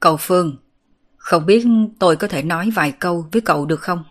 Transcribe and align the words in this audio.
Cậu 0.00 0.16
Phương, 0.16 0.56
không 1.16 1.46
biết 1.46 1.66
tôi 1.98 2.16
có 2.16 2.28
thể 2.28 2.42
nói 2.42 2.70
vài 2.70 2.92
câu 2.92 3.26
với 3.32 3.40
cậu 3.40 3.66
được 3.66 3.80
không? 3.80 4.04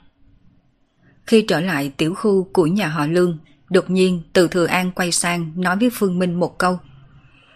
Khi 1.25 1.41
trở 1.47 1.61
lại 1.61 1.91
tiểu 1.97 2.13
khu 2.13 2.43
của 2.53 2.67
nhà 2.67 2.87
họ 2.87 3.05
Lương, 3.07 3.37
đột 3.69 3.89
nhiên 3.89 4.21
từ 4.33 4.47
Thừa 4.47 4.65
An 4.65 4.91
quay 4.91 5.11
sang 5.11 5.51
nói 5.55 5.77
với 5.79 5.89
Phương 5.93 6.19
Minh 6.19 6.39
một 6.39 6.57
câu. 6.57 6.79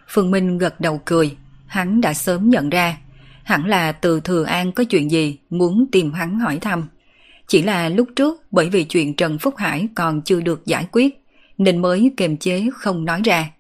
Phương 0.08 0.32
Minh 0.32 0.58
gật 0.58 0.80
đầu 0.80 1.02
cười, 1.06 1.38
hắn 1.66 2.02
đã 2.02 2.14
sớm 2.14 2.50
nhận 2.50 2.70
ra, 2.70 2.98
hẳn 3.44 3.66
là 3.66 3.92
từ 3.92 4.20
Thừa 4.20 4.44
An 4.44 4.72
có 4.72 4.84
chuyện 4.84 5.12
gì 5.12 5.38
muốn 5.50 5.88
tìm 5.92 6.14
hắn 6.14 6.40
hỏi 6.40 6.60
thăm. 6.60 6.84
Chỉ 7.48 7.62
là 7.62 7.90
lúc 7.90 8.08
trước 8.16 8.44
bởi 8.52 8.70
vì 8.70 8.84
chuyện 8.84 9.16
Trần 9.16 9.40
Phúc 9.40 9.58
Hải 9.58 9.88
còn 9.96 10.22
chưa 10.22 10.42
được 10.42 10.66
giải 10.66 10.88
quyết, 10.92 11.24
nên 11.58 11.82
mới 11.82 12.12
kiềm 12.18 12.38
chế 12.38 12.70
không 12.74 13.06
nói 13.06 13.22
ra. 13.24 13.52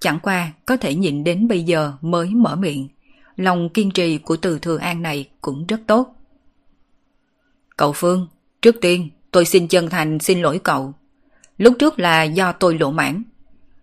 Chẳng 0.00 0.18
qua 0.22 0.52
có 0.66 0.76
thể 0.76 0.94
nhịn 0.94 1.24
đến 1.24 1.48
bây 1.48 1.62
giờ 1.62 1.92
mới 2.00 2.30
mở 2.30 2.56
miệng 2.56 2.88
lòng 3.36 3.68
kiên 3.68 3.90
trì 3.90 4.18
của 4.18 4.36
từ 4.36 4.58
Thừa 4.58 4.78
An 4.78 5.02
này 5.02 5.28
cũng 5.40 5.66
rất 5.66 5.80
tốt. 5.86 6.16
Cậu 7.76 7.92
Phương, 7.92 8.28
trước 8.62 8.76
tiên 8.80 9.10
tôi 9.30 9.44
xin 9.44 9.68
chân 9.68 9.90
thành 9.90 10.18
xin 10.18 10.40
lỗi 10.40 10.58
cậu. 10.58 10.94
Lúc 11.58 11.74
trước 11.78 11.98
là 11.98 12.22
do 12.22 12.52
tôi 12.52 12.78
lộ 12.78 12.90
mãn. 12.90 13.22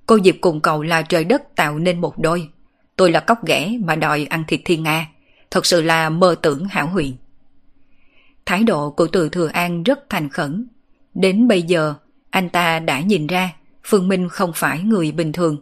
Cô 0.06 0.20
Diệp 0.20 0.36
cùng 0.42 0.62
cậu 0.62 0.82
là 0.82 1.02
trời 1.02 1.24
đất 1.24 1.56
tạo 1.56 1.80
nên 1.80 2.02
một 2.02 2.18
đôi. 2.20 2.50
Tôi 2.96 3.12
là 3.12 3.20
cóc 3.20 3.46
ghẻ 3.46 3.78
mà 3.84 3.96
đòi 3.96 4.26
ăn 4.30 4.44
thịt 4.48 4.62
thiên 4.66 4.84
Nga. 4.84 5.10
Thật 5.52 5.66
sự 5.66 5.82
là 5.82 6.10
mơ 6.10 6.36
tưởng 6.42 6.66
hảo 6.66 6.88
huyền. 6.88 7.16
Thái 8.46 8.64
độ 8.64 8.90
của 8.92 9.08
từ 9.08 9.30
Thừa 9.30 9.48
An 9.48 9.84
rất 9.84 10.00
thành 10.10 10.30
khẩn. 10.30 10.68
Đến 11.14 11.48
bây 11.48 11.62
giờ, 11.62 11.94
anh 12.30 12.50
ta 12.50 12.80
đã 12.80 13.00
nhìn 13.00 13.28
ra 13.28 13.54
Phương 13.84 14.08
Minh 14.08 14.30
không 14.30 14.52
phải 14.56 14.80
người 14.80 15.12
bình 15.12 15.32
thường. 15.32 15.58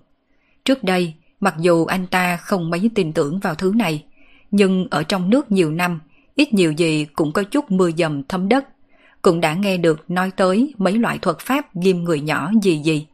Trước 0.66 0.84
đây, 0.84 1.14
Mặc 1.40 1.56
dù 1.60 1.86
anh 1.86 2.08
ta 2.08 2.38
không 2.38 2.70
mấy 2.70 2.90
tin 2.96 3.14
tưởng 3.14 3.40
vào 3.40 3.56
thứ 3.56 3.74
này, 3.76 4.04
nhưng 4.52 4.88
ở 4.90 5.04
trong 5.04 5.30
nước 5.30 5.52
nhiều 5.52 5.72
năm, 5.72 6.00
ít 6.36 6.54
nhiều 6.54 6.72
gì 6.72 7.06
cũng 7.06 7.32
có 7.32 7.44
chút 7.44 7.72
mưa 7.72 7.92
dầm 7.98 8.24
thấm 8.24 8.50
đất, 8.50 8.66
cũng 9.22 9.42
đã 9.42 9.54
nghe 9.54 9.78
được 9.78 10.12
nói 10.12 10.32
tới 10.36 10.74
mấy 10.78 10.94
loại 10.94 11.18
thuật 11.18 11.40
pháp 11.40 11.76
ghim 11.76 12.04
người 12.04 12.22
nhỏ 12.22 12.52
gì 12.62 12.82
gì. 12.84 13.08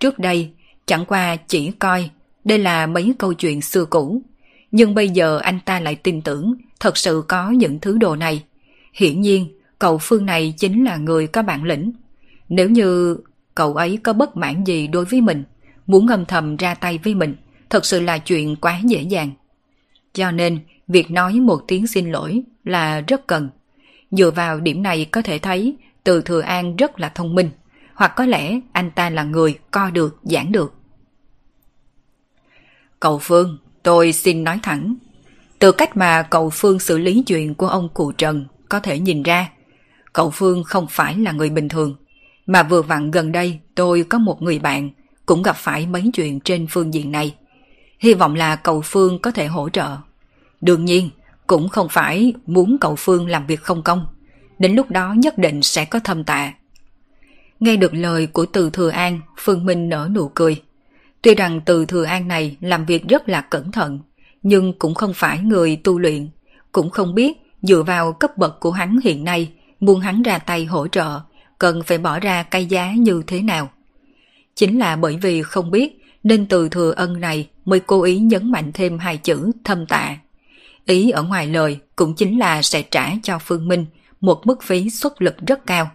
Trước 0.00 0.18
đây, 0.18 0.50
chẳng 0.86 1.04
qua 1.04 1.36
chỉ 1.36 1.70
coi 1.70 2.10
đây 2.44 2.58
là 2.58 2.86
mấy 2.86 3.14
câu 3.18 3.34
chuyện 3.34 3.60
xưa 3.62 3.84
cũ, 3.84 4.22
nhưng 4.70 4.94
bây 4.94 5.08
giờ 5.08 5.38
anh 5.38 5.60
ta 5.64 5.80
lại 5.80 5.94
tin 5.94 6.22
tưởng 6.22 6.54
thật 6.80 6.96
sự 6.96 7.24
có 7.28 7.50
những 7.50 7.80
thứ 7.80 7.98
đồ 7.98 8.16
này. 8.16 8.44
Hiển 8.92 9.20
nhiên, 9.20 9.48
cậu 9.78 9.98
Phương 9.98 10.26
này 10.26 10.54
chính 10.58 10.84
là 10.84 10.96
người 10.96 11.26
có 11.26 11.42
bản 11.42 11.64
lĩnh. 11.64 11.92
Nếu 12.48 12.70
như 12.70 13.16
cậu 13.54 13.74
ấy 13.74 13.98
có 14.02 14.12
bất 14.12 14.36
mãn 14.36 14.64
gì 14.64 14.86
đối 14.86 15.04
với 15.04 15.20
mình, 15.20 15.44
muốn 15.86 16.06
ngầm 16.06 16.24
thầm 16.24 16.56
ra 16.56 16.74
tay 16.74 16.98
với 17.04 17.14
mình, 17.14 17.36
thật 17.70 17.84
sự 17.84 18.00
là 18.00 18.18
chuyện 18.18 18.56
quá 18.56 18.80
dễ 18.84 19.02
dàng. 19.02 19.30
Cho 20.12 20.30
nên, 20.30 20.58
việc 20.88 21.10
nói 21.10 21.32
một 21.40 21.64
tiếng 21.68 21.86
xin 21.86 22.12
lỗi 22.12 22.42
là 22.64 23.00
rất 23.00 23.26
cần. 23.26 23.48
Dựa 24.10 24.30
vào 24.30 24.60
điểm 24.60 24.82
này 24.82 25.04
có 25.04 25.22
thể 25.22 25.38
thấy 25.38 25.76
từ 26.04 26.22
Thừa 26.22 26.40
An 26.40 26.76
rất 26.76 27.00
là 27.00 27.08
thông 27.08 27.34
minh, 27.34 27.50
hoặc 27.94 28.12
có 28.16 28.26
lẽ 28.26 28.60
anh 28.72 28.90
ta 28.90 29.10
là 29.10 29.22
người 29.22 29.58
co 29.70 29.90
được, 29.90 30.18
giảng 30.22 30.52
được. 30.52 30.74
Cậu 33.00 33.18
Phương, 33.18 33.58
tôi 33.82 34.12
xin 34.12 34.44
nói 34.44 34.60
thẳng. 34.62 34.94
Từ 35.58 35.72
cách 35.72 35.96
mà 35.96 36.22
cậu 36.22 36.50
Phương 36.50 36.78
xử 36.78 36.98
lý 36.98 37.22
chuyện 37.26 37.54
của 37.54 37.68
ông 37.68 37.88
cụ 37.94 38.12
Trần 38.12 38.46
có 38.68 38.80
thể 38.80 38.98
nhìn 38.98 39.22
ra, 39.22 39.50
cậu 40.12 40.30
Phương 40.30 40.64
không 40.64 40.86
phải 40.90 41.18
là 41.18 41.32
người 41.32 41.50
bình 41.50 41.68
thường. 41.68 41.96
Mà 42.46 42.62
vừa 42.62 42.82
vặn 42.82 43.10
gần 43.10 43.32
đây 43.32 43.60
tôi 43.74 44.04
có 44.08 44.18
một 44.18 44.42
người 44.42 44.58
bạn 44.58 44.90
cũng 45.26 45.42
gặp 45.42 45.56
phải 45.56 45.86
mấy 45.86 46.10
chuyện 46.14 46.40
trên 46.40 46.66
phương 46.70 46.94
diện 46.94 47.12
này. 47.12 47.34
Hy 47.98 48.14
vọng 48.14 48.34
là 48.34 48.56
cậu 48.56 48.80
Phương 48.84 49.18
có 49.18 49.30
thể 49.30 49.46
hỗ 49.46 49.68
trợ. 49.68 49.96
Đương 50.60 50.84
nhiên, 50.84 51.10
cũng 51.46 51.68
không 51.68 51.88
phải 51.90 52.34
muốn 52.46 52.76
cậu 52.80 52.96
Phương 52.96 53.28
làm 53.28 53.46
việc 53.46 53.62
không 53.62 53.82
công. 53.82 54.06
Đến 54.58 54.74
lúc 54.74 54.90
đó 54.90 55.14
nhất 55.16 55.38
định 55.38 55.62
sẽ 55.62 55.84
có 55.84 55.98
thâm 55.98 56.24
tạ. 56.24 56.52
Nghe 57.60 57.76
được 57.76 57.94
lời 57.94 58.26
của 58.26 58.46
Từ 58.46 58.70
Thừa 58.70 58.88
An, 58.88 59.20
Phương 59.38 59.66
Minh 59.66 59.88
nở 59.88 60.08
nụ 60.14 60.28
cười. 60.28 60.62
Tuy 61.22 61.34
rằng 61.34 61.60
Từ 61.60 61.86
Thừa 61.86 62.04
An 62.04 62.28
này 62.28 62.56
làm 62.60 62.86
việc 62.86 63.08
rất 63.08 63.28
là 63.28 63.40
cẩn 63.40 63.72
thận, 63.72 64.00
nhưng 64.42 64.78
cũng 64.78 64.94
không 64.94 65.12
phải 65.14 65.38
người 65.38 65.80
tu 65.84 65.98
luyện, 65.98 66.28
cũng 66.72 66.90
không 66.90 67.14
biết 67.14 67.36
dựa 67.62 67.82
vào 67.82 68.12
cấp 68.12 68.36
bậc 68.36 68.60
của 68.60 68.70
hắn 68.70 68.98
hiện 69.04 69.24
nay, 69.24 69.52
muốn 69.80 70.00
hắn 70.00 70.22
ra 70.22 70.38
tay 70.38 70.64
hỗ 70.64 70.88
trợ, 70.88 71.20
cần 71.58 71.82
phải 71.82 71.98
bỏ 71.98 72.20
ra 72.20 72.42
cây 72.42 72.66
giá 72.66 72.92
như 72.92 73.22
thế 73.26 73.42
nào. 73.42 73.70
Chính 74.56 74.78
là 74.78 74.96
bởi 74.96 75.16
vì 75.22 75.42
không 75.42 75.70
biết, 75.70 75.98
nên 76.22 76.46
từ 76.46 76.68
thừa 76.68 76.92
ân 76.96 77.20
này 77.20 77.48
mới 77.64 77.80
cố 77.80 78.02
ý 78.02 78.18
nhấn 78.18 78.50
mạnh 78.50 78.70
thêm 78.74 78.98
hai 78.98 79.16
chữ 79.16 79.52
thâm 79.64 79.86
tạ. 79.86 80.16
Ý 80.86 81.10
ở 81.10 81.22
ngoài 81.22 81.46
lời 81.46 81.78
cũng 81.96 82.14
chính 82.14 82.38
là 82.38 82.62
sẽ 82.62 82.82
trả 82.82 83.12
cho 83.22 83.38
Phương 83.38 83.68
Minh 83.68 83.86
một 84.20 84.46
mức 84.46 84.62
phí 84.62 84.90
xuất 84.90 85.22
lực 85.22 85.36
rất 85.46 85.66
cao. 85.66 85.90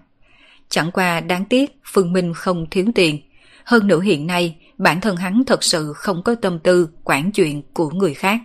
Chẳng 0.70 0.92
qua 0.92 1.20
đáng 1.20 1.46
tiếc 1.46 1.80
Phương 1.94 2.14
Minh 2.14 2.34
không 2.34 2.66
thiếu 2.72 2.86
tiền. 2.96 3.20
Hơn 3.64 3.88
nữa 3.88 4.02
hiện 4.02 4.28
nay, 4.28 4.56
bản 4.78 5.02
thân 5.02 5.16
hắn 5.16 5.44
thật 5.48 5.64
sự 5.64 5.94
không 5.94 6.24
có 6.24 6.36
tâm 6.36 6.60
tư 6.60 6.90
quản 7.04 7.32
chuyện 7.32 7.62
của 7.74 7.90
người 7.90 8.14
khác. 8.14 8.40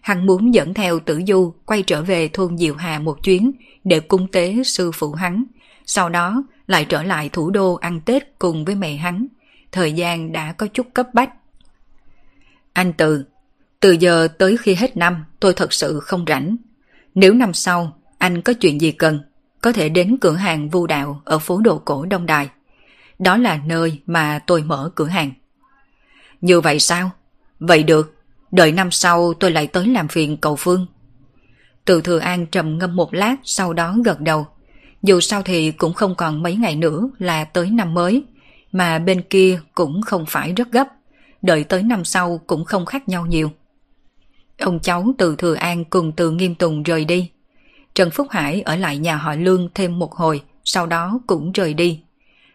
Hắn 0.00 0.26
muốn 0.26 0.54
dẫn 0.54 0.74
theo 0.74 1.00
tử 1.00 1.20
du 1.26 1.54
quay 1.66 1.82
trở 1.82 2.02
về 2.02 2.28
thôn 2.28 2.58
Diệu 2.58 2.74
Hà 2.74 2.98
một 2.98 3.22
chuyến 3.22 3.52
để 3.84 4.00
cung 4.00 4.28
tế 4.28 4.62
sư 4.64 4.90
phụ 4.92 5.12
hắn. 5.12 5.44
Sau 5.86 6.08
đó 6.08 6.44
lại 6.66 6.84
trở 6.84 7.02
lại 7.02 7.28
thủ 7.28 7.50
đô 7.50 7.74
ăn 7.74 8.00
Tết 8.00 8.38
cùng 8.38 8.64
với 8.64 8.74
mẹ 8.74 8.96
hắn. 8.96 9.26
Thời 9.72 9.92
gian 9.92 10.32
đã 10.32 10.52
có 10.52 10.66
chút 10.66 10.86
cấp 10.94 11.06
bách. 11.14 11.30
Anh 12.72 12.92
Từ, 12.92 13.24
từ 13.80 13.90
giờ 13.90 14.28
tới 14.38 14.56
khi 14.56 14.74
hết 14.74 14.96
năm 14.96 15.24
tôi 15.40 15.52
thật 15.52 15.72
sự 15.72 16.00
không 16.00 16.24
rảnh. 16.28 16.56
Nếu 17.14 17.34
năm 17.34 17.54
sau 17.54 17.96
anh 18.18 18.42
có 18.42 18.52
chuyện 18.52 18.80
gì 18.80 18.92
cần, 18.92 19.20
có 19.60 19.72
thể 19.72 19.88
đến 19.88 20.16
cửa 20.20 20.32
hàng 20.32 20.70
vu 20.70 20.86
đạo 20.86 21.22
ở 21.24 21.38
phố 21.38 21.60
đồ 21.60 21.78
cổ 21.78 22.06
Đông 22.06 22.26
Đài. 22.26 22.48
Đó 23.18 23.36
là 23.36 23.60
nơi 23.66 24.00
mà 24.06 24.38
tôi 24.46 24.62
mở 24.62 24.90
cửa 24.94 25.06
hàng. 25.06 25.30
Như 26.40 26.60
vậy 26.60 26.80
sao? 26.80 27.10
Vậy 27.60 27.82
được, 27.82 28.14
đợi 28.50 28.72
năm 28.72 28.90
sau 28.90 29.34
tôi 29.34 29.50
lại 29.50 29.66
tới 29.66 29.86
làm 29.86 30.08
phiền 30.08 30.36
cầu 30.36 30.56
Phương. 30.56 30.86
Từ 31.84 32.00
Thừa 32.00 32.18
An 32.18 32.46
trầm 32.46 32.78
ngâm 32.78 32.96
một 32.96 33.14
lát 33.14 33.36
sau 33.44 33.72
đó 33.72 33.96
gật 34.04 34.20
đầu. 34.20 34.46
Dù 35.02 35.20
sao 35.20 35.42
thì 35.42 35.72
cũng 35.72 35.92
không 35.92 36.14
còn 36.14 36.42
mấy 36.42 36.56
ngày 36.56 36.76
nữa 36.76 37.08
là 37.18 37.44
tới 37.44 37.70
năm 37.70 37.94
mới, 37.94 38.24
mà 38.72 38.98
bên 38.98 39.22
kia 39.22 39.60
cũng 39.74 40.02
không 40.02 40.24
phải 40.28 40.52
rất 40.52 40.72
gấp, 40.72 40.88
đợi 41.42 41.64
tới 41.64 41.82
năm 41.82 42.04
sau 42.04 42.40
cũng 42.46 42.64
không 42.64 42.86
khác 42.86 43.08
nhau 43.08 43.26
nhiều. 43.26 43.50
Ông 44.58 44.80
cháu 44.80 45.14
từ 45.18 45.36
Thừa 45.36 45.54
An 45.54 45.84
cùng 45.84 46.12
từ 46.12 46.30
Nghiêm 46.30 46.54
Tùng 46.54 46.82
rời 46.82 47.04
đi. 47.04 47.30
Trần 47.94 48.10
Phúc 48.10 48.26
Hải 48.30 48.62
ở 48.62 48.76
lại 48.76 48.98
nhà 48.98 49.16
họ 49.16 49.34
Lương 49.34 49.68
thêm 49.74 49.98
một 49.98 50.14
hồi, 50.14 50.42
sau 50.64 50.86
đó 50.86 51.20
cũng 51.26 51.52
rời 51.52 51.74
đi. 51.74 52.00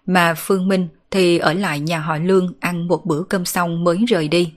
Mà 0.05 0.33
Phương 0.37 0.67
Minh 0.67 0.87
thì 1.11 1.37
ở 1.37 1.53
lại 1.53 1.79
nhà 1.79 1.99
họ 1.99 2.17
Lương 2.17 2.53
ăn 2.59 2.87
một 2.87 3.05
bữa 3.05 3.23
cơm 3.23 3.45
xong 3.45 3.83
mới 3.83 3.97
rời 4.07 4.27
đi. 4.27 4.53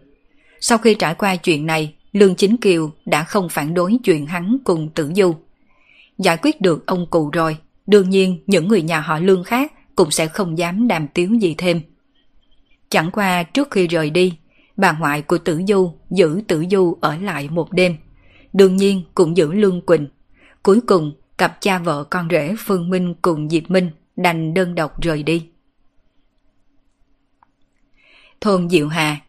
Sau 0.61 0.79
khi 0.79 0.95
trải 0.95 1.15
qua 1.15 1.37
chuyện 1.37 1.67
này, 1.67 1.95
Lương 2.13 2.35
Chính 2.35 2.57
Kiều 2.57 2.91
đã 3.07 3.25
không 3.25 3.49
phản 3.49 3.75
đối 3.75 3.97
chuyện 4.05 4.27
hắn 4.27 4.59
cùng 4.65 4.89
Tử 4.89 5.13
Du. 5.17 5.35
Giải 6.19 6.37
quyết 6.43 6.61
được 6.61 6.87
ông 6.87 7.07
cụ 7.11 7.31
rồi, 7.33 7.57
Đương 7.87 8.11
nhiên 8.11 8.39
những 8.47 8.69
người 8.69 8.83
nhà 8.83 9.01
họ 9.01 9.19
lương 9.19 9.45
khác 9.45 9.73
cũng 9.97 10.11
sẽ 10.11 10.27
không 10.27 10.59
dám 10.59 10.89
đàm 10.89 11.09
tiếu 11.09 11.35
gì 11.35 11.55
thêm. 11.59 11.81
Chẳng 12.89 13.11
qua 13.11 13.43
trước 13.43 13.71
khi 13.71 13.87
rời 13.87 14.11
đi, 14.11 14.39
bà 14.77 14.93
ngoại 14.93 15.23
của 15.23 15.39
Tử 15.39 15.63
Du 15.69 15.93
giữ 16.11 16.41
Tử 16.49 16.65
Du 16.71 16.99
ở 17.01 17.17
lại 17.17 17.49
một 17.49 17.73
đêm. 17.73 17.97
Đương 18.53 18.77
nhiên 18.77 19.03
cũng 19.15 19.37
giữ 19.37 19.53
Lương 19.53 19.81
Quỳnh. 19.81 20.09
Cuối 20.63 20.81
cùng, 20.81 21.13
cặp 21.39 21.61
cha 21.61 21.79
vợ 21.79 22.05
con 22.05 22.29
rể 22.31 22.55
Phương 22.59 22.91
Minh 22.91 23.15
cùng 23.23 23.51
Diệp 23.51 23.71
Minh 23.71 23.91
đành 24.17 24.55
đơn 24.55 24.75
độc 24.75 25.01
rời 25.03 25.23
đi. 25.23 25.47
Thôn 28.41 28.69
Diệu 28.69 28.89
Hà 28.89 29.21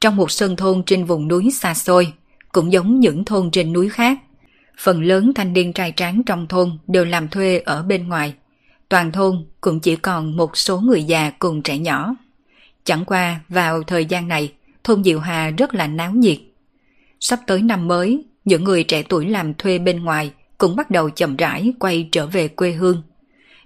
Trong 0.00 0.16
một 0.16 0.30
sân 0.30 0.56
thôn 0.56 0.82
trên 0.86 1.04
vùng 1.04 1.28
núi 1.28 1.50
xa 1.50 1.74
xôi, 1.74 2.12
cũng 2.52 2.72
giống 2.72 3.00
những 3.00 3.24
thôn 3.24 3.50
trên 3.50 3.72
núi 3.72 3.88
khác, 3.88 4.18
Phần 4.78 5.02
lớn 5.02 5.32
thanh 5.34 5.52
niên 5.52 5.72
trai 5.72 5.92
tráng 5.96 6.22
trong 6.26 6.46
thôn 6.46 6.78
đều 6.86 7.04
làm 7.04 7.28
thuê 7.28 7.58
ở 7.58 7.82
bên 7.82 8.08
ngoài. 8.08 8.34
Toàn 8.88 9.12
thôn 9.12 9.46
cũng 9.60 9.80
chỉ 9.80 9.96
còn 9.96 10.36
một 10.36 10.56
số 10.56 10.80
người 10.80 11.02
già 11.02 11.30
cùng 11.38 11.62
trẻ 11.62 11.78
nhỏ. 11.78 12.14
Chẳng 12.84 13.04
qua 13.04 13.40
vào 13.48 13.82
thời 13.82 14.04
gian 14.04 14.28
này, 14.28 14.52
thôn 14.84 15.04
Diệu 15.04 15.20
Hà 15.20 15.50
rất 15.50 15.74
là 15.74 15.86
náo 15.86 16.12
nhiệt. 16.12 16.38
Sắp 17.20 17.40
tới 17.46 17.62
năm 17.62 17.88
mới, 17.88 18.24
những 18.44 18.64
người 18.64 18.84
trẻ 18.84 19.02
tuổi 19.02 19.26
làm 19.26 19.54
thuê 19.54 19.78
bên 19.78 20.04
ngoài 20.04 20.32
cũng 20.58 20.76
bắt 20.76 20.90
đầu 20.90 21.10
chậm 21.10 21.36
rãi 21.36 21.72
quay 21.78 22.08
trở 22.12 22.26
về 22.26 22.48
quê 22.48 22.72
hương. 22.72 23.02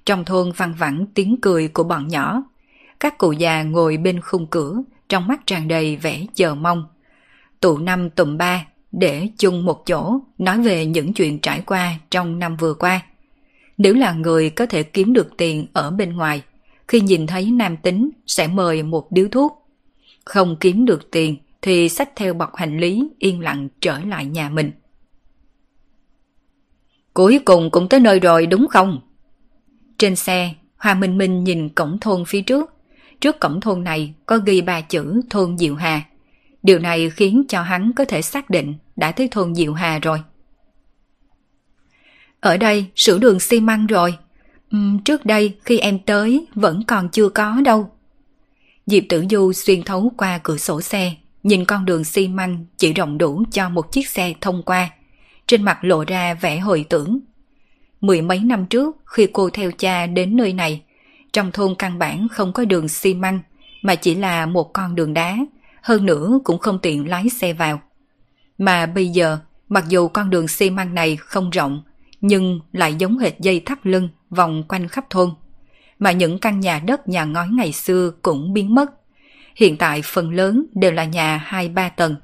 Trong 0.07 0.25
thôn 0.25 0.53
văng 0.53 0.75
vẳng 0.75 1.07
tiếng 1.15 1.37
cười 1.43 1.69
của 1.69 1.85
bọn 1.85 2.09
nhỏ. 2.09 2.43
Các 3.01 3.19
cụ 3.19 3.33
già 3.33 3.63
ngồi 3.63 3.97
bên 3.97 4.21
khung 4.21 4.47
cửa, 4.47 4.75
trong 5.09 5.27
mắt 5.27 5.47
tràn 5.47 5.69
đầy 5.69 5.97
vẻ 5.97 6.27
chờ 6.35 6.55
mong. 6.55 6.85
Tụ 7.61 7.79
năm 7.79 8.11
tụm 8.11 8.39
ba 8.39 8.67
để 8.93 9.29
chung 9.39 9.65
một 9.65 9.83
chỗ 9.87 10.21
nói 10.39 10.63
về 10.63 10.87
những 10.87 11.13
chuyện 11.13 11.39
trải 11.39 11.63
qua 11.67 11.95
trong 12.11 12.39
năm 12.39 12.57
vừa 12.57 12.75
qua. 12.75 13.03
Nếu 13.79 13.95
là 13.95 14.13
người 14.13 14.51
có 14.51 14.67
thể 14.67 14.83
kiếm 14.83 15.13
được 15.13 15.37
tiền 15.37 15.67
ở 15.73 15.91
bên 15.91 16.17
ngoài, 16.17 16.43
khi 16.89 17.01
nhìn 17.01 17.27
thấy 17.27 17.51
nam 17.51 17.77
tính 17.77 18.11
sẽ 18.27 18.49
mời 18.49 18.83
một 18.83 19.13
điếu 19.13 19.29
thuốc. 19.29 19.67
Không 20.25 20.57
kiếm 20.61 20.85
được 20.85 21.11
tiền 21.11 21.37
thì 21.63 21.89
xách 21.89 22.17
theo 22.17 22.35
bọc 22.35 22.57
hành 22.57 22.79
lý 22.79 23.09
yên 23.19 23.41
lặng 23.41 23.69
trở 23.81 23.99
lại 23.99 24.25
nhà 24.25 24.49
mình. 24.49 24.71
Cuối 27.15 27.41
cùng 27.45 27.71
cũng 27.71 27.89
tới 27.89 28.01
nơi 28.01 28.21
rồi 28.21 28.47
đúng 28.47 28.69
không? 28.69 29.01
Trên 29.99 30.17
xe, 30.17 30.55
Hoa 30.77 30.95
Minh 30.95 31.19
Minh 31.19 31.45
nhìn 31.45 31.69
cổng 31.69 31.99
thôn 32.01 32.25
phía 32.25 32.43
trước. 32.43 32.73
Trước 33.21 33.41
cổng 33.41 33.61
thôn 33.61 33.85
này 33.85 34.15
có 34.27 34.39
ghi 34.39 34.61
ba 34.61 34.81
chữ 34.81 35.21
thôn 35.31 35.59
Diệu 35.59 35.75
Hà. 35.75 36.03
Điều 36.63 36.79
này 36.79 37.11
khiến 37.11 37.45
cho 37.49 37.63
hắn 37.63 37.93
có 37.97 38.05
thể 38.05 38.23
xác 38.23 38.51
định 38.51 38.75
đã 38.97 39.13
tới 39.13 39.29
thôn 39.31 39.55
Diệu 39.55 39.73
Hà 39.73 39.99
rồi. 39.99 40.23
Ở 42.41 42.57
đây 42.57 42.87
sửa 42.97 43.19
đường 43.19 43.41
xi 43.41 43.61
măng 43.61 43.87
rồi. 43.87 44.19
Uhm, 44.77 44.99
trước 44.99 45.27
đây 45.27 45.57
khi 45.65 45.79
em 45.79 45.99
tới 45.99 46.47
vẫn 46.55 46.83
còn 46.87 47.09
chưa 47.09 47.29
có 47.29 47.61
đâu. 47.65 47.91
Diệp 48.87 49.03
Tử 49.09 49.25
Du 49.31 49.53
xuyên 49.53 49.83
thấu 49.83 50.13
qua 50.17 50.41
cửa 50.43 50.57
sổ 50.57 50.81
xe, 50.81 51.15
nhìn 51.43 51.65
con 51.65 51.85
đường 51.85 52.05
xi 52.05 52.29
măng 52.29 52.65
chỉ 52.77 52.93
rộng 52.93 53.19
đủ 53.19 53.45
cho 53.53 53.69
một 53.69 53.93
chiếc 53.93 54.09
xe 54.09 54.35
thông 54.41 54.63
qua. 54.63 54.91
Trên 55.47 55.63
mặt 55.63 55.79
lộ 55.83 56.05
ra 56.05 56.35
vẻ 56.35 56.59
hồi 56.59 56.85
tưởng. 56.89 57.21
Mười 58.01 58.23
mấy 58.23 58.39
năm 58.39 58.67
trước 58.67 58.97
khi 59.05 59.29
cô 59.33 59.51
theo 59.51 59.71
cha 59.71 60.07
đến 60.07 60.37
nơi 60.37 60.53
này, 60.53 60.83
trong 61.33 61.53
thôn 61.53 61.75
căn 61.75 61.99
bản 61.99 62.29
không 62.31 62.53
có 62.53 62.65
đường 62.65 62.89
xi 62.89 63.15
măng 63.15 63.41
mà 63.83 63.95
chỉ 63.95 64.15
là 64.15 64.47
một 64.47 64.73
con 64.73 64.95
đường 64.95 65.15
đá, 65.15 65.39
hơn 65.83 66.07
nữa 66.07 66.39
cũng 66.45 66.59
không 66.59 66.79
tiện 66.79 67.09
lái 67.09 67.29
xe 67.29 67.53
vào. 67.53 67.81
Mà 68.59 68.87
bây 68.87 69.09
giờ, 69.09 69.39
mặc 69.69 69.85
dù 69.89 70.09
con 70.09 70.31
đường 70.31 70.49
xi 70.49 70.71
măng 70.71 70.95
này 70.95 71.17
không 71.17 71.51
rộng, 71.51 71.83
nhưng 72.21 72.61
lại 72.73 72.95
giống 72.95 73.19
hệt 73.19 73.41
dây 73.41 73.61
thắt 73.61 73.87
lưng 73.87 74.09
vòng 74.31 74.63
quanh 74.69 74.89
khắp 74.89 75.05
thôn. 75.11 75.31
Mà 75.99 76.13
những 76.13 76.39
căn 76.39 76.61
nhà 76.61 76.81
đất 76.87 77.09
nhà 77.09 77.25
ngói 77.25 77.49
ngày 77.49 77.73
xưa 77.73 78.13
cũng 78.23 78.53
biến 78.53 78.75
mất. 78.75 78.91
Hiện 79.57 79.77
tại 79.77 80.03
phần 80.05 80.31
lớn 80.31 80.67
đều 80.75 80.93
là 80.93 81.05
nhà 81.05 81.47
2-3 81.49 81.91
tầng. 81.97 82.17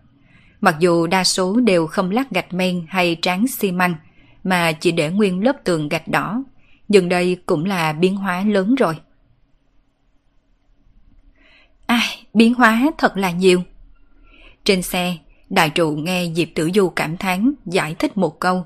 Mặc 0.60 0.76
dù 0.78 1.06
đa 1.06 1.24
số 1.24 1.60
đều 1.60 1.86
không 1.86 2.10
lát 2.10 2.30
gạch 2.30 2.54
men 2.54 2.86
hay 2.88 3.16
tráng 3.22 3.46
xi 3.46 3.72
măng, 3.72 3.94
mà 4.44 4.72
chỉ 4.72 4.92
để 4.92 5.10
nguyên 5.10 5.44
lớp 5.44 5.56
tường 5.64 5.88
gạch 5.88 6.08
đỏ, 6.08 6.42
nhưng 6.88 7.08
đây 7.08 7.36
cũng 7.46 7.64
là 7.64 7.92
biến 7.92 8.16
hóa 8.16 8.44
lớn 8.44 8.74
rồi. 8.74 8.96
Ai, 11.86 12.25
biến 12.36 12.54
hóa 12.54 12.90
thật 12.98 13.16
là 13.16 13.30
nhiều. 13.30 13.62
Trên 14.64 14.82
xe, 14.82 15.16
đại 15.50 15.70
trụ 15.70 15.90
nghe 15.90 16.26
Diệp 16.34 16.48
Tử 16.54 16.70
Du 16.74 16.88
cảm 16.88 17.16
thán 17.16 17.52
giải 17.66 17.94
thích 17.94 18.16
một 18.16 18.40
câu. 18.40 18.64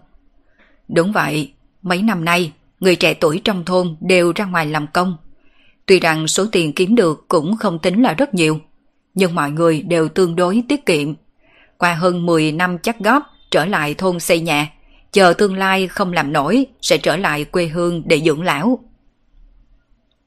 Đúng 0.88 1.12
vậy, 1.12 1.52
mấy 1.82 2.02
năm 2.02 2.24
nay, 2.24 2.52
người 2.80 2.96
trẻ 2.96 3.14
tuổi 3.14 3.40
trong 3.44 3.64
thôn 3.64 3.96
đều 4.00 4.32
ra 4.36 4.44
ngoài 4.44 4.66
làm 4.66 4.86
công. 4.86 5.16
Tuy 5.86 6.00
rằng 6.00 6.28
số 6.28 6.46
tiền 6.52 6.72
kiếm 6.72 6.94
được 6.94 7.24
cũng 7.28 7.56
không 7.56 7.78
tính 7.78 8.02
là 8.02 8.14
rất 8.14 8.34
nhiều, 8.34 8.60
nhưng 9.14 9.34
mọi 9.34 9.50
người 9.50 9.82
đều 9.82 10.08
tương 10.08 10.36
đối 10.36 10.62
tiết 10.68 10.86
kiệm. 10.86 11.14
Qua 11.78 11.94
hơn 11.94 12.26
10 12.26 12.52
năm 12.52 12.78
chắc 12.78 12.98
góp, 12.98 13.22
trở 13.50 13.64
lại 13.64 13.94
thôn 13.94 14.20
xây 14.20 14.40
nhà, 14.40 14.72
chờ 15.12 15.34
tương 15.38 15.56
lai 15.56 15.88
không 15.88 16.12
làm 16.12 16.32
nổi 16.32 16.66
sẽ 16.82 16.98
trở 16.98 17.16
lại 17.16 17.44
quê 17.44 17.66
hương 17.66 18.02
để 18.06 18.20
dưỡng 18.20 18.42
lão. 18.42 18.78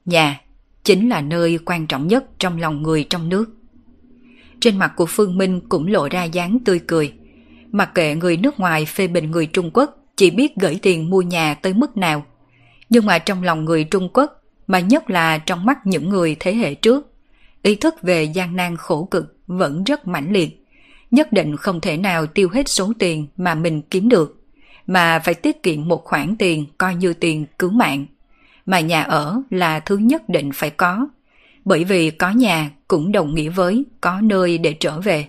Nhà 0.04 0.40
chính 0.84 1.08
là 1.08 1.20
nơi 1.20 1.58
quan 1.64 1.86
trọng 1.86 2.06
nhất 2.06 2.24
trong 2.38 2.58
lòng 2.58 2.82
người 2.82 3.06
trong 3.10 3.28
nước. 3.28 3.44
Trên 4.60 4.78
mặt 4.78 4.92
của 4.96 5.06
Phương 5.06 5.38
Minh 5.38 5.60
cũng 5.68 5.86
lộ 5.86 6.08
ra 6.08 6.24
dáng 6.24 6.58
tươi 6.64 6.80
cười. 6.86 7.12
Mặc 7.72 7.90
kệ 7.94 8.14
người 8.14 8.36
nước 8.36 8.60
ngoài 8.60 8.84
phê 8.84 9.06
bình 9.06 9.30
người 9.30 9.46
Trung 9.46 9.70
Quốc 9.74 9.96
chỉ 10.16 10.30
biết 10.30 10.56
gửi 10.56 10.78
tiền 10.82 11.10
mua 11.10 11.22
nhà 11.22 11.54
tới 11.54 11.74
mức 11.74 11.96
nào. 11.96 12.24
Nhưng 12.88 13.06
mà 13.06 13.18
trong 13.18 13.42
lòng 13.42 13.64
người 13.64 13.84
Trung 13.84 14.08
Quốc, 14.12 14.42
mà 14.66 14.80
nhất 14.80 15.10
là 15.10 15.38
trong 15.38 15.66
mắt 15.66 15.78
những 15.86 16.08
người 16.08 16.36
thế 16.40 16.54
hệ 16.54 16.74
trước, 16.74 17.12
ý 17.62 17.74
thức 17.74 17.94
về 18.02 18.24
gian 18.24 18.56
nan 18.56 18.76
khổ 18.76 19.08
cực 19.10 19.38
vẫn 19.46 19.84
rất 19.84 20.06
mãnh 20.06 20.32
liệt. 20.32 20.64
Nhất 21.10 21.32
định 21.32 21.56
không 21.56 21.80
thể 21.80 21.96
nào 21.96 22.26
tiêu 22.26 22.48
hết 22.52 22.68
số 22.68 22.92
tiền 22.98 23.26
mà 23.36 23.54
mình 23.54 23.82
kiếm 23.82 24.08
được, 24.08 24.44
mà 24.86 25.18
phải 25.18 25.34
tiết 25.34 25.62
kiệm 25.62 25.88
một 25.88 26.04
khoản 26.04 26.36
tiền 26.36 26.66
coi 26.78 26.94
như 26.94 27.12
tiền 27.14 27.46
cứu 27.58 27.70
mạng. 27.70 28.06
Mà 28.66 28.80
nhà 28.80 29.02
ở 29.02 29.40
là 29.50 29.80
thứ 29.80 29.96
nhất 29.96 30.28
định 30.28 30.50
phải 30.54 30.70
có, 30.70 31.08
bởi 31.64 31.84
vì 31.84 32.10
có 32.10 32.30
nhà 32.30 32.70
cũng 32.88 33.12
đồng 33.12 33.34
nghĩa 33.34 33.48
với 33.48 33.84
có 34.00 34.20
nơi 34.20 34.58
để 34.58 34.72
trở 34.80 35.00
về. 35.00 35.28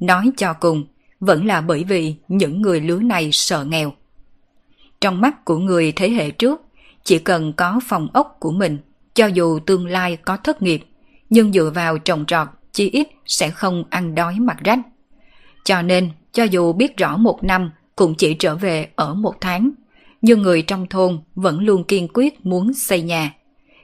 Nói 0.00 0.30
cho 0.36 0.52
cùng, 0.52 0.84
vẫn 1.20 1.46
là 1.46 1.60
bởi 1.60 1.84
vì 1.84 2.14
những 2.28 2.62
người 2.62 2.80
lứa 2.80 2.98
này 2.98 3.28
sợ 3.32 3.64
nghèo. 3.64 3.92
Trong 5.00 5.20
mắt 5.20 5.44
của 5.44 5.58
người 5.58 5.92
thế 5.92 6.10
hệ 6.10 6.30
trước, 6.30 6.60
chỉ 7.04 7.18
cần 7.18 7.52
có 7.52 7.80
phòng 7.86 8.08
ốc 8.12 8.36
của 8.40 8.52
mình, 8.52 8.78
cho 9.14 9.26
dù 9.26 9.58
tương 9.58 9.86
lai 9.86 10.16
có 10.16 10.36
thất 10.36 10.62
nghiệp, 10.62 10.84
nhưng 11.30 11.52
dựa 11.52 11.70
vào 11.74 11.98
trồng 11.98 12.26
trọt 12.26 12.48
chi 12.72 12.90
ít 12.90 13.08
sẽ 13.26 13.50
không 13.50 13.84
ăn 13.90 14.14
đói 14.14 14.34
mặt 14.40 14.56
rách. 14.64 14.78
Cho 15.64 15.82
nên, 15.82 16.10
cho 16.32 16.44
dù 16.44 16.72
biết 16.72 16.96
rõ 16.96 17.16
một 17.16 17.44
năm 17.44 17.70
cũng 17.96 18.14
chỉ 18.14 18.34
trở 18.34 18.56
về 18.56 18.88
ở 18.96 19.14
một 19.14 19.34
tháng, 19.40 19.70
nhưng 20.22 20.42
người 20.42 20.62
trong 20.62 20.86
thôn 20.86 21.20
vẫn 21.34 21.60
luôn 21.60 21.84
kiên 21.84 22.08
quyết 22.14 22.46
muốn 22.46 22.74
xây 22.74 23.02
nhà. 23.02 23.34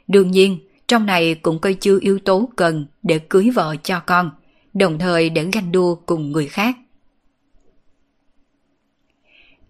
Đương 0.09 0.31
nhiên, 0.31 0.59
trong 0.89 1.07
này 1.07 1.35
cũng 1.35 1.59
coi 1.59 1.75
chứa 1.75 1.99
yếu 2.01 2.19
tố 2.19 2.49
cần 2.57 2.87
để 3.03 3.19
cưới 3.19 3.51
vợ 3.55 3.77
cho 3.83 4.01
con, 4.01 4.31
đồng 4.75 4.99
thời 4.99 5.31
để 5.31 5.49
ganh 5.53 5.73
đua 5.73 5.95
cùng 5.95 6.33
người 6.33 6.47
khác. 6.47 6.77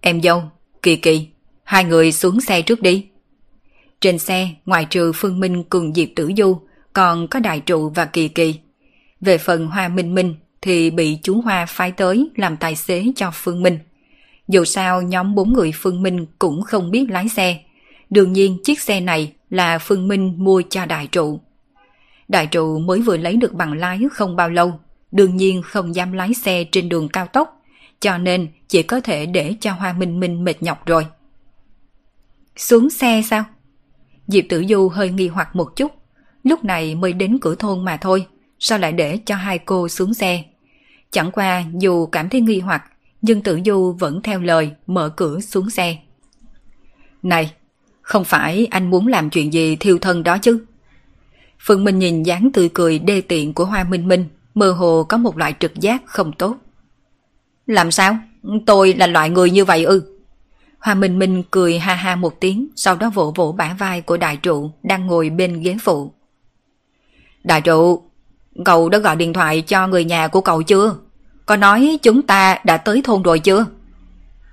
Em 0.01 0.23
dâu, 0.23 0.43
Kỳ 0.83 0.97
Kỳ, 0.97 1.29
hai 1.65 1.85
người 1.85 2.13
xuống 2.13 2.41
xe 2.41 2.63
trước 2.63 2.83
đi. 2.83 3.07
Trên 4.01 4.19
xe, 4.19 4.49
ngoài 4.67 4.87
trừ 4.91 5.13
Phương 5.15 5.41
Minh 5.41 5.65
cùng 5.65 5.95
Diệp 5.95 6.09
Tử 6.17 6.31
Du, 6.37 6.61
còn 6.93 7.29
có 7.29 7.41
Đại 7.41 7.61
Trụ 7.61 7.89
và 7.89 8.05
Kỳ 8.05 8.29
Kỳ. 8.29 8.55
Về 9.21 9.39
phần 9.39 9.67
Hoa 9.67 9.89
Minh 9.89 10.15
Minh 10.15 10.35
thì 10.61 10.91
bị 10.91 11.19
chú 11.23 11.41
Hoa 11.41 11.67
phái 11.67 11.93
tới 11.93 12.31
làm 12.37 12.57
tài 12.57 12.77
xế 12.77 13.05
cho 13.17 13.31
Phương 13.35 13.63
Minh. 13.63 13.79
Dù 14.49 14.65
sao 14.65 15.03
nhóm 15.03 15.35
bốn 15.35 15.53
người 15.53 15.73
Phương 15.75 16.03
Minh 16.03 16.27
cũng 16.39 16.63
không 16.63 16.91
biết 16.91 17.11
lái 17.11 17.29
xe. 17.29 17.61
Đương 18.11 18.33
nhiên 18.33 18.59
chiếc 18.65 18.81
xe 18.81 19.01
này 19.01 19.33
là 19.51 19.79
Phương 19.79 20.09
Minh 20.09 20.35
mua 20.37 20.63
cho 20.71 20.87
Đại 20.87 21.07
Trụ. 21.07 21.41
Đại 22.29 22.47
Trụ 22.47 22.79
mới 22.79 23.01
vừa 23.01 23.17
lấy 23.17 23.37
được 23.37 23.53
bằng 23.53 23.73
lái 23.73 24.01
không 24.13 24.37
bao 24.37 24.51
lâu, 24.51 24.81
đương 25.13 25.37
nhiên 25.37 25.63
không 25.63 25.95
dám 25.95 26.13
lái 26.13 26.35
xe 26.35 26.65
trên 26.65 26.89
đường 26.89 27.09
cao 27.09 27.27
tốc, 27.27 27.63
cho 28.01 28.19
nên 28.19 28.49
chỉ 28.69 28.83
có 28.83 29.01
thể 29.01 29.27
để 29.27 29.55
cho 29.61 29.73
Hoa 29.73 29.93
Minh 29.93 30.21
Minh 30.21 30.45
mệt 30.45 30.63
nhọc 30.63 30.87
rồi. 30.87 31.07
Xuống 32.57 32.91
xe 32.91 33.23
sao? 33.31 33.45
Diệp 34.27 34.45
Tử 34.49 34.65
Du 34.69 34.89
hơi 34.89 35.11
nghi 35.11 35.29
hoặc 35.29 35.57
một 35.57 35.77
chút, 35.77 35.93
lúc 36.43 36.65
này 36.65 36.95
mới 36.95 37.13
đến 37.13 37.39
cửa 37.41 37.55
thôn 37.55 37.85
mà 37.85 37.97
thôi, 37.97 38.27
sao 38.59 38.79
lại 38.79 38.93
để 38.93 39.19
cho 39.27 39.35
hai 39.35 39.59
cô 39.59 39.89
xuống 39.89 40.15
xe? 40.15 40.45
Chẳng 41.11 41.31
qua 41.31 41.65
dù 41.81 42.07
cảm 42.07 42.29
thấy 42.29 42.41
nghi 42.41 42.61
hoặc, 42.61 42.85
nhưng 43.23 43.43
Tử 43.43 43.61
Du 43.67 43.93
vẫn 43.93 44.23
theo 44.23 44.41
lời 44.41 44.71
mở 44.87 45.09
cửa 45.09 45.41
xuống 45.41 45.71
xe. 45.71 45.97
Này, 47.23 47.53
không 48.03 48.25
phải 48.25 48.67
anh 48.71 48.91
muốn 48.91 49.07
làm 49.07 49.31
chuyện 49.31 49.53
gì 49.53 49.77
thiêu 49.77 49.99
thân 49.99 50.23
đó 50.23 50.39
chứ? 50.39 50.65
Phương 51.61 51.85
Minh 51.85 51.99
nhìn 51.99 52.23
dáng 52.23 52.51
tươi 52.53 52.71
cười 52.75 52.99
đê 52.99 53.21
tiện 53.21 53.55
của 53.55 53.65
Hoa 53.65 53.85
Minh 53.85 54.09
Minh, 54.09 54.25
mơ 54.55 54.73
hồ 54.73 55.05
có 55.09 55.17
một 55.17 55.39
loại 55.39 55.55
trực 55.61 55.75
giác 55.75 56.03
không 56.07 56.33
tốt. 56.33 56.57
Làm 57.67 57.91
sao? 57.91 58.19
Tôi 58.67 58.95
là 58.95 59.07
loại 59.07 59.31
người 59.31 59.51
như 59.51 59.65
vậy 59.65 59.85
ư? 59.85 60.03
Hoa 60.79 60.95
Minh 60.95 61.19
Minh 61.19 61.43
cười 61.51 61.79
ha 61.79 61.95
ha 61.95 62.17
một 62.17 62.41
tiếng, 62.41 62.69
sau 62.77 62.97
đó 62.97 63.11
vỗ 63.11 63.33
vỗ 63.37 63.53
bả 63.53 63.77
vai 63.79 64.01
của 64.01 64.17
đại 64.17 64.37
trụ 64.37 64.71
đang 64.83 65.07
ngồi 65.07 65.31
bên 65.31 65.63
ghế 65.63 65.77
phụ. 65.83 66.13
Đại 67.45 67.61
trụ, 67.61 68.03
cậu 68.65 68.89
đã 68.89 68.99
gọi 68.99 69.17
điện 69.17 69.33
thoại 69.33 69.63
cho 69.63 69.87
người 69.87 70.05
nhà 70.05 70.29
của 70.29 70.41
cậu 70.41 70.63
chưa? 70.63 70.95
Có 71.49 71.57
nói 71.57 71.99
chúng 72.03 72.23
ta 72.23 72.59
đã 72.65 72.77
tới 72.77 73.01
thôn 73.05 73.23
rồi 73.23 73.39
chưa? 73.39 73.67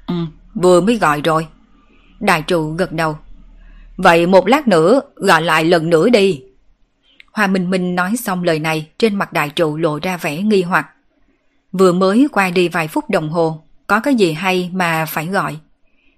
Ừ, 0.08 0.16
vừa 0.54 0.82
mới 0.82 0.98
gọi 0.98 1.22
rồi. 1.22 1.48
Đại 2.20 2.42
trụ 2.42 2.72
gật 2.72 2.92
đầu. 2.92 3.18
Vậy 3.98 4.28
một 4.28 4.48
lát 4.48 4.68
nữa 4.68 5.02
gọi 5.16 5.42
lại 5.42 5.66
lần 5.66 5.90
nữa 5.90 6.10
đi. 6.10 6.44
Hoa 7.32 7.48
Minh 7.48 7.70
Minh 7.70 7.96
nói 7.96 8.16
xong 8.18 8.44
lời 8.44 8.60
này 8.60 8.88
trên 9.00 9.16
mặt 9.16 9.34
đại 9.34 9.50
trụ 9.50 9.78
lộ 9.78 10.00
ra 10.02 10.18
vẻ 10.18 10.42
nghi 10.42 10.62
hoặc. 10.62 10.88
Vừa 11.72 11.94
mới 11.94 12.28
qua 12.32 12.50
đi 12.50 12.68
vài 12.70 12.88
phút 12.88 13.10
đồng 13.10 13.30
hồ, 13.30 13.64
có 13.88 14.00
cái 14.00 14.16
gì 14.16 14.32
hay 14.34 14.70
mà 14.74 15.06
phải 15.06 15.26
gọi. 15.26 15.58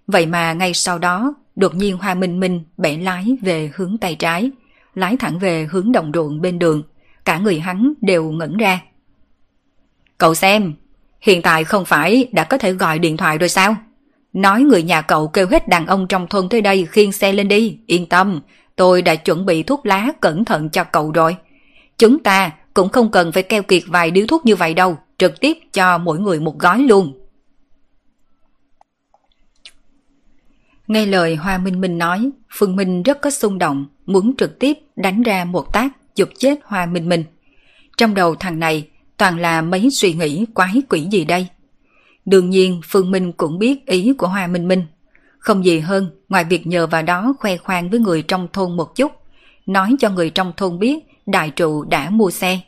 Vậy 0.08 0.26
mà 0.26 0.54
ngay 0.54 0.74
sau 0.74 1.00
đó, 1.00 1.34
đột 1.56 1.76
nhiên 1.76 1.98
Hoa 1.98 2.14
Minh 2.14 2.40
Minh 2.40 2.64
bẻ 2.78 2.98
lái 2.98 3.38
về 3.42 3.72
hướng 3.76 3.98
tay 3.98 4.16
trái, 4.16 4.52
lái 4.96 5.18
thẳng 5.18 5.40
về 5.40 5.68
hướng 5.72 5.92
đồng 5.92 6.12
ruộng 6.14 6.42
bên 6.42 6.60
đường. 6.60 6.84
Cả 7.26 7.38
người 7.38 7.60
hắn 7.60 7.94
đều 8.02 8.32
ngẩn 8.32 8.58
ra. 8.58 8.80
Cậu 10.18 10.36
xem, 10.36 10.74
hiện 11.22 11.42
tại 11.42 11.64
không 11.64 11.86
phải 11.86 12.30
đã 12.32 12.44
có 12.44 12.58
thể 12.58 12.72
gọi 12.72 13.00
điện 13.00 13.18
thoại 13.18 13.38
rồi 13.38 13.50
sao? 13.50 13.76
Nói 14.34 14.62
người 14.62 14.84
nhà 14.84 15.02
cậu 15.02 15.28
kêu 15.28 15.48
hết 15.48 15.68
đàn 15.68 15.88
ông 15.88 16.08
trong 16.08 16.28
thôn 16.28 16.50
tới 16.50 16.62
đây 16.62 16.88
khiêng 16.92 17.12
xe 17.12 17.34
lên 17.34 17.48
đi, 17.48 17.80
yên 17.88 18.06
tâm, 18.06 18.42
tôi 18.76 19.02
đã 19.02 19.16
chuẩn 19.16 19.46
bị 19.46 19.64
thuốc 19.64 19.86
lá 19.86 20.12
cẩn 20.22 20.46
thận 20.46 20.70
cho 20.70 20.84
cậu 20.84 21.12
rồi. 21.12 21.36
Chúng 21.98 22.24
ta 22.24 22.52
cũng 22.74 22.90
không 22.90 23.12
cần 23.12 23.32
phải 23.32 23.44
keo 23.44 23.64
kiệt 23.64 23.84
vài 23.88 24.12
điếu 24.12 24.26
thuốc 24.28 24.46
như 24.46 24.56
vậy 24.56 24.74
đâu, 24.74 24.98
trực 25.18 25.40
tiếp 25.40 25.58
cho 25.74 25.98
mỗi 25.98 26.20
người 26.20 26.40
một 26.40 26.60
gói 26.60 26.80
luôn. 26.80 27.20
Nghe 30.88 31.06
lời 31.06 31.36
Hoa 31.36 31.58
Minh 31.58 31.82
Minh 31.82 31.98
nói, 31.98 32.30
Phương 32.54 32.76
Minh 32.76 33.04
rất 33.04 33.22
có 33.22 33.30
xung 33.30 33.58
động, 33.58 33.86
muốn 34.06 34.36
trực 34.38 34.60
tiếp 34.60 34.78
đánh 34.96 35.24
ra 35.24 35.46
một 35.46 35.74
tác 35.74 35.90
dục 36.16 36.30
chết 36.38 36.60
Hoa 36.64 36.86
Minh 36.86 37.10
Minh. 37.10 37.24
Trong 37.98 38.14
đầu 38.14 38.36
thằng 38.36 38.60
này 38.60 38.88
toàn 39.18 39.40
là 39.40 39.62
mấy 39.62 39.90
suy 39.92 40.14
nghĩ 40.14 40.46
quái 40.54 40.82
quỷ 40.90 41.08
gì 41.12 41.26
đây. 41.26 41.48
Đương 42.26 42.50
nhiên 42.50 42.82
Phương 42.86 43.12
Minh 43.12 43.32
cũng 43.32 43.60
biết 43.60 43.86
ý 43.86 44.14
của 44.18 44.28
Hoa 44.28 44.48
Minh 44.48 44.68
Minh. 44.68 44.86
Không 45.40 45.66
gì 45.66 45.80
hơn 45.80 46.10
ngoài 46.30 46.44
việc 46.44 46.68
nhờ 46.68 46.88
vào 46.88 47.02
đó 47.02 47.34
khoe 47.40 47.58
khoang 47.58 47.90
với 47.90 48.00
người 48.00 48.22
trong 48.22 48.48
thôn 48.54 48.78
một 48.78 48.96
chút, 48.96 49.12
nói 49.66 49.96
cho 50.00 50.10
người 50.10 50.30
trong 50.30 50.54
thôn 50.58 50.80
biết 50.80 51.00
đại 51.26 51.50
trụ 51.50 51.84
đã 51.84 52.10
mua 52.10 52.32
xe. 52.32 52.60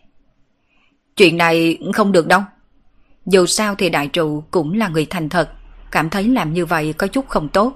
Chuyện 1.15 1.37
này 1.37 1.77
không 1.93 2.11
được 2.11 2.27
đâu. 2.27 2.41
Dù 3.25 3.45
sao 3.45 3.75
thì 3.75 3.89
đại 3.89 4.07
trụ 4.07 4.43
cũng 4.51 4.73
là 4.73 4.87
người 4.87 5.05
thành 5.05 5.29
thật, 5.29 5.49
cảm 5.91 6.09
thấy 6.09 6.23
làm 6.23 6.53
như 6.53 6.65
vậy 6.65 6.93
có 6.93 7.07
chút 7.07 7.27
không 7.27 7.49
tốt. 7.49 7.73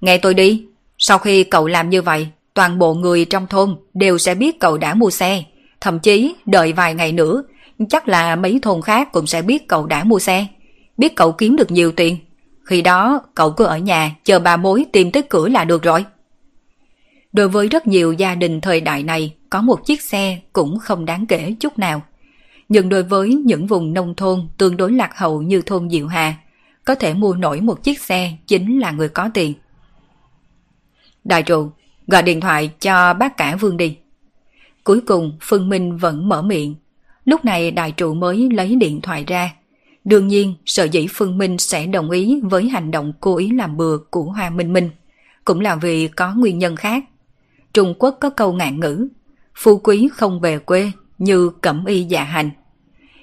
Nghe 0.00 0.18
tôi 0.18 0.34
đi, 0.34 0.66
sau 0.98 1.18
khi 1.18 1.44
cậu 1.44 1.66
làm 1.66 1.90
như 1.90 2.02
vậy, 2.02 2.28
toàn 2.54 2.78
bộ 2.78 2.94
người 2.94 3.24
trong 3.24 3.46
thôn 3.46 3.76
đều 3.94 4.18
sẽ 4.18 4.34
biết 4.34 4.60
cậu 4.60 4.78
đã 4.78 4.94
mua 4.94 5.10
xe. 5.10 5.44
Thậm 5.80 5.98
chí 5.98 6.34
đợi 6.46 6.72
vài 6.72 6.94
ngày 6.94 7.12
nữa, 7.12 7.42
chắc 7.88 8.08
là 8.08 8.36
mấy 8.36 8.58
thôn 8.62 8.82
khác 8.82 9.12
cũng 9.12 9.26
sẽ 9.26 9.42
biết 9.42 9.68
cậu 9.68 9.86
đã 9.86 10.04
mua 10.04 10.18
xe. 10.18 10.46
Biết 10.98 11.16
cậu 11.16 11.32
kiếm 11.32 11.56
được 11.56 11.70
nhiều 11.70 11.92
tiền. 11.92 12.16
Khi 12.64 12.82
đó 12.82 13.22
cậu 13.34 13.52
cứ 13.52 13.64
ở 13.64 13.78
nhà 13.78 14.16
chờ 14.24 14.38
bà 14.38 14.56
mối 14.56 14.86
tìm 14.92 15.10
tới 15.10 15.22
cửa 15.22 15.48
là 15.48 15.64
được 15.64 15.82
rồi. 15.82 16.04
Đối 17.32 17.48
với 17.48 17.68
rất 17.68 17.86
nhiều 17.86 18.12
gia 18.12 18.34
đình 18.34 18.60
thời 18.60 18.80
đại 18.80 19.02
này, 19.02 19.34
có 19.50 19.62
một 19.62 19.86
chiếc 19.86 20.02
xe 20.02 20.38
cũng 20.52 20.78
không 20.78 21.04
đáng 21.04 21.26
kể 21.26 21.54
chút 21.60 21.78
nào. 21.78 22.02
Nhưng 22.68 22.88
đối 22.88 23.02
với 23.02 23.34
những 23.34 23.66
vùng 23.66 23.94
nông 23.94 24.14
thôn 24.14 24.48
tương 24.58 24.76
đối 24.76 24.92
lạc 24.92 25.18
hậu 25.18 25.42
như 25.42 25.62
thôn 25.62 25.90
Diệu 25.90 26.06
Hà, 26.06 26.34
có 26.84 26.94
thể 26.94 27.14
mua 27.14 27.34
nổi 27.34 27.60
một 27.60 27.82
chiếc 27.82 28.00
xe 28.00 28.32
chính 28.46 28.80
là 28.80 28.90
người 28.90 29.08
có 29.08 29.30
tiền. 29.34 29.52
Đại 31.24 31.42
trụ, 31.42 31.70
gọi 32.06 32.22
điện 32.22 32.40
thoại 32.40 32.70
cho 32.80 33.14
bác 33.14 33.36
cả 33.36 33.56
Vương 33.56 33.76
đi. 33.76 33.96
Cuối 34.84 35.00
cùng 35.00 35.38
Phương 35.40 35.68
Minh 35.68 35.96
vẫn 35.96 36.28
mở 36.28 36.42
miệng. 36.42 36.74
Lúc 37.24 37.44
này 37.44 37.70
đại 37.70 37.92
trụ 37.92 38.14
mới 38.14 38.48
lấy 38.52 38.76
điện 38.76 39.00
thoại 39.00 39.24
ra. 39.26 39.50
Đương 40.04 40.28
nhiên, 40.28 40.54
sợ 40.66 40.84
dĩ 40.84 41.06
Phương 41.10 41.38
Minh 41.38 41.58
sẽ 41.58 41.86
đồng 41.86 42.10
ý 42.10 42.40
với 42.42 42.68
hành 42.68 42.90
động 42.90 43.12
cố 43.20 43.36
ý 43.36 43.50
làm 43.50 43.76
bừa 43.76 43.98
của 44.10 44.22
Hoa 44.22 44.50
Minh 44.50 44.72
Minh. 44.72 44.90
Cũng 45.44 45.60
là 45.60 45.76
vì 45.76 46.08
có 46.08 46.34
nguyên 46.34 46.58
nhân 46.58 46.76
khác. 46.76 47.04
Trung 47.74 47.94
Quốc 47.98 48.16
có 48.20 48.30
câu 48.30 48.52
ngạn 48.52 48.80
ngữ, 48.80 49.08
phu 49.54 49.78
quý 49.78 50.08
không 50.12 50.40
về 50.40 50.58
quê 50.58 50.90
như 51.18 51.50
cẩm 51.60 51.84
y 51.84 52.02
dạ 52.04 52.24
hành. 52.24 52.50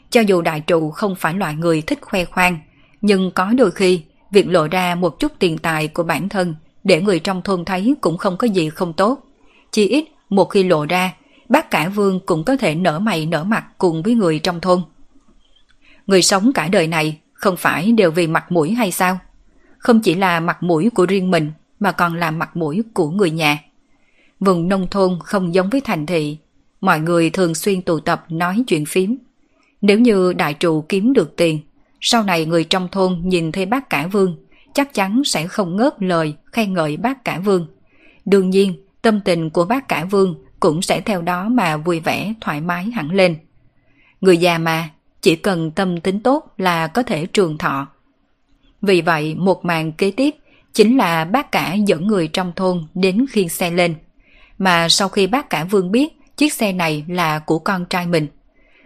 Cho 0.09 0.21
dù 0.21 0.41
đại 0.41 0.59
trụ 0.59 0.91
không 0.91 1.15
phải 1.15 1.33
loại 1.33 1.55
người 1.55 1.81
thích 1.81 1.99
khoe 2.01 2.25
khoang, 2.25 2.59
nhưng 3.01 3.31
có 3.31 3.53
đôi 3.57 3.71
khi 3.71 4.01
việc 4.31 4.47
lộ 4.47 4.67
ra 4.67 4.95
một 4.95 5.19
chút 5.19 5.31
tiền 5.39 5.57
tài 5.57 5.87
của 5.87 6.03
bản 6.03 6.29
thân 6.29 6.55
để 6.83 7.01
người 7.01 7.19
trong 7.19 7.41
thôn 7.41 7.65
thấy 7.65 7.95
cũng 8.01 8.17
không 8.17 8.37
có 8.37 8.47
gì 8.47 8.69
không 8.69 8.93
tốt. 8.93 9.19
Chỉ 9.71 9.87
ít 9.87 10.05
một 10.29 10.45
khi 10.45 10.63
lộ 10.63 10.85
ra, 10.85 11.13
bác 11.51 11.71
cả 11.71 11.89
vương 11.89 12.19
cũng 12.25 12.43
có 12.43 12.57
thể 12.57 12.75
nở 12.75 12.99
mày 12.99 13.25
nở 13.25 13.43
mặt 13.43 13.65
cùng 13.77 14.03
với 14.03 14.15
người 14.15 14.39
trong 14.39 14.61
thôn. 14.61 14.81
Người 16.07 16.21
sống 16.21 16.51
cả 16.53 16.67
đời 16.67 16.87
này 16.87 17.19
không 17.33 17.57
phải 17.57 17.91
đều 17.91 18.11
vì 18.11 18.27
mặt 18.27 18.51
mũi 18.51 18.71
hay 18.71 18.91
sao? 18.91 19.19
Không 19.77 20.01
chỉ 20.01 20.15
là 20.15 20.39
mặt 20.39 20.63
mũi 20.63 20.89
của 20.89 21.05
riêng 21.05 21.31
mình 21.31 21.51
mà 21.79 21.91
còn 21.91 22.15
là 22.15 22.31
mặt 22.31 22.57
mũi 22.57 22.83
của 22.93 23.09
người 23.09 23.31
nhà. 23.31 23.59
Vùng 24.39 24.67
nông 24.67 24.87
thôn 24.91 25.19
không 25.23 25.53
giống 25.53 25.69
với 25.69 25.81
thành 25.81 26.05
thị, 26.05 26.37
mọi 26.81 26.99
người 26.99 27.29
thường 27.29 27.55
xuyên 27.55 27.81
tụ 27.81 27.99
tập 27.99 28.25
nói 28.29 28.63
chuyện 28.67 28.85
phím. 28.85 29.17
Nếu 29.81 29.99
như 29.99 30.33
đại 30.33 30.53
trụ 30.53 30.85
kiếm 30.89 31.13
được 31.13 31.35
tiền, 31.37 31.59
sau 32.01 32.23
này 32.23 32.45
người 32.45 32.63
trong 32.63 32.87
thôn 32.91 33.21
nhìn 33.23 33.51
thấy 33.51 33.65
bác 33.65 33.89
cả 33.89 34.07
vương 34.07 34.37
chắc 34.73 34.93
chắn 34.93 35.21
sẽ 35.25 35.47
không 35.47 35.75
ngớt 35.75 35.93
lời 35.99 36.33
khen 36.51 36.73
ngợi 36.73 36.97
bác 36.97 37.25
cả 37.25 37.39
vương. 37.39 37.67
Đương 38.25 38.49
nhiên, 38.49 38.85
tâm 39.01 39.21
tình 39.21 39.49
của 39.49 39.65
bác 39.65 39.87
cả 39.87 40.05
vương 40.05 40.35
cũng 40.61 40.81
sẽ 40.81 41.01
theo 41.01 41.21
đó 41.21 41.49
mà 41.49 41.77
vui 41.77 41.99
vẻ 41.99 42.33
thoải 42.41 42.61
mái 42.61 42.91
hẳn 42.91 43.11
lên. 43.11 43.37
Người 44.21 44.37
già 44.37 44.57
mà, 44.57 44.89
chỉ 45.21 45.35
cần 45.35 45.71
tâm 45.71 46.01
tính 46.01 46.19
tốt 46.19 46.53
là 46.57 46.87
có 46.87 47.03
thể 47.03 47.25
trường 47.25 47.57
thọ. 47.57 47.87
Vì 48.81 49.01
vậy, 49.01 49.35
một 49.35 49.65
màn 49.65 49.91
kế 49.91 50.11
tiếp 50.11 50.35
chính 50.73 50.97
là 50.97 51.25
bác 51.25 51.51
cả 51.51 51.73
dẫn 51.73 52.07
người 52.07 52.27
trong 52.27 52.51
thôn 52.55 52.87
đến 52.93 53.25
khiêng 53.31 53.49
xe 53.49 53.71
lên. 53.71 53.95
Mà 54.57 54.89
sau 54.89 55.09
khi 55.09 55.27
bác 55.27 55.49
cả 55.49 55.63
Vương 55.63 55.91
biết 55.91 56.13
chiếc 56.37 56.53
xe 56.53 56.73
này 56.73 57.05
là 57.07 57.39
của 57.39 57.59
con 57.59 57.85
trai 57.85 58.07
mình, 58.07 58.27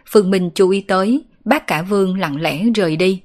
Phương 0.09 0.31
Minh 0.31 0.49
chú 0.55 0.69
ý 0.69 0.81
tới, 0.81 1.23
bác 1.45 1.67
cả 1.67 1.81
Vương 1.81 2.19
lặng 2.19 2.41
lẽ 2.41 2.63
rời 2.75 2.95
đi. 2.95 3.21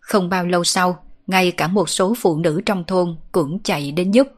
Không 0.00 0.28
bao 0.28 0.46
lâu 0.46 0.64
sau, 0.64 1.04
ngay 1.26 1.50
cả 1.50 1.68
một 1.68 1.88
số 1.88 2.14
phụ 2.20 2.36
nữ 2.36 2.60
trong 2.66 2.84
thôn 2.84 3.16
cũng 3.32 3.58
chạy 3.58 3.92
đến 3.92 4.10
giúp. 4.10 4.28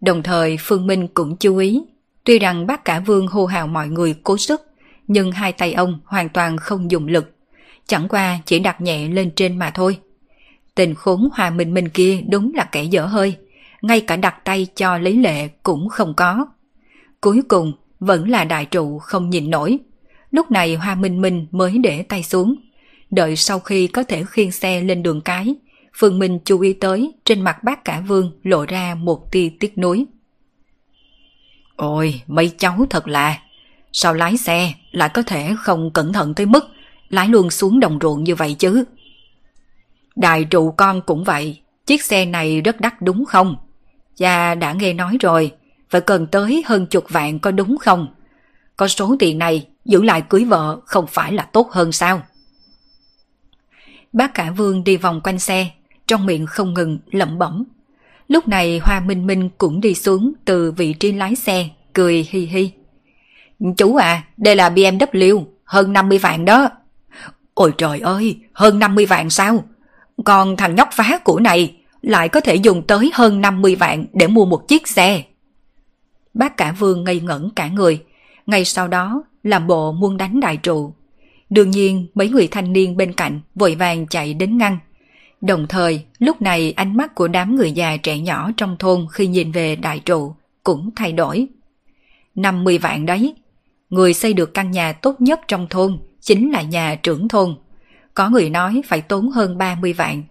Đồng 0.00 0.22
thời 0.22 0.56
Phương 0.60 0.86
Minh 0.86 1.08
cũng 1.08 1.36
chú 1.36 1.56
ý, 1.56 1.82
tuy 2.24 2.38
rằng 2.38 2.66
bác 2.66 2.84
cả 2.84 3.00
Vương 3.00 3.26
hô 3.26 3.46
hào 3.46 3.66
mọi 3.66 3.88
người 3.88 4.14
cố 4.22 4.36
sức, 4.36 4.62
nhưng 5.06 5.32
hai 5.32 5.52
tay 5.52 5.72
ông 5.72 6.00
hoàn 6.04 6.28
toàn 6.28 6.56
không 6.56 6.90
dùng 6.90 7.06
lực, 7.06 7.34
chẳng 7.86 8.08
qua 8.08 8.38
chỉ 8.46 8.58
đặt 8.58 8.80
nhẹ 8.80 9.08
lên 9.08 9.30
trên 9.36 9.58
mà 9.58 9.70
thôi. 9.70 9.98
Tình 10.74 10.94
khốn 10.94 11.28
hòa 11.32 11.50
minh 11.50 11.74
minh 11.74 11.88
kia 11.88 12.20
đúng 12.30 12.52
là 12.54 12.64
kẻ 12.64 12.84
dở 12.84 13.06
hơi, 13.06 13.36
ngay 13.82 14.00
cả 14.00 14.16
đặt 14.16 14.44
tay 14.44 14.66
cho 14.76 14.98
lấy 14.98 15.12
lệ 15.12 15.48
cũng 15.62 15.88
không 15.88 16.14
có. 16.14 16.46
Cuối 17.20 17.42
cùng 17.48 17.72
vẫn 18.00 18.28
là 18.28 18.44
đại 18.44 18.64
trụ 18.64 18.98
không 18.98 19.30
nhìn 19.30 19.50
nổi. 19.50 19.78
Lúc 20.30 20.50
này 20.50 20.74
Hoa 20.74 20.94
Minh 20.94 21.20
Minh 21.20 21.46
mới 21.50 21.78
để 21.78 22.02
tay 22.02 22.22
xuống. 22.22 22.54
Đợi 23.10 23.36
sau 23.36 23.60
khi 23.60 23.86
có 23.86 24.02
thể 24.02 24.24
khiêng 24.24 24.52
xe 24.52 24.80
lên 24.80 25.02
đường 25.02 25.20
cái, 25.20 25.54
Phương 25.98 26.18
Minh 26.18 26.38
chú 26.44 26.60
ý 26.60 26.72
tới 26.72 27.12
trên 27.24 27.40
mặt 27.40 27.64
bác 27.64 27.84
cả 27.84 28.00
vương 28.00 28.32
lộ 28.42 28.64
ra 28.66 28.94
một 28.94 29.32
tia 29.32 29.48
tiếc 29.60 29.78
nuối. 29.78 30.06
Ôi, 31.76 32.22
mấy 32.26 32.52
cháu 32.58 32.86
thật 32.90 33.08
là, 33.08 33.38
sao 33.92 34.14
lái 34.14 34.36
xe 34.36 34.72
lại 34.90 35.08
có 35.08 35.22
thể 35.22 35.54
không 35.58 35.90
cẩn 35.90 36.12
thận 36.12 36.34
tới 36.34 36.46
mức 36.46 36.64
lái 37.08 37.28
luôn 37.28 37.50
xuống 37.50 37.80
đồng 37.80 37.98
ruộng 38.02 38.24
như 38.24 38.34
vậy 38.34 38.56
chứ? 38.58 38.84
Đại 40.16 40.44
trụ 40.44 40.70
con 40.70 41.02
cũng 41.06 41.24
vậy, 41.24 41.60
chiếc 41.86 42.02
xe 42.02 42.24
này 42.24 42.60
rất 42.60 42.80
đắt 42.80 43.02
đúng 43.02 43.24
không? 43.24 43.56
Cha 44.16 44.54
đã 44.54 44.72
nghe 44.72 44.92
nói 44.92 45.16
rồi, 45.20 45.52
phải 45.90 46.00
cần 46.00 46.26
tới 46.26 46.62
hơn 46.66 46.86
chục 46.86 47.04
vạn 47.08 47.38
có 47.38 47.50
đúng 47.50 47.78
không? 47.78 48.08
Có 48.76 48.88
số 48.88 49.16
tiền 49.18 49.38
này 49.38 49.66
giữ 49.84 50.02
lại 50.02 50.22
cưới 50.28 50.44
vợ 50.44 50.80
không 50.84 51.06
phải 51.06 51.32
là 51.32 51.42
tốt 51.42 51.70
hơn 51.72 51.92
sao? 51.92 52.22
Bác 54.12 54.34
cả 54.34 54.50
vương 54.50 54.84
đi 54.84 54.96
vòng 54.96 55.20
quanh 55.24 55.38
xe, 55.38 55.70
trong 56.06 56.26
miệng 56.26 56.46
không 56.46 56.74
ngừng 56.74 56.98
lẩm 57.10 57.38
bẩm. 57.38 57.64
Lúc 58.28 58.48
này 58.48 58.80
Hoa 58.82 59.00
Minh 59.00 59.26
Minh 59.26 59.50
cũng 59.58 59.80
đi 59.80 59.94
xuống 59.94 60.32
từ 60.44 60.72
vị 60.72 60.92
trí 60.92 61.12
lái 61.12 61.34
xe, 61.36 61.68
cười 61.92 62.26
hi 62.30 62.40
hi. 62.40 62.70
Chú 63.76 63.96
à, 63.96 64.24
đây 64.36 64.56
là 64.56 64.70
BMW, 64.70 65.44
hơn 65.64 65.92
50 65.92 66.18
vạn 66.18 66.44
đó. 66.44 66.68
Ôi 67.54 67.72
trời 67.78 68.00
ơi, 68.00 68.36
hơn 68.52 68.78
50 68.78 69.06
vạn 69.06 69.30
sao? 69.30 69.64
Còn 70.24 70.56
thằng 70.56 70.74
nhóc 70.74 70.88
phá 70.92 71.18
của 71.24 71.40
này 71.40 71.76
lại 72.02 72.28
có 72.28 72.40
thể 72.40 72.54
dùng 72.54 72.82
tới 72.82 73.10
hơn 73.14 73.40
50 73.40 73.74
vạn 73.74 74.06
để 74.12 74.26
mua 74.26 74.44
một 74.44 74.68
chiếc 74.68 74.88
xe. 74.88 75.22
Bác 76.34 76.56
cả 76.56 76.72
vương 76.78 77.04
ngây 77.04 77.20
ngẩn 77.20 77.50
cả 77.56 77.68
người, 77.68 78.02
ngay 78.46 78.64
sau 78.64 78.88
đó 78.88 79.22
làm 79.42 79.66
bộ 79.66 79.92
muốn 79.92 80.16
đánh 80.16 80.40
đại 80.40 80.56
trụ. 80.56 80.94
Đương 81.50 81.70
nhiên 81.70 82.06
mấy 82.14 82.28
người 82.28 82.48
thanh 82.50 82.72
niên 82.72 82.96
bên 82.96 83.12
cạnh 83.12 83.40
vội 83.54 83.74
vàng 83.74 84.06
chạy 84.06 84.34
đến 84.34 84.58
ngăn. 84.58 84.78
Đồng 85.40 85.66
thời 85.66 86.04
lúc 86.18 86.42
này 86.42 86.72
ánh 86.72 86.96
mắt 86.96 87.14
của 87.14 87.28
đám 87.28 87.56
người 87.56 87.72
già 87.72 87.96
trẻ 87.96 88.18
nhỏ 88.18 88.50
trong 88.56 88.76
thôn 88.78 89.06
khi 89.12 89.26
nhìn 89.26 89.52
về 89.52 89.76
đại 89.76 89.98
trụ 89.98 90.34
cũng 90.64 90.90
thay 90.96 91.12
đổi. 91.12 91.48
50 92.34 92.78
vạn 92.78 93.06
đấy. 93.06 93.34
Người 93.90 94.14
xây 94.14 94.32
được 94.32 94.54
căn 94.54 94.70
nhà 94.70 94.92
tốt 94.92 95.20
nhất 95.20 95.40
trong 95.48 95.66
thôn 95.70 95.98
chính 96.20 96.52
là 96.52 96.62
nhà 96.62 96.94
trưởng 97.02 97.28
thôn. 97.28 97.56
Có 98.14 98.28
người 98.28 98.50
nói 98.50 98.82
phải 98.86 99.00
tốn 99.00 99.30
hơn 99.30 99.58
30 99.58 99.92
vạn. 99.92 100.22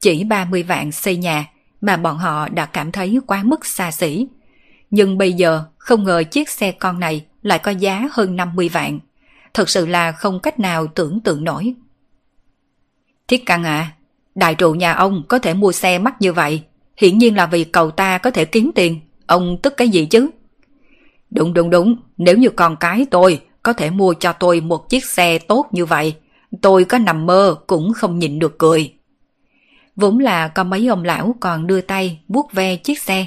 Chỉ 0.00 0.24
30 0.24 0.62
vạn 0.62 0.92
xây 0.92 1.16
nhà 1.16 1.46
mà 1.80 1.96
bọn 1.96 2.18
họ 2.18 2.48
đã 2.48 2.66
cảm 2.66 2.92
thấy 2.92 3.18
quá 3.26 3.42
mức 3.42 3.66
xa 3.66 3.90
xỉ. 3.90 4.26
Nhưng 4.90 5.18
bây 5.18 5.32
giờ 5.32 5.64
không 5.78 6.04
ngờ 6.04 6.22
chiếc 6.30 6.48
xe 6.48 6.72
con 6.72 7.00
này 7.00 7.26
lại 7.42 7.58
có 7.58 7.70
giá 7.70 8.08
hơn 8.12 8.36
50 8.36 8.68
vạn. 8.68 8.98
Thật 9.54 9.68
sự 9.68 9.86
là 9.86 10.12
không 10.12 10.40
cách 10.40 10.60
nào 10.60 10.86
tưởng 10.86 11.20
tượng 11.20 11.44
nổi. 11.44 11.74
Thiết 13.28 13.46
Căn 13.46 13.64
à, 13.64 13.92
đại 14.34 14.54
trụ 14.54 14.72
nhà 14.72 14.92
ông 14.92 15.22
có 15.28 15.38
thể 15.38 15.54
mua 15.54 15.72
xe 15.72 15.98
mắc 15.98 16.14
như 16.20 16.32
vậy. 16.32 16.62
Hiển 16.96 17.18
nhiên 17.18 17.36
là 17.36 17.46
vì 17.46 17.64
cậu 17.64 17.90
ta 17.90 18.18
có 18.18 18.30
thể 18.30 18.44
kiếm 18.44 18.70
tiền. 18.74 19.00
Ông 19.26 19.56
tức 19.62 19.76
cái 19.76 19.88
gì 19.88 20.06
chứ? 20.06 20.30
Đúng 21.30 21.54
đúng 21.54 21.70
đúng, 21.70 21.96
nếu 22.16 22.36
như 22.36 22.48
con 22.50 22.76
cái 22.76 23.06
tôi 23.10 23.40
có 23.62 23.72
thể 23.72 23.90
mua 23.90 24.14
cho 24.14 24.32
tôi 24.32 24.60
một 24.60 24.88
chiếc 24.88 25.04
xe 25.04 25.38
tốt 25.38 25.66
như 25.72 25.84
vậy, 25.84 26.14
tôi 26.62 26.84
có 26.84 26.98
nằm 26.98 27.26
mơ 27.26 27.56
cũng 27.66 27.92
không 27.92 28.18
nhịn 28.18 28.38
được 28.38 28.58
cười. 28.58 28.94
Vốn 29.96 30.18
là 30.18 30.48
có 30.48 30.64
mấy 30.64 30.86
ông 30.86 31.04
lão 31.04 31.34
còn 31.40 31.66
đưa 31.66 31.80
tay 31.80 32.20
vuốt 32.28 32.52
ve 32.52 32.76
chiếc 32.76 32.98
xe. 32.98 33.26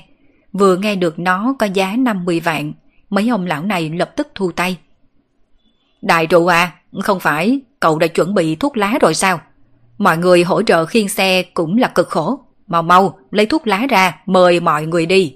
Vừa 0.52 0.78
nghe 0.78 0.96
được 0.96 1.20
nó 1.20 1.56
có 1.60 1.66
giá 1.66 1.96
50 1.98 2.40
vạn, 2.40 2.74
mấy 3.10 3.30
ông 3.30 3.46
lão 3.46 3.64
này 3.64 3.90
lập 3.90 4.12
tức 4.16 4.28
thu 4.36 4.52
tay. 4.52 4.78
Đại 6.02 6.28
trụ 6.28 6.46
à, 6.46 6.76
không 7.04 7.20
phải 7.20 7.60
cậu 7.80 8.00
đã 8.00 8.08
chuẩn 8.08 8.34
bị 8.34 8.56
thuốc 8.56 8.78
lá 8.78 8.98
rồi 9.02 9.14
sao? 9.14 9.40
Mọi 9.98 10.18
người 10.18 10.44
hỗ 10.44 10.62
trợ 10.62 10.86
khiêng 10.86 11.10
xe 11.10 11.44
cũng 11.44 11.78
là 11.78 11.88
cực 11.88 12.10
khổ. 12.10 12.40
Mau 12.68 12.82
mau, 12.82 13.20
lấy 13.32 13.46
thuốc 13.46 13.68
lá 13.68 13.86
ra, 13.90 14.22
mời 14.26 14.60
mọi 14.60 14.86
người 14.86 15.06
đi. 15.06 15.36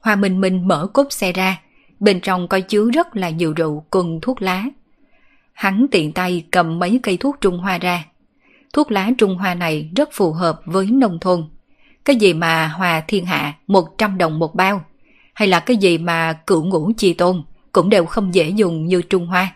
Hoa 0.00 0.16
Minh 0.16 0.40
Minh 0.40 0.68
mở 0.68 0.86
cốp 0.86 1.12
xe 1.12 1.32
ra, 1.32 1.60
bên 2.00 2.20
trong 2.20 2.48
có 2.48 2.60
chứa 2.60 2.90
rất 2.90 3.16
là 3.16 3.30
nhiều 3.30 3.52
rượu 3.52 3.84
cùng 3.90 4.20
thuốc 4.22 4.42
lá. 4.42 4.64
Hắn 5.52 5.86
tiện 5.90 6.12
tay 6.12 6.44
cầm 6.50 6.78
mấy 6.78 7.00
cây 7.02 7.16
thuốc 7.16 7.36
Trung 7.40 7.58
Hoa 7.58 7.78
ra. 7.78 8.04
Thuốc 8.72 8.90
lá 8.90 9.10
Trung 9.18 9.36
Hoa 9.36 9.54
này 9.54 9.90
rất 9.96 10.08
phù 10.12 10.32
hợp 10.32 10.60
với 10.64 10.86
nông 10.86 11.18
thôn. 11.20 11.48
Cái 12.04 12.16
gì 12.16 12.32
mà 12.32 12.68
hòa 12.68 13.02
thiên 13.08 13.26
hạ 13.26 13.54
100 13.66 14.18
đồng 14.18 14.38
một 14.38 14.54
bao, 14.54 14.84
hay 15.34 15.48
là 15.48 15.60
cái 15.60 15.76
gì 15.76 15.98
mà 15.98 16.32
cựu 16.32 16.64
ngũ 16.64 16.92
chi 16.96 17.14
tôn 17.14 17.42
cũng 17.72 17.90
đều 17.90 18.06
không 18.06 18.34
dễ 18.34 18.48
dùng 18.48 18.86
như 18.86 19.02
Trung 19.02 19.26
Hoa. 19.26 19.52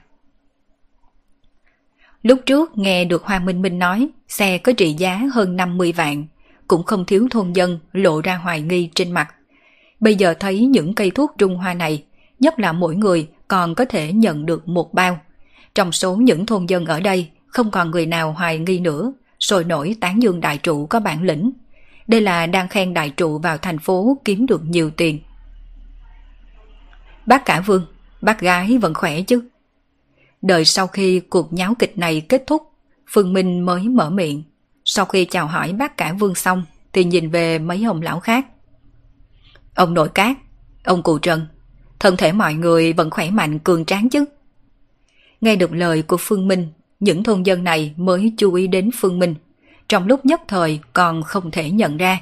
Lúc 2.23 2.41
trước 2.47 2.79
nghe 2.79 3.05
được 3.05 3.25
hoàng 3.25 3.45
Minh 3.45 3.63
Minh 3.63 3.79
nói 3.79 4.09
xe 4.29 4.59
có 4.59 4.73
trị 4.73 4.93
giá 4.93 5.23
hơn 5.35 5.57
50 5.57 5.93
vạn, 5.93 6.27
cũng 6.69 6.83
không 6.83 7.05
thiếu 7.05 7.29
thôn 7.31 7.53
dân 7.53 7.79
lộ 7.93 8.21
ra 8.21 8.37
hoài 8.37 8.61
nghi 8.61 8.91
trên 8.95 9.13
mặt. 9.13 9.35
Bây 10.01 10.15
giờ 10.15 10.35
thấy 10.41 10.67
những 10.67 10.95
cây 10.95 11.11
thuốc 11.11 11.33
Trung 11.39 11.57
Hoa 11.57 11.75
này, 11.75 12.05
nhất 12.41 12.59
là 12.59 12.73
mỗi 12.73 12.97
người 12.97 13.29
còn 13.49 13.75
có 13.75 13.85
thể 13.85 14.13
nhận 14.13 14.47
được 14.47 14.69
một 14.69 14.95
bao. 14.95 15.21
Trong 15.75 15.93
số 15.93 16.17
những 16.17 16.47
thôn 16.47 16.67
dân 16.67 16.87
ở 16.87 17.01
đây, 17.01 17.29
không 17.47 17.71
còn 17.71 17.91
người 17.91 18.07
nào 18.07 18.33
hoài 18.33 18.59
nghi 18.59 18.79
nữa, 18.79 19.13
sôi 19.41 19.65
nổi 19.65 19.97
tán 20.01 20.23
dương 20.23 20.41
đại 20.41 20.59
trụ 20.59 20.87
có 20.87 21.01
bản 21.01 21.23
lĩnh. 21.23 21.53
Đây 22.07 22.21
là 22.21 22.47
đang 22.47 22.69
khen 22.69 22.95
đại 22.95 23.11
trụ 23.11 23.39
vào 23.39 23.59
thành 23.59 23.79
phố 23.79 24.19
kiếm 24.25 24.47
được 24.47 24.63
nhiều 24.65 24.91
tiền. 24.91 25.19
Bác 27.27 27.45
cả 27.45 27.61
vương, 27.61 27.87
bác 28.21 28.41
gái 28.41 28.79
vẫn 28.79 28.95
khỏe 28.95 29.23
chứ? 29.23 29.50
Đợi 30.43 30.65
sau 30.65 30.87
khi 30.87 31.21
cuộc 31.21 31.53
nháo 31.53 31.75
kịch 31.75 31.99
này 31.99 32.21
kết 32.21 32.45
thúc, 32.47 32.63
Phương 33.07 33.33
Minh 33.33 33.61
mới 33.61 33.89
mở 33.89 34.11
miệng. 34.11 34.43
Sau 34.85 35.05
khi 35.05 35.25
chào 35.25 35.47
hỏi 35.47 35.73
bác 35.73 35.97
cả 35.97 36.13
vương 36.13 36.35
xong, 36.35 36.65
thì 36.93 37.05
nhìn 37.05 37.31
về 37.31 37.59
mấy 37.59 37.85
ông 37.85 38.03
lão 38.03 38.21
khác. 38.21 38.47
Ông 39.75 39.95
nội 39.95 40.09
cát, 40.09 40.37
ông 40.85 41.03
cụ 41.03 41.19
trần, 41.19 41.47
thân 41.99 42.17
thể 42.17 42.33
mọi 42.33 42.55
người 42.55 42.93
vẫn 42.93 43.11
khỏe 43.11 43.31
mạnh 43.31 43.59
cường 43.59 43.85
tráng 43.85 44.09
chứ. 44.09 44.25
Nghe 45.41 45.57
được 45.57 45.73
lời 45.73 46.03
của 46.03 46.17
Phương 46.21 46.49
Minh, 46.49 46.69
những 47.01 47.23
thôn 47.23 47.43
dân 47.43 47.65
này 47.65 47.95
mới 47.97 48.33
chú 48.39 48.55
ý 48.55 48.67
đến 48.67 48.91
Phương 48.95 49.19
Minh. 49.19 49.35
Trong 49.89 50.07
lúc 50.07 50.27
nhất 50.27 50.41
thời 50.49 50.81
còn 50.93 51.23
không 51.23 51.51
thể 51.51 51.71
nhận 51.71 51.97
ra. 51.97 52.21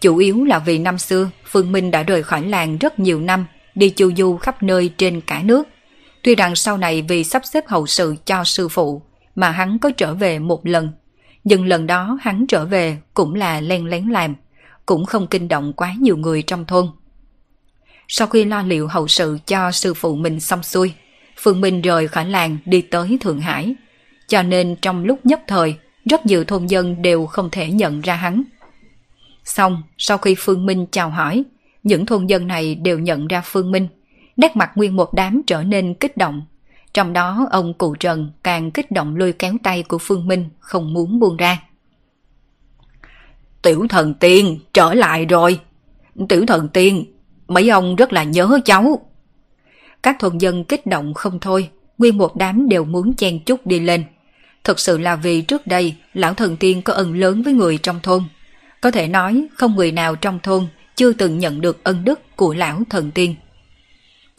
Chủ 0.00 0.16
yếu 0.16 0.44
là 0.44 0.58
vì 0.58 0.78
năm 0.78 0.98
xưa 0.98 1.30
Phương 1.44 1.72
Minh 1.72 1.90
đã 1.90 2.02
rời 2.02 2.22
khỏi 2.22 2.46
làng 2.46 2.78
rất 2.78 2.98
nhiều 2.98 3.20
năm, 3.20 3.46
đi 3.74 3.90
chu 3.90 4.12
du 4.16 4.36
khắp 4.36 4.62
nơi 4.62 4.90
trên 4.98 5.20
cả 5.20 5.42
nước. 5.42 5.68
Tuy 6.22 6.34
rằng 6.34 6.56
sau 6.56 6.78
này 6.78 7.02
vì 7.02 7.24
sắp 7.24 7.42
xếp 7.44 7.68
hậu 7.68 7.86
sự 7.86 8.14
cho 8.26 8.44
sư 8.44 8.68
phụ 8.68 9.02
mà 9.34 9.50
hắn 9.50 9.78
có 9.78 9.90
trở 9.90 10.14
về 10.14 10.38
một 10.38 10.66
lần, 10.66 10.92
nhưng 11.44 11.66
lần 11.66 11.86
đó 11.86 12.18
hắn 12.20 12.46
trở 12.46 12.64
về 12.64 12.96
cũng 13.14 13.34
là 13.34 13.60
len 13.60 13.86
lén 13.86 14.08
làm, 14.08 14.34
cũng 14.86 15.06
không 15.06 15.26
kinh 15.26 15.48
động 15.48 15.72
quá 15.72 15.94
nhiều 16.00 16.16
người 16.16 16.42
trong 16.42 16.64
thôn. 16.64 16.88
Sau 18.08 18.26
khi 18.26 18.44
lo 18.44 18.62
liệu 18.62 18.88
hậu 18.88 19.08
sự 19.08 19.38
cho 19.46 19.72
sư 19.72 19.94
phụ 19.94 20.14
mình 20.14 20.40
xong 20.40 20.62
xuôi, 20.62 20.92
Phương 21.36 21.60
Minh 21.60 21.82
rời 21.82 22.08
khỏi 22.08 22.26
làng 22.26 22.58
đi 22.64 22.80
tới 22.80 23.18
Thượng 23.20 23.40
Hải. 23.40 23.74
Cho 24.28 24.42
nên 24.42 24.76
trong 24.82 25.04
lúc 25.04 25.26
nhất 25.26 25.40
thời, 25.46 25.76
rất 26.04 26.26
nhiều 26.26 26.44
thôn 26.44 26.66
dân 26.66 27.02
đều 27.02 27.26
không 27.26 27.50
thể 27.50 27.70
nhận 27.70 28.00
ra 28.00 28.14
hắn. 28.14 28.42
Xong, 29.44 29.82
sau 29.98 30.18
khi 30.18 30.34
Phương 30.38 30.66
Minh 30.66 30.86
chào 30.90 31.10
hỏi, 31.10 31.44
những 31.82 32.06
thôn 32.06 32.26
dân 32.26 32.46
này 32.46 32.74
đều 32.74 32.98
nhận 32.98 33.28
ra 33.28 33.42
Phương 33.44 33.72
Minh. 33.72 33.88
Nét 34.36 34.56
mặt 34.56 34.70
nguyên 34.74 34.96
một 34.96 35.14
đám 35.14 35.42
trở 35.46 35.62
nên 35.62 35.94
kích 35.94 36.16
động. 36.16 36.42
Trong 36.94 37.12
đó 37.12 37.48
ông 37.50 37.74
cụ 37.74 37.94
Trần 37.94 38.30
càng 38.42 38.70
kích 38.70 38.90
động 38.90 39.16
lôi 39.16 39.32
kéo 39.32 39.54
tay 39.62 39.82
của 39.82 39.98
Phương 39.98 40.26
Minh 40.26 40.48
không 40.60 40.92
muốn 40.92 41.18
buông 41.18 41.36
ra. 41.36 41.62
Tiểu 43.62 43.86
thần 43.88 44.14
tiên 44.14 44.58
trở 44.72 44.94
lại 44.94 45.24
rồi. 45.24 45.60
Tiểu 46.28 46.46
thần 46.46 46.68
tiên, 46.68 47.04
mấy 47.48 47.68
ông 47.68 47.96
rất 47.96 48.12
là 48.12 48.24
nhớ 48.24 48.60
cháu. 48.64 48.98
Các 50.02 50.16
thôn 50.20 50.38
dân 50.38 50.64
kích 50.64 50.86
động 50.86 51.14
không 51.14 51.40
thôi, 51.40 51.70
nguyên 51.98 52.18
một 52.18 52.36
đám 52.36 52.68
đều 52.68 52.84
muốn 52.84 53.14
chen 53.14 53.40
chúc 53.44 53.66
đi 53.66 53.80
lên. 53.80 54.04
Thực 54.64 54.80
sự 54.80 54.98
là 54.98 55.16
vì 55.16 55.42
trước 55.42 55.66
đây 55.66 55.94
lão 56.14 56.34
thần 56.34 56.56
tiên 56.56 56.82
có 56.82 56.92
ân 56.92 57.14
lớn 57.14 57.42
với 57.42 57.52
người 57.52 57.78
trong 57.78 58.00
thôn. 58.02 58.22
Có 58.80 58.90
thể 58.90 59.08
nói 59.08 59.46
không 59.54 59.76
người 59.76 59.92
nào 59.92 60.16
trong 60.16 60.38
thôn 60.42 60.66
chưa 60.96 61.12
từng 61.12 61.38
nhận 61.38 61.60
được 61.60 61.84
ân 61.84 62.04
đức 62.04 62.36
của 62.36 62.54
lão 62.54 62.82
thần 62.90 63.10
tiên. 63.10 63.34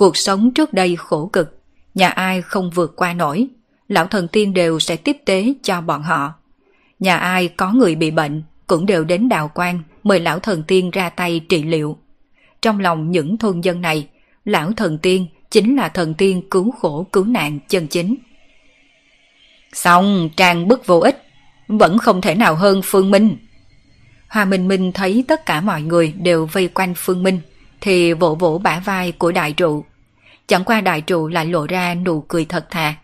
Cuộc 0.03 0.17
sống 0.17 0.51
trước 0.51 0.73
đây 0.73 0.95
khổ 0.95 1.29
cực, 1.33 1.61
nhà 1.93 2.09
ai 2.09 2.41
không 2.41 2.69
vượt 2.69 2.93
qua 2.95 3.13
nổi, 3.13 3.47
lão 3.87 4.07
thần 4.07 4.27
tiên 4.27 4.53
đều 4.53 4.79
sẽ 4.79 4.95
tiếp 4.95 5.17
tế 5.25 5.53
cho 5.63 5.81
bọn 5.81 6.03
họ. 6.03 6.33
Nhà 6.99 7.17
ai 7.17 7.47
có 7.47 7.71
người 7.71 7.95
bị 7.95 8.11
bệnh 8.11 8.43
cũng 8.67 8.85
đều 8.85 9.03
đến 9.03 9.29
đào 9.29 9.51
quan 9.55 9.83
mời 10.03 10.19
lão 10.19 10.39
thần 10.39 10.63
tiên 10.63 10.91
ra 10.91 11.09
tay 11.09 11.41
trị 11.49 11.63
liệu. 11.63 11.97
Trong 12.61 12.79
lòng 12.79 13.11
những 13.11 13.37
thôn 13.37 13.61
dân 13.61 13.81
này, 13.81 14.07
lão 14.45 14.71
thần 14.71 14.97
tiên 14.97 15.27
chính 15.51 15.75
là 15.75 15.89
thần 15.89 16.13
tiên 16.13 16.41
cứu 16.51 16.71
khổ 16.71 17.07
cứu 17.11 17.25
nạn 17.25 17.59
chân 17.67 17.87
chính. 17.87 18.15
Xong 19.73 20.29
trang 20.35 20.67
bức 20.67 20.87
vô 20.87 20.99
ích, 20.99 21.23
vẫn 21.67 21.97
không 21.97 22.21
thể 22.21 22.35
nào 22.35 22.55
hơn 22.55 22.81
Phương 22.83 23.11
Minh. 23.11 23.37
Hoa 24.27 24.45
Minh 24.45 24.67
Minh 24.67 24.91
thấy 24.91 25.25
tất 25.27 25.45
cả 25.45 25.61
mọi 25.61 25.81
người 25.81 26.13
đều 26.17 26.45
vây 26.45 26.67
quanh 26.67 26.93
Phương 26.97 27.23
Minh, 27.23 27.39
thì 27.81 28.13
vỗ 28.13 28.35
vỗ 28.35 28.57
bả 28.63 28.79
vai 28.79 29.11
của 29.11 29.31
đại 29.31 29.53
trụ. 29.53 29.83
Chẳng 30.53 30.63
qua 30.63 30.81
đại 30.81 31.01
trụ 31.01 31.27
lại 31.27 31.45
lộ 31.45 31.67
ra 31.67 31.95
nụ 31.95 32.21
cười 32.21 32.45
thật 32.45 32.65
thà. 32.69 32.95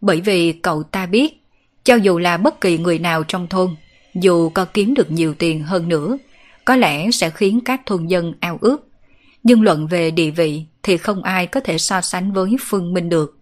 Bởi 0.00 0.20
vì 0.20 0.52
cậu 0.52 0.82
ta 0.82 1.06
biết, 1.06 1.42
cho 1.84 1.94
dù 1.94 2.18
là 2.18 2.36
bất 2.36 2.60
kỳ 2.60 2.78
người 2.78 2.98
nào 2.98 3.24
trong 3.24 3.46
thôn, 3.46 3.76
dù 4.14 4.48
có 4.48 4.64
kiếm 4.64 4.94
được 4.94 5.10
nhiều 5.10 5.34
tiền 5.34 5.62
hơn 5.62 5.88
nữa, 5.88 6.18
có 6.64 6.76
lẽ 6.76 7.10
sẽ 7.10 7.30
khiến 7.30 7.60
các 7.64 7.80
thôn 7.86 8.06
dân 8.06 8.34
ao 8.40 8.58
ước. 8.60 8.88
Nhưng 9.42 9.62
luận 9.62 9.86
về 9.86 10.10
địa 10.10 10.30
vị 10.30 10.64
thì 10.82 10.96
không 10.96 11.22
ai 11.22 11.46
có 11.46 11.60
thể 11.60 11.78
so 11.78 12.00
sánh 12.00 12.32
với 12.32 12.56
Phương 12.60 12.94
Minh 12.94 13.08
được. 13.08 13.38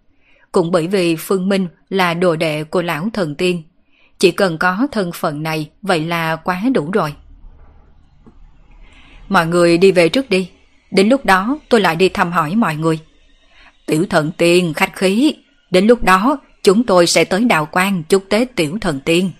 Cũng 0.51 0.71
bởi 0.71 0.87
vì 0.87 1.15
Phương 1.15 1.49
Minh 1.49 1.67
là 1.89 2.13
đồ 2.13 2.35
đệ 2.35 2.63
của 2.63 2.81
lão 2.81 3.09
thần 3.13 3.35
tiên. 3.35 3.63
Chỉ 4.19 4.31
cần 4.31 4.57
có 4.57 4.87
thân 4.91 5.11
phận 5.11 5.43
này, 5.43 5.69
vậy 5.81 5.99
là 5.99 6.35
quá 6.35 6.61
đủ 6.73 6.91
rồi. 6.91 7.13
Mọi 9.29 9.47
người 9.47 9.77
đi 9.77 9.91
về 9.91 10.09
trước 10.09 10.29
đi. 10.29 10.49
Đến 10.91 11.09
lúc 11.09 11.25
đó 11.25 11.59
tôi 11.69 11.81
lại 11.81 11.95
đi 11.95 12.09
thăm 12.09 12.31
hỏi 12.31 12.55
mọi 12.55 12.75
người. 12.75 12.99
Tiểu 13.91 14.05
thần 14.09 14.31
tiên 14.37 14.73
khách 14.73 14.95
khí. 14.95 15.35
Đến 15.71 15.87
lúc 15.87 16.03
đó 16.03 16.37
chúng 16.63 16.83
tôi 16.83 17.07
sẽ 17.07 17.23
tới 17.23 17.43
đào 17.43 17.67
quan 17.71 18.03
chúc 18.03 18.23
Tết 18.29 18.55
tiểu 18.55 18.77
thần 18.81 18.99
tiên. 18.99 19.31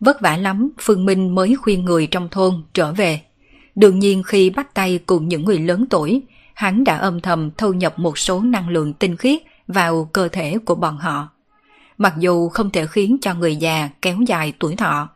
Vất 0.00 0.20
vả 0.20 0.36
lắm 0.36 0.70
Phương 0.80 1.04
Minh 1.04 1.34
mới 1.34 1.54
khuyên 1.54 1.84
người 1.84 2.06
trong 2.06 2.28
thôn 2.28 2.62
trở 2.74 2.92
về. 2.92 3.20
Đương 3.74 3.98
nhiên 3.98 4.22
khi 4.22 4.50
bắt 4.50 4.74
tay 4.74 5.00
cùng 5.06 5.28
những 5.28 5.44
người 5.44 5.58
lớn 5.58 5.84
tuổi, 5.90 6.22
hắn 6.54 6.84
đã 6.84 6.96
âm 6.96 7.20
thầm 7.20 7.50
thâu 7.50 7.74
nhập 7.74 7.98
một 7.98 8.18
số 8.18 8.40
năng 8.40 8.68
lượng 8.68 8.92
tinh 8.92 9.16
khiết 9.16 9.40
vào 9.68 10.08
cơ 10.12 10.28
thể 10.28 10.58
của 10.64 10.74
bọn 10.74 10.96
họ. 10.96 11.28
Mặc 11.98 12.14
dù 12.18 12.48
không 12.48 12.70
thể 12.70 12.86
khiến 12.86 13.16
cho 13.20 13.34
người 13.34 13.56
già 13.56 13.88
kéo 14.02 14.16
dài 14.26 14.52
tuổi 14.58 14.76
thọ, 14.76 15.08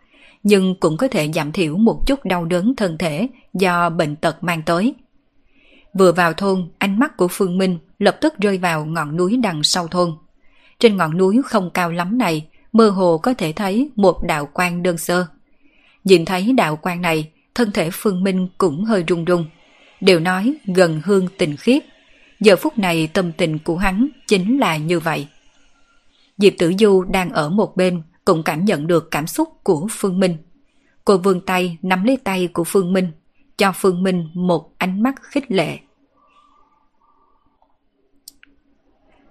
nhưng 0.43 0.75
cũng 0.81 0.97
có 0.97 1.09
thể 1.09 1.31
giảm 1.35 1.53
thiểu 1.53 1.77
một 1.77 2.07
chút 2.07 2.25
đau 2.25 2.45
đớn 2.45 2.77
thân 2.77 2.99
thể 2.99 3.29
do 3.55 3.91
bệnh 3.91 4.17
tật 4.17 4.45
mang 4.45 4.63
tới. 4.63 4.95
Vừa 5.95 6.13
vào 6.13 6.33
thôn, 6.33 6.69
ánh 6.79 6.99
mắt 6.99 7.17
của 7.17 7.29
Phương 7.29 7.59
Minh 7.59 7.79
lập 7.99 8.19
tức 8.21 8.35
rơi 8.39 8.59
vào 8.59 8.85
ngọn 8.85 9.17
núi 9.17 9.37
đằng 9.43 9.63
sau 9.63 9.89
thôn. 9.89 10.13
Trên 10.79 10.97
ngọn 10.97 11.19
núi 11.19 11.41
không 11.45 11.71
cao 11.71 11.93
lắm 11.93 12.19
này, 12.19 12.47
mơ 12.73 12.91
hồ 12.91 13.19
có 13.19 13.35
thể 13.35 13.53
thấy 13.53 13.91
một 13.97 14.23
đạo 14.23 14.49
quan 14.53 14.83
đơn 14.83 14.99
sơ. 14.99 15.27
Nhìn 16.05 16.25
thấy 16.25 16.53
đạo 16.53 16.79
quan 16.83 17.03
này, 17.03 17.31
thân 17.55 17.73
thể 17.73 17.91
Phương 17.93 18.25
Minh 18.25 18.49
cũng 18.59 18.85
hơi 18.85 19.05
run 19.07 19.25
run. 19.25 19.45
Đều 20.01 20.21
nói 20.21 20.55
gần 20.67 21.01
hương 21.05 21.29
tình 21.39 21.57
khiết. 21.57 21.83
Giờ 22.41 22.57
phút 22.57 22.79
này 22.79 23.07
tâm 23.07 23.33
tình 23.33 23.59
của 23.59 23.77
hắn 23.77 24.09
chính 24.27 24.59
là 24.59 24.77
như 24.77 25.01
vậy. 25.01 25.27
Diệp 26.39 26.53
Tử 26.59 26.73
Du 26.79 27.03
đang 27.03 27.31
ở 27.33 27.49
một 27.49 27.77
bên 27.77 28.03
cũng 28.25 28.43
cảm 28.43 28.65
nhận 28.65 28.87
được 28.87 29.11
cảm 29.11 29.27
xúc 29.27 29.49
của 29.63 29.89
Phương 29.91 30.21
Minh. 30.21 30.37
Cô 31.05 31.19
vươn 31.19 31.41
tay 31.41 31.77
nắm 31.83 32.05
lấy 32.05 32.17
tay 32.17 32.49
của 32.53 32.65
Phương 32.65 32.93
Minh, 32.93 33.11
cho 33.59 33.73
Phương 33.73 34.03
Minh 34.03 34.29
một 34.35 34.73
ánh 34.79 35.03
mắt 35.03 35.15
khích 35.23 35.51
lệ. 35.51 35.79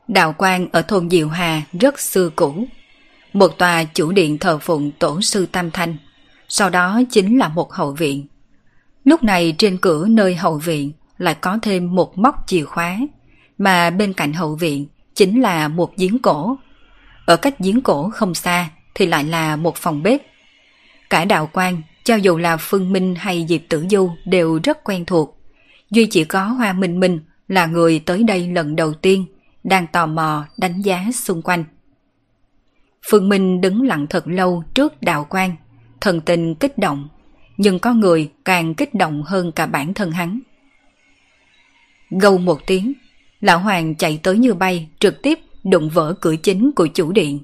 Đạo 0.07 0.35
quan 0.37 0.67
ở 0.71 0.81
thôn 0.81 1.09
Diệu 1.09 1.29
Hà 1.29 1.61
rất 1.79 1.99
xưa 1.99 2.29
cũ. 2.35 2.65
Một 3.33 3.57
tòa 3.57 3.83
chủ 3.83 4.11
điện 4.11 4.37
thờ 4.37 4.57
phụng 4.57 4.91
tổ 4.91 5.21
sư 5.21 5.45
Tam 5.45 5.71
Thanh, 5.71 5.97
sau 6.47 6.69
đó 6.69 7.01
chính 7.11 7.37
là 7.37 7.47
một 7.47 7.73
hậu 7.73 7.91
viện. 7.91 8.27
Lúc 9.03 9.23
này 9.23 9.55
trên 9.57 9.77
cửa 9.77 10.07
nơi 10.07 10.35
hậu 10.35 10.57
viện 10.57 10.91
lại 11.17 11.35
có 11.35 11.59
thêm 11.61 11.95
một 11.95 12.17
móc 12.17 12.35
chìa 12.47 12.63
khóa, 12.63 12.97
mà 13.57 13.89
bên 13.89 14.13
cạnh 14.13 14.33
hậu 14.33 14.55
viện 14.55 14.87
chính 15.15 15.41
là 15.41 15.67
một 15.67 15.93
giếng 15.97 16.19
cổ. 16.19 16.57
Ở 17.25 17.37
cách 17.37 17.59
giếng 17.59 17.81
cổ 17.81 18.09
không 18.09 18.33
xa 18.33 18.69
thì 18.95 19.05
lại 19.05 19.23
là 19.23 19.55
một 19.55 19.75
phòng 19.77 20.03
bếp. 20.03 20.21
Cả 21.09 21.25
đạo 21.25 21.49
quan, 21.53 21.81
cho 22.07 22.15
dù 22.15 22.37
là 22.37 22.57
Phương 22.57 22.91
Minh 22.91 23.15
hay 23.15 23.45
Diệp 23.49 23.61
Tử 23.69 23.85
Du 23.89 24.11
đều 24.25 24.59
rất 24.63 24.83
quen 24.83 25.05
thuộc. 25.05 25.39
Duy 25.91 26.05
chỉ 26.05 26.23
có 26.23 26.43
Hoa 26.43 26.73
Minh 26.73 26.99
Minh 26.99 27.19
là 27.47 27.65
người 27.65 27.99
tới 27.99 28.23
đây 28.23 28.47
lần 28.47 28.75
đầu 28.75 28.93
tiên, 28.93 29.25
đang 29.63 29.87
tò 29.87 30.05
mò 30.05 30.45
đánh 30.57 30.81
giá 30.81 31.05
xung 31.13 31.41
quanh. 31.41 31.63
Phương 33.09 33.29
Minh 33.29 33.61
đứng 33.61 33.81
lặng 33.81 34.07
thật 34.09 34.27
lâu 34.27 34.63
trước 34.73 35.01
đạo 35.01 35.27
quan, 35.29 35.55
thần 36.01 36.21
tình 36.21 36.55
kích 36.55 36.77
động, 36.77 37.07
nhưng 37.57 37.79
có 37.79 37.93
người 37.93 38.31
càng 38.45 38.73
kích 38.73 38.93
động 38.93 39.23
hơn 39.23 39.51
cả 39.51 39.65
bản 39.65 39.93
thân 39.93 40.11
hắn. 40.11 40.39
Gâu 42.09 42.37
một 42.37 42.59
tiếng, 42.67 42.93
lão 43.41 43.59
hoàng 43.59 43.95
chạy 43.95 44.19
tới 44.23 44.37
như 44.37 44.53
bay, 44.53 44.89
trực 44.99 45.21
tiếp 45.21 45.39
đụng 45.63 45.89
vỡ 45.89 46.13
cửa 46.21 46.35
chính 46.35 46.71
của 46.71 46.87
chủ 46.87 47.11
điện, 47.11 47.39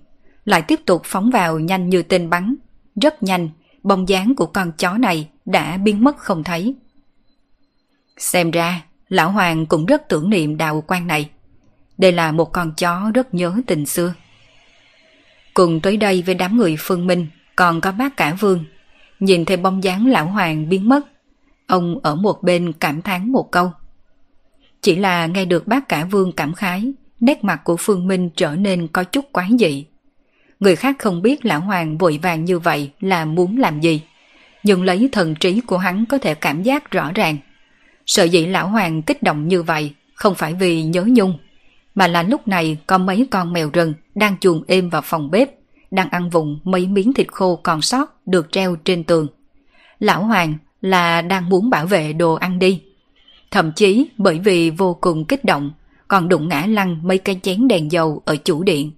lại 0.45 0.61
tiếp 0.61 0.79
tục 0.85 1.01
phóng 1.05 1.31
vào 1.31 1.59
nhanh 1.59 1.89
như 1.89 2.03
tên 2.03 2.29
bắn. 2.29 2.55
Rất 2.95 3.23
nhanh, 3.23 3.49
bóng 3.83 4.09
dáng 4.09 4.35
của 4.35 4.45
con 4.45 4.71
chó 4.71 4.97
này 4.97 5.29
đã 5.45 5.77
biến 5.77 6.03
mất 6.03 6.17
không 6.17 6.43
thấy. 6.43 6.75
Xem 8.17 8.51
ra, 8.51 8.81
lão 9.09 9.31
hoàng 9.31 9.65
cũng 9.65 9.85
rất 9.85 10.09
tưởng 10.09 10.29
niệm 10.29 10.57
đạo 10.57 10.83
quan 10.87 11.07
này. 11.07 11.29
Đây 11.97 12.11
là 12.11 12.31
một 12.31 12.53
con 12.53 12.73
chó 12.77 13.11
rất 13.13 13.33
nhớ 13.33 13.55
tình 13.67 13.85
xưa. 13.85 14.13
Cùng 15.53 15.79
tới 15.79 15.97
đây 15.97 16.23
với 16.25 16.35
đám 16.35 16.57
người 16.57 16.75
phương 16.79 17.07
minh, 17.07 17.27
còn 17.55 17.81
có 17.81 17.91
bác 17.91 18.17
cả 18.17 18.35
vương. 18.39 18.65
Nhìn 19.19 19.45
thấy 19.45 19.57
bóng 19.57 19.83
dáng 19.83 20.07
lão 20.07 20.25
hoàng 20.25 20.69
biến 20.69 20.89
mất, 20.89 21.05
ông 21.67 21.99
ở 22.03 22.15
một 22.15 22.43
bên 22.43 22.73
cảm 22.73 23.01
thán 23.01 23.31
một 23.31 23.51
câu. 23.51 23.71
Chỉ 24.81 24.95
là 24.95 25.25
nghe 25.25 25.45
được 25.45 25.67
bác 25.67 25.89
cả 25.89 26.05
vương 26.05 26.31
cảm 26.31 26.53
khái, 26.53 26.93
nét 27.19 27.43
mặt 27.43 27.61
của 27.63 27.77
Phương 27.79 28.07
Minh 28.07 28.29
trở 28.35 28.55
nên 28.55 28.87
có 28.87 29.03
chút 29.03 29.25
quái 29.31 29.49
dị. 29.59 29.85
Người 30.63 30.75
khác 30.75 30.95
không 30.99 31.21
biết 31.21 31.45
lão 31.45 31.59
hoàng 31.59 31.97
vội 31.97 32.19
vàng 32.21 32.45
như 32.45 32.59
vậy 32.59 32.91
là 32.99 33.25
muốn 33.25 33.57
làm 33.57 33.81
gì, 33.81 34.01
nhưng 34.63 34.83
lấy 34.83 35.09
thần 35.11 35.35
trí 35.35 35.61
của 35.61 35.77
hắn 35.77 36.05
có 36.05 36.17
thể 36.17 36.35
cảm 36.35 36.63
giác 36.63 36.91
rõ 36.91 37.11
ràng. 37.15 37.37
Sợ 38.05 38.23
dĩ 38.23 38.45
lão 38.45 38.67
hoàng 38.67 39.01
kích 39.01 39.23
động 39.23 39.47
như 39.47 39.63
vậy 39.63 39.91
không 40.13 40.35
phải 40.35 40.53
vì 40.53 40.83
nhớ 40.83 41.03
nhung, 41.07 41.37
mà 41.95 42.07
là 42.07 42.23
lúc 42.23 42.47
này 42.47 42.77
có 42.87 42.97
mấy 42.97 43.27
con 43.31 43.53
mèo 43.53 43.69
rừng 43.73 43.93
đang 44.15 44.37
chuồn 44.39 44.63
êm 44.67 44.89
vào 44.89 45.01
phòng 45.01 45.31
bếp, 45.31 45.49
đang 45.91 46.09
ăn 46.09 46.29
vụng 46.29 46.59
mấy 46.63 46.87
miếng 46.87 47.13
thịt 47.13 47.27
khô 47.31 47.55
còn 47.55 47.81
sót 47.81 48.27
được 48.27 48.51
treo 48.51 48.75
trên 48.75 49.03
tường. 49.03 49.27
Lão 49.99 50.23
hoàng 50.23 50.53
là 50.81 51.21
đang 51.21 51.49
muốn 51.49 51.69
bảo 51.69 51.85
vệ 51.85 52.13
đồ 52.13 52.33
ăn 52.33 52.59
đi. 52.59 52.81
Thậm 53.51 53.71
chí 53.71 54.07
bởi 54.17 54.39
vì 54.39 54.69
vô 54.69 54.97
cùng 55.01 55.25
kích 55.25 55.45
động, 55.45 55.71
còn 56.07 56.29
đụng 56.29 56.47
ngã 56.49 56.65
lăn 56.65 56.99
mấy 57.03 57.17
cái 57.17 57.39
chén 57.43 57.67
đèn 57.67 57.91
dầu 57.91 58.21
ở 58.25 58.35
chủ 58.35 58.63
điện. 58.63 58.91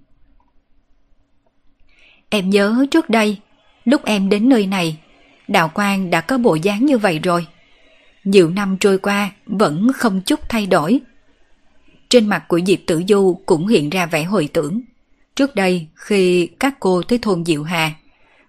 Em 2.36 2.50
nhớ 2.50 2.86
trước 2.90 3.10
đây, 3.10 3.38
lúc 3.84 4.04
em 4.04 4.28
đến 4.28 4.48
nơi 4.48 4.66
này, 4.66 4.96
đạo 5.48 5.70
quan 5.74 6.10
đã 6.10 6.20
có 6.20 6.38
bộ 6.38 6.54
dáng 6.54 6.86
như 6.86 6.98
vậy 6.98 7.18
rồi. 7.18 7.46
Nhiều 8.24 8.50
năm 8.50 8.76
trôi 8.80 8.98
qua 8.98 9.30
vẫn 9.46 9.92
không 9.94 10.20
chút 10.20 10.40
thay 10.48 10.66
đổi. 10.66 11.00
Trên 12.08 12.26
mặt 12.26 12.44
của 12.48 12.60
Diệp 12.66 12.78
Tử 12.86 13.02
Du 13.08 13.40
cũng 13.46 13.66
hiện 13.66 13.90
ra 13.90 14.06
vẻ 14.06 14.24
hồi 14.24 14.48
tưởng. 14.52 14.80
Trước 15.36 15.54
đây, 15.54 15.86
khi 15.94 16.46
các 16.60 16.74
cô 16.80 17.02
tới 17.02 17.18
thôn 17.18 17.44
Diệu 17.44 17.62
Hà, 17.62 17.94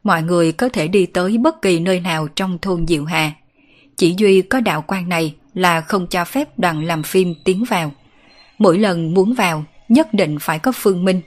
mọi 0.04 0.24
người 0.24 0.52
có 0.52 0.70
thể 0.70 0.88
đi 0.88 1.06
tới 1.06 1.38
bất 1.38 1.62
kỳ 1.62 1.80
nơi 1.80 2.00
nào 2.00 2.28
trong 2.28 2.58
thôn 2.62 2.88
Diệu 2.88 3.06
Hà. 3.06 3.32
Chỉ 3.96 4.16
duy 4.18 4.42
có 4.42 4.60
đạo 4.60 4.84
quan 4.88 5.10
này 5.10 5.36
là 5.54 5.82
không 5.82 6.08
cho 6.08 6.26
phép 6.26 6.60
đoàn 6.60 6.86
làm 6.86 7.04
phim 7.04 7.36
tiến 7.44 7.64
vào. 7.70 7.92
Mỗi 8.58 8.78
lần 8.78 9.14
muốn 9.14 9.34
vào, 9.34 9.66
nhất 9.90 10.14
định 10.14 10.38
phải 10.42 10.60
có 10.60 10.72
Phương 10.76 11.06
Minh. 11.06 11.22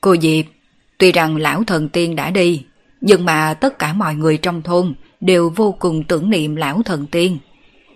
Cô 0.00 0.16
Diệp, 0.22 0.44
tuy 1.02 1.12
rằng 1.12 1.36
lão 1.36 1.64
thần 1.64 1.88
tiên 1.88 2.16
đã 2.16 2.30
đi, 2.30 2.62
nhưng 3.00 3.24
mà 3.24 3.54
tất 3.54 3.78
cả 3.78 3.92
mọi 3.92 4.14
người 4.14 4.36
trong 4.36 4.62
thôn 4.62 4.94
đều 5.20 5.50
vô 5.56 5.76
cùng 5.78 6.04
tưởng 6.04 6.30
niệm 6.30 6.56
lão 6.56 6.82
thần 6.84 7.06
tiên. 7.06 7.38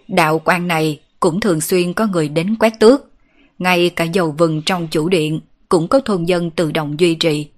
Đạo 0.09 0.40
quan 0.45 0.69
này 0.69 1.01
cũng 1.21 1.40
thường 1.40 1.61
xuyên 1.61 1.92
có 1.92 2.07
người 2.07 2.29
đến 2.29 2.57
quét 2.59 2.73
tước. 2.81 3.11
Ngay 3.59 3.90
cả 3.90 4.05
dầu 4.05 4.35
vừng 4.38 4.62
trong 4.62 4.88
chủ 4.90 5.09
điện 5.09 5.40
cũng 5.69 5.88
có 5.88 6.01
thôn 6.01 6.25
dân 6.25 6.51
tự 6.51 6.73
động 6.73 7.01
duy 7.01 7.14
trì. 7.14 7.49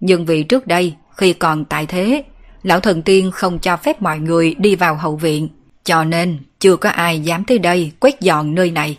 Nhưng 0.00 0.26
vì 0.26 0.42
trước 0.42 0.66
đây, 0.66 0.94
khi 1.16 1.32
còn 1.32 1.64
tại 1.64 1.86
thế, 1.86 2.24
lão 2.62 2.80
thần 2.80 3.02
tiên 3.02 3.30
không 3.30 3.58
cho 3.58 3.76
phép 3.76 4.02
mọi 4.02 4.18
người 4.18 4.54
đi 4.58 4.74
vào 4.76 4.94
hậu 4.94 5.16
viện, 5.16 5.48
cho 5.84 6.04
nên 6.04 6.38
chưa 6.60 6.76
có 6.76 6.90
ai 6.90 7.20
dám 7.20 7.44
tới 7.44 7.58
đây 7.58 7.92
quét 8.00 8.20
dọn 8.20 8.54
nơi 8.54 8.70
này. 8.70 8.98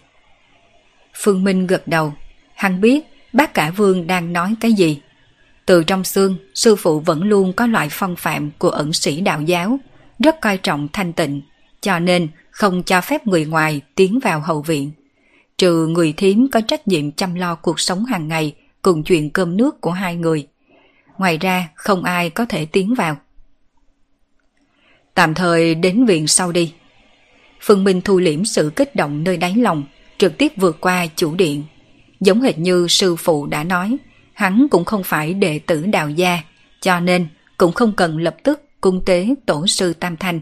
Phương 1.16 1.44
Minh 1.44 1.68
gật 1.68 1.88
đầu, 1.88 2.14
hắn 2.56 2.82
biết 2.82 3.06
bác 3.34 3.54
cả 3.54 3.72
vương 3.78 4.08
đang 4.08 4.34
nói 4.34 4.56
cái 4.62 4.74
gì. 4.74 5.02
Từ 5.72 5.84
trong 5.84 6.04
xương, 6.04 6.36
sư 6.54 6.76
phụ 6.76 7.00
vẫn 7.00 7.24
luôn 7.24 7.54
có 7.54 7.68
loại 7.68 7.88
phong 7.92 8.16
phạm 8.16 8.52
của 8.58 8.70
ẩn 8.70 8.94
sĩ 8.94 9.22
đạo 9.22 9.42
giáo, 9.42 9.80
rất 10.20 10.42
coi 10.42 10.58
trọng 10.58 10.88
thanh 10.94 11.14
tịnh, 11.14 11.42
cho 11.82 12.00
nên 12.00 12.28
không 12.50 12.84
cho 12.84 13.02
phép 13.02 13.28
người 13.28 13.46
ngoài 13.46 13.82
tiến 13.96 14.20
vào 14.24 14.40
hậu 14.40 14.62
viện. 14.62 14.92
Trừ 15.58 15.88
người 15.88 16.14
thím 16.18 16.48
có 16.52 16.62
trách 16.62 16.88
nhiệm 16.88 17.12
chăm 17.12 17.36
lo 17.36 17.56
cuộc 17.56 17.80
sống 17.80 18.06
hàng 18.06 18.28
ngày 18.28 18.56
cùng 18.82 19.04
chuyện 19.04 19.30
cơm 19.30 19.58
nước 19.58 19.82
của 19.82 19.92
hai 19.92 20.16
người. 20.16 20.48
Ngoài 21.18 21.38
ra 21.38 21.70
không 21.76 22.04
ai 22.04 22.30
có 22.30 22.46
thể 22.46 22.66
tiến 22.66 22.96
vào. 22.96 23.18
Tạm 25.14 25.34
thời 25.34 25.76
đến 25.76 26.06
viện 26.06 26.28
sau 26.28 26.52
đi. 26.52 26.74
Phương 27.62 27.84
Minh 27.84 28.02
thu 28.02 28.20
liễm 28.20 28.46
sự 28.46 28.72
kích 28.76 28.96
động 28.96 29.24
nơi 29.24 29.38
đáy 29.38 29.56
lòng, 29.56 29.84
trực 30.18 30.38
tiếp 30.38 30.52
vượt 30.56 30.82
qua 30.82 31.06
chủ 31.16 31.36
điện. 31.36 31.64
Giống 32.20 32.42
hệt 32.42 32.58
như 32.58 32.88
sư 32.90 33.16
phụ 33.16 33.48
đã 33.48 33.64
nói, 33.64 33.98
hắn 34.42 34.68
cũng 34.72 34.86
không 34.86 35.04
phải 35.04 35.34
đệ 35.34 35.60
tử 35.60 35.86
đạo 35.86 36.10
gia, 36.10 36.40
cho 36.80 37.00
nên 37.00 37.28
cũng 37.58 37.72
không 37.72 37.94
cần 37.96 38.18
lập 38.18 38.36
tức 38.44 38.62
cung 38.82 39.06
tế 39.06 39.36
tổ 39.46 39.68
sư 39.68 39.94
Tam 39.94 40.18
Thanh. 40.18 40.42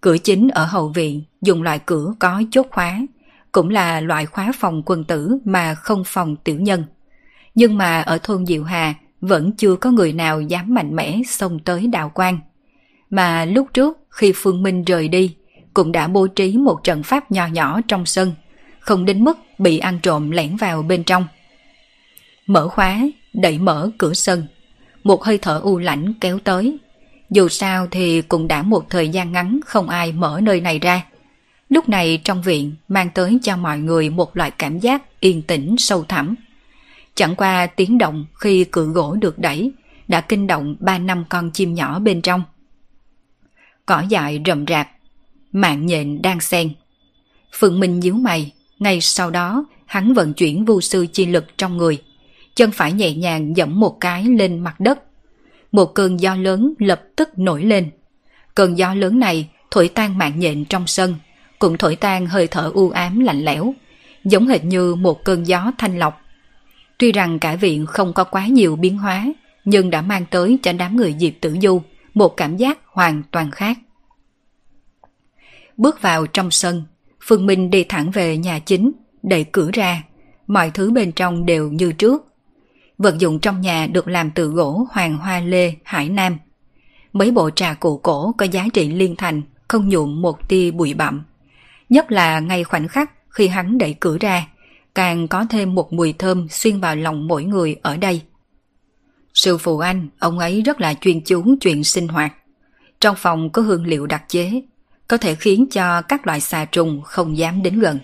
Cửa 0.00 0.18
chính 0.18 0.48
ở 0.48 0.64
hậu 0.64 0.88
viện 0.88 1.22
dùng 1.42 1.62
loại 1.62 1.78
cửa 1.86 2.14
có 2.18 2.42
chốt 2.50 2.66
khóa, 2.70 3.00
cũng 3.52 3.68
là 3.68 4.00
loại 4.00 4.26
khóa 4.26 4.52
phòng 4.58 4.82
quân 4.86 5.04
tử 5.04 5.38
mà 5.44 5.74
không 5.74 6.02
phòng 6.06 6.36
tiểu 6.36 6.60
nhân. 6.60 6.84
Nhưng 7.54 7.78
mà 7.78 8.00
ở 8.00 8.18
thôn 8.22 8.46
Diệu 8.46 8.64
Hà 8.64 8.94
vẫn 9.20 9.52
chưa 9.52 9.76
có 9.76 9.90
người 9.90 10.12
nào 10.12 10.40
dám 10.40 10.74
mạnh 10.74 10.96
mẽ 10.96 11.20
xông 11.26 11.58
tới 11.58 11.86
đạo 11.86 12.10
quan. 12.14 12.38
Mà 13.10 13.44
lúc 13.44 13.68
trước 13.74 13.98
khi 14.10 14.32
Phương 14.34 14.62
Minh 14.62 14.84
rời 14.84 15.08
đi, 15.08 15.36
cũng 15.74 15.92
đã 15.92 16.08
bố 16.08 16.26
trí 16.26 16.56
một 16.56 16.84
trận 16.84 17.02
pháp 17.02 17.30
nhỏ 17.30 17.46
nhỏ 17.46 17.80
trong 17.88 18.06
sân, 18.06 18.32
không 18.80 19.04
đến 19.04 19.24
mức 19.24 19.38
bị 19.58 19.78
ăn 19.78 19.98
trộm 20.02 20.30
lẻn 20.30 20.56
vào 20.56 20.82
bên 20.82 21.04
trong. 21.04 21.26
Mở 22.46 22.68
khóa, 22.68 23.00
đẩy 23.32 23.58
mở 23.58 23.90
cửa 23.98 24.14
sân. 24.14 24.46
Một 25.04 25.24
hơi 25.24 25.38
thở 25.38 25.60
u 25.62 25.78
lãnh 25.78 26.14
kéo 26.20 26.38
tới. 26.38 26.78
Dù 27.30 27.48
sao 27.48 27.86
thì 27.90 28.22
cũng 28.22 28.48
đã 28.48 28.62
một 28.62 28.90
thời 28.90 29.08
gian 29.08 29.32
ngắn 29.32 29.60
không 29.66 29.88
ai 29.88 30.12
mở 30.12 30.40
nơi 30.42 30.60
này 30.60 30.78
ra. 30.78 31.06
Lúc 31.68 31.88
này 31.88 32.20
trong 32.24 32.42
viện 32.42 32.74
mang 32.88 33.10
tới 33.14 33.38
cho 33.42 33.56
mọi 33.56 33.78
người 33.78 34.10
một 34.10 34.36
loại 34.36 34.50
cảm 34.50 34.78
giác 34.78 35.20
yên 35.20 35.42
tĩnh 35.42 35.74
sâu 35.78 36.04
thẳm. 36.04 36.34
Chẳng 37.14 37.36
qua 37.36 37.66
tiếng 37.66 37.98
động 37.98 38.26
khi 38.40 38.64
cửa 38.64 38.84
gỗ 38.84 39.16
được 39.20 39.38
đẩy 39.38 39.72
đã 40.08 40.20
kinh 40.20 40.46
động 40.46 40.76
ba 40.80 40.98
năm 40.98 41.24
con 41.28 41.50
chim 41.50 41.74
nhỏ 41.74 41.98
bên 41.98 42.22
trong. 42.22 42.42
Cỏ 43.86 44.02
dại 44.08 44.42
rậm 44.46 44.66
rạp, 44.66 44.88
mạng 45.52 45.86
nhện 45.86 46.22
đang 46.22 46.40
xen. 46.40 46.74
Phượng 47.58 47.80
Minh 47.80 48.00
nhíu 48.00 48.14
mày, 48.14 48.52
ngay 48.78 49.00
sau 49.00 49.30
đó 49.30 49.64
hắn 49.86 50.14
vận 50.14 50.34
chuyển 50.34 50.64
vu 50.64 50.80
sư 50.80 51.06
chi 51.12 51.26
lực 51.26 51.44
trong 51.58 51.76
người. 51.76 52.02
Chân 52.54 52.70
phải 52.70 52.92
nhẹ 52.92 53.14
nhàng 53.14 53.56
dẫm 53.56 53.80
một 53.80 54.00
cái 54.00 54.24
lên 54.24 54.58
mặt 54.58 54.80
đất. 54.80 54.98
Một 55.72 55.86
cơn 55.94 56.20
gió 56.20 56.34
lớn 56.34 56.74
lập 56.78 57.02
tức 57.16 57.38
nổi 57.38 57.62
lên. 57.62 57.90
Cơn 58.54 58.78
gió 58.78 58.94
lớn 58.94 59.18
này 59.18 59.48
thổi 59.70 59.88
tan 59.88 60.18
mạng 60.18 60.38
nhện 60.38 60.64
trong 60.64 60.86
sân, 60.86 61.14
cũng 61.58 61.78
thổi 61.78 61.96
tan 61.96 62.26
hơi 62.26 62.46
thở 62.46 62.70
u 62.74 62.90
ám 62.90 63.20
lạnh 63.20 63.44
lẽo, 63.44 63.74
giống 64.24 64.48
hệt 64.48 64.64
như 64.64 64.94
một 64.94 65.24
cơn 65.24 65.46
gió 65.46 65.70
thanh 65.78 65.98
lọc. 65.98 66.20
Tuy 66.98 67.12
rằng 67.12 67.38
cả 67.38 67.56
viện 67.56 67.86
không 67.86 68.12
có 68.12 68.24
quá 68.24 68.46
nhiều 68.46 68.76
biến 68.76 68.98
hóa, 68.98 69.26
nhưng 69.64 69.90
đã 69.90 70.02
mang 70.02 70.26
tới 70.30 70.58
cho 70.62 70.72
đám 70.72 70.96
người 70.96 71.14
Diệp 71.18 71.32
Tử 71.40 71.56
Du 71.62 71.82
một 72.14 72.36
cảm 72.36 72.56
giác 72.56 72.78
hoàn 72.86 73.22
toàn 73.30 73.50
khác. 73.50 73.78
Bước 75.76 76.02
vào 76.02 76.26
trong 76.26 76.50
sân, 76.50 76.82
Phương 77.20 77.46
Minh 77.46 77.70
đi 77.70 77.84
thẳng 77.84 78.10
về 78.10 78.36
nhà 78.36 78.58
chính, 78.58 78.92
đẩy 79.22 79.44
cửa 79.44 79.70
ra. 79.72 80.02
Mọi 80.46 80.70
thứ 80.70 80.90
bên 80.90 81.12
trong 81.12 81.46
đều 81.46 81.70
như 81.70 81.92
trước. 81.92 82.33
Vật 82.98 83.18
dụng 83.18 83.40
trong 83.40 83.60
nhà 83.60 83.86
được 83.86 84.08
làm 84.08 84.30
từ 84.30 84.46
gỗ 84.46 84.86
hoàng 84.90 85.16
hoa 85.16 85.40
lê, 85.40 85.74
hải 85.84 86.08
nam. 86.08 86.38
Mấy 87.12 87.30
bộ 87.30 87.50
trà 87.50 87.74
cổ 87.74 87.96
cổ 87.96 88.34
có 88.38 88.46
giá 88.46 88.66
trị 88.72 88.88
liên 88.88 89.16
thành, 89.16 89.42
không 89.68 89.88
nhuộm 89.88 90.22
một 90.22 90.48
tia 90.48 90.70
bụi 90.70 90.94
bặm. 90.94 91.24
Nhất 91.88 92.12
là 92.12 92.40
ngay 92.40 92.64
khoảnh 92.64 92.88
khắc 92.88 93.10
khi 93.28 93.48
hắn 93.48 93.78
đẩy 93.78 93.94
cửa 94.00 94.18
ra, 94.18 94.46
càng 94.94 95.28
có 95.28 95.46
thêm 95.50 95.74
một 95.74 95.92
mùi 95.92 96.12
thơm 96.12 96.48
xuyên 96.48 96.80
vào 96.80 96.96
lòng 96.96 97.26
mỗi 97.26 97.44
người 97.44 97.76
ở 97.82 97.96
đây. 97.96 98.22
Sư 99.34 99.58
phụ 99.58 99.78
anh, 99.78 100.08
ông 100.18 100.38
ấy 100.38 100.62
rất 100.62 100.80
là 100.80 100.94
chuyên 100.94 101.20
chú 101.20 101.44
chuyện 101.60 101.84
sinh 101.84 102.08
hoạt. 102.08 102.32
Trong 103.00 103.16
phòng 103.18 103.50
có 103.50 103.62
hương 103.62 103.86
liệu 103.86 104.06
đặc 104.06 104.24
chế, 104.28 104.62
có 105.08 105.16
thể 105.16 105.34
khiến 105.34 105.66
cho 105.70 106.02
các 106.02 106.26
loại 106.26 106.40
xà 106.40 106.64
trùng 106.64 107.02
không 107.02 107.38
dám 107.38 107.62
đến 107.62 107.80
gần. 107.80 107.98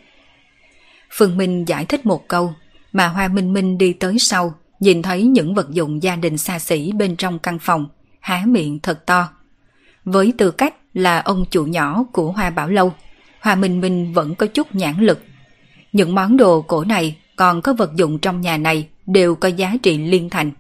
Phương 1.11 1.37
Minh 1.37 1.65
giải 1.65 1.85
thích 1.85 2.07
một 2.07 2.29
câu, 2.29 2.55
mà 2.93 3.09
Hoa 3.09 3.29
Minh 3.29 3.53
Minh 3.53 3.79
đi 3.79 3.93
tới 3.93 4.19
sau, 4.19 4.55
nhìn 4.81 5.03
thấy 5.03 5.23
những 5.23 5.55
vật 5.55 5.71
dụng 5.71 6.03
gia 6.03 6.17
đình 6.17 6.39
xa 6.39 6.59
xỉ 6.59 6.93
bên 6.93 7.17
trong 7.17 7.39
căn 7.39 7.59
phòng, 7.59 7.87
há 8.21 8.43
miệng 8.47 8.81
thật 8.81 9.07
to. 9.07 9.29
Với 10.05 10.33
tư 10.39 10.51
cách 10.51 10.75
là 10.95 11.21
ông 11.21 11.45
chủ 11.51 11.65
nhỏ 11.65 12.05
của 12.13 12.33
Hoa 12.33 12.51
Bảo 12.51 12.69
Lâu, 12.69 12.93
Hoa 13.41 13.55
Minh 13.55 13.81
Minh 13.81 14.13
vẫn 14.13 14.35
có 14.35 14.47
chút 14.47 14.75
nhãn 14.75 15.01
lực. 15.01 15.21
Những 15.93 16.15
món 16.15 16.37
đồ 16.37 16.63
cổ 16.63 16.85
này 16.85 17.17
còn 17.37 17.63
có 17.63 17.73
vật 17.73 17.91
dụng 17.95 18.19
trong 18.19 18.41
nhà 18.41 18.57
này 18.57 18.89
đều 19.07 19.35
có 19.35 19.49
giá 19.49 19.77
trị 19.83 19.99
liên 19.99 20.31
thành. 20.31 20.51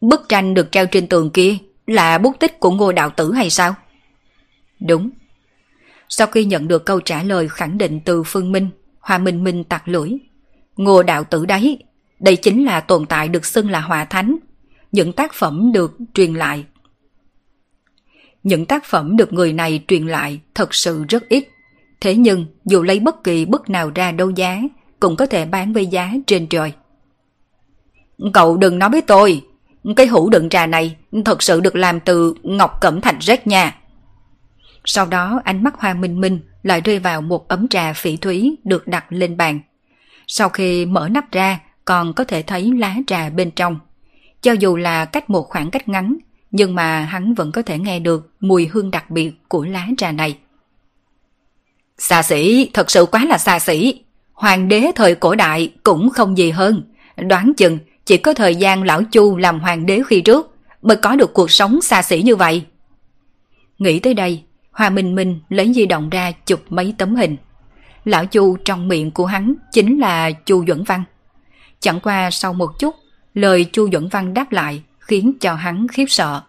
Bức 0.00 0.28
tranh 0.28 0.54
được 0.54 0.72
treo 0.72 0.86
trên 0.86 1.06
tường 1.06 1.30
kia 1.30 1.56
là 1.86 2.18
bút 2.18 2.36
tích 2.40 2.60
của 2.60 2.70
ngô 2.70 2.92
đạo 2.92 3.10
tử 3.10 3.32
hay 3.32 3.50
sao? 3.50 3.74
Đúng. 4.80 5.10
Sau 6.08 6.26
khi 6.26 6.44
nhận 6.44 6.68
được 6.68 6.84
câu 6.84 7.00
trả 7.00 7.22
lời 7.22 7.48
khẳng 7.48 7.78
định 7.78 8.00
từ 8.00 8.22
Phương 8.22 8.52
Minh, 8.52 8.68
Hoa 9.00 9.18
Minh 9.18 9.44
Minh 9.44 9.64
tặc 9.64 9.88
lưỡi. 9.88 10.10
Ngô 10.76 11.02
đạo 11.02 11.24
tử 11.24 11.46
đấy, 11.46 11.78
đây 12.20 12.36
chính 12.36 12.64
là 12.64 12.80
tồn 12.80 13.06
tại 13.06 13.28
được 13.28 13.46
xưng 13.46 13.70
là 13.70 13.80
hòa 13.80 14.04
thánh. 14.04 14.36
Những 14.92 15.12
tác 15.12 15.34
phẩm 15.34 15.72
được 15.72 15.96
truyền 16.14 16.34
lại. 16.34 16.64
Những 18.42 18.66
tác 18.66 18.84
phẩm 18.84 19.16
được 19.16 19.32
người 19.32 19.52
này 19.52 19.84
truyền 19.88 20.06
lại 20.06 20.40
thật 20.54 20.74
sự 20.74 21.04
rất 21.08 21.28
ít. 21.28 21.48
Thế 22.00 22.14
nhưng 22.14 22.46
dù 22.64 22.82
lấy 22.82 23.00
bất 23.00 23.24
kỳ 23.24 23.44
bức 23.44 23.70
nào 23.70 23.90
ra 23.94 24.12
đấu 24.12 24.30
giá 24.30 24.60
cũng 25.00 25.16
có 25.16 25.26
thể 25.26 25.44
bán 25.44 25.72
với 25.72 25.86
giá 25.86 26.12
trên 26.26 26.46
trời. 26.46 26.72
Cậu 28.32 28.56
đừng 28.56 28.78
nói 28.78 28.90
với 28.90 29.02
tôi, 29.02 29.42
cái 29.96 30.06
hũ 30.06 30.30
đựng 30.30 30.48
trà 30.48 30.66
này 30.66 30.96
thật 31.24 31.42
sự 31.42 31.60
được 31.60 31.76
làm 31.76 32.00
từ 32.00 32.34
ngọc 32.42 32.78
cẩm 32.80 33.00
thạch 33.00 33.16
rét 33.20 33.46
nha. 33.46 33.76
Sau 34.84 35.06
đó 35.06 35.40
ánh 35.44 35.62
mắt 35.62 35.74
Hoa 35.78 35.94
Minh 35.94 36.20
Minh 36.20 36.40
lại 36.62 36.80
rơi 36.80 36.98
vào 36.98 37.22
một 37.22 37.48
ấm 37.48 37.68
trà 37.68 37.92
phỉ 37.92 38.16
thúy 38.16 38.56
được 38.64 38.88
đặt 38.88 39.04
lên 39.08 39.36
bàn. 39.36 39.60
Sau 40.26 40.48
khi 40.48 40.86
mở 40.86 41.08
nắp 41.08 41.32
ra 41.32 41.60
còn 41.86 42.12
có 42.12 42.24
thể 42.24 42.42
thấy 42.42 42.72
lá 42.78 42.96
trà 43.06 43.30
bên 43.30 43.50
trong. 43.50 43.78
Cho 44.42 44.52
dù 44.52 44.76
là 44.76 45.04
cách 45.04 45.30
một 45.30 45.48
khoảng 45.48 45.70
cách 45.70 45.88
ngắn, 45.88 46.16
nhưng 46.50 46.74
mà 46.74 47.00
hắn 47.00 47.34
vẫn 47.34 47.52
có 47.52 47.62
thể 47.62 47.78
nghe 47.78 47.98
được 47.98 48.30
mùi 48.40 48.66
hương 48.66 48.90
đặc 48.90 49.10
biệt 49.10 49.32
của 49.48 49.64
lá 49.64 49.86
trà 49.98 50.12
này. 50.12 50.38
Xa 51.98 52.22
xỉ, 52.22 52.70
thật 52.72 52.90
sự 52.90 53.06
quá 53.06 53.24
là 53.24 53.38
xa 53.38 53.58
xỉ. 53.58 54.00
Hoàng 54.32 54.68
đế 54.68 54.90
thời 54.94 55.14
cổ 55.14 55.34
đại 55.34 55.72
cũng 55.82 56.10
không 56.10 56.38
gì 56.38 56.50
hơn. 56.50 56.82
Đoán 57.16 57.52
chừng 57.56 57.78
chỉ 58.04 58.16
có 58.16 58.34
thời 58.34 58.56
gian 58.56 58.82
lão 58.82 59.02
Chu 59.02 59.36
làm 59.36 59.60
hoàng 59.60 59.86
đế 59.86 60.02
khi 60.06 60.20
trước 60.20 60.56
mới 60.82 60.96
có 60.96 61.16
được 61.16 61.34
cuộc 61.34 61.50
sống 61.50 61.82
xa 61.82 62.02
xỉ 62.02 62.22
như 62.22 62.36
vậy. 62.36 62.64
Nghĩ 63.78 63.98
tới 63.98 64.14
đây, 64.14 64.42
Hoa 64.70 64.90
Minh 64.90 65.14
Minh 65.14 65.40
lấy 65.48 65.72
di 65.72 65.86
động 65.86 66.10
ra 66.10 66.32
chụp 66.46 66.60
mấy 66.68 66.94
tấm 66.98 67.16
hình. 67.16 67.36
Lão 68.04 68.26
Chu 68.26 68.56
trong 68.64 68.88
miệng 68.88 69.10
của 69.10 69.26
hắn 69.26 69.54
chính 69.72 69.98
là 69.98 70.30
Chu 70.30 70.64
Duẩn 70.66 70.84
Văn. 70.84 71.04
Chẳng 71.80 72.00
qua 72.00 72.30
sau 72.30 72.52
một 72.52 72.78
chút, 72.78 72.94
lời 73.34 73.66
Chu 73.72 73.88
Duẩn 73.92 74.08
Văn 74.08 74.34
đáp 74.34 74.52
lại 74.52 74.82
khiến 74.98 75.32
cho 75.40 75.54
hắn 75.54 75.88
khiếp 75.88 76.06
sợ. 76.08 76.42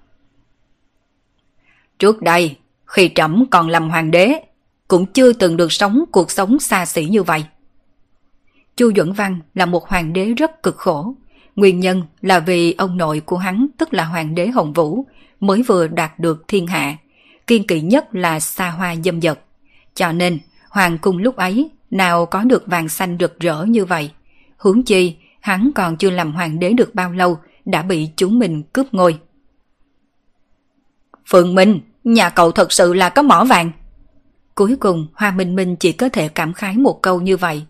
Trước 1.99 2.21
đây, 2.21 2.55
khi 2.85 3.11
trẫm 3.15 3.45
còn 3.51 3.69
làm 3.69 3.89
hoàng 3.89 4.11
đế, 4.11 4.39
cũng 4.87 5.05
chưa 5.05 5.33
từng 5.33 5.57
được 5.57 5.71
sống 5.71 6.03
cuộc 6.11 6.31
sống 6.31 6.59
xa 6.59 6.85
xỉ 6.85 7.05
như 7.05 7.23
vậy. 7.23 7.43
Chu 8.77 8.91
Duẩn 8.95 9.13
Văn 9.13 9.39
là 9.53 9.65
một 9.65 9.87
hoàng 9.87 10.13
đế 10.13 10.33
rất 10.33 10.63
cực 10.63 10.77
khổ. 10.77 11.13
Nguyên 11.55 11.79
nhân 11.79 12.03
là 12.21 12.39
vì 12.39 12.73
ông 12.73 12.97
nội 12.97 13.21
của 13.25 13.37
hắn 13.37 13.67
tức 13.77 13.93
là 13.93 14.03
hoàng 14.05 14.35
đế 14.35 14.47
Hồng 14.47 14.73
Vũ 14.73 15.05
mới 15.39 15.63
vừa 15.63 15.87
đạt 15.87 16.19
được 16.19 16.47
thiên 16.47 16.67
hạ. 16.67 16.97
Kiên 17.47 17.67
kỵ 17.67 17.81
nhất 17.81 18.15
là 18.15 18.39
xa 18.39 18.69
hoa 18.69 18.95
dâm 19.03 19.21
dật. 19.21 19.39
Cho 19.95 20.11
nên, 20.11 20.39
hoàng 20.69 20.97
cung 20.97 21.17
lúc 21.17 21.35
ấy 21.35 21.69
nào 21.91 22.25
có 22.25 22.43
được 22.43 22.67
vàng 22.67 22.89
xanh 22.89 23.17
rực 23.19 23.39
rỡ 23.39 23.63
như 23.63 23.85
vậy. 23.85 24.11
Hướng 24.58 24.84
chi, 24.84 25.15
hắn 25.39 25.72
còn 25.76 25.98
chưa 25.98 26.10
làm 26.10 26.34
hoàng 26.34 26.60
đế 26.60 26.74
được 26.74 26.96
bao 26.96 27.12
lâu 27.12 27.39
đã 27.65 27.82
bị 27.82 28.10
chúng 28.15 28.39
mình 28.39 28.63
cướp 28.63 28.93
ngôi. 28.93 29.20
Phượng 31.26 31.56
Minh, 31.56 31.80
nhà 32.04 32.30
cậu 32.30 32.52
thật 32.52 32.72
sự 32.72 32.93
là 32.93 33.10
có 33.10 33.22
mỏ 33.22 33.43
vàng. 33.43 33.72
Cuối 34.56 34.76
cùng 34.80 35.08
Hoa 35.13 35.32
Minh 35.32 35.56
Minh 35.56 35.76
chỉ 35.76 35.91
có 35.91 36.10
thể 36.10 36.28
cảm 36.28 36.54
khái 36.54 36.78
một 36.78 37.02
câu 37.02 37.22
như 37.22 37.38
vậy. 37.38 37.65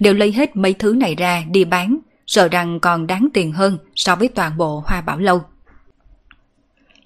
đều 0.00 0.14
lấy 0.14 0.32
hết 0.32 0.56
mấy 0.56 0.72
thứ 0.72 0.94
này 0.94 1.14
ra 1.14 1.44
đi 1.50 1.64
bán, 1.64 1.98
sợ 2.26 2.48
rằng 2.48 2.80
còn 2.80 3.06
đáng 3.06 3.28
tiền 3.34 3.52
hơn 3.52 3.78
so 3.94 4.16
với 4.16 4.28
toàn 4.28 4.56
bộ 4.56 4.82
Hoa 4.86 5.00
Bảo 5.00 5.18
Lâu. 5.18 5.42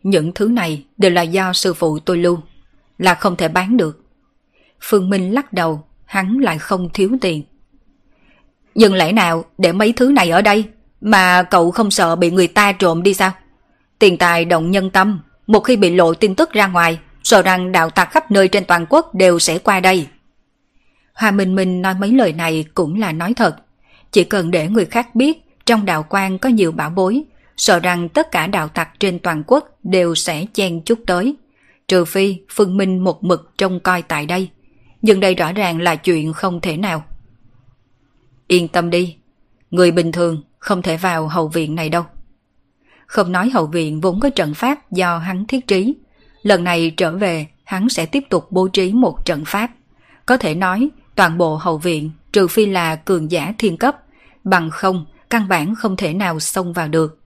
Những 0.02 0.32
thứ 0.34 0.48
này 0.48 0.84
đều 0.96 1.10
là 1.10 1.22
do 1.22 1.52
sư 1.52 1.74
phụ 1.74 1.98
tôi 1.98 2.16
lưu, 2.16 2.38
là 2.98 3.14
không 3.14 3.36
thể 3.36 3.48
bán 3.48 3.76
được. 3.76 4.04
Phương 4.80 5.10
Minh 5.10 5.34
lắc 5.34 5.52
đầu, 5.52 5.84
hắn 6.04 6.38
lại 6.38 6.58
không 6.58 6.90
thiếu 6.94 7.10
tiền. 7.20 7.42
Nhưng 8.74 8.94
lẽ 8.94 9.12
nào 9.12 9.44
để 9.58 9.72
mấy 9.72 9.92
thứ 9.92 10.12
này 10.12 10.30
ở 10.30 10.42
đây 10.42 10.64
mà 11.00 11.42
cậu 11.42 11.70
không 11.70 11.90
sợ 11.90 12.16
bị 12.16 12.30
người 12.30 12.46
ta 12.46 12.72
trộm 12.72 13.02
đi 13.02 13.14
sao? 13.14 13.32
Tiền 13.98 14.18
tài 14.18 14.44
động 14.44 14.70
nhân 14.70 14.90
tâm, 14.90 15.20
một 15.46 15.60
khi 15.60 15.76
bị 15.76 15.90
lộ 15.90 16.14
tin 16.14 16.34
tức 16.34 16.52
ra 16.52 16.66
ngoài, 16.66 16.98
sợ 17.22 17.42
rằng 17.42 17.72
đạo 17.72 17.90
tặc 17.90 18.10
khắp 18.10 18.30
nơi 18.30 18.48
trên 18.48 18.64
toàn 18.64 18.86
quốc 18.88 19.14
đều 19.14 19.38
sẽ 19.38 19.58
qua 19.58 19.80
đây. 19.80 20.06
Hoa 21.14 21.30
Minh 21.30 21.54
Minh 21.54 21.82
nói 21.82 21.94
mấy 21.94 22.12
lời 22.12 22.32
này 22.32 22.64
cũng 22.74 23.00
là 23.00 23.12
nói 23.12 23.34
thật. 23.34 23.56
Chỉ 24.12 24.24
cần 24.24 24.50
để 24.50 24.68
người 24.68 24.84
khác 24.84 25.14
biết 25.14 25.38
trong 25.66 25.84
đạo 25.84 26.06
quan 26.08 26.38
có 26.38 26.48
nhiều 26.48 26.72
bảo 26.72 26.90
bối, 26.90 27.22
sợ 27.56 27.78
rằng 27.78 28.08
tất 28.08 28.30
cả 28.30 28.46
đạo 28.46 28.68
tặc 28.68 28.88
trên 29.00 29.18
toàn 29.18 29.42
quốc 29.46 29.68
đều 29.82 30.14
sẽ 30.14 30.44
chen 30.52 30.82
chút 30.84 30.98
tới. 31.06 31.36
Trừ 31.88 32.04
phi 32.04 32.36
Phương 32.50 32.76
Minh 32.76 33.04
một 33.04 33.24
mực 33.24 33.52
trông 33.58 33.80
coi 33.80 34.02
tại 34.02 34.26
đây. 34.26 34.48
Nhưng 35.02 35.20
đây 35.20 35.34
rõ 35.34 35.52
ràng 35.52 35.80
là 35.80 35.96
chuyện 35.96 36.32
không 36.32 36.60
thể 36.60 36.76
nào. 36.76 37.04
Yên 38.52 38.68
tâm 38.68 38.90
đi, 38.90 39.16
người 39.70 39.90
bình 39.90 40.12
thường 40.12 40.42
không 40.58 40.82
thể 40.82 40.96
vào 40.96 41.28
hậu 41.28 41.48
viện 41.48 41.74
này 41.74 41.88
đâu. 41.88 42.04
Không 43.06 43.32
nói 43.32 43.50
hậu 43.50 43.66
viện 43.66 44.00
vốn 44.00 44.20
có 44.20 44.30
trận 44.30 44.54
pháp 44.54 44.90
do 44.90 45.18
hắn 45.18 45.46
thiết 45.46 45.66
trí. 45.66 45.94
Lần 46.42 46.64
này 46.64 46.94
trở 46.96 47.16
về, 47.16 47.46
hắn 47.64 47.88
sẽ 47.88 48.06
tiếp 48.06 48.24
tục 48.30 48.46
bố 48.50 48.68
trí 48.68 48.92
một 48.92 49.24
trận 49.24 49.44
pháp. 49.46 49.70
Có 50.26 50.36
thể 50.36 50.54
nói, 50.54 50.88
toàn 51.14 51.38
bộ 51.38 51.56
hậu 51.56 51.78
viện, 51.78 52.10
trừ 52.32 52.48
phi 52.48 52.66
là 52.66 52.96
cường 52.96 53.30
giả 53.30 53.54
thiên 53.58 53.76
cấp, 53.76 53.96
bằng 54.44 54.70
không, 54.70 55.06
căn 55.30 55.48
bản 55.48 55.74
không 55.74 55.96
thể 55.96 56.14
nào 56.14 56.40
xông 56.40 56.72
vào 56.72 56.88
được. 56.88 57.18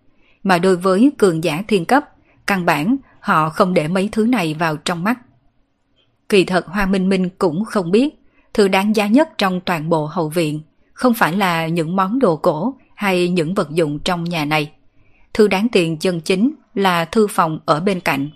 Mà 0.43 0.59
đối 0.59 0.77
với 0.77 1.13
cường 1.19 1.45
giả 1.45 1.65
thiên 1.69 1.85
cấp, 1.85 2.05
căn 2.47 2.67
bản 2.67 2.97
họ 3.21 3.49
không 3.49 3.75
để 3.75 3.89
mấy 3.89 4.09
thứ 4.13 4.27
này 4.27 4.55
vào 4.55 4.77
trong 4.77 5.05
mắt. 5.05 5.19
Kỳ 6.29 6.45
thật 6.45 6.67
Hoa 6.67 6.87
Minh 6.87 7.09
Minh 7.09 7.29
cũng 7.39 7.65
không 7.65 7.91
biết, 7.91 8.15
thứ 8.55 8.69
đáng 8.69 8.97
giá 8.97 9.07
nhất 9.07 9.29
trong 9.39 9.61
toàn 9.61 9.89
bộ 9.89 10.07
hậu 10.07 10.29
viện 10.29 10.63
không 10.97 11.15
phải 11.15 11.37
là 11.37 11.67
những 11.67 11.97
món 11.97 12.19
đồ 12.19 12.37
cổ 12.37 12.75
hay 12.95 13.29
những 13.29 13.55
vật 13.55 13.71
dụng 13.71 13.99
trong 13.99 14.25
nhà 14.25 14.45
này. 14.45 14.73
Thư 15.35 15.49
đáng 15.49 15.69
tiền 15.73 15.99
chân 15.99 16.21
chính 16.21 16.55
là 16.75 17.05
thư 17.05 17.27
phòng 17.27 17.59
ở 17.65 17.81
bên 17.81 18.01
cạnh. 18.01 18.31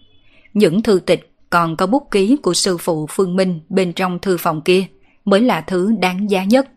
Những 0.55 0.83
thư 0.83 1.01
tịch 1.07 1.33
còn 1.51 1.77
có 1.77 1.87
bút 1.87 2.09
ký 2.11 2.37
của 2.37 2.55
sư 2.55 2.77
phụ 2.77 3.07
Phương 3.11 3.37
Minh 3.37 3.61
bên 3.69 3.93
trong 3.93 4.19
thư 4.19 4.37
phòng 4.37 4.61
kia 4.61 4.85
mới 5.25 5.41
là 5.41 5.61
thứ 5.61 5.93
đáng 6.01 6.31
giá 6.31 6.45
nhất. 6.45 6.69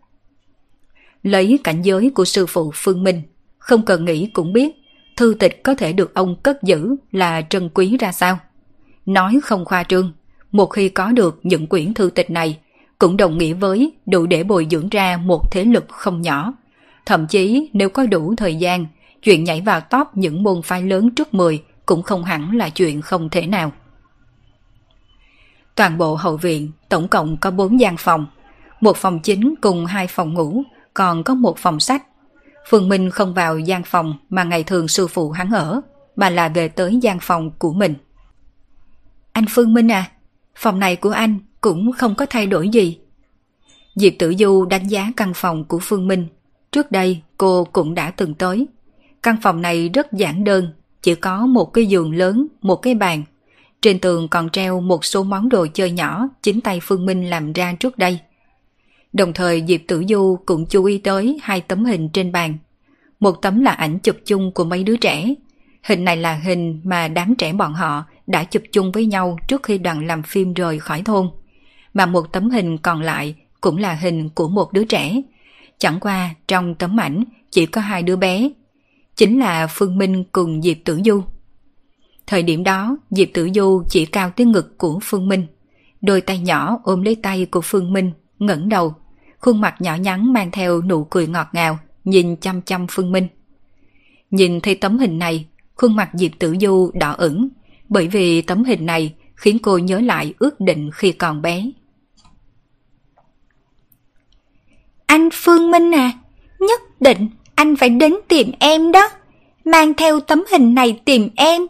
Lấy 1.22 1.58
cảnh 1.64 1.82
giới 1.82 2.10
của 2.10 2.24
sư 2.24 2.46
phụ 2.46 2.70
Phương 2.74 3.04
Minh, 3.04 3.22
không 3.58 3.84
cần 3.84 4.04
nghĩ 4.04 4.30
cũng 4.32 4.52
biết 4.52 4.74
thư 5.16 5.34
tịch 5.38 5.62
có 5.64 5.74
thể 5.74 5.92
được 5.92 6.14
ông 6.14 6.36
cất 6.42 6.62
giữ 6.62 6.96
là 7.12 7.42
trân 7.42 7.68
quý 7.74 7.96
ra 7.96 8.12
sao. 8.12 8.38
Nói 9.06 9.40
không 9.42 9.64
khoa 9.64 9.84
trương, 9.84 10.12
một 10.52 10.66
khi 10.66 10.88
có 10.88 11.12
được 11.12 11.40
những 11.42 11.66
quyển 11.66 11.94
thư 11.94 12.10
tịch 12.10 12.30
này, 12.30 12.58
cũng 13.04 13.16
đồng 13.16 13.38
nghĩa 13.38 13.54
với 13.54 13.92
đủ 14.06 14.26
để 14.26 14.44
bồi 14.44 14.66
dưỡng 14.70 14.88
ra 14.88 15.16
một 15.16 15.50
thế 15.52 15.64
lực 15.64 15.84
không 15.88 16.22
nhỏ. 16.22 16.52
Thậm 17.06 17.26
chí 17.26 17.70
nếu 17.72 17.88
có 17.88 18.06
đủ 18.06 18.34
thời 18.36 18.56
gian, 18.56 18.86
chuyện 19.22 19.44
nhảy 19.44 19.60
vào 19.60 19.80
top 19.80 20.06
những 20.14 20.42
môn 20.42 20.62
phái 20.62 20.82
lớn 20.82 21.10
trước 21.10 21.34
10 21.34 21.62
cũng 21.86 22.02
không 22.02 22.24
hẳn 22.24 22.56
là 22.56 22.68
chuyện 22.68 23.02
không 23.02 23.28
thể 23.28 23.46
nào. 23.46 23.72
Toàn 25.74 25.98
bộ 25.98 26.14
hậu 26.14 26.36
viện 26.36 26.70
tổng 26.88 27.08
cộng 27.08 27.36
có 27.36 27.50
4 27.50 27.80
gian 27.80 27.96
phòng, 27.96 28.26
một 28.80 28.96
phòng 28.96 29.20
chính 29.20 29.54
cùng 29.60 29.86
hai 29.86 30.06
phòng 30.06 30.34
ngủ, 30.34 30.62
còn 30.94 31.24
có 31.24 31.34
một 31.34 31.58
phòng 31.58 31.80
sách. 31.80 32.02
Phương 32.68 32.88
Minh 32.88 33.10
không 33.10 33.34
vào 33.34 33.58
gian 33.58 33.82
phòng 33.82 34.14
mà 34.28 34.44
ngày 34.44 34.64
thường 34.64 34.88
sư 34.88 35.06
phụ 35.06 35.30
hắn 35.30 35.50
ở, 35.50 35.80
mà 36.16 36.30
là 36.30 36.48
về 36.48 36.68
tới 36.68 36.98
gian 37.02 37.18
phòng 37.20 37.50
của 37.58 37.72
mình. 37.72 37.94
Anh 39.32 39.44
Phương 39.50 39.74
Minh 39.74 39.92
à, 39.92 40.10
phòng 40.56 40.78
này 40.78 40.96
của 40.96 41.10
anh 41.10 41.38
cũng 41.64 41.92
không 41.92 42.14
có 42.14 42.26
thay 42.30 42.46
đổi 42.46 42.68
gì. 42.68 42.98
Diệp 43.94 44.12
Tử 44.18 44.34
Du 44.38 44.64
đánh 44.64 44.88
giá 44.88 45.12
căn 45.16 45.32
phòng 45.34 45.64
của 45.64 45.78
Phương 45.82 46.08
Minh. 46.08 46.26
Trước 46.72 46.92
đây 46.92 47.20
cô 47.38 47.64
cũng 47.72 47.94
đã 47.94 48.10
từng 48.10 48.34
tới. 48.34 48.66
Căn 49.22 49.36
phòng 49.42 49.62
này 49.62 49.88
rất 49.88 50.12
giản 50.12 50.44
đơn, 50.44 50.68
chỉ 51.02 51.14
có 51.14 51.46
một 51.46 51.64
cái 51.64 51.86
giường 51.86 52.14
lớn, 52.14 52.46
một 52.62 52.76
cái 52.76 52.94
bàn. 52.94 53.24
Trên 53.82 53.98
tường 53.98 54.28
còn 54.28 54.50
treo 54.50 54.80
một 54.80 55.04
số 55.04 55.22
món 55.22 55.48
đồ 55.48 55.66
chơi 55.74 55.90
nhỏ 55.90 56.28
chính 56.42 56.60
tay 56.60 56.80
Phương 56.82 57.06
Minh 57.06 57.30
làm 57.30 57.52
ra 57.52 57.74
trước 57.80 57.98
đây. 57.98 58.18
Đồng 59.12 59.32
thời 59.32 59.64
Diệp 59.68 59.80
Tử 59.88 60.04
Du 60.08 60.38
cũng 60.46 60.66
chú 60.66 60.84
ý 60.84 60.98
tới 60.98 61.38
hai 61.42 61.60
tấm 61.60 61.84
hình 61.84 62.08
trên 62.08 62.32
bàn. 62.32 62.58
Một 63.20 63.42
tấm 63.42 63.60
là 63.60 63.70
ảnh 63.70 63.98
chụp 63.98 64.16
chung 64.24 64.52
của 64.52 64.64
mấy 64.64 64.84
đứa 64.84 64.96
trẻ. 64.96 65.34
Hình 65.82 66.04
này 66.04 66.16
là 66.16 66.34
hình 66.34 66.80
mà 66.84 67.08
đám 67.08 67.34
trẻ 67.34 67.52
bọn 67.52 67.74
họ 67.74 68.04
đã 68.26 68.44
chụp 68.44 68.62
chung 68.72 68.92
với 68.92 69.06
nhau 69.06 69.38
trước 69.48 69.62
khi 69.62 69.78
đoàn 69.78 70.06
làm 70.06 70.22
phim 70.22 70.54
rời 70.54 70.78
khỏi 70.78 71.02
thôn. 71.02 71.30
Mà 71.94 72.06
một 72.06 72.32
tấm 72.32 72.50
hình 72.50 72.78
còn 72.78 73.00
lại 73.00 73.34
cũng 73.60 73.76
là 73.76 73.94
hình 73.94 74.28
của 74.28 74.48
một 74.48 74.72
đứa 74.72 74.84
trẻ. 74.84 75.22
Chẳng 75.78 76.00
qua 76.00 76.34
trong 76.48 76.74
tấm 76.74 77.00
ảnh 77.00 77.24
chỉ 77.50 77.66
có 77.66 77.80
hai 77.80 78.02
đứa 78.02 78.16
bé, 78.16 78.50
chính 79.16 79.38
là 79.38 79.66
Phương 79.66 79.98
Minh 79.98 80.24
cùng 80.32 80.62
Diệp 80.62 80.76
Tử 80.84 81.00
Du. 81.04 81.22
Thời 82.26 82.42
điểm 82.42 82.64
đó, 82.64 82.96
Diệp 83.10 83.28
Tử 83.34 83.50
Du 83.54 83.82
chỉ 83.88 84.06
cao 84.06 84.30
tới 84.36 84.46
ngực 84.46 84.78
của 84.78 84.98
Phương 85.02 85.28
Minh. 85.28 85.46
Đôi 86.00 86.20
tay 86.20 86.38
nhỏ 86.38 86.78
ôm 86.84 87.02
lấy 87.02 87.14
tay 87.14 87.46
của 87.46 87.60
Phương 87.60 87.92
Minh, 87.92 88.12
ngẩng 88.38 88.68
đầu. 88.68 88.94
Khuôn 89.38 89.60
mặt 89.60 89.74
nhỏ 89.80 89.94
nhắn 89.94 90.32
mang 90.32 90.50
theo 90.50 90.82
nụ 90.82 91.04
cười 91.04 91.26
ngọt 91.26 91.46
ngào, 91.52 91.78
nhìn 92.04 92.36
chăm 92.36 92.62
chăm 92.62 92.86
Phương 92.90 93.12
Minh. 93.12 93.28
Nhìn 94.30 94.60
thấy 94.60 94.74
tấm 94.74 94.98
hình 94.98 95.18
này, 95.18 95.46
khuôn 95.74 95.96
mặt 95.96 96.10
Diệp 96.14 96.30
Tử 96.38 96.56
Du 96.60 96.90
đỏ 96.94 97.12
ửng, 97.12 97.48
bởi 97.88 98.08
vì 98.08 98.42
tấm 98.42 98.64
hình 98.64 98.86
này 98.86 99.14
khiến 99.36 99.58
cô 99.62 99.78
nhớ 99.78 100.00
lại 100.00 100.34
ước 100.38 100.60
định 100.60 100.90
khi 100.94 101.12
còn 101.12 101.42
bé. 101.42 101.70
Anh 105.14 105.28
Phương 105.32 105.70
Minh 105.70 105.94
à, 105.94 106.12
nhất 106.60 107.00
định 107.00 107.28
anh 107.54 107.76
phải 107.76 107.88
đến 107.88 108.14
tìm 108.28 108.50
em 108.58 108.92
đó. 108.92 109.08
Mang 109.64 109.94
theo 109.94 110.20
tấm 110.20 110.44
hình 110.52 110.74
này 110.74 111.00
tìm 111.04 111.28
em. 111.36 111.66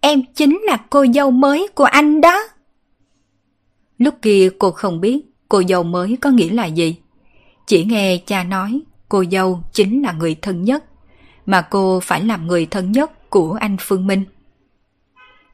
Em 0.00 0.22
chính 0.34 0.60
là 0.62 0.76
cô 0.90 1.06
dâu 1.14 1.30
mới 1.30 1.68
của 1.74 1.84
anh 1.84 2.20
đó. 2.20 2.42
Lúc 3.98 4.14
kia 4.22 4.50
cô 4.58 4.70
không 4.70 5.00
biết 5.00 5.20
cô 5.48 5.62
dâu 5.68 5.82
mới 5.82 6.16
có 6.20 6.30
nghĩa 6.30 6.50
là 6.50 6.66
gì. 6.66 6.96
Chỉ 7.66 7.84
nghe 7.84 8.18
cha 8.26 8.44
nói 8.44 8.80
cô 9.08 9.24
dâu 9.30 9.60
chính 9.72 10.02
là 10.02 10.12
người 10.12 10.36
thân 10.42 10.64
nhất, 10.64 10.84
mà 11.46 11.62
cô 11.62 12.00
phải 12.00 12.24
làm 12.24 12.46
người 12.46 12.66
thân 12.66 12.92
nhất 12.92 13.30
của 13.30 13.52
anh 13.60 13.76
Phương 13.80 14.06
Minh. 14.06 14.24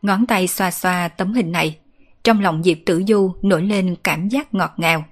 Ngón 0.03 0.27
tay 0.27 0.47
xoa 0.47 0.71
xoa 0.71 1.09
tấm 1.09 1.33
hình 1.33 1.53
này, 1.53 1.79
trong 2.25 2.41
lòng 2.41 2.63
Diệp 2.63 2.79
Tử 2.87 3.03
Du 3.09 3.33
nổi 3.43 3.63
lên 3.63 3.97
cảm 4.05 4.29
giác 4.29 4.55
ngọt 4.55 4.71
ngào. 4.77 5.05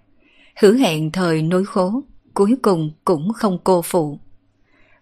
Hứa 0.61 0.75
hẹn 0.75 1.13
thời 1.13 1.43
nối 1.43 1.65
khố, 1.65 2.03
cuối 2.35 2.57
cùng 2.63 2.91
cũng 3.05 3.33
không 3.33 3.59
cô 3.65 3.83
phụ. 3.83 4.19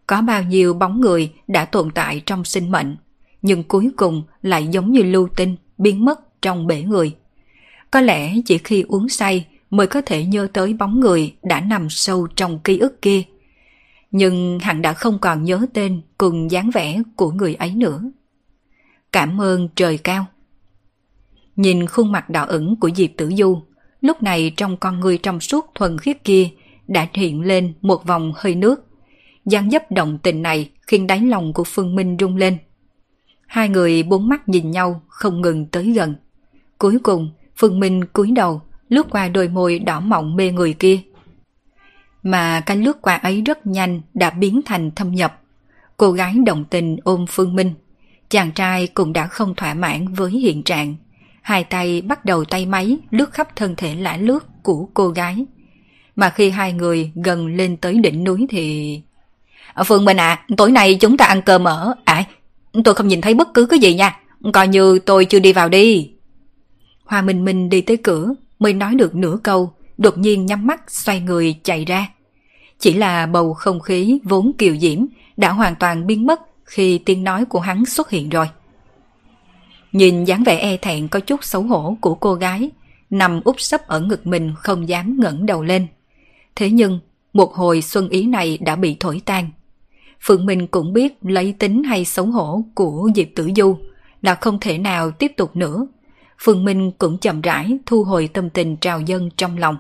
Có 0.07 0.23
bao 0.23 0.43
nhiêu 0.43 0.75
bóng 0.75 1.01
người 1.01 1.33
đã 1.49 1.65
tồn 1.65 1.91
tại 1.91 2.23
trong 2.27 2.45
sinh 2.45 2.71
mệnh, 2.71 2.97
nhưng 3.43 3.65
cuối 3.65 3.91
cùng 3.97 4.23
lại 4.43 4.67
giống 4.67 4.93
như 4.93 5.03
lưu 5.03 5.29
tinh 5.37 5.57
biến 5.79 6.05
mất 6.05 6.43
trong 6.43 6.67
bể 6.67 6.83
người. 6.83 7.15
Có 7.91 8.01
lẽ 8.01 8.35
chỉ 8.47 8.59
khi 8.59 8.85
uống 8.89 9.09
say 9.09 9.47
mới 9.71 9.87
có 9.87 10.01
thể 10.01 10.25
nhớ 10.25 10.49
tới 10.53 10.73
bóng 10.73 11.01
người 11.01 11.35
đã 11.43 11.61
nằm 11.61 11.91
sâu 11.91 12.27
trong 12.37 12.59
ký 12.59 12.79
ức 12.79 13.03
kia. 13.03 13.23
Nhưng 14.11 14.59
hắn 14.59 14.83
đã 14.83 14.93
không 14.93 15.19
còn 15.19 15.45
nhớ 15.45 15.67
tên 15.75 16.01
cùng 16.19 16.51
dáng 16.51 16.71
vẻ 16.71 17.03
của 17.17 17.31
người 17.31 17.55
ấy 17.55 17.75
nữa. 17.75 18.03
Cảm 19.13 19.41
ơn 19.41 19.69
trời 19.75 19.99
cao. 19.99 20.27
Nhìn 21.57 21.87
khuôn 21.87 22.13
mặt 22.13 22.31
đỏ 22.31 22.45
ửng 22.45 22.77
của 22.77 22.91
Diệp 22.97 23.11
Tử 23.17 23.31
Du, 23.37 23.63
lúc 24.01 24.23
này 24.23 24.53
trong 24.57 24.77
con 24.77 25.01
người 25.01 25.19
trong 25.19 25.41
suốt 25.41 25.71
thuần 25.75 25.99
khiết 25.99 26.25
kia 26.25 26.51
đã 26.89 27.07
hiện 27.15 27.41
lên 27.41 27.73
một 27.81 28.07
vòng 28.07 28.33
hơi 28.37 28.55
nước. 28.55 28.87
dáng 29.45 29.71
dấp 29.71 29.91
động 29.91 30.19
tình 30.23 30.43
này 30.43 30.71
khiến 30.87 31.07
đáy 31.07 31.21
lòng 31.21 31.53
của 31.53 31.65
Phương 31.65 31.95
Minh 31.95 32.17
rung 32.21 32.37
lên. 32.37 32.59
Hai 33.47 33.69
người 33.69 34.03
bốn 34.03 34.29
mắt 34.29 34.49
nhìn 34.49 34.71
nhau 34.71 35.03
không 35.09 35.41
ngừng 35.41 35.67
tới 35.67 35.93
gần. 35.93 36.15
Cuối 36.79 36.99
cùng, 37.03 37.31
Phương 37.57 37.81
Minh 37.81 38.05
cúi 38.05 38.31
đầu 38.31 38.61
lướt 38.89 39.07
qua 39.11 39.29
đôi 39.29 39.49
môi 39.49 39.79
đỏ 39.79 40.01
mọng 40.01 40.37
mê 40.37 40.53
người 40.53 40.73
kia. 40.73 40.99
Mà 42.23 42.61
cái 42.61 42.77
lướt 42.77 43.03
qua 43.03 43.17
ấy 43.17 43.43
rất 43.43 43.67
nhanh 43.67 44.01
đã 44.15 44.31
biến 44.31 44.61
thành 44.65 44.91
thâm 44.91 45.15
nhập. 45.15 45.41
Cô 45.97 46.13
gái 46.13 46.35
đồng 46.47 46.65
tình 46.65 46.97
ôm 47.05 47.25
Phương 47.29 47.57
Minh. 47.57 47.75
Chàng 48.29 48.53
trai 48.53 48.87
cũng 48.87 49.13
đã 49.13 49.27
không 49.27 49.55
thỏa 49.55 49.75
mãn 49.75 50.15
với 50.15 50.31
hiện 50.31 50.63
trạng. 50.63 50.95
Hai 51.43 51.65
tay 51.65 52.01
bắt 52.03 52.25
đầu 52.25 52.45
tay 52.45 52.67
máy 52.67 52.99
lướt 53.11 53.33
khắp 53.33 53.57
thân 53.57 53.75
thể 53.77 53.95
lã 53.95 54.17
lướt 54.17 54.63
của 54.63 54.89
cô 54.95 55.09
gái. 55.09 55.47
Mà 56.19 56.31
khi 56.31 56.51
hai 56.51 56.73
người 56.73 57.13
gần 57.15 57.47
lên 57.47 57.77
tới 57.77 57.95
đỉnh 57.95 58.25
núi 58.25 58.47
thì... 58.49 59.01
Ờ, 59.75 59.85
Phương 59.85 60.05
Minh 60.05 60.17
à, 60.17 60.45
tối 60.57 60.71
nay 60.71 60.95
chúng 61.01 61.17
ta 61.17 61.25
ăn 61.25 61.43
cơm 61.43 61.65
ở... 61.65 61.95
À, 62.05 62.25
tôi 62.85 62.95
không 62.95 63.09
nhìn 63.09 63.21
thấy 63.21 63.35
bất 63.35 63.55
cứ 63.55 63.67
cái 63.67 63.79
gì 63.79 63.95
nha. 63.95 64.21
Coi 64.53 64.69
như 64.69 64.99
tôi 64.99 65.25
chưa 65.25 65.39
đi 65.39 65.53
vào 65.53 65.69
đi. 65.69 66.11
Hoa 67.05 67.23
Minh 67.23 67.45
Minh 67.45 67.69
đi 67.69 67.81
tới 67.81 67.97
cửa, 67.97 68.35
mới 68.59 68.73
nói 68.73 68.95
được 68.95 69.15
nửa 69.15 69.39
câu, 69.43 69.73
đột 69.99 70.19
nhiên 70.19 70.47
nhắm 70.47 70.67
mắt 70.67 70.91
xoay 70.91 71.21
người 71.21 71.57
chạy 71.63 71.85
ra. 71.85 72.09
Chỉ 72.79 72.93
là 72.93 73.27
bầu 73.27 73.55
không 73.55 73.81
khí 73.81 74.19
vốn 74.25 74.53
kiều 74.59 74.77
diễm 74.77 74.99
đã 75.37 75.53
hoàn 75.53 75.75
toàn 75.75 76.07
biến 76.07 76.27
mất 76.27 76.41
khi 76.65 76.99
tiếng 76.99 77.25
nói 77.25 77.45
của 77.45 77.61
hắn 77.61 77.85
xuất 77.87 78.11
hiện 78.11 78.29
rồi. 78.29 78.49
Nhìn 79.93 80.25
dáng 80.25 80.45
vẻ 80.45 80.59
e 80.59 80.77
thẹn 80.77 81.09
có 81.09 81.21
chút 81.21 81.45
xấu 81.45 81.63
hổ 81.63 81.97
của 82.01 82.15
cô 82.15 82.35
gái, 82.35 82.71
nằm 83.11 83.41
úp 83.45 83.61
sấp 83.61 83.87
ở 83.87 84.01
ngực 84.01 84.27
mình 84.27 84.55
không 84.57 84.89
dám 84.89 85.21
ngẩng 85.21 85.47
đầu 85.47 85.63
lên. 85.63 85.87
Thế 86.59 86.71
nhưng, 86.71 87.01
một 87.33 87.55
hồi 87.55 87.83
xuân 87.83 88.09
ý 88.09 88.27
này 88.27 88.59
đã 88.59 88.77
bị 88.77 88.97
thổi 89.01 89.21
tan. 89.25 89.51
Phượng 90.21 90.47
Minh 90.47 90.67
cũng 90.67 90.93
biết 90.93 91.19
lấy 91.23 91.55
tính 91.59 91.85
hay 91.85 92.05
xấu 92.05 92.27
hổ 92.27 92.65
của 92.75 93.11
Diệp 93.15 93.27
Tử 93.35 93.51
Du 93.57 93.79
là 94.23 94.35
không 94.35 94.59
thể 94.61 94.79
nào 94.79 95.11
tiếp 95.11 95.33
tục 95.37 95.57
nữa. 95.57 95.87
Phương 96.39 96.65
Minh 96.65 96.91
cũng 96.99 97.19
chậm 97.19 97.41
rãi 97.41 97.79
thu 97.87 98.05
hồi 98.05 98.29
tâm 98.33 98.51
tình 98.51 98.77
trào 98.77 99.01
dân 99.01 99.31
trong 99.37 99.59
lòng. 99.59 99.77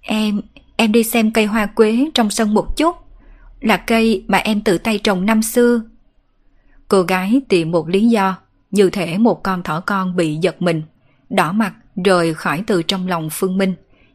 Em, 0.00 0.40
em 0.76 0.92
đi 0.92 1.04
xem 1.04 1.32
cây 1.32 1.46
hoa 1.46 1.66
quế 1.66 2.06
trong 2.14 2.30
sân 2.30 2.54
một 2.54 2.76
chút. 2.76 2.96
Là 3.60 3.76
cây 3.76 4.24
mà 4.28 4.38
em 4.38 4.60
tự 4.60 4.78
tay 4.78 4.98
trồng 4.98 5.26
năm 5.26 5.42
xưa. 5.42 5.82
Cô 6.88 7.02
gái 7.02 7.40
tìm 7.48 7.70
một 7.70 7.88
lý 7.88 8.08
do, 8.08 8.38
như 8.70 8.90
thể 8.90 9.18
một 9.18 9.42
con 9.42 9.62
thỏ 9.62 9.80
con 9.80 10.16
bị 10.16 10.34
giật 10.34 10.62
mình, 10.62 10.82
đỏ 11.30 11.52
mặt 11.52 11.74
rời 12.04 12.34
khỏi 12.34 12.64
từ 12.66 12.82
trong 12.82 13.08
lòng 13.08 13.28
Phương 13.32 13.58
Minh, 13.58 13.74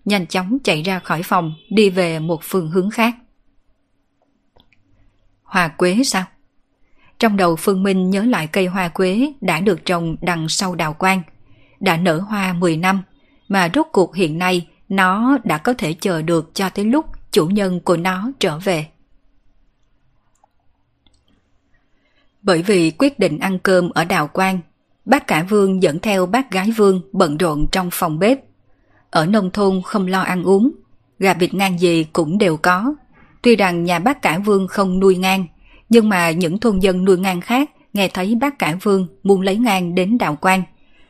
nhanh 0.09 0.27
chóng 0.27 0.57
chạy 0.63 0.81
ra 0.81 0.99
khỏi 0.99 1.23
phòng, 1.23 1.53
đi 1.69 1.89
về 1.89 2.19
một 2.19 2.39
phương 2.43 2.69
hướng 2.69 2.89
khác. 2.89 3.15
Hoa 5.43 5.67
quế 5.67 6.01
sao? 6.05 6.23
Trong 7.19 7.37
đầu 7.37 7.55
Phương 7.55 7.83
Minh 7.83 8.09
nhớ 8.09 8.23
lại 8.23 8.47
cây 8.47 8.65
hoa 8.65 8.87
quế 8.87 9.33
đã 9.41 9.59
được 9.59 9.85
trồng 9.85 10.15
đằng 10.21 10.49
sau 10.49 10.75
đào 10.75 10.93
quang. 10.93 11.21
Đã 11.79 11.97
nở 11.97 12.19
hoa 12.19 12.53
10 12.53 12.77
năm, 12.77 13.01
mà 13.47 13.69
rốt 13.73 13.87
cuộc 13.91 14.15
hiện 14.15 14.37
nay 14.37 14.67
nó 14.89 15.37
đã 15.43 15.57
có 15.57 15.73
thể 15.73 15.93
chờ 15.93 16.21
được 16.21 16.51
cho 16.53 16.69
tới 16.69 16.85
lúc 16.85 17.05
chủ 17.31 17.47
nhân 17.47 17.79
của 17.79 17.97
nó 17.97 18.31
trở 18.39 18.59
về. 18.59 18.87
Bởi 22.41 22.61
vì 22.61 22.91
quyết 22.91 23.19
định 23.19 23.39
ăn 23.39 23.59
cơm 23.59 23.89
ở 23.89 24.05
đào 24.05 24.27
quang, 24.27 24.59
bác 25.05 25.27
cả 25.27 25.45
vương 25.49 25.83
dẫn 25.83 25.99
theo 25.99 26.25
bác 26.25 26.51
gái 26.51 26.71
vương 26.71 27.01
bận 27.11 27.37
rộn 27.37 27.67
trong 27.71 27.89
phòng 27.91 28.19
bếp. 28.19 28.48
Ở 29.11 29.25
nông 29.25 29.51
thôn 29.51 29.81
không 29.85 30.07
lo 30.07 30.21
ăn 30.21 30.43
uống, 30.43 30.71
gà 31.19 31.33
vịt 31.33 31.53
ngang 31.53 31.79
gì 31.79 32.03
cũng 32.13 32.37
đều 32.37 32.57
có. 32.57 32.93
Tuy 33.41 33.55
rằng 33.55 33.83
nhà 33.83 33.99
bác 33.99 34.21
cả 34.21 34.39
vương 34.39 34.67
không 34.67 34.99
nuôi 34.99 35.17
ngang, 35.17 35.45
nhưng 35.89 36.09
mà 36.09 36.31
những 36.31 36.59
thôn 36.59 36.79
dân 36.79 37.05
nuôi 37.05 37.17
ngang 37.17 37.41
khác 37.41 37.69
nghe 37.93 38.07
thấy 38.07 38.35
bác 38.35 38.59
cả 38.59 38.77
vương 38.81 39.07
muốn 39.23 39.41
lấy 39.41 39.57
ngang 39.57 39.95
đến 39.95 40.17
đạo 40.17 40.37
quan. 40.41 40.63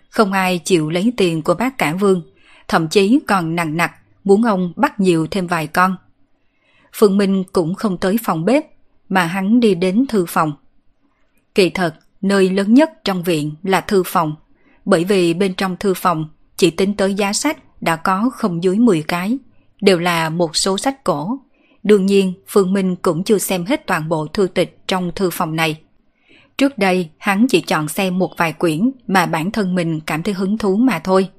Không 0.10 0.32
ai 0.32 0.60
chịu 0.60 0.90
lấy 0.90 1.14
tiền 1.18 1.42
của 1.42 1.54
bác 1.54 1.78
cả 1.78 1.94
vương, 1.94 2.22
thậm 2.68 2.88
chí 2.88 3.20
còn 3.28 3.56
nặng 3.56 3.78
nặc 3.78 3.92
muốn 4.24 4.44
ông 4.44 4.74
bắt 4.76 5.00
nhiều 5.00 5.28
thêm 5.32 5.48
vài 5.48 5.68
con. 5.68 5.96
Phương 6.94 7.18
Minh 7.18 7.44
cũng 7.54 7.76
không 7.76 7.98
tới 7.98 8.18
phòng 8.24 8.46
bếp, 8.46 8.66
mà 9.10 9.26
hắn 9.26 9.60
đi 9.60 9.76
đến 9.76 10.06
thư 10.10 10.26
phòng. 10.28 10.54
Kỳ 11.56 11.70
thật, 11.70 11.96
nơi 12.22 12.50
lớn 12.50 12.74
nhất 12.74 12.92
trong 13.04 13.24
viện 13.24 13.56
là 13.64 13.82
thư 13.82 14.04
phòng, 14.06 14.36
bởi 14.86 15.04
vì 15.04 15.34
bên 15.34 15.54
trong 15.54 15.78
thư 15.78 15.94
phòng 15.94 16.30
chỉ 16.58 16.70
tính 16.70 16.94
tới 16.94 17.14
giá 17.14 17.34
sách 17.34 17.58
đã 17.82 17.96
có 17.96 18.30
không 18.34 18.64
dưới 18.64 18.76
10 18.76 19.04
cái, 19.04 19.38
đều 19.82 20.00
là 20.00 20.30
một 20.30 20.56
số 20.56 20.78
sách 20.78 21.04
cổ. 21.04 21.40
Đương 21.84 22.06
nhiên, 22.06 22.34
Phương 22.48 22.74
Minh 22.74 22.96
cũng 22.96 23.24
chưa 23.24 23.38
xem 23.38 23.66
hết 23.66 23.88
toàn 23.88 24.10
bộ 24.10 24.28
thư 24.28 24.48
tịch 24.48 24.78
trong 24.88 25.12
thư 25.16 25.30
phòng 25.30 25.56
này. 25.56 25.80
Trước 26.58 26.78
đây, 26.78 27.10
hắn 27.18 27.46
chỉ 27.50 27.62
chọn 27.62 27.88
xem 27.88 28.20
một 28.20 28.32
vài 28.38 28.54
quyển 28.54 28.92
mà 29.08 29.26
bản 29.26 29.52
thân 29.52 29.76
mình 29.76 30.00
cảm 30.00 30.24
thấy 30.24 30.34
hứng 30.34 30.58
thú 30.58 30.76
mà 30.76 31.00
thôi. 31.00 31.30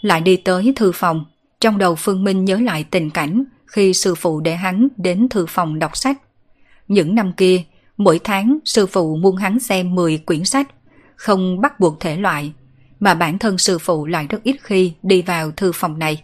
Lại 0.00 0.20
đi 0.20 0.36
tới 0.36 0.72
thư 0.76 0.92
phòng, 0.94 1.24
trong 1.60 1.78
đầu 1.78 1.94
Phương 1.94 2.24
Minh 2.24 2.44
nhớ 2.44 2.56
lại 2.56 2.84
tình 2.90 3.10
cảnh 3.10 3.44
khi 3.66 3.94
sư 3.94 4.14
phụ 4.14 4.40
để 4.40 4.54
hắn 4.54 4.88
đến 4.96 5.28
thư 5.28 5.46
phòng 5.48 5.78
đọc 5.78 5.96
sách. 5.96 6.18
Những 6.88 7.14
năm 7.14 7.32
kia, 7.36 7.62
mỗi 7.96 8.20
tháng 8.24 8.58
sư 8.64 8.86
phụ 8.86 9.16
muốn 9.16 9.36
hắn 9.36 9.60
xem 9.60 9.94
10 9.94 10.18
quyển 10.18 10.44
sách, 10.44 10.68
không 11.16 11.60
bắt 11.60 11.80
buộc 11.80 12.00
thể 12.00 12.16
loại, 12.16 12.52
mà 13.00 13.14
bản 13.14 13.38
thân 13.38 13.58
sư 13.58 13.78
phụ 13.78 14.06
lại 14.06 14.26
rất 14.28 14.42
ít 14.42 14.56
khi 14.62 14.92
đi 15.02 15.22
vào 15.22 15.50
thư 15.50 15.72
phòng 15.74 15.98
này. 15.98 16.22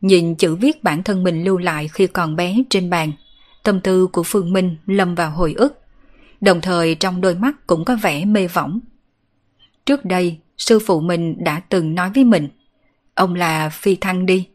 Nhìn 0.00 0.34
chữ 0.34 0.54
viết 0.54 0.84
bản 0.84 1.02
thân 1.02 1.24
mình 1.24 1.44
lưu 1.44 1.58
lại 1.58 1.88
khi 1.88 2.06
còn 2.06 2.36
bé 2.36 2.56
trên 2.70 2.90
bàn, 2.90 3.12
tâm 3.62 3.80
tư 3.80 4.06
của 4.06 4.22
Phương 4.22 4.52
Minh 4.52 4.76
lâm 4.86 5.14
vào 5.14 5.30
hồi 5.30 5.54
ức, 5.56 5.80
đồng 6.40 6.60
thời 6.60 6.94
trong 6.94 7.20
đôi 7.20 7.34
mắt 7.34 7.66
cũng 7.66 7.84
có 7.84 7.96
vẻ 8.02 8.24
mê 8.24 8.46
võng. 8.46 8.80
Trước 9.86 10.04
đây, 10.04 10.38
sư 10.58 10.78
phụ 10.78 11.00
mình 11.00 11.44
đã 11.44 11.60
từng 11.60 11.94
nói 11.94 12.10
với 12.14 12.24
mình, 12.24 12.48
ông 13.14 13.34
là 13.34 13.68
phi 13.68 13.96
thăng 13.96 14.26
đi, 14.26 14.48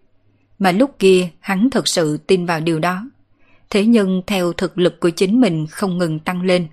mà 0.59 0.71
lúc 0.71 0.99
kia 0.99 1.29
hắn 1.39 1.69
thật 1.69 1.87
sự 1.87 2.17
tin 2.17 2.45
vào 2.45 2.59
điều 2.59 2.79
đó. 2.79 3.09
Thế 3.69 3.85
nhưng 3.85 4.21
theo 4.27 4.53
thực 4.53 4.77
lực 4.77 4.99
của 4.99 5.09
chính 5.09 5.41
mình 5.41 5.67
không 5.67 5.97
ngừng 5.97 6.19
tăng 6.19 6.41
lên, 6.41 6.67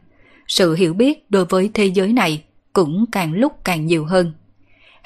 sự 0.48 0.74
hiểu 0.74 0.94
biết 0.94 1.30
đối 1.30 1.44
với 1.44 1.70
thế 1.74 1.86
giới 1.86 2.12
này 2.12 2.42
cũng 2.76 3.04
càng 3.12 3.32
lúc 3.32 3.64
càng 3.64 3.86
nhiều 3.86 4.04
hơn 4.04 4.32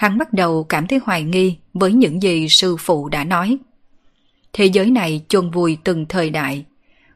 hắn 0.00 0.18
bắt 0.18 0.32
đầu 0.32 0.64
cảm 0.64 0.86
thấy 0.86 1.00
hoài 1.04 1.22
nghi 1.22 1.56
với 1.74 1.92
những 1.92 2.22
gì 2.22 2.48
sư 2.48 2.76
phụ 2.76 3.08
đã 3.08 3.24
nói. 3.24 3.58
Thế 4.52 4.64
giới 4.64 4.90
này 4.90 5.24
chôn 5.28 5.50
vùi 5.50 5.78
từng 5.84 6.06
thời 6.08 6.30
đại, 6.30 6.64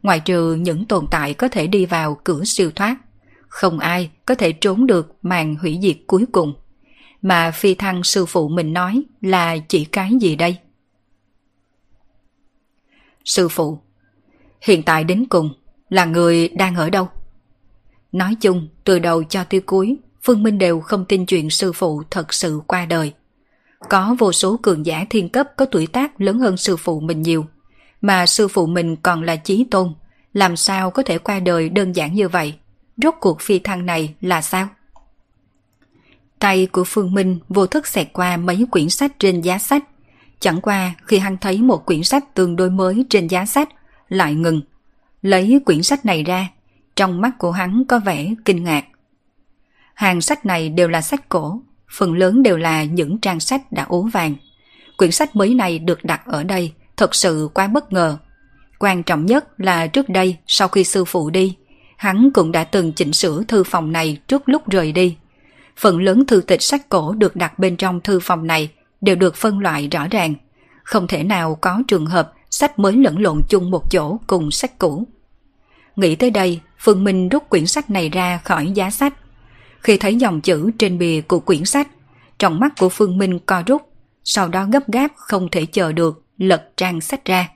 ngoại 0.03 0.21
trừ 0.21 0.55
những 0.55 0.85
tồn 0.85 1.07
tại 1.11 1.35
có 1.35 1.49
thể 1.49 1.67
đi 1.67 1.87
vào 1.87 2.21
cửa 2.25 2.45
siêu 2.45 2.71
thoát. 2.71 2.97
Không 3.49 3.79
ai 3.79 4.11
có 4.27 4.35
thể 4.35 4.53
trốn 4.53 4.87
được 4.87 5.17
màn 5.23 5.55
hủy 5.55 5.79
diệt 5.83 5.97
cuối 6.07 6.25
cùng. 6.33 6.55
Mà 7.23 7.51
phi 7.51 7.75
thăng 7.75 8.03
sư 8.03 8.27
phụ 8.27 8.49
mình 8.49 8.73
nói 8.73 9.03
là 9.21 9.57
chỉ 9.69 9.85
cái 9.85 10.11
gì 10.21 10.37
đây? 10.37 10.57
Sư 13.25 13.49
phụ, 13.49 13.79
hiện 14.61 14.83
tại 14.83 15.05
đến 15.05 15.27
cùng 15.29 15.51
là 15.89 16.05
người 16.05 16.49
đang 16.49 16.75
ở 16.75 16.91
đâu? 16.91 17.09
Nói 18.13 18.37
chung, 18.41 18.69
từ 18.85 18.99
đầu 18.99 19.25
cho 19.25 19.45
tới 19.45 19.61
cuối, 19.61 19.97
Phương 20.25 20.43
Minh 20.43 20.59
đều 20.59 20.81
không 20.81 21.05
tin 21.05 21.27
chuyện 21.27 21.51
sư 21.51 21.73
phụ 21.73 22.03
thật 22.11 22.35
sự 22.35 22.61
qua 22.67 22.87
đời. 22.87 23.13
Có 23.89 24.17
vô 24.19 24.33
số 24.33 24.57
cường 24.63 24.87
giả 24.87 25.07
thiên 25.11 25.29
cấp 25.29 25.49
có 25.57 25.67
tuổi 25.67 25.87
tác 25.87 26.21
lớn 26.21 26.39
hơn 26.39 26.57
sư 26.57 26.77
phụ 26.77 27.01
mình 27.01 27.23
nhiều, 27.23 27.47
mà 28.01 28.27
sư 28.27 28.49
phụ 28.49 28.67
mình 28.67 28.97
còn 28.97 29.23
là 29.23 29.37
chí 29.37 29.67
tôn, 29.71 29.95
làm 30.33 30.57
sao 30.57 30.91
có 30.91 31.03
thể 31.03 31.19
qua 31.19 31.41
đời 31.41 31.69
đơn 31.69 31.93
giản 31.93 32.15
như 32.15 32.29
vậy? 32.29 32.55
Rốt 32.97 33.15
cuộc 33.21 33.41
phi 33.41 33.59
thăng 33.59 33.87
này 33.87 34.15
là 34.21 34.43
sao? 34.43 34.69
Tay 36.39 36.67
của 36.67 36.85
Phương 36.85 37.15
Minh 37.15 37.39
vô 37.49 37.67
thức 37.67 37.87
xẹt 37.87 38.09
qua 38.13 38.37
mấy 38.37 38.67
quyển 38.71 38.91
sách 38.91 39.13
trên 39.19 39.41
giá 39.41 39.59
sách. 39.59 39.85
Chẳng 40.41 40.61
qua 40.61 40.95
khi 41.07 41.19
hắn 41.19 41.37
thấy 41.41 41.63
một 41.63 41.87
quyển 41.87 42.03
sách 42.03 42.35
tương 42.35 42.57
đối 42.57 42.71
mới 42.71 43.05
trên 43.11 43.27
giá 43.27 43.47
sách, 43.47 43.69
lại 44.09 44.35
ngừng. 44.35 44.61
Lấy 45.23 45.61
quyển 45.65 45.83
sách 45.83 46.07
này 46.07 46.23
ra, 46.23 46.49
trong 46.97 47.21
mắt 47.21 47.31
của 47.39 47.53
hắn 47.53 47.85
có 47.89 47.99
vẻ 47.99 48.35
kinh 48.45 48.65
ngạc. 48.65 48.85
Hàng 49.95 50.21
sách 50.21 50.47
này 50.47 50.69
đều 50.69 50.89
là 50.89 51.01
sách 51.01 51.29
cổ, 51.29 51.61
phần 51.91 52.15
lớn 52.15 52.43
đều 52.43 52.57
là 52.57 52.85
những 52.85 53.19
trang 53.19 53.41
sách 53.41 53.73
đã 53.73 53.85
ố 53.89 54.03
vàng. 54.03 54.35
Quyển 54.97 55.11
sách 55.11 55.37
mới 55.37 55.55
này 55.55 55.79
được 55.79 56.05
đặt 56.05 56.23
ở 56.27 56.45
đây 56.45 56.73
thật 56.97 57.15
sự 57.15 57.49
quá 57.55 57.67
bất 57.67 57.93
ngờ. 57.93 58.17
Quan 58.79 59.03
trọng 59.03 59.27
nhất 59.27 59.61
là 59.61 59.87
trước 59.87 60.09
đây 60.09 60.37
sau 60.47 60.69
khi 60.69 60.85
sư 60.85 61.05
phụ 61.05 61.31
đi, 61.31 61.57
hắn 61.97 62.31
cũng 62.35 62.53
đã 62.53 62.65
từng 62.65 62.93
chỉnh 62.93 63.13
sửa 63.13 63.43
thư 63.49 63.65
phòng 63.65 63.93
này 63.93 64.19
trước 64.29 64.43
lúc 64.47 64.69
rời 64.69 64.93
đi. 64.93 65.17
Phần 65.77 66.03
lớn 66.03 66.27
thư 66.27 66.41
tịch 66.41 66.63
sách 66.63 66.89
cổ 66.89 67.13
được 67.13 67.37
đặt 67.37 67.59
bên 67.59 67.77
trong 67.77 68.01
thư 68.01 68.21
phòng 68.21 68.47
này 68.47 68.71
đều 69.01 69.17
được 69.17 69.37
phân 69.37 69.59
loại 69.59 69.89
rõ 69.89 70.07
ràng. 70.11 70.35
Không 70.83 71.07
thể 71.07 71.23
nào 71.23 71.55
có 71.55 71.83
trường 71.89 72.07
hợp 72.07 72.33
sách 72.51 72.79
mới 72.79 72.93
lẫn 72.93 73.19
lộn 73.19 73.41
chung 73.49 73.71
một 73.71 73.91
chỗ 73.91 74.19
cùng 74.27 74.51
sách 74.51 74.79
cũ. 74.79 75.07
Nghĩ 75.97 76.15
tới 76.15 76.31
đây, 76.31 76.61
Phương 76.79 77.05
Minh 77.05 77.29
rút 77.29 77.49
quyển 77.49 77.67
sách 77.67 77.91
này 77.91 78.09
ra 78.09 78.41
khỏi 78.45 78.67
giá 78.67 78.91
sách. 78.91 79.15
Khi 79.85 79.97
thấy 79.97 80.17
dòng 80.17 80.41
chữ 80.41 80.71
trên 80.79 80.99
bìa 80.99 81.21
của 81.21 81.41
quyển 81.41 81.65
sách, 81.65 81.89
trong 82.39 82.61
mắt 82.61 82.73
của 82.79 82.89
Phương 82.89 83.19
Minh 83.19 83.39
co 83.47 83.63
rút, 83.67 83.83
sau 84.25 84.49
đó 84.49 84.67
gấp 84.73 84.93
gáp 84.93 85.13
không 85.17 85.49
thể 85.53 85.67
chờ 85.67 85.93
được, 85.93 86.23
lật 86.39 86.71
trang 86.77 87.01
sách 87.01 87.25
ra. 87.25 87.49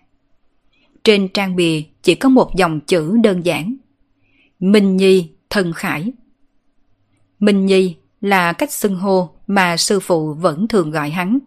Trên 1.04 1.28
trang 1.28 1.56
bìa 1.56 1.80
chỉ 2.02 2.14
có 2.14 2.28
một 2.28 2.56
dòng 2.56 2.80
chữ 2.80 3.16
đơn 3.22 3.44
giản. 3.44 3.76
Minh 4.60 4.96
Nhi, 4.96 5.30
Thần 5.50 5.72
khải. 5.72 6.12
Minh 7.40 7.66
Nhi 7.66 7.96
là 8.20 8.52
cách 8.52 8.72
xưng 8.72 8.96
hô 8.96 9.30
mà 9.46 9.76
sư 9.76 10.00
phụ 10.00 10.34
vẫn 10.34 10.68
thường 10.68 10.90
gọi 10.90 11.10
hắn. 11.10 11.38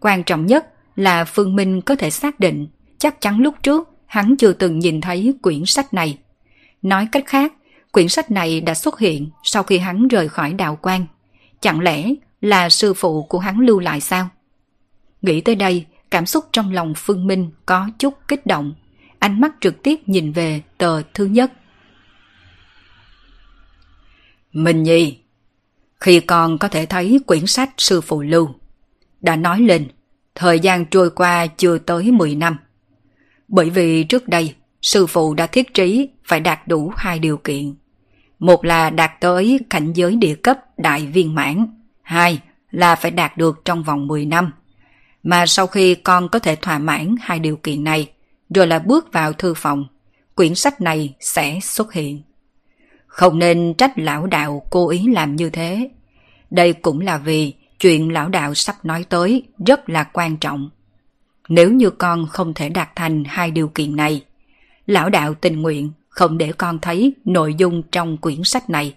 Quan 0.00 0.24
trọng 0.24 0.46
nhất 0.46 0.66
là 0.96 1.24
Phương 1.24 1.56
Minh 1.56 1.80
có 1.80 1.96
thể 1.96 2.10
xác 2.10 2.40
định 2.40 2.68
chắc 2.98 3.20
chắn 3.20 3.38
lúc 3.38 3.54
trước 3.62 3.88
hắn 4.06 4.36
chưa 4.36 4.52
từng 4.52 4.78
nhìn 4.78 5.00
thấy 5.00 5.34
quyển 5.42 5.64
sách 5.66 5.94
này. 5.94 6.18
Nói 6.82 7.08
cách 7.12 7.24
khác, 7.26 7.52
quyển 7.92 8.08
sách 8.08 8.30
này 8.30 8.60
đã 8.60 8.74
xuất 8.74 8.98
hiện 8.98 9.30
sau 9.42 9.62
khi 9.62 9.78
hắn 9.78 10.08
rời 10.08 10.28
khỏi 10.28 10.52
đạo 10.52 10.78
quan. 10.82 11.06
Chẳng 11.60 11.80
lẽ 11.80 12.14
là 12.40 12.68
sư 12.68 12.94
phụ 12.94 13.22
của 13.22 13.38
hắn 13.38 13.58
lưu 13.58 13.80
lại 13.80 14.00
sao? 14.00 14.28
Nghĩ 15.22 15.40
tới 15.40 15.54
đây, 15.54 15.86
cảm 16.10 16.26
xúc 16.26 16.44
trong 16.52 16.72
lòng 16.72 16.92
Phương 16.96 17.26
Minh 17.26 17.50
có 17.66 17.90
chút 17.98 18.14
kích 18.28 18.46
động. 18.46 18.74
Ánh 19.18 19.40
mắt 19.40 19.52
trực 19.60 19.82
tiếp 19.82 20.00
nhìn 20.06 20.32
về 20.32 20.62
tờ 20.78 21.02
thứ 21.14 21.24
nhất. 21.24 21.52
Minh 24.52 24.82
Nhi, 24.82 25.18
khi 26.00 26.20
con 26.20 26.58
có 26.58 26.68
thể 26.68 26.86
thấy 26.86 27.20
quyển 27.26 27.46
sách 27.46 27.70
sư 27.78 28.00
phụ 28.00 28.22
lưu, 28.22 28.48
đã 29.20 29.36
nói 29.36 29.60
lên 29.60 29.88
thời 30.34 30.60
gian 30.60 30.86
trôi 30.86 31.10
qua 31.10 31.46
chưa 31.46 31.78
tới 31.78 32.10
10 32.10 32.34
năm. 32.34 32.56
Bởi 33.48 33.70
vì 33.70 34.04
trước 34.04 34.28
đây, 34.28 34.54
sư 34.82 35.06
phụ 35.06 35.34
đã 35.34 35.46
thiết 35.46 35.74
trí 35.74 36.08
phải 36.24 36.40
đạt 36.40 36.68
đủ 36.68 36.92
hai 36.96 37.18
điều 37.18 37.36
kiện. 37.36 37.74
Một 38.42 38.64
là 38.64 38.90
đạt 38.90 39.10
tới 39.20 39.60
cảnh 39.70 39.92
giới 39.92 40.16
địa 40.16 40.34
cấp 40.34 40.58
đại 40.76 41.06
viên 41.06 41.34
mãn, 41.34 41.66
hai 42.02 42.40
là 42.70 42.94
phải 42.94 43.10
đạt 43.10 43.36
được 43.36 43.62
trong 43.64 43.82
vòng 43.82 44.06
10 44.06 44.26
năm. 44.26 44.52
Mà 45.22 45.46
sau 45.46 45.66
khi 45.66 45.94
con 45.94 46.28
có 46.28 46.38
thể 46.38 46.56
thỏa 46.56 46.78
mãn 46.78 47.14
hai 47.20 47.38
điều 47.38 47.56
kiện 47.56 47.84
này, 47.84 48.10
rồi 48.54 48.66
là 48.66 48.78
bước 48.78 49.12
vào 49.12 49.32
thư 49.32 49.54
phòng, 49.54 49.86
quyển 50.34 50.54
sách 50.54 50.80
này 50.80 51.14
sẽ 51.20 51.58
xuất 51.62 51.92
hiện. 51.92 52.22
Không 53.06 53.38
nên 53.38 53.74
trách 53.78 53.98
lão 53.98 54.26
đạo 54.26 54.62
cố 54.70 54.88
ý 54.88 55.06
làm 55.12 55.36
như 55.36 55.50
thế. 55.50 55.90
Đây 56.50 56.72
cũng 56.72 57.00
là 57.00 57.18
vì 57.18 57.54
chuyện 57.80 58.12
lão 58.12 58.28
đạo 58.28 58.54
sắp 58.54 58.84
nói 58.84 59.04
tới 59.08 59.42
rất 59.66 59.88
là 59.88 60.04
quan 60.04 60.36
trọng. 60.36 60.70
Nếu 61.48 61.70
như 61.70 61.90
con 61.90 62.26
không 62.26 62.54
thể 62.54 62.68
đạt 62.68 62.88
thành 62.96 63.24
hai 63.26 63.50
điều 63.50 63.68
kiện 63.68 63.96
này, 63.96 64.24
lão 64.86 65.10
đạo 65.10 65.34
tình 65.34 65.62
nguyện 65.62 65.90
không 66.12 66.38
để 66.38 66.52
con 66.52 66.78
thấy 66.78 67.14
nội 67.24 67.54
dung 67.54 67.82
trong 67.82 68.16
quyển 68.16 68.44
sách 68.44 68.70
này. 68.70 68.94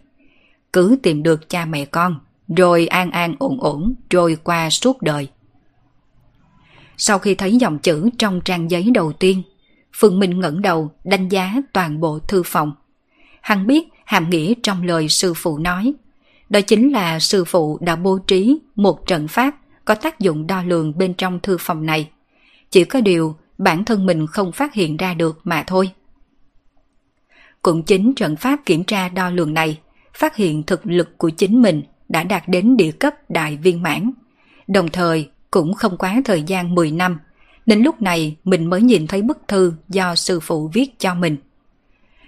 Cứ 0.73 0.97
tìm 1.03 1.23
được 1.23 1.49
cha 1.49 1.65
mẹ 1.65 1.85
con, 1.85 2.19
rồi 2.57 2.87
an 2.87 3.11
an 3.11 3.35
ổn 3.39 3.57
ổn 3.61 3.93
trôi 4.09 4.37
qua 4.43 4.69
suốt 4.69 5.01
đời. 5.01 5.27
Sau 6.97 7.19
khi 7.19 7.35
thấy 7.35 7.57
dòng 7.57 7.79
chữ 7.79 8.09
trong 8.17 8.41
trang 8.41 8.71
giấy 8.71 8.91
đầu 8.93 9.13
tiên, 9.13 9.43
Phương 9.93 10.19
Minh 10.19 10.39
ngẩng 10.39 10.61
đầu 10.61 10.91
đánh 11.03 11.29
giá 11.29 11.55
toàn 11.73 11.99
bộ 11.99 12.19
thư 12.19 12.43
phòng. 12.45 12.71
Hắn 13.41 13.67
biết 13.67 13.87
hàm 14.05 14.29
nghĩa 14.29 14.53
trong 14.63 14.83
lời 14.83 15.09
sư 15.09 15.33
phụ 15.33 15.57
nói. 15.57 15.93
Đó 16.49 16.61
chính 16.61 16.91
là 16.91 17.19
sư 17.19 17.45
phụ 17.45 17.77
đã 17.81 17.95
bố 17.95 18.19
trí 18.27 18.57
một 18.75 19.07
trận 19.07 19.27
pháp 19.27 19.55
có 19.85 19.95
tác 19.95 20.19
dụng 20.19 20.47
đo 20.47 20.63
lường 20.63 20.97
bên 20.97 21.13
trong 21.13 21.39
thư 21.39 21.57
phòng 21.59 21.85
này. 21.85 22.09
Chỉ 22.71 22.83
có 22.83 23.01
điều 23.01 23.35
bản 23.57 23.85
thân 23.85 24.05
mình 24.05 24.27
không 24.27 24.51
phát 24.51 24.73
hiện 24.73 24.97
ra 24.97 25.13
được 25.13 25.39
mà 25.43 25.63
thôi. 25.67 25.91
Cũng 27.65 27.83
chính 27.83 28.13
trận 28.15 28.35
pháp 28.35 28.59
kiểm 28.65 28.83
tra 28.83 29.09
đo 29.09 29.29
lường 29.29 29.53
này 29.53 29.79
phát 30.13 30.35
hiện 30.35 30.63
thực 30.63 30.85
lực 30.85 31.17
của 31.17 31.29
chính 31.29 31.61
mình 31.61 31.81
đã 32.09 32.23
đạt 32.23 32.43
đến 32.47 32.77
địa 32.77 32.91
cấp 32.91 33.13
đại 33.29 33.57
viên 33.57 33.83
mãn. 33.83 34.11
Đồng 34.67 34.89
thời 34.89 35.29
cũng 35.51 35.73
không 35.73 35.97
quá 35.97 36.21
thời 36.25 36.43
gian 36.43 36.75
10 36.75 36.91
năm, 36.91 37.19
nên 37.65 37.81
lúc 37.81 38.01
này 38.01 38.35
mình 38.43 38.69
mới 38.69 38.81
nhìn 38.81 39.07
thấy 39.07 39.21
bức 39.21 39.37
thư 39.47 39.73
do 39.89 40.15
sư 40.15 40.39
phụ 40.39 40.69
viết 40.73 40.99
cho 40.99 41.15
mình. 41.15 41.37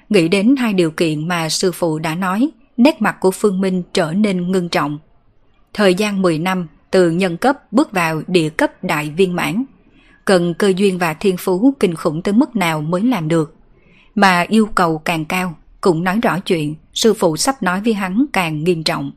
Nghĩ 0.09 0.27
đến 0.27 0.55
hai 0.55 0.73
điều 0.73 0.91
kiện 0.91 1.27
mà 1.27 1.49
sư 1.49 1.71
phụ 1.71 1.99
đã 1.99 2.15
nói, 2.15 2.49
nét 2.77 3.01
mặt 3.01 3.17
của 3.19 3.31
Phương 3.31 3.61
Minh 3.61 3.83
trở 3.93 4.13
nên 4.13 4.51
ngưng 4.51 4.69
trọng. 4.69 4.99
Thời 5.73 5.95
gian 5.95 6.21
10 6.21 6.39
năm 6.39 6.67
từ 6.91 7.11
nhân 7.11 7.38
cấp 7.38 7.71
bước 7.71 7.91
vào 7.91 8.21
địa 8.27 8.49
cấp 8.49 8.83
đại 8.83 9.09
viên 9.09 9.35
mãn, 9.35 9.63
cần 10.25 10.53
cơ 10.53 10.73
duyên 10.75 10.97
và 10.97 11.13
thiên 11.13 11.38
phú 11.38 11.73
kinh 11.79 11.95
khủng 11.95 12.21
tới 12.21 12.33
mức 12.33 12.55
nào 12.55 12.81
mới 12.81 13.01
làm 13.01 13.27
được. 13.27 13.57
Mà 14.18 14.45
yêu 14.49 14.70
cầu 14.76 14.97
càng 14.97 15.26
cao, 15.26 15.55
cũng 15.82 16.03
nói 16.03 16.20
rõ 16.22 16.39
chuyện 16.39 16.76
sư 16.93 17.13
phụ 17.13 17.38
sắp 17.38 17.63
nói 17.63 17.82
với 17.82 17.93
hắn 17.93 18.26
càng 18.34 18.63
nghiêm 18.63 18.84
trọng. 18.84 19.11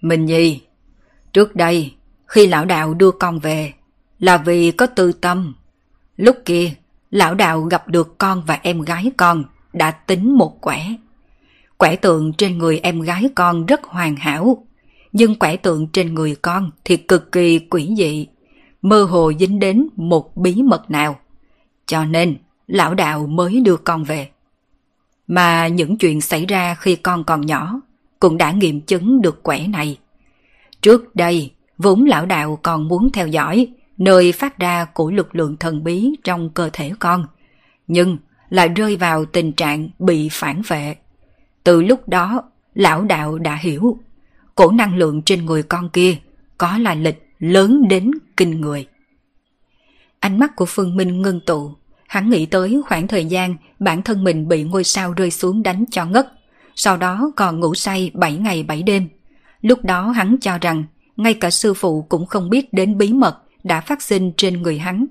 Minh 0.00 0.24
Nhi, 0.24 0.62
trước 1.32 1.56
đây 1.56 1.94
khi 2.26 2.46
lão 2.46 2.64
đạo 2.64 2.94
đưa 2.94 3.10
con 3.10 3.38
về 3.38 3.72
là 4.18 4.36
vì 4.36 4.70
có 4.70 4.86
tư 4.86 5.12
tâm. 5.12 5.54
Lúc 6.16 6.36
kia, 6.44 6.70
lão 7.10 7.34
đạo 7.34 7.62
gặp 7.62 7.88
được 7.88 8.18
con 8.18 8.42
và 8.46 8.58
em 8.62 8.80
gái 8.80 9.10
con 9.16 9.44
đã 9.72 9.90
tính 9.90 10.38
một 10.38 10.60
quẻ. 10.60 10.94
Quẻ 11.76 11.96
tượng 11.96 12.32
trên 12.32 12.58
người 12.58 12.78
em 12.78 13.00
gái 13.00 13.28
con 13.34 13.66
rất 13.66 13.84
hoàn 13.84 14.16
hảo, 14.16 14.66
nhưng 15.12 15.38
quẻ 15.38 15.56
tượng 15.56 15.86
trên 15.86 16.14
người 16.14 16.36
con 16.42 16.70
thì 16.84 16.96
cực 16.96 17.32
kỳ 17.32 17.58
quỷ 17.58 17.94
dị, 17.98 18.26
mơ 18.82 19.02
hồ 19.02 19.32
dính 19.40 19.58
đến 19.58 19.88
một 19.96 20.36
bí 20.36 20.62
mật 20.62 20.90
nào. 20.90 21.20
Cho 21.88 22.04
nên, 22.04 22.36
lão 22.66 22.94
đạo 22.94 23.26
mới 23.26 23.60
đưa 23.60 23.76
con 23.76 24.04
về. 24.04 24.28
Mà 25.26 25.68
những 25.68 25.98
chuyện 25.98 26.20
xảy 26.20 26.46
ra 26.46 26.74
khi 26.74 26.96
con 26.96 27.24
còn 27.24 27.40
nhỏ 27.40 27.80
cũng 28.20 28.36
đã 28.36 28.52
nghiệm 28.52 28.80
chứng 28.80 29.22
được 29.22 29.42
quẻ 29.42 29.66
này. 29.66 29.98
Trước 30.82 31.16
đây, 31.16 31.52
vốn 31.78 32.04
lão 32.04 32.26
đạo 32.26 32.58
còn 32.62 32.88
muốn 32.88 33.10
theo 33.12 33.26
dõi 33.26 33.66
nơi 33.96 34.32
phát 34.32 34.58
ra 34.58 34.84
của 34.84 35.10
lực 35.10 35.34
lượng 35.34 35.56
thần 35.56 35.84
bí 35.84 36.10
trong 36.24 36.50
cơ 36.50 36.70
thể 36.72 36.92
con, 36.98 37.26
nhưng 37.86 38.18
lại 38.50 38.68
rơi 38.68 38.96
vào 38.96 39.24
tình 39.24 39.52
trạng 39.52 39.88
bị 39.98 40.28
phản 40.32 40.62
vệ. 40.68 40.96
Từ 41.64 41.82
lúc 41.82 42.08
đó, 42.08 42.42
lão 42.74 43.04
đạo 43.04 43.38
đã 43.38 43.54
hiểu, 43.54 43.98
cổ 44.54 44.70
năng 44.70 44.96
lượng 44.96 45.22
trên 45.22 45.46
người 45.46 45.62
con 45.62 45.88
kia 45.88 46.16
có 46.58 46.78
là 46.78 46.94
lịch 46.94 47.28
lớn 47.38 47.88
đến 47.88 48.10
kinh 48.36 48.60
người. 48.60 48.86
Ánh 50.28 50.38
mắt 50.38 50.56
của 50.56 50.66
Phương 50.66 50.96
Minh 50.96 51.22
ngưng 51.22 51.40
tụ, 51.40 51.72
hắn 52.06 52.30
nghĩ 52.30 52.46
tới 52.46 52.80
khoảng 52.86 53.08
thời 53.08 53.24
gian 53.24 53.56
bản 53.78 54.02
thân 54.02 54.24
mình 54.24 54.48
bị 54.48 54.62
ngôi 54.62 54.84
sao 54.84 55.12
rơi 55.12 55.30
xuống 55.30 55.62
đánh 55.62 55.84
cho 55.90 56.04
ngất, 56.04 56.32
sau 56.74 56.96
đó 56.96 57.30
còn 57.36 57.60
ngủ 57.60 57.74
say 57.74 58.10
7 58.14 58.36
ngày 58.36 58.62
7 58.62 58.82
đêm. 58.82 59.08
Lúc 59.60 59.84
đó 59.84 60.08
hắn 60.10 60.36
cho 60.40 60.58
rằng 60.58 60.84
ngay 61.16 61.34
cả 61.34 61.50
sư 61.50 61.74
phụ 61.74 62.06
cũng 62.08 62.26
không 62.26 62.50
biết 62.50 62.72
đến 62.72 62.98
bí 62.98 63.12
mật 63.12 63.38
đã 63.64 63.80
phát 63.80 64.02
sinh 64.02 64.32
trên 64.36 64.62
người 64.62 64.78
hắn. 64.78 65.06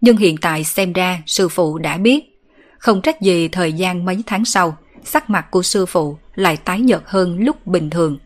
Nhưng 0.00 0.16
hiện 0.16 0.36
tại 0.36 0.64
xem 0.64 0.92
ra 0.92 1.22
sư 1.26 1.48
phụ 1.48 1.78
đã 1.78 1.96
biết. 1.96 2.40
Không 2.78 3.02
trách 3.02 3.20
gì 3.20 3.48
thời 3.48 3.72
gian 3.72 4.04
mấy 4.04 4.22
tháng 4.26 4.44
sau, 4.44 4.76
sắc 5.04 5.30
mặt 5.30 5.50
của 5.50 5.62
sư 5.62 5.86
phụ 5.86 6.18
lại 6.34 6.56
tái 6.56 6.80
nhợt 6.80 7.02
hơn 7.04 7.38
lúc 7.38 7.66
bình 7.66 7.90
thường. 7.90 8.18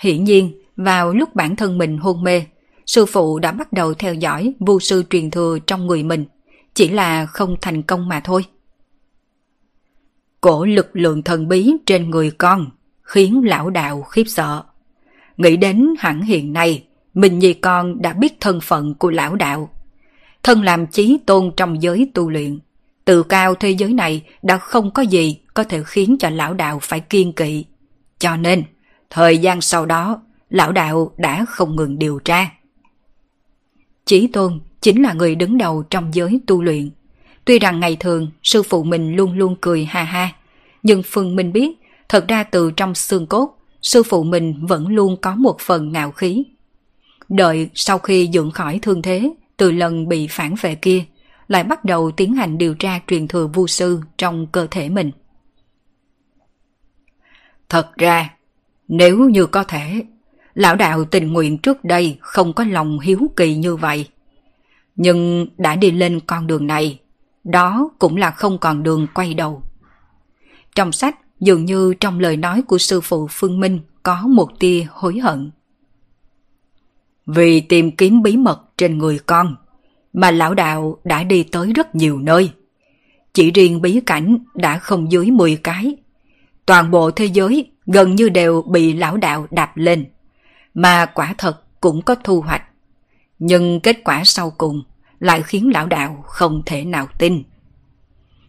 Hiển 0.00 0.24
nhiên, 0.24 0.52
vào 0.76 1.12
lúc 1.12 1.34
bản 1.34 1.56
thân 1.56 1.78
mình 1.78 1.98
hôn 1.98 2.24
mê, 2.24 2.42
sư 2.90 3.06
phụ 3.06 3.38
đã 3.38 3.52
bắt 3.52 3.72
đầu 3.72 3.94
theo 3.94 4.14
dõi 4.14 4.52
vu 4.60 4.80
sư 4.80 5.04
truyền 5.10 5.30
thừa 5.30 5.58
trong 5.66 5.86
người 5.86 6.02
mình, 6.02 6.24
chỉ 6.74 6.88
là 6.88 7.26
không 7.26 7.56
thành 7.60 7.82
công 7.82 8.08
mà 8.08 8.20
thôi. 8.20 8.44
Cổ 10.40 10.64
lực 10.64 10.90
lượng 10.92 11.22
thần 11.22 11.48
bí 11.48 11.72
trên 11.86 12.10
người 12.10 12.30
con 12.30 12.66
khiến 13.02 13.42
lão 13.44 13.70
đạo 13.70 14.02
khiếp 14.02 14.24
sợ. 14.26 14.62
Nghĩ 15.36 15.56
đến 15.56 15.94
hẳn 15.98 16.22
hiện 16.22 16.52
nay, 16.52 16.84
mình 17.14 17.38
Nhi 17.38 17.54
con 17.54 18.02
đã 18.02 18.12
biết 18.12 18.40
thân 18.40 18.60
phận 18.60 18.94
của 18.94 19.10
lão 19.10 19.36
đạo. 19.36 19.70
Thân 20.42 20.62
làm 20.62 20.86
chí 20.86 21.18
tôn 21.26 21.50
trong 21.56 21.82
giới 21.82 22.10
tu 22.14 22.30
luyện. 22.30 22.58
Từ 23.04 23.22
cao 23.22 23.54
thế 23.54 23.70
giới 23.70 23.92
này 23.92 24.22
đã 24.42 24.58
không 24.58 24.90
có 24.90 25.02
gì 25.02 25.40
có 25.54 25.64
thể 25.64 25.82
khiến 25.86 26.16
cho 26.20 26.30
lão 26.30 26.54
đạo 26.54 26.78
phải 26.82 27.00
kiên 27.00 27.32
kỵ. 27.32 27.64
Cho 28.18 28.36
nên, 28.36 28.62
thời 29.10 29.38
gian 29.38 29.60
sau 29.60 29.86
đó, 29.86 30.22
lão 30.48 30.72
đạo 30.72 31.12
đã 31.16 31.44
không 31.48 31.76
ngừng 31.76 31.98
điều 31.98 32.18
tra. 32.18 32.50
Chí 34.10 34.26
tôn 34.26 34.60
chính 34.80 35.02
là 35.02 35.12
người 35.12 35.34
đứng 35.34 35.58
đầu 35.58 35.82
trong 35.90 36.14
giới 36.14 36.40
tu 36.46 36.62
luyện. 36.62 36.90
Tuy 37.44 37.58
rằng 37.58 37.80
ngày 37.80 37.96
thường 38.00 38.30
sư 38.42 38.62
phụ 38.62 38.82
mình 38.82 39.16
luôn 39.16 39.32
luôn 39.32 39.56
cười 39.60 39.84
ha 39.84 40.02
ha, 40.02 40.32
nhưng 40.82 41.02
Phương 41.06 41.36
Minh 41.36 41.52
biết 41.52 41.70
thật 42.08 42.28
ra 42.28 42.42
từ 42.42 42.70
trong 42.70 42.94
xương 42.94 43.26
cốt, 43.26 43.58
sư 43.82 44.02
phụ 44.02 44.22
mình 44.22 44.66
vẫn 44.66 44.88
luôn 44.88 45.16
có 45.20 45.34
một 45.34 45.56
phần 45.60 45.92
ngạo 45.92 46.10
khí. 46.10 46.44
Đợi 47.28 47.70
sau 47.74 47.98
khi 47.98 48.30
dưỡng 48.32 48.50
khỏi 48.50 48.78
thương 48.82 49.02
thế 49.02 49.32
từ 49.56 49.72
lần 49.72 50.08
bị 50.08 50.26
phản 50.30 50.54
vệ 50.60 50.74
kia, 50.74 51.04
lại 51.48 51.64
bắt 51.64 51.84
đầu 51.84 52.10
tiến 52.10 52.34
hành 52.34 52.58
điều 52.58 52.74
tra 52.74 53.00
truyền 53.06 53.28
thừa 53.28 53.46
vu 53.46 53.66
sư 53.66 54.00
trong 54.18 54.46
cơ 54.46 54.66
thể 54.70 54.88
mình. 54.88 55.10
Thật 57.68 57.96
ra, 57.96 58.30
nếu 58.88 59.18
như 59.18 59.46
có 59.46 59.64
thể, 59.64 60.02
lão 60.54 60.76
đạo 60.76 61.04
tình 61.04 61.32
nguyện 61.32 61.58
trước 61.58 61.84
đây 61.84 62.16
không 62.20 62.52
có 62.52 62.64
lòng 62.64 63.00
hiếu 63.00 63.30
kỳ 63.36 63.54
như 63.54 63.76
vậy. 63.76 64.06
Nhưng 64.96 65.46
đã 65.58 65.76
đi 65.76 65.90
lên 65.90 66.20
con 66.26 66.46
đường 66.46 66.66
này, 66.66 67.00
đó 67.44 67.90
cũng 67.98 68.16
là 68.16 68.30
không 68.30 68.58
còn 68.58 68.82
đường 68.82 69.06
quay 69.14 69.34
đầu. 69.34 69.62
Trong 70.74 70.92
sách, 70.92 71.18
dường 71.40 71.64
như 71.64 71.94
trong 72.00 72.20
lời 72.20 72.36
nói 72.36 72.62
của 72.62 72.78
sư 72.78 73.00
phụ 73.00 73.26
Phương 73.30 73.60
Minh 73.60 73.80
có 74.02 74.22
một 74.26 74.58
tia 74.58 74.86
hối 74.90 75.18
hận. 75.18 75.50
Vì 77.26 77.60
tìm 77.60 77.90
kiếm 77.90 78.22
bí 78.22 78.36
mật 78.36 78.62
trên 78.76 78.98
người 78.98 79.18
con, 79.18 79.56
mà 80.12 80.30
lão 80.30 80.54
đạo 80.54 80.98
đã 81.04 81.24
đi 81.24 81.42
tới 81.42 81.72
rất 81.72 81.94
nhiều 81.94 82.18
nơi. 82.18 82.50
Chỉ 83.32 83.50
riêng 83.50 83.82
bí 83.82 84.00
cảnh 84.06 84.38
đã 84.54 84.78
không 84.78 85.12
dưới 85.12 85.30
10 85.30 85.56
cái. 85.56 85.96
Toàn 86.66 86.90
bộ 86.90 87.10
thế 87.10 87.24
giới 87.24 87.70
gần 87.86 88.14
như 88.14 88.28
đều 88.28 88.62
bị 88.62 88.92
lão 88.92 89.16
đạo 89.16 89.46
đạp 89.50 89.72
lên. 89.74 90.04
Mà 90.74 91.06
quả 91.06 91.34
thật 91.38 91.80
cũng 91.80 92.02
có 92.02 92.14
thu 92.14 92.40
hoạch. 92.40 92.62
Nhưng 93.38 93.80
kết 93.80 93.96
quả 94.04 94.22
sau 94.24 94.50
cùng 94.50 94.82
lại 95.18 95.42
khiến 95.42 95.70
lão 95.72 95.86
đạo 95.86 96.24
không 96.26 96.62
thể 96.66 96.84
nào 96.84 97.08
tin. 97.18 97.42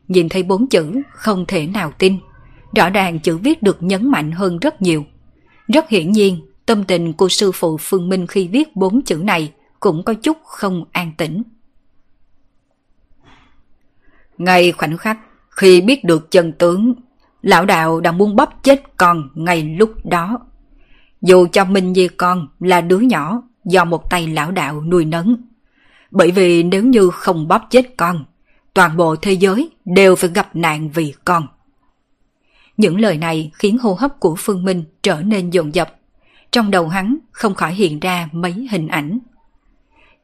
Nhìn 0.07 0.29
thấy 0.29 0.43
bốn 0.43 0.67
chữ 0.67 1.01
không 1.11 1.45
thể 1.47 1.67
nào 1.67 1.91
tin, 1.97 2.19
rõ 2.75 2.89
ràng 2.89 3.19
chữ 3.19 3.37
viết 3.37 3.63
được 3.63 3.83
nhấn 3.83 4.11
mạnh 4.11 4.31
hơn 4.31 4.59
rất 4.59 4.81
nhiều. 4.81 5.05
Rất 5.67 5.89
hiển 5.89 6.11
nhiên, 6.11 6.41
tâm 6.65 6.83
tình 6.83 7.13
của 7.13 7.29
sư 7.29 7.51
phụ 7.51 7.77
Phương 7.79 8.09
Minh 8.09 8.27
khi 8.27 8.47
viết 8.47 8.75
bốn 8.75 9.01
chữ 9.01 9.15
này 9.15 9.53
cũng 9.79 10.03
có 10.03 10.13
chút 10.13 10.37
không 10.43 10.85
an 10.91 11.11
tĩnh. 11.17 11.43
Ngay 14.37 14.71
khoảnh 14.71 14.97
khắc, 14.97 15.17
khi 15.49 15.81
biết 15.81 16.03
được 16.03 16.31
chân 16.31 16.53
tướng, 16.53 16.93
lão 17.41 17.65
đạo 17.65 18.01
đã 18.01 18.11
muốn 18.11 18.35
bóp 18.35 18.63
chết 18.63 18.97
con 18.97 19.29
ngay 19.35 19.63
lúc 19.63 20.05
đó. 20.05 20.39
Dù 21.21 21.47
cho 21.51 21.65
Minh 21.65 21.93
Nhi 21.93 22.07
con 22.07 22.47
là 22.59 22.81
đứa 22.81 22.99
nhỏ 22.99 23.43
do 23.65 23.85
một 23.85 24.09
tay 24.09 24.27
lão 24.27 24.51
đạo 24.51 24.83
nuôi 24.83 25.05
nấng. 25.05 25.35
Bởi 26.11 26.31
vì 26.31 26.63
nếu 26.63 26.83
như 26.83 27.09
không 27.09 27.47
bóp 27.47 27.61
chết 27.69 27.97
con, 27.97 28.25
toàn 28.73 28.97
bộ 28.97 29.15
thế 29.15 29.33
giới 29.33 29.69
đều 29.85 30.15
phải 30.15 30.29
gặp 30.33 30.55
nạn 30.55 30.89
vì 30.89 31.13
con. 31.25 31.47
Những 32.77 32.99
lời 32.99 33.17
này 33.17 33.51
khiến 33.53 33.77
hô 33.77 33.93
hấp 33.93 34.19
của 34.19 34.35
Phương 34.37 34.63
Minh 34.63 34.83
trở 35.03 35.21
nên 35.21 35.49
dồn 35.49 35.75
dập. 35.75 35.95
Trong 36.51 36.71
đầu 36.71 36.87
hắn 36.87 37.17
không 37.31 37.55
khỏi 37.55 37.73
hiện 37.73 37.99
ra 37.99 38.29
mấy 38.31 38.67
hình 38.71 38.87
ảnh. 38.87 39.19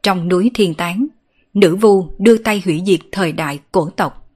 Trong 0.03 0.27
núi 0.27 0.51
thiên 0.53 0.73
tán, 0.73 1.07
nữ 1.53 1.75
vu 1.75 2.09
đưa 2.19 2.37
tay 2.37 2.61
hủy 2.65 2.83
diệt 2.85 2.99
thời 3.11 3.31
đại 3.31 3.59
cổ 3.71 3.89
tộc. 3.89 4.29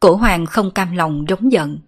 Cổ 0.00 0.14
hoàng 0.14 0.46
không 0.46 0.70
cam 0.70 0.96
lòng 0.96 1.24
rống 1.28 1.52
giận, 1.52 1.78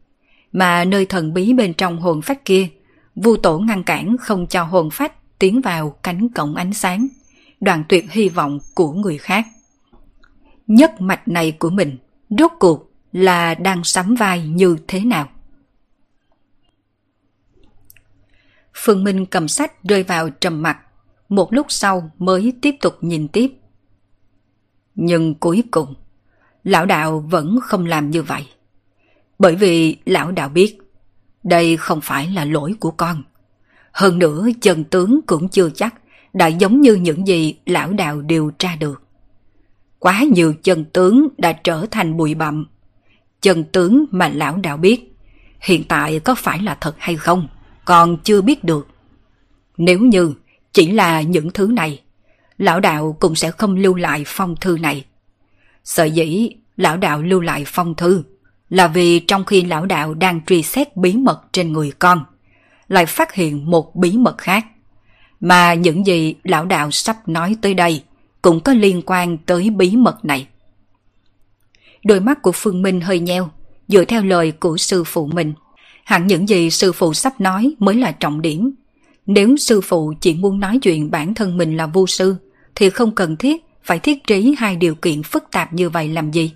mà 0.52 0.84
nơi 0.84 1.06
thần 1.06 1.34
bí 1.34 1.52
bên 1.52 1.74
trong 1.74 2.00
hồn 2.00 2.22
phách 2.22 2.44
kia, 2.44 2.68
vu 3.14 3.36
tổ 3.36 3.58
ngăn 3.58 3.84
cản 3.84 4.16
không 4.20 4.46
cho 4.46 4.62
hồn 4.62 4.88
phách 4.92 5.38
tiến 5.38 5.61
vào 5.61 5.90
cánh 6.02 6.28
cổng 6.28 6.54
ánh 6.54 6.72
sáng, 6.72 7.08
đoạn 7.61 7.84
tuyệt 7.88 8.12
hy 8.12 8.28
vọng 8.28 8.58
của 8.74 8.92
người 8.92 9.18
khác. 9.18 9.46
Nhất 10.66 11.00
mạch 11.00 11.28
này 11.28 11.52
của 11.52 11.70
mình, 11.70 11.96
rốt 12.30 12.50
cuộc 12.58 12.92
là 13.12 13.54
đang 13.54 13.84
sắm 13.84 14.14
vai 14.14 14.48
như 14.48 14.76
thế 14.88 15.00
nào? 15.00 15.28
Phương 18.74 19.04
Minh 19.04 19.26
cầm 19.26 19.48
sách 19.48 19.84
rơi 19.84 20.02
vào 20.02 20.30
trầm 20.30 20.62
mặt, 20.62 20.78
một 21.28 21.52
lúc 21.52 21.66
sau 21.68 22.11
mới 22.18 22.52
tiếp 22.62 22.74
tục 22.80 22.94
nhìn 23.00 23.28
tiếp. 23.28 23.52
Nhưng 24.94 25.34
cuối 25.34 25.64
cùng, 25.70 25.94
lão 26.64 26.86
đạo 26.86 27.20
vẫn 27.20 27.58
không 27.62 27.86
làm 27.86 28.11
như 28.11 28.22
vậy. 28.22 28.46
Bởi 29.38 29.56
vì 29.56 29.96
lão 30.04 30.32
đạo 30.32 30.48
biết, 30.48 30.78
đây 31.45 31.76
không 31.76 32.01
phải 32.01 32.28
là 32.28 32.45
lỗi 32.45 32.74
của 32.80 32.91
con. 32.91 33.22
Hơn 33.93 34.18
nữa 34.18 34.49
chân 34.61 34.84
tướng 34.84 35.20
cũng 35.26 35.49
chưa 35.49 35.70
chắc 35.74 35.95
đã 36.32 36.47
giống 36.47 36.80
như 36.80 36.95
những 36.95 37.26
gì 37.26 37.55
lão 37.66 37.93
đạo 37.93 38.20
điều 38.20 38.53
tra 38.59 38.76
được. 38.76 39.03
Quá 39.99 40.22
nhiều 40.34 40.55
chân 40.62 40.84
tướng 40.84 41.28
đã 41.38 41.53
trở 41.53 41.86
thành 41.91 42.16
bụi 42.16 42.34
bặm. 42.34 42.66
Chân 43.41 43.64
tướng 43.64 44.05
mà 44.11 44.28
lão 44.28 44.57
đạo 44.57 44.76
biết, 44.76 45.16
hiện 45.61 45.84
tại 45.88 46.20
có 46.20 46.34
phải 46.34 46.59
là 46.59 46.78
thật 46.80 46.95
hay 46.99 47.16
không, 47.16 47.49
còn 47.84 48.16
chưa 48.24 48.41
biết 48.41 48.64
được. 48.64 48.88
Nếu 49.76 49.99
như 49.99 50.34
chỉ 50.72 50.91
là 50.91 51.22
những 51.22 51.51
thứ 51.51 51.66
này, 51.66 52.03
lão 52.59 52.80
đạo 52.80 53.16
cũng 53.20 53.34
sẽ 53.34 53.51
không 53.51 53.76
lưu 53.76 53.95
lại 53.95 54.24
phong 54.26 54.57
thư 54.57 54.78
này. 54.78 55.05
Sợ 55.84 56.05
dĩ 56.05 56.51
lão 56.76 56.97
đạo 56.97 57.22
lưu 57.22 57.41
lại 57.41 57.64
phong 57.66 57.95
thư 57.95 58.22
là 58.70 58.88
vì 58.88 59.20
trong 59.20 59.44
khi 59.44 59.62
lão 59.62 59.86
đạo 59.86 60.14
đang 60.14 60.40
truy 60.46 60.62
xét 60.62 60.96
bí 60.96 61.12
mật 61.12 61.42
trên 61.52 61.72
người 61.72 61.92
con, 61.98 62.24
lại 62.88 63.06
phát 63.06 63.34
hiện 63.34 63.70
một 63.70 63.96
bí 63.96 64.12
mật 64.12 64.38
khác. 64.38 64.66
Mà 65.40 65.74
những 65.74 66.06
gì 66.06 66.34
lão 66.44 66.64
đạo 66.64 66.90
sắp 66.90 67.28
nói 67.28 67.56
tới 67.60 67.74
đây 67.74 68.02
cũng 68.42 68.60
có 68.60 68.72
liên 68.72 69.02
quan 69.06 69.38
tới 69.38 69.70
bí 69.70 69.96
mật 69.96 70.24
này. 70.24 70.46
Đôi 72.04 72.20
mắt 72.20 72.42
của 72.42 72.52
Phương 72.52 72.82
Minh 72.82 73.00
hơi 73.00 73.20
nheo, 73.20 73.50
dựa 73.88 74.04
theo 74.04 74.22
lời 74.24 74.52
của 74.52 74.76
sư 74.76 75.04
phụ 75.04 75.26
mình. 75.26 75.54
Hẳn 76.04 76.26
những 76.26 76.48
gì 76.48 76.70
sư 76.70 76.92
phụ 76.92 77.14
sắp 77.14 77.40
nói 77.40 77.74
mới 77.78 77.94
là 77.94 78.12
trọng 78.12 78.42
điểm. 78.42 78.70
Nếu 79.26 79.56
sư 79.56 79.80
phụ 79.80 80.12
chỉ 80.20 80.34
muốn 80.34 80.60
nói 80.60 80.78
chuyện 80.82 81.10
bản 81.10 81.34
thân 81.34 81.56
mình 81.56 81.76
là 81.76 81.86
vô 81.86 82.06
sư, 82.06 82.36
thì 82.74 82.90
không 82.90 83.14
cần 83.14 83.36
thiết 83.36 83.64
phải 83.82 83.98
thiết 83.98 84.26
trí 84.26 84.54
hai 84.58 84.76
điều 84.76 84.94
kiện 84.94 85.22
phức 85.22 85.44
tạp 85.50 85.72
như 85.72 85.90
vậy 85.90 86.08
làm 86.08 86.30
gì. 86.30 86.52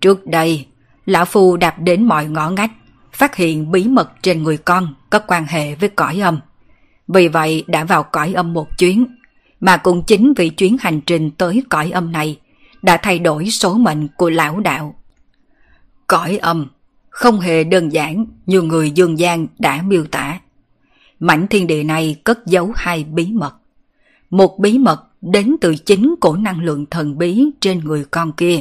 Trước 0.00 0.26
đây, 0.26 0.66
Lão 1.06 1.24
Phu 1.24 1.56
đạp 1.56 1.74
đến 1.78 2.04
mọi 2.04 2.26
ngõ 2.26 2.50
ngách, 2.50 2.70
phát 3.12 3.36
hiện 3.36 3.70
bí 3.70 3.88
mật 3.88 4.10
trên 4.22 4.42
người 4.42 4.56
con 4.56 4.94
có 5.10 5.18
quan 5.18 5.46
hệ 5.46 5.74
với 5.74 5.88
cõi 5.88 6.20
âm. 6.20 6.40
Vì 7.08 7.28
vậy 7.28 7.64
đã 7.66 7.84
vào 7.84 8.02
cõi 8.02 8.32
âm 8.32 8.52
một 8.52 8.78
chuyến, 8.78 9.06
mà 9.60 9.76
cũng 9.76 10.02
chính 10.02 10.32
vì 10.36 10.48
chuyến 10.48 10.76
hành 10.80 11.00
trình 11.00 11.30
tới 11.30 11.62
cõi 11.68 11.90
âm 11.90 12.12
này 12.12 12.38
đã 12.82 12.96
thay 12.96 13.18
đổi 13.18 13.50
số 13.50 13.74
mệnh 13.74 14.08
của 14.16 14.30
lão 14.30 14.60
đạo. 14.60 14.94
Cõi 16.06 16.38
âm 16.38 16.66
không 17.08 17.40
hề 17.40 17.64
đơn 17.64 17.92
giản 17.92 18.26
như 18.46 18.62
người 18.62 18.90
dương 18.90 19.18
gian 19.18 19.46
đã 19.58 19.82
miêu 19.82 20.04
tả. 20.04 20.40
Mảnh 21.20 21.46
thiên 21.46 21.66
địa 21.66 21.82
này 21.82 22.16
cất 22.24 22.46
giấu 22.46 22.72
hai 22.74 23.04
bí 23.04 23.32
mật. 23.32 23.54
Một 24.30 24.58
bí 24.58 24.78
mật 24.78 25.04
đến 25.20 25.56
từ 25.60 25.74
chính 25.76 26.14
cổ 26.20 26.36
năng 26.36 26.60
lượng 26.60 26.86
thần 26.86 27.18
bí 27.18 27.44
trên 27.60 27.78
người 27.78 28.04
con 28.10 28.32
kia, 28.32 28.60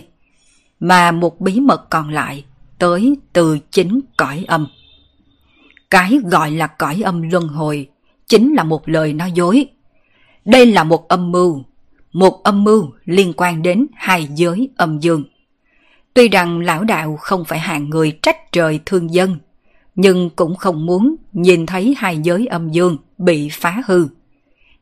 mà 0.79 1.11
một 1.11 1.41
bí 1.41 1.59
mật 1.59 1.89
còn 1.89 2.09
lại 2.09 2.45
tới 2.79 3.17
từ 3.33 3.59
chính 3.71 3.99
cõi 4.17 4.45
âm. 4.47 4.67
Cái 5.89 6.19
gọi 6.31 6.51
là 6.51 6.67
cõi 6.67 7.01
âm 7.03 7.21
luân 7.21 7.47
hồi 7.47 7.89
chính 8.27 8.53
là 8.53 8.63
một 8.63 8.89
lời 8.89 9.13
nói 9.13 9.31
dối. 9.31 9.65
Đây 10.45 10.65
là 10.65 10.83
một 10.83 11.07
âm 11.07 11.31
mưu, 11.31 11.63
một 12.13 12.43
âm 12.43 12.63
mưu 12.63 12.89
liên 13.05 13.33
quan 13.37 13.61
đến 13.61 13.87
hai 13.95 14.27
giới 14.35 14.69
âm 14.77 14.99
dương. 14.99 15.23
Tuy 16.13 16.27
rằng 16.27 16.59
lão 16.59 16.83
đạo 16.83 17.17
không 17.17 17.45
phải 17.45 17.59
hạng 17.59 17.89
người 17.89 18.11
trách 18.21 18.51
trời 18.51 18.79
thương 18.85 19.13
dân, 19.13 19.37
nhưng 19.95 20.29
cũng 20.29 20.55
không 20.55 20.85
muốn 20.85 21.15
nhìn 21.33 21.65
thấy 21.65 21.95
hai 21.97 22.17
giới 22.17 22.47
âm 22.47 22.69
dương 22.69 22.97
bị 23.17 23.49
phá 23.51 23.81
hư. 23.85 24.07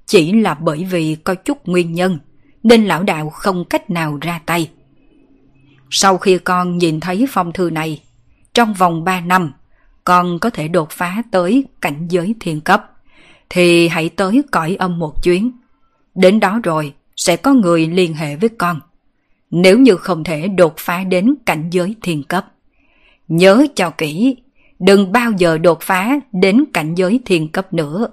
chỉ 0.05 0.31
là 0.31 0.53
bởi 0.53 0.83
vì 0.83 1.15
có 1.15 1.35
chút 1.35 1.67
nguyên 1.67 1.93
nhân, 1.93 2.19
nên 2.63 2.85
lão 2.85 3.03
đạo 3.03 3.29
không 3.29 3.65
cách 3.65 3.89
nào 3.89 4.17
ra 4.21 4.39
tay. 4.45 4.69
Sau 5.89 6.17
khi 6.17 6.37
con 6.37 6.77
nhìn 6.77 6.99
thấy 6.99 7.25
phong 7.29 7.53
thư 7.53 7.69
này, 7.69 8.01
trong 8.53 8.73
vòng 8.73 9.03
3 9.03 9.21
năm, 9.21 9.51
con 10.03 10.39
có 10.39 10.49
thể 10.49 10.67
đột 10.67 10.89
phá 10.91 11.23
tới 11.31 11.65
cảnh 11.81 12.07
giới 12.09 12.35
thiên 12.39 12.61
cấp, 12.61 12.91
thì 13.49 13.87
hãy 13.87 14.09
tới 14.09 14.41
cõi 14.51 14.75
âm 14.79 14.99
một 14.99 15.23
chuyến. 15.23 15.51
Đến 16.15 16.39
đó 16.39 16.59
rồi, 16.63 16.93
sẽ 17.15 17.37
có 17.37 17.53
người 17.53 17.87
liên 17.87 18.13
hệ 18.13 18.35
với 18.35 18.49
con. 18.49 18.79
Nếu 19.51 19.79
như 19.79 19.95
không 19.95 20.23
thể 20.23 20.47
đột 20.47 20.73
phá 20.77 21.03
đến 21.03 21.35
cảnh 21.45 21.69
giới 21.69 21.95
thiên 22.01 22.23
cấp. 22.23 22.45
Nhớ 23.27 23.67
cho 23.75 23.89
kỹ, 23.89 24.35
đừng 24.79 25.11
bao 25.11 25.31
giờ 25.37 25.57
đột 25.57 25.81
phá 25.81 26.19
đến 26.31 26.63
cảnh 26.73 26.95
giới 26.95 27.19
thiên 27.25 27.47
cấp 27.47 27.73
nữa. 27.73 28.07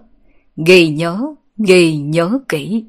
Ghi 0.67 0.89
nhớ, 0.89 1.21
ghi 1.59 1.97
nhớ 1.97 2.39
kỹ. 2.49 2.85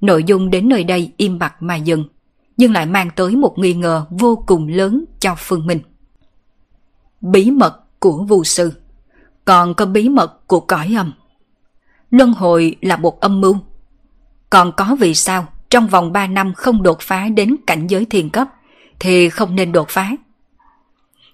Nội 0.00 0.24
dung 0.24 0.50
đến 0.50 0.68
nơi 0.68 0.84
đây 0.84 1.12
im 1.16 1.38
bặt 1.38 1.62
mà 1.62 1.76
dừng, 1.76 2.04
nhưng 2.56 2.72
lại 2.72 2.86
mang 2.86 3.10
tới 3.16 3.36
một 3.36 3.58
nghi 3.58 3.74
ngờ 3.74 4.06
vô 4.10 4.44
cùng 4.46 4.68
lớn 4.68 5.04
cho 5.20 5.34
Phương 5.38 5.66
Minh. 5.66 5.80
Bí 7.20 7.50
mật 7.50 8.00
của 8.00 8.24
vu 8.24 8.44
sư, 8.44 8.72
còn 9.44 9.74
có 9.74 9.86
bí 9.86 10.08
mật 10.08 10.46
của 10.46 10.60
cõi 10.60 10.94
âm. 10.96 11.12
Luân 12.10 12.32
hồi 12.32 12.76
là 12.80 12.96
một 12.96 13.20
âm 13.20 13.40
mưu. 13.40 13.56
Còn 14.50 14.72
có 14.76 14.96
vì 15.00 15.14
sao 15.14 15.46
trong 15.70 15.88
vòng 15.88 16.12
3 16.12 16.26
năm 16.26 16.54
không 16.54 16.82
đột 16.82 17.00
phá 17.00 17.28
đến 17.28 17.56
cảnh 17.66 17.86
giới 17.86 18.04
thiền 18.04 18.28
cấp 18.28 18.48
thì 18.98 19.28
không 19.28 19.54
nên 19.54 19.72
đột 19.72 19.88
phá. 19.88 20.10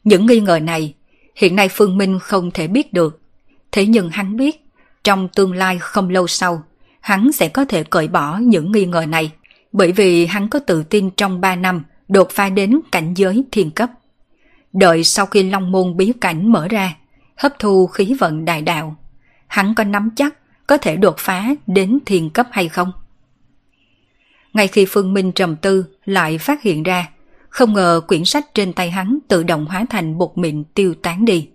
Những 0.05 0.27
nghi 0.27 0.41
ngờ 0.41 0.59
này 0.59 0.95
hiện 1.37 1.57
nay 1.57 1.69
Phương 1.69 1.99
Minh 1.99 2.19
không 2.19 2.51
thể 2.51 2.67
biết 2.67 2.93
được. 2.93 3.21
Thế 3.73 3.87
nhưng 3.87 4.11
hắn 4.11 4.37
biết 4.37 4.65
trong 5.05 5.29
tương 5.29 5.53
lai 5.53 5.79
không 5.79 6.09
lâu 6.09 6.27
sau 6.27 6.63
hắn 7.01 7.33
sẽ 7.33 7.49
có 7.49 7.65
thể 7.65 7.85
cởi 7.85 8.09
bỏ 8.09 8.39
những 8.39 8.73
nghi 8.73 8.87
ngờ 8.87 9.07
này 9.09 9.33
bởi 9.73 9.93
vì 9.93 10.27
hắn 10.27 10.49
có 10.49 10.59
tự 10.59 10.83
tin 10.83 11.11
trong 11.11 11.41
3 11.41 11.57
năm 11.57 11.83
đột 12.09 12.29
phá 12.31 12.49
đến 12.49 12.81
cảnh 12.93 13.15
giới 13.15 13.45
thiên 13.53 13.71
cấp. 13.71 13.91
Đợi 14.73 15.05
sau 15.05 15.27
khi 15.27 15.43
Long 15.43 15.73
Môn 15.73 15.97
bí 15.97 16.13
cảnh 16.21 16.53
mở 16.53 16.69
ra, 16.69 16.97
hấp 17.37 17.59
thu 17.59 17.87
khí 17.87 18.17
vận 18.21 18.45
đại 18.45 18.63
đạo, 18.63 18.97
hắn 19.47 19.75
có 19.75 19.85
nắm 19.85 20.11
chắc 20.17 20.35
có 20.67 20.77
thể 20.77 20.97
đột 20.97 21.15
phá 21.19 21.49
đến 21.67 21.99
thiên 22.07 22.31
cấp 22.31 22.47
hay 22.51 22.69
không? 22.69 22.93
Ngay 24.53 24.69
khi 24.69 24.87
Phương 24.89 25.15
Minh 25.15 25.33
trầm 25.33 25.57
tư 25.57 25.85
lại 26.05 26.39
phát 26.39 26.63
hiện 26.63 26.83
ra, 26.83 27.09
không 27.49 27.73
ngờ 27.73 28.01
quyển 28.09 28.25
sách 28.25 28.55
trên 28.55 28.73
tay 28.73 28.91
hắn 28.91 29.19
tự 29.29 29.43
động 29.43 29.67
hóa 29.67 29.85
thành 29.91 30.19
bột 30.19 30.39
mịn 30.39 30.65
tiêu 30.65 30.95
tán 30.95 31.25
đi. 31.25 31.49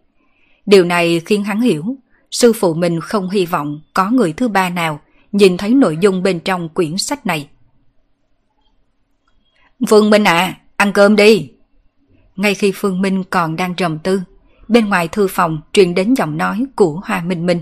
Điều 0.65 0.85
này 0.85 1.21
khiến 1.25 1.43
hắn 1.43 1.61
hiểu, 1.61 1.95
sư 2.31 2.53
phụ 2.53 2.73
mình 2.73 2.99
không 2.99 3.29
hy 3.29 3.45
vọng 3.45 3.81
có 3.93 4.09
người 4.09 4.33
thứ 4.33 4.47
ba 4.47 4.69
nào 4.69 4.99
nhìn 5.31 5.57
thấy 5.57 5.73
nội 5.73 5.97
dung 6.01 6.23
bên 6.23 6.39
trong 6.39 6.69
quyển 6.69 6.97
sách 6.97 7.25
này. 7.25 7.47
Phương 9.85 10.09
Minh 10.09 10.23
à, 10.23 10.59
ăn 10.77 10.93
cơm 10.93 11.15
đi. 11.15 11.51
Ngay 12.35 12.55
khi 12.55 12.71
Phương 12.75 13.01
Minh 13.01 13.23
còn 13.29 13.55
đang 13.55 13.75
trầm 13.75 13.99
tư, 13.99 14.21
bên 14.67 14.89
ngoài 14.89 15.07
thư 15.07 15.27
phòng 15.27 15.61
truyền 15.73 15.93
đến 15.93 16.13
giọng 16.13 16.37
nói 16.37 16.65
của 16.75 17.01
Hoa 17.05 17.21
Minh 17.21 17.45
Minh. 17.45 17.61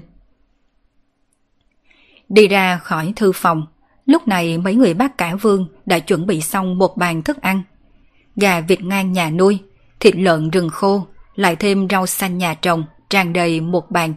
Đi 2.30 2.48
ra 2.48 2.78
khỏi 2.78 3.14
thư 3.16 3.32
phòng, 3.32 3.66
lúc 4.06 4.28
này 4.28 4.58
mấy 4.58 4.76
người 4.76 4.94
bác 4.94 5.18
cả 5.18 5.36
vương 5.36 5.68
đã 5.86 6.00
chuẩn 6.00 6.28
bị 6.28 6.42
xong 6.42 6.78
một 6.78 6.98
bàn 6.98 7.22
thức 7.22 7.42
ăn. 7.42 7.62
Gà 8.36 8.62
vịt 8.62 8.82
ngang 8.82 9.12
nhà 9.12 9.30
nuôi, 9.30 9.60
thịt 10.00 10.16
lợn 10.16 10.50
rừng 10.50 10.70
khô, 10.70 11.08
lại 11.36 11.56
thêm 11.56 11.88
rau 11.90 12.06
xanh 12.06 12.38
nhà 12.38 12.54
trồng, 12.54 12.84
tràn 13.10 13.34
đầy 13.34 13.62
một 13.62 13.92
bàn. 13.92 14.14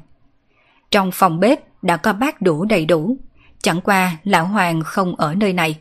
Trong 0.91 1.11
phòng 1.13 1.41
bếp 1.41 1.83
đã 1.83 1.97
có 1.97 2.13
bát 2.13 2.43
đủ 2.43 2.65
đầy 2.65 2.87
đủ, 2.87 3.17
chẳng 3.63 3.81
qua 3.81 4.17
lão 4.25 4.47
Hoàng 4.47 4.83
không 4.85 5.17
ở 5.17 5.35
nơi 5.35 5.53
này. 5.53 5.79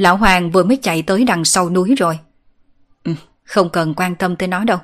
Lão 0.00 0.16
Hoàng 0.16 0.50
vừa 0.50 0.64
mới 0.64 0.76
chạy 0.76 1.02
tới 1.02 1.24
đằng 1.24 1.44
sau 1.44 1.70
núi 1.70 1.94
rồi. 1.94 2.18
Ừ, 3.04 3.14
không 3.44 3.70
cần 3.70 3.94
quan 3.94 4.14
tâm 4.14 4.36
tới 4.36 4.48
nó 4.48 4.64
đâu. 4.64 4.78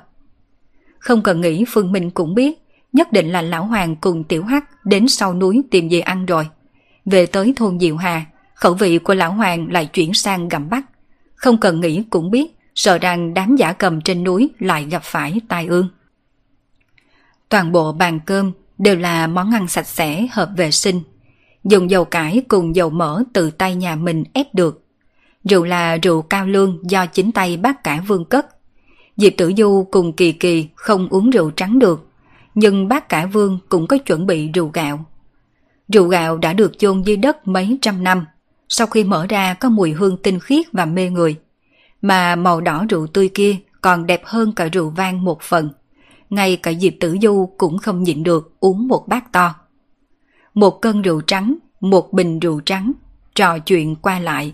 Không 0.99 1.21
cần 1.21 1.41
nghĩ 1.41 1.65
Phương 1.67 1.91
Minh 1.91 2.11
cũng 2.11 2.35
biết, 2.35 2.59
nhất 2.93 3.11
định 3.11 3.31
là 3.31 3.41
Lão 3.41 3.65
Hoàng 3.65 3.95
cùng 3.95 4.23
Tiểu 4.23 4.43
Hắc 4.43 4.85
đến 4.85 5.07
sau 5.07 5.33
núi 5.33 5.61
tìm 5.71 5.89
gì 5.89 5.99
ăn 5.99 6.25
rồi. 6.25 6.47
Về 7.05 7.25
tới 7.25 7.53
thôn 7.55 7.79
Diệu 7.79 7.97
Hà, 7.97 8.25
khẩu 8.53 8.73
vị 8.73 8.97
của 8.97 9.13
Lão 9.13 9.31
Hoàng 9.31 9.71
lại 9.71 9.85
chuyển 9.85 10.13
sang 10.13 10.47
gặm 10.47 10.69
bắt. 10.69 10.85
Không 11.35 11.57
cần 11.57 11.81
nghĩ 11.81 12.03
cũng 12.09 12.31
biết, 12.31 12.55
sợ 12.75 12.97
rằng 12.97 13.33
đám 13.33 13.55
giả 13.55 13.73
cầm 13.73 14.01
trên 14.01 14.23
núi 14.23 14.49
lại 14.59 14.83
gặp 14.83 15.03
phải 15.03 15.41
tai 15.47 15.67
ương. 15.67 15.89
Toàn 17.49 17.71
bộ 17.71 17.91
bàn 17.91 18.19
cơm 18.25 18.51
đều 18.77 18.95
là 18.95 19.27
món 19.27 19.53
ăn 19.53 19.67
sạch 19.67 19.87
sẽ, 19.87 20.27
hợp 20.31 20.49
vệ 20.57 20.71
sinh. 20.71 21.01
Dùng 21.63 21.89
dầu 21.89 22.05
cải 22.05 22.43
cùng 22.47 22.75
dầu 22.75 22.89
mỡ 22.89 23.23
từ 23.33 23.51
tay 23.51 23.75
nhà 23.75 23.95
mình 23.95 24.23
ép 24.33 24.55
được. 24.55 24.83
Rượu 25.49 25.63
là 25.63 25.97
rượu 25.97 26.21
cao 26.21 26.45
lương 26.45 26.79
do 26.89 27.05
chính 27.05 27.31
tay 27.31 27.57
bác 27.57 27.83
cả 27.83 28.03
vương 28.07 28.25
cất. 28.25 28.47
Diệp 29.17 29.33
Tử 29.37 29.53
Du 29.57 29.87
cùng 29.91 30.13
Kỳ 30.13 30.31
Kỳ 30.31 30.67
không 30.75 31.07
uống 31.09 31.29
rượu 31.29 31.51
trắng 31.51 31.79
được, 31.79 32.09
nhưng 32.55 32.87
bác 32.87 33.09
cả 33.09 33.25
vương 33.25 33.59
cũng 33.69 33.87
có 33.87 33.97
chuẩn 33.97 34.27
bị 34.27 34.49
rượu 34.51 34.69
gạo. 34.73 35.05
Rượu 35.87 36.07
gạo 36.07 36.37
đã 36.37 36.53
được 36.53 36.79
chôn 36.79 37.01
dưới 37.01 37.17
đất 37.17 37.47
mấy 37.47 37.77
trăm 37.81 38.03
năm, 38.03 38.25
sau 38.69 38.87
khi 38.87 39.03
mở 39.03 39.25
ra 39.29 39.53
có 39.53 39.69
mùi 39.69 39.91
hương 39.91 40.17
tinh 40.17 40.39
khiết 40.39 40.65
và 40.71 40.85
mê 40.85 41.09
người. 41.09 41.35
Mà 42.01 42.35
màu 42.35 42.61
đỏ 42.61 42.85
rượu 42.89 43.07
tươi 43.07 43.29
kia 43.33 43.55
còn 43.81 44.05
đẹp 44.05 44.21
hơn 44.25 44.51
cả 44.51 44.65
rượu 44.65 44.89
vang 44.89 45.23
một 45.23 45.41
phần. 45.41 45.69
Ngay 46.29 46.55
cả 46.55 46.73
Diệp 46.73 46.93
Tử 46.99 47.17
Du 47.21 47.49
cũng 47.57 47.77
không 47.77 48.03
nhịn 48.03 48.23
được 48.23 48.51
uống 48.59 48.87
một 48.87 49.07
bát 49.07 49.31
to. 49.31 49.55
Một 50.53 50.81
cân 50.81 51.01
rượu 51.01 51.21
trắng, 51.21 51.55
một 51.79 52.13
bình 52.13 52.39
rượu 52.39 52.59
trắng, 52.65 52.91
trò 53.35 53.59
chuyện 53.59 53.95
qua 53.95 54.19
lại. 54.19 54.53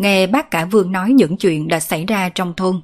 Nghe 0.00 0.26
bác 0.26 0.50
cả 0.50 0.64
Vương 0.64 0.92
nói 0.92 1.12
những 1.12 1.36
chuyện 1.36 1.68
đã 1.68 1.80
xảy 1.80 2.04
ra 2.04 2.28
trong 2.28 2.54
thôn. 2.56 2.80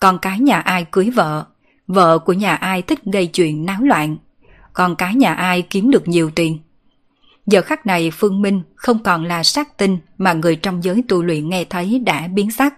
Con 0.00 0.18
cái 0.18 0.40
nhà 0.40 0.60
ai 0.60 0.84
cưới 0.90 1.10
vợ, 1.10 1.46
vợ 1.86 2.18
của 2.18 2.32
nhà 2.32 2.54
ai 2.54 2.82
thích 2.82 3.04
gây 3.04 3.26
chuyện 3.26 3.66
náo 3.66 3.82
loạn, 3.82 4.16
con 4.72 4.96
cái 4.96 5.14
nhà 5.14 5.34
ai 5.34 5.62
kiếm 5.62 5.90
được 5.90 6.08
nhiều 6.08 6.30
tiền. 6.34 6.58
Giờ 7.46 7.62
khắc 7.62 7.86
này 7.86 8.10
Phương 8.10 8.42
Minh 8.42 8.62
không 8.74 9.02
còn 9.02 9.24
là 9.24 9.42
sát 9.42 9.78
tinh 9.78 9.98
mà 10.18 10.32
người 10.32 10.56
trong 10.56 10.84
giới 10.84 11.02
tu 11.08 11.22
luyện 11.22 11.48
nghe 11.48 11.64
thấy 11.64 11.98
đã 11.98 12.28
biến 12.28 12.50
sắc, 12.50 12.74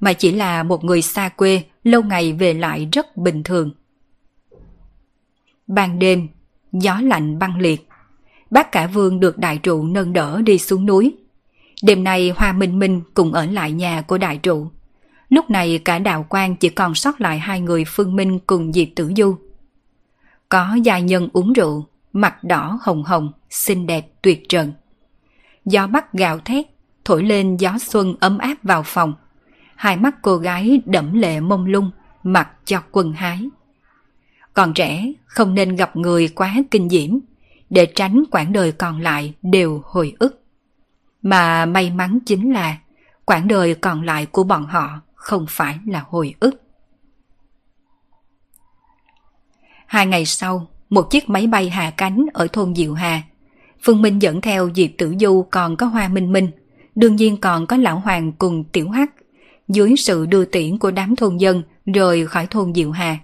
mà 0.00 0.12
chỉ 0.12 0.32
là 0.32 0.62
một 0.62 0.84
người 0.84 1.02
xa 1.02 1.28
quê 1.28 1.62
lâu 1.84 2.02
ngày 2.02 2.32
về 2.32 2.54
lại 2.54 2.88
rất 2.92 3.16
bình 3.16 3.42
thường. 3.42 3.70
Ban 5.66 5.98
đêm, 5.98 6.28
gió 6.72 7.00
lạnh 7.02 7.38
băng 7.38 7.58
liệt. 7.58 7.88
Bác 8.50 8.72
cả 8.72 8.86
vương 8.86 9.20
được 9.20 9.38
đại 9.38 9.58
trụ 9.58 9.84
nâng 9.84 10.12
đỡ 10.12 10.42
đi 10.42 10.58
xuống 10.58 10.86
núi. 10.86 11.16
Đêm 11.82 12.04
nay 12.04 12.32
Hoa 12.36 12.52
Minh 12.52 12.78
Minh 12.78 13.02
cùng 13.14 13.32
ở 13.32 13.46
lại 13.46 13.72
nhà 13.72 14.02
của 14.02 14.18
đại 14.18 14.38
trụ. 14.38 14.70
Lúc 15.28 15.50
này 15.50 15.80
cả 15.84 15.98
đạo 15.98 16.26
quan 16.28 16.56
chỉ 16.56 16.68
còn 16.68 16.94
sót 16.94 17.20
lại 17.20 17.38
hai 17.38 17.60
người 17.60 17.84
Phương 17.86 18.16
Minh 18.16 18.38
cùng 18.46 18.72
Diệp 18.72 18.88
Tử 18.96 19.12
Du. 19.16 19.36
Có 20.48 20.78
gia 20.82 20.98
nhân 20.98 21.28
uống 21.32 21.52
rượu, 21.52 21.86
mặt 22.12 22.44
đỏ 22.44 22.78
hồng 22.82 23.02
hồng, 23.02 23.32
xinh 23.50 23.86
đẹp 23.86 24.06
tuyệt 24.22 24.48
trần. 24.48 24.72
Gió 25.64 25.86
bắc 25.86 26.12
gào 26.12 26.38
thét, 26.38 26.66
thổi 27.04 27.22
lên 27.22 27.56
gió 27.56 27.78
xuân 27.78 28.14
ấm 28.20 28.38
áp 28.38 28.54
vào 28.62 28.82
phòng. 28.82 29.14
Hai 29.76 29.96
mắt 29.96 30.14
cô 30.22 30.36
gái 30.36 30.80
đẫm 30.84 31.12
lệ 31.12 31.40
mông 31.40 31.66
lung, 31.66 31.90
mặc 32.22 32.48
cho 32.64 32.82
quần 32.90 33.12
hái. 33.12 33.48
Còn 34.54 34.74
trẻ 34.74 35.12
không 35.24 35.54
nên 35.54 35.76
gặp 35.76 35.96
người 35.96 36.28
quá 36.28 36.54
kinh 36.70 36.88
diễm, 36.88 37.18
để 37.70 37.86
tránh 37.86 38.24
quãng 38.30 38.52
đời 38.52 38.72
còn 38.72 39.00
lại 39.00 39.34
đều 39.42 39.82
hồi 39.84 40.14
ức. 40.18 40.41
Mà 41.22 41.66
may 41.66 41.90
mắn 41.90 42.18
chính 42.26 42.52
là 42.52 42.78
quãng 43.24 43.48
đời 43.48 43.74
còn 43.74 44.02
lại 44.02 44.26
của 44.26 44.44
bọn 44.44 44.66
họ 44.66 45.00
không 45.14 45.46
phải 45.48 45.78
là 45.86 46.04
hồi 46.08 46.34
ức. 46.40 46.62
Hai 49.86 50.06
ngày 50.06 50.26
sau, 50.26 50.66
một 50.90 51.10
chiếc 51.10 51.28
máy 51.28 51.46
bay 51.46 51.70
hạ 51.70 51.90
cánh 51.96 52.26
ở 52.34 52.46
thôn 52.52 52.74
Diệu 52.74 52.94
Hà. 52.94 53.22
Phương 53.82 54.02
Minh 54.02 54.22
dẫn 54.22 54.40
theo 54.40 54.70
Diệp 54.74 54.90
Tử 54.98 55.14
Du 55.20 55.46
còn 55.50 55.76
có 55.76 55.86
Hoa 55.86 56.08
Minh 56.08 56.32
Minh, 56.32 56.50
đương 56.94 57.16
nhiên 57.16 57.36
còn 57.36 57.66
có 57.66 57.76
Lão 57.76 57.98
Hoàng 57.98 58.32
cùng 58.32 58.64
Tiểu 58.64 58.90
Hắc, 58.90 59.10
dưới 59.68 59.94
sự 59.96 60.26
đưa 60.26 60.44
tiễn 60.44 60.78
của 60.78 60.90
đám 60.90 61.16
thôn 61.16 61.36
dân 61.36 61.62
rời 61.86 62.26
khỏi 62.26 62.46
thôn 62.46 62.74
Diệu 62.74 62.90
Hà. 62.90 63.18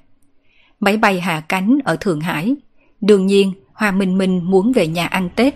Máy 0.80 0.96
bay 0.96 1.20
hạ 1.20 1.40
cánh 1.49 1.78
ở 1.84 1.96
Thượng 1.96 2.20
Hải. 2.20 2.57
Đương 3.01 3.26
nhiên, 3.26 3.53
Hoa 3.72 3.90
Minh 3.90 4.18
Minh 4.18 4.51
muốn 4.51 4.72
về 4.72 4.86
nhà 4.86 5.07
ăn 5.07 5.28
Tết. 5.36 5.55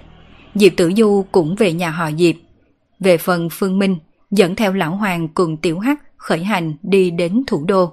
Diệp 0.55 0.73
Tử 0.77 0.93
Du 0.97 1.25
cũng 1.33 1.55
về 1.55 1.73
nhà 1.73 1.91
họ 1.91 2.11
Diệp. 2.19 2.35
Về 3.01 3.19
phần 3.19 3.49
Phương 3.51 3.79
Minh, 3.79 3.97
dẫn 4.31 4.57
theo 4.57 4.73
Lão 4.73 4.97
Hoàng 4.97 5.29
cùng 5.29 5.57
Tiểu 5.57 5.79
Hắc 5.79 6.03
khởi 6.17 6.45
hành 6.45 6.75
đi 6.83 7.11
đến 7.11 7.43
thủ 7.47 7.65
đô. 7.65 7.93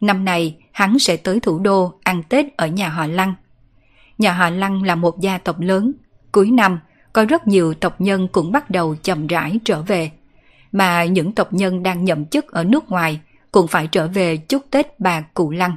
Năm 0.00 0.24
này, 0.24 0.56
hắn 0.72 0.98
sẽ 0.98 1.16
tới 1.16 1.40
thủ 1.40 1.58
đô 1.58 1.92
ăn 2.02 2.22
Tết 2.22 2.56
ở 2.56 2.66
nhà 2.66 2.88
họ 2.88 3.06
Lăng. 3.06 3.34
Nhà 4.18 4.32
họ 4.32 4.50
Lăng 4.50 4.82
là 4.82 4.94
một 4.94 5.20
gia 5.20 5.38
tộc 5.38 5.60
lớn. 5.60 5.92
Cuối 6.32 6.50
năm, 6.50 6.80
có 7.12 7.24
rất 7.24 7.46
nhiều 7.46 7.74
tộc 7.74 8.00
nhân 8.00 8.28
cũng 8.28 8.52
bắt 8.52 8.70
đầu 8.70 8.96
chậm 9.02 9.26
rãi 9.26 9.58
trở 9.64 9.82
về. 9.82 10.10
Mà 10.72 11.04
những 11.04 11.32
tộc 11.32 11.52
nhân 11.52 11.82
đang 11.82 12.04
nhậm 12.04 12.24
chức 12.24 12.52
ở 12.52 12.64
nước 12.64 12.90
ngoài 12.90 13.20
cũng 13.52 13.68
phải 13.68 13.86
trở 13.86 14.08
về 14.08 14.36
chúc 14.36 14.62
Tết 14.70 15.00
bà 15.00 15.20
Cụ 15.20 15.50
Lăng. 15.50 15.76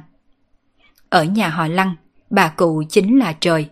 Ở 1.08 1.24
nhà 1.24 1.48
họ 1.48 1.66
Lăng, 1.66 1.94
bà 2.30 2.48
cụ 2.48 2.82
chính 2.88 3.18
là 3.18 3.34
trời. 3.40 3.68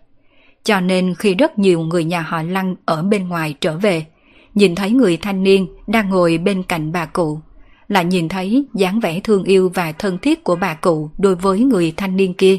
Cho 0.65 0.81
nên 0.81 1.15
khi 1.19 1.35
rất 1.35 1.59
nhiều 1.59 1.81
người 1.81 2.05
nhà 2.05 2.21
họ 2.21 2.43
Lăng 2.43 2.77
ở 2.85 3.03
bên 3.03 3.29
ngoài 3.29 3.55
trở 3.61 3.77
về, 3.77 4.07
nhìn 4.55 4.75
thấy 4.75 4.91
người 4.91 5.17
thanh 5.17 5.43
niên 5.43 5.69
đang 5.87 6.11
ngồi 6.11 6.39
bên 6.39 6.63
cạnh 6.63 6.93
bà 6.93 7.07
cụ, 7.07 7.41
lại 7.89 8.05
nhìn 8.05 8.29
thấy 8.29 8.65
dáng 8.75 9.01
vẻ 9.01 9.21
thương 9.21 9.45
yêu 9.45 9.71
và 9.75 9.93
thân 9.93 10.19
thiết 10.19 10.45
của 10.45 10.57
bà 10.57 10.75
cụ 10.75 11.11
đối 11.19 11.35
với 11.35 11.61
người 11.61 11.95
thanh 11.97 12.17
niên 12.17 12.35
kia, 12.35 12.59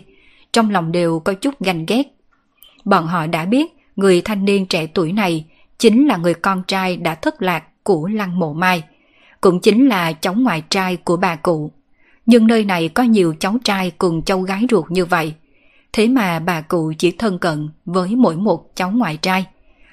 trong 0.53 0.69
lòng 0.69 0.91
đều 0.91 1.19
có 1.19 1.33
chút 1.33 1.53
ganh 1.59 1.85
ghét. 1.85 2.03
Bọn 2.85 3.07
họ 3.07 3.27
đã 3.27 3.45
biết 3.45 3.73
người 3.95 4.21
thanh 4.21 4.45
niên 4.45 4.65
trẻ 4.65 4.87
tuổi 4.87 5.11
này 5.11 5.45
chính 5.77 6.07
là 6.07 6.17
người 6.17 6.33
con 6.33 6.63
trai 6.67 6.97
đã 6.97 7.15
thất 7.15 7.41
lạc 7.41 7.63
của 7.83 8.07
Lăng 8.07 8.39
Mộ 8.39 8.53
Mai, 8.53 8.83
cũng 9.41 9.59
chính 9.59 9.87
là 9.87 10.13
cháu 10.13 10.33
ngoại 10.33 10.63
trai 10.69 10.97
của 10.97 11.17
bà 11.17 11.35
cụ. 11.35 11.71
Nhưng 12.25 12.47
nơi 12.47 12.65
này 12.65 12.89
có 12.89 13.03
nhiều 13.03 13.35
cháu 13.39 13.57
trai 13.63 13.91
cùng 13.97 14.21
cháu 14.21 14.41
gái 14.41 14.65
ruột 14.71 14.91
như 14.91 15.05
vậy. 15.05 15.33
Thế 15.93 16.07
mà 16.07 16.39
bà 16.39 16.61
cụ 16.61 16.93
chỉ 16.97 17.11
thân 17.11 17.39
cận 17.39 17.69
với 17.85 18.15
mỗi 18.15 18.35
một 18.35 18.71
cháu 18.75 18.91
ngoại 18.91 19.17
trai. 19.17 19.45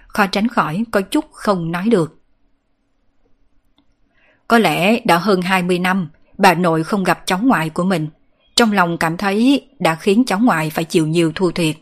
Khó 0.06 0.26
tránh 0.26 0.48
khỏi 0.48 0.84
có 0.90 1.00
chút 1.00 1.24
không 1.32 1.72
nói 1.72 1.88
được. 1.88 2.20
Có 4.48 4.58
lẽ 4.58 5.00
đã 5.04 5.18
hơn 5.18 5.42
20 5.42 5.78
năm 5.78 6.08
bà 6.38 6.54
nội 6.54 6.84
không 6.84 7.04
gặp 7.04 7.22
cháu 7.26 7.38
ngoại 7.42 7.70
của 7.70 7.84
mình. 7.84 8.08
Trong 8.56 8.72
lòng 8.72 8.98
cảm 8.98 9.16
thấy 9.16 9.68
đã 9.78 9.94
khiến 9.94 10.24
cháu 10.26 10.38
ngoại 10.38 10.70
phải 10.70 10.84
chịu 10.84 11.06
nhiều 11.06 11.32
thua 11.34 11.50
thiệt, 11.50 11.76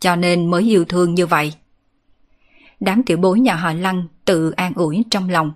cho 0.00 0.16
nên 0.16 0.50
mới 0.50 0.62
yêu 0.62 0.84
thương 0.84 1.14
như 1.14 1.26
vậy. 1.26 1.52
Đám 2.80 3.02
tiểu 3.02 3.16
bối 3.16 3.40
nhà 3.40 3.54
họ 3.54 3.72
Lăng 3.72 4.06
tự 4.24 4.50
an 4.50 4.72
ủi 4.74 5.04
trong 5.10 5.30
lòng, 5.30 5.52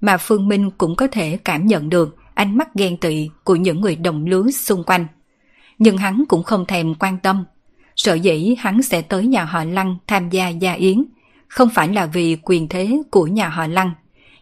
mà 0.00 0.16
Phương 0.16 0.48
Minh 0.48 0.70
cũng 0.78 0.96
có 0.96 1.06
thể 1.12 1.38
cảm 1.44 1.66
nhận 1.66 1.88
được 1.88 2.16
ánh 2.34 2.58
mắt 2.58 2.74
ghen 2.74 2.96
tị 2.96 3.30
của 3.44 3.56
những 3.56 3.80
người 3.80 3.96
đồng 3.96 4.26
lứa 4.26 4.50
xung 4.50 4.84
quanh. 4.84 5.06
Nhưng 5.78 5.98
hắn 5.98 6.24
cũng 6.28 6.42
không 6.42 6.66
thèm 6.66 6.94
quan 6.94 7.18
tâm. 7.18 7.44
Sợ 7.96 8.14
dĩ 8.14 8.54
hắn 8.58 8.82
sẽ 8.82 9.02
tới 9.02 9.26
nhà 9.26 9.44
họ 9.44 9.64
Lăng 9.64 9.96
tham 10.06 10.30
gia 10.30 10.48
gia 10.48 10.72
yến, 10.72 11.04
không 11.48 11.68
phải 11.74 11.88
là 11.88 12.06
vì 12.06 12.36
quyền 12.42 12.68
thế 12.68 13.02
của 13.10 13.26
nhà 13.26 13.48
họ 13.48 13.66
Lăng, 13.66 13.90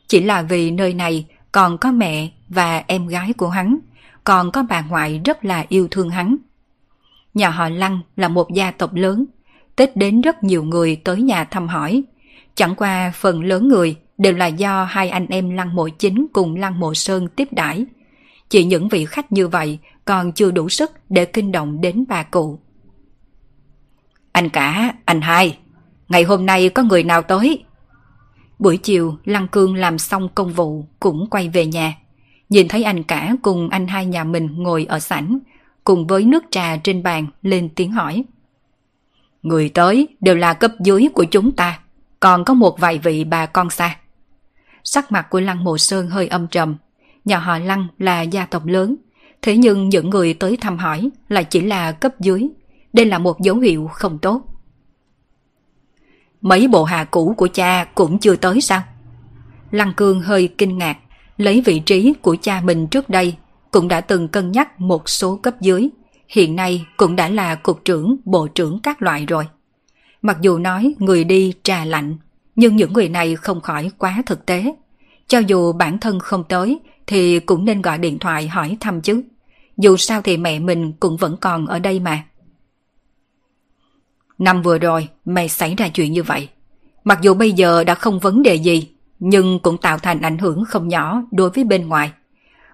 chỉ 0.07 0.21
là 0.21 0.43
vì 0.43 0.71
nơi 0.71 0.95
này 0.95 1.27
còn 1.53 1.79
có 1.79 1.93
mẹ 1.93 2.29
và 2.49 2.85
em 2.87 3.07
gái 3.07 3.33
của 3.33 3.49
hắn, 3.49 3.79
còn 4.25 4.51
có 4.51 4.63
bà 4.69 4.81
ngoại 4.81 5.21
rất 5.25 5.45
là 5.45 5.65
yêu 5.69 5.89
thương 5.91 6.11
hắn. 6.11 6.37
Nhà 7.35 7.51
họ 7.51 7.69
Lăng 7.69 8.01
là 8.17 8.29
một 8.29 8.51
gia 8.55 8.71
tộc 8.71 8.95
lớn, 8.95 9.25
Tết 9.77 9.97
đến 9.97 10.21
rất 10.21 10.45
nhiều 10.45 10.65
người 10.65 10.97
tới 10.97 11.23
nhà 11.23 11.45
thăm 11.45 11.69
hỏi. 11.69 12.03
Chẳng 12.55 12.75
qua 12.75 13.13
phần 13.15 13.45
lớn 13.45 13.69
người 13.69 13.97
đều 14.19 14.33
là 14.33 14.47
do 14.47 14.85
hai 14.85 15.09
anh 15.09 15.27
em 15.27 15.51
Lăng 15.51 15.75
Mộ 15.75 15.89
Chính 15.89 16.27
cùng 16.33 16.57
Lăng 16.57 16.81
Mộ 16.81 16.95
Sơn 16.95 17.29
tiếp 17.29 17.49
đãi. 17.51 17.85
Chỉ 18.49 18.65
những 18.65 18.89
vị 18.89 19.05
khách 19.05 19.33
như 19.33 19.49
vậy 19.49 19.79
còn 20.05 20.33
chưa 20.33 20.51
đủ 20.51 20.69
sức 20.69 20.93
để 21.09 21.25
kinh 21.25 21.53
động 21.53 21.81
đến 21.81 22.05
bà 22.09 22.23
cụ. 22.23 22.59
Anh 24.33 24.49
cả, 24.49 24.95
anh 25.05 25.21
hai, 25.21 25.59
ngày 26.09 26.23
hôm 26.23 26.47
nay 26.47 26.69
có 26.69 26.83
người 26.83 27.03
nào 27.03 27.23
tới? 27.23 27.65
Buổi 28.59 28.77
chiều, 28.77 29.17
Lăng 29.25 29.49
Cương 29.49 29.75
làm 29.75 29.99
xong 29.99 30.29
công 30.35 30.53
vụ 30.53 30.85
cũng 31.01 31.27
quay 31.31 31.49
về 31.49 31.67
nhà. 31.67 31.95
Nhìn 32.49 32.69
thấy 32.69 32.85
anh 32.85 33.03
cả 33.03 33.35
cùng 33.43 33.69
anh 33.69 33.87
hai 33.87 34.07
nhà 34.07 34.25
mình 34.25 34.49
ngồi 34.57 34.85
ở 34.85 34.99
sảnh, 34.99 35.39
cùng 35.85 36.07
với 36.07 36.25
nước 36.25 36.45
trà 36.51 36.77
trên 36.77 37.03
bàn 37.03 37.27
lên 37.43 37.69
tiếng 37.69 37.93
hỏi. 37.93 38.25
Người 39.43 39.69
tới 39.69 40.09
đều 40.21 40.35
là 40.35 40.55
cấp 40.55 40.73
dưới 40.85 41.09
của 41.15 41.25
chúng 41.25 41.53
ta, 41.53 41.79
còn 42.21 42.45
có 42.45 42.55
một 42.55 42.81
vài 42.81 42.99
vị 42.99 43.25
bà 43.25 43.47
con 43.47 43.71
xa. 43.71 43.97
Sắc 44.85 45.13
mặt 45.13 45.27
của 45.31 45.41
Lăng 45.41 45.65
Mộ 45.65 45.79
Sơn 45.79 46.11
hơi 46.11 46.29
âm 46.29 46.47
trầm. 46.47 46.77
Nhà 47.25 47.39
họ 47.39 47.59
Lăng 47.59 47.89
là 47.99 48.23
gia 48.23 48.47
tộc 48.47 48.67
lớn, 48.67 48.97
thế 49.43 49.57
nhưng 49.57 49.89
những 49.89 50.11
người 50.11 50.35
tới 50.35 50.57
thăm 50.57 50.79
hỏi 50.79 51.11
lại 51.29 51.45
chỉ 51.45 51.61
là 51.61 51.93
cấp 51.93 52.21
dưới. 52.21 52.49
Đây 52.93 53.07
là 53.07 53.19
một 53.19 53.41
dấu 53.41 53.59
hiệu 53.59 53.89
không 53.93 54.19
tốt. 54.19 54.43
Mấy 56.41 56.69
bộ 56.69 56.85
hạ 56.85 57.05
cũ 57.05 57.35
của 57.37 57.49
cha 57.49 57.85
cũng 57.95 58.19
chưa 58.19 58.37
tới 58.37 58.61
sao? 58.61 58.83
Lăng 59.71 59.95
Cương 59.97 60.21
hơi 60.21 60.49
kinh 60.59 60.79
ngạc, 60.79 60.99
lấy 61.37 61.61
vị 61.61 61.81
trí 61.81 62.15
của 62.23 62.37
cha 62.43 62.61
mình 62.65 62.87
trước 62.87 63.09
đây, 63.09 63.37
cũng 63.71 63.89
đã 63.89 64.01
từng 64.01 64.29
cân 64.29 64.53
nhắc 64.53 64.81
một 64.81 65.09
số 65.09 65.37
cấp 65.37 65.61
dưới, 65.61 65.89
hiện 66.29 66.57
nay 66.57 66.87
cũng 66.97 67.17
đã 67.17 67.29
là 67.29 67.55
cục 67.55 67.85
trưởng, 67.85 68.17
bộ 68.25 68.47
trưởng 68.47 68.81
các 68.83 69.03
loại 69.03 69.27
rồi. 69.27 69.47
Mặc 70.23 70.37
dù 70.41 70.59
nói 70.59 70.95
người 70.99 71.25
đi 71.25 71.55
trà 71.63 71.85
lạnh, 71.85 72.17
nhưng 72.57 72.77
những 72.77 72.93
người 72.93 73.09
này 73.09 73.37
không 73.37 73.61
khỏi 73.61 73.91
quá 73.99 74.23
thực 74.27 74.47
tế. 74.47 74.75
Cho 75.27 75.39
dù 75.39 75.73
bản 75.73 75.99
thân 75.99 76.21
không 76.21 76.45
tới, 76.45 76.81
thì 77.07 77.41
cũng 77.41 77.65
nên 77.65 77.83
gọi 77.83 77.99
điện 77.99 78.19
thoại 78.19 78.49
hỏi 78.49 78.77
thăm 78.81 79.01
chứ. 79.01 79.23
Dù 79.77 79.97
sao 79.97 80.23
thì 80.23 80.37
mẹ 80.37 80.59
mình 80.59 80.93
cũng 81.01 81.17
vẫn 81.17 81.37
còn 81.37 81.67
ở 81.67 81.79
đây 81.79 82.01
mà. 82.01 82.25
Năm 84.43 84.63
vừa 84.63 84.79
rồi, 84.79 85.09
mày 85.25 85.49
xảy 85.49 85.75
ra 85.75 85.89
chuyện 85.89 86.13
như 86.13 86.23
vậy. 86.23 86.49
Mặc 87.05 87.19
dù 87.23 87.35
bây 87.35 87.53
giờ 87.53 87.85
đã 87.85 87.95
không 87.95 88.19
vấn 88.19 88.43
đề 88.43 88.55
gì, 88.55 88.89
nhưng 89.19 89.59
cũng 89.59 89.79
tạo 89.79 89.99
thành 89.99 90.21
ảnh 90.21 90.39
hưởng 90.39 90.65
không 90.65 90.89
nhỏ 90.89 91.23
đối 91.31 91.51
với 91.51 91.65
bên 91.65 91.89
ngoài. 91.89 92.13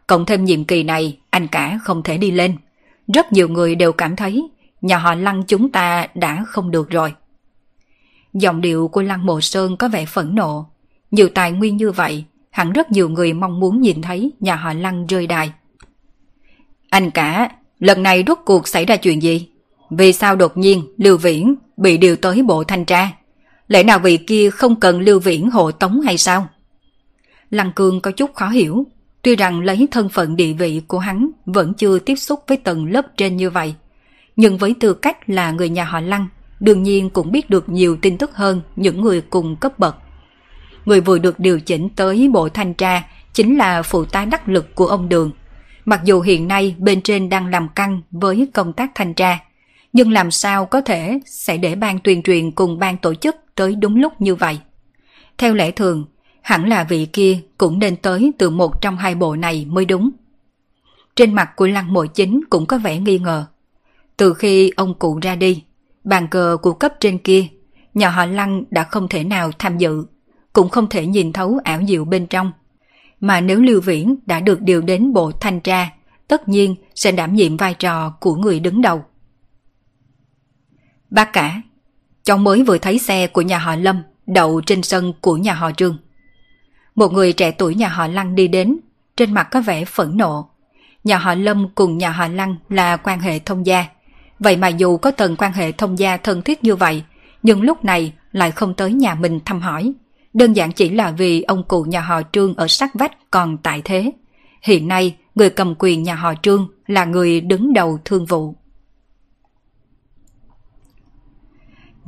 Cộng 0.07 0.27
thêm 0.27 0.45
nhiệm 0.45 0.65
kỳ 0.65 0.83
này, 0.83 1.19
anh 1.31 1.47
cả 1.49 1.79
không 1.83 2.03
thể 2.03 2.19
đi 2.19 2.31
lên. 2.31 2.57
Rất 3.15 3.33
nhiều 3.33 3.49
người 3.49 3.75
đều 3.75 3.93
cảm 3.93 4.17
thấy 4.17 4.49
nhà 4.81 4.99
họ 4.99 5.15
Lăng 5.15 5.43
chúng 5.43 5.73
ta 5.73 6.07
đã 6.15 6.45
không 6.47 6.71
được 6.71 6.91
rồi. 6.91 7.15
Giọng 8.33 8.61
điệu 8.61 8.89
của 8.89 9.03
Lăng 9.03 9.27
Mộ 9.27 9.41
Sơn 9.41 9.77
có 9.77 9.89
vẻ 9.89 10.07
phẫn 10.07 10.35
nộ. 10.35 10.67
Nhiều 11.11 11.29
tài 11.35 11.53
nguyên 11.53 11.77
như 11.77 11.91
vậy, 11.91 12.25
hẳn 12.51 12.73
rất 12.73 12.93
nhiều 12.93 13.09
người 13.09 13.33
mong 13.33 13.61
muốn 13.61 13.81
nhìn 13.81 14.03
thấy 14.03 14.33
nhà 14.41 14.57
họ 14.57 14.73
Lăng 14.73 15.07
rơi 15.07 15.27
đài. 15.27 15.53
Anh 16.91 17.11
cả, 17.11 17.51
lần 17.79 18.03
này 18.03 18.25
rốt 18.27 18.39
cuộc 18.45 18.69
xảy 18.69 18.85
ra 18.85 18.97
chuyện 18.97 19.23
gì? 19.23 19.49
Vì 19.91 20.13
sao 20.13 20.37
đột 20.37 20.57
nhiên 20.57 20.87
Lưu 20.99 21.17
Viễn 21.17 21.55
bị 21.77 21.97
điều 21.97 22.17
tới 22.17 22.43
bộ 22.43 22.65
thanh 22.65 22.85
tra? 22.85 23.11
Lẽ 23.69 23.83
nào 23.83 23.99
vị 23.99 24.17
kia 24.17 24.51
không 24.51 24.81
cần 24.81 25.01
Lưu 25.01 25.21
Viễn 25.21 25.51
hộ 25.51 25.71
tống 25.71 26.01
hay 26.01 26.19
sao? 26.19 26.49
Lăng 27.51 27.73
Cương 27.73 28.01
có 28.01 28.11
chút 28.11 28.35
khó 28.35 28.49
hiểu, 28.49 28.87
tuy 29.23 29.37
rằng 29.37 29.61
lấy 29.61 29.89
thân 29.91 30.09
phận 30.09 30.37
địa 30.37 30.53
vị 30.53 30.83
của 30.89 30.99
hắn 30.99 31.31
vẫn 31.47 31.75
chưa 31.75 31.99
tiếp 31.99 32.17
xúc 32.17 32.45
với 32.47 32.57
tầng 32.57 32.93
lớp 32.93 33.07
trên 33.17 33.37
như 33.37 33.51
vậy. 33.51 33.75
Nhưng 34.37 34.59
với 34.59 34.75
tư 34.81 34.95
cách 34.95 35.31
là 35.31 35.51
người 35.51 35.69
nhà 35.69 35.85
họ 35.85 36.01
Lăng, 36.01 36.29
đương 36.61 36.83
nhiên 36.83 37.11
cũng 37.11 37.33
biết 37.33 37.51
được 37.51 37.69
nhiều 37.69 37.97
tin 38.03 38.19
tức 38.19 38.37
hơn 38.37 38.61
những 38.77 39.01
người 39.01 39.21
cùng 39.21 39.57
cấp 39.57 39.79
bậc. 39.79 39.97
Người 40.85 41.01
vừa 41.01 41.19
được 41.19 41.41
điều 41.41 41.61
chỉnh 41.61 41.89
tới 41.97 42.29
bộ 42.33 42.49
thanh 42.49 42.75
tra 42.75 43.03
chính 43.33 43.59
là 43.59 43.83
phụ 43.83 44.05
tá 44.05 44.25
đắc 44.25 44.49
lực 44.49 44.75
của 44.75 44.87
ông 44.87 45.09
Đường. 45.09 45.31
Mặc 45.85 46.01
dù 46.05 46.21
hiện 46.21 46.49
nay 46.49 46.75
bên 46.79 47.03
trên 47.03 47.29
đang 47.29 47.47
làm 47.47 47.69
căng 47.69 48.03
với 48.11 48.49
công 48.55 48.73
tác 48.73 48.91
thanh 48.95 49.15
tra, 49.15 49.39
nhưng 49.99 50.13
làm 50.13 50.31
sao 50.31 50.67
có 50.67 50.81
thể 50.81 51.21
sẽ 51.27 51.57
để 51.57 51.75
ban 51.75 51.99
tuyên 51.99 52.23
truyền 52.23 52.51
cùng 52.51 52.79
ban 52.79 52.97
tổ 52.97 53.15
chức 53.15 53.37
tới 53.55 53.75
đúng 53.75 53.97
lúc 53.97 54.21
như 54.21 54.35
vậy. 54.35 54.59
Theo 55.39 55.55
lẽ 55.55 55.71
thường, 55.71 56.05
hẳn 56.43 56.69
là 56.69 56.85
vị 56.85 57.07
kia 57.13 57.39
cũng 57.59 57.79
nên 57.79 57.97
tới 57.97 58.33
từ 58.39 58.51
một 58.51 58.83
trong 58.83 58.97
hai 58.97 59.15
bộ 59.15 59.37
này 59.37 59.67
mới 59.69 59.85
đúng. 59.85 60.11
Trên 61.17 61.35
mặt 61.35 61.51
của 61.57 61.67
lăng 61.67 61.93
mộ 61.93 62.07
chính 62.07 62.41
cũng 62.51 62.67
có 62.67 62.79
vẻ 62.79 62.99
nghi 62.99 63.19
ngờ. 63.19 63.45
Từ 64.17 64.35
khi 64.35 64.73
ông 64.77 64.95
cụ 64.95 65.19
ra 65.23 65.37
đi, 65.37 65.63
bàn 66.05 66.29
cờ 66.29 66.57
của 66.63 66.73
cấp 66.73 66.93
trên 67.01 67.19
kia, 67.19 67.47
nhà 67.95 68.11
họ 68.11 68.27
lăng 68.27 68.65
đã 68.71 68.83
không 68.83 69.09
thể 69.09 69.25
nào 69.25 69.51
tham 69.59 69.79
dự, 69.79 70.05
cũng 70.53 70.69
không 70.69 70.89
thể 70.89 71.07
nhìn 71.07 71.33
thấu 71.33 71.59
ảo 71.65 71.81
diệu 71.89 72.05
bên 72.05 72.27
trong. 72.27 72.53
Mà 73.21 73.41
nếu 73.41 73.61
Lưu 73.61 73.81
Viễn 73.81 74.17
đã 74.27 74.41
được 74.41 74.61
điều 74.61 74.81
đến 74.81 75.13
bộ 75.13 75.31
thanh 75.31 75.61
tra, 75.61 75.91
tất 76.29 76.49
nhiên 76.49 76.75
sẽ 76.95 77.13
đảm 77.13 77.35
nhiệm 77.35 77.57
vai 77.57 77.75
trò 77.75 78.11
của 78.21 78.35
người 78.35 78.61
đứng 78.61 78.83
đầu. 78.83 79.05
Bác 81.11 81.33
cả, 81.33 81.63
cháu 82.23 82.39
mới 82.39 82.63
vừa 82.63 82.79
thấy 82.79 82.99
xe 82.99 83.27
của 83.27 83.43
nhà 83.43 83.59
họ 83.59 83.77
Lâm 83.77 84.03
đậu 84.27 84.61
trên 84.61 84.83
sân 84.83 85.13
của 85.21 85.37
nhà 85.37 85.55
họ 85.55 85.73
Trương. 85.73 85.99
Một 86.95 87.13
người 87.13 87.33
trẻ 87.33 87.51
tuổi 87.51 87.75
nhà 87.75 87.89
họ 87.89 88.07
Lăng 88.07 88.35
đi 88.35 88.49
đến, 88.49 88.79
trên 89.17 89.35
mặt 89.35 89.49
có 89.51 89.61
vẻ 89.61 89.85
phẫn 89.85 90.17
nộ. 90.17 90.51
Nhà 91.05 91.19
họ 91.19 91.35
Lâm 91.35 91.69
cùng 91.75 91.99
nhà 91.99 92.11
họ 92.11 92.29
Lăng 92.29 92.57
là 92.69 92.97
quan 92.97 93.21
hệ 93.21 93.39
thông 93.39 93.67
gia. 93.67 93.87
Vậy 94.39 94.57
mà 94.57 94.69
dù 94.69 94.97
có 94.97 95.11
tầng 95.11 95.37
quan 95.37 95.53
hệ 95.53 95.73
thông 95.73 95.99
gia 95.99 96.17
thân 96.17 96.43
thiết 96.43 96.65
như 96.65 96.77
vậy, 96.77 97.03
nhưng 97.43 97.63
lúc 97.63 97.85
này 97.85 98.13
lại 98.33 98.51
không 98.51 98.75
tới 98.75 98.93
nhà 98.93 99.15
mình 99.15 99.41
thăm 99.45 99.61
hỏi. 99.61 99.93
Đơn 100.35 100.53
giản 100.53 100.73
chỉ 100.73 100.91
là 100.91 101.11
vì 101.11 101.43
ông 101.43 101.63
cụ 101.69 101.83
nhà 101.83 102.01
họ 102.01 102.23
Trương 102.33 102.55
ở 102.55 102.69
sát 102.69 102.91
vách 102.95 103.31
còn 103.31 103.57
tại 103.59 103.83
thế. 103.85 104.13
Hiện 104.63 104.89
nay, 104.89 105.17
người 105.35 105.51
cầm 105.51 105.75
quyền 105.79 106.03
nhà 106.03 106.15
họ 106.15 106.35
Trương 106.43 106.69
là 106.87 107.05
người 107.05 107.41
đứng 107.41 107.73
đầu 107.73 107.99
thương 108.05 108.27
vụ. 108.27 108.55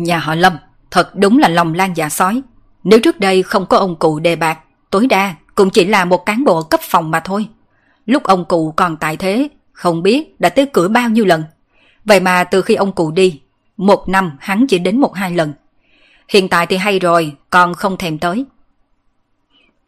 Nhà 0.00 0.18
họ 0.18 0.34
Lâm, 0.34 0.52
thật 0.90 1.16
đúng 1.16 1.38
là 1.38 1.48
lòng 1.48 1.74
lan 1.74 1.96
dạ 1.96 2.08
sói. 2.08 2.42
Nếu 2.84 3.00
trước 3.00 3.20
đây 3.20 3.42
không 3.42 3.66
có 3.66 3.76
ông 3.76 3.96
cụ 3.96 4.18
đề 4.18 4.36
bạc, 4.36 4.58
tối 4.90 5.06
đa 5.06 5.34
cũng 5.54 5.70
chỉ 5.70 5.84
là 5.84 6.04
một 6.04 6.26
cán 6.26 6.44
bộ 6.44 6.62
cấp 6.62 6.80
phòng 6.82 7.10
mà 7.10 7.20
thôi. 7.20 7.48
Lúc 8.06 8.22
ông 8.22 8.44
cụ 8.44 8.72
còn 8.76 8.96
tại 8.96 9.16
thế, 9.16 9.48
không 9.72 10.02
biết 10.02 10.40
đã 10.40 10.48
tới 10.48 10.66
cửa 10.66 10.88
bao 10.88 11.08
nhiêu 11.08 11.24
lần. 11.24 11.44
Vậy 12.04 12.20
mà 12.20 12.44
từ 12.44 12.62
khi 12.62 12.74
ông 12.74 12.92
cụ 12.92 13.10
đi, 13.10 13.40
một 13.76 14.08
năm 14.08 14.36
hắn 14.40 14.66
chỉ 14.66 14.78
đến 14.78 15.00
một 15.00 15.14
hai 15.14 15.30
lần. 15.30 15.52
Hiện 16.28 16.48
tại 16.48 16.66
thì 16.66 16.76
hay 16.76 16.98
rồi, 16.98 17.36
còn 17.50 17.74
không 17.74 17.96
thèm 17.96 18.18
tới. 18.18 18.44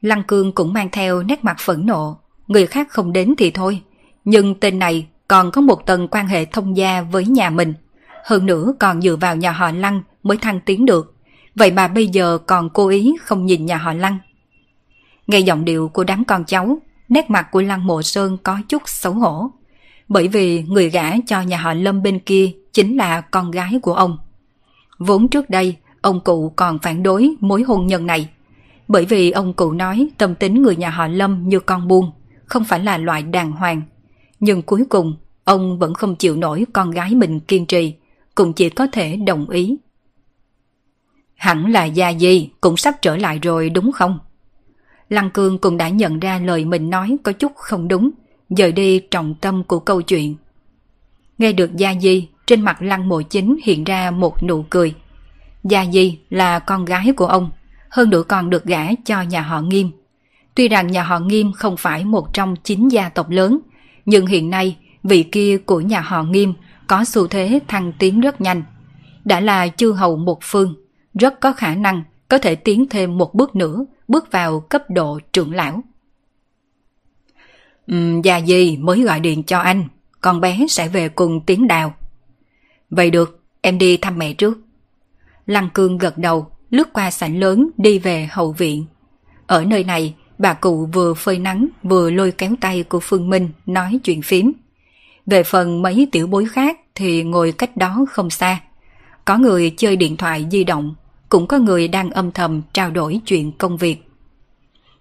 Lăng 0.02 0.22
Cương 0.22 0.52
cũng 0.52 0.72
mang 0.72 0.88
theo 0.92 1.22
nét 1.22 1.44
mặt 1.44 1.56
phẫn 1.60 1.86
nộ, 1.86 2.18
người 2.46 2.66
khác 2.66 2.88
không 2.90 3.12
đến 3.12 3.34
thì 3.38 3.50
thôi. 3.50 3.82
Nhưng 4.24 4.54
tên 4.54 4.78
này 4.78 5.06
còn 5.28 5.50
có 5.50 5.60
một 5.60 5.86
tầng 5.86 6.08
quan 6.08 6.26
hệ 6.26 6.44
thông 6.44 6.76
gia 6.76 7.02
với 7.02 7.24
nhà 7.26 7.50
mình. 7.50 7.74
Hơn 8.24 8.46
nữa 8.46 8.74
còn 8.78 9.02
dựa 9.02 9.16
vào 9.16 9.36
nhà 9.36 9.50
họ 9.50 9.70
Lăng 9.70 10.02
mới 10.22 10.36
thăng 10.36 10.60
tiến 10.60 10.86
được. 10.86 11.14
Vậy 11.54 11.70
mà 11.72 11.88
bây 11.88 12.06
giờ 12.06 12.38
còn 12.46 12.70
cố 12.70 12.88
ý 12.88 13.14
không 13.22 13.46
nhìn 13.46 13.66
nhà 13.66 13.76
họ 13.76 13.92
Lăng. 13.92 14.18
Nghe 15.26 15.38
giọng 15.38 15.64
điệu 15.64 15.88
của 15.88 16.04
đám 16.04 16.24
con 16.24 16.44
cháu, 16.44 16.78
nét 17.08 17.30
mặt 17.30 17.48
của 17.50 17.62
Lăng 17.62 17.86
Mộ 17.86 18.02
Sơn 18.02 18.36
có 18.42 18.58
chút 18.68 18.82
xấu 18.86 19.12
hổ. 19.12 19.50
Bởi 20.08 20.28
vì 20.28 20.62
người 20.62 20.90
gả 20.90 21.12
cho 21.26 21.42
nhà 21.42 21.56
họ 21.56 21.74
Lâm 21.74 22.02
bên 22.02 22.18
kia 22.18 22.50
chính 22.72 22.96
là 22.96 23.20
con 23.20 23.50
gái 23.50 23.78
của 23.82 23.94
ông. 23.94 24.18
Vốn 24.98 25.28
trước 25.28 25.50
đây, 25.50 25.76
ông 26.00 26.20
cụ 26.20 26.52
còn 26.56 26.78
phản 26.78 27.02
đối 27.02 27.34
mối 27.40 27.62
hôn 27.62 27.86
nhân 27.86 28.06
này. 28.06 28.28
Bởi 28.88 29.04
vì 29.04 29.30
ông 29.30 29.52
cụ 29.52 29.72
nói 29.72 30.08
tâm 30.18 30.34
tính 30.34 30.62
người 30.62 30.76
nhà 30.76 30.90
họ 30.90 31.06
Lâm 31.06 31.48
như 31.48 31.60
con 31.60 31.88
buôn, 31.88 32.10
không 32.46 32.64
phải 32.64 32.80
là 32.80 32.98
loại 32.98 33.22
đàng 33.22 33.52
hoàng. 33.52 33.82
Nhưng 34.40 34.62
cuối 34.62 34.84
cùng, 34.88 35.16
ông 35.44 35.78
vẫn 35.78 35.94
không 35.94 36.16
chịu 36.16 36.36
nổi 36.36 36.66
con 36.72 36.90
gái 36.90 37.14
mình 37.14 37.40
kiên 37.40 37.66
trì, 37.66 37.94
cũng 38.34 38.52
chỉ 38.52 38.70
có 38.70 38.86
thể 38.92 39.16
đồng 39.16 39.50
ý. 39.50 39.76
Hẳn 41.34 41.72
là 41.72 41.84
Gia 41.84 42.12
Di 42.12 42.50
cũng 42.60 42.76
sắp 42.76 42.94
trở 43.02 43.16
lại 43.16 43.38
rồi 43.42 43.70
đúng 43.70 43.92
không? 43.92 44.18
Lăng 45.08 45.30
Cương 45.30 45.58
cũng 45.58 45.76
đã 45.76 45.88
nhận 45.88 46.20
ra 46.20 46.38
lời 46.38 46.64
mình 46.64 46.90
nói 46.90 47.16
có 47.22 47.32
chút 47.32 47.52
không 47.56 47.88
đúng, 47.88 48.10
dời 48.48 48.72
đi 48.72 48.98
trọng 48.98 49.34
tâm 49.34 49.64
của 49.64 49.78
câu 49.78 50.02
chuyện. 50.02 50.36
Nghe 51.38 51.52
được 51.52 51.76
Gia 51.76 51.94
Di, 52.00 52.28
trên 52.46 52.60
mặt 52.60 52.82
Lăng 52.82 53.08
Mộ 53.08 53.22
Chính 53.22 53.58
hiện 53.64 53.84
ra 53.84 54.10
một 54.10 54.42
nụ 54.42 54.64
cười. 54.70 54.94
Gia 55.64 55.86
Di 55.86 56.18
là 56.30 56.58
con 56.58 56.84
gái 56.84 57.12
của 57.16 57.26
ông, 57.26 57.50
hơn 57.88 58.10
nữa 58.10 58.22
còn 58.22 58.50
được 58.50 58.64
gả 58.64 58.86
cho 59.04 59.22
nhà 59.22 59.40
họ 59.40 59.60
Nghiêm. 59.60 59.90
Tuy 60.54 60.68
rằng 60.68 60.86
nhà 60.86 61.02
họ 61.02 61.18
Nghiêm 61.18 61.52
không 61.52 61.76
phải 61.76 62.04
một 62.04 62.34
trong 62.34 62.56
chín 62.56 62.88
gia 62.88 63.08
tộc 63.08 63.30
lớn, 63.30 63.58
nhưng 64.06 64.26
hiện 64.26 64.50
nay 64.50 64.76
vị 65.02 65.22
kia 65.22 65.58
của 65.66 65.80
nhà 65.80 66.00
họ 66.00 66.22
Nghiêm 66.22 66.54
có 66.93 67.05
xu 67.05 67.26
thế 67.26 67.61
thăng 67.68 67.93
tiến 67.99 68.20
rất 68.20 68.40
nhanh. 68.40 68.62
Đã 69.24 69.40
là 69.40 69.68
chư 69.68 69.93
hầu 69.93 70.16
một 70.16 70.38
phương, 70.43 70.74
rất 71.14 71.40
có 71.40 71.53
khả 71.53 71.74
năng 71.74 72.03
có 72.28 72.38
thể 72.38 72.55
tiến 72.55 72.86
thêm 72.90 73.18
một 73.18 73.34
bước 73.34 73.57
nữa, 73.57 73.84
bước 74.09 74.32
vào 74.32 74.61
cấp 74.61 74.82
độ 74.90 75.18
trưởng 75.32 75.55
lão. 75.55 75.82
Ừm, 77.86 78.22
già 78.22 78.36
gì 78.36 78.76
mới 78.76 79.03
gọi 79.03 79.20
điện 79.20 79.43
cho 79.43 79.59
anh, 79.59 79.84
con 80.20 80.40
bé 80.40 80.66
sẽ 80.68 80.88
về 80.88 81.09
cùng 81.09 81.40
tiến 81.47 81.68
đào. 81.68 81.95
Vậy 82.90 83.11
được, 83.11 83.40
em 83.61 83.78
đi 83.78 83.97
thăm 83.97 84.18
mẹ 84.18 84.32
trước. 84.32 84.59
Lăng 85.47 85.68
Cương 85.74 85.99
gật 85.99 86.18
đầu, 86.18 86.47
lướt 86.70 86.93
qua 86.93 87.11
sảnh 87.11 87.40
lớn 87.40 87.70
đi 87.76 87.99
về 87.99 88.28
hậu 88.30 88.53
viện. 88.53 88.84
Ở 89.47 89.64
nơi 89.64 89.84
này, 89.84 90.14
bà 90.38 90.55
cụ 90.55 90.88
vừa 90.93 91.14
phơi 91.14 91.38
nắng 91.38 91.68
vừa 91.82 92.11
lôi 92.11 92.32
kéo 92.32 92.55
tay 92.61 92.82
của 92.82 93.01
Phương 93.01 93.30
Minh 93.30 93.51
nói 93.66 94.01
chuyện 94.05 94.22
phím. 94.22 94.53
Về 95.26 95.43
phần 95.43 95.82
mấy 95.82 96.09
tiểu 96.12 96.26
bối 96.26 96.47
khác 96.47 96.78
thì 96.95 97.22
ngồi 97.22 97.53
cách 97.53 97.76
đó 97.76 98.05
không 98.11 98.30
xa. 98.30 98.61
Có 99.24 99.38
người 99.38 99.74
chơi 99.76 99.97
điện 99.97 100.16
thoại 100.16 100.47
di 100.51 100.64
động, 100.64 100.95
cũng 101.28 101.47
có 101.47 101.59
người 101.59 101.88
đang 101.88 102.11
âm 102.11 102.32
thầm 102.32 102.62
trao 102.72 102.90
đổi 102.90 103.20
chuyện 103.26 103.53
công 103.53 103.76
việc. 103.76 104.09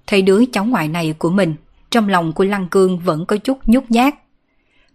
Thấy 0.08 0.22
đứa 0.22 0.46
cháu 0.46 0.66
ngoại 0.66 0.88
này 0.88 1.14
của 1.18 1.30
mình, 1.30 1.56
trong 1.90 2.10
lòng 2.10 2.34
của 2.34 2.44
Lăng 2.44 2.68
Cương 2.68 3.00
vẫn 3.00 3.26
có 3.26 3.38
chút 3.38 3.60
nhút 3.66 3.84
nhát. 3.90 4.16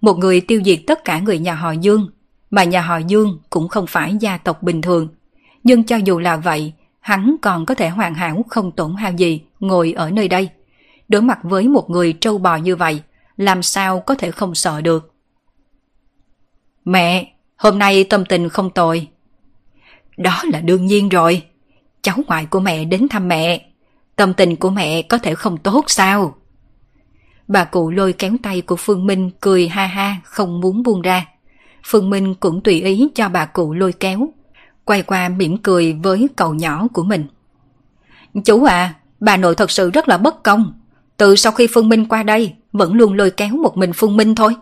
Một 0.00 0.18
người 0.18 0.40
tiêu 0.40 0.62
diệt 0.64 0.78
tất 0.86 1.04
cả 1.04 1.18
người 1.18 1.38
nhà 1.38 1.54
họ 1.54 1.72
Dương, 1.72 2.10
mà 2.50 2.64
nhà 2.64 2.80
họ 2.80 2.98
Dương 2.98 3.38
cũng 3.50 3.68
không 3.68 3.86
phải 3.86 4.16
gia 4.20 4.38
tộc 4.38 4.62
bình 4.62 4.82
thường. 4.82 5.08
Nhưng 5.64 5.84
cho 5.84 5.96
dù 5.96 6.18
là 6.18 6.36
vậy, 6.36 6.72
hắn 7.00 7.36
còn 7.42 7.66
có 7.66 7.74
thể 7.74 7.88
hoàn 7.88 8.14
hảo 8.14 8.44
không 8.48 8.72
tổn 8.72 8.94
hao 8.94 9.12
gì 9.12 9.40
ngồi 9.60 9.92
ở 9.92 10.10
nơi 10.10 10.28
đây. 10.28 10.50
Đối 11.08 11.22
mặt 11.22 11.38
với 11.42 11.68
một 11.68 11.90
người 11.90 12.12
trâu 12.12 12.38
bò 12.38 12.56
như 12.56 12.76
vậy, 12.76 13.02
làm 13.36 13.62
sao 13.62 14.00
có 14.00 14.14
thể 14.14 14.30
không 14.30 14.54
sợ 14.54 14.80
được. 14.80 15.12
Mẹ, 16.86 17.32
hôm 17.56 17.78
nay 17.78 18.04
tâm 18.04 18.24
tình 18.24 18.48
không 18.48 18.70
tồi. 18.70 19.08
Đó 20.16 20.42
là 20.52 20.60
đương 20.60 20.86
nhiên 20.86 21.08
rồi. 21.08 21.42
Cháu 22.02 22.16
ngoại 22.26 22.46
của 22.46 22.60
mẹ 22.60 22.84
đến 22.84 23.08
thăm 23.08 23.28
mẹ. 23.28 23.66
Tâm 24.16 24.34
tình 24.34 24.56
của 24.56 24.70
mẹ 24.70 25.02
có 25.02 25.18
thể 25.18 25.34
không 25.34 25.56
tốt 25.58 25.84
sao? 25.86 26.34
Bà 27.48 27.64
cụ 27.64 27.90
lôi 27.90 28.12
kéo 28.12 28.32
tay 28.42 28.60
của 28.60 28.76
Phương 28.76 29.06
Minh 29.06 29.30
cười 29.40 29.68
ha 29.68 29.86
ha 29.86 30.16
không 30.24 30.60
muốn 30.60 30.82
buông 30.82 31.02
ra. 31.02 31.26
Phương 31.86 32.10
Minh 32.10 32.34
cũng 32.34 32.60
tùy 32.60 32.82
ý 32.82 33.08
cho 33.14 33.28
bà 33.28 33.44
cụ 33.44 33.72
lôi 33.72 33.92
kéo. 33.92 34.28
Quay 34.84 35.02
qua 35.02 35.28
mỉm 35.28 35.56
cười 35.56 35.92
với 35.92 36.28
cậu 36.36 36.54
nhỏ 36.54 36.86
của 36.92 37.02
mình. 37.02 37.26
Chú 38.44 38.64
à, 38.64 38.94
bà 39.20 39.36
nội 39.36 39.54
thật 39.54 39.70
sự 39.70 39.90
rất 39.90 40.08
là 40.08 40.18
bất 40.18 40.42
công. 40.42 40.72
Từ 41.16 41.36
sau 41.36 41.52
khi 41.52 41.66
Phương 41.74 41.88
Minh 41.88 42.08
qua 42.08 42.22
đây, 42.22 42.54
vẫn 42.72 42.94
luôn 42.94 43.12
lôi 43.12 43.30
kéo 43.30 43.48
một 43.48 43.76
mình 43.76 43.92
Phương 43.92 44.16
Minh 44.16 44.34
thôi. 44.34 44.56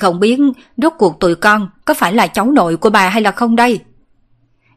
Không 0.00 0.20
biết 0.20 0.40
rốt 0.76 0.92
cuộc 0.98 1.20
tụi 1.20 1.34
con 1.34 1.68
có 1.84 1.94
phải 1.94 2.12
là 2.12 2.26
cháu 2.26 2.50
nội 2.50 2.76
của 2.76 2.90
bà 2.90 3.08
hay 3.08 3.22
là 3.22 3.30
không 3.30 3.56
đây? 3.56 3.80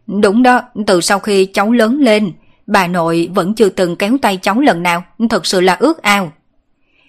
Đúng 0.07 0.43
đó, 0.43 0.61
từ 0.87 1.01
sau 1.01 1.19
khi 1.19 1.45
cháu 1.45 1.71
lớn 1.71 1.99
lên, 1.99 2.31
bà 2.67 2.87
nội 2.87 3.29
vẫn 3.35 3.55
chưa 3.55 3.69
từng 3.69 3.95
kéo 3.95 4.17
tay 4.21 4.37
cháu 4.37 4.59
lần 4.59 4.83
nào, 4.83 5.03
thật 5.29 5.45
sự 5.45 5.61
là 5.61 5.75
ước 5.75 6.01
ao. 6.01 6.31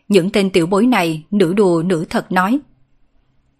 Những 0.08 0.30
tên 0.30 0.50
tiểu 0.50 0.66
bối 0.66 0.86
này 0.86 1.22
nửa 1.30 1.52
đùa 1.52 1.82
nửa 1.86 2.04
thật 2.04 2.32
nói. 2.32 2.58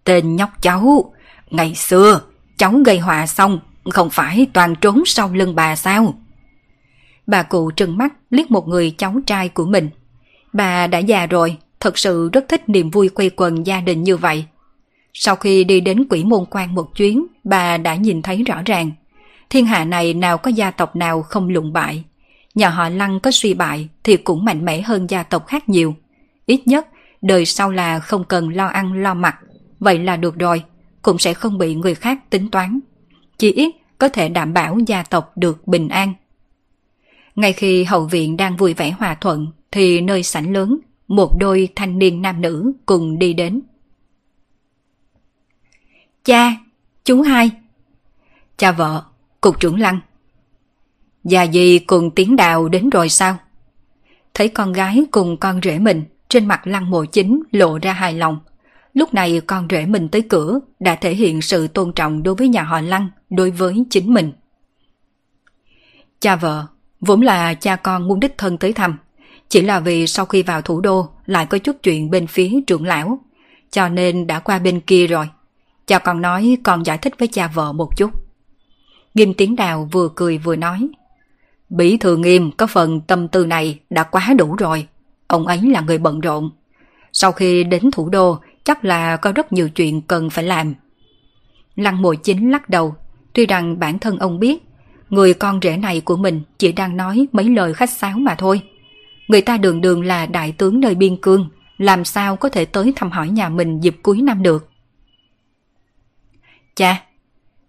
Tên 0.03 0.35
nhóc 0.35 0.49
cháu, 0.61 1.13
ngày 1.49 1.75
xưa 1.75 2.21
cháu 2.57 2.73
gây 2.85 2.99
họa 2.99 3.27
xong, 3.27 3.59
không 3.89 4.09
phải 4.09 4.47
toàn 4.53 4.75
trốn 4.75 5.03
sau 5.05 5.29
lưng 5.33 5.55
bà 5.55 5.75
sao? 5.75 6.13
Bà 7.27 7.43
cụ 7.43 7.71
trừng 7.71 7.97
mắt 7.97 8.13
liếc 8.29 8.51
một 8.51 8.67
người 8.67 8.95
cháu 8.97 9.15
trai 9.25 9.49
của 9.49 9.65
mình. 9.65 9.89
Bà 10.53 10.87
đã 10.87 10.97
già 10.97 11.25
rồi, 11.25 11.57
thật 11.79 11.97
sự 11.97 12.29
rất 12.33 12.45
thích 12.47 12.69
niềm 12.69 12.89
vui 12.89 13.09
quây 13.09 13.29
quần 13.35 13.67
gia 13.67 13.81
đình 13.81 14.03
như 14.03 14.17
vậy. 14.17 14.45
Sau 15.13 15.35
khi 15.35 15.63
đi 15.63 15.79
đến 15.81 16.07
quỷ 16.09 16.23
môn 16.23 16.45
quan 16.51 16.75
một 16.75 16.95
chuyến, 16.95 17.25
bà 17.43 17.77
đã 17.77 17.95
nhìn 17.95 18.21
thấy 18.21 18.43
rõ 18.43 18.61
ràng. 18.65 18.91
Thiên 19.49 19.65
hạ 19.65 19.85
này 19.85 20.13
nào 20.13 20.37
có 20.37 20.51
gia 20.51 20.71
tộc 20.71 20.95
nào 20.95 21.21
không 21.21 21.49
lụng 21.49 21.73
bại. 21.73 22.03
Nhà 22.55 22.69
họ 22.69 22.89
Lăng 22.89 23.19
có 23.19 23.31
suy 23.31 23.53
bại 23.53 23.87
thì 24.03 24.17
cũng 24.17 24.45
mạnh 24.45 24.65
mẽ 24.65 24.81
hơn 24.81 25.09
gia 25.09 25.23
tộc 25.23 25.47
khác 25.47 25.69
nhiều. 25.69 25.95
Ít 26.45 26.67
nhất, 26.67 26.87
đời 27.21 27.45
sau 27.45 27.71
là 27.71 27.99
không 27.99 28.23
cần 28.23 28.49
lo 28.49 28.67
ăn 28.67 28.93
lo 28.93 29.13
mặc. 29.13 29.35
Vậy 29.79 29.99
là 29.99 30.17
được 30.17 30.39
rồi, 30.39 30.63
cũng 31.01 31.17
sẽ 31.17 31.33
không 31.33 31.57
bị 31.57 31.75
người 31.75 31.95
khác 31.95 32.29
tính 32.29 32.49
toán. 32.49 32.79
Chỉ 33.37 33.51
ít 33.51 33.75
có 33.97 34.09
thể 34.09 34.29
đảm 34.29 34.53
bảo 34.53 34.79
gia 34.87 35.03
tộc 35.03 35.31
được 35.35 35.67
bình 35.67 35.89
an. 35.89 36.13
Ngay 37.35 37.53
khi 37.53 37.83
hậu 37.83 38.05
viện 38.05 38.37
đang 38.37 38.57
vui 38.57 38.73
vẻ 38.73 38.91
hòa 38.91 39.15
thuận 39.15 39.47
thì 39.71 40.01
nơi 40.01 40.23
sảnh 40.23 40.53
lớn 40.53 40.77
một 41.09 41.37
đôi 41.37 41.69
thanh 41.75 41.99
niên 41.99 42.21
nam 42.21 42.41
nữ 42.41 42.71
cùng 42.85 43.19
đi 43.19 43.33
đến. 43.33 43.61
Cha, 46.23 46.51
chú 47.03 47.21
hai. 47.21 47.51
Cha 48.57 48.71
vợ, 48.71 49.03
cục 49.41 49.59
trưởng 49.59 49.79
lăng. 49.79 49.99
Già 51.23 51.43
gì 51.43 51.79
cùng 51.79 52.11
tiếng 52.11 52.35
đào 52.35 52.69
đến 52.69 52.89
rồi 52.89 53.09
sao? 53.09 53.37
Thấy 54.33 54.47
con 54.47 54.73
gái 54.73 55.05
cùng 55.11 55.37
con 55.37 55.59
rể 55.63 55.79
mình 55.79 56.03
trên 56.27 56.47
mặt 56.47 56.67
lăng 56.67 56.89
mộ 56.89 57.05
chính 57.05 57.43
lộ 57.51 57.79
ra 57.81 57.93
hài 57.93 58.13
lòng. 58.13 58.39
Lúc 58.93 59.13
này 59.13 59.41
con 59.47 59.67
rể 59.69 59.85
mình 59.85 60.09
tới 60.09 60.21
cửa 60.21 60.59
đã 60.79 60.95
thể 60.95 61.15
hiện 61.15 61.41
sự 61.41 61.67
tôn 61.67 61.93
trọng 61.93 62.23
đối 62.23 62.35
với 62.35 62.47
nhà 62.47 62.63
họ 62.63 62.81
lăng, 62.81 63.09
đối 63.29 63.51
với 63.51 63.83
chính 63.89 64.13
mình. 64.13 64.31
Cha 66.19 66.35
vợ, 66.35 66.65
vốn 67.01 67.21
là 67.21 67.53
cha 67.53 67.75
con 67.75 68.07
muốn 68.07 68.19
đích 68.19 68.37
thân 68.37 68.57
tới 68.57 68.73
thăm, 68.73 68.97
chỉ 69.49 69.61
là 69.61 69.79
vì 69.79 70.07
sau 70.07 70.25
khi 70.25 70.43
vào 70.43 70.61
thủ 70.61 70.81
đô 70.81 71.09
lại 71.25 71.45
có 71.45 71.57
chút 71.57 71.75
chuyện 71.83 72.09
bên 72.09 72.27
phía 72.27 72.51
trưởng 72.67 72.85
lão, 72.85 73.19
cho 73.71 73.89
nên 73.89 74.27
đã 74.27 74.39
qua 74.39 74.59
bên 74.59 74.79
kia 74.79 75.07
rồi. 75.07 75.29
Cha 75.87 75.99
còn 75.99 76.21
nói 76.21 76.57
còn 76.63 76.85
giải 76.85 76.97
thích 76.97 77.13
với 77.19 77.27
cha 77.27 77.47
vợ 77.47 77.73
một 77.73 77.97
chút. 77.97 78.11
Nghiêm 79.13 79.33
Tiến 79.33 79.55
Đào 79.55 79.89
vừa 79.91 80.09
cười 80.15 80.37
vừa 80.37 80.55
nói. 80.55 80.87
Bí 81.69 81.97
thư 81.97 82.17
nghiêm 82.17 82.51
có 82.51 82.67
phần 82.67 83.01
tâm 83.01 83.27
tư 83.27 83.45
này 83.45 83.79
đã 83.89 84.03
quá 84.03 84.33
đủ 84.37 84.55
rồi. 84.55 84.87
Ông 85.27 85.47
ấy 85.47 85.61
là 85.61 85.81
người 85.81 85.97
bận 85.97 86.21
rộn. 86.21 86.49
Sau 87.13 87.31
khi 87.31 87.63
đến 87.63 87.91
thủ 87.91 88.09
đô 88.09 88.37
chắc 88.63 88.85
là 88.85 89.17
có 89.17 89.31
rất 89.31 89.53
nhiều 89.53 89.69
chuyện 89.69 90.01
cần 90.01 90.29
phải 90.29 90.43
làm. 90.43 90.73
Lăng 91.75 92.01
mồi 92.01 92.17
chính 92.17 92.51
lắc 92.51 92.69
đầu. 92.69 92.95
Tuy 93.33 93.45
rằng 93.45 93.79
bản 93.79 93.99
thân 93.99 94.17
ông 94.17 94.39
biết 94.39 94.63
người 95.09 95.33
con 95.33 95.59
rể 95.63 95.77
này 95.77 96.01
của 96.01 96.17
mình 96.17 96.41
chỉ 96.57 96.71
đang 96.71 96.97
nói 96.97 97.27
mấy 97.31 97.49
lời 97.49 97.73
khách 97.73 97.89
sáo 97.89 98.17
mà 98.17 98.35
thôi. 98.35 98.61
Người 99.29 99.41
ta 99.41 99.57
đường 99.57 99.81
đường 99.81 100.03
là 100.03 100.25
đại 100.25 100.51
tướng 100.51 100.79
nơi 100.79 100.95
biên 100.95 101.17
cương, 101.21 101.49
làm 101.77 102.05
sao 102.05 102.35
có 102.35 102.49
thể 102.49 102.65
tới 102.65 102.93
thăm 102.95 103.11
hỏi 103.11 103.29
nhà 103.29 103.49
mình 103.49 103.79
dịp 103.79 103.95
cuối 104.03 104.21
năm 104.21 104.43
được. 104.43 104.69
Cha, 106.75 107.03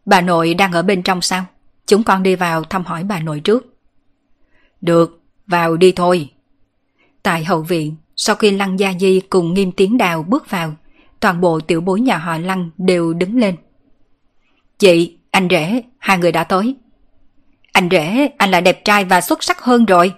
bà 0.07 0.21
nội 0.21 0.55
đang 0.55 0.73
ở 0.73 0.83
bên 0.83 1.03
trong 1.03 1.23
sao? 1.23 1.45
Chúng 1.87 2.05
con 2.05 2.23
đi 2.23 2.35
vào 2.35 2.65
thăm 2.65 2.85
hỏi 2.85 3.05
bà 3.05 3.21
nội 3.21 3.41
trước. 3.41 3.77
Được, 4.81 5.21
vào 5.47 5.77
đi 5.77 5.93
thôi. 5.93 6.31
Tại 7.23 7.45
hậu 7.45 7.63
viện, 7.63 7.97
sau 8.17 8.37
khi 8.37 8.51
Lăng 8.51 8.79
Gia 8.79 8.93
Di 9.01 9.21
cùng 9.21 9.55
Nghiêm 9.55 9.73
Tiến 9.73 9.99
Đào 9.99 10.23
bước 10.23 10.51
vào, 10.51 10.75
toàn 11.21 11.41
bộ 11.41 11.61
tiểu 11.61 11.81
bối 11.81 12.01
nhà 12.01 12.19
họ 12.19 12.39
Lăng 12.39 12.71
đều 12.79 13.13
đứng 13.13 13.39
lên. 13.39 13.57
Chị, 14.79 15.19
anh 15.31 15.49
rể, 15.51 15.83
hai 15.99 16.19
người 16.19 16.33
đã 16.33 16.45
tới. 16.45 16.77
Anh 17.73 17.89
rể, 17.91 18.29
anh 18.39 18.51
là 18.51 18.61
đẹp 18.61 18.85
trai 18.85 19.05
và 19.05 19.21
xuất 19.21 19.43
sắc 19.43 19.61
hơn 19.61 19.85
rồi. 19.85 20.15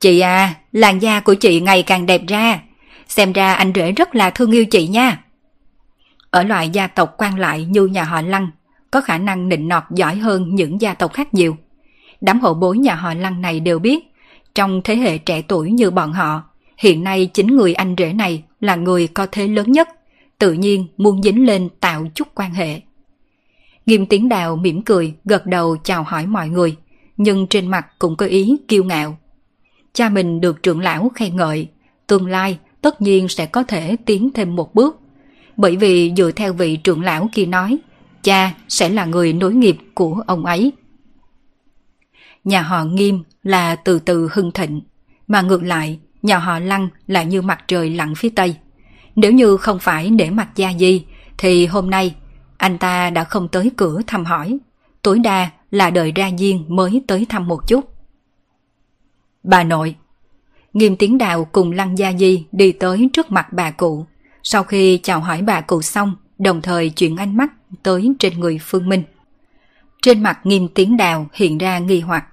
Chị 0.00 0.20
à, 0.20 0.54
làn 0.72 1.02
da 1.02 1.20
của 1.20 1.34
chị 1.34 1.60
ngày 1.60 1.82
càng 1.82 2.06
đẹp 2.06 2.22
ra. 2.28 2.60
Xem 3.08 3.32
ra 3.32 3.54
anh 3.54 3.72
rể 3.74 3.92
rất 3.92 4.14
là 4.14 4.30
thương 4.30 4.50
yêu 4.50 4.64
chị 4.64 4.88
nha. 4.88 5.24
Ở 6.30 6.42
loại 6.42 6.68
gia 6.68 6.86
tộc 6.86 7.14
quan 7.18 7.38
lại 7.38 7.64
như 7.64 7.86
nhà 7.86 8.04
họ 8.04 8.20
Lăng, 8.20 8.50
có 8.90 9.00
khả 9.00 9.18
năng 9.18 9.48
nịnh 9.48 9.68
nọt 9.68 9.82
giỏi 9.90 10.16
hơn 10.16 10.54
những 10.54 10.80
gia 10.80 10.94
tộc 10.94 11.12
khác 11.12 11.34
nhiều. 11.34 11.56
Đám 12.20 12.40
hậu 12.40 12.54
bối 12.54 12.78
nhà 12.78 12.94
họ 12.94 13.14
Lăng 13.14 13.40
này 13.40 13.60
đều 13.60 13.78
biết, 13.78 14.04
trong 14.54 14.80
thế 14.84 14.96
hệ 14.96 15.18
trẻ 15.18 15.42
tuổi 15.42 15.70
như 15.70 15.90
bọn 15.90 16.12
họ, 16.12 16.42
hiện 16.78 17.04
nay 17.04 17.30
chính 17.34 17.46
người 17.46 17.74
anh 17.74 17.94
rể 17.98 18.12
này 18.12 18.42
là 18.60 18.74
người 18.74 19.06
có 19.06 19.26
thế 19.32 19.48
lớn 19.48 19.72
nhất, 19.72 19.88
tự 20.38 20.52
nhiên 20.52 20.86
muốn 20.96 21.22
dính 21.22 21.46
lên 21.46 21.68
tạo 21.80 22.06
chút 22.14 22.28
quan 22.34 22.54
hệ. 22.54 22.80
Nghiêm 23.86 24.06
tiếng 24.06 24.28
đào 24.28 24.56
mỉm 24.56 24.82
cười, 24.82 25.14
gật 25.24 25.46
đầu 25.46 25.76
chào 25.84 26.02
hỏi 26.02 26.26
mọi 26.26 26.48
người, 26.48 26.76
nhưng 27.16 27.46
trên 27.46 27.68
mặt 27.68 27.86
cũng 27.98 28.16
có 28.16 28.26
ý 28.26 28.56
kiêu 28.68 28.84
ngạo. 28.84 29.16
Cha 29.92 30.08
mình 30.08 30.40
được 30.40 30.62
trưởng 30.62 30.80
lão 30.80 31.08
khen 31.14 31.36
ngợi, 31.36 31.68
tương 32.06 32.26
lai 32.26 32.58
tất 32.80 33.02
nhiên 33.02 33.28
sẽ 33.28 33.46
có 33.46 33.62
thể 33.62 33.96
tiến 34.06 34.30
thêm 34.34 34.56
một 34.56 34.74
bước. 34.74 35.00
Bởi 35.56 35.76
vì 35.76 36.12
dựa 36.16 36.30
theo 36.30 36.52
vị 36.52 36.76
trưởng 36.76 37.02
lão 37.02 37.28
kia 37.34 37.46
nói, 37.46 37.78
cha 38.22 38.54
sẽ 38.68 38.88
là 38.88 39.04
người 39.04 39.32
nối 39.32 39.54
nghiệp 39.54 39.76
của 39.94 40.22
ông 40.26 40.44
ấy. 40.46 40.72
Nhà 42.44 42.62
họ 42.62 42.84
Nghiêm 42.84 43.22
là 43.42 43.76
từ 43.76 43.98
từ 43.98 44.28
hưng 44.32 44.52
thịnh, 44.52 44.80
mà 45.26 45.42
ngược 45.42 45.62
lại, 45.62 45.98
nhà 46.22 46.38
họ 46.38 46.58
Lăng 46.58 46.88
là 47.06 47.22
như 47.22 47.42
mặt 47.42 47.64
trời 47.68 47.90
lặn 47.90 48.14
phía 48.14 48.28
Tây. 48.28 48.56
Nếu 49.16 49.32
như 49.32 49.56
không 49.56 49.78
phải 49.78 50.10
để 50.10 50.30
mặt 50.30 50.48
gia 50.56 50.72
di, 50.78 51.04
thì 51.38 51.66
hôm 51.66 51.90
nay 51.90 52.14
anh 52.56 52.78
ta 52.78 53.10
đã 53.10 53.24
không 53.24 53.48
tới 53.48 53.70
cửa 53.76 54.00
thăm 54.06 54.24
hỏi. 54.24 54.58
Tối 55.02 55.18
đa 55.18 55.50
là 55.70 55.90
đợi 55.90 56.12
ra 56.12 56.30
diên 56.38 56.64
mới 56.68 57.02
tới 57.06 57.26
thăm 57.28 57.48
một 57.48 57.66
chút. 57.66 57.99
Bà 59.42 59.64
nội 59.64 59.96
Nghiêm 60.72 60.96
tiếng 60.96 61.18
đào 61.18 61.44
cùng 61.44 61.72
Lăng 61.72 61.98
Gia 61.98 62.12
Di 62.12 62.44
đi 62.52 62.72
tới 62.72 63.10
trước 63.12 63.30
mặt 63.30 63.52
bà 63.52 63.70
cụ. 63.70 64.06
Sau 64.42 64.64
khi 64.64 64.98
chào 65.02 65.20
hỏi 65.20 65.42
bà 65.42 65.60
cụ 65.60 65.82
xong, 65.82 66.14
đồng 66.38 66.62
thời 66.62 66.90
chuyển 66.90 67.16
ánh 67.16 67.36
mắt 67.36 67.52
tới 67.82 68.12
trên 68.18 68.40
người 68.40 68.58
Phương 68.62 68.88
Minh. 68.88 69.02
Trên 70.02 70.22
mặt 70.22 70.38
nghiêm 70.44 70.68
tiếng 70.74 70.96
đào 70.96 71.26
hiện 71.32 71.58
ra 71.58 71.78
nghi 71.78 72.00
hoặc. 72.00 72.26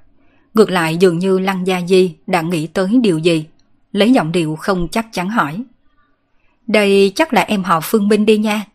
Ngược 0.54 0.72
lại 0.72 0.98
dường 0.98 1.20
như 1.20 1.40
Lăng 1.40 1.68
Gia 1.68 1.82
Di 1.82 2.16
đã 2.28 2.42
nghĩ 2.42 2.68
tới 2.68 3.00
điều 3.04 3.18
gì. 3.18 3.46
Lấy 3.92 4.14
giọng 4.14 4.32
điệu 4.32 4.56
không 4.56 4.88
chắc 4.92 5.08
chắn 5.12 5.30
hỏi. 5.30 5.64
Đây 6.68 7.12
chắc 7.16 7.34
là 7.34 7.42
em 7.42 7.64
họ 7.64 7.80
Phương 7.84 8.08
Minh 8.08 8.26
đi 8.26 8.38
nha. 8.38 8.66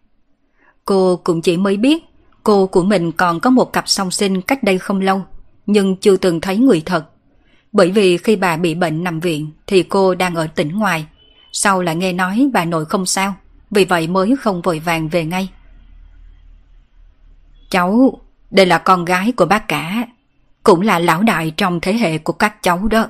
Cô 0.84 1.20
cũng 1.24 1.42
chỉ 1.42 1.56
mới 1.56 1.76
biết 1.76 2.04
cô 2.42 2.66
của 2.66 2.82
mình 2.82 3.12
còn 3.12 3.40
có 3.40 3.50
một 3.50 3.72
cặp 3.72 3.88
song 3.88 4.10
sinh 4.10 4.42
cách 4.42 4.62
đây 4.62 4.78
không 4.78 5.00
lâu, 5.00 5.22
nhưng 5.66 5.96
chưa 5.96 6.16
từng 6.16 6.40
thấy 6.40 6.56
người 6.56 6.82
thật. 6.86 7.11
Bởi 7.72 7.90
vì 7.90 8.16
khi 8.16 8.36
bà 8.36 8.56
bị 8.56 8.74
bệnh 8.74 9.04
nằm 9.04 9.20
viện 9.20 9.50
thì 9.66 9.82
cô 9.82 10.14
đang 10.14 10.34
ở 10.34 10.46
tỉnh 10.46 10.78
ngoài. 10.78 11.06
Sau 11.52 11.82
lại 11.82 11.96
nghe 11.96 12.12
nói 12.12 12.50
bà 12.52 12.64
nội 12.64 12.84
không 12.84 13.06
sao, 13.06 13.34
vì 13.70 13.84
vậy 13.84 14.06
mới 14.06 14.36
không 14.40 14.62
vội 14.62 14.78
vàng 14.78 15.08
về 15.08 15.24
ngay. 15.24 15.48
Cháu, 17.70 18.20
đây 18.50 18.66
là 18.66 18.78
con 18.78 19.04
gái 19.04 19.32
của 19.32 19.46
bác 19.46 19.68
cả, 19.68 20.06
cũng 20.62 20.80
là 20.80 20.98
lão 20.98 21.22
đại 21.22 21.52
trong 21.56 21.80
thế 21.80 21.92
hệ 21.92 22.18
của 22.18 22.32
các 22.32 22.62
cháu 22.62 22.88
đó. 22.88 23.06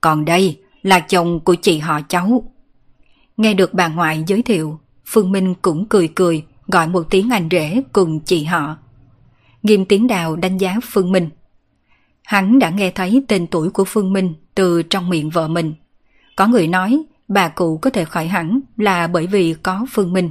Còn 0.00 0.24
đây 0.24 0.60
là 0.82 1.00
chồng 1.00 1.40
của 1.40 1.54
chị 1.54 1.78
họ 1.78 2.00
cháu. 2.08 2.44
Nghe 3.36 3.54
được 3.54 3.74
bà 3.74 3.88
ngoại 3.88 4.24
giới 4.26 4.42
thiệu, 4.42 4.80
Phương 5.06 5.32
Minh 5.32 5.54
cũng 5.54 5.86
cười 5.88 6.08
cười 6.08 6.44
gọi 6.66 6.88
một 6.88 7.06
tiếng 7.10 7.30
anh 7.30 7.48
rể 7.50 7.82
cùng 7.92 8.20
chị 8.20 8.44
họ. 8.44 8.76
Nghiêm 9.62 9.84
tiếng 9.84 10.06
đào 10.06 10.36
đánh 10.36 10.58
giá 10.58 10.76
Phương 10.82 11.12
Minh. 11.12 11.30
Hắn 12.32 12.58
đã 12.58 12.70
nghe 12.70 12.90
thấy 12.90 13.22
tên 13.28 13.46
tuổi 13.46 13.70
của 13.70 13.84
Phương 13.84 14.12
Minh 14.12 14.34
từ 14.54 14.82
trong 14.82 15.10
miệng 15.10 15.30
vợ 15.30 15.48
mình. 15.48 15.74
Có 16.36 16.46
người 16.46 16.66
nói 16.66 17.02
bà 17.28 17.48
cụ 17.48 17.76
có 17.76 17.90
thể 17.90 18.04
khỏi 18.04 18.26
hẳn 18.26 18.60
là 18.76 19.06
bởi 19.06 19.26
vì 19.26 19.54
có 19.62 19.86
Phương 19.90 20.12
Minh. 20.12 20.30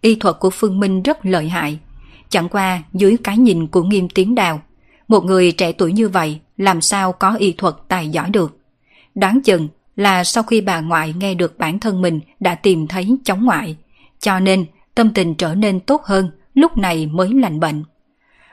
Y 0.00 0.14
thuật 0.14 0.36
của 0.40 0.50
Phương 0.50 0.80
Minh 0.80 1.02
rất 1.02 1.26
lợi 1.26 1.48
hại. 1.48 1.78
Chẳng 2.28 2.48
qua 2.48 2.82
dưới 2.92 3.16
cái 3.24 3.38
nhìn 3.38 3.66
của 3.66 3.82
nghiêm 3.82 4.08
tiếng 4.08 4.34
đào, 4.34 4.62
một 5.08 5.24
người 5.24 5.52
trẻ 5.52 5.72
tuổi 5.72 5.92
như 5.92 6.08
vậy 6.08 6.40
làm 6.56 6.80
sao 6.80 7.12
có 7.12 7.34
y 7.34 7.52
thuật 7.52 7.74
tài 7.88 8.08
giỏi 8.08 8.30
được. 8.30 8.58
đoán 9.14 9.40
chừng 9.44 9.68
là 9.96 10.24
sau 10.24 10.42
khi 10.42 10.60
bà 10.60 10.80
ngoại 10.80 11.14
nghe 11.18 11.34
được 11.34 11.58
bản 11.58 11.78
thân 11.78 12.02
mình 12.02 12.20
đã 12.40 12.54
tìm 12.54 12.86
thấy 12.86 13.16
chống 13.24 13.44
ngoại, 13.44 13.76
cho 14.20 14.40
nên 14.40 14.66
tâm 14.94 15.10
tình 15.14 15.34
trở 15.34 15.54
nên 15.54 15.80
tốt 15.80 16.02
hơn, 16.04 16.30
lúc 16.54 16.76
này 16.78 17.06
mới 17.06 17.34
lành 17.34 17.60
bệnh. 17.60 17.84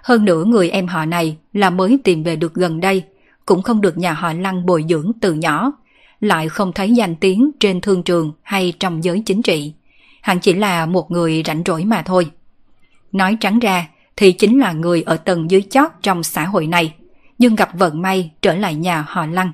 Hơn 0.04 0.26
nữa 0.26 0.46
người 0.46 0.70
em 0.70 0.88
họ 0.88 1.06
này 1.06 1.38
là 1.54 1.70
mới 1.70 2.00
tìm 2.04 2.24
về 2.24 2.36
được 2.36 2.54
gần 2.54 2.80
đây, 2.80 3.04
cũng 3.46 3.62
không 3.62 3.82
được 3.82 3.98
nhà 3.98 4.14
họ 4.14 4.34
Lăng 4.34 4.66
bồi 4.66 4.86
dưỡng 4.90 5.12
từ 5.22 5.34
nhỏ, 5.34 5.72
lại 6.20 6.50
không 6.50 6.74
thấy 6.74 6.92
danh 6.92 7.16
tiếng 7.16 7.52
trên 7.60 7.82
thương 7.82 8.04
trường 8.04 8.32
hay 8.42 8.74
trong 8.80 9.04
giới 9.04 9.24
chính 9.26 9.42
trị. 9.42 9.74
Hắn 10.22 10.40
chỉ 10.40 10.54
là 10.54 10.86
một 10.86 11.12
người 11.12 11.44
rảnh 11.46 11.64
rỗi 11.66 11.86
mà 11.86 12.02
thôi. 12.02 12.32
Nói 13.12 13.38
trắng 13.40 13.60
ra 13.60 13.88
thì 14.16 14.32
chính 14.32 14.60
là 14.60 14.72
người 14.72 15.02
ở 15.02 15.18
tầng 15.18 15.52
dưới 15.52 15.62
chót 15.62 15.92
trong 16.02 16.24
xã 16.24 16.46
hội 16.46 16.68
này, 16.68 16.94
nhưng 17.38 17.56
gặp 17.56 17.70
vận 17.74 18.02
may 18.02 18.32
trở 18.42 18.56
lại 18.56 18.76
nhà 18.76 19.06
họ 19.08 19.26
Lăng. 19.26 19.52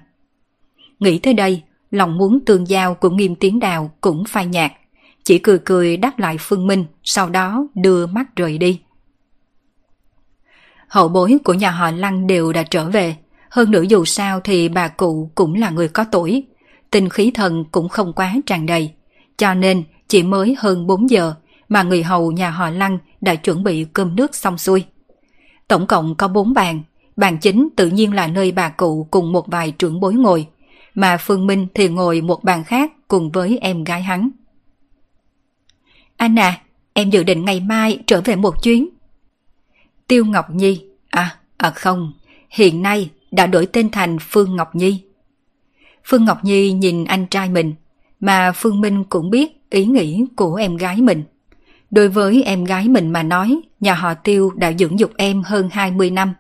Nghĩ 1.00 1.20
tới 1.20 1.34
đây, 1.34 1.62
lòng 1.92 2.18
muốn 2.18 2.40
tương 2.46 2.68
giao 2.68 2.94
của 2.94 3.10
nghiêm 3.10 3.36
tiến 3.36 3.60
đào 3.60 3.92
cũng 4.02 4.24
phai 4.26 4.46
nhạt, 4.46 4.72
chỉ 5.24 5.40
cười 5.40 5.60
cười 5.60 5.98
đáp 5.98 6.20
lại 6.20 6.38
Phương 6.40 6.68
Minh, 6.68 6.86
sau 7.04 7.30
đó 7.30 7.68
đưa 7.76 8.08
mắt 8.08 8.36
rời 8.36 8.58
đi. 8.58 8.80
Hậu 10.88 11.08
bối 11.08 11.38
của 11.44 11.54
nhà 11.54 11.72
họ 11.72 11.92
Lăng 11.92 12.28
đều 12.28 12.54
đã 12.54 12.64
trở 12.64 12.90
về, 12.90 13.16
hơn 13.50 13.72
nữa 13.72 13.82
dù 13.82 14.06
sao 14.06 14.40
thì 14.40 14.70
bà 14.70 14.88
cụ 14.88 15.32
cũng 15.36 15.56
là 15.56 15.70
người 15.70 15.88
có 15.88 16.04
tuổi, 16.12 16.44
tinh 16.92 17.10
khí 17.10 17.32
thần 17.32 17.66
cũng 17.72 17.90
không 17.90 18.14
quá 18.14 18.36
tràn 18.46 18.66
đầy, 18.66 18.92
cho 19.38 19.54
nên 19.54 19.84
chỉ 20.08 20.24
mới 20.24 20.56
hơn 20.60 20.88
4 20.88 21.10
giờ 21.10 21.34
mà 21.70 21.84
người 21.84 22.04
hầu 22.04 22.32
nhà 22.32 22.50
họ 22.50 22.70
Lăng 22.70 22.98
đã 23.22 23.36
chuẩn 23.36 23.64
bị 23.64 23.86
cơm 23.94 24.16
nước 24.16 24.36
xong 24.36 24.58
xuôi. 24.58 24.84
Tổng 25.68 25.88
cộng 25.88 26.16
có 26.16 26.28
4 26.28 26.54
bàn, 26.54 26.82
bàn 27.16 27.38
chính 27.38 27.70
tự 27.76 27.88
nhiên 27.88 28.14
là 28.14 28.28
nơi 28.28 28.52
bà 28.52 28.70
cụ 28.70 29.08
cùng 29.12 29.32
một 29.32 29.48
vài 29.48 29.72
trưởng 29.72 30.00
bối 30.00 30.14
ngồi, 30.14 30.48
mà 30.94 31.18
Phương 31.18 31.48
Minh 31.48 31.68
thì 31.74 31.88
ngồi 31.88 32.22
một 32.22 32.44
bàn 32.44 32.64
khác 32.64 32.92
cùng 33.08 33.32
với 33.32 33.58
em 33.62 33.84
gái 33.84 34.04
hắn. 34.04 34.30
Anh 36.18 36.40
à, 36.40 36.62
em 36.94 37.10
dự 37.10 37.24
định 37.24 37.46
ngày 37.46 37.60
mai 37.60 38.00
trở 38.08 38.22
về 38.22 38.36
một 38.36 38.64
chuyến. 38.64 38.90
Tiêu 40.08 40.26
Ngọc 40.26 40.50
Nhi, 40.50 40.86
à, 41.10 41.36
à 41.58 41.70
không, 41.70 42.14
hiện 42.50 42.82
nay 42.82 43.10
đã 43.32 43.48
đổi 43.48 43.66
tên 43.66 43.90
thành 43.90 44.18
Phương 44.20 44.56
Ngọc 44.56 44.76
Nhi. 44.76 45.04
Phương 46.06 46.26
Ngọc 46.26 46.44
Nhi 46.44 46.72
nhìn 46.72 47.06
anh 47.06 47.28
trai 47.28 47.50
mình, 47.50 47.74
mà 48.20 48.52
Phương 48.52 48.82
Minh 48.82 49.04
cũng 49.04 49.30
biết 49.30 49.70
ý 49.70 49.86
nghĩ 49.86 50.26
của 50.36 50.56
em 50.56 50.78
gái 50.78 51.02
mình. 51.02 51.24
Đối 51.92 52.10
với 52.10 52.44
em 52.44 52.64
gái 52.64 52.88
mình 52.88 53.10
mà 53.10 53.24
nói, 53.24 53.62
nhà 53.80 53.94
họ 53.94 54.14
Tiêu 54.14 54.52
đã 54.56 54.74
dưỡng 54.74 55.00
dục 55.00 55.12
em 55.18 55.44
hơn 55.44 55.70
20 55.72 56.10
năm. 56.10 56.34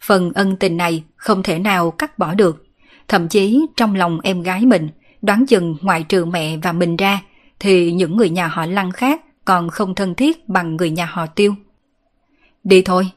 Phần 0.00 0.32
ân 0.32 0.56
tình 0.56 0.76
này 0.76 1.02
không 1.16 1.42
thể 1.42 1.58
nào 1.58 1.90
cắt 1.90 2.18
bỏ 2.18 2.34
được. 2.34 2.66
Thậm 3.08 3.28
chí 3.28 3.66
trong 3.76 3.94
lòng 3.94 4.20
em 4.22 4.42
gái 4.42 4.66
mình, 4.66 4.88
đoán 5.22 5.46
chừng 5.46 5.76
ngoại 5.80 6.02
trừ 6.02 6.24
mẹ 6.24 6.56
và 6.56 6.72
mình 6.72 6.96
ra, 6.96 7.20
thì 7.60 7.92
những 7.92 8.16
người 8.16 8.30
nhà 8.30 8.46
họ 8.46 8.66
Lăng 8.66 8.92
khác 8.92 9.20
còn 9.44 9.68
không 9.68 9.94
thân 9.94 10.14
thiết 10.14 10.48
bằng 10.48 10.76
người 10.76 10.90
nhà 10.90 11.06
họ 11.06 11.26
Tiêu. 11.26 11.54
Đi 12.66 12.82
thôi, 12.82 13.10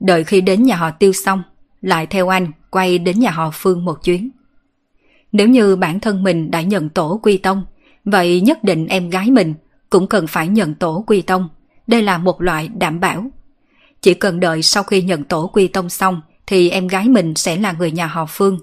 đợi 0.00 0.24
khi 0.24 0.40
đến 0.40 0.62
nhà 0.62 0.76
họ 0.76 0.90
Tiêu 0.90 1.12
xong, 1.12 1.42
lại 1.80 2.06
theo 2.06 2.28
anh 2.28 2.52
quay 2.70 2.98
đến 2.98 3.20
nhà 3.20 3.30
họ 3.30 3.50
Phương 3.54 3.84
một 3.84 4.04
chuyến. 4.04 4.30
Nếu 5.32 5.48
như 5.48 5.76
bản 5.76 6.00
thân 6.00 6.22
mình 6.22 6.50
đã 6.50 6.62
nhận 6.62 6.88
tổ 6.88 7.20
quy 7.22 7.38
tông, 7.38 7.62
vậy 8.04 8.40
nhất 8.40 8.64
định 8.64 8.86
em 8.86 9.10
gái 9.10 9.30
mình 9.30 9.54
cũng 9.90 10.06
cần 10.06 10.26
phải 10.26 10.48
nhận 10.48 10.74
tổ 10.74 11.04
quy 11.06 11.22
tông. 11.22 11.48
Đây 11.86 12.02
là 12.02 12.18
một 12.18 12.42
loại 12.42 12.68
đảm 12.68 13.00
bảo. 13.00 13.24
Chỉ 14.02 14.14
cần 14.14 14.40
đợi 14.40 14.62
sau 14.62 14.82
khi 14.82 15.02
nhận 15.02 15.24
tổ 15.24 15.46
quy 15.46 15.68
tông 15.68 15.88
xong 15.88 16.20
thì 16.46 16.70
em 16.70 16.86
gái 16.86 17.08
mình 17.08 17.34
sẽ 17.34 17.56
là 17.56 17.72
người 17.72 17.90
nhà 17.90 18.06
họ 18.06 18.26
Phương. 18.28 18.58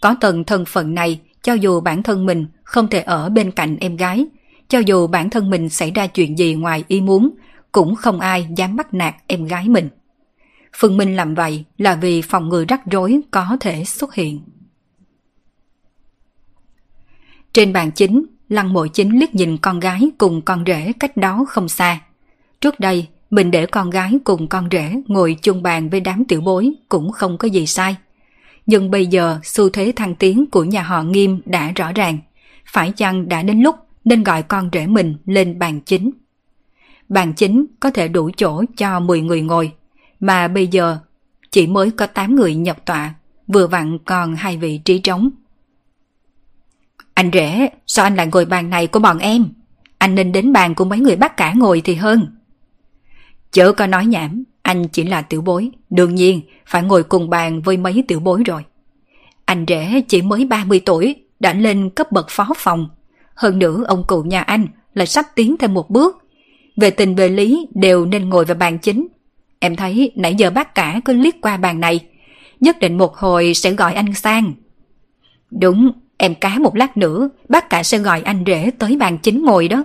Có 0.00 0.16
tầng 0.20 0.44
thân 0.44 0.64
phận 0.64 0.94
này, 0.94 1.20
cho 1.42 1.52
dù 1.52 1.80
bản 1.80 2.02
thân 2.02 2.26
mình 2.26 2.46
không 2.62 2.88
thể 2.88 3.00
ở 3.00 3.28
bên 3.28 3.50
cạnh 3.50 3.76
em 3.80 3.96
gái, 3.96 4.26
cho 4.68 4.78
dù 4.78 5.06
bản 5.06 5.30
thân 5.30 5.50
mình 5.50 5.68
xảy 5.68 5.90
ra 5.90 6.06
chuyện 6.06 6.38
gì 6.38 6.54
ngoài 6.54 6.84
ý 6.88 7.00
muốn, 7.00 7.30
cũng 7.74 7.94
không 7.94 8.20
ai 8.20 8.48
dám 8.56 8.76
bắt 8.76 8.94
nạt 8.94 9.14
em 9.26 9.44
gái 9.44 9.68
mình. 9.68 9.88
Phương 10.76 10.96
Minh 10.96 11.16
làm 11.16 11.34
vậy 11.34 11.64
là 11.78 11.94
vì 11.94 12.22
phòng 12.22 12.48
ngừa 12.48 12.64
rắc 12.68 12.80
rối 12.90 13.20
có 13.30 13.56
thể 13.60 13.84
xuất 13.84 14.14
hiện. 14.14 14.40
Trên 17.52 17.72
bàn 17.72 17.90
chính, 17.90 18.24
Lăng 18.48 18.72
mộ 18.72 18.86
chính 18.86 19.18
liếc 19.18 19.34
nhìn 19.34 19.56
con 19.56 19.80
gái 19.80 20.10
cùng 20.18 20.42
con 20.42 20.64
rể 20.66 20.92
cách 21.00 21.16
đó 21.16 21.44
không 21.48 21.68
xa. 21.68 22.00
Trước 22.60 22.80
đây, 22.80 23.06
mình 23.30 23.50
để 23.50 23.66
con 23.66 23.90
gái 23.90 24.18
cùng 24.24 24.48
con 24.48 24.68
rể 24.72 24.92
ngồi 25.06 25.36
chung 25.42 25.62
bàn 25.62 25.90
với 25.90 26.00
đám 26.00 26.24
tiểu 26.24 26.40
bối 26.40 26.72
cũng 26.88 27.12
không 27.12 27.38
có 27.38 27.48
gì 27.48 27.66
sai. 27.66 27.96
Nhưng 28.66 28.90
bây 28.90 29.06
giờ 29.06 29.38
xu 29.42 29.68
thế 29.68 29.92
thăng 29.96 30.14
tiến 30.14 30.46
của 30.50 30.64
nhà 30.64 30.82
họ 30.82 31.02
Nghiêm 31.02 31.40
đã 31.44 31.72
rõ 31.76 31.92
ràng. 31.92 32.18
Phải 32.66 32.92
chăng 32.96 33.28
đã 33.28 33.42
đến 33.42 33.60
lúc 33.60 33.76
nên 34.04 34.24
gọi 34.24 34.42
con 34.42 34.70
rể 34.72 34.86
mình 34.86 35.16
lên 35.26 35.58
bàn 35.58 35.80
chính? 35.80 36.10
Bàn 37.14 37.32
chính 37.32 37.66
có 37.80 37.90
thể 37.90 38.08
đủ 38.08 38.30
chỗ 38.36 38.64
cho 38.76 39.00
10 39.00 39.20
người 39.20 39.42
ngồi, 39.42 39.72
mà 40.20 40.48
bây 40.48 40.66
giờ 40.66 40.98
chỉ 41.50 41.66
mới 41.66 41.90
có 41.90 42.06
8 42.06 42.36
người 42.36 42.54
nhập 42.54 42.76
tọa, 42.86 43.14
vừa 43.48 43.66
vặn 43.66 43.98
còn 44.04 44.34
hai 44.36 44.56
vị 44.56 44.78
trí 44.78 44.98
trống. 44.98 45.30
Anh 47.14 47.30
rể, 47.32 47.68
sao 47.86 48.06
anh 48.06 48.16
lại 48.16 48.28
ngồi 48.32 48.44
bàn 48.44 48.70
này 48.70 48.86
của 48.86 48.98
bọn 48.98 49.18
em? 49.18 49.44
Anh 49.98 50.14
nên 50.14 50.32
đến 50.32 50.52
bàn 50.52 50.74
của 50.74 50.84
mấy 50.84 50.98
người 50.98 51.16
bác 51.16 51.36
cả 51.36 51.52
ngồi 51.56 51.80
thì 51.84 51.94
hơn. 51.94 52.36
Chớ 53.50 53.72
có 53.72 53.86
nói 53.86 54.06
nhảm, 54.06 54.44
Anh 54.62 54.88
chỉ 54.88 55.04
là 55.04 55.22
tiểu 55.22 55.42
bối, 55.42 55.70
đương 55.90 56.14
nhiên 56.14 56.40
phải 56.66 56.82
ngồi 56.82 57.02
cùng 57.02 57.30
bàn 57.30 57.62
với 57.62 57.76
mấy 57.76 58.04
tiểu 58.08 58.20
bối 58.20 58.42
rồi. 58.46 58.64
Anh 59.44 59.64
rể 59.68 60.00
chỉ 60.08 60.22
mới 60.22 60.44
30 60.44 60.80
tuổi, 60.86 61.16
đã 61.40 61.52
lên 61.52 61.90
cấp 61.90 62.12
bậc 62.12 62.26
phó 62.30 62.48
phòng. 62.56 62.88
Hơn 63.34 63.58
nữa 63.58 63.84
ông 63.86 64.04
cụ 64.06 64.22
nhà 64.22 64.40
anh 64.42 64.66
lại 64.94 65.06
sắp 65.06 65.26
tiến 65.34 65.56
thêm 65.56 65.74
một 65.74 65.90
bước. 65.90 66.23
Về 66.76 66.90
tình 66.90 67.14
về 67.14 67.28
lý 67.28 67.66
đều 67.74 68.06
nên 68.06 68.28
ngồi 68.28 68.44
vào 68.44 68.56
bàn 68.56 68.78
chính. 68.78 69.06
Em 69.58 69.76
thấy 69.76 70.12
nãy 70.16 70.34
giờ 70.34 70.50
bác 70.50 70.74
cả 70.74 71.00
cứ 71.04 71.12
liếc 71.12 71.34
qua 71.40 71.56
bàn 71.56 71.80
này. 71.80 72.06
Nhất 72.60 72.76
định 72.80 72.98
một 72.98 73.16
hồi 73.16 73.54
sẽ 73.54 73.70
gọi 73.70 73.94
anh 73.94 74.14
sang. 74.14 74.52
Đúng, 75.50 75.92
em 76.16 76.34
cá 76.34 76.58
một 76.58 76.76
lát 76.76 76.96
nữa, 76.96 77.28
bác 77.48 77.70
cả 77.70 77.82
sẽ 77.82 77.98
gọi 77.98 78.22
anh 78.22 78.44
rể 78.46 78.70
tới 78.78 78.96
bàn 78.96 79.18
chính 79.18 79.44
ngồi 79.44 79.68
đó. 79.68 79.84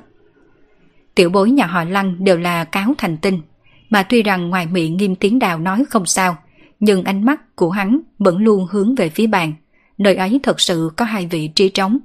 Tiểu 1.15 1.29
bối 1.29 1.51
nhà 1.51 1.65
họ 1.65 1.83
Lăng 1.83 2.23
đều 2.23 2.37
là 2.37 2.63
cáo 2.63 2.93
thành 2.97 3.17
tinh, 3.17 3.41
mà 3.89 4.03
tuy 4.03 4.23
rằng 4.23 4.49
ngoài 4.49 4.65
miệng 4.65 4.97
nghiêm 4.97 5.15
tiếng 5.15 5.39
đào 5.39 5.59
nói 5.59 5.85
không 5.89 6.05
sao, 6.05 6.37
nhưng 6.79 7.03
ánh 7.03 7.25
mắt 7.25 7.55
của 7.55 7.69
hắn 7.69 7.99
vẫn 8.19 8.37
luôn 8.37 8.67
hướng 8.69 8.95
về 8.95 9.09
phía 9.09 9.27
bàn, 9.27 9.53
nơi 9.97 10.15
ấy 10.15 10.39
thật 10.43 10.61
sự 10.61 10.91
có 10.97 11.05
hai 11.05 11.25
vị 11.25 11.47
trí 11.47 11.69
trống. 11.69 11.99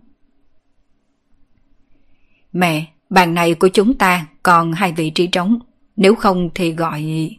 Mẹ, 2.53 2.87
bàn 3.11 3.35
này 3.35 3.55
của 3.55 3.69
chúng 3.69 3.95
ta 3.95 4.27
còn 4.43 4.73
hai 4.73 4.93
vị 4.93 5.11
trí 5.11 5.27
trống, 5.27 5.59
nếu 5.97 6.15
không 6.15 6.51
thì 6.55 6.73
gọi... 6.73 7.31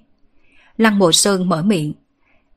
Lăng 0.77 0.99
Mộ 0.99 1.11
Sơn 1.11 1.49
mở 1.49 1.63
miệng. 1.63 1.93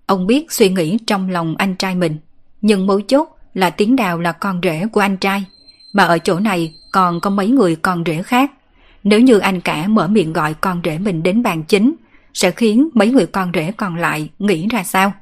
Ông 0.07 0.27
biết 0.27 0.53
suy 0.53 0.69
nghĩ 0.69 0.99
trong 1.07 1.31
lòng 1.31 1.55
anh 1.59 1.75
trai 1.75 1.95
mình, 1.95 2.17
nhưng 2.61 2.87
mấu 2.87 3.01
chốt 3.01 3.29
là 3.55 3.71
tiếng 3.71 3.97
đào 3.97 4.21
là 4.21 4.33
con 4.33 4.61
rể 4.63 4.87
của 4.93 5.01
anh 5.01 5.17
trai, 5.17 5.45
mà 5.93 6.05
ở 6.05 6.19
chỗ 6.19 6.41
này 6.41 6.75
còn 6.93 7.21
có 7.21 7.31
mấy 7.31 7.49
người 7.49 7.77
con 7.77 8.03
rể 8.07 8.23
khác. 8.23 8.53
Nếu 9.05 9.21
như 9.21 9.39
anh 9.39 9.61
cả 9.61 9.89
mở 9.89 10.09
miệng 10.09 10.33
gọi 10.33 10.55
con 10.55 10.81
rể 10.85 10.99
mình 10.99 11.23
đến 11.23 11.43
bàn 11.43 11.63
chính, 11.63 11.95
sẽ 12.35 12.51
khiến 12.51 12.89
mấy 12.95 13.09
người 13.09 13.27
con 13.27 13.51
rể 13.55 13.73
còn 13.73 13.97
lại 13.97 14.31
nghĩ 14.39 14.67
ra 14.71 14.83
sao. 14.83 15.13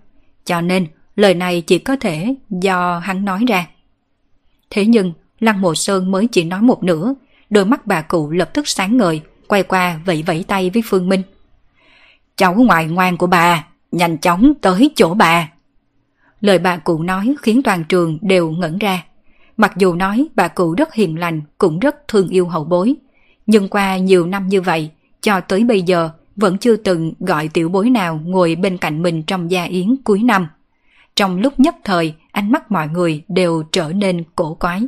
Cho 0.44 0.60
nên, 0.60 0.86
lời 1.16 1.34
này 1.34 1.60
chỉ 1.60 1.78
có 1.78 1.96
thể 1.96 2.34
do 2.50 2.98
hắn 2.98 3.24
nói 3.24 3.44
ra. 3.48 3.66
Thế 4.70 4.86
nhưng, 4.86 5.12
Lăng 5.40 5.60
Mộ 5.60 5.74
Sơn 5.74 6.10
mới 6.10 6.26
chỉ 6.26 6.44
nói 6.44 6.62
một 6.62 6.82
nửa, 6.82 7.14
đôi 7.50 7.64
mắt 7.64 7.86
bà 7.86 8.02
cụ 8.02 8.30
lập 8.30 8.50
tức 8.54 8.68
sáng 8.68 8.96
ngời, 8.96 9.20
quay 9.48 9.62
qua 9.62 10.00
vẫy 10.04 10.22
vẫy 10.26 10.44
tay 10.48 10.70
với 10.70 10.82
Phương 10.86 11.08
Minh. 11.08 11.22
Cháu 12.36 12.54
ngoại 12.54 12.86
ngoan 12.86 13.16
của 13.16 13.26
bà, 13.26 13.64
nhanh 13.92 14.18
chóng 14.18 14.52
tới 14.60 14.90
chỗ 14.96 15.14
bà. 15.14 15.48
Lời 16.40 16.58
bà 16.58 16.76
cụ 16.76 17.02
nói 17.02 17.34
khiến 17.42 17.62
toàn 17.62 17.84
trường 17.84 18.18
đều 18.22 18.50
ngẩn 18.50 18.78
ra. 18.78 19.04
Mặc 19.56 19.72
dù 19.76 19.94
nói 19.94 20.28
bà 20.34 20.48
cụ 20.48 20.74
rất 20.74 20.94
hiền 20.94 21.18
lành, 21.18 21.42
cũng 21.58 21.78
rất 21.78 22.08
thương 22.08 22.28
yêu 22.28 22.46
hậu 22.46 22.64
bối. 22.64 22.94
Nhưng 23.46 23.68
qua 23.68 23.96
nhiều 23.96 24.26
năm 24.26 24.48
như 24.48 24.60
vậy, 24.60 24.90
cho 25.20 25.40
tới 25.40 25.64
bây 25.64 25.82
giờ 25.82 26.10
vẫn 26.36 26.58
chưa 26.58 26.76
từng 26.76 27.12
gọi 27.20 27.48
tiểu 27.48 27.68
bối 27.68 27.90
nào 27.90 28.20
ngồi 28.24 28.54
bên 28.54 28.78
cạnh 28.78 29.02
mình 29.02 29.22
trong 29.22 29.50
gia 29.50 29.64
yến 29.64 29.96
cuối 30.04 30.22
năm. 30.22 30.48
Trong 31.16 31.40
lúc 31.40 31.60
nhất 31.60 31.76
thời, 31.84 32.14
ánh 32.32 32.52
mắt 32.52 32.70
mọi 32.72 32.88
người 32.88 33.22
đều 33.28 33.62
trở 33.72 33.92
nên 33.92 34.24
cổ 34.36 34.54
quái. 34.54 34.82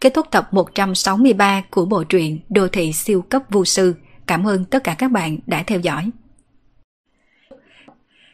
Kết 0.00 0.14
thúc 0.14 0.26
tập 0.30 0.48
163 0.52 1.62
của 1.70 1.86
bộ 1.86 2.04
truyện 2.04 2.40
Đô 2.48 2.68
thị 2.68 2.92
siêu 2.92 3.22
cấp 3.22 3.42
vô 3.50 3.64
sư. 3.64 3.94
Cảm 4.26 4.46
ơn 4.46 4.64
tất 4.64 4.84
cả 4.84 4.94
các 4.98 5.10
bạn 5.10 5.38
đã 5.46 5.64
theo 5.66 5.80
dõi. 5.80 6.10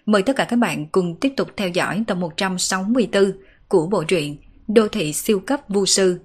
Mời 0.06 0.22
tất 0.22 0.36
cả 0.36 0.44
các 0.44 0.56
bạn 0.56 0.86
cùng 0.86 1.16
tiếp 1.20 1.32
tục 1.36 1.48
theo 1.56 1.68
dõi 1.68 2.04
tập 2.06 2.14
164 2.14 3.32
của 3.68 3.86
bộ 3.86 4.04
truyện 4.04 4.36
Đô 4.68 4.88
thị 4.88 5.12
siêu 5.12 5.40
cấp 5.40 5.60
vô 5.68 5.86
sư 5.86 6.20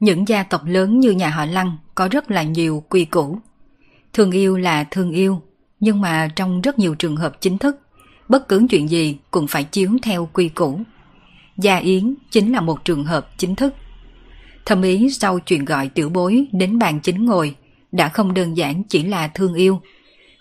Những 0.00 0.28
gia 0.28 0.42
tộc 0.42 0.62
lớn 0.64 1.00
như 1.00 1.10
nhà 1.10 1.30
họ 1.30 1.44
Lăng 1.44 1.76
có 1.94 2.08
rất 2.08 2.30
là 2.30 2.42
nhiều 2.42 2.84
quy 2.88 3.04
củ. 3.04 3.38
Thương 4.12 4.30
yêu 4.30 4.56
là 4.56 4.84
thương 4.90 5.10
yêu, 5.10 5.42
nhưng 5.80 6.00
mà 6.00 6.28
trong 6.36 6.60
rất 6.60 6.78
nhiều 6.78 6.94
trường 6.94 7.16
hợp 7.16 7.40
chính 7.40 7.58
thức, 7.58 7.76
bất 8.28 8.48
cứ 8.48 8.66
chuyện 8.70 8.90
gì 8.90 9.16
cũng 9.30 9.46
phải 9.46 9.64
chiếu 9.64 9.90
theo 10.02 10.28
quy 10.32 10.48
củ. 10.48 10.80
Gia 11.56 11.76
Yến 11.76 12.14
chính 12.30 12.52
là 12.52 12.60
một 12.60 12.84
trường 12.84 13.04
hợp 13.04 13.38
chính 13.38 13.54
thức. 13.54 13.74
thâm 14.66 14.82
ý 14.82 15.10
sau 15.10 15.38
chuyện 15.38 15.64
gọi 15.64 15.88
tiểu 15.88 16.08
bối 16.08 16.46
đến 16.52 16.78
bàn 16.78 17.00
chính 17.00 17.26
ngồi 17.26 17.54
đã 17.92 18.08
không 18.08 18.34
đơn 18.34 18.56
giản 18.56 18.82
chỉ 18.82 19.02
là 19.02 19.28
thương 19.28 19.54
yêu, 19.54 19.80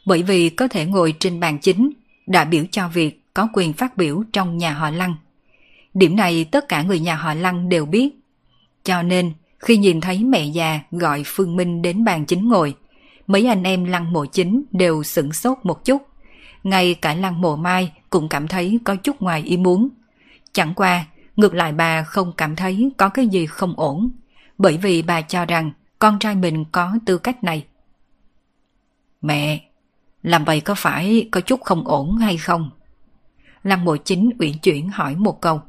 bởi 0.06 0.24
vì 0.24 0.50
có 0.50 0.68
thể 0.68 0.86
ngồi 0.86 1.14
trên 1.20 1.40
bàn 1.40 1.60
chính 1.60 1.92
đã 2.28 2.46
biểu 2.46 2.64
cho 2.72 2.88
việc 2.88 3.24
có 3.34 3.48
quyền 3.54 3.74
phát 3.74 3.98
biểu 3.98 4.24
trong 4.34 4.58
nhà 4.58 4.72
họ 4.72 4.90
Lăng. 4.90 5.16
Điểm 5.94 6.16
này 6.16 6.44
tất 6.44 6.68
cả 6.68 6.82
người 6.82 7.00
nhà 7.00 7.16
họ 7.16 7.34
Lăng 7.34 7.70
đều 7.70 7.86
biết. 7.86 8.10
Cho 8.84 9.02
nên, 9.02 9.32
khi 9.60 9.78
nhìn 9.78 10.02
thấy 10.02 10.24
mẹ 10.24 10.46
già 10.46 10.80
gọi 10.92 11.24
Phương 11.26 11.56
Minh 11.56 11.82
đến 11.82 12.04
bàn 12.04 12.26
chính 12.26 12.48
ngồi, 12.50 12.76
mấy 13.28 13.48
anh 13.48 13.64
em 13.64 13.86
lăng 13.86 14.14
mộ 14.14 14.26
chính 14.26 14.64
đều 14.72 15.04
sửng 15.04 15.34
sốt 15.34 15.58
một 15.64 15.86
chút. 15.86 16.02
Ngay 16.64 16.94
cả 16.94 17.14
lăng 17.14 17.42
mộ 17.42 17.56
mai 17.56 17.94
cũng 18.10 18.30
cảm 18.30 18.48
thấy 18.48 18.80
có 18.84 18.96
chút 18.96 19.22
ngoài 19.22 19.42
ý 19.42 19.58
muốn. 19.58 19.90
Chẳng 20.52 20.74
qua, 20.74 21.06
ngược 21.36 21.54
lại 21.54 21.72
bà 21.72 22.04
không 22.04 22.34
cảm 22.38 22.56
thấy 22.56 22.90
có 22.98 23.10
cái 23.10 23.28
gì 23.28 23.46
không 23.46 23.74
ổn, 23.78 24.12
bởi 24.58 24.78
vì 24.78 25.02
bà 25.02 25.22
cho 25.22 25.46
rằng 25.46 25.72
con 26.00 26.20
trai 26.20 26.36
mình 26.36 26.66
có 26.72 26.94
tư 27.06 27.18
cách 27.18 27.44
này. 27.44 27.66
Mẹ, 29.22 29.62
làm 30.24 30.46
vậy 30.46 30.62
có 30.62 30.76
phải 30.76 31.28
có 31.32 31.42
chút 31.42 31.62
không 31.62 31.88
ổn 31.88 32.18
hay 32.18 32.38
không? 32.38 32.70
Lăng 33.64 33.86
mộ 33.86 33.98
chính 33.98 34.30
uyển 34.40 34.58
chuyển 34.58 34.90
hỏi 34.90 35.16
một 35.16 35.42
câu. 35.42 35.62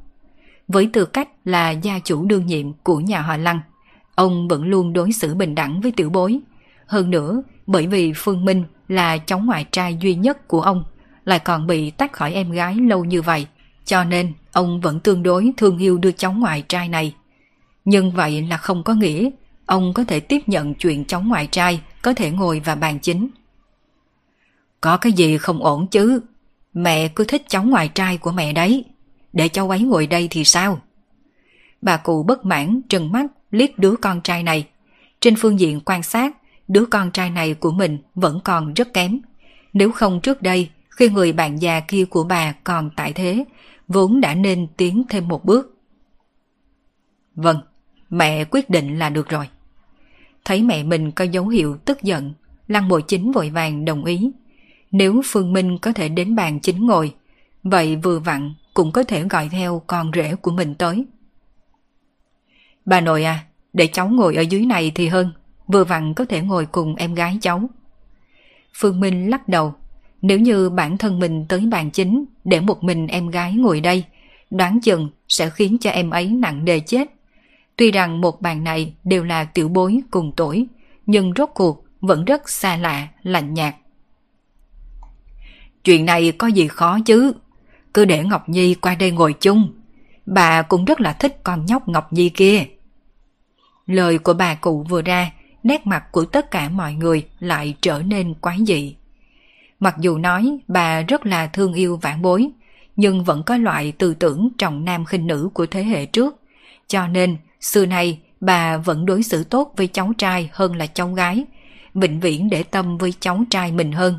Với 0.68 0.91
tư 0.93 1.05
cách 1.05 1.28
là 1.45 1.70
gia 1.70 1.99
chủ 1.99 2.24
đương 2.24 2.47
nhiệm 2.47 2.72
của 2.72 3.01
nhà 3.01 3.22
họ 3.22 3.36
Lăng, 3.36 3.61
Ông 4.18 4.49
vẫn 4.49 4.64
luôn 4.64 4.93
đối 4.93 5.12
xử 5.12 5.34
bình 5.34 5.55
đẳng 5.55 5.80
với 5.80 5.93
tiểu 5.93 6.11
bối. 6.11 6.41
Hơn 6.89 7.11
nữa, 7.11 7.43
bởi 7.66 7.86
vì 7.86 8.12
Phương 8.16 8.45
Minh 8.45 8.64
là 8.89 9.18
cháu 9.18 9.39
ngoại 9.39 9.64
trai 9.70 9.97
duy 10.01 10.14
nhất 10.14 10.49
của 10.49 10.61
ông, 10.61 10.84
lại 11.24 11.39
còn 11.39 11.66
bị 11.66 11.91
tách 11.91 12.12
khỏi 12.12 12.32
em 12.32 12.51
gái 12.51 12.74
lâu 12.74 13.05
như 13.05 13.22
vậy, 13.22 13.47
cho 13.84 14.05
nên 14.05 14.32
ông 14.53 14.80
vẫn 14.80 15.01
tương 15.01 15.22
đối 15.22 15.53
thương 15.57 15.78
yêu 15.78 15.99
đưa 15.99 16.12
cháu 16.12 16.32
ngoại 16.32 16.64
trai 16.68 16.89
này. 16.89 17.14
Nhưng 17.84 18.12
vậy 18.12 18.43
là 18.43 18.57
không 18.57 18.82
có 18.82 18.95
nghĩa 18.95 19.30
ông 19.66 19.95
có 19.95 20.05
thể 20.05 20.20
tiếp 20.20 20.43
nhận 20.47 20.74
chuyện 20.74 21.05
cháu 21.05 21.20
ngoại 21.20 21.47
trai 21.47 21.80
có 22.03 22.14
thể 22.14 22.30
ngồi 22.30 22.61
vào 22.61 22.76
bàn 22.76 22.99
chính. 22.99 23.28
Có 24.80 24.97
cái 24.97 25.12
gì 25.12 25.39
không 25.39 25.62
ổn 25.64 25.86
chứ? 25.86 26.20
Mẹ 26.72 27.09
cứ 27.09 27.24
thích 27.24 27.43
cháu 27.49 27.64
ngoại 27.64 27.89
trai 27.89 28.18
của 28.18 28.32
mẹ 28.32 28.53
đấy. 28.53 28.84
Để 29.32 29.49
cháu 29.49 29.70
ấy 29.70 29.80
ngồi 29.80 30.07
đây 30.07 30.28
thì 30.30 30.45
sao? 30.45 30.80
Bà 31.82 31.97
cụ 31.97 32.22
bất 32.22 32.44
mãn 32.44 32.81
trừng 32.89 33.12
mắt 33.12 33.27
liếc 33.51 33.78
đứa 33.78 33.94
con 34.01 34.20
trai 34.20 34.43
này. 34.43 34.66
Trên 35.20 35.36
phương 35.36 35.60
diện 35.60 35.81
quan 35.85 36.02
sát, 36.02 36.36
đứa 36.69 36.85
con 36.86 37.11
trai 37.11 37.31
này 37.31 37.55
của 37.55 37.70
mình 37.70 37.99
vẫn 38.15 38.40
còn 38.45 38.74
rất 38.74 38.95
kém. 38.95 39.20
Nếu 39.73 39.93
không 39.93 40.20
trước 40.20 40.43
đây, 40.43 40.70
khi 40.90 41.09
người 41.09 41.32
bạn 41.32 41.62
già 41.62 41.81
kia 41.81 42.05
của 42.05 42.24
bà 42.24 42.53
còn 42.53 42.90
tại 42.97 43.12
thế, 43.12 43.45
vốn 43.89 44.20
đã 44.20 44.35
nên 44.35 44.66
tiến 44.77 45.03
thêm 45.09 45.28
một 45.28 45.45
bước. 45.45 45.77
Vâng, 47.35 47.61
mẹ 48.11 48.45
quyết 48.45 48.70
định 48.70 48.99
là 48.99 49.11
được 49.11 49.28
rồi. 49.28 49.49
Thấy 50.45 50.62
mẹ 50.62 50.82
mình 50.82 51.11
có 51.11 51.24
dấu 51.24 51.49
hiệu 51.49 51.77
tức 51.85 52.03
giận, 52.03 52.35
Lăng 52.69 52.89
Bội 52.89 53.03
Chính 53.03 53.32
vội 53.32 53.51
vàng 53.51 53.85
đồng 53.85 54.05
ý. 54.05 54.31
Nếu 54.90 55.23
Phương 55.24 55.53
Minh 55.53 55.78
có 55.78 55.93
thể 55.93 56.09
đến 56.09 56.35
bàn 56.35 56.61
chính 56.61 56.86
ngồi, 56.86 57.15
vậy 57.62 57.97
vừa 57.97 58.19
vặn 58.19 58.55
cũng 58.74 58.93
có 58.93 59.03
thể 59.03 59.24
gọi 59.24 59.49
theo 59.49 59.82
con 59.86 60.11
rể 60.15 60.35
của 60.35 60.51
mình 60.51 60.74
tới. 60.74 61.07
Bà 62.85 63.01
nội 63.01 63.24
à, 63.24 63.45
để 63.73 63.86
cháu 63.86 64.09
ngồi 64.09 64.36
ở 64.36 64.40
dưới 64.40 64.66
này 64.66 64.93
thì 64.95 65.09
hơn, 65.09 65.32
vừa 65.69 65.85
vặn 65.85 66.15
có 66.15 66.24
thể 66.24 66.40
ngồi 66.40 66.66
cùng 66.66 66.95
em 66.95 67.15
gái 67.15 67.39
cháu. 67.40 67.70
Phương 68.74 69.01
Minh 69.01 69.31
lắc 69.31 69.49
đầu, 69.49 69.74
nếu 70.23 70.39
như 70.39 70.70
bản 70.70 70.99
thân 70.99 71.19
mình 71.19 71.47
tới 71.49 71.61
bàn 71.61 71.90
chính 71.90 72.24
để 72.45 72.61
một 72.61 72.85
mình 72.85 73.07
em 73.07 73.28
gái 73.28 73.53
ngồi 73.53 73.81
đây, 73.81 74.05
đoán 74.51 74.81
chừng 74.81 75.11
sẽ 75.28 75.51
khiến 75.51 75.78
cho 75.81 75.90
em 75.90 76.11
ấy 76.11 76.27
nặng 76.27 76.65
đề 76.65 76.81
chết. 76.81 77.09
Tuy 77.77 77.90
rằng 77.90 78.20
một 78.20 78.40
bàn 78.40 78.65
này 78.65 78.95
đều 79.05 79.24
là 79.24 79.45
tiểu 79.45 79.69
bối 79.69 80.01
cùng 80.11 80.32
tuổi, 80.36 80.66
nhưng 81.07 81.32
rốt 81.36 81.51
cuộc 81.55 81.85
vẫn 82.01 82.24
rất 82.24 82.49
xa 82.49 82.77
lạ, 82.77 83.09
lạnh 83.23 83.55
nhạt. 83.55 83.74
Chuyện 85.85 86.05
này 86.05 86.32
có 86.32 86.47
gì 86.47 86.69
khó 86.69 86.99
chứ, 87.05 87.32
cứ 87.95 88.05
để 88.05 88.24
Ngọc 88.24 88.49
Nhi 88.49 88.74
qua 88.74 88.95
đây 88.95 89.11
ngồi 89.11 89.32
chung. 89.40 89.73
Bà 90.27 90.62
cũng 90.62 90.85
rất 90.85 91.01
là 91.01 91.12
thích 91.12 91.40
con 91.43 91.66
nhóc 91.66 91.89
Ngọc 91.89 92.12
Nhi 92.12 92.28
kia. 92.28 92.65
Lời 93.86 94.19
của 94.19 94.35
bà 94.35 94.55
cụ 94.55 94.86
vừa 94.89 95.03
ra, 95.03 95.31
nét 95.62 95.86
mặt 95.86 96.05
của 96.12 96.24
tất 96.24 96.51
cả 96.51 96.68
mọi 96.68 96.94
người 96.94 97.28
lại 97.40 97.74
trở 97.80 98.02
nên 98.02 98.35
quái 98.35 98.59
dị. 98.66 98.97
Mặc 99.80 99.97
dù 100.01 100.18
nói 100.18 100.59
bà 100.68 101.02
rất 101.02 101.26
là 101.26 101.47
thương 101.47 101.72
yêu 101.72 101.97
vãn 101.97 102.22
bối, 102.22 102.51
nhưng 102.97 103.24
vẫn 103.24 103.43
có 103.43 103.56
loại 103.56 103.93
tư 103.93 104.14
tưởng 104.14 104.48
trọng 104.59 104.85
nam 104.85 105.05
khinh 105.05 105.26
nữ 105.26 105.51
của 105.55 105.66
thế 105.66 105.85
hệ 105.85 106.06
trước. 106.06 106.36
Cho 106.89 107.06
nên, 107.06 107.36
xưa 107.60 107.86
nay 107.86 108.20
bà 108.40 108.76
vẫn 108.76 109.06
đối 109.06 109.22
xử 109.22 109.44
tốt 109.44 109.72
với 109.76 109.86
cháu 109.86 110.12
trai 110.18 110.51
hơn 110.52 110.76
là 110.76 110.86
cháu 110.86 111.12
gái, 111.12 111.44
vĩnh 111.94 112.20
viễn 112.20 112.51
để 112.51 112.62
tâm 112.62 112.98
với 112.98 113.12
cháu 113.20 113.44
trai 113.51 113.72
mình 113.72 113.93
hơn. 113.93 114.18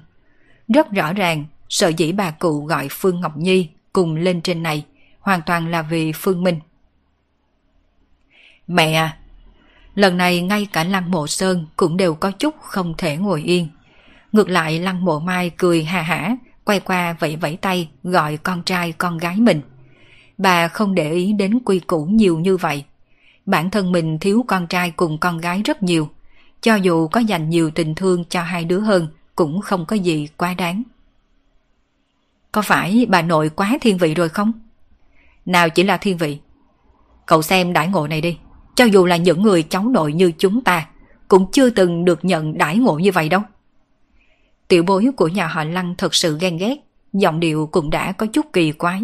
Rất 0.68 0.92
rõ 0.92 1.14
ràng, 1.14 1.46
sợ 1.70 1.88
dĩ 1.88 2.12
bà 2.12 2.32
cụ 2.32 2.66
gọi 2.66 2.88
Phương 2.92 3.22
Ngọc 3.22 3.38
Nhi 3.38 3.70
cùng 3.94 4.16
lên 4.16 4.42
trên 4.42 4.64
này, 4.64 4.86
hoàn 5.20 5.42
toàn 5.46 5.72
là 5.72 5.82
vì 5.82 6.12
Phương 6.12 6.44
Minh. 6.44 6.60
Mẹ 8.68 8.94
à, 8.94 9.18
Lần 9.96 10.18
này 10.18 10.42
ngay 10.42 10.68
cả 10.74 10.84
Lăng 10.84 11.12
Mộ 11.12 11.28
Sơn 11.28 11.66
cũng 11.76 11.98
đều 11.98 12.16
có 12.16 12.32
chút 12.32 12.56
không 12.62 12.94
thể 12.98 13.18
ngồi 13.18 13.42
yên. 13.44 13.68
Ngược 14.32 14.50
lại 14.50 14.80
Lăng 14.80 15.06
Mộ 15.06 15.20
Mai 15.20 15.52
cười 15.58 15.84
hà 15.84 16.02
hả, 16.02 16.36
quay 16.64 16.80
qua 16.80 17.14
vẫy 17.20 17.36
vẫy 17.36 17.58
tay 17.58 17.90
gọi 18.04 18.38
con 18.38 18.64
trai 18.64 18.92
con 18.92 19.18
gái 19.18 19.36
mình. 19.36 19.62
Bà 20.38 20.68
không 20.68 20.96
để 20.96 21.12
ý 21.12 21.34
đến 21.34 21.60
quy 21.66 21.80
củ 21.80 22.06
nhiều 22.06 22.40
như 22.40 22.58
vậy. 22.58 22.84
Bản 23.46 23.70
thân 23.70 23.92
mình 23.92 24.20
thiếu 24.20 24.46
con 24.48 24.68
trai 24.68 24.92
cùng 24.92 25.18
con 25.18 25.38
gái 25.38 25.62
rất 25.66 25.84
nhiều. 25.84 26.10
Cho 26.62 26.76
dù 26.76 27.08
có 27.08 27.20
dành 27.20 27.50
nhiều 27.50 27.72
tình 27.72 27.96
thương 27.96 28.24
cho 28.30 28.42
hai 28.42 28.66
đứa 28.66 28.80
hơn 28.80 29.08
cũng 29.36 29.62
không 29.62 29.86
có 29.86 29.96
gì 29.96 30.28
quá 30.38 30.54
đáng. 30.54 30.84
Có 32.52 32.62
phải 32.62 33.06
bà 33.10 33.22
nội 33.22 33.50
quá 33.50 33.78
thiên 33.82 33.98
vị 33.98 34.14
rồi 34.14 34.30
không? 34.30 34.52
Nào 35.46 35.70
chỉ 35.70 35.84
là 35.84 35.98
thiên 35.98 36.18
vị. 36.18 36.40
Cậu 37.26 37.42
xem 37.42 37.74
đãi 37.74 37.88
ngộ 37.88 38.08
này 38.08 38.22
đi. 38.22 38.38
Cho 38.80 38.86
dù 38.86 39.06
là 39.06 39.18
những 39.18 39.42
người 39.42 39.64
cháu 39.64 39.88
nội 39.88 40.14
như 40.14 40.32
chúng 40.38 40.62
ta 40.62 40.88
cũng 41.28 41.52
chưa 41.52 41.70
từng 41.70 42.06
được 42.06 42.26
nhận 42.26 42.58
đãi 42.58 42.78
ngộ 42.78 43.00
như 43.00 43.12
vậy 43.12 43.30
đâu. 43.30 43.42
Tiểu 44.68 44.84
bối 44.84 45.08
của 45.18 45.28
nhà 45.28 45.48
họ 45.48 45.64
Lăng 45.64 45.96
thật 45.98 46.16
sự 46.16 46.38
ghen 46.42 46.58
ghét, 46.58 46.76
giọng 47.14 47.40
điệu 47.40 47.70
cũng 47.72 47.90
đã 47.90 48.12
có 48.12 48.26
chút 48.26 48.46
kỳ 48.54 48.72
quái. 48.72 49.02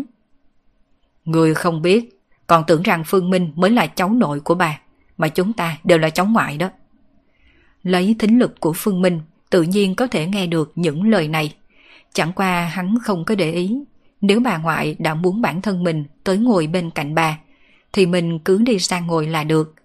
Người 1.25 1.53
không 1.53 1.81
biết, 1.81 2.21
còn 2.47 2.63
tưởng 2.67 2.81
rằng 2.81 3.03
Phương 3.05 3.29
Minh 3.29 3.51
mới 3.55 3.71
là 3.71 3.87
cháu 3.87 4.09
nội 4.09 4.39
của 4.39 4.55
bà, 4.55 4.79
mà 5.17 5.27
chúng 5.27 5.53
ta 5.53 5.77
đều 5.83 5.97
là 5.97 6.09
cháu 6.09 6.25
ngoại 6.25 6.57
đó. 6.57 6.69
Lấy 7.83 8.15
thính 8.19 8.39
lực 8.39 8.59
của 8.59 8.73
Phương 8.75 9.01
Minh, 9.01 9.21
tự 9.49 9.61
nhiên 9.61 9.95
có 9.95 10.07
thể 10.07 10.27
nghe 10.27 10.47
được 10.47 10.71
những 10.75 11.09
lời 11.09 11.27
này. 11.27 11.53
Chẳng 12.13 12.33
qua 12.33 12.65
hắn 12.65 12.95
không 13.03 13.25
có 13.25 13.35
để 13.35 13.51
ý, 13.51 13.77
nếu 14.21 14.39
bà 14.39 14.57
ngoại 14.57 14.95
đã 14.99 15.13
muốn 15.13 15.41
bản 15.41 15.61
thân 15.61 15.83
mình 15.83 16.05
tới 16.23 16.37
ngồi 16.37 16.67
bên 16.67 16.89
cạnh 16.89 17.15
bà, 17.15 17.37
thì 17.95 18.05
mình 18.05 18.39
cứ 18.39 18.61
đi 18.61 18.79
sang 18.79 19.07
ngồi 19.07 19.27
là 19.27 19.43
được. 19.43 19.75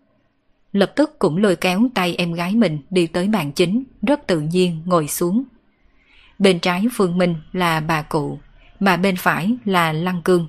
Lập 0.73 0.93
tức 0.97 1.19
cũng 1.19 1.37
lôi 1.37 1.57
kéo 1.57 1.89
tay 1.95 2.15
em 2.15 2.33
gái 2.33 2.55
mình 2.55 2.79
đi 2.91 3.07
tới 3.07 3.29
bàn 3.29 3.53
chính, 3.53 3.85
rất 4.03 4.27
tự 4.27 4.41
nhiên 4.41 4.83
ngồi 4.85 5.09
xuống. 5.09 5.45
Bên 6.39 6.61
trái 6.61 6.85
Phương 6.93 7.19
Minh 7.19 7.35
là 7.53 7.81
bà 7.81 8.03
cụ, 8.03 8.39
mà 8.81 8.97
bên 8.97 9.17
phải 9.17 9.57
là 9.65 9.93
Lăng 9.93 10.23
Cương. 10.23 10.49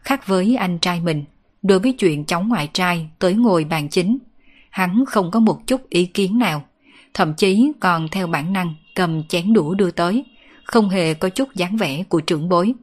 Khác 0.00 0.26
với 0.26 0.56
anh 0.56 0.78
trai 0.78 1.00
mình, 1.00 1.24
đối 1.62 1.78
với 1.78 1.92
chuyện 1.92 2.24
cháu 2.24 2.42
ngoại 2.42 2.70
trai 2.72 3.08
tới 3.18 3.34
ngồi 3.34 3.64
bàn 3.64 3.88
chính, 3.88 4.18
hắn 4.70 5.04
không 5.06 5.30
có 5.30 5.40
một 5.40 5.66
chút 5.66 5.88
ý 5.88 6.06
kiến 6.06 6.38
nào. 6.38 6.64
Thậm 7.14 7.34
chí 7.34 7.72
còn 7.80 8.08
theo 8.08 8.26
bản 8.26 8.52
năng 8.52 8.74
cầm 8.94 9.22
chén 9.24 9.52
đũa 9.52 9.74
đưa 9.74 9.90
tới, 9.90 10.24
không 10.64 10.88
hề 10.88 11.14
có 11.14 11.28
chút 11.28 11.54
dáng 11.54 11.76
vẻ 11.76 12.02
của 12.02 12.20
trưởng 12.20 12.48
bối. 12.48 12.74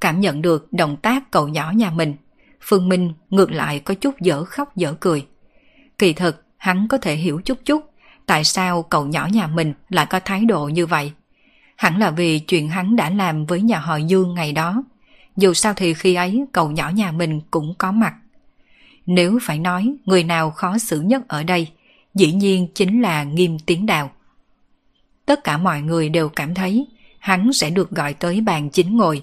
Cảm 0.00 0.20
nhận 0.20 0.42
được 0.42 0.72
động 0.72 0.96
tác 0.96 1.30
cậu 1.30 1.48
nhỏ 1.48 1.72
nhà 1.76 1.90
mình, 1.90 2.14
Phương 2.60 2.88
Minh 2.88 3.12
ngược 3.30 3.50
lại 3.50 3.80
có 3.80 3.94
chút 3.94 4.20
dở 4.20 4.44
khóc 4.44 4.76
dở 4.76 4.94
cười. 5.00 5.26
Kỳ 5.98 6.12
thực, 6.12 6.44
hắn 6.56 6.88
có 6.88 6.98
thể 6.98 7.16
hiểu 7.16 7.40
chút 7.44 7.58
chút 7.64 7.94
tại 8.26 8.44
sao 8.44 8.82
cậu 8.82 9.06
nhỏ 9.06 9.28
nhà 9.32 9.46
mình 9.46 9.74
lại 9.88 10.06
có 10.06 10.20
thái 10.20 10.44
độ 10.44 10.68
như 10.68 10.86
vậy. 10.86 11.12
Hẳn 11.76 11.98
là 11.98 12.10
vì 12.10 12.38
chuyện 12.38 12.68
hắn 12.68 12.96
đã 12.96 13.10
làm 13.10 13.46
với 13.46 13.62
nhà 13.62 13.78
họ 13.78 13.96
Dương 13.96 14.34
ngày 14.34 14.52
đó. 14.52 14.82
Dù 15.36 15.54
sao 15.54 15.74
thì 15.74 15.94
khi 15.94 16.14
ấy 16.14 16.44
cậu 16.52 16.70
nhỏ 16.70 16.88
nhà 16.88 17.12
mình 17.12 17.40
cũng 17.50 17.74
có 17.78 17.92
mặt. 17.92 18.14
Nếu 19.06 19.38
phải 19.42 19.58
nói 19.58 19.94
người 20.04 20.24
nào 20.24 20.50
khó 20.50 20.78
xử 20.78 21.00
nhất 21.00 21.28
ở 21.28 21.42
đây, 21.42 21.68
dĩ 22.14 22.32
nhiên 22.32 22.68
chính 22.74 23.02
là 23.02 23.24
Nghiêm 23.24 23.58
Tiến 23.58 23.86
Đào. 23.86 24.10
Tất 25.26 25.44
cả 25.44 25.56
mọi 25.56 25.82
người 25.82 26.08
đều 26.08 26.28
cảm 26.28 26.54
thấy 26.54 26.86
hắn 27.18 27.52
sẽ 27.52 27.70
được 27.70 27.90
gọi 27.90 28.14
tới 28.14 28.40
bàn 28.40 28.70
chính 28.70 28.96
ngồi. 28.96 29.22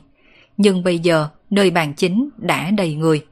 Nhưng 0.63 0.83
bây 0.83 0.99
giờ 0.99 1.29
nơi 1.49 1.71
bàn 1.71 1.93
chính 1.93 2.29
đã 2.37 2.71
đầy 2.71 2.95
người. 2.95 3.25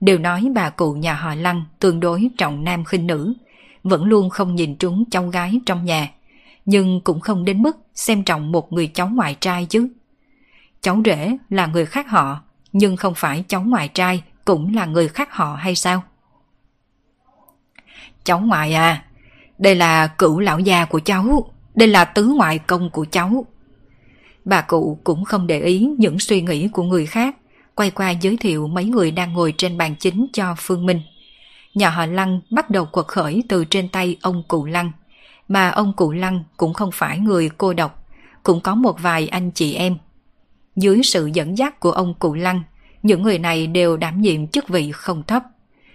Đều 0.00 0.18
nói 0.18 0.48
bà 0.54 0.70
cụ 0.70 0.92
nhà 0.92 1.14
họ 1.14 1.34
Lăng 1.34 1.64
tương 1.80 2.00
đối 2.00 2.30
trọng 2.38 2.64
nam 2.64 2.84
khinh 2.84 3.06
nữ, 3.06 3.34
vẫn 3.82 4.04
luôn 4.04 4.30
không 4.30 4.54
nhìn 4.54 4.76
trúng 4.76 5.04
cháu 5.10 5.28
gái 5.28 5.60
trong 5.66 5.84
nhà, 5.84 6.08
nhưng 6.64 7.00
cũng 7.00 7.20
không 7.20 7.44
đến 7.44 7.62
mức 7.62 7.76
xem 7.94 8.24
trọng 8.24 8.52
một 8.52 8.72
người 8.72 8.86
cháu 8.86 9.08
ngoại 9.08 9.36
trai 9.40 9.66
chứ. 9.66 9.88
Cháu 10.80 11.02
rể 11.04 11.36
là 11.50 11.66
người 11.66 11.86
khác 11.86 12.10
họ, 12.10 12.40
nhưng 12.72 12.96
không 12.96 13.14
phải 13.16 13.44
cháu 13.48 13.62
ngoại 13.62 13.88
trai 13.88 14.22
cũng 14.44 14.74
là 14.74 14.86
người 14.86 15.08
khác 15.08 15.32
họ 15.32 15.54
hay 15.54 15.74
sao? 15.74 16.02
Cháu 18.24 18.40
ngoại 18.40 18.74
à, 18.74 19.04
đây 19.58 19.74
là 19.74 20.06
cửu 20.06 20.38
lão 20.38 20.58
già 20.58 20.84
của 20.84 21.00
cháu, 21.04 21.50
đây 21.74 21.88
là 21.88 22.04
tứ 22.04 22.24
ngoại 22.24 22.58
công 22.58 22.90
của 22.90 23.06
cháu. 23.10 23.46
Bà 24.46 24.60
cụ 24.60 24.98
cũng 25.04 25.24
không 25.24 25.46
để 25.46 25.60
ý 25.60 25.88
những 25.98 26.18
suy 26.18 26.42
nghĩ 26.42 26.68
của 26.68 26.82
người 26.82 27.06
khác, 27.06 27.36
quay 27.74 27.90
qua 27.90 28.10
giới 28.10 28.36
thiệu 28.36 28.66
mấy 28.66 28.84
người 28.84 29.10
đang 29.10 29.32
ngồi 29.32 29.54
trên 29.58 29.78
bàn 29.78 29.94
chính 29.98 30.26
cho 30.32 30.54
Phương 30.58 30.86
Minh 30.86 31.00
nhà 31.76 31.90
họ 31.90 32.06
Lăng 32.06 32.40
bắt 32.50 32.70
đầu 32.70 32.84
quật 32.84 33.06
khởi 33.06 33.42
từ 33.48 33.64
trên 33.64 33.88
tay 33.88 34.16
ông 34.22 34.42
Cụ 34.48 34.64
Lăng. 34.64 34.92
Mà 35.48 35.68
ông 35.68 35.92
Cụ 35.96 36.12
Lăng 36.12 36.44
cũng 36.56 36.74
không 36.74 36.90
phải 36.92 37.18
người 37.18 37.50
cô 37.58 37.72
độc, 37.72 38.04
cũng 38.42 38.60
có 38.60 38.74
một 38.74 38.96
vài 39.02 39.28
anh 39.28 39.50
chị 39.50 39.74
em. 39.74 39.96
Dưới 40.76 41.02
sự 41.02 41.30
dẫn 41.34 41.58
dắt 41.58 41.80
của 41.80 41.90
ông 41.90 42.14
Cụ 42.14 42.34
Lăng, 42.34 42.62
những 43.02 43.22
người 43.22 43.38
này 43.38 43.66
đều 43.66 43.96
đảm 43.96 44.20
nhiệm 44.22 44.46
chức 44.46 44.68
vị 44.68 44.92
không 44.92 45.22
thấp. 45.22 45.42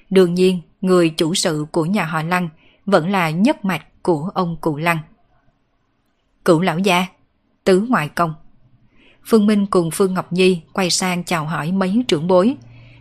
Đương 0.09 0.33
nhiên, 0.33 0.61
người 0.81 1.09
chủ 1.09 1.33
sự 1.33 1.65
của 1.71 1.85
nhà 1.85 2.05
họ 2.05 2.23
Lăng 2.23 2.49
vẫn 2.85 3.11
là 3.11 3.29
nhất 3.29 3.65
mạch 3.65 4.03
của 4.03 4.29
ông 4.33 4.57
Cụ 4.61 4.77
Lăng. 4.77 4.97
Cửu 6.45 6.61
lão 6.61 6.79
gia, 6.79 7.05
tứ 7.63 7.85
ngoại 7.89 8.09
công. 8.09 8.33
Phương 9.25 9.45
Minh 9.45 9.65
cùng 9.65 9.91
Phương 9.91 10.13
Ngọc 10.13 10.33
Nhi 10.33 10.61
quay 10.73 10.89
sang 10.89 11.23
chào 11.23 11.45
hỏi 11.45 11.71
mấy 11.71 12.03
trưởng 12.07 12.27
bối, 12.27 12.55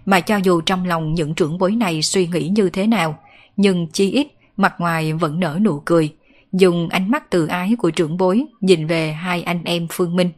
mà 0.07 0.21
cho 0.21 0.37
dù 0.37 0.61
trong 0.61 0.85
lòng 0.85 1.15
những 1.15 1.35
trưởng 1.35 1.59
bối 1.59 1.73
này 1.73 2.03
suy 2.03 2.27
nghĩ 2.27 2.49
như 2.49 2.71
thế 2.71 2.87
nào, 2.87 3.19
nhưng 3.57 3.87
chi 3.87 4.11
ít 4.11 4.27
mặt 4.57 4.75
ngoài 4.79 5.13
vẫn 5.13 5.41
nở 5.41 5.59
nụ 5.63 5.83
cười, 5.85 6.15
dùng 6.53 6.89
ánh 6.89 7.11
mắt 7.11 7.31
từ 7.31 7.47
ái 7.47 7.75
của 7.79 7.91
trưởng 7.91 8.17
bối 8.17 8.45
nhìn 8.61 8.87
về 8.87 9.13
hai 9.13 9.43
anh 9.43 9.65
em 9.65 9.87
Phương 9.91 10.17
Minh. 10.17 10.31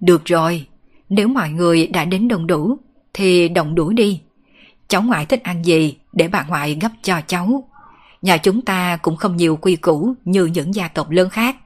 Được 0.00 0.24
rồi, 0.24 0.66
nếu 1.08 1.28
mọi 1.28 1.50
người 1.50 1.86
đã 1.86 2.04
đến 2.04 2.28
đông 2.28 2.46
đủ, 2.46 2.78
thì 3.14 3.48
đồng 3.48 3.74
đủ 3.74 3.92
đi. 3.92 4.20
Cháu 4.88 5.02
ngoại 5.02 5.26
thích 5.26 5.42
ăn 5.42 5.64
gì 5.64 5.96
để 6.12 6.28
bà 6.28 6.44
ngoại 6.48 6.78
gấp 6.80 6.90
cho 7.02 7.20
cháu. 7.26 7.68
Nhà 8.22 8.36
chúng 8.36 8.62
ta 8.62 8.96
cũng 8.96 9.16
không 9.16 9.36
nhiều 9.36 9.56
quy 9.56 9.76
củ 9.76 10.14
như 10.24 10.46
những 10.46 10.74
gia 10.74 10.88
tộc 10.88 11.10
lớn 11.10 11.30
khác. 11.30 11.56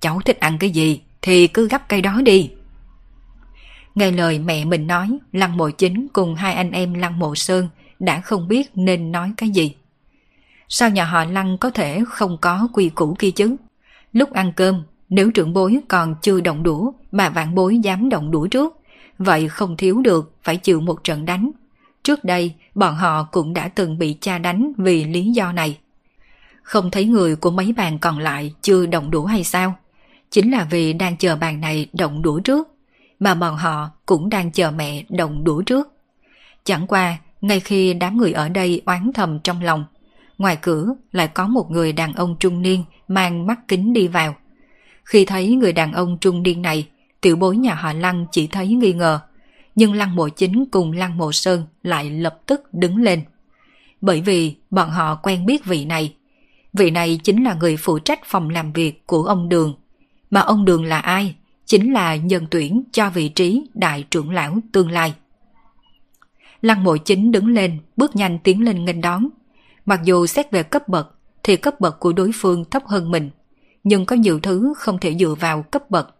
Cháu 0.00 0.20
thích 0.24 0.40
ăn 0.40 0.58
cái 0.58 0.70
gì 0.70 1.00
thì 1.22 1.46
cứ 1.46 1.68
gấp 1.68 1.88
cây 1.88 2.02
đó 2.02 2.20
đi. 2.24 2.50
Nghe 3.94 4.10
lời 4.10 4.38
mẹ 4.38 4.64
mình 4.64 4.86
nói, 4.86 5.18
Lăng 5.32 5.56
Mộ 5.56 5.70
Chính 5.70 6.08
cùng 6.12 6.34
hai 6.34 6.54
anh 6.54 6.70
em 6.70 6.94
Lăng 6.94 7.18
Mộ 7.18 7.34
Sơn 7.34 7.68
đã 7.98 8.20
không 8.20 8.48
biết 8.48 8.70
nên 8.74 9.12
nói 9.12 9.32
cái 9.36 9.50
gì. 9.50 9.74
Sao 10.68 10.90
nhà 10.90 11.04
họ 11.04 11.24
Lăng 11.24 11.58
có 11.58 11.70
thể 11.70 12.02
không 12.08 12.38
có 12.40 12.68
quy 12.72 12.88
củ 12.88 13.16
kia 13.18 13.30
chứ? 13.30 13.56
Lúc 14.12 14.32
ăn 14.32 14.52
cơm, 14.56 14.82
nếu 15.08 15.30
trưởng 15.30 15.52
bối 15.52 15.80
còn 15.88 16.14
chưa 16.22 16.40
động 16.40 16.62
đũa 16.62 16.92
mà 17.12 17.28
vạn 17.28 17.54
bối 17.54 17.78
dám 17.78 18.08
động 18.08 18.30
đũa 18.30 18.46
trước, 18.46 18.76
vậy 19.18 19.48
không 19.48 19.76
thiếu 19.76 20.00
được 20.00 20.34
phải 20.42 20.56
chịu 20.56 20.80
một 20.80 21.04
trận 21.04 21.24
đánh. 21.24 21.50
Trước 22.02 22.24
đây, 22.24 22.54
bọn 22.74 22.94
họ 22.94 23.22
cũng 23.22 23.54
đã 23.54 23.68
từng 23.68 23.98
bị 23.98 24.16
cha 24.20 24.38
đánh 24.38 24.72
vì 24.76 25.04
lý 25.04 25.24
do 25.30 25.52
này. 25.52 25.78
Không 26.62 26.90
thấy 26.90 27.04
người 27.04 27.36
của 27.36 27.50
mấy 27.50 27.72
bàn 27.72 27.98
còn 27.98 28.18
lại 28.18 28.54
chưa 28.62 28.86
động 28.86 29.10
đũa 29.10 29.24
hay 29.24 29.44
sao? 29.44 29.74
Chính 30.30 30.50
là 30.50 30.66
vì 30.70 30.92
đang 30.92 31.16
chờ 31.16 31.36
bàn 31.36 31.60
này 31.60 31.86
động 31.92 32.22
đũa 32.22 32.40
trước 32.40 32.68
mà 33.20 33.34
bọn 33.34 33.56
họ 33.56 33.90
cũng 34.06 34.28
đang 34.28 34.52
chờ 34.52 34.70
mẹ 34.70 35.04
động 35.08 35.44
đũa 35.44 35.62
trước. 35.62 35.88
Chẳng 36.64 36.86
qua, 36.86 37.18
ngay 37.40 37.60
khi 37.60 37.94
đám 37.94 38.16
người 38.16 38.32
ở 38.32 38.48
đây 38.48 38.82
oán 38.86 39.10
thầm 39.14 39.38
trong 39.40 39.62
lòng, 39.62 39.84
ngoài 40.38 40.58
cửa 40.60 40.94
lại 41.12 41.28
có 41.28 41.46
một 41.46 41.70
người 41.70 41.92
đàn 41.92 42.12
ông 42.12 42.36
trung 42.40 42.62
niên 42.62 42.84
mang 43.08 43.46
mắt 43.46 43.68
kính 43.68 43.92
đi 43.92 44.08
vào. 44.08 44.36
Khi 45.04 45.24
thấy 45.24 45.54
người 45.54 45.72
đàn 45.72 45.92
ông 45.92 46.18
trung 46.20 46.42
niên 46.42 46.62
này, 46.62 46.88
tiểu 47.20 47.36
bối 47.36 47.56
nhà 47.56 47.74
họ 47.74 47.92
Lăng 47.92 48.26
chỉ 48.30 48.46
thấy 48.46 48.68
nghi 48.68 48.92
ngờ, 48.92 49.20
nhưng 49.74 49.94
Lăng 49.94 50.16
Mộ 50.16 50.28
Chính 50.28 50.64
cùng 50.70 50.92
Lăng 50.92 51.16
Mộ 51.16 51.32
Sơn 51.32 51.64
lại 51.82 52.10
lập 52.10 52.40
tức 52.46 52.74
đứng 52.74 52.96
lên. 52.96 53.24
Bởi 54.00 54.20
vì 54.20 54.54
bọn 54.70 54.90
họ 54.90 55.14
quen 55.14 55.46
biết 55.46 55.64
vị 55.64 55.84
này. 55.84 56.14
Vị 56.72 56.90
này 56.90 57.20
chính 57.24 57.44
là 57.44 57.54
người 57.54 57.76
phụ 57.76 57.98
trách 57.98 58.20
phòng 58.24 58.50
làm 58.50 58.72
việc 58.72 59.06
của 59.06 59.22
ông 59.22 59.48
Đường. 59.48 59.74
Mà 60.30 60.40
ông 60.40 60.64
Đường 60.64 60.84
là 60.84 60.98
ai? 60.98 61.36
chính 61.70 61.92
là 61.92 62.16
nhân 62.16 62.46
tuyển 62.50 62.82
cho 62.92 63.10
vị 63.10 63.28
trí 63.28 63.66
đại 63.74 64.04
trưởng 64.10 64.30
lão 64.30 64.58
tương 64.72 64.90
lai. 64.90 65.14
Lăng 66.62 66.84
mộ 66.84 66.96
chính 66.96 67.32
đứng 67.32 67.46
lên, 67.46 67.78
bước 67.96 68.16
nhanh 68.16 68.38
tiến 68.38 68.64
lên 68.64 68.84
nghênh 68.84 69.00
đón. 69.00 69.28
Mặc 69.86 70.00
dù 70.04 70.26
xét 70.26 70.50
về 70.50 70.62
cấp 70.62 70.88
bậc, 70.88 71.14
thì 71.42 71.56
cấp 71.56 71.80
bậc 71.80 72.00
của 72.00 72.12
đối 72.12 72.30
phương 72.34 72.64
thấp 72.64 72.82
hơn 72.86 73.10
mình, 73.10 73.30
nhưng 73.84 74.06
có 74.06 74.16
nhiều 74.16 74.40
thứ 74.40 74.74
không 74.76 74.98
thể 74.98 75.14
dựa 75.14 75.34
vào 75.40 75.62
cấp 75.62 75.90
bậc. 75.90 76.14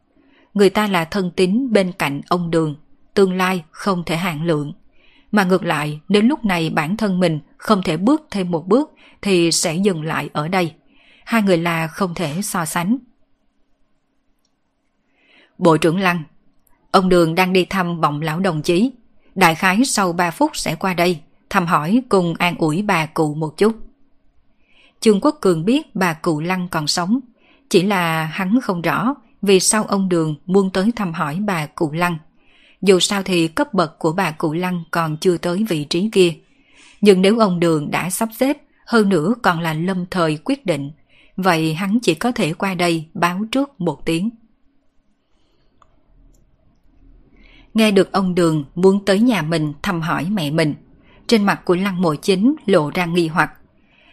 Người 0.54 0.70
ta 0.70 0.86
là 0.86 1.04
thân 1.04 1.30
tín 1.36 1.72
bên 1.72 1.92
cạnh 1.92 2.20
ông 2.28 2.50
đường, 2.50 2.74
tương 3.14 3.36
lai 3.36 3.64
không 3.70 4.02
thể 4.06 4.16
hạn 4.16 4.44
lượng. 4.44 4.72
Mà 5.32 5.44
ngược 5.44 5.64
lại, 5.64 6.00
đến 6.08 6.26
lúc 6.28 6.44
này 6.44 6.70
bản 6.70 6.96
thân 6.96 7.20
mình 7.20 7.40
không 7.56 7.82
thể 7.82 7.96
bước 7.96 8.22
thêm 8.30 8.50
một 8.50 8.66
bước 8.66 8.90
thì 9.22 9.52
sẽ 9.52 9.74
dừng 9.76 10.02
lại 10.02 10.30
ở 10.32 10.48
đây. 10.48 10.72
Hai 11.24 11.42
người 11.42 11.56
là 11.56 11.86
không 11.86 12.14
thể 12.14 12.42
so 12.42 12.64
sánh. 12.64 12.98
Bộ 15.60 15.76
trưởng 15.76 15.98
Lăng, 16.00 16.22
ông 16.90 17.08
Đường 17.08 17.34
đang 17.34 17.52
đi 17.52 17.64
thăm 17.64 18.00
bọng 18.00 18.20
lão 18.20 18.40
đồng 18.40 18.62
chí. 18.62 18.92
Đại 19.34 19.54
khái 19.54 19.84
sau 19.84 20.12
3 20.12 20.30
phút 20.30 20.56
sẽ 20.56 20.74
qua 20.74 20.94
đây, 20.94 21.20
thăm 21.50 21.66
hỏi 21.66 22.02
cùng 22.08 22.34
an 22.38 22.54
ủi 22.58 22.82
bà 22.82 23.06
cụ 23.06 23.34
một 23.34 23.56
chút. 23.56 23.72
Trương 25.00 25.20
Quốc 25.20 25.38
Cường 25.40 25.64
biết 25.64 25.96
bà 25.96 26.12
cụ 26.12 26.40
Lăng 26.40 26.68
còn 26.68 26.86
sống, 26.86 27.20
chỉ 27.70 27.82
là 27.82 28.24
hắn 28.24 28.60
không 28.62 28.82
rõ 28.82 29.14
vì 29.42 29.60
sao 29.60 29.84
ông 29.84 30.08
Đường 30.08 30.34
muốn 30.46 30.70
tới 30.70 30.92
thăm 30.96 31.12
hỏi 31.12 31.38
bà 31.40 31.66
cụ 31.66 31.92
Lăng. 31.92 32.18
Dù 32.82 33.00
sao 33.00 33.22
thì 33.22 33.48
cấp 33.48 33.74
bậc 33.74 33.98
của 33.98 34.12
bà 34.12 34.30
cụ 34.30 34.52
Lăng 34.52 34.84
còn 34.90 35.16
chưa 35.16 35.36
tới 35.36 35.64
vị 35.68 35.84
trí 35.84 36.08
kia. 36.12 36.34
Nhưng 37.00 37.22
nếu 37.22 37.38
ông 37.38 37.60
Đường 37.60 37.90
đã 37.90 38.10
sắp 38.10 38.28
xếp, 38.38 38.56
hơn 38.86 39.08
nữa 39.08 39.34
còn 39.42 39.60
là 39.60 39.74
lâm 39.74 40.06
thời 40.10 40.38
quyết 40.44 40.66
định, 40.66 40.90
vậy 41.36 41.74
hắn 41.74 41.98
chỉ 42.02 42.14
có 42.14 42.32
thể 42.32 42.52
qua 42.52 42.74
đây 42.74 43.04
báo 43.14 43.40
trước 43.52 43.80
một 43.80 44.04
tiếng. 44.04 44.30
Nghe 47.74 47.90
được 47.90 48.12
ông 48.12 48.34
Đường 48.34 48.64
muốn 48.74 49.04
tới 49.04 49.20
nhà 49.20 49.42
mình 49.42 49.72
thăm 49.82 50.00
hỏi 50.00 50.26
mẹ 50.30 50.50
mình, 50.50 50.74
trên 51.26 51.44
mặt 51.44 51.64
của 51.64 51.74
Lăng 51.74 52.02
Mộ 52.02 52.14
Chính 52.14 52.54
lộ 52.66 52.90
ra 52.94 53.04
nghi 53.06 53.28
hoặc. 53.28 53.50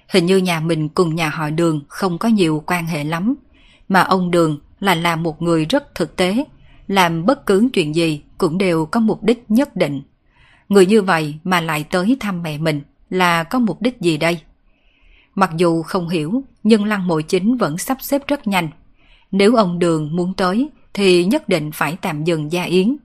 Hình 0.08 0.26
như 0.26 0.38
nhà 0.38 0.60
mình 0.60 0.90
cùng 0.90 1.16
nhà 1.16 1.30
họ 1.30 1.50
Đường 1.50 1.82
không 1.88 2.18
có 2.18 2.30
nhiều 2.30 2.64
quan 2.66 2.86
hệ 2.86 3.04
lắm, 3.04 3.36
mà 3.90 4.02
ông 4.02 4.32
Đường 4.32 4.60
là 4.80 4.96
làm 4.96 5.24
một 5.24 5.42
người 5.42 5.66
rất 5.66 5.96
thực 5.96 6.16
tế, 6.16 6.46
làm 6.88 7.26
bất 7.26 7.46
cứ 7.46 7.70
chuyện 7.74 7.96
gì 7.96 8.22
cũng 8.38 8.58
đều 8.58 8.86
có 8.86 9.00
mục 9.00 9.24
đích 9.24 9.46
nhất 9.50 9.76
định. 9.76 10.02
Người 10.70 10.86
như 10.86 11.02
vậy 11.02 11.36
mà 11.44 11.62
lại 11.62 11.84
tới 11.84 12.18
thăm 12.20 12.44
mẹ 12.44 12.58
mình 12.58 12.82
là 13.10 13.44
có 13.44 13.60
mục 13.60 13.82
đích 13.82 14.02
gì 14.02 14.18
đây? 14.18 14.40
Mặc 15.36 15.52
dù 15.58 15.82
không 15.82 16.10
hiểu, 16.10 16.44
nhưng 16.64 16.86
Lăng 16.86 17.08
Mộ 17.08 17.22
Chính 17.22 17.58
vẫn 17.58 17.78
sắp 17.78 17.98
xếp 18.02 18.22
rất 18.28 18.48
nhanh. 18.48 18.70
Nếu 19.32 19.56
ông 19.56 19.80
Đường 19.80 20.16
muốn 20.16 20.34
tới 20.34 20.70
thì 20.94 21.26
nhất 21.26 21.50
định 21.50 21.72
phải 21.72 21.98
tạm 22.02 22.24
dừng 22.24 22.52
gia 22.52 22.64
yến. 22.64 22.98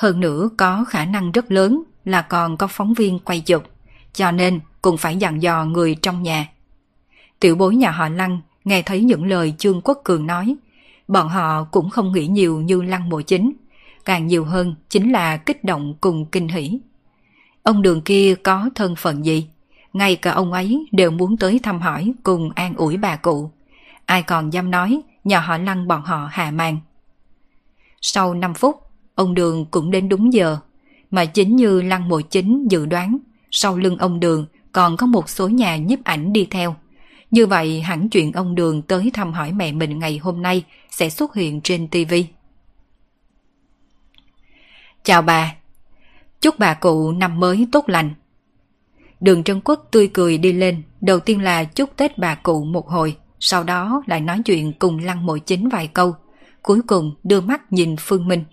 Hơn 0.00 0.20
nữa 0.20 0.48
có 0.56 0.84
khả 0.84 1.04
năng 1.04 1.32
rất 1.32 1.52
lớn 1.52 1.82
là 2.04 2.22
còn 2.22 2.56
có 2.56 2.66
phóng 2.66 2.94
viên 2.94 3.18
quay 3.18 3.40
chụp, 3.40 3.64
cho 4.12 4.30
nên 4.30 4.60
cũng 4.82 4.96
phải 4.96 5.16
dặn 5.16 5.42
dò 5.42 5.64
người 5.64 5.94
trong 5.94 6.22
nhà. 6.22 6.48
Tiểu 7.40 7.56
bối 7.56 7.76
nhà 7.76 7.90
họ 7.90 8.08
Lăng 8.08 8.40
nghe 8.64 8.82
thấy 8.82 9.00
những 9.00 9.26
lời 9.26 9.54
Trương 9.58 9.80
Quốc 9.80 10.00
Cường 10.04 10.26
nói, 10.26 10.56
bọn 11.08 11.28
họ 11.28 11.64
cũng 11.64 11.90
không 11.90 12.12
nghĩ 12.12 12.26
nhiều 12.26 12.60
như 12.60 12.82
Lăng 12.82 13.08
Mộ 13.08 13.20
Chính, 13.20 13.52
càng 14.04 14.26
nhiều 14.26 14.44
hơn 14.44 14.74
chính 14.88 15.12
là 15.12 15.36
kích 15.36 15.64
động 15.64 15.94
cùng 16.00 16.26
kinh 16.26 16.48
hỉ. 16.48 16.80
Ông 17.62 17.82
đường 17.82 18.00
kia 18.00 18.34
có 18.42 18.70
thân 18.74 18.96
phận 18.96 19.24
gì? 19.24 19.48
Ngay 19.92 20.16
cả 20.16 20.30
ông 20.32 20.52
ấy 20.52 20.86
đều 20.92 21.10
muốn 21.10 21.36
tới 21.36 21.60
thăm 21.62 21.80
hỏi 21.80 22.12
cùng 22.22 22.50
an 22.54 22.74
ủi 22.76 22.96
bà 22.96 23.16
cụ. 23.16 23.50
Ai 24.06 24.22
còn 24.22 24.52
dám 24.52 24.70
nói 24.70 25.00
nhà 25.24 25.40
họ 25.40 25.58
Lăng 25.58 25.88
bọn 25.88 26.02
họ 26.02 26.28
hạ 26.32 26.50
màn. 26.50 26.78
Sau 28.00 28.34
5 28.34 28.54
phút, 28.54 28.89
ông 29.20 29.34
Đường 29.34 29.64
cũng 29.70 29.90
đến 29.90 30.08
đúng 30.08 30.32
giờ, 30.32 30.58
mà 31.10 31.24
chính 31.24 31.56
như 31.56 31.82
Lăng 31.82 32.08
Mộ 32.08 32.20
Chính 32.20 32.68
dự 32.70 32.86
đoán, 32.86 33.18
sau 33.50 33.76
lưng 33.76 33.96
ông 33.96 34.20
Đường 34.20 34.46
còn 34.72 34.96
có 34.96 35.06
một 35.06 35.28
số 35.28 35.48
nhà 35.48 35.76
nhiếp 35.76 36.04
ảnh 36.04 36.32
đi 36.32 36.46
theo. 36.50 36.76
Như 37.30 37.46
vậy 37.46 37.80
hẳn 37.80 38.08
chuyện 38.08 38.32
ông 38.32 38.54
Đường 38.54 38.82
tới 38.82 39.10
thăm 39.14 39.32
hỏi 39.32 39.52
mẹ 39.52 39.72
mình 39.72 39.98
ngày 39.98 40.18
hôm 40.18 40.42
nay 40.42 40.64
sẽ 40.90 41.10
xuất 41.10 41.34
hiện 41.34 41.60
trên 41.60 41.88
TV. 41.88 42.14
Chào 45.04 45.22
bà, 45.22 45.54
chúc 46.40 46.58
bà 46.58 46.74
cụ 46.74 47.12
năm 47.12 47.40
mới 47.40 47.66
tốt 47.72 47.88
lành. 47.88 48.14
Đường 49.20 49.42
Trân 49.42 49.60
Quốc 49.60 49.88
tươi 49.90 50.10
cười 50.12 50.38
đi 50.38 50.52
lên, 50.52 50.82
đầu 51.00 51.20
tiên 51.20 51.42
là 51.42 51.64
chúc 51.64 51.96
Tết 51.96 52.18
bà 52.18 52.34
cụ 52.34 52.64
một 52.64 52.88
hồi, 52.88 53.16
sau 53.40 53.64
đó 53.64 54.02
lại 54.06 54.20
nói 54.20 54.42
chuyện 54.44 54.72
cùng 54.78 54.98
Lăng 54.98 55.26
Mộ 55.26 55.38
Chính 55.38 55.68
vài 55.68 55.86
câu, 55.86 56.14
cuối 56.62 56.80
cùng 56.86 57.14
đưa 57.24 57.40
mắt 57.40 57.72
nhìn 57.72 57.96
Phương 57.98 58.28
Minh. 58.28 58.44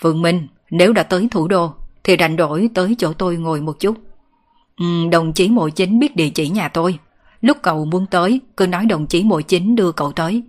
Phương 0.00 0.22
Minh, 0.22 0.46
nếu 0.70 0.92
đã 0.92 1.02
tới 1.02 1.28
thủ 1.30 1.48
đô, 1.48 1.72
thì 2.04 2.16
rảnh 2.18 2.36
rỗi 2.36 2.68
tới 2.74 2.94
chỗ 2.98 3.12
tôi 3.12 3.36
ngồi 3.36 3.60
một 3.60 3.80
chút. 3.80 3.96
Ừ, 4.76 4.84
đồng 5.12 5.32
chí 5.32 5.48
Mộ 5.48 5.68
Chính 5.68 5.98
biết 5.98 6.16
địa 6.16 6.28
chỉ 6.28 6.48
nhà 6.48 6.68
tôi. 6.68 6.98
Lúc 7.40 7.56
cậu 7.62 7.84
muốn 7.84 8.06
tới, 8.06 8.40
cứ 8.56 8.66
nói 8.66 8.86
đồng 8.86 9.06
chí 9.06 9.24
Mộ 9.24 9.40
Chính 9.40 9.76
đưa 9.76 9.92
cậu 9.92 10.12
tới. 10.12 10.42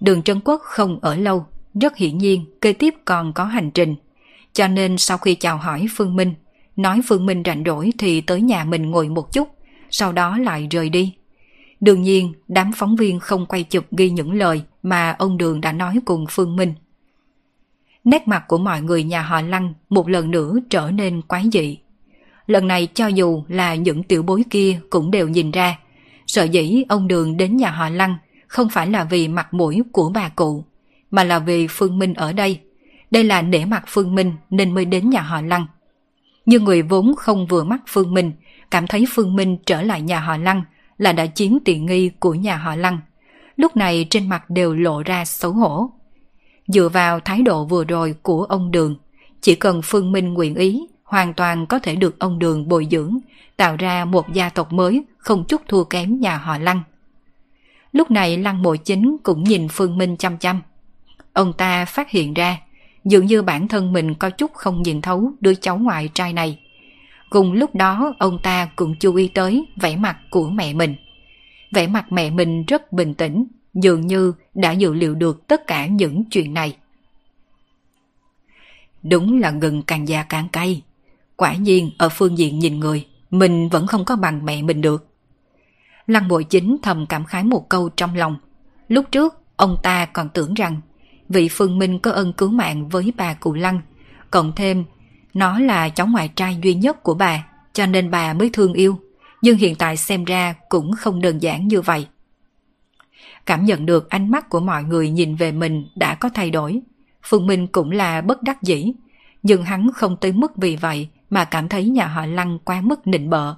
Đường 0.00 0.22
Trân 0.22 0.40
Quốc 0.44 0.60
không 0.64 0.98
ở 1.02 1.14
lâu, 1.14 1.46
rất 1.74 1.96
hiển 1.96 2.18
nhiên 2.18 2.44
kế 2.60 2.72
tiếp 2.72 2.94
còn 3.04 3.32
có 3.32 3.44
hành 3.44 3.70
trình. 3.70 3.94
Cho 4.52 4.68
nên 4.68 4.98
sau 4.98 5.18
khi 5.18 5.34
chào 5.34 5.56
hỏi 5.56 5.86
Phương 5.96 6.16
Minh, 6.16 6.34
nói 6.76 7.00
Phương 7.08 7.26
Minh 7.26 7.42
rảnh 7.44 7.62
rỗi 7.66 7.92
thì 7.98 8.20
tới 8.20 8.40
nhà 8.40 8.64
mình 8.64 8.90
ngồi 8.90 9.08
một 9.08 9.32
chút, 9.32 9.48
sau 9.90 10.12
đó 10.12 10.38
lại 10.38 10.66
rời 10.70 10.88
đi. 10.88 11.14
Đương 11.80 12.02
nhiên, 12.02 12.32
đám 12.48 12.72
phóng 12.72 12.96
viên 12.96 13.20
không 13.20 13.46
quay 13.46 13.62
chụp 13.62 13.84
ghi 13.90 14.10
những 14.10 14.32
lời 14.32 14.62
mà 14.82 15.16
ông 15.18 15.36
Đường 15.38 15.60
đã 15.60 15.72
nói 15.72 16.00
cùng 16.04 16.26
Phương 16.30 16.56
Minh. 16.56 16.74
Nét 18.04 18.28
mặt 18.28 18.44
của 18.48 18.58
mọi 18.58 18.82
người 18.82 19.04
nhà 19.04 19.22
họ 19.22 19.40
Lăng 19.40 19.74
một 19.88 20.08
lần 20.08 20.30
nữa 20.30 20.54
trở 20.70 20.90
nên 20.90 21.22
quái 21.22 21.44
dị. 21.52 21.78
Lần 22.46 22.68
này 22.68 22.88
cho 22.94 23.06
dù 23.06 23.44
là 23.48 23.74
những 23.74 24.02
tiểu 24.02 24.22
bối 24.22 24.44
kia 24.50 24.80
cũng 24.90 25.10
đều 25.10 25.28
nhìn 25.28 25.50
ra, 25.50 25.78
sợ 26.26 26.42
dĩ 26.42 26.84
ông 26.88 27.08
Đường 27.08 27.36
đến 27.36 27.56
nhà 27.56 27.70
họ 27.70 27.88
Lăng 27.88 28.16
không 28.46 28.68
phải 28.68 28.86
là 28.86 29.04
vì 29.04 29.28
mặt 29.28 29.54
mũi 29.54 29.82
của 29.92 30.10
bà 30.14 30.28
cụ, 30.28 30.64
mà 31.10 31.24
là 31.24 31.38
vì 31.38 31.66
Phương 31.70 31.98
Minh 31.98 32.14
ở 32.14 32.32
đây. 32.32 32.60
Đây 33.10 33.24
là 33.24 33.42
để 33.42 33.64
mặt 33.64 33.84
Phương 33.86 34.14
Minh 34.14 34.32
nên 34.50 34.74
mới 34.74 34.84
đến 34.84 35.10
nhà 35.10 35.20
họ 35.20 35.40
Lăng. 35.40 35.66
Nhưng 36.46 36.64
người 36.64 36.82
vốn 36.82 37.14
không 37.16 37.46
vừa 37.46 37.64
mắt 37.64 37.80
Phương 37.86 38.14
Minh, 38.14 38.32
cảm 38.70 38.86
thấy 38.86 39.04
Phương 39.10 39.36
Minh 39.36 39.56
trở 39.66 39.82
lại 39.82 40.02
nhà 40.02 40.20
họ 40.20 40.36
Lăng 40.36 40.62
là 40.98 41.12
đã 41.12 41.26
chiếm 41.26 41.52
tiện 41.64 41.86
nghi 41.86 42.08
của 42.08 42.34
nhà 42.34 42.56
họ 42.56 42.76
Lăng. 42.76 42.98
Lúc 43.56 43.76
này 43.76 44.06
trên 44.10 44.28
mặt 44.28 44.50
đều 44.50 44.74
lộ 44.74 45.02
ra 45.02 45.24
xấu 45.24 45.52
hổ. 45.52 45.90
Dựa 46.66 46.88
vào 46.88 47.20
thái 47.20 47.42
độ 47.42 47.64
vừa 47.64 47.84
rồi 47.84 48.14
của 48.22 48.44
ông 48.44 48.70
Đường, 48.70 48.96
chỉ 49.40 49.54
cần 49.54 49.80
Phương 49.84 50.12
Minh 50.12 50.34
nguyện 50.34 50.54
ý, 50.54 50.86
hoàn 51.04 51.34
toàn 51.34 51.66
có 51.66 51.78
thể 51.78 51.94
được 51.94 52.18
ông 52.18 52.38
Đường 52.38 52.68
bồi 52.68 52.86
dưỡng, 52.90 53.18
tạo 53.56 53.76
ra 53.76 54.04
một 54.04 54.32
gia 54.32 54.48
tộc 54.48 54.72
mới 54.72 55.04
không 55.18 55.44
chút 55.48 55.62
thua 55.68 55.84
kém 55.84 56.20
nhà 56.20 56.36
họ 56.36 56.58
Lăng. 56.58 56.82
Lúc 57.92 58.10
này 58.10 58.36
Lăng 58.36 58.62
Mộ 58.62 58.76
Chính 58.76 59.16
cũng 59.22 59.44
nhìn 59.44 59.68
Phương 59.68 59.98
Minh 59.98 60.16
chăm 60.16 60.38
chăm. 60.38 60.60
Ông 61.32 61.52
ta 61.52 61.84
phát 61.84 62.10
hiện 62.10 62.34
ra, 62.34 62.58
dường 63.04 63.26
như 63.26 63.42
bản 63.42 63.68
thân 63.68 63.92
mình 63.92 64.14
có 64.14 64.30
chút 64.30 64.52
không 64.54 64.82
nhìn 64.82 65.02
thấu 65.02 65.32
đứa 65.40 65.54
cháu 65.54 65.78
ngoại 65.78 66.08
trai 66.14 66.32
này. 66.32 66.58
Cùng 67.30 67.52
lúc 67.52 67.74
đó 67.74 68.14
ông 68.18 68.38
ta 68.42 68.68
cũng 68.76 68.94
chú 69.00 69.14
ý 69.14 69.28
tới 69.28 69.66
vẻ 69.76 69.96
mặt 69.96 70.16
của 70.30 70.50
mẹ 70.50 70.72
mình. 70.72 70.94
Vẻ 71.70 71.86
mặt 71.86 72.12
mẹ 72.12 72.30
mình 72.30 72.64
rất 72.64 72.92
bình 72.92 73.14
tĩnh, 73.14 73.46
dường 73.74 74.06
như 74.06 74.32
đã 74.54 74.72
dự 74.72 74.94
liệu 74.94 75.14
được 75.14 75.46
tất 75.46 75.66
cả 75.66 75.86
những 75.86 76.24
chuyện 76.30 76.54
này. 76.54 76.76
Đúng 79.02 79.40
là 79.40 79.50
gừng 79.50 79.82
càng 79.82 80.08
già 80.08 80.22
càng 80.22 80.48
cay. 80.48 80.82
Quả 81.36 81.54
nhiên 81.54 81.90
ở 81.98 82.08
phương 82.08 82.38
diện 82.38 82.58
nhìn 82.58 82.80
người, 82.80 83.06
mình 83.30 83.68
vẫn 83.68 83.86
không 83.86 84.04
có 84.04 84.16
bằng 84.16 84.44
mẹ 84.44 84.62
mình 84.62 84.80
được. 84.80 85.06
Lăng 86.06 86.28
bội 86.28 86.44
chính 86.44 86.76
thầm 86.82 87.06
cảm 87.06 87.24
khái 87.24 87.44
một 87.44 87.68
câu 87.68 87.88
trong 87.88 88.14
lòng. 88.14 88.36
Lúc 88.88 89.04
trước, 89.12 89.40
ông 89.56 89.76
ta 89.82 90.06
còn 90.06 90.28
tưởng 90.28 90.54
rằng 90.54 90.80
vị 91.28 91.48
Phương 91.48 91.78
Minh 91.78 91.98
có 91.98 92.10
ân 92.10 92.32
cứu 92.32 92.50
mạng 92.50 92.88
với 92.88 93.12
bà 93.16 93.34
Cụ 93.34 93.52
Lăng, 93.52 93.80
cộng 94.30 94.52
thêm 94.56 94.84
nó 95.34 95.58
là 95.58 95.88
cháu 95.88 96.06
ngoại 96.06 96.28
trai 96.28 96.58
duy 96.62 96.74
nhất 96.74 97.02
của 97.02 97.14
bà, 97.14 97.46
cho 97.72 97.86
nên 97.86 98.10
bà 98.10 98.32
mới 98.32 98.50
thương 98.52 98.72
yêu. 98.72 98.98
Nhưng 99.42 99.56
hiện 99.56 99.74
tại 99.74 99.96
xem 99.96 100.24
ra 100.24 100.54
cũng 100.68 100.92
không 100.92 101.20
đơn 101.20 101.42
giản 101.42 101.68
như 101.68 101.80
vậy. 101.80 102.06
Cảm 103.46 103.64
nhận 103.64 103.86
được 103.86 104.10
ánh 104.10 104.30
mắt 104.30 104.48
của 104.48 104.60
mọi 104.60 104.84
người 104.84 105.10
nhìn 105.10 105.36
về 105.36 105.52
mình 105.52 105.88
đã 105.96 106.14
có 106.14 106.28
thay 106.34 106.50
đổi. 106.50 106.80
Phương 107.22 107.46
Minh 107.46 107.66
cũng 107.66 107.90
là 107.90 108.20
bất 108.20 108.42
đắc 108.42 108.62
dĩ, 108.62 108.92
nhưng 109.42 109.64
hắn 109.64 109.90
không 109.94 110.16
tới 110.16 110.32
mức 110.32 110.52
vì 110.56 110.76
vậy 110.76 111.08
mà 111.30 111.44
cảm 111.44 111.68
thấy 111.68 111.88
nhà 111.88 112.06
họ 112.06 112.26
Lăng 112.26 112.58
quá 112.58 112.80
mức 112.80 113.06
nịnh 113.06 113.30
bợ. 113.30 113.54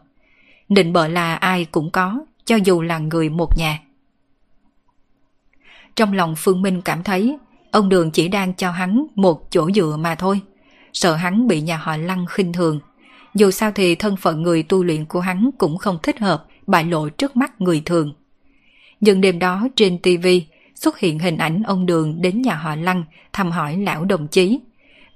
Nịnh 0.68 0.92
bợ 0.92 1.08
là 1.08 1.34
ai 1.34 1.64
cũng 1.64 1.90
có, 1.90 2.18
cho 2.44 2.56
dù 2.56 2.82
là 2.82 2.98
người 2.98 3.28
một 3.28 3.58
nhà. 3.58 3.80
Trong 5.96 6.12
lòng 6.12 6.34
Phương 6.36 6.62
Minh 6.62 6.82
cảm 6.82 7.02
thấy 7.02 7.38
ông 7.70 7.88
Đường 7.88 8.10
chỉ 8.10 8.28
đang 8.28 8.54
cho 8.54 8.70
hắn 8.70 9.06
một 9.14 9.50
chỗ 9.50 9.70
dựa 9.70 9.96
mà 9.98 10.14
thôi, 10.14 10.40
sợ 10.92 11.14
hắn 11.14 11.48
bị 11.48 11.60
nhà 11.60 11.76
họ 11.76 11.96
Lăng 11.96 12.26
khinh 12.26 12.52
thường. 12.52 12.80
Dù 13.34 13.50
sao 13.50 13.72
thì 13.74 13.94
thân 13.94 14.16
phận 14.16 14.42
người 14.42 14.62
tu 14.62 14.84
luyện 14.84 15.04
của 15.04 15.20
hắn 15.20 15.50
cũng 15.58 15.78
không 15.78 15.98
thích 16.02 16.20
hợp 16.20 16.46
bại 16.66 16.84
lộ 16.84 17.08
trước 17.08 17.36
mắt 17.36 17.60
người 17.60 17.82
thường. 17.84 18.14
Nhưng 19.00 19.20
đêm 19.20 19.38
đó 19.38 19.68
trên 19.76 19.98
TV 19.98 20.26
xuất 20.74 20.98
hiện 20.98 21.18
hình 21.18 21.38
ảnh 21.38 21.62
ông 21.62 21.86
Đường 21.86 22.22
đến 22.22 22.42
nhà 22.42 22.54
họ 22.54 22.76
Lăng 22.76 23.04
thăm 23.32 23.50
hỏi 23.50 23.76
lão 23.76 24.04
đồng 24.04 24.28
chí. 24.28 24.60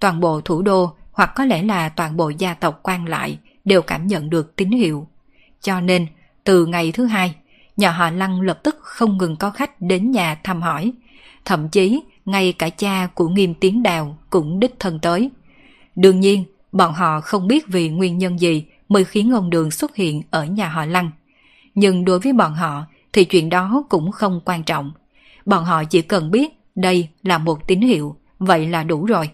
Toàn 0.00 0.20
bộ 0.20 0.40
thủ 0.40 0.62
đô 0.62 0.92
hoặc 1.12 1.32
có 1.34 1.44
lẽ 1.44 1.62
là 1.62 1.88
toàn 1.88 2.16
bộ 2.16 2.28
gia 2.28 2.54
tộc 2.54 2.80
quan 2.82 3.08
lại 3.08 3.38
đều 3.64 3.82
cảm 3.82 4.06
nhận 4.06 4.30
được 4.30 4.56
tín 4.56 4.70
hiệu. 4.70 5.06
Cho 5.62 5.80
nên, 5.80 6.06
từ 6.44 6.66
ngày 6.66 6.92
thứ 6.92 7.06
hai, 7.06 7.34
nhà 7.76 7.90
họ 7.90 8.10
Lăng 8.10 8.40
lập 8.40 8.60
tức 8.62 8.76
không 8.80 9.18
ngừng 9.18 9.36
có 9.36 9.50
khách 9.50 9.80
đến 9.80 10.10
nhà 10.10 10.34
thăm 10.44 10.62
hỏi. 10.62 10.92
Thậm 11.44 11.68
chí, 11.68 12.00
ngay 12.24 12.52
cả 12.52 12.68
cha 12.68 13.08
của 13.14 13.28
nghiêm 13.28 13.54
tiến 13.54 13.82
đào 13.82 14.18
cũng 14.30 14.60
đích 14.60 14.74
thân 14.78 14.98
tới. 14.98 15.30
Đương 15.96 16.20
nhiên, 16.20 16.44
bọn 16.72 16.92
họ 16.92 17.20
không 17.20 17.48
biết 17.48 17.66
vì 17.68 17.88
nguyên 17.88 18.18
nhân 18.18 18.40
gì 18.40 18.64
mới 18.88 19.04
khiến 19.04 19.32
ông 19.32 19.50
Đường 19.50 19.70
xuất 19.70 19.96
hiện 19.96 20.22
ở 20.30 20.44
nhà 20.44 20.68
họ 20.68 20.84
Lăng. 20.84 21.10
Nhưng 21.74 22.04
đối 22.04 22.20
với 22.20 22.32
bọn 22.32 22.54
họ 22.54 22.86
thì 23.12 23.24
chuyện 23.24 23.48
đó 23.48 23.84
cũng 23.88 24.12
không 24.12 24.40
quan 24.44 24.62
trọng. 24.62 24.92
Bọn 25.46 25.64
họ 25.64 25.84
chỉ 25.84 26.02
cần 26.02 26.30
biết 26.30 26.50
đây 26.74 27.08
là 27.22 27.38
một 27.38 27.66
tín 27.66 27.80
hiệu, 27.80 28.16
vậy 28.38 28.68
là 28.68 28.82
đủ 28.82 29.04
rồi. 29.04 29.30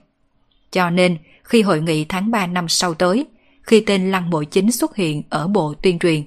Cho 0.70 0.90
nên, 0.90 1.18
khi 1.42 1.62
hội 1.62 1.80
nghị 1.80 2.04
tháng 2.04 2.30
3 2.30 2.46
năm 2.46 2.68
sau 2.68 2.94
tới, 2.94 3.26
khi 3.62 3.80
tên 3.80 4.10
Lăng 4.10 4.30
Mộ 4.30 4.44
Chính 4.44 4.72
xuất 4.72 4.96
hiện 4.96 5.22
ở 5.30 5.48
bộ 5.48 5.74
tuyên 5.82 5.98
truyền. 5.98 6.22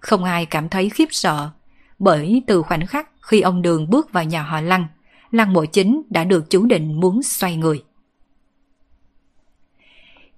Không 0.00 0.24
ai 0.24 0.46
cảm 0.46 0.68
thấy 0.68 0.88
khiếp 0.90 1.08
sợ, 1.10 1.50
bởi 1.98 2.42
từ 2.46 2.62
khoảnh 2.62 2.86
khắc 2.86 3.08
khi 3.20 3.40
ông 3.40 3.62
Đường 3.62 3.90
bước 3.90 4.12
vào 4.12 4.24
nhà 4.24 4.42
họ 4.42 4.60
Lăng, 4.60 4.86
Lăng 5.30 5.52
Mộ 5.52 5.64
Chính 5.64 6.02
đã 6.10 6.24
được 6.24 6.50
chú 6.50 6.66
định 6.66 7.00
muốn 7.00 7.22
xoay 7.22 7.56
người. 7.56 7.82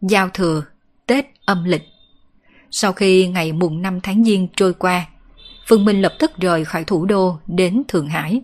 Giao 0.01 0.29
thừa, 0.29 0.65
Tết 1.07 1.27
âm 1.45 1.65
lịch 1.65 1.83
Sau 2.71 2.93
khi 2.93 3.29
ngày 3.29 3.53
mùng 3.53 3.83
5 3.83 4.01
tháng 4.01 4.25
Giêng 4.25 4.49
trôi 4.57 4.75
qua, 4.75 5.07
Phương 5.67 5.85
Minh 5.85 6.03
lập 6.03 6.15
tức 6.19 6.33
rời 6.37 6.65
khỏi 6.65 6.85
thủ 6.85 7.05
đô 7.05 7.39
đến 7.47 7.83
Thượng 7.89 8.09
Hải. 8.09 8.43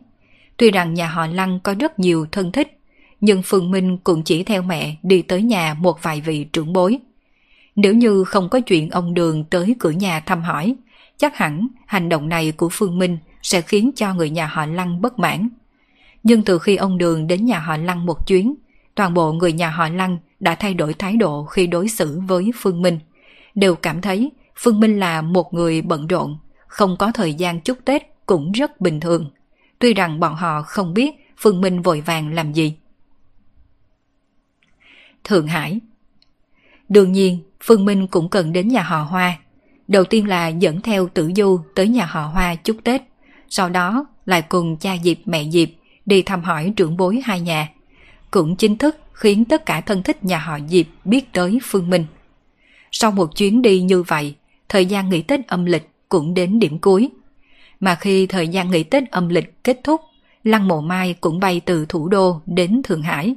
Tuy 0.56 0.70
rằng 0.70 0.94
nhà 0.94 1.08
họ 1.08 1.26
Lăng 1.26 1.60
có 1.60 1.74
rất 1.74 1.98
nhiều 1.98 2.26
thân 2.32 2.52
thích, 2.52 2.78
nhưng 3.20 3.42
Phương 3.44 3.70
Minh 3.70 3.98
cũng 3.98 4.22
chỉ 4.22 4.42
theo 4.42 4.62
mẹ 4.62 4.96
đi 5.02 5.22
tới 5.22 5.42
nhà 5.42 5.74
một 5.74 6.02
vài 6.02 6.20
vị 6.20 6.44
trưởng 6.44 6.72
bối. 6.72 6.98
Nếu 7.76 7.94
như 7.94 8.24
không 8.24 8.48
có 8.48 8.60
chuyện 8.60 8.90
ông 8.90 9.14
Đường 9.14 9.44
tới 9.44 9.76
cửa 9.78 9.90
nhà 9.90 10.20
thăm 10.20 10.42
hỏi, 10.42 10.74
chắc 11.16 11.36
hẳn 11.36 11.66
hành 11.86 12.08
động 12.08 12.28
này 12.28 12.52
của 12.52 12.68
Phương 12.72 12.98
Minh 12.98 13.18
sẽ 13.42 13.60
khiến 13.60 13.90
cho 13.96 14.14
người 14.14 14.30
nhà 14.30 14.46
họ 14.46 14.66
Lăng 14.66 15.00
bất 15.00 15.18
mãn. 15.18 15.48
Nhưng 16.22 16.42
từ 16.42 16.58
khi 16.58 16.76
ông 16.76 16.98
Đường 16.98 17.26
đến 17.26 17.44
nhà 17.44 17.58
họ 17.58 17.76
Lăng 17.76 18.06
một 18.06 18.26
chuyến, 18.26 18.54
toàn 18.94 19.14
bộ 19.14 19.32
người 19.32 19.52
nhà 19.52 19.70
họ 19.70 19.88
Lăng 19.88 20.18
đã 20.40 20.54
thay 20.54 20.74
đổi 20.74 20.94
thái 20.94 21.16
độ 21.16 21.44
khi 21.44 21.66
đối 21.66 21.88
xử 21.88 22.20
với 22.26 22.50
Phương 22.56 22.82
Minh. 22.82 22.98
Đều 23.54 23.74
cảm 23.74 24.00
thấy 24.00 24.30
Phương 24.56 24.80
Minh 24.80 25.00
là 25.00 25.22
một 25.22 25.54
người 25.54 25.82
bận 25.82 26.06
rộn, 26.06 26.38
không 26.70 26.96
có 26.96 27.12
thời 27.14 27.34
gian 27.34 27.60
chúc 27.60 27.78
Tết 27.84 28.02
cũng 28.26 28.52
rất 28.52 28.80
bình 28.80 29.00
thường. 29.00 29.30
Tuy 29.78 29.94
rằng 29.94 30.20
bọn 30.20 30.34
họ 30.34 30.62
không 30.62 30.94
biết 30.94 31.10
Phương 31.36 31.60
Minh 31.60 31.82
vội 31.82 32.00
vàng 32.00 32.34
làm 32.34 32.52
gì. 32.52 32.74
Thượng 35.24 35.46
Hải 35.46 35.80
Đương 36.88 37.12
nhiên, 37.12 37.38
Phương 37.62 37.84
Minh 37.84 38.06
cũng 38.06 38.28
cần 38.28 38.52
đến 38.52 38.68
nhà 38.68 38.82
họ 38.82 39.02
Hoa. 39.02 39.38
Đầu 39.88 40.04
tiên 40.04 40.28
là 40.28 40.48
dẫn 40.48 40.80
theo 40.80 41.08
tử 41.08 41.30
du 41.36 41.60
tới 41.74 41.88
nhà 41.88 42.04
họ 42.04 42.26
Hoa 42.26 42.54
chúc 42.54 42.76
Tết. 42.84 43.02
Sau 43.48 43.68
đó 43.68 44.06
lại 44.26 44.42
cùng 44.42 44.76
cha 44.76 44.96
Diệp 45.04 45.16
mẹ 45.24 45.44
Diệp 45.50 45.68
đi 46.06 46.22
thăm 46.22 46.42
hỏi 46.42 46.72
trưởng 46.76 46.96
bối 46.96 47.20
hai 47.24 47.40
nhà. 47.40 47.68
Cũng 48.30 48.56
chính 48.56 48.78
thức 48.78 48.96
khiến 49.12 49.44
tất 49.44 49.66
cả 49.66 49.80
thân 49.80 50.02
thích 50.02 50.24
nhà 50.24 50.38
họ 50.38 50.58
Diệp 50.68 50.86
biết 51.04 51.32
tới 51.32 51.58
Phương 51.62 51.90
Minh. 51.90 52.06
Sau 52.92 53.10
một 53.10 53.36
chuyến 53.36 53.62
đi 53.62 53.80
như 53.80 54.02
vậy, 54.02 54.34
thời 54.68 54.86
gian 54.86 55.08
nghỉ 55.08 55.22
Tết 55.22 55.46
âm 55.46 55.64
lịch 55.64 55.89
cũng 56.10 56.34
đến 56.34 56.58
điểm 56.58 56.78
cuối. 56.78 57.10
Mà 57.80 57.94
khi 57.94 58.26
thời 58.26 58.48
gian 58.48 58.70
nghỉ 58.70 58.82
Tết 58.82 59.10
âm 59.10 59.28
lịch 59.28 59.64
kết 59.64 59.80
thúc, 59.84 60.00
Lăng 60.44 60.68
Mộ 60.68 60.80
Mai 60.80 61.14
cũng 61.20 61.40
bay 61.40 61.60
từ 61.60 61.86
thủ 61.88 62.08
đô 62.08 62.40
đến 62.46 62.80
Thượng 62.84 63.02
Hải, 63.02 63.34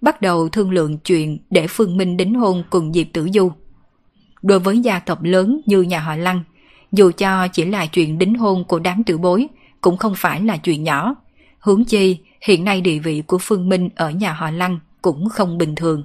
bắt 0.00 0.20
đầu 0.20 0.48
thương 0.48 0.70
lượng 0.70 0.98
chuyện 0.98 1.38
để 1.50 1.66
Phương 1.66 1.96
Minh 1.96 2.16
đính 2.16 2.34
hôn 2.34 2.64
cùng 2.70 2.92
Diệp 2.92 3.06
Tử 3.12 3.28
Du. 3.34 3.52
Đối 4.42 4.58
với 4.58 4.78
gia 4.78 4.98
tộc 4.98 5.22
lớn 5.22 5.60
như 5.66 5.82
nhà 5.82 6.00
họ 6.00 6.16
Lăng, 6.16 6.42
dù 6.92 7.10
cho 7.16 7.48
chỉ 7.48 7.64
là 7.64 7.86
chuyện 7.86 8.18
đính 8.18 8.34
hôn 8.34 8.64
của 8.64 8.78
đám 8.78 9.04
tử 9.04 9.18
bối, 9.18 9.46
cũng 9.80 9.96
không 9.96 10.14
phải 10.16 10.40
là 10.42 10.56
chuyện 10.56 10.84
nhỏ. 10.84 11.14
Hướng 11.58 11.84
chi, 11.84 12.18
hiện 12.42 12.64
nay 12.64 12.80
địa 12.80 12.98
vị 12.98 13.22
của 13.26 13.38
Phương 13.40 13.68
Minh 13.68 13.88
ở 13.94 14.10
nhà 14.10 14.32
họ 14.32 14.50
Lăng 14.50 14.78
cũng 15.02 15.28
không 15.28 15.58
bình 15.58 15.74
thường. 15.74 16.04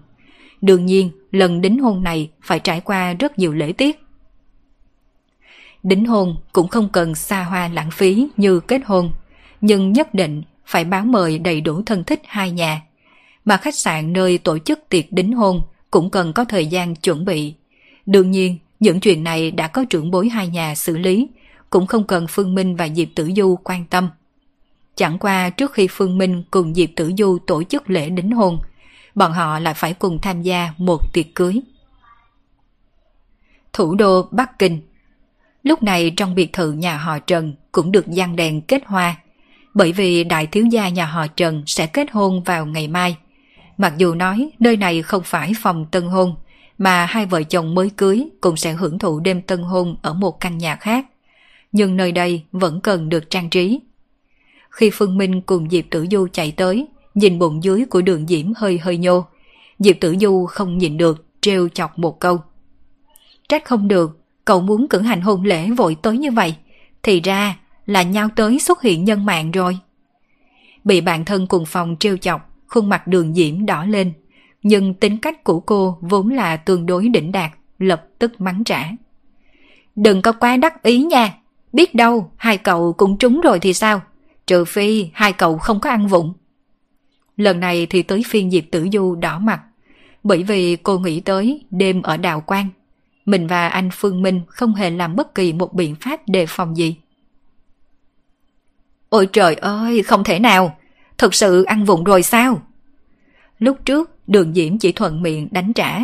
Đương 0.61 0.85
nhiên, 0.85 1.11
lần 1.31 1.61
đính 1.61 1.79
hôn 1.79 2.03
này 2.03 2.29
phải 2.41 2.59
trải 2.59 2.81
qua 2.81 3.13
rất 3.13 3.39
nhiều 3.39 3.53
lễ 3.53 3.71
tiết. 3.71 3.99
Đính 5.83 6.05
hôn 6.05 6.37
cũng 6.53 6.67
không 6.67 6.89
cần 6.89 7.15
xa 7.15 7.43
hoa 7.43 7.67
lãng 7.67 7.91
phí 7.91 8.27
như 8.37 8.59
kết 8.59 8.81
hôn, 8.85 9.11
nhưng 9.61 9.93
nhất 9.93 10.13
định 10.13 10.43
phải 10.65 10.83
báo 10.83 11.05
mời 11.05 11.39
đầy 11.39 11.61
đủ 11.61 11.81
thân 11.85 12.03
thích 12.03 12.21
hai 12.25 12.51
nhà. 12.51 12.81
Mà 13.45 13.57
khách 13.57 13.75
sạn 13.75 14.13
nơi 14.13 14.37
tổ 14.37 14.59
chức 14.59 14.89
tiệc 14.89 15.11
đính 15.11 15.33
hôn 15.33 15.61
cũng 15.91 16.09
cần 16.09 16.33
có 16.33 16.45
thời 16.45 16.67
gian 16.67 16.95
chuẩn 16.95 17.25
bị. 17.25 17.53
Đương 18.05 18.31
nhiên, 18.31 18.57
những 18.79 18.99
chuyện 18.99 19.23
này 19.23 19.51
đã 19.51 19.67
có 19.67 19.85
trưởng 19.89 20.11
bối 20.11 20.29
hai 20.29 20.47
nhà 20.47 20.75
xử 20.75 20.97
lý, 20.97 21.27
cũng 21.69 21.87
không 21.87 22.03
cần 22.03 22.25
Phương 22.29 22.55
Minh 22.55 22.75
và 22.75 22.87
Diệp 22.89 23.07
Tử 23.15 23.31
Du 23.35 23.55
quan 23.63 23.85
tâm. 23.85 24.09
Chẳng 24.95 25.19
qua 25.19 25.49
trước 25.49 25.73
khi 25.73 25.87
Phương 25.91 26.17
Minh 26.17 26.43
cùng 26.51 26.73
Diệp 26.73 26.89
Tử 26.95 27.11
Du 27.17 27.37
tổ 27.47 27.63
chức 27.63 27.89
lễ 27.89 28.09
đính 28.09 28.31
hôn, 28.31 28.59
bọn 29.15 29.31
họ 29.31 29.59
lại 29.59 29.73
phải 29.73 29.93
cùng 29.93 30.19
tham 30.21 30.41
gia 30.41 30.73
một 30.77 31.13
tiệc 31.13 31.35
cưới. 31.35 31.61
Thủ 33.73 33.95
đô 33.95 34.27
Bắc 34.31 34.59
Kinh 34.59 34.81
Lúc 35.63 35.83
này 35.83 36.11
trong 36.17 36.35
biệt 36.35 36.53
thự 36.53 36.71
nhà 36.71 36.97
họ 36.97 37.19
Trần 37.19 37.53
cũng 37.71 37.91
được 37.91 38.07
gian 38.07 38.35
đèn 38.35 38.61
kết 38.61 38.83
hoa, 38.85 39.15
bởi 39.73 39.91
vì 39.91 40.23
đại 40.23 40.47
thiếu 40.47 40.65
gia 40.65 40.89
nhà 40.89 41.05
họ 41.05 41.27
Trần 41.27 41.63
sẽ 41.65 41.87
kết 41.87 42.11
hôn 42.11 42.43
vào 42.43 42.65
ngày 42.65 42.87
mai. 42.87 43.17
Mặc 43.77 43.93
dù 43.97 44.15
nói 44.15 44.49
nơi 44.59 44.77
này 44.77 45.01
không 45.01 45.23
phải 45.25 45.53
phòng 45.61 45.85
tân 45.91 46.03
hôn, 46.03 46.35
mà 46.77 47.05
hai 47.05 47.25
vợ 47.25 47.43
chồng 47.43 47.75
mới 47.75 47.89
cưới 47.97 48.25
cũng 48.41 48.57
sẽ 48.57 48.73
hưởng 48.73 48.99
thụ 48.99 49.19
đêm 49.19 49.41
tân 49.41 49.61
hôn 49.61 49.95
ở 50.01 50.13
một 50.13 50.39
căn 50.39 50.57
nhà 50.57 50.75
khác. 50.75 51.05
Nhưng 51.71 51.97
nơi 51.97 52.11
đây 52.11 52.43
vẫn 52.51 52.81
cần 52.81 53.09
được 53.09 53.29
trang 53.29 53.49
trí. 53.49 53.79
Khi 54.69 54.89
Phương 54.93 55.17
Minh 55.17 55.41
cùng 55.41 55.69
Diệp 55.69 55.85
Tử 55.89 56.05
Du 56.11 56.27
chạy 56.33 56.51
tới, 56.51 56.87
nhìn 57.13 57.39
bụng 57.39 57.63
dưới 57.63 57.85
của 57.85 58.01
đường 58.01 58.27
diễm 58.27 58.53
hơi 58.55 58.77
hơi 58.77 58.97
nhô. 58.97 59.25
Diệp 59.79 59.95
Tử 59.99 60.15
Du 60.21 60.45
không 60.45 60.77
nhìn 60.77 60.97
được, 60.97 61.25
trêu 61.41 61.69
chọc 61.69 61.99
một 61.99 62.19
câu. 62.19 62.39
Trách 63.49 63.65
không 63.65 63.87
được, 63.87 64.18
cậu 64.49 64.61
muốn 64.61 64.87
cử 64.87 65.01
hành 65.01 65.21
hôn 65.21 65.43
lễ 65.43 65.69
vội 65.69 65.95
tới 66.01 66.17
như 66.17 66.31
vậy. 66.31 66.55
Thì 67.03 67.21
ra 67.21 67.57
là 67.85 68.03
nhau 68.03 68.29
tới 68.35 68.59
xuất 68.59 68.81
hiện 68.81 69.03
nhân 69.03 69.25
mạng 69.25 69.51
rồi. 69.51 69.77
Bị 70.83 71.01
bạn 71.01 71.25
thân 71.25 71.47
cùng 71.47 71.65
phòng 71.65 71.95
trêu 71.99 72.17
chọc, 72.17 72.55
khuôn 72.67 72.89
mặt 72.89 73.07
đường 73.07 73.33
diễm 73.33 73.65
đỏ 73.65 73.85
lên. 73.85 74.13
Nhưng 74.63 74.93
tính 74.93 75.17
cách 75.17 75.43
của 75.43 75.59
cô 75.59 75.97
vốn 76.01 76.29
là 76.29 76.57
tương 76.57 76.85
đối 76.85 77.09
đỉnh 77.09 77.31
đạt, 77.31 77.51
lập 77.79 78.05
tức 78.19 78.41
mắng 78.41 78.63
trả. 78.63 78.89
Đừng 79.95 80.21
có 80.21 80.31
quá 80.31 80.57
đắc 80.57 80.83
ý 80.83 81.03
nha, 81.03 81.33
biết 81.73 81.95
đâu 81.95 82.31
hai 82.37 82.57
cậu 82.57 82.93
cũng 82.93 83.17
trúng 83.17 83.41
rồi 83.41 83.59
thì 83.59 83.73
sao? 83.73 84.01
Trừ 84.47 84.65
phi 84.65 85.09
hai 85.13 85.33
cậu 85.33 85.57
không 85.57 85.79
có 85.79 85.89
ăn 85.89 86.07
vụng. 86.07 86.33
Lần 87.37 87.59
này 87.59 87.85
thì 87.85 88.03
tới 88.03 88.23
phiên 88.27 88.51
Diệp 88.51 88.63
Tử 88.71 88.87
Du 88.93 89.15
đỏ 89.15 89.39
mặt, 89.39 89.61
bởi 90.23 90.43
vì 90.43 90.75
cô 90.75 90.99
nghĩ 90.99 91.19
tới 91.19 91.65
đêm 91.71 92.01
ở 92.01 92.17
Đào 92.17 92.41
Quang. 92.41 92.69
Mình 93.29 93.47
và 93.47 93.67
anh 93.67 93.89
Phương 93.93 94.21
Minh 94.21 94.41
không 94.47 94.75
hề 94.75 94.89
làm 94.89 95.15
bất 95.15 95.35
kỳ 95.35 95.53
một 95.53 95.73
biện 95.73 95.95
pháp 95.95 96.19
đề 96.27 96.45
phòng 96.45 96.77
gì. 96.77 96.95
Ôi 99.09 99.27
trời 99.33 99.55
ơi, 99.55 100.03
không 100.03 100.23
thể 100.23 100.39
nào! 100.39 100.77
Thật 101.17 101.33
sự 101.33 101.63
ăn 101.63 101.85
vụng 101.85 102.03
rồi 102.03 102.23
sao? 102.23 102.61
Lúc 103.59 103.77
trước, 103.85 104.11
đường 104.27 104.53
diễm 104.53 104.77
chỉ 104.77 104.91
thuận 104.91 105.21
miệng 105.21 105.47
đánh 105.51 105.73
trả, 105.73 105.99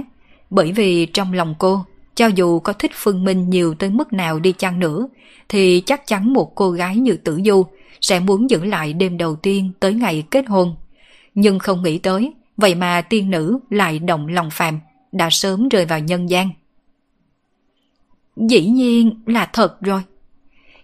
bởi 0.49 0.71
vì 0.71 1.05
trong 1.05 1.33
lòng 1.33 1.55
cô, 1.59 1.85
cho 2.15 2.27
dù 2.27 2.59
có 2.59 2.73
thích 2.73 2.91
Phương 2.93 3.23
Minh 3.23 3.49
nhiều 3.49 3.75
tới 3.75 3.89
mức 3.89 4.13
nào 4.13 4.39
đi 4.39 4.51
chăng 4.51 4.79
nữa, 4.79 5.07
thì 5.49 5.83
chắc 5.85 6.07
chắn 6.07 6.33
một 6.33 6.55
cô 6.55 6.71
gái 6.71 6.95
như 6.95 7.17
Tử 7.17 7.41
Du 7.45 7.65
sẽ 8.01 8.19
muốn 8.19 8.49
giữ 8.49 8.65
lại 8.65 8.93
đêm 8.93 9.17
đầu 9.17 9.35
tiên 9.35 9.71
tới 9.79 9.93
ngày 9.93 10.23
kết 10.31 10.47
hôn 10.47 10.75
nhưng 11.35 11.59
không 11.59 11.83
nghĩ 11.83 11.97
tới, 11.97 12.33
vậy 12.57 12.75
mà 12.75 13.01
tiên 13.01 13.29
nữ 13.29 13.59
lại 13.69 13.99
động 13.99 14.27
lòng 14.27 14.49
phàm, 14.51 14.79
đã 15.11 15.29
sớm 15.29 15.69
rơi 15.69 15.85
vào 15.85 15.99
nhân 15.99 16.29
gian. 16.29 16.49
Dĩ 18.35 18.65
nhiên 18.65 19.21
là 19.25 19.49
thật 19.53 19.81
rồi. 19.81 20.01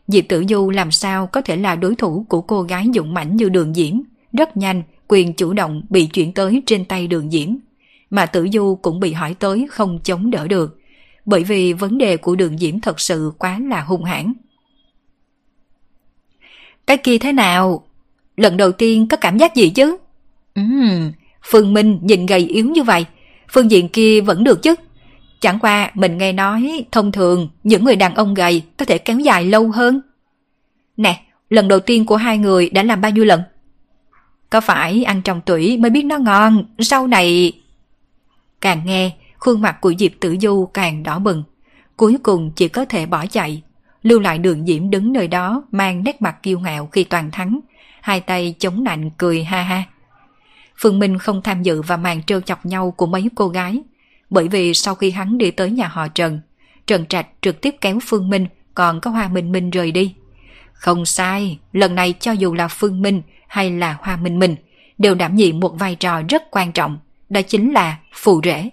Diệp 0.08 0.26
Tử 0.30 0.46
Du 0.50 0.70
làm 0.70 0.92
sao 0.92 1.28
có 1.28 1.42
thể 1.42 1.56
là 1.56 1.76
đối 1.76 1.96
thủ 1.96 2.26
của 2.30 2.42
cô 2.42 2.62
gái 2.62 2.88
dũng 2.94 3.14
mãnh 3.14 3.36
như 3.36 3.50
đường 3.50 3.74
diễm, 3.74 3.94
rất 4.34 4.58
nhanh 4.58 4.84
quyền 5.08 5.34
chủ 5.34 5.54
động 5.54 5.82
bị 5.90 6.06
chuyển 6.06 6.34
tới 6.34 6.62
trên 6.66 6.86
tay 6.86 7.08
đường 7.08 7.32
diễm. 7.32 7.50
Mà 8.10 8.26
Tử 8.26 8.48
Du 8.54 8.76
cũng 8.82 9.00
bị 9.00 9.14
hỏi 9.14 9.36
tới 9.40 9.68
không 9.72 10.00
chống 10.04 10.32
đỡ 10.32 10.48
được, 10.48 10.80
bởi 11.26 11.44
vì 11.44 11.74
vấn 11.74 11.98
đề 11.98 12.18
của 12.18 12.36
đường 12.36 12.58
diễm 12.58 12.80
thật 12.80 13.00
sự 13.00 13.32
quá 13.38 13.60
là 13.60 13.82
hung 13.82 14.04
hãn. 14.04 14.34
Cái 16.88 16.98
kia 16.98 17.18
thế 17.18 17.32
nào? 17.32 17.84
Lần 18.38 18.58
đầu 18.58 18.72
tiên 18.72 19.08
có 19.08 19.18
cảm 19.18 19.38
giác 19.38 19.56
gì 19.56 19.70
chứ? 19.70 19.98
Ừm, 20.56 21.12
Phương 21.44 21.74
Minh 21.74 22.00
nhìn 22.02 22.26
gầy 22.26 22.40
yếu 22.40 22.66
như 22.66 22.84
vậy, 22.84 23.06
phương 23.50 23.72
diện 23.72 23.90
kia 23.90 24.22
vẫn 24.22 24.44
được 24.44 24.64
chứ. 24.64 24.76
Chẳng 25.42 25.60
qua 25.60 25.92
mình 25.94 26.18
nghe 26.18 26.34
nói 26.34 26.86
thông 26.92 27.12
thường 27.12 27.50
những 27.64 27.84
người 27.84 27.96
đàn 27.96 28.16
ông 28.16 28.34
gầy 28.34 28.64
có 28.78 28.86
thể 28.86 28.98
kéo 28.98 29.20
dài 29.20 29.46
lâu 29.46 29.72
hơn. 29.72 30.02
Nè, 30.98 31.24
lần 31.50 31.68
đầu 31.68 31.80
tiên 31.80 32.06
của 32.06 32.16
hai 32.16 32.38
người 32.38 32.70
đã 32.70 32.84
làm 32.84 33.02
bao 33.02 33.12
nhiêu 33.12 33.26
lần? 33.26 33.42
Có 34.50 34.62
phải 34.62 35.04
ăn 35.04 35.22
trong 35.22 35.42
tủy 35.42 35.78
mới 35.78 35.92
biết 35.92 36.04
nó 36.04 36.18
ngon, 36.18 36.66
sau 36.80 37.08
này... 37.08 37.54
Càng 38.62 38.82
nghe, 38.86 39.12
khuôn 39.38 39.62
mặt 39.62 39.82
của 39.82 39.94
Diệp 40.00 40.12
Tử 40.20 40.38
Du 40.42 40.70
càng 40.74 41.04
đỏ 41.04 41.20
bừng. 41.20 41.44
Cuối 41.98 42.18
cùng 42.24 42.52
chỉ 42.56 42.68
có 42.68 42.86
thể 42.86 43.06
bỏ 43.06 43.26
chạy. 43.26 43.62
Lưu 44.04 44.20
lại 44.20 44.38
đường 44.38 44.66
diễm 44.66 44.90
đứng 44.90 45.14
nơi 45.14 45.28
đó 45.28 45.64
mang 45.72 46.04
nét 46.04 46.22
mặt 46.22 46.44
kiêu 46.44 46.60
ngạo 46.60 46.86
khi 46.92 47.04
toàn 47.04 47.32
thắng. 47.32 47.60
Hai 48.02 48.20
tay 48.20 48.56
chống 48.60 48.84
nạnh 48.84 49.10
cười 49.18 49.44
ha 49.44 49.62
ha. 49.62 49.84
Phương 50.78 51.00
Minh 51.00 51.18
không 51.18 51.42
tham 51.42 51.64
dự 51.64 51.82
vào 51.82 51.98
màn 51.98 52.24
trêu 52.24 52.42
chọc 52.42 52.66
nhau 52.66 52.92
của 52.92 53.06
mấy 53.06 53.30
cô 53.36 53.48
gái, 53.48 53.82
bởi 54.32 54.48
vì 54.48 54.74
sau 54.74 54.96
khi 54.96 55.12
hắn 55.12 55.38
đi 55.38 55.52
tới 55.52 55.72
nhà 55.72 55.88
họ 55.88 56.08
Trần, 56.08 56.40
Trần 56.88 57.06
Trạch 57.06 57.28
trực 57.42 57.62
tiếp 57.62 57.76
kéo 57.82 58.00
Phương 58.02 58.30
Minh 58.30 58.48
còn 58.76 59.02
có 59.02 59.12
Hoa 59.12 59.28
Minh 59.28 59.52
Minh 59.52 59.70
rời 59.70 59.92
đi. 59.92 60.16
Không 60.74 61.06
sai, 61.06 61.60
lần 61.74 61.96
này 61.96 62.14
cho 62.20 62.32
dù 62.32 62.54
là 62.54 62.68
Phương 62.68 63.02
Minh 63.02 63.22
hay 63.48 63.72
là 63.72 63.98
Hoa 64.02 64.18
Minh 64.18 64.40
Minh 64.40 64.56
đều 64.98 65.16
đảm 65.16 65.36
nhiệm 65.36 65.60
một 65.60 65.80
vai 65.80 65.96
trò 65.96 66.22
rất 66.30 66.52
quan 66.52 66.72
trọng, 66.72 66.98
đó 67.30 67.42
chính 67.42 67.74
là 67.74 68.00
phù 68.14 68.42
rể. 68.44 68.70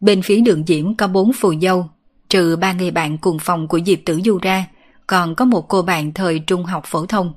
Bên 0.00 0.22
phía 0.22 0.40
đường 0.40 0.64
diễm 0.66 0.94
có 0.94 1.06
bốn 1.06 1.32
phù 1.32 1.54
dâu, 1.62 1.86
trừ 2.28 2.56
ba 2.56 2.72
người 2.72 2.90
bạn 2.90 3.18
cùng 3.18 3.38
phòng 3.38 3.68
của 3.68 3.80
Diệp 3.86 3.98
Tử 4.04 4.20
Du 4.24 4.38
ra, 4.42 4.66
còn 5.06 5.34
có 5.34 5.44
một 5.44 5.68
cô 5.68 5.82
bạn 5.82 6.12
thời 6.12 6.38
trung 6.38 6.64
học 6.64 6.82
phổ 6.86 7.06
thông. 7.06 7.34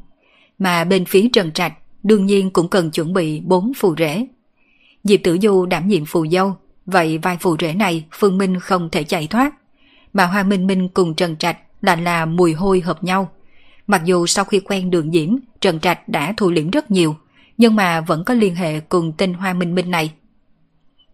Mà 0.60 0.84
bên 0.84 1.06
phía 1.06 1.28
Trần 1.34 1.52
Trạch 1.52 1.74
đương 2.04 2.26
nhiên 2.26 2.50
cũng 2.50 2.68
cần 2.68 2.92
chuẩn 2.92 3.14
bị 3.14 3.40
bốn 3.40 3.72
phù 3.74 3.96
rễ. 3.98 4.28
Diệp 5.04 5.20
Tử 5.24 5.38
Du 5.42 5.66
đảm 5.66 5.88
nhiệm 5.88 6.06
phù 6.06 6.28
dâu, 6.28 6.56
vậy 6.86 7.18
vai 7.18 7.38
phù 7.38 7.58
rễ 7.60 7.74
này 7.74 8.06
Phương 8.12 8.38
Minh 8.38 8.60
không 8.60 8.90
thể 8.90 9.04
chạy 9.04 9.28
thoát. 9.28 9.54
Mà 10.14 10.26
Hoa 10.26 10.44
Minh 10.44 10.68
Minh 10.68 10.90
cùng 10.90 11.16
Trần 11.16 11.36
Trạch 11.36 11.58
là 11.82 11.96
là 11.96 12.26
mùi 12.26 12.54
hôi 12.54 12.82
hợp 12.82 13.04
nhau. 13.04 13.32
Mặc 13.88 14.02
dù 14.06 14.26
sau 14.26 14.46
khi 14.46 14.60
quen 14.60 14.92
đường 14.92 15.12
diễm, 15.12 15.36
Trần 15.62 15.80
Trạch 15.80 16.10
đã 16.10 16.34
thu 16.38 16.52
liễm 16.52 16.70
rất 16.70 16.92
nhiều, 16.92 17.16
nhưng 17.58 17.76
mà 17.76 18.02
vẫn 18.02 18.24
có 18.26 18.34
liên 18.34 18.56
hệ 18.56 18.80
cùng 18.80 19.14
tên 19.18 19.34
Hoa 19.34 19.54
Minh 19.54 19.76
Minh 19.76 19.92
này. 19.92 20.12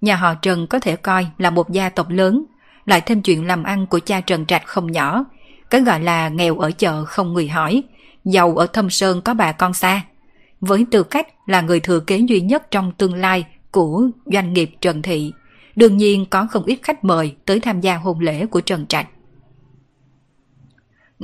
Nhà 0.01 0.15
họ 0.15 0.34
Trần 0.34 0.68
có 0.68 0.80
thể 0.80 0.95
coi 0.95 1.27
là 1.38 1.49
một 1.49 1.72
gia 1.72 1.89
tộc 1.89 2.09
lớn, 2.09 2.43
lại 2.85 3.01
thêm 3.01 3.22
chuyện 3.22 3.47
làm 3.47 3.64
ăn 3.64 3.88
của 3.88 3.99
cha 3.99 4.22
Trần 4.22 4.45
Trạch 4.45 4.65
không 4.65 4.91
nhỏ, 4.91 5.26
cái 5.69 5.81
gọi 5.81 5.99
là 5.99 6.30
nghèo 6.30 6.57
ở 6.57 6.72
chợ 6.72 7.05
không 7.05 7.34
người 7.34 7.47
hỏi, 7.47 7.84
giàu 8.26 8.55
ở 8.55 8.68
thâm 8.68 8.89
sơn 8.89 9.22
có 9.22 9.34
bà 9.34 9.51
con 9.51 9.73
xa. 9.73 10.01
Với 10.61 10.85
tư 10.91 11.03
cách 11.03 11.27
là 11.45 11.61
người 11.61 11.80
thừa 11.80 11.99
kế 11.99 12.18
duy 12.18 12.41
nhất 12.41 12.72
trong 12.72 12.91
tương 12.91 13.14
lai 13.14 13.45
của 13.72 14.07
doanh 14.26 14.53
nghiệp 14.53 14.72
Trần 14.81 15.02
Thị, 15.02 15.34
đương 15.76 15.98
nhiên 15.98 16.26
có 16.26 16.48
không 16.52 16.64
ít 16.64 16.80
khách 16.84 17.03
mời 17.03 17.35
tới 17.45 17.60
tham 17.60 17.81
gia 17.81 17.95
hôn 17.95 18.19
lễ 18.19 18.45
của 18.45 18.61
Trần 18.61 18.88
Trạch. 18.88 19.07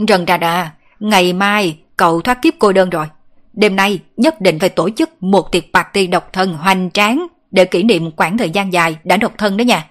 Trần 0.08 0.26
Trạch 0.26 0.42
à, 0.42 0.76
ngày 1.00 1.34
mai 1.34 1.78
cậu 1.98 2.22
thoát 2.22 2.42
kiếp 2.42 2.54
cô 2.60 2.74
đơn 2.74 2.90
rồi. 2.90 3.06
Đêm 3.54 3.76
nay 3.76 4.00
nhất 4.18 4.42
định 4.42 4.60
phải 4.60 4.70
tổ 4.70 4.90
chức 4.90 5.24
một 5.24 5.52
tiệc 5.52 5.64
party 5.74 6.08
độc 6.08 6.34
thân 6.34 6.54
hoành 6.54 6.92
tráng 6.92 7.28
để 7.52 7.66
kỷ 7.66 7.84
niệm 7.84 8.12
quãng 8.12 8.38
thời 8.38 8.50
gian 8.50 8.74
dài 8.74 8.98
đã 9.04 9.18
độc 9.18 9.34
thân 9.38 9.58
đó 9.58 9.62
nha. 9.64 9.90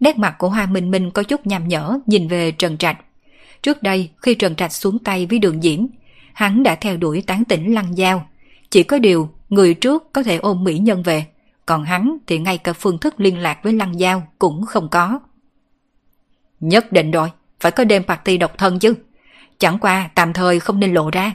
Nét 0.00 0.18
mặt 0.18 0.34
của 0.38 0.48
Hoa 0.48 0.66
Minh 0.66 0.90
Minh 0.90 1.10
có 1.10 1.22
chút 1.22 1.46
nhằm 1.46 1.68
nhở 1.68 1.98
nhìn 2.06 2.28
về 2.28 2.52
Trần 2.52 2.76
Trạch. 2.76 2.98
Trước 3.62 3.82
đây 3.82 4.10
khi 4.16 4.34
Trần 4.34 4.54
Trạch 4.54 4.72
xuống 4.72 4.98
tay 4.98 5.26
với 5.26 5.38
đường 5.38 5.62
diễm, 5.62 5.86
hắn 6.32 6.62
đã 6.62 6.74
theo 6.74 6.96
đuổi 6.96 7.22
tán 7.26 7.44
tỉnh 7.44 7.74
lăng 7.74 7.98
giao. 7.98 8.26
Chỉ 8.70 8.82
có 8.82 8.98
điều 8.98 9.30
người 9.48 9.74
trước 9.74 10.12
có 10.12 10.22
thể 10.22 10.36
ôm 10.36 10.64
mỹ 10.64 10.78
nhân 10.78 11.02
về, 11.02 11.24
còn 11.70 11.84
hắn 11.84 12.16
thì 12.26 12.38
ngay 12.38 12.58
cả 12.58 12.72
phương 12.72 12.98
thức 12.98 13.20
liên 13.20 13.38
lạc 13.38 13.62
với 13.62 13.72
lăng 13.72 14.00
giao 14.00 14.28
cũng 14.38 14.66
không 14.66 14.88
có. 14.88 15.20
Nhất 16.60 16.92
định 16.92 17.10
rồi, 17.10 17.30
phải 17.60 17.72
có 17.72 17.84
đêm 17.84 18.04
party 18.04 18.38
độc 18.38 18.58
thân 18.58 18.78
chứ. 18.78 18.94
Chẳng 19.58 19.78
qua 19.78 20.10
tạm 20.14 20.32
thời 20.32 20.60
không 20.60 20.80
nên 20.80 20.94
lộ 20.94 21.10
ra. 21.10 21.32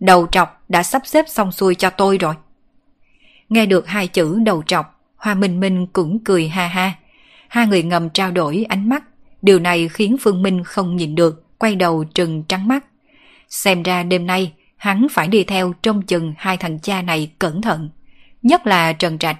Đầu 0.00 0.26
trọc 0.26 0.64
đã 0.68 0.82
sắp 0.82 1.02
xếp 1.06 1.24
xong 1.28 1.52
xuôi 1.52 1.74
cho 1.74 1.90
tôi 1.90 2.18
rồi. 2.18 2.34
Nghe 3.48 3.66
được 3.66 3.86
hai 3.86 4.08
chữ 4.08 4.38
đầu 4.44 4.62
trọc, 4.66 5.00
Hoa 5.16 5.34
Minh 5.34 5.60
Minh 5.60 5.86
cũng 5.86 6.24
cười 6.24 6.48
ha 6.48 6.66
ha. 6.66 6.92
Hai 7.48 7.66
người 7.66 7.82
ngầm 7.82 8.10
trao 8.10 8.30
đổi 8.30 8.66
ánh 8.68 8.88
mắt. 8.88 9.04
Điều 9.42 9.58
này 9.58 9.88
khiến 9.88 10.16
Phương 10.20 10.42
Minh 10.42 10.64
không 10.64 10.96
nhìn 10.96 11.14
được, 11.14 11.58
quay 11.58 11.76
đầu 11.76 12.04
trừng 12.04 12.44
trắng 12.48 12.68
mắt. 12.68 12.84
Xem 13.48 13.82
ra 13.82 14.02
đêm 14.02 14.26
nay, 14.26 14.52
hắn 14.76 15.06
phải 15.10 15.28
đi 15.28 15.44
theo 15.44 15.72
trong 15.82 16.02
chừng 16.02 16.34
hai 16.38 16.56
thằng 16.56 16.78
cha 16.78 17.02
này 17.02 17.32
cẩn 17.38 17.62
thận. 17.62 17.90
Nhất 18.42 18.66
là 18.66 18.92
Trần 18.92 19.18
Trạch. 19.18 19.36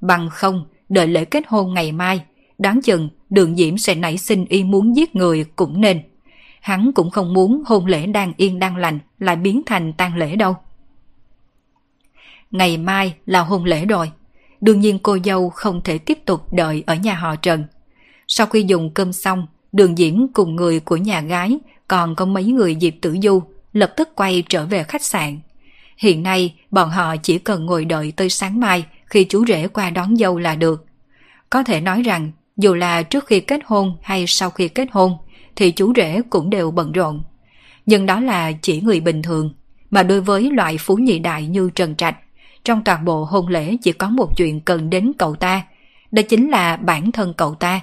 Bằng 0.00 0.28
không, 0.30 0.64
đợi 0.88 1.06
lễ 1.06 1.24
kết 1.24 1.44
hôn 1.48 1.74
ngày 1.74 1.92
mai, 1.92 2.24
đáng 2.58 2.80
chừng 2.82 3.08
đường 3.30 3.56
diễm 3.56 3.78
sẽ 3.78 3.94
nảy 3.94 4.18
sinh 4.18 4.44
ý 4.48 4.64
muốn 4.64 4.96
giết 4.96 5.16
người 5.16 5.44
cũng 5.56 5.80
nên. 5.80 6.02
Hắn 6.60 6.92
cũng 6.94 7.10
không 7.10 7.34
muốn 7.34 7.62
hôn 7.66 7.86
lễ 7.86 8.06
đang 8.06 8.32
yên 8.36 8.58
đang 8.58 8.76
lành 8.76 8.98
lại 9.18 9.36
biến 9.36 9.62
thành 9.66 9.92
tang 9.92 10.16
lễ 10.16 10.36
đâu. 10.36 10.56
Ngày 12.50 12.76
mai 12.76 13.14
là 13.26 13.40
hôn 13.40 13.64
lễ 13.64 13.84
rồi. 13.84 14.10
Đương 14.60 14.80
nhiên 14.80 14.98
cô 14.98 15.18
dâu 15.24 15.50
không 15.50 15.80
thể 15.84 15.98
tiếp 15.98 16.18
tục 16.24 16.52
đợi 16.52 16.82
ở 16.86 16.94
nhà 16.94 17.14
họ 17.14 17.36
Trần. 17.36 17.64
Sau 18.28 18.46
khi 18.46 18.62
dùng 18.62 18.90
cơm 18.94 19.12
xong, 19.12 19.46
đường 19.72 19.96
diễm 19.96 20.28
cùng 20.32 20.56
người 20.56 20.80
của 20.80 20.96
nhà 20.96 21.20
gái 21.20 21.58
còn 21.88 22.14
có 22.14 22.24
mấy 22.24 22.44
người 22.44 22.74
dịp 22.74 22.96
tử 23.00 23.16
du 23.22 23.42
lập 23.72 23.92
tức 23.96 24.08
quay 24.14 24.42
trở 24.48 24.66
về 24.66 24.82
khách 24.82 25.02
sạn. 25.02 25.40
Hiện 25.96 26.22
nay 26.22 26.54
bọn 26.70 26.90
họ 26.90 27.16
chỉ 27.16 27.38
cần 27.38 27.66
ngồi 27.66 27.84
đợi 27.84 28.12
tới 28.16 28.30
sáng 28.30 28.60
mai 28.60 28.84
khi 29.10 29.24
chú 29.24 29.44
rể 29.46 29.68
qua 29.68 29.90
đón 29.90 30.16
dâu 30.16 30.38
là 30.38 30.54
được. 30.54 30.86
Có 31.50 31.62
thể 31.62 31.80
nói 31.80 32.02
rằng 32.02 32.32
dù 32.56 32.74
là 32.74 33.02
trước 33.02 33.26
khi 33.26 33.40
kết 33.40 33.60
hôn 33.64 33.96
hay 34.02 34.24
sau 34.26 34.50
khi 34.50 34.68
kết 34.68 34.88
hôn 34.92 35.16
thì 35.56 35.70
chú 35.70 35.92
rể 35.96 36.20
cũng 36.30 36.50
đều 36.50 36.70
bận 36.70 36.92
rộn. 36.92 37.22
Nhưng 37.86 38.06
đó 38.06 38.20
là 38.20 38.52
chỉ 38.62 38.80
người 38.80 39.00
bình 39.00 39.22
thường, 39.22 39.54
mà 39.90 40.02
đối 40.02 40.20
với 40.20 40.50
loại 40.50 40.78
phú 40.78 40.96
nhị 40.96 41.18
đại 41.18 41.46
như 41.46 41.70
Trần 41.74 41.96
Trạch, 41.96 42.16
trong 42.64 42.84
toàn 42.84 43.04
bộ 43.04 43.24
hôn 43.24 43.48
lễ 43.48 43.76
chỉ 43.82 43.92
có 43.92 44.08
một 44.08 44.36
chuyện 44.36 44.60
cần 44.60 44.90
đến 44.90 45.12
cậu 45.18 45.34
ta, 45.34 45.62
đó 46.10 46.22
chính 46.28 46.50
là 46.50 46.76
bản 46.76 47.12
thân 47.12 47.34
cậu 47.36 47.54
ta. 47.54 47.80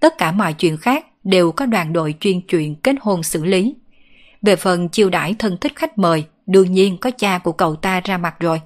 Tất 0.00 0.18
cả 0.18 0.32
mọi 0.32 0.52
chuyện 0.52 0.76
khác 0.76 1.06
đều 1.24 1.52
có 1.52 1.66
đoàn 1.66 1.92
đội 1.92 2.14
chuyên 2.20 2.40
chuyện 2.40 2.74
kết 2.74 2.96
hôn 3.00 3.22
xử 3.22 3.44
lý. 3.44 3.74
Về 4.42 4.56
phần 4.56 4.88
chiêu 4.88 5.10
đãi 5.10 5.34
thân 5.38 5.56
thích 5.60 5.72
khách 5.76 5.98
mời, 5.98 6.24
đương 6.46 6.72
nhiên 6.72 6.98
có 6.98 7.10
cha 7.10 7.38
của 7.38 7.52
cậu 7.52 7.76
ta 7.76 8.00
ra 8.00 8.18
mặt 8.18 8.34
rồi. 8.40 8.60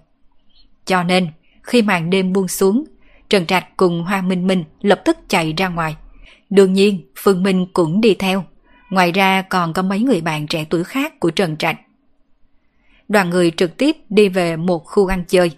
Cho 0.85 1.03
nên, 1.03 1.29
khi 1.71 1.83
màn 1.83 2.11
đêm 2.11 2.33
buông 2.33 2.49
xuống, 2.49 2.85
Trần 3.29 3.47
Trạch 3.47 3.77
cùng 3.77 4.03
Hoa 4.05 4.23
Minh 4.23 4.47
Minh 4.47 4.65
lập 4.81 5.03
tức 5.05 5.19
chạy 5.29 5.55
ra 5.57 5.69
ngoài. 5.69 5.97
Đương 6.51 6.73
nhiên, 6.73 7.03
Phương 7.17 7.43
Minh 7.43 7.67
cũng 7.73 8.01
đi 8.01 8.15
theo. 8.15 8.45
Ngoài 8.91 9.13
ra 9.13 9.43
còn 9.43 9.73
có 9.73 9.83
mấy 9.83 10.01
người 10.01 10.21
bạn 10.21 10.47
trẻ 10.47 10.65
tuổi 10.71 10.85
khác 10.85 11.21
của 11.21 11.31
Trần 11.31 11.57
Trạch. 11.57 11.77
Đoàn 13.09 13.31
người 13.31 13.51
trực 13.57 13.77
tiếp 13.77 13.97
đi 14.09 14.29
về 14.29 14.57
một 14.57 14.85
khu 14.85 15.07
ăn 15.07 15.25
chơi. 15.29 15.51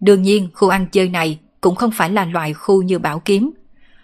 Đương 0.00 0.22
nhiên, 0.22 0.48
khu 0.54 0.68
ăn 0.68 0.86
chơi 0.92 1.08
này 1.08 1.38
cũng 1.60 1.74
không 1.74 1.90
phải 1.90 2.10
là 2.10 2.24
loại 2.24 2.54
khu 2.54 2.82
như 2.82 2.98
Bảo 2.98 3.20
Kiếm. 3.20 3.50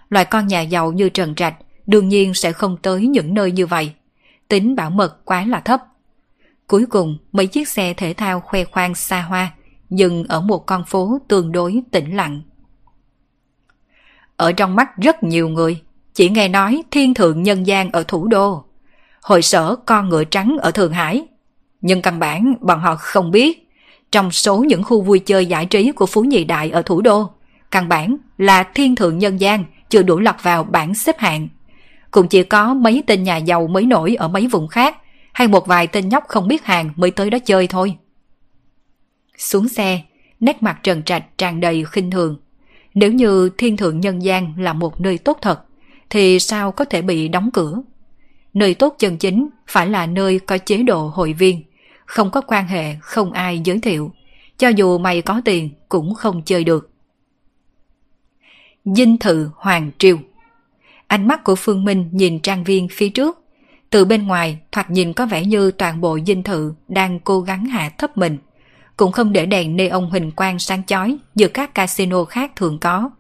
Loại 0.09 0.25
con 0.25 0.47
nhà 0.47 0.61
giàu 0.61 0.93
như 0.93 1.09
Trần 1.09 1.35
Trạch 1.35 1.55
đương 1.87 2.09
nhiên 2.09 2.35
sẽ 2.35 2.53
không 2.53 2.77
tới 2.83 3.07
những 3.07 3.35
nơi 3.35 3.53
như 3.53 3.67
vậy. 3.67 3.93
Tính 4.49 4.77
bảo 4.77 4.91
mật 4.91 5.25
quá 5.25 5.45
là 5.47 5.61
thấp. 5.61 5.81
Cuối 6.67 6.87
cùng, 6.87 7.19
mấy 7.33 7.47
chiếc 7.47 7.69
xe 7.69 7.95
thể 7.95 8.15
thao 8.15 8.41
khoe 8.41 8.65
khoang 8.65 8.95
xa 8.95 9.21
hoa 9.23 9.53
dừng 9.91 10.25
ở 10.29 10.41
một 10.41 10.67
con 10.67 10.85
phố 10.85 11.19
tương 11.29 11.53
đối 11.53 11.83
tĩnh 11.91 12.17
lặng. 12.17 12.43
Ở 14.37 14.53
trong 14.53 14.77
mắt 14.77 14.97
rất 14.97 15.23
nhiều 15.23 15.49
người, 15.49 15.81
chỉ 16.15 16.29
nghe 16.29 16.49
nói 16.49 16.83
thiên 16.91 17.15
thượng 17.15 17.43
nhân 17.43 17.67
gian 17.67 17.91
ở 17.91 18.05
thủ 18.09 18.27
đô, 18.27 18.65
hội 19.23 19.43
sở 19.43 19.77
con 19.87 20.09
ngựa 20.09 20.25
trắng 20.25 20.57
ở 20.61 20.71
Thượng 20.71 20.93
Hải. 20.93 21.27
Nhưng 21.81 22.03
căn 22.03 22.19
bản 22.19 22.55
bọn 22.61 22.81
họ 22.81 22.97
không 22.97 23.31
biết, 23.31 23.71
trong 24.13 24.31
số 24.31 24.59
những 24.59 24.85
khu 24.85 25.03
vui 25.03 25.19
chơi 25.19 25.47
giải 25.47 25.67
trí 25.67 25.93
của 25.93 26.07
Phú 26.07 26.23
Nhị 26.23 26.45
Đại 26.45 26.71
ở 26.71 26.83
thủ 26.83 27.01
đô, 27.01 27.31
căn 27.71 27.89
bản 27.89 28.17
là 28.39 28.63
thiên 28.63 28.97
thượng 28.97 29.19
nhân 29.19 29.41
gian 29.41 29.65
chưa 29.89 30.03
đủ 30.03 30.19
lọt 30.19 30.35
vào 30.43 30.65
bảng 30.65 30.95
xếp 30.95 31.19
hạng. 31.19 31.49
Cũng 32.11 32.29
chỉ 32.29 32.43
có 32.43 32.75
mấy 32.75 33.03
tên 33.07 33.23
nhà 33.23 33.37
giàu 33.37 33.67
mới 33.67 33.87
nổi 33.87 34.15
ở 34.15 34.29
mấy 34.29 34.47
vùng 34.47 34.69
khác, 34.69 34.97
hay 35.33 35.49
một 35.49 35.67
vài 35.67 35.87
tên 35.87 36.09
nhóc 36.09 36.25
không 36.29 36.49
biết 36.49 36.65
hàng 36.65 36.91
mới 36.97 37.11
tới 37.11 37.31
đó 37.31 37.39
chơi 37.39 37.67
thôi. 37.67 37.97
Xuống 39.39 39.69
xe, 39.69 40.03
nét 40.41 40.63
mặt 40.63 40.79
trần 40.83 41.03
trạch 41.03 41.39
tràn 41.39 41.61
đầy 41.61 41.85
khinh 41.85 42.11
thường. 42.11 42.37
Nếu 42.95 43.13
như 43.13 43.51
thiên 43.59 43.77
thượng 43.77 44.01
nhân 44.01 44.23
gian 44.23 44.55
là 44.59 44.73
một 44.73 45.01
nơi 45.01 45.19
tốt 45.19 45.39
thật, 45.43 45.61
thì 46.11 46.39
sao 46.39 46.73
có 46.73 46.85
thể 46.85 47.03
bị 47.03 47.29
đóng 47.29 47.51
cửa? 47.53 47.83
Nơi 48.55 48.75
tốt 48.75 48.97
chân 48.99 49.17
chính 49.17 49.49
phải 49.67 49.87
là 49.87 50.07
nơi 50.07 50.39
có 50.39 50.59
chế 50.59 50.83
độ 50.83 51.09
hội 51.15 51.33
viên, 51.33 51.63
không 52.07 52.31
có 52.31 52.41
quan 52.41 52.69
hệ, 52.69 52.95
không 53.01 53.33
ai 53.33 53.61
giới 53.65 53.81
thiệu. 53.81 54.13
Cho 54.59 54.69
dù 54.69 54.99
mày 54.99 55.23
có 55.23 55.41
tiền 55.45 55.71
cũng 55.89 56.15
không 56.15 56.43
chơi 56.45 56.65
được. 56.65 56.91
Dinh 58.85 59.19
thự 59.19 59.51
Hoàng 59.57 59.91
Triều 59.99 60.19
Ánh 61.07 61.29
mắt 61.29 61.45
của 61.45 61.55
Phương 61.55 61.85
Minh 61.85 62.09
nhìn 62.13 62.39
trang 62.41 62.65
viên 62.65 62.89
phía 62.89 63.09
trước. 63.09 63.41
Từ 63.91 64.05
bên 64.05 64.27
ngoài, 64.27 64.59
thoạt 64.73 64.91
nhìn 64.91 65.13
có 65.13 65.27
vẻ 65.27 65.45
như 65.45 65.71
toàn 65.71 66.01
bộ 66.01 66.19
dinh 66.27 66.43
thự 66.43 66.75
đang 66.89 67.21
cố 67.21 67.41
gắng 67.41 67.65
hạ 67.65 67.91
thấp 67.99 68.17
mình. 68.17 68.39
Cũng 68.97 69.13
không 69.13 69.33
để 69.33 69.47
đèn 69.47 69.77
neon 69.77 70.11
hình 70.11 70.31
quang 70.31 70.59
sáng 70.59 70.83
chói 70.85 71.17
như 71.35 71.49
các 71.49 71.75
casino 71.75 72.25
khác 72.25 72.53
thường 72.57 72.79
có. 72.79 73.11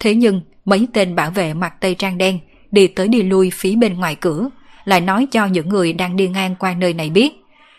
Thế 0.00 0.14
nhưng, 0.14 0.40
mấy 0.64 0.88
tên 0.92 1.14
bảo 1.14 1.30
vệ 1.30 1.54
mặc 1.54 1.74
tây 1.80 1.94
trang 1.94 2.18
đen 2.18 2.38
đi 2.70 2.86
tới 2.86 3.08
đi 3.08 3.22
lui 3.22 3.50
phía 3.50 3.76
bên 3.76 3.94
ngoài 3.94 4.14
cửa, 4.14 4.48
lại 4.84 5.00
nói 5.00 5.26
cho 5.30 5.46
những 5.46 5.68
người 5.68 5.92
đang 5.92 6.16
đi 6.16 6.28
ngang 6.28 6.56
qua 6.56 6.74
nơi 6.74 6.94
này 6.94 7.10
biết. 7.10 7.32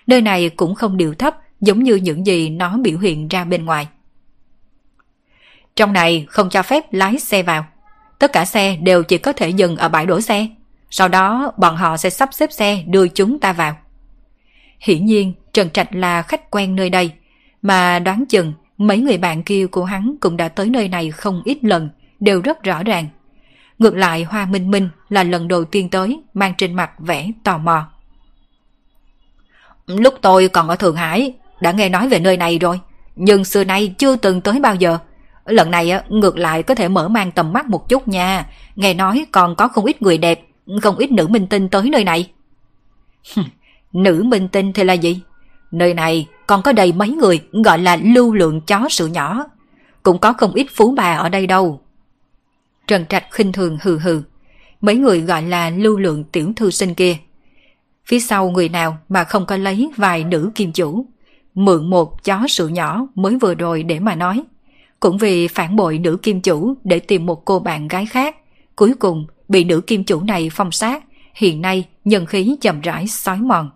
Nơi 0.08 0.22
này 0.22 0.50
cũng 0.50 0.76
không 0.76 0.98
điều 0.98 1.14
thấp 1.14 1.36
giống 1.62 1.84
như 1.84 1.96
những 1.96 2.26
gì 2.26 2.50
nó 2.50 2.78
biểu 2.78 2.98
hiện 2.98 3.28
ra 3.28 3.44
bên 3.44 3.66
ngoài. 3.66 3.88
Trong 5.76 5.94
này 5.94 6.26
không 6.30 6.50
cho 6.50 6.64
phép 6.64 6.94
lái 6.94 7.20
xe 7.20 7.44
vào. 7.44 7.66
Tất 8.20 8.34
cả 8.34 8.46
xe 8.46 8.76
đều 8.76 9.04
chỉ 9.04 9.18
có 9.18 9.34
thể 9.34 9.50
dừng 9.50 9.78
ở 9.78 9.90
bãi 9.90 10.06
đổ 10.06 10.22
xe. 10.22 10.48
Sau 10.90 11.08
đó 11.08 11.52
bọn 11.58 11.76
họ 11.76 11.98
sẽ 11.98 12.10
sắp 12.10 12.30
xếp 12.32 12.52
xe 12.52 12.84
đưa 12.88 13.08
chúng 13.08 13.40
ta 13.40 13.54
vào. 13.54 13.78
Hiển 14.80 15.06
nhiên 15.06 15.34
Trần 15.54 15.70
Trạch 15.70 15.96
là 15.96 16.22
khách 16.22 16.52
quen 16.52 16.76
nơi 16.76 16.90
đây, 16.90 17.12
mà 17.64 18.00
đoán 18.00 18.26
chừng 18.26 18.54
mấy 18.78 18.98
người 18.98 19.18
bạn 19.18 19.44
kia 19.44 19.68
của 19.68 19.84
hắn 19.84 20.16
cũng 20.20 20.38
đã 20.38 20.48
tới 20.50 20.70
nơi 20.70 20.88
này 20.88 21.12
không 21.12 21.42
ít 21.46 21.64
lần, 21.64 21.90
đều 22.20 22.42
rất 22.42 22.64
rõ 22.64 22.84
ràng. 22.84 23.08
Ngược 23.80 23.96
lại 23.96 24.24
Hoa 24.24 24.46
Minh 24.46 24.72
Minh 24.72 24.90
là 25.10 25.24
lần 25.24 25.48
đầu 25.48 25.66
tiên 25.66 25.90
tới, 25.90 26.22
mang 26.34 26.54
trên 26.58 26.74
mặt 26.74 26.92
vẻ 27.00 27.32
tò 27.44 27.58
mò. 27.58 27.88
Lúc 29.88 30.14
tôi 30.22 30.48
còn 30.48 30.70
ở 30.70 30.76
Thượng 30.76 30.96
Hải, 30.96 31.34
đã 31.62 31.72
nghe 31.72 31.90
nói 31.90 32.10
về 32.10 32.20
nơi 32.20 32.38
này 32.38 32.60
rồi, 32.60 32.80
nhưng 33.16 33.46
xưa 33.46 33.64
nay 33.64 33.96
chưa 33.98 34.16
từng 34.16 34.42
tới 34.42 34.60
bao 34.60 34.76
giờ. 34.76 34.98
Lần 35.46 35.72
này 35.72 35.92
ngược 36.10 36.38
lại 36.38 36.64
có 36.64 36.76
thể 36.76 36.88
mở 36.88 37.08
mang 37.08 37.32
tầm 37.32 37.54
mắt 37.54 37.66
một 37.66 37.90
chút 37.90 38.08
nha. 38.08 38.46
Nghe 38.76 38.94
nói 38.94 39.26
còn 39.32 39.56
có 39.56 39.68
không 39.68 39.86
ít 39.86 40.02
người 40.02 40.18
đẹp, 40.18 40.42
không 40.82 40.96
ít 40.96 41.12
nữ 41.12 41.28
minh 41.28 41.48
tinh 41.48 41.70
tới 41.70 41.90
nơi 41.90 42.04
này. 42.04 42.32
nữ 43.94 44.24
minh 44.24 44.48
tinh 44.48 44.74
thì 44.74 44.84
là 44.84 44.94
gì? 44.94 45.22
Nơi 45.74 45.94
này 45.94 46.28
còn 46.48 46.62
có 46.62 46.72
đầy 46.72 46.92
mấy 46.94 47.10
người 47.10 47.42
gọi 47.52 47.80
là 47.80 47.96
lưu 47.96 48.34
lượng 48.34 48.62
chó 48.62 48.90
sữa 48.90 49.08
nhỏ. 49.08 49.46
Cũng 50.04 50.20
có 50.20 50.34
không 50.34 50.54
ít 50.54 50.68
phú 50.74 50.94
bà 50.98 51.14
ở 51.16 51.30
đây 51.30 51.48
đâu. 51.48 51.82
Trần 52.88 53.06
Trạch 53.06 53.32
khinh 53.32 53.52
thường 53.52 53.78
hừ 53.82 54.00
hừ. 54.00 54.22
Mấy 54.82 54.96
người 54.96 55.22
gọi 55.22 55.44
là 55.44 55.70
lưu 55.70 55.98
lượng 55.98 56.24
tiểu 56.24 56.54
thư 56.56 56.72
sinh 56.72 56.94
kia. 56.94 57.18
Phía 58.06 58.20
sau 58.20 58.50
người 58.50 58.70
nào 58.70 58.98
mà 59.10 59.24
không 59.24 59.46
có 59.46 59.58
lấy 59.58 59.92
vài 59.98 60.24
nữ 60.24 60.52
kim 60.56 60.72
chủ. 60.72 61.06
Mượn 61.56 61.90
một 61.90 62.24
chó 62.24 62.48
sữa 62.50 62.68
nhỏ 62.68 63.08
mới 63.16 63.38
vừa 63.38 63.56
rồi 63.56 63.84
để 63.84 64.00
mà 64.00 64.16
nói. 64.16 64.44
Cũng 65.00 65.18
vì 65.18 65.48
phản 65.48 65.76
bội 65.76 65.98
nữ 65.98 66.18
kim 66.22 66.42
chủ 66.42 66.74
để 66.84 67.00
tìm 67.00 67.26
một 67.26 67.46
cô 67.46 67.60
bạn 67.60 67.88
gái 67.88 68.06
khác. 68.06 68.36
Cuối 68.76 68.94
cùng 69.00 69.26
bị 69.48 69.64
nữ 69.64 69.82
kim 69.82 70.04
chủ 70.04 70.22
này 70.24 70.50
phong 70.54 70.72
sát. 70.72 71.04
Hiện 71.36 71.62
nay 71.62 71.88
nhân 72.06 72.26
khí 72.26 72.58
chậm 72.62 72.82
rãi 72.82 73.08
sói 73.08 73.38
mòn. 73.38 73.70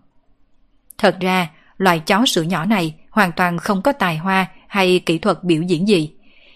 Thật 0.97 1.17
ra, 1.19 1.47
loài 1.77 1.99
chó 1.99 2.25
sữa 2.25 2.41
nhỏ 2.41 2.65
này 2.65 2.95
hoàn 3.09 3.31
toàn 3.31 3.57
không 3.57 3.81
có 3.81 3.91
tài 3.91 4.17
hoa 4.17 4.45
hay 4.67 4.99
kỹ 5.05 5.17
thuật 5.17 5.43
biểu 5.43 5.61
diễn 5.61 5.87
gì. 5.87 6.11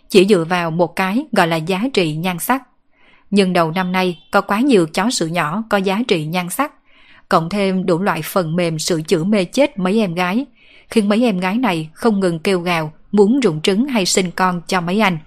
Chỉ 0.09 0.25
dựa 0.25 0.43
vào 0.43 0.71
một 0.71 0.95
cái 0.95 1.25
gọi 1.31 1.47
là 1.47 1.55
giá 1.55 1.83
trị 1.93 2.15
nhan 2.15 2.39
sắc. 2.39 2.63
Nhưng 3.31 3.53
đầu 3.53 3.71
năm 3.71 3.91
nay 3.91 4.19
có 4.31 4.41
quá 4.41 4.59
nhiều 4.59 4.87
chó 4.87 5.09
sữa 5.09 5.25
nhỏ 5.25 5.63
có 5.69 5.77
giá 5.77 6.01
trị 6.07 6.25
nhan 6.25 6.49
sắc. 6.49 6.71
Cộng 7.29 7.49
thêm 7.49 7.85
đủ 7.85 7.99
loại 7.99 8.21
phần 8.21 8.55
mềm 8.55 8.79
sửa 8.79 9.01
chữa 9.01 9.23
mê 9.23 9.45
chết 9.45 9.79
mấy 9.79 9.99
em 9.99 10.15
gái, 10.15 10.45
khiến 10.89 11.09
mấy 11.09 11.23
em 11.23 11.39
gái 11.39 11.57
này 11.57 11.89
không 11.93 12.19
ngừng 12.19 12.39
kêu 12.39 12.59
gào 12.59 12.93
muốn 13.11 13.39
rụng 13.39 13.61
trứng 13.61 13.87
hay 13.87 14.05
sinh 14.05 14.31
con 14.31 14.61
cho 14.67 14.81
mấy 14.81 14.99
anh. 14.99 15.17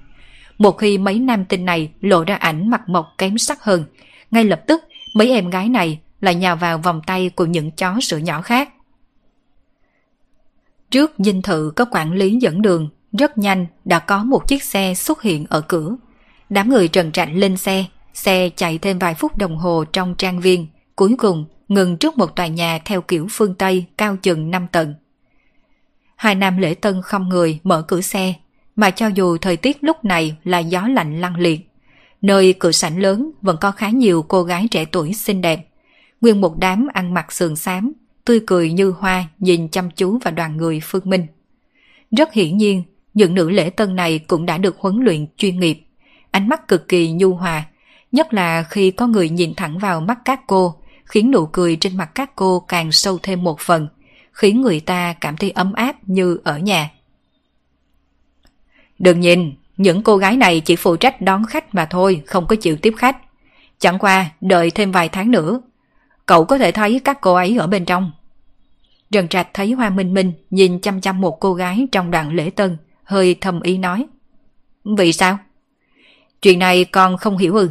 Một 0.59 0.73
khi 0.73 0.99
mấy 0.99 1.19
nam 1.19 1.45
tinh 1.45 1.65
này 1.65 1.91
lộ 2.01 2.25
ra 2.25 2.35
ảnh 2.35 2.71
mặt 2.71 2.89
mộc 2.89 3.07
kém 3.19 3.39
sắc 3.39 3.63
hơn, 3.63 3.85
ngay 4.31 4.45
lập 4.45 4.61
tức 4.67 4.85
mấy 5.15 5.31
em 5.31 5.51
gái 5.51 5.69
này 5.69 6.01
lại 6.21 6.35
nhào 6.35 6.57
vào 6.57 6.79
vòng 6.79 7.01
tay 7.07 7.31
của 7.35 7.45
những 7.45 7.71
chó 7.71 8.01
sữa 8.01 8.17
nhỏ 8.17 8.43
khác. 8.43 8.74
Trước 10.95 11.13
dinh 11.19 11.43
thự 11.43 11.73
có 11.77 11.85
quản 11.91 12.13
lý 12.13 12.39
dẫn 12.41 12.63
đường, 12.63 12.89
rất 13.19 13.39
nhanh 13.39 13.67
đã 13.85 13.99
có 13.99 14.25
một 14.25 14.49
chiếc 14.49 14.63
xe 14.63 14.95
xuất 14.95 15.23
hiện 15.23 15.47
ở 15.49 15.61
cửa. 15.61 15.97
Đám 16.51 16.69
người 16.69 16.89
trần 16.89 17.13
trạnh 17.13 17.35
lên 17.35 17.57
xe, 17.57 17.85
xe 18.13 18.51
chạy 18.57 18.79
thêm 18.79 18.99
vài 18.99 19.15
phút 19.15 19.37
đồng 19.37 19.57
hồ 19.57 19.85
trong 19.93 20.15
trang 20.15 20.41
viên, 20.41 20.67
cuối 20.97 21.15
cùng 21.19 21.45
ngừng 21.69 21.97
trước 21.97 22.19
một 22.19 22.37
tòa 22.37 22.47
nhà 22.47 22.79
theo 22.85 23.01
kiểu 23.01 23.27
phương 23.31 23.55
Tây 23.55 23.85
cao 23.99 24.17
chừng 24.17 24.51
5 24.51 24.67
tầng. 24.73 24.95
Hai 26.17 26.35
nam 26.35 26.59
lễ 26.59 26.75
tân 26.75 27.03
không 27.03 27.29
người 27.29 27.59
mở 27.65 27.83
cửa 27.83 28.01
xe, 28.01 28.35
mà 28.77 28.91
cho 28.91 29.07
dù 29.07 29.37
thời 29.39 29.57
tiết 29.57 29.85
lúc 29.85 30.05
này 30.05 30.37
là 30.45 30.59
gió 30.59 30.89
lạnh 30.89 31.21
lăng 31.21 31.37
liệt, 31.37 31.61
nơi 32.23 32.55
cửa 32.59 32.73
sảnh 32.73 33.01
lớn 33.01 33.31
vẫn 33.43 33.57
có 33.61 33.71
khá 33.71 33.89
nhiều 33.89 34.25
cô 34.29 34.43
gái 34.43 34.69
trẻ 34.71 34.85
tuổi 34.85 35.13
xinh 35.13 35.41
đẹp. 35.41 35.69
Nguyên 36.21 36.41
một 36.41 36.59
đám 36.59 36.87
ăn 36.93 37.15
mặc 37.15 37.33
sườn 37.33 37.57
xám, 37.57 37.93
tươi 38.25 38.41
cười 38.47 38.73
như 38.73 38.91
hoa 38.91 39.25
nhìn 39.39 39.69
chăm 39.69 39.91
chú 39.91 40.19
vào 40.19 40.35
đoàn 40.35 40.57
người 40.57 40.81
Phương 40.83 41.03
Minh. 41.05 41.27
Rất 42.11 42.33
hiển 42.33 42.57
nhiên, 42.57 42.83
những 43.15 43.35
nữ 43.35 43.51
lễ 43.51 43.71
tân 43.71 43.97
này 43.97 44.19
cũng 44.19 44.47
đã 44.47 44.59
được 44.59 44.77
huấn 44.79 45.01
luyện 45.05 45.27
chuyên 45.37 45.61
nghiệp, 45.61 45.81
ánh 46.31 46.49
mắt 46.49 46.69
cực 46.69 46.89
kỳ 46.89 47.13
nhu 47.13 47.35
hòa, 47.35 47.65
nhất 48.13 48.35
là 48.35 48.63
khi 48.63 48.91
có 48.91 49.07
người 49.07 49.29
nhìn 49.29 49.55
thẳng 49.55 49.79
vào 49.79 50.01
mắt 50.01 50.19
các 50.25 50.41
cô, 50.47 50.75
khiến 51.05 51.31
nụ 51.31 51.47
cười 51.47 51.77
trên 51.77 51.97
mặt 51.97 52.11
các 52.15 52.37
cô 52.37 52.61
càng 52.61 52.93
sâu 52.93 53.19
thêm 53.23 53.45
một 53.45 53.61
phần, 53.61 53.89
khiến 54.33 54.61
người 54.61 54.81
ta 54.81 55.15
cảm 55.21 55.37
thấy 55.37 55.51
ấm 55.51 55.73
áp 55.73 55.97
như 56.09 56.39
ở 56.45 56.59
nhà. 56.59 56.91
Đừng 58.99 59.21
nhìn, 59.21 59.55
những 59.77 60.03
cô 60.03 60.17
gái 60.17 60.37
này 60.37 60.61
chỉ 60.61 60.77
phụ 60.77 60.97
trách 60.97 61.21
đón 61.21 61.45
khách 61.47 61.75
mà 61.75 61.85
thôi, 61.85 62.23
không 62.27 62.47
có 62.47 62.57
chịu 62.57 62.77
tiếp 62.77 62.95
khách. 62.97 63.17
Chẳng 63.79 63.99
qua, 63.99 64.31
đợi 64.41 64.71
thêm 64.71 64.93
vài 64.93 65.09
tháng 65.09 65.31
nữa, 65.31 65.61
cậu 66.27 66.45
có 66.45 66.59
thể 66.59 66.73
thấy 66.73 67.01
các 67.05 67.21
cô 67.21 67.35
ấy 67.35 67.57
ở 67.57 67.67
bên 67.67 67.85
trong. 67.85 68.13
Trần 69.13 69.29
Trạch 69.29 69.49
thấy 69.55 69.73
Hoa 69.73 69.91
Minh 69.91 70.15
Minh 70.15 70.33
nhìn 70.51 70.81
chăm 70.81 71.01
chăm 71.01 71.21
một 71.21 71.41
cô 71.41 71.55
gái 71.55 71.87
trong 71.93 72.11
đoạn 72.11 72.35
lễ 72.35 72.51
tân, 72.51 72.77
hơi 73.05 73.37
thầm 73.41 73.61
ý 73.61 73.79
nói. 73.79 74.07
Vì 74.85 75.13
sao? 75.13 75.39
Chuyện 76.43 76.59
này 76.59 76.85
con 76.85 77.17
không 77.17 77.39
hiểu 77.39 77.55
ư. 77.55 77.71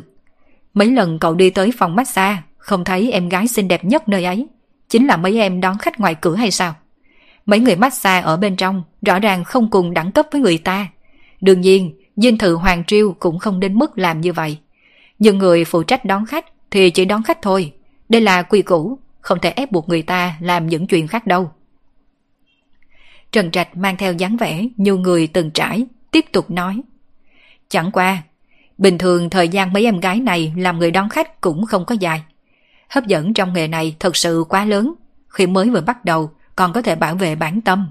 Mấy 0.73 0.91
lần 0.91 1.19
cậu 1.19 1.35
đi 1.35 1.49
tới 1.49 1.71
phòng 1.77 1.95
massage, 1.95 2.41
không 2.57 2.83
thấy 2.83 3.11
em 3.11 3.29
gái 3.29 3.47
xinh 3.47 3.67
đẹp 3.67 3.85
nhất 3.85 4.09
nơi 4.09 4.23
ấy. 4.23 4.47
Chính 4.89 5.07
là 5.07 5.17
mấy 5.17 5.39
em 5.39 5.61
đón 5.61 5.77
khách 5.77 5.99
ngoài 5.99 6.15
cửa 6.15 6.35
hay 6.35 6.51
sao? 6.51 6.75
Mấy 7.45 7.59
người 7.59 7.75
massage 7.75 8.25
ở 8.25 8.37
bên 8.37 8.55
trong 8.55 8.83
rõ 9.01 9.19
ràng 9.19 9.43
không 9.43 9.69
cùng 9.69 9.93
đẳng 9.93 10.11
cấp 10.11 10.25
với 10.31 10.41
người 10.41 10.57
ta. 10.57 10.87
Đương 11.41 11.61
nhiên, 11.61 11.93
dinh 12.15 12.37
thự 12.37 12.55
Hoàng 12.55 12.83
Triêu 12.87 13.15
cũng 13.19 13.39
không 13.39 13.59
đến 13.59 13.73
mức 13.73 13.97
làm 13.97 14.21
như 14.21 14.33
vậy. 14.33 14.57
Nhưng 15.19 15.37
người 15.37 15.65
phụ 15.65 15.83
trách 15.83 16.05
đón 16.05 16.25
khách 16.25 16.45
thì 16.71 16.89
chỉ 16.89 17.05
đón 17.05 17.23
khách 17.23 17.41
thôi. 17.41 17.71
Đây 18.13 18.21
là 18.21 18.41
quy 18.41 18.61
củ, 18.61 18.99
không 19.21 19.39
thể 19.39 19.49
ép 19.49 19.71
buộc 19.71 19.89
người 19.89 20.01
ta 20.01 20.35
làm 20.39 20.67
những 20.67 20.87
chuyện 20.87 21.07
khác 21.07 21.27
đâu. 21.27 21.51
Trần 23.31 23.51
Trạch 23.51 23.77
mang 23.77 23.97
theo 23.97 24.13
dáng 24.13 24.37
vẻ 24.37 24.67
như 24.77 24.95
người 24.95 25.27
từng 25.27 25.51
trải, 25.51 25.85
tiếp 26.11 26.25
tục 26.31 26.51
nói. 26.51 26.81
Chẳng 27.69 27.91
qua, 27.91 28.23
bình 28.77 28.97
thường 28.97 29.29
thời 29.29 29.49
gian 29.49 29.73
mấy 29.73 29.85
em 29.85 29.99
gái 29.99 30.19
này 30.19 30.53
làm 30.57 30.79
người 30.79 30.91
đón 30.91 31.09
khách 31.09 31.41
cũng 31.41 31.65
không 31.65 31.85
có 31.85 31.95
dài. 31.99 32.21
Hấp 32.89 33.07
dẫn 33.07 33.33
trong 33.33 33.53
nghề 33.53 33.67
này 33.67 33.95
thật 33.99 34.15
sự 34.15 34.43
quá 34.49 34.65
lớn. 34.65 34.93
Khi 35.27 35.47
mới 35.47 35.69
vừa 35.69 35.81
bắt 35.81 36.05
đầu 36.05 36.31
còn 36.55 36.73
có 36.73 36.81
thể 36.81 36.95
bảo 36.95 37.15
vệ 37.15 37.35
bản 37.35 37.61
tâm. 37.61 37.89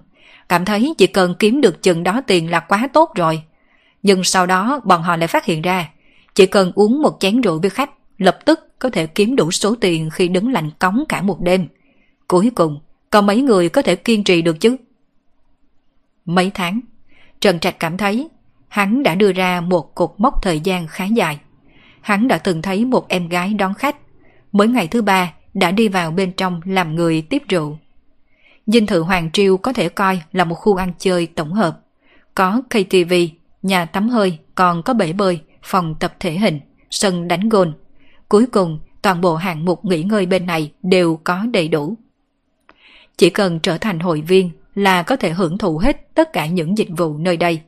Cảm 0.48 0.64
thấy 0.64 0.94
chỉ 0.98 1.06
cần 1.06 1.34
kiếm 1.38 1.60
được 1.60 1.82
chừng 1.82 2.02
đó 2.02 2.20
tiền 2.26 2.50
là 2.50 2.60
quá 2.60 2.88
tốt 2.92 3.12
rồi. 3.14 3.42
Nhưng 4.02 4.24
sau 4.24 4.46
đó 4.46 4.80
bọn 4.84 5.02
họ 5.02 5.16
lại 5.16 5.28
phát 5.28 5.44
hiện 5.44 5.62
ra, 5.62 5.88
chỉ 6.34 6.46
cần 6.46 6.72
uống 6.74 7.02
một 7.02 7.16
chén 7.20 7.40
rượu 7.40 7.60
với 7.60 7.70
khách, 7.70 7.90
lập 8.22 8.38
tức 8.44 8.78
có 8.78 8.90
thể 8.90 9.06
kiếm 9.06 9.36
đủ 9.36 9.50
số 9.50 9.74
tiền 9.74 10.10
khi 10.10 10.28
đứng 10.28 10.52
lạnh 10.52 10.70
cống 10.78 11.04
cả 11.08 11.22
một 11.22 11.40
đêm. 11.40 11.68
Cuối 12.28 12.50
cùng, 12.54 12.80
có 13.10 13.20
mấy 13.20 13.42
người 13.42 13.68
có 13.68 13.82
thể 13.82 13.96
kiên 13.96 14.24
trì 14.24 14.42
được 14.42 14.60
chứ? 14.60 14.76
Mấy 16.24 16.50
tháng, 16.54 16.80
Trần 17.40 17.58
Trạch 17.58 17.80
cảm 17.80 17.96
thấy 17.96 18.28
hắn 18.68 19.02
đã 19.02 19.14
đưa 19.14 19.32
ra 19.32 19.60
một 19.60 19.94
cột 19.94 20.14
mốc 20.18 20.42
thời 20.42 20.60
gian 20.60 20.86
khá 20.86 21.04
dài. 21.04 21.38
Hắn 22.00 22.28
đã 22.28 22.38
từng 22.38 22.62
thấy 22.62 22.84
một 22.84 23.08
em 23.08 23.28
gái 23.28 23.54
đón 23.54 23.74
khách, 23.74 23.96
mới 24.52 24.68
ngày 24.68 24.86
thứ 24.86 25.02
ba 25.02 25.32
đã 25.54 25.70
đi 25.70 25.88
vào 25.88 26.10
bên 26.10 26.32
trong 26.32 26.60
làm 26.64 26.94
người 26.94 27.22
tiếp 27.22 27.42
rượu. 27.48 27.78
Dinh 28.66 28.86
thự 28.86 29.00
Hoàng 29.00 29.30
Triều 29.32 29.56
có 29.56 29.72
thể 29.72 29.88
coi 29.88 30.22
là 30.32 30.44
một 30.44 30.54
khu 30.54 30.76
ăn 30.76 30.92
chơi 30.98 31.26
tổng 31.26 31.52
hợp. 31.52 31.80
Có 32.34 32.62
KTV, 32.68 33.14
nhà 33.62 33.84
tắm 33.84 34.08
hơi, 34.08 34.38
còn 34.54 34.82
có 34.82 34.94
bể 34.94 35.12
bơi, 35.12 35.40
phòng 35.62 35.94
tập 36.00 36.14
thể 36.20 36.32
hình, 36.32 36.60
sân 36.90 37.28
đánh 37.28 37.48
gôn. 37.48 37.72
Cuối 38.32 38.46
cùng, 38.46 38.78
toàn 39.02 39.20
bộ 39.20 39.36
hạng 39.36 39.64
mục 39.64 39.84
nghỉ 39.84 40.02
ngơi 40.02 40.26
bên 40.26 40.46
này 40.46 40.72
đều 40.82 41.20
có 41.24 41.46
đầy 41.52 41.68
đủ. 41.68 41.94
Chỉ 43.16 43.30
cần 43.30 43.60
trở 43.60 43.78
thành 43.78 44.00
hội 44.00 44.20
viên 44.20 44.50
là 44.74 45.02
có 45.02 45.16
thể 45.16 45.30
hưởng 45.30 45.58
thụ 45.58 45.78
hết 45.78 46.14
tất 46.14 46.32
cả 46.32 46.46
những 46.46 46.78
dịch 46.78 46.88
vụ 46.96 47.16
nơi 47.18 47.36
đây. 47.36 47.60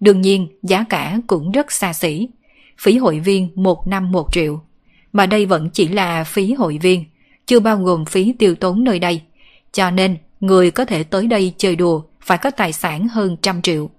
Đương 0.00 0.20
nhiên, 0.20 0.48
giá 0.62 0.84
cả 0.88 1.18
cũng 1.26 1.52
rất 1.52 1.72
xa 1.72 1.92
xỉ. 1.92 2.28
Phí 2.78 2.98
hội 2.98 3.20
viên 3.20 3.48
một 3.54 3.86
năm 3.86 4.12
một 4.12 4.32
triệu. 4.32 4.60
Mà 5.12 5.26
đây 5.26 5.46
vẫn 5.46 5.70
chỉ 5.70 5.88
là 5.88 6.24
phí 6.24 6.52
hội 6.52 6.78
viên, 6.78 7.04
chưa 7.46 7.60
bao 7.60 7.76
gồm 7.76 8.04
phí 8.04 8.32
tiêu 8.32 8.54
tốn 8.54 8.84
nơi 8.84 8.98
đây. 8.98 9.22
Cho 9.72 9.90
nên, 9.90 10.16
người 10.40 10.70
có 10.70 10.84
thể 10.84 11.04
tới 11.04 11.26
đây 11.26 11.54
chơi 11.58 11.76
đùa 11.76 12.02
phải 12.20 12.38
có 12.38 12.50
tài 12.50 12.72
sản 12.72 13.08
hơn 13.08 13.36
trăm 13.42 13.62
triệu. 13.62 13.90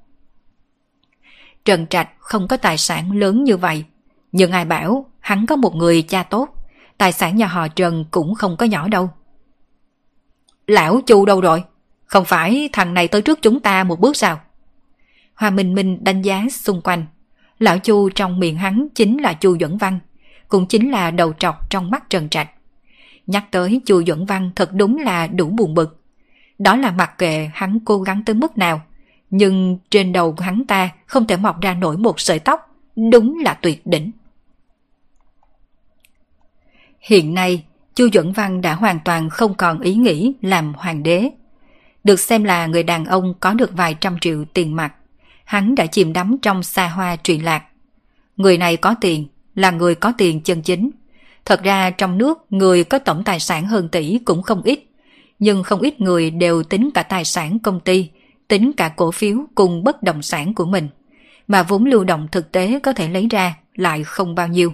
Trần 1.65 1.87
Trạch 1.87 2.09
không 2.19 2.47
có 2.47 2.57
tài 2.57 2.77
sản 2.77 3.11
lớn 3.11 3.43
như 3.43 3.57
vậy, 3.57 3.83
nhưng 4.31 4.51
ai 4.51 4.65
bảo 4.65 5.05
hắn 5.29 5.45
có 5.45 5.55
một 5.55 5.75
người 5.75 6.01
cha 6.01 6.23
tốt, 6.23 6.49
tài 6.97 7.11
sản 7.11 7.35
nhà 7.35 7.47
họ 7.47 7.67
Trần 7.67 8.05
cũng 8.11 8.35
không 8.35 8.57
có 8.57 8.65
nhỏ 8.65 8.87
đâu. 8.87 9.09
Lão 10.67 11.01
Chu 11.05 11.25
đâu 11.25 11.41
rồi? 11.41 11.63
Không 12.05 12.25
phải 12.25 12.69
thằng 12.73 12.93
này 12.93 13.07
tới 13.07 13.21
trước 13.21 13.39
chúng 13.41 13.59
ta 13.59 13.83
một 13.83 13.99
bước 13.99 14.15
sao? 14.15 14.39
Hoa 15.35 15.49
Minh 15.49 15.75
Minh 15.75 16.03
đánh 16.03 16.21
giá 16.21 16.45
xung 16.51 16.81
quanh. 16.81 17.05
Lão 17.59 17.79
Chu 17.79 18.09
trong 18.09 18.39
miệng 18.39 18.57
hắn 18.57 18.87
chính 18.95 19.21
là 19.21 19.33
Chu 19.33 19.57
Duẩn 19.59 19.77
Văn, 19.77 19.99
cũng 20.47 20.65
chính 20.65 20.91
là 20.91 21.11
đầu 21.11 21.33
trọc 21.33 21.69
trong 21.69 21.91
mắt 21.91 22.09
Trần 22.09 22.29
Trạch. 22.29 22.49
Nhắc 23.27 23.43
tới 23.51 23.81
Chu 23.85 24.03
Duẩn 24.03 24.25
Văn 24.25 24.51
thật 24.55 24.69
đúng 24.73 24.97
là 24.97 25.27
đủ 25.27 25.49
buồn 25.49 25.73
bực. 25.73 26.01
Đó 26.59 26.75
là 26.75 26.91
mặc 26.91 27.17
kệ 27.17 27.49
hắn 27.53 27.79
cố 27.85 28.01
gắng 28.01 28.23
tới 28.25 28.33
mức 28.35 28.57
nào, 28.57 28.81
nhưng 29.29 29.77
trên 29.89 30.13
đầu 30.13 30.35
hắn 30.39 30.65
ta 30.65 30.89
không 31.05 31.27
thể 31.27 31.37
mọc 31.37 31.61
ra 31.61 31.73
nổi 31.73 31.97
một 31.97 32.19
sợi 32.19 32.39
tóc, 32.39 32.75
đúng 33.11 33.39
là 33.43 33.53
tuyệt 33.53 33.87
đỉnh. 33.87 34.11
Hiện 36.99 37.33
nay, 37.33 37.63
Chu 37.95 38.07
Duẩn 38.13 38.31
Văn 38.31 38.61
đã 38.61 38.75
hoàn 38.75 38.99
toàn 39.05 39.29
không 39.29 39.53
còn 39.53 39.79
ý 39.79 39.95
nghĩ 39.95 40.33
làm 40.41 40.73
hoàng 40.73 41.03
đế. 41.03 41.29
Được 42.03 42.19
xem 42.19 42.43
là 42.43 42.65
người 42.65 42.83
đàn 42.83 43.05
ông 43.05 43.33
có 43.39 43.53
được 43.53 43.71
vài 43.73 43.95
trăm 44.01 44.19
triệu 44.19 44.45
tiền 44.53 44.75
mặt, 44.75 44.93
hắn 45.43 45.75
đã 45.75 45.85
chìm 45.85 46.13
đắm 46.13 46.37
trong 46.41 46.63
xa 46.63 46.87
hoa 46.87 47.15
truyền 47.15 47.41
lạc. 47.41 47.63
Người 48.37 48.57
này 48.57 48.77
có 48.77 48.95
tiền, 49.01 49.27
là 49.55 49.71
người 49.71 49.95
có 49.95 50.13
tiền 50.17 50.41
chân 50.41 50.61
chính. 50.61 50.91
Thật 51.45 51.63
ra 51.63 51.89
trong 51.89 52.17
nước 52.17 52.37
người 52.49 52.83
có 52.83 52.99
tổng 52.99 53.23
tài 53.23 53.39
sản 53.39 53.65
hơn 53.65 53.89
tỷ 53.89 54.19
cũng 54.25 54.43
không 54.43 54.61
ít, 54.61 54.79
nhưng 55.39 55.63
không 55.63 55.81
ít 55.81 56.01
người 56.01 56.31
đều 56.31 56.63
tính 56.63 56.89
cả 56.93 57.03
tài 57.03 57.25
sản 57.25 57.59
công 57.59 57.79
ty, 57.79 58.09
tính 58.47 58.71
cả 58.77 58.89
cổ 58.89 59.11
phiếu 59.11 59.37
cùng 59.55 59.83
bất 59.83 60.03
động 60.03 60.21
sản 60.21 60.53
của 60.53 60.65
mình. 60.65 60.87
mà 61.47 61.63
vốn 61.63 61.85
lưu 61.85 62.03
động 62.03 62.27
thực 62.31 62.51
tế 62.51 62.79
có 62.83 62.93
thể 62.93 63.09
lấy 63.09 63.27
ra 63.31 63.55
lại 63.75 64.03
không 64.03 64.35
bao 64.35 64.47
nhiêu. 64.47 64.73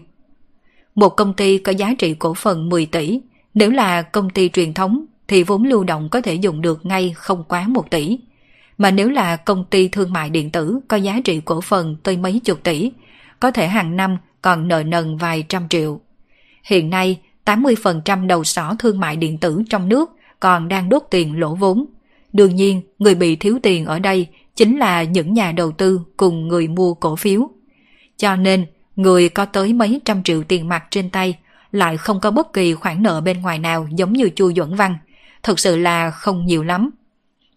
Một 0.96 1.10
công 1.10 1.34
ty 1.34 1.58
có 1.58 1.72
giá 1.72 1.94
trị 1.98 2.14
cổ 2.14 2.34
phần 2.34 2.70
10 2.70 2.86
tỷ, 2.86 3.22
nếu 3.54 3.72
là 3.72 4.02
công 4.02 4.30
ty 4.30 4.50
truyền 4.50 4.74
thống 4.74 5.06
thì 5.28 5.44
vốn 5.44 5.64
lưu 5.64 5.84
động 5.84 6.10
có 6.10 6.22
thể 6.22 6.34
dùng 6.34 6.62
được 6.62 6.86
ngay 6.86 7.14
không 7.16 7.44
quá 7.44 7.68
1 7.68 7.90
tỷ. 7.90 8.20
Mà 8.78 8.92
nếu 8.92 9.10
là 9.10 9.36
công 9.36 9.66
ty 9.66 9.88
thương 9.88 10.14
mại 10.14 10.30
điện 10.30 10.50
tử 10.50 10.80
có 10.88 10.98
giá 10.98 11.22
trị 11.24 11.42
cổ 11.46 11.62
phần 11.62 11.96
tới 12.04 12.18
mấy 12.18 12.40
chục 12.40 12.64
tỷ, 12.64 12.92
có 13.40 13.52
thể 13.52 13.68
hàng 13.68 13.96
năm 13.96 14.18
còn 14.42 14.68
nợ 14.68 14.84
nần 14.84 15.18
vài 15.18 15.46
trăm 15.50 15.70
triệu. 15.70 16.00
Hiện 16.64 16.90
nay, 16.90 17.20
80% 17.46 18.28
đầu 18.28 18.44
sỏ 18.44 18.76
thương 18.80 19.00
mại 19.00 19.16
điện 19.16 19.38
tử 19.38 19.62
trong 19.70 19.90
nước 19.90 20.12
còn 20.40 20.68
đang 20.68 20.90
đốt 20.90 21.04
tiền 21.12 21.40
lỗ 21.40 21.56
vốn. 21.56 21.86
Đương 22.34 22.56
nhiên, 22.56 22.82
người 23.00 23.16
bị 23.16 23.36
thiếu 23.36 23.60
tiền 23.64 23.86
ở 23.86 24.00
đây 24.00 24.28
chính 24.56 24.78
là 24.78 25.04
những 25.04 25.34
nhà 25.34 25.52
đầu 25.52 25.72
tư 25.72 26.02
cùng 26.18 26.48
người 26.48 26.68
mua 26.68 26.94
cổ 26.94 27.16
phiếu. 27.16 27.50
Cho 28.18 28.36
nên, 28.36 28.66
người 28.96 29.30
có 29.30 29.46
tới 29.46 29.74
mấy 29.74 30.02
trăm 30.06 30.24
triệu 30.24 30.44
tiền 30.44 30.70
mặt 30.70 30.84
trên 30.90 31.10
tay 31.10 31.38
lại 31.72 31.98
không 31.98 32.20
có 32.20 32.32
bất 32.32 32.54
kỳ 32.54 32.74
khoản 32.74 33.04
nợ 33.04 33.22
bên 33.22 33.42
ngoài 33.42 33.60
nào 33.60 33.88
giống 33.92 34.14
như 34.14 34.30
Chu 34.30 34.54
Duẩn 34.54 34.76
Văn. 34.76 34.96
Thực 35.44 35.60
sự 35.60 35.78
là 35.78 36.12
không 36.12 36.46
nhiều 36.46 36.64
lắm. 36.64 36.90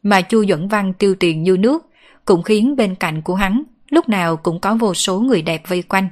Mà 0.02 0.20
Chu 0.20 0.44
Duẩn 0.46 0.68
Văn 0.68 0.92
tiêu 0.92 1.14
tiền 1.14 1.42
như 1.42 1.56
nước 1.56 1.86
cũng 2.24 2.42
khiến 2.42 2.76
bên 2.76 2.94
cạnh 2.94 3.22
của 3.22 3.34
hắn 3.34 3.62
lúc 3.90 4.08
nào 4.08 4.36
cũng 4.36 4.60
có 4.60 4.74
vô 4.74 4.94
số 4.94 5.20
người 5.20 5.42
đẹp 5.42 5.62
vây 5.68 5.82
quanh. 5.82 6.08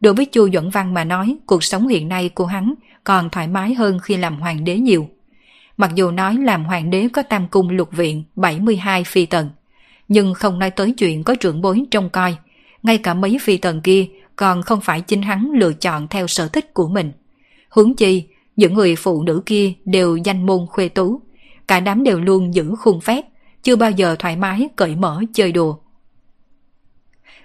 Đối 0.00 0.14
với 0.14 0.24
Chu 0.24 0.50
Duẩn 0.50 0.70
Văn 0.70 0.94
mà 0.94 1.04
nói, 1.04 1.36
cuộc 1.46 1.64
sống 1.64 1.88
hiện 1.88 2.08
nay 2.08 2.28
của 2.28 2.46
hắn 2.46 2.74
còn 3.04 3.30
thoải 3.30 3.48
mái 3.48 3.74
hơn 3.74 3.98
khi 4.02 4.16
làm 4.16 4.40
hoàng 4.40 4.64
đế 4.64 4.78
nhiều. 4.78 5.08
Mặc 5.76 5.90
dù 5.94 6.10
nói 6.10 6.36
làm 6.36 6.64
hoàng 6.64 6.90
đế 6.90 7.08
có 7.12 7.22
tam 7.22 7.48
cung 7.48 7.70
lục 7.70 7.92
viện 7.92 8.24
72 8.36 9.04
phi 9.04 9.26
tần, 9.26 9.50
nhưng 10.08 10.34
không 10.34 10.58
nói 10.58 10.70
tới 10.70 10.92
chuyện 10.92 11.24
có 11.24 11.34
trưởng 11.34 11.60
bối 11.60 11.82
trông 11.90 12.10
coi. 12.10 12.36
Ngay 12.82 12.98
cả 12.98 13.14
mấy 13.14 13.38
phi 13.40 13.56
tần 13.56 13.80
kia 13.80 14.06
còn 14.36 14.62
không 14.62 14.80
phải 14.80 15.00
chính 15.00 15.22
hắn 15.22 15.50
lựa 15.54 15.72
chọn 15.72 16.08
theo 16.08 16.26
sở 16.26 16.48
thích 16.48 16.74
của 16.74 16.88
mình. 16.88 17.12
Hướng 17.68 17.94
chi, 17.94 18.28
những 18.56 18.74
người 18.74 18.96
phụ 18.96 19.22
nữ 19.22 19.42
kia 19.46 19.72
đều 19.84 20.16
danh 20.16 20.46
môn 20.46 20.66
khuê 20.66 20.88
tú, 20.88 21.20
cả 21.68 21.80
đám 21.80 22.04
đều 22.04 22.20
luôn 22.20 22.54
giữ 22.54 22.74
khuôn 22.78 23.00
phép, 23.00 23.24
chưa 23.62 23.76
bao 23.76 23.90
giờ 23.90 24.16
thoải 24.18 24.36
mái 24.36 24.68
cởi 24.76 24.96
mở 24.96 25.22
chơi 25.34 25.52
đùa. 25.52 25.76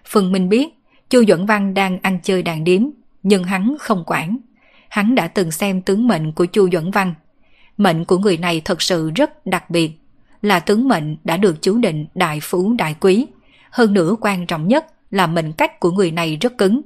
Phần 0.05 0.31
Minh 0.31 0.49
biết, 0.49 0.69
Chu 1.09 1.23
Duẩn 1.27 1.45
Văn 1.45 1.73
đang 1.73 1.99
ăn 2.01 2.19
chơi 2.23 2.43
đàn 2.43 2.63
điếm, 2.63 2.81
nhưng 3.23 3.43
hắn 3.43 3.75
không 3.79 4.03
quản. 4.07 4.37
Hắn 4.89 5.15
đã 5.15 5.27
từng 5.27 5.51
xem 5.51 5.81
tướng 5.81 6.07
mệnh 6.07 6.31
của 6.31 6.45
Chu 6.45 6.69
Duẩn 6.71 6.91
Văn. 6.91 7.13
Mệnh 7.77 8.05
của 8.05 8.17
người 8.17 8.37
này 8.37 8.61
thật 8.65 8.81
sự 8.81 9.11
rất 9.15 9.45
đặc 9.45 9.69
biệt, 9.69 9.91
là 10.41 10.59
tướng 10.59 10.87
mệnh 10.87 11.17
đã 11.23 11.37
được 11.37 11.61
chú 11.61 11.77
định 11.77 12.05
đại 12.15 12.39
phú 12.41 12.73
đại 12.77 12.95
quý. 12.99 13.27
Hơn 13.71 13.93
nữa 13.93 14.15
quan 14.21 14.47
trọng 14.47 14.67
nhất 14.67 14.85
là 15.11 15.27
mệnh 15.27 15.53
cách 15.53 15.79
của 15.79 15.91
người 15.91 16.11
này 16.11 16.37
rất 16.41 16.57
cứng. 16.57 16.81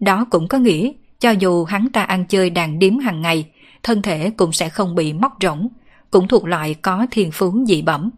Đó 0.00 0.26
cũng 0.30 0.48
có 0.48 0.58
nghĩa, 0.58 0.92
cho 1.20 1.30
dù 1.30 1.64
hắn 1.64 1.88
ta 1.92 2.02
ăn 2.02 2.24
chơi 2.28 2.50
đàn 2.50 2.78
điếm 2.78 2.98
hàng 2.98 3.22
ngày, 3.22 3.46
thân 3.82 4.02
thể 4.02 4.30
cũng 4.30 4.52
sẽ 4.52 4.68
không 4.68 4.94
bị 4.94 5.12
móc 5.12 5.36
rỗng, 5.40 5.68
cũng 6.10 6.28
thuộc 6.28 6.44
loại 6.44 6.74
có 6.74 7.06
thiên 7.10 7.30
phú 7.32 7.64
dị 7.66 7.82
bẩm. 7.82 8.10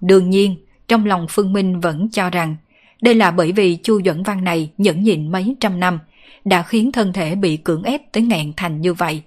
Đương 0.00 0.30
nhiên, 0.30 0.56
trong 0.88 1.06
lòng 1.06 1.26
Phương 1.30 1.52
Minh 1.52 1.80
vẫn 1.80 2.08
cho 2.10 2.30
rằng 2.30 2.56
đây 3.02 3.14
là 3.14 3.30
bởi 3.30 3.52
vì 3.52 3.78
Chu 3.82 4.00
Duẩn 4.04 4.22
Văn 4.22 4.44
này 4.44 4.70
nhẫn 4.78 5.02
nhịn 5.02 5.32
mấy 5.32 5.56
trăm 5.60 5.80
năm, 5.80 5.98
đã 6.44 6.62
khiến 6.62 6.92
thân 6.92 7.12
thể 7.12 7.34
bị 7.34 7.56
cưỡng 7.56 7.82
ép 7.82 8.12
tới 8.12 8.22
ngàn 8.22 8.52
thành 8.56 8.80
như 8.80 8.94
vậy. 8.94 9.22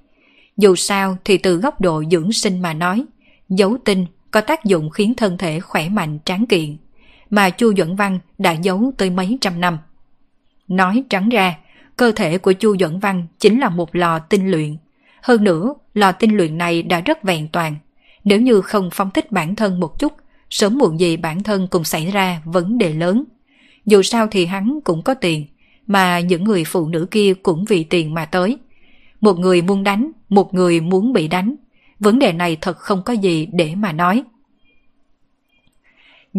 Dù 0.58 0.76
sao 0.76 1.18
thì 1.26 1.38
từ 1.38 1.56
góc 1.56 1.82
độ 1.82 2.04
dưỡng 2.12 2.32
sinh 2.32 2.62
mà 2.62 2.74
nói, 2.74 3.06
dấu 3.50 3.78
tinh 3.86 4.06
có 4.32 4.42
tác 4.42 4.66
dụng 4.66 4.90
khiến 4.90 5.14
thân 5.14 5.38
thể 5.38 5.60
khỏe 5.60 5.90
mạnh 5.90 6.20
tráng 6.26 6.46
kiện, 6.46 6.78
mà 7.30 7.50
Chu 7.50 7.74
Duẩn 7.78 7.96
Văn 7.96 8.20
đã 8.38 8.52
giấu 8.52 8.92
tới 8.98 9.10
mấy 9.10 9.38
trăm 9.42 9.62
năm. 9.62 9.78
Nói 10.68 11.04
trắng 11.10 11.30
ra, 11.30 11.58
cơ 11.98 12.12
thể 12.12 12.38
của 12.38 12.54
Chu 12.54 12.78
Duẩn 12.78 13.00
Văn 13.00 13.28
chính 13.40 13.60
là 13.60 13.70
một 13.70 13.96
lò 13.96 14.20
tinh 14.20 14.52
luyện. 14.52 14.78
Hơn 15.22 15.44
nữa, 15.44 15.74
lò 15.94 16.12
tinh 16.12 16.38
luyện 16.38 16.58
này 16.58 16.84
đã 16.84 17.00
rất 17.00 17.24
vẹn 17.24 17.48
toàn. 17.48 17.76
Nếu 18.24 18.42
như 18.42 18.62
không 18.62 18.90
phóng 18.94 19.12
thích 19.12 19.32
bản 19.32 19.56
thân 19.56 19.80
một 19.80 20.00
chút, 20.00 20.14
sớm 20.50 20.78
muộn 20.78 21.00
gì 21.00 21.18
bản 21.18 21.44
thân 21.44 21.68
cũng 21.68 21.84
xảy 21.84 22.06
ra 22.06 22.42
vấn 22.46 22.78
đề 22.78 22.94
lớn. 22.94 23.24
Dù 23.86 24.02
sao 24.02 24.28
thì 24.32 24.46
hắn 24.46 24.80
cũng 24.84 25.02
có 25.02 25.14
tiền, 25.14 25.46
mà 25.88 26.20
những 26.20 26.44
người 26.44 26.64
phụ 26.64 26.88
nữ 26.88 27.08
kia 27.12 27.34
cũng 27.44 27.66
vì 27.66 27.84
tiền 27.84 28.14
mà 28.14 28.26
tới. 28.26 28.58
Một 29.22 29.40
người 29.40 29.62
muốn 29.62 29.84
đánh, 29.84 30.12
một 30.30 30.54
người 30.54 30.82
muốn 30.82 31.14
bị 31.14 31.28
đánh. 31.28 31.56
Vấn 32.00 32.20
đề 32.20 32.34
này 32.34 32.58
thật 32.62 32.78
không 32.78 33.02
có 33.06 33.14
gì 33.14 33.48
để 33.54 33.76
mà 33.76 33.92
nói. 33.92 34.24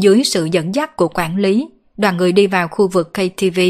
Dưới 0.01 0.25
sự 0.25 0.45
dẫn 0.45 0.75
dắt 0.75 0.97
của 0.97 1.09
quản 1.09 1.37
lý, 1.37 1.69
đoàn 1.97 2.17
người 2.17 2.33
đi 2.33 2.47
vào 2.47 2.69
khu 2.69 2.89
vực 2.89 3.13
KTV, 3.13 3.61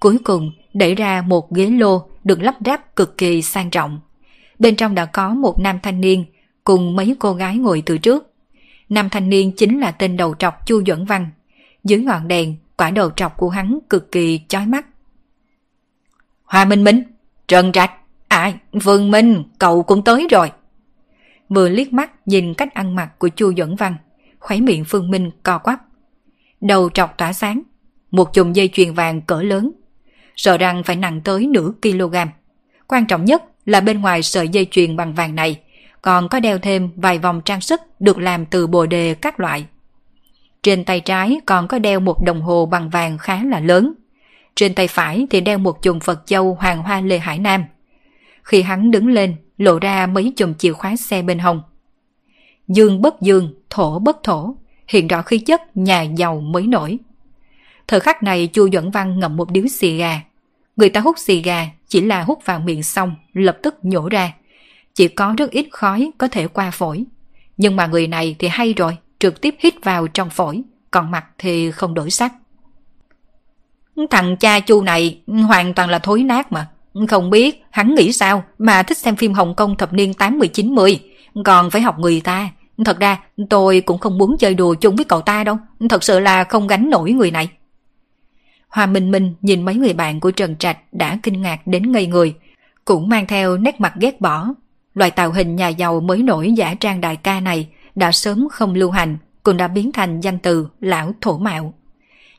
cuối 0.00 0.18
cùng 0.24 0.52
đẩy 0.74 0.94
ra 0.94 1.22
một 1.22 1.52
ghế 1.52 1.66
lô 1.66 2.08
được 2.24 2.42
lắp 2.42 2.54
ráp 2.66 2.96
cực 2.96 3.18
kỳ 3.18 3.42
sang 3.42 3.70
trọng. 3.70 4.00
Bên 4.58 4.76
trong 4.76 4.94
đã 4.94 5.04
có 5.04 5.28
một 5.28 5.60
nam 5.60 5.78
thanh 5.82 6.00
niên 6.00 6.24
cùng 6.64 6.96
mấy 6.96 7.16
cô 7.18 7.32
gái 7.32 7.56
ngồi 7.56 7.82
từ 7.86 7.98
trước. 7.98 8.32
Nam 8.88 9.08
thanh 9.08 9.28
niên 9.28 9.52
chính 9.56 9.80
là 9.80 9.90
tên 9.90 10.16
đầu 10.16 10.34
trọc 10.38 10.66
Chu 10.66 10.82
Duẩn 10.86 11.04
Văn. 11.04 11.30
Dưới 11.84 12.00
ngọn 12.00 12.28
đèn, 12.28 12.56
quả 12.76 12.90
đầu 12.90 13.10
trọc 13.10 13.36
của 13.36 13.48
hắn 13.48 13.78
cực 13.90 14.12
kỳ 14.12 14.40
chói 14.48 14.66
mắt. 14.66 14.86
Hoa 16.44 16.64
Minh 16.64 16.84
Minh, 16.84 17.02
Trần 17.48 17.72
Trạch, 17.72 17.92
à, 18.28 18.52
Vương 18.72 19.10
Minh, 19.10 19.42
cậu 19.58 19.82
cũng 19.82 20.04
tới 20.04 20.26
rồi. 20.30 20.50
Vừa 21.48 21.68
liếc 21.68 21.92
mắt 21.92 22.10
nhìn 22.26 22.54
cách 22.54 22.74
ăn 22.74 22.94
mặc 22.94 23.18
của 23.18 23.28
Chu 23.28 23.52
Duẩn 23.56 23.76
Văn, 23.76 23.96
khóe 24.42 24.60
miệng 24.60 24.84
Phương 24.84 25.10
Minh 25.10 25.30
co 25.42 25.58
quắp. 25.58 25.80
Đầu 26.60 26.90
trọc 26.90 27.18
tỏa 27.18 27.32
sáng, 27.32 27.62
một 28.10 28.34
chùm 28.34 28.52
dây 28.52 28.68
chuyền 28.72 28.94
vàng 28.94 29.20
cỡ 29.20 29.42
lớn, 29.42 29.72
sợ 30.36 30.58
rằng 30.58 30.82
phải 30.82 30.96
nặng 30.96 31.20
tới 31.24 31.46
nửa 31.46 31.72
kg. 31.82 32.14
Quan 32.88 33.06
trọng 33.06 33.24
nhất 33.24 33.42
là 33.66 33.80
bên 33.80 34.00
ngoài 34.00 34.22
sợi 34.22 34.48
dây 34.48 34.66
chuyền 34.70 34.96
bằng 34.96 35.14
vàng 35.14 35.34
này 35.34 35.60
còn 36.02 36.28
có 36.28 36.40
đeo 36.40 36.58
thêm 36.58 36.90
vài 36.96 37.18
vòng 37.18 37.40
trang 37.44 37.60
sức 37.60 37.80
được 38.00 38.18
làm 38.18 38.46
từ 38.46 38.66
bồ 38.66 38.86
đề 38.86 39.14
các 39.14 39.40
loại. 39.40 39.66
Trên 40.62 40.84
tay 40.84 41.00
trái 41.00 41.40
còn 41.46 41.68
có 41.68 41.78
đeo 41.78 42.00
một 42.00 42.24
đồng 42.24 42.40
hồ 42.42 42.66
bằng 42.66 42.90
vàng 42.90 43.18
khá 43.18 43.44
là 43.44 43.60
lớn. 43.60 43.94
Trên 44.54 44.74
tay 44.74 44.88
phải 44.88 45.26
thì 45.30 45.40
đeo 45.40 45.58
một 45.58 45.82
chùm 45.82 46.00
Phật 46.00 46.22
châu 46.26 46.54
hoàng 46.54 46.82
hoa 46.82 47.00
Lê 47.00 47.18
Hải 47.18 47.38
Nam. 47.38 47.64
Khi 48.42 48.62
hắn 48.62 48.90
đứng 48.90 49.08
lên, 49.08 49.36
lộ 49.58 49.78
ra 49.78 50.06
mấy 50.06 50.32
chùm 50.36 50.54
chìa 50.54 50.72
khóa 50.72 50.96
xe 50.96 51.22
bên 51.22 51.38
hông. 51.38 51.62
Dương 52.68 53.02
bất 53.02 53.20
dương, 53.20 53.54
thổ 53.70 53.98
bất 53.98 54.22
thổ, 54.22 54.54
hiện 54.88 55.08
rõ 55.08 55.22
khí 55.22 55.38
chất 55.38 55.76
nhà 55.76 56.02
giàu 56.02 56.40
mới 56.40 56.66
nổi. 56.66 56.98
Thời 57.88 58.00
khắc 58.00 58.22
này 58.22 58.46
Chu 58.46 58.68
Duẩn 58.72 58.90
Văn 58.90 59.18
ngậm 59.18 59.36
một 59.36 59.50
điếu 59.50 59.66
xì 59.66 59.96
gà. 59.96 60.20
Người 60.76 60.88
ta 60.88 61.00
hút 61.00 61.18
xì 61.18 61.42
gà 61.42 61.68
chỉ 61.88 62.00
là 62.00 62.22
hút 62.22 62.38
vào 62.44 62.60
miệng 62.60 62.82
xong, 62.82 63.14
lập 63.32 63.58
tức 63.62 63.74
nhổ 63.82 64.08
ra. 64.08 64.32
Chỉ 64.94 65.08
có 65.08 65.34
rất 65.38 65.50
ít 65.50 65.66
khói 65.70 66.10
có 66.18 66.28
thể 66.28 66.48
qua 66.48 66.70
phổi. 66.70 67.04
Nhưng 67.56 67.76
mà 67.76 67.86
người 67.86 68.06
này 68.06 68.36
thì 68.38 68.48
hay 68.48 68.72
rồi, 68.72 68.96
trực 69.18 69.40
tiếp 69.40 69.54
hít 69.58 69.74
vào 69.84 70.08
trong 70.08 70.30
phổi, 70.30 70.62
còn 70.90 71.10
mặt 71.10 71.24
thì 71.38 71.70
không 71.70 71.94
đổi 71.94 72.10
sắc. 72.10 72.32
Thằng 74.10 74.36
cha 74.36 74.60
chu 74.60 74.82
này 74.82 75.20
hoàn 75.26 75.74
toàn 75.74 75.90
là 75.90 75.98
thối 75.98 76.22
nát 76.22 76.52
mà. 76.52 76.68
Không 77.08 77.30
biết 77.30 77.64
hắn 77.70 77.94
nghĩ 77.94 78.12
sao 78.12 78.44
mà 78.58 78.82
thích 78.82 78.98
xem 78.98 79.16
phim 79.16 79.32
Hồng 79.32 79.54
Kông 79.54 79.76
thập 79.76 79.92
niên 79.92 80.12
80-90, 80.12 80.96
còn 81.44 81.70
phải 81.70 81.82
học 81.82 81.98
người 81.98 82.20
ta. 82.20 82.50
Thật 82.84 83.00
ra 83.00 83.18
tôi 83.50 83.80
cũng 83.80 83.98
không 83.98 84.18
muốn 84.18 84.36
chơi 84.38 84.54
đùa 84.54 84.74
chung 84.74 84.96
với 84.96 85.04
cậu 85.04 85.20
ta 85.20 85.44
đâu, 85.44 85.56
thật 85.90 86.04
sự 86.04 86.18
là 86.20 86.44
không 86.44 86.66
gánh 86.66 86.90
nổi 86.90 87.12
người 87.12 87.30
này. 87.30 87.48
Hoa 88.68 88.86
Minh 88.86 89.10
Minh 89.10 89.34
nhìn 89.42 89.64
mấy 89.64 89.74
người 89.74 89.92
bạn 89.92 90.20
của 90.20 90.30
Trần 90.30 90.56
Trạch 90.56 90.78
đã 90.92 91.18
kinh 91.22 91.42
ngạc 91.42 91.66
đến 91.66 91.92
ngây 91.92 92.06
người, 92.06 92.34
cũng 92.84 93.08
mang 93.08 93.26
theo 93.26 93.56
nét 93.56 93.80
mặt 93.80 93.92
ghét 94.00 94.20
bỏ. 94.20 94.48
Loại 94.94 95.10
tạo 95.10 95.32
hình 95.32 95.56
nhà 95.56 95.68
giàu 95.68 96.00
mới 96.00 96.22
nổi 96.22 96.52
giả 96.52 96.74
trang 96.74 97.00
đại 97.00 97.16
ca 97.16 97.40
này 97.40 97.68
đã 97.94 98.12
sớm 98.12 98.48
không 98.52 98.74
lưu 98.74 98.90
hành, 98.90 99.18
cũng 99.42 99.56
đã 99.56 99.68
biến 99.68 99.92
thành 99.92 100.20
danh 100.20 100.38
từ 100.38 100.68
lão 100.80 101.12
thổ 101.20 101.38
mạo. 101.38 101.74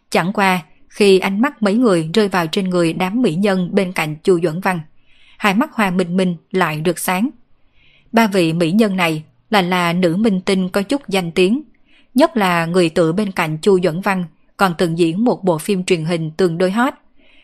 Chẳng 0.10 0.34
qua, 0.34 0.62
khi 0.90 1.20
ánh 1.20 1.42
mắt 1.42 1.62
mấy 1.62 1.74
người 1.74 2.10
rơi 2.14 2.28
vào 2.28 2.48
trên 2.48 2.70
người 2.70 2.94
đám 2.94 3.22
mỹ 3.22 3.36
nhân 3.36 3.70
bên 3.72 3.92
cạnh 3.92 4.16
Chu 4.24 4.40
Duẩn 4.44 4.60
Văn, 4.62 4.80
hai 5.38 5.54
mắt 5.54 5.74
Hoa 5.74 5.92
Minh 5.92 6.18
Minh 6.18 6.36
lại 6.52 6.82
được 6.82 7.00
sáng. 7.00 7.30
Ba 8.14 8.28
vị 8.28 8.54
mỹ 8.54 8.72
nhân 8.72 8.96
này 8.96 9.24
là 9.50 9.62
là 9.62 9.94
nữ 9.94 10.16
minh 10.16 10.42
tinh 10.42 10.70
có 10.70 10.82
chút 10.82 11.02
danh 11.08 11.32
tiếng, 11.32 11.64
nhất 12.14 12.38
là 12.38 12.66
người 12.66 12.90
tự 12.90 13.14
bên 13.14 13.32
cạnh 13.32 13.58
Chu 13.62 13.80
Duẩn 13.84 14.02
Văn 14.02 14.26
còn 14.58 14.74
từng 14.78 14.98
diễn 14.98 15.24
một 15.24 15.44
bộ 15.44 15.58
phim 15.58 15.84
truyền 15.84 16.06
hình 16.06 16.32
tương 16.32 16.58
đối 16.58 16.72
hot, 16.72 16.94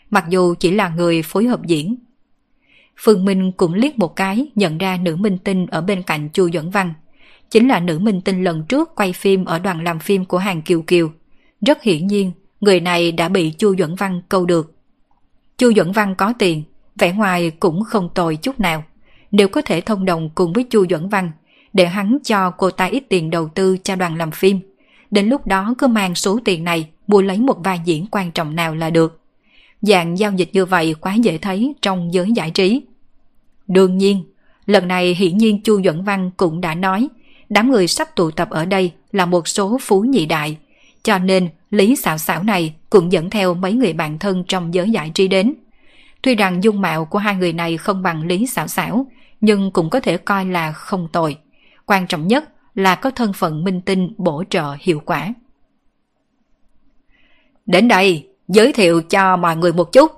mặc 0.09 0.25
dù 0.29 0.55
chỉ 0.59 0.71
là 0.71 0.89
người 0.89 1.21
phối 1.21 1.45
hợp 1.45 1.65
diễn. 1.65 1.95
Phương 2.97 3.25
Minh 3.25 3.51
cũng 3.51 3.73
liếc 3.73 3.99
một 3.99 4.15
cái 4.15 4.47
nhận 4.55 4.77
ra 4.77 4.97
nữ 4.97 5.15
minh 5.15 5.37
tinh 5.37 5.65
ở 5.65 5.81
bên 5.81 6.03
cạnh 6.03 6.29
Chu 6.33 6.49
Duẩn 6.53 6.69
Văn, 6.69 6.93
chính 7.49 7.67
là 7.67 7.79
nữ 7.79 7.99
minh 7.99 8.21
tinh 8.21 8.43
lần 8.43 8.63
trước 8.69 8.95
quay 8.95 9.13
phim 9.13 9.45
ở 9.45 9.59
đoàn 9.59 9.83
làm 9.83 9.99
phim 9.99 10.25
của 10.25 10.37
hàng 10.37 10.61
Kiều 10.61 10.81
Kiều. 10.81 11.11
Rất 11.61 11.83
hiển 11.83 12.07
nhiên, 12.07 12.31
người 12.61 12.79
này 12.79 13.11
đã 13.11 13.29
bị 13.29 13.51
Chu 13.51 13.75
Duẩn 13.75 13.95
Văn 13.95 14.21
câu 14.29 14.45
được. 14.45 14.73
Chu 15.57 15.73
Duẩn 15.73 15.91
Văn 15.91 16.15
có 16.15 16.33
tiền, 16.39 16.63
vẻ 16.99 17.13
ngoài 17.13 17.51
cũng 17.59 17.83
không 17.83 18.09
tồi 18.15 18.35
chút 18.35 18.59
nào 18.59 18.83
đều 19.31 19.47
có 19.47 19.61
thể 19.61 19.81
thông 19.81 20.05
đồng 20.05 20.29
cùng 20.35 20.53
với 20.53 20.63
Chu 20.63 20.85
Duẩn 20.89 21.09
Văn, 21.09 21.31
để 21.73 21.87
hắn 21.87 22.17
cho 22.23 22.51
cô 22.51 22.71
ta 22.71 22.85
ít 22.85 23.03
tiền 23.09 23.29
đầu 23.29 23.47
tư 23.47 23.77
cho 23.83 23.95
đoàn 23.95 24.15
làm 24.15 24.31
phim, 24.31 24.59
đến 25.11 25.29
lúc 25.29 25.47
đó 25.47 25.73
cứ 25.77 25.87
mang 25.87 26.15
số 26.15 26.39
tiền 26.45 26.63
này 26.63 26.89
mua 27.07 27.21
lấy 27.21 27.37
một 27.37 27.57
vai 27.63 27.79
diễn 27.85 28.05
quan 28.11 28.31
trọng 28.31 28.55
nào 28.55 28.75
là 28.75 28.89
được. 28.89 29.19
Dạng 29.81 30.17
giao 30.17 30.31
dịch 30.31 30.49
như 30.53 30.65
vậy 30.65 30.95
quá 31.01 31.13
dễ 31.13 31.37
thấy 31.37 31.73
trong 31.81 32.13
giới 32.13 32.31
giải 32.31 32.51
trí. 32.51 32.81
Đương 33.67 33.97
nhiên, 33.97 34.23
lần 34.65 34.87
này 34.87 35.15
hiển 35.15 35.37
nhiên 35.37 35.61
Chu 35.61 35.81
Duẩn 35.83 36.03
Văn 36.03 36.31
cũng 36.37 36.61
đã 36.61 36.75
nói, 36.75 37.07
đám 37.49 37.71
người 37.71 37.87
sắp 37.87 38.15
tụ 38.15 38.31
tập 38.31 38.49
ở 38.49 38.65
đây 38.65 38.91
là 39.11 39.25
một 39.25 39.47
số 39.47 39.77
phú 39.81 40.01
nhị 40.01 40.25
đại, 40.25 40.57
cho 41.03 41.17
nên 41.17 41.49
Lý 41.71 41.95
xảo 41.95 42.17
xảo 42.17 42.43
này 42.43 42.73
cũng 42.89 43.11
dẫn 43.11 43.29
theo 43.29 43.53
mấy 43.53 43.73
người 43.73 43.93
bạn 43.93 44.19
thân 44.19 44.43
trong 44.47 44.73
giới 44.73 44.89
giải 44.89 45.11
trí 45.13 45.27
đến. 45.27 45.53
Tuy 46.21 46.35
rằng 46.35 46.63
dung 46.63 46.81
mạo 46.81 47.05
của 47.05 47.19
hai 47.19 47.35
người 47.35 47.53
này 47.53 47.77
không 47.77 48.03
bằng 48.03 48.27
Lý 48.27 48.47
xảo 48.47 48.67
xảo, 48.67 49.05
nhưng 49.41 49.71
cũng 49.71 49.89
có 49.89 49.99
thể 49.99 50.17
coi 50.17 50.45
là 50.45 50.71
không 50.71 51.07
tồi. 51.11 51.37
Quan 51.85 52.07
trọng 52.07 52.27
nhất 52.27 52.49
là 52.75 52.95
có 52.95 53.11
thân 53.11 53.33
phận 53.33 53.63
minh 53.63 53.81
tinh 53.81 54.13
bổ 54.17 54.43
trợ 54.49 54.75
hiệu 54.79 55.01
quả. 55.05 55.33
Đến 57.65 57.87
đây, 57.87 58.27
giới 58.47 58.73
thiệu 58.73 59.01
cho 59.01 59.37
mọi 59.37 59.55
người 59.55 59.73
một 59.73 59.91
chút. 59.91 60.11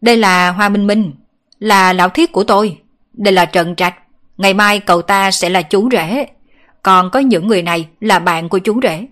Đây 0.00 0.16
là 0.16 0.50
Hoa 0.50 0.68
Minh 0.68 0.86
Minh, 0.86 1.12
là 1.58 1.92
lão 1.92 2.08
thiết 2.08 2.32
của 2.32 2.44
tôi. 2.44 2.78
Đây 3.12 3.32
là 3.32 3.46
Trần 3.46 3.76
Trạch, 3.76 3.94
ngày 4.38 4.54
mai 4.54 4.80
cậu 4.80 5.02
ta 5.02 5.30
sẽ 5.30 5.48
là 5.48 5.62
chú 5.62 5.88
rể. 5.92 6.26
Còn 6.82 7.10
có 7.10 7.18
những 7.20 7.46
người 7.46 7.62
này 7.62 7.88
là 8.00 8.18
bạn 8.18 8.48
của 8.48 8.58
chú 8.58 8.80
rể. 8.82 9.06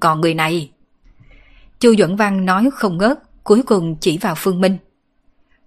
Còn 0.00 0.20
người 0.20 0.34
này... 0.34 0.70
Chu 1.80 1.94
Duẩn 1.98 2.16
Văn 2.16 2.44
nói 2.44 2.70
không 2.74 2.98
ngớt, 2.98 3.18
cuối 3.44 3.62
cùng 3.62 3.96
chỉ 3.96 4.18
vào 4.18 4.34
Phương 4.36 4.60
Minh. 4.60 4.78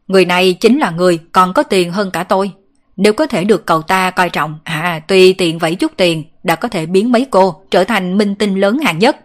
Người 0.08 0.26
này 0.26 0.54
chính 0.54 0.80
là 0.80 0.92
người 0.92 1.20
còn 1.32 1.54
có 1.54 1.64
tiền 1.64 1.92
hơn 1.92 2.12
cả 2.12 2.24
tôi. 2.24 2.52
Nếu 2.98 3.14
có 3.14 3.28
thể 3.28 3.44
được 3.44 3.66
cậu 3.66 3.82
ta 3.82 4.12
coi 4.12 4.30
trọng, 4.30 4.60
à 4.64 5.02
tùy 5.08 5.36
tiện 5.38 5.60
vẫy 5.60 5.76
chút 5.76 5.92
tiền 5.98 6.24
đã 6.44 6.56
có 6.56 6.68
thể 6.68 6.86
biến 6.86 7.12
mấy 7.12 7.28
cô 7.32 7.62
trở 7.72 7.84
thành 7.84 8.18
minh 8.18 8.36
tinh 8.36 8.56
lớn 8.56 8.80
hạng 8.80 9.00
nhất. 9.00 9.18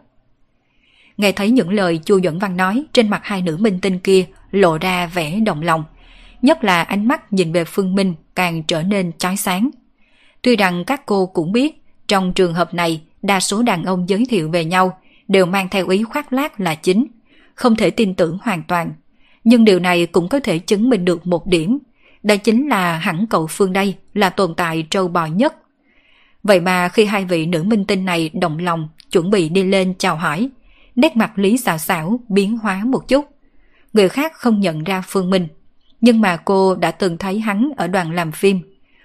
Nghe 1.16 1.32
thấy 1.32 1.50
những 1.50 1.70
lời 1.70 2.00
Chu 2.04 2.20
Duẩn 2.20 2.38
Văn 2.38 2.56
nói 2.56 2.84
trên 2.92 3.10
mặt 3.10 3.20
hai 3.24 3.42
nữ 3.42 3.56
minh 3.60 3.78
tinh 3.80 3.98
kia 3.98 4.24
lộ 4.50 4.78
ra 4.78 5.06
vẻ 5.06 5.40
động 5.40 5.62
lòng. 5.62 5.84
Nhất 6.42 6.64
là 6.64 6.82
ánh 6.82 7.08
mắt 7.08 7.32
nhìn 7.32 7.52
về 7.52 7.64
Phương 7.64 7.94
Minh 7.94 8.14
càng 8.34 8.62
trở 8.62 8.82
nên 8.82 9.12
chói 9.18 9.36
sáng. 9.36 9.70
Tuy 10.42 10.56
rằng 10.56 10.84
các 10.84 11.06
cô 11.06 11.26
cũng 11.26 11.52
biết 11.52 11.82
trong 12.08 12.32
trường 12.32 12.54
hợp 12.54 12.74
này 12.74 13.00
đa 13.22 13.40
số 13.40 13.62
đàn 13.62 13.84
ông 13.84 14.08
giới 14.08 14.26
thiệu 14.28 14.50
về 14.50 14.64
nhau 14.64 14.98
đều 15.28 15.46
mang 15.46 15.68
theo 15.68 15.88
ý 15.88 16.02
khoác 16.02 16.32
lác 16.32 16.60
là 16.60 16.74
chính, 16.74 17.06
không 17.54 17.76
thể 17.76 17.90
tin 17.90 18.14
tưởng 18.14 18.38
hoàn 18.42 18.62
toàn. 18.62 18.92
Nhưng 19.44 19.64
điều 19.64 19.78
này 19.78 20.06
cũng 20.06 20.28
có 20.28 20.40
thể 20.40 20.58
chứng 20.58 20.90
minh 20.90 21.04
được 21.04 21.26
một 21.26 21.46
điểm, 21.46 21.78
đó 22.22 22.36
chính 22.36 22.68
là 22.68 22.98
hẳn 22.98 23.26
cậu 23.30 23.46
Phương 23.46 23.72
đây 23.72 23.94
là 24.14 24.30
tồn 24.30 24.54
tại 24.54 24.86
trâu 24.90 25.08
bò 25.08 25.26
nhất. 25.26 25.54
Vậy 26.42 26.60
mà 26.60 26.88
khi 26.88 27.04
hai 27.04 27.24
vị 27.24 27.46
nữ 27.46 27.62
minh 27.62 27.84
tinh 27.84 28.04
này 28.04 28.30
động 28.34 28.58
lòng, 28.58 28.88
chuẩn 29.10 29.30
bị 29.30 29.48
đi 29.48 29.62
lên 29.62 29.94
chào 29.98 30.16
hỏi, 30.16 30.50
nét 30.96 31.16
mặt 31.16 31.38
Lý 31.38 31.58
xảo 31.58 31.78
xảo 31.78 32.20
biến 32.28 32.58
hóa 32.58 32.84
một 32.84 33.08
chút. 33.08 33.24
Người 33.92 34.08
khác 34.08 34.32
không 34.34 34.60
nhận 34.60 34.84
ra 34.84 35.02
Phương 35.06 35.30
Minh, 35.30 35.48
nhưng 36.00 36.20
mà 36.20 36.36
cô 36.36 36.74
đã 36.74 36.90
từng 36.90 37.18
thấy 37.18 37.40
hắn 37.40 37.70
ở 37.76 37.86
đoàn 37.86 38.12
làm 38.12 38.32
phim. 38.32 38.60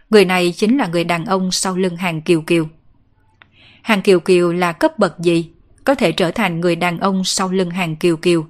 Người 0.10 0.26
này 0.26 0.54
chính 0.58 0.78
là 0.78 0.88
người 0.88 1.04
đàn 1.04 1.26
ông 1.26 1.52
sau 1.52 1.76
lưng 1.76 1.96
hàng 1.96 2.22
Kiều 2.22 2.42
Kiều. 2.42 2.68
Hàng 3.82 4.02
Kiều 4.02 4.20
Kiều 4.20 4.54
là 4.54 4.72
cấp 4.72 5.00
bậc 5.00 5.20
gì? 5.20 5.50
Có 5.84 5.96
thể 5.96 6.12
trở 6.12 6.32
thành 6.32 6.60
người 6.60 6.76
đàn 6.76 7.00
ông 7.00 7.24
sau 7.24 7.52
lưng 7.52 7.70
hàng 7.70 7.96
Kiều 7.96 8.18
Kiều. 8.18 8.46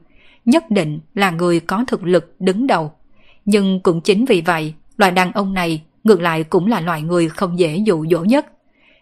Nhất 0.45 0.71
định 0.71 0.99
là 1.13 1.31
người 1.31 1.59
có 1.59 1.85
thực 1.87 2.03
lực 2.03 2.35
đứng 2.39 2.67
đầu. 2.67 2.93
Nhưng 3.45 3.79
cũng 3.79 4.01
chính 4.01 4.25
vì 4.25 4.41
vậy, 4.41 4.73
loại 4.97 5.11
đàn 5.11 5.31
ông 5.31 5.53
này 5.53 5.81
ngược 6.03 6.21
lại 6.21 6.43
cũng 6.43 6.67
là 6.67 6.81
loại 6.81 7.01
người 7.01 7.29
không 7.29 7.59
dễ 7.59 7.77
dụ 7.77 8.05
dỗ 8.11 8.23
nhất. 8.23 8.45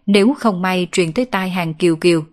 Nếu 0.05 0.33
không 0.33 0.61
may 0.61 0.87
truyền 0.91 1.13
tới 1.13 1.25
tai 1.25 1.49
hàng 1.49 1.73
Kiều 1.73 1.95
Kiều, 1.95 2.23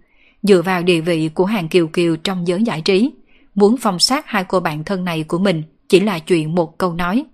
dựa 0.42 0.62
vào 0.62 0.82
địa 0.82 1.00
vị 1.00 1.30
của 1.34 1.44
hàng 1.44 1.68
Kiều 1.68 1.86
Kiều 1.86 2.16
trong 2.16 2.48
giới 2.48 2.62
giải 2.62 2.80
trí, 2.80 3.10
muốn 3.54 3.76
phong 3.80 3.98
sát 3.98 4.26
hai 4.26 4.44
cô 4.44 4.60
bạn 4.60 4.84
thân 4.84 5.04
này 5.04 5.22
của 5.22 5.38
mình 5.38 5.62
chỉ 5.88 6.00
là 6.00 6.18
chuyện 6.18 6.54
một 6.54 6.78
câu 6.78 6.94
nói. 6.94 7.24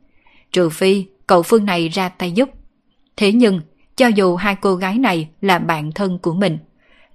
Trừ 0.52 0.68
phi 0.68 1.04
cậu 1.26 1.42
Phương 1.42 1.64
này 1.64 1.88
ra 1.88 2.08
tay 2.08 2.32
giúp. 2.32 2.50
Thế 3.16 3.32
nhưng, 3.32 3.60
cho 3.96 4.06
dù 4.06 4.36
hai 4.36 4.56
cô 4.60 4.74
gái 4.74 4.98
này 4.98 5.28
là 5.40 5.58
bạn 5.58 5.92
thân 5.92 6.18
của 6.18 6.34
mình, 6.34 6.58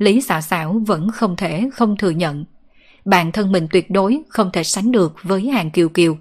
Lý 0.02 0.22
xảo 0.22 0.42
xảo 0.42 0.82
vẫn 0.88 1.12
không 1.12 1.36
thể 1.36 1.70
không 1.74 1.98
thừa 1.98 2.10
nhận. 2.10 2.46
Bạn 3.06 3.32
thân 3.32 3.52
mình 3.52 3.68
tuyệt 3.72 3.92
đối 3.92 4.22
không 4.30 4.50
thể 4.54 4.64
sánh 4.64 4.92
được 4.92 5.16
với 5.24 5.50
hàng 5.50 5.72
kiều 5.72 5.90
kiều. 5.90 6.18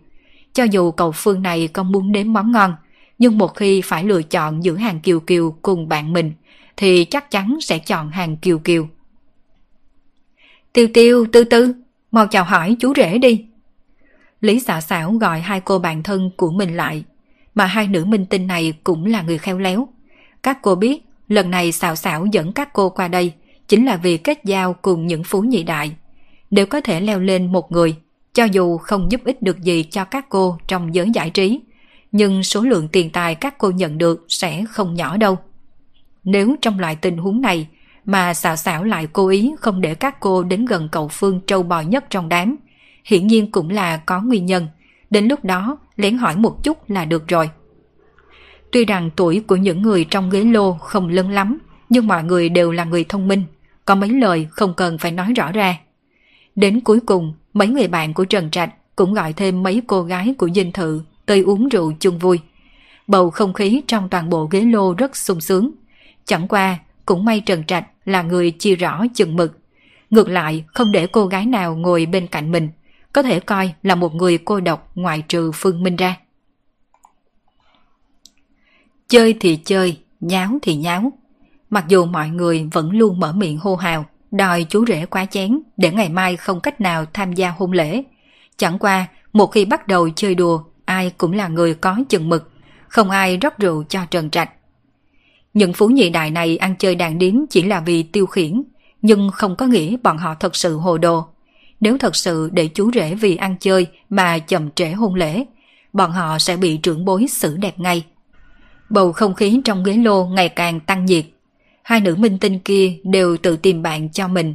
Cho 0.52 0.64
dù 0.64 0.90
cậu 0.90 1.12
Phương 1.12 1.42
này 1.42 1.68
không 1.74 1.92
muốn 1.92 2.12
nếm 2.12 2.32
món 2.32 2.52
ngon, 2.52 2.74
nhưng 3.18 3.38
một 3.38 3.56
khi 3.56 3.80
phải 3.80 4.04
lựa 4.04 4.22
chọn 4.22 4.64
giữa 4.64 4.76
hàng 4.76 5.00
kiều 5.00 5.20
kiều 5.20 5.56
cùng 5.62 5.88
bạn 5.88 6.12
mình, 6.12 6.32
thì 6.76 7.04
chắc 7.04 7.30
chắn 7.30 7.58
sẽ 7.60 7.78
chọn 7.78 8.10
hàng 8.10 8.36
kiều 8.36 8.58
kiều. 8.58 8.88
Tiêu 10.72 10.88
tiêu, 10.94 11.26
tư 11.32 11.44
tư, 11.44 11.74
mau 12.10 12.26
chào 12.26 12.44
hỏi 12.44 12.76
chú 12.80 12.92
rể 12.96 13.18
đi. 13.18 13.44
Lý 14.40 14.60
xảo 14.60 14.80
xảo 14.80 15.12
gọi 15.12 15.40
hai 15.40 15.60
cô 15.60 15.78
bạn 15.78 16.02
thân 16.02 16.30
của 16.36 16.50
mình 16.50 16.76
lại, 16.76 17.04
mà 17.54 17.64
hai 17.64 17.88
nữ 17.88 18.04
minh 18.04 18.26
tinh 18.26 18.46
này 18.46 18.72
cũng 18.84 19.06
là 19.06 19.22
người 19.22 19.38
khéo 19.38 19.58
léo. 19.58 19.88
Các 20.42 20.58
cô 20.62 20.74
biết, 20.74 21.02
lần 21.28 21.50
này 21.50 21.72
xảo 21.72 21.96
xảo 21.96 22.26
dẫn 22.26 22.52
các 22.52 22.72
cô 22.72 22.90
qua 22.90 23.08
đây 23.08 23.32
chính 23.68 23.86
là 23.86 23.96
vì 23.96 24.16
kết 24.16 24.44
giao 24.44 24.72
cùng 24.72 25.06
những 25.06 25.24
phú 25.24 25.40
nhị 25.40 25.62
đại. 25.62 25.92
đều 26.50 26.66
có 26.66 26.80
thể 26.80 27.00
leo 27.00 27.20
lên 27.20 27.52
một 27.52 27.72
người, 27.72 27.96
cho 28.34 28.44
dù 28.44 28.78
không 28.78 29.12
giúp 29.12 29.20
ích 29.24 29.42
được 29.42 29.60
gì 29.60 29.82
cho 29.82 30.04
các 30.04 30.26
cô 30.28 30.58
trong 30.68 30.94
giới 30.94 31.10
giải 31.14 31.30
trí, 31.30 31.60
nhưng 32.12 32.42
số 32.42 32.60
lượng 32.60 32.88
tiền 32.88 33.10
tài 33.10 33.34
các 33.34 33.58
cô 33.58 33.70
nhận 33.70 33.98
được 33.98 34.26
sẽ 34.28 34.64
không 34.70 34.94
nhỏ 34.94 35.16
đâu. 35.16 35.38
Nếu 36.24 36.56
trong 36.62 36.78
loại 36.78 36.96
tình 36.96 37.16
huống 37.16 37.40
này 37.40 37.68
mà 38.04 38.34
xảo 38.34 38.56
xảo 38.56 38.84
lại 38.84 39.06
cố 39.12 39.28
ý 39.28 39.52
không 39.60 39.80
để 39.80 39.94
các 39.94 40.20
cô 40.20 40.42
đến 40.42 40.64
gần 40.64 40.88
cậu 40.92 41.08
Phương 41.08 41.40
trâu 41.46 41.62
bò 41.62 41.80
nhất 41.80 42.04
trong 42.10 42.28
đám, 42.28 42.56
hiển 43.04 43.26
nhiên 43.26 43.50
cũng 43.50 43.70
là 43.70 43.96
có 43.96 44.20
nguyên 44.20 44.46
nhân. 44.46 44.66
Đến 45.10 45.28
lúc 45.28 45.44
đó, 45.44 45.78
lén 45.96 46.18
hỏi 46.18 46.36
một 46.36 46.64
chút 46.64 46.90
là 46.90 47.04
được 47.04 47.28
rồi. 47.28 47.50
Tuy 48.72 48.84
rằng 48.84 49.10
tuổi 49.16 49.42
của 49.46 49.56
những 49.56 49.82
người 49.82 50.04
trong 50.04 50.30
ghế 50.30 50.44
lô 50.44 50.72
không 50.72 51.08
lớn 51.08 51.30
lắm, 51.30 51.58
nhưng 51.88 52.06
mọi 52.06 52.24
người 52.24 52.48
đều 52.48 52.72
là 52.72 52.84
người 52.84 53.04
thông 53.04 53.28
minh, 53.28 53.44
có 53.84 53.94
mấy 53.94 54.08
lời 54.08 54.46
không 54.50 54.74
cần 54.74 54.98
phải 54.98 55.12
nói 55.12 55.32
rõ 55.36 55.52
ra. 55.52 55.78
Đến 56.56 56.80
cuối 56.80 57.00
cùng, 57.00 57.34
mấy 57.54 57.68
người 57.68 57.88
bạn 57.88 58.14
của 58.14 58.24
Trần 58.24 58.50
Trạch 58.50 58.74
cũng 58.96 59.14
gọi 59.14 59.32
thêm 59.32 59.62
mấy 59.62 59.82
cô 59.86 60.02
gái 60.02 60.34
của 60.38 60.50
dinh 60.54 60.72
thự 60.72 61.02
tới 61.26 61.40
uống 61.40 61.68
rượu 61.68 61.92
chung 62.00 62.18
vui. 62.18 62.40
Bầu 63.06 63.30
không 63.30 63.52
khí 63.52 63.82
trong 63.86 64.08
toàn 64.08 64.30
bộ 64.30 64.48
ghế 64.50 64.60
lô 64.60 64.94
rất 64.94 65.16
sung 65.16 65.40
sướng. 65.40 65.70
Chẳng 66.24 66.48
qua, 66.48 66.78
cũng 67.06 67.24
may 67.24 67.40
Trần 67.40 67.64
Trạch 67.64 67.86
là 68.04 68.22
người 68.22 68.50
chia 68.50 68.74
rõ 68.74 69.04
chừng 69.14 69.36
mực. 69.36 69.58
Ngược 70.10 70.28
lại, 70.28 70.64
không 70.66 70.92
để 70.92 71.06
cô 71.06 71.26
gái 71.26 71.46
nào 71.46 71.76
ngồi 71.76 72.06
bên 72.06 72.26
cạnh 72.26 72.52
mình, 72.52 72.68
có 73.12 73.22
thể 73.22 73.40
coi 73.40 73.72
là 73.82 73.94
một 73.94 74.14
người 74.14 74.38
cô 74.38 74.60
độc 74.60 74.90
ngoại 74.94 75.22
trừ 75.28 75.50
Phương 75.54 75.82
Minh 75.82 75.96
ra. 75.96 76.16
Chơi 79.08 79.36
thì 79.40 79.56
chơi, 79.64 79.98
nháo 80.20 80.58
thì 80.62 80.76
nháo. 80.76 81.12
Mặc 81.70 81.84
dù 81.88 82.04
mọi 82.04 82.28
người 82.28 82.68
vẫn 82.72 82.90
luôn 82.90 83.20
mở 83.20 83.32
miệng 83.32 83.58
hô 83.58 83.76
hào, 83.76 84.06
đòi 84.30 84.66
chú 84.68 84.86
rể 84.86 85.06
quá 85.06 85.26
chén 85.26 85.60
để 85.76 85.90
ngày 85.90 86.08
mai 86.08 86.36
không 86.36 86.60
cách 86.60 86.80
nào 86.80 87.04
tham 87.12 87.32
gia 87.32 87.50
hôn 87.50 87.72
lễ. 87.72 88.02
Chẳng 88.56 88.78
qua, 88.78 89.06
một 89.32 89.46
khi 89.46 89.64
bắt 89.64 89.86
đầu 89.86 90.10
chơi 90.10 90.34
đùa, 90.34 90.62
ai 90.84 91.12
cũng 91.18 91.32
là 91.32 91.48
người 91.48 91.74
có 91.74 91.96
chừng 92.08 92.28
mực, 92.28 92.50
không 92.88 93.10
ai 93.10 93.36
rót 93.36 93.58
rượu 93.58 93.84
cho 93.88 94.00
Trần 94.10 94.30
Trạch. 94.30 94.50
Những 95.54 95.72
phú 95.72 95.88
nhị 95.88 96.10
đại 96.10 96.30
này 96.30 96.56
ăn 96.56 96.74
chơi 96.78 96.94
đàn 96.94 97.18
điếm 97.18 97.34
chỉ 97.50 97.62
là 97.62 97.80
vì 97.80 98.02
tiêu 98.02 98.26
khiển, 98.26 98.62
nhưng 99.02 99.30
không 99.30 99.56
có 99.56 99.66
nghĩa 99.66 99.96
bọn 100.02 100.18
họ 100.18 100.34
thật 100.34 100.56
sự 100.56 100.76
hồ 100.76 100.98
đồ. 100.98 101.24
Nếu 101.80 101.98
thật 101.98 102.16
sự 102.16 102.50
để 102.52 102.68
chú 102.74 102.90
rể 102.94 103.14
vì 103.14 103.36
ăn 103.36 103.56
chơi 103.60 103.86
mà 104.10 104.38
chậm 104.38 104.70
trễ 104.70 104.88
hôn 104.90 105.14
lễ, 105.14 105.44
bọn 105.92 106.12
họ 106.12 106.38
sẽ 106.38 106.56
bị 106.56 106.76
trưởng 106.76 107.04
bối 107.04 107.26
xử 107.26 107.56
đẹp 107.56 107.78
ngay. 107.78 108.04
Bầu 108.90 109.12
không 109.12 109.34
khí 109.34 109.60
trong 109.64 109.82
ghế 109.82 109.92
lô 109.92 110.26
ngày 110.26 110.48
càng 110.48 110.80
tăng 110.80 111.04
nhiệt, 111.04 111.24
hai 111.82 112.00
nữ 112.00 112.16
minh 112.16 112.38
tinh 112.38 112.58
kia 112.58 112.96
đều 113.04 113.36
tự 113.36 113.56
tìm 113.56 113.82
bạn 113.82 114.12
cho 114.12 114.28
mình. 114.28 114.54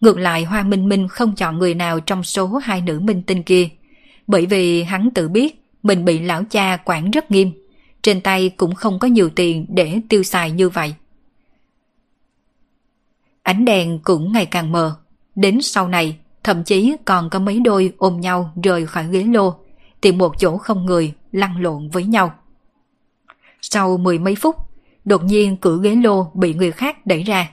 Ngược 0.00 0.18
lại 0.18 0.44
Hoa 0.44 0.62
Minh 0.62 0.88
Minh 0.88 1.08
không 1.08 1.34
chọn 1.34 1.58
người 1.58 1.74
nào 1.74 2.00
trong 2.00 2.24
số 2.24 2.46
hai 2.46 2.80
nữ 2.80 3.00
minh 3.00 3.22
tinh 3.22 3.42
kia, 3.42 3.68
bởi 4.26 4.46
vì 4.46 4.82
hắn 4.82 5.10
tự 5.14 5.28
biết 5.28 5.64
mình 5.82 6.04
bị 6.04 6.18
lão 6.18 6.44
cha 6.44 6.76
quản 6.84 7.10
rất 7.10 7.30
nghiêm, 7.30 7.52
trên 8.02 8.20
tay 8.20 8.48
cũng 8.48 8.74
không 8.74 8.98
có 8.98 9.08
nhiều 9.08 9.30
tiền 9.30 9.66
để 9.68 10.00
tiêu 10.08 10.22
xài 10.22 10.50
như 10.50 10.68
vậy. 10.68 10.94
Ánh 13.42 13.64
đèn 13.64 13.98
cũng 14.02 14.32
ngày 14.32 14.46
càng 14.46 14.72
mờ, 14.72 14.96
đến 15.34 15.62
sau 15.62 15.88
này 15.88 16.16
thậm 16.44 16.64
chí 16.64 16.96
còn 17.04 17.30
có 17.30 17.38
mấy 17.38 17.60
đôi 17.60 17.92
ôm 17.98 18.20
nhau 18.20 18.52
rời 18.62 18.86
khỏi 18.86 19.08
ghế 19.10 19.24
lô, 19.24 19.54
tìm 20.00 20.18
một 20.18 20.40
chỗ 20.40 20.58
không 20.58 20.86
người 20.86 21.12
lăn 21.32 21.60
lộn 21.60 21.88
với 21.88 22.04
nhau. 22.04 22.34
Sau 23.60 23.96
mười 23.96 24.18
mấy 24.18 24.34
phút, 24.34 24.56
Đột 25.08 25.24
nhiên 25.24 25.56
cửa 25.56 25.78
ghế 25.82 25.94
lô 25.94 26.30
bị 26.34 26.54
người 26.54 26.72
khác 26.72 27.06
đẩy 27.06 27.22
ra. 27.22 27.50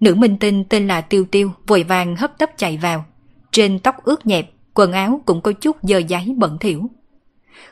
Nữ 0.00 0.14
minh 0.14 0.36
tinh 0.36 0.64
tên 0.64 0.86
là 0.86 1.00
Tiêu 1.00 1.24
Tiêu 1.30 1.50
vội 1.66 1.82
vàng 1.82 2.16
hấp 2.16 2.38
tấp 2.38 2.50
chạy 2.56 2.76
vào. 2.76 3.04
Trên 3.52 3.78
tóc 3.78 4.04
ướt 4.04 4.26
nhẹp, 4.26 4.50
quần 4.74 4.92
áo 4.92 5.20
cũng 5.26 5.40
có 5.40 5.52
chút 5.52 5.76
dơ 5.82 5.98
giấy 5.98 6.34
bẩn 6.36 6.58
thỉu. 6.58 6.90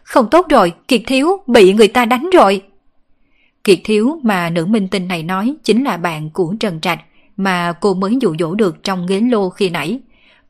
Không 0.02 0.30
tốt 0.30 0.46
rồi, 0.50 0.72
Kiệt 0.88 1.02
Thiếu 1.06 1.28
bị 1.46 1.72
người 1.72 1.88
ta 1.88 2.04
đánh 2.04 2.30
rồi. 2.32 2.62
Kiệt 3.64 3.78
Thiếu 3.84 4.20
mà 4.22 4.50
nữ 4.50 4.66
minh 4.66 4.88
tinh 4.88 5.08
này 5.08 5.22
nói 5.22 5.54
chính 5.64 5.84
là 5.84 5.96
bạn 5.96 6.30
của 6.30 6.54
Trần 6.60 6.80
Trạch 6.80 7.00
mà 7.36 7.72
cô 7.80 7.94
mới 7.94 8.18
dụ 8.20 8.34
dỗ 8.38 8.54
được 8.54 8.84
trong 8.84 9.06
ghế 9.06 9.20
lô 9.20 9.50
khi 9.50 9.70
nãy. 9.70 10.00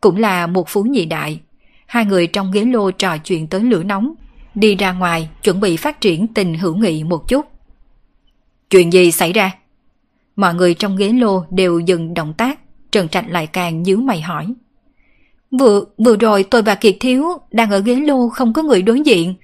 cũng 0.01 0.17
là 0.17 0.47
một 0.47 0.69
phú 0.69 0.83
nhị 0.83 1.07
đại. 1.07 1.41
Hai 1.87 2.05
người 2.05 2.27
trong 2.27 2.53
ghế 2.53 2.65
lô 2.65 2.91
trò 2.91 3.19
chuyện 3.19 3.47
tới 3.47 3.61
lửa 3.61 3.83
nóng, 3.83 4.15
đi 4.55 4.75
ra 4.75 4.93
ngoài 4.93 5.29
chuẩn 5.43 5.61
bị 5.61 5.77
phát 5.77 6.01
triển 6.01 6.27
tình 6.27 6.55
hữu 6.55 6.77
nghị 6.77 7.05
một 7.05 7.29
chút. 7.29 7.47
Chuyện 8.71 8.93
gì 8.93 9.13
xảy 9.13 9.33
ra? 9.33 9.53
Mọi 10.37 10.55
người 10.55 10.75
trong 10.75 10.97
ghế 10.97 11.09
lô 11.09 11.45
đều 11.51 11.79
dừng 11.79 12.15
động 12.15 12.35
tác, 12.35 12.61
Trần 12.93 13.09
Trạch 13.09 13.25
lại 13.29 13.47
càng 13.47 13.83
nhíu 13.83 13.97
mày 13.97 14.21
hỏi. 14.21 14.47
Vừa, 15.59 15.85
vừa 15.99 16.17
rồi 16.17 16.43
tôi 16.43 16.63
và 16.63 16.75
Kiệt 16.75 16.97
Thiếu 17.01 17.25
đang 17.51 17.71
ở 17.71 17.79
ghế 17.79 17.95
lô 17.95 18.29
không 18.29 18.53
có 18.53 18.63
người 18.63 18.83
đối 18.83 19.01
diện, 19.01 19.35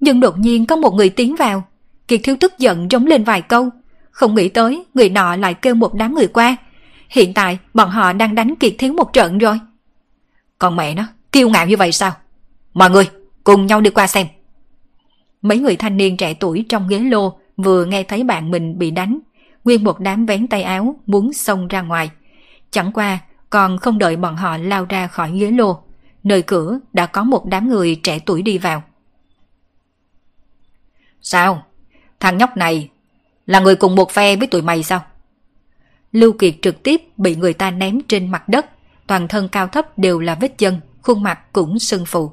nhưng 0.00 0.20
đột 0.20 0.38
nhiên 0.38 0.66
có 0.66 0.76
một 0.76 0.94
người 0.94 1.08
tiến 1.08 1.36
vào. 1.36 1.64
Kiệt 2.08 2.20
Thiếu 2.22 2.36
tức 2.40 2.58
giận 2.58 2.88
rống 2.90 3.06
lên 3.06 3.24
vài 3.24 3.42
câu, 3.42 3.68
không 4.10 4.34
nghĩ 4.34 4.48
tới 4.48 4.84
người 4.94 5.08
nọ 5.08 5.36
lại 5.36 5.54
kêu 5.54 5.74
một 5.74 5.94
đám 5.94 6.14
người 6.14 6.26
qua. 6.26 6.56
Hiện 7.08 7.34
tại 7.34 7.58
bọn 7.74 7.90
họ 7.90 8.12
đang 8.12 8.34
đánh 8.34 8.56
Kiệt 8.56 8.74
Thiếu 8.78 8.92
một 8.92 9.12
trận 9.12 9.38
rồi. 9.38 9.58
Còn 10.58 10.76
mẹ 10.76 10.94
nó, 10.94 11.04
kiêu 11.32 11.48
ngạo 11.48 11.66
như 11.66 11.76
vậy 11.76 11.92
sao? 11.92 12.12
Mọi 12.74 12.90
người, 12.90 13.08
cùng 13.44 13.66
nhau 13.66 13.80
đi 13.80 13.90
qua 13.90 14.06
xem. 14.06 14.26
Mấy 15.42 15.58
người 15.58 15.76
thanh 15.76 15.96
niên 15.96 16.16
trẻ 16.16 16.34
tuổi 16.34 16.64
trong 16.68 16.88
ghế 16.88 16.98
lô 16.98 17.39
vừa 17.62 17.84
nghe 17.84 18.02
thấy 18.02 18.24
bạn 18.24 18.50
mình 18.50 18.78
bị 18.78 18.90
đánh, 18.90 19.18
nguyên 19.64 19.84
một 19.84 20.00
đám 20.00 20.26
vén 20.26 20.46
tay 20.46 20.62
áo 20.62 20.96
muốn 21.06 21.32
xông 21.32 21.68
ra 21.68 21.82
ngoài. 21.82 22.10
Chẳng 22.70 22.92
qua 22.92 23.18
còn 23.50 23.78
không 23.78 23.98
đợi 23.98 24.16
bọn 24.16 24.36
họ 24.36 24.56
lao 24.56 24.84
ra 24.84 25.06
khỏi 25.06 25.38
ghế 25.38 25.50
lô, 25.50 25.82
nơi 26.22 26.42
cửa 26.42 26.78
đã 26.92 27.06
có 27.06 27.24
một 27.24 27.46
đám 27.46 27.68
người 27.68 28.00
trẻ 28.02 28.18
tuổi 28.26 28.42
đi 28.42 28.58
vào. 28.58 28.82
Sao? 31.22 31.66
Thằng 32.20 32.38
nhóc 32.38 32.56
này 32.56 32.90
là 33.46 33.60
người 33.60 33.76
cùng 33.76 33.94
một 33.94 34.10
phe 34.10 34.36
với 34.36 34.46
tụi 34.46 34.62
mày 34.62 34.82
sao? 34.82 35.04
Lưu 36.12 36.32
Kiệt 36.32 36.54
trực 36.62 36.82
tiếp 36.82 37.02
bị 37.16 37.36
người 37.36 37.52
ta 37.52 37.70
ném 37.70 38.00
trên 38.08 38.30
mặt 38.30 38.48
đất, 38.48 38.66
toàn 39.06 39.28
thân 39.28 39.48
cao 39.48 39.66
thấp 39.66 39.98
đều 39.98 40.20
là 40.20 40.34
vết 40.34 40.58
chân, 40.58 40.80
khuôn 41.02 41.22
mặt 41.22 41.52
cũng 41.52 41.78
sưng 41.78 42.04
phù. 42.06 42.32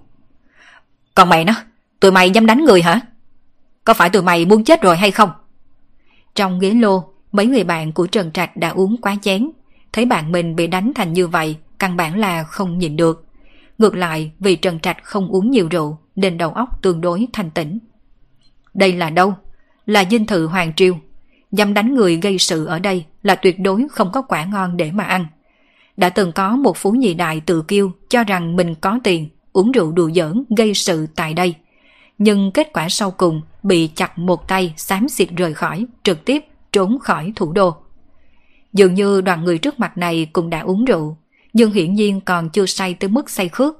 Còn 1.15 1.29
mày 1.29 1.45
nó, 1.45 1.53
tụi 1.99 2.11
mày 2.11 2.29
dám 2.29 2.45
đánh 2.45 2.65
người 2.65 2.81
hả? 2.81 3.01
Có 3.87 3.93
phải 3.93 4.09
tụi 4.09 4.21
mày 4.21 4.45
muốn 4.45 4.63
chết 4.63 4.81
rồi 4.81 4.97
hay 4.97 5.11
không? 5.11 5.29
Trong 6.35 6.59
ghế 6.59 6.73
lô, 6.73 7.03
mấy 7.31 7.45
người 7.45 7.63
bạn 7.63 7.91
của 7.91 8.07
Trần 8.07 8.31
Trạch 8.31 8.57
đã 8.57 8.69
uống 8.69 8.97
quá 9.01 9.15
chén. 9.21 9.49
Thấy 9.93 10.05
bạn 10.05 10.31
mình 10.31 10.55
bị 10.55 10.67
đánh 10.67 10.91
thành 10.95 11.13
như 11.13 11.27
vậy, 11.27 11.55
căn 11.79 11.97
bản 11.97 12.19
là 12.19 12.43
không 12.43 12.77
nhìn 12.77 12.95
được. 12.95 13.25
Ngược 13.77 13.95
lại, 13.95 14.31
vì 14.39 14.55
Trần 14.55 14.79
Trạch 14.79 14.97
không 15.03 15.27
uống 15.27 15.51
nhiều 15.51 15.67
rượu, 15.71 15.97
nên 16.15 16.37
đầu 16.37 16.49
óc 16.49 16.81
tương 16.81 17.01
đối 17.01 17.27
thanh 17.33 17.51
tĩnh. 17.51 17.79
Đây 18.73 18.93
là 18.93 19.09
đâu? 19.09 19.33
Là 19.85 20.03
dinh 20.11 20.25
thự 20.25 20.47
Hoàng 20.47 20.73
Triều. 20.75 20.93
Dám 21.51 21.73
đánh 21.73 21.95
người 21.95 22.17
gây 22.17 22.37
sự 22.37 22.65
ở 22.65 22.79
đây 22.79 23.05
là 23.23 23.35
tuyệt 23.35 23.59
đối 23.59 23.87
không 23.91 24.11
có 24.11 24.21
quả 24.21 24.45
ngon 24.45 24.77
để 24.77 24.91
mà 24.91 25.03
ăn. 25.03 25.25
Đã 25.97 26.09
từng 26.09 26.31
có 26.31 26.55
một 26.55 26.77
phú 26.77 26.91
nhị 26.91 27.13
đại 27.13 27.41
tự 27.41 27.61
kiêu 27.61 27.91
cho 28.09 28.23
rằng 28.23 28.55
mình 28.55 28.75
có 28.75 28.99
tiền, 29.03 29.29
uống 29.53 29.71
rượu 29.71 29.91
đùa 29.91 30.09
giỡn 30.15 30.43
gây 30.57 30.73
sự 30.73 31.07
tại 31.15 31.33
đây. 31.33 31.55
Nhưng 32.17 32.51
kết 32.51 32.69
quả 32.73 32.89
sau 32.89 33.11
cùng 33.11 33.41
bị 33.63 33.89
chặt 33.95 34.17
một 34.17 34.47
tay 34.47 34.73
xám 34.77 35.09
xịt 35.09 35.29
rời 35.37 35.53
khỏi, 35.53 35.85
trực 36.03 36.25
tiếp 36.25 36.45
trốn 36.71 36.99
khỏi 36.99 37.33
thủ 37.35 37.53
đô. 37.53 37.75
Dường 38.73 38.93
như 38.93 39.21
đoàn 39.21 39.43
người 39.43 39.57
trước 39.57 39.79
mặt 39.79 39.97
này 39.97 40.29
cũng 40.33 40.49
đã 40.49 40.59
uống 40.59 40.85
rượu, 40.85 41.17
nhưng 41.53 41.71
hiển 41.71 41.93
nhiên 41.93 42.21
còn 42.21 42.49
chưa 42.49 42.65
say 42.65 42.93
tới 42.93 43.09
mức 43.09 43.29
say 43.29 43.49
khước. 43.49 43.75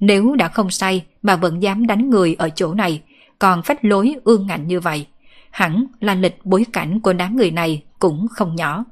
Nếu 0.00 0.34
đã 0.34 0.48
không 0.48 0.70
say 0.70 1.04
mà 1.22 1.36
vẫn 1.36 1.62
dám 1.62 1.86
đánh 1.86 2.10
người 2.10 2.34
ở 2.38 2.48
chỗ 2.48 2.74
này, 2.74 3.02
còn 3.38 3.62
phách 3.62 3.84
lối 3.84 4.16
ương 4.24 4.46
ngạnh 4.46 4.66
như 4.66 4.80
vậy, 4.80 5.06
hẳn 5.50 5.86
là 6.00 6.14
lịch 6.14 6.38
bối 6.44 6.66
cảnh 6.72 7.00
của 7.00 7.12
đám 7.12 7.36
người 7.36 7.50
này 7.50 7.82
cũng 7.98 8.26
không 8.30 8.56
nhỏ. 8.56 8.84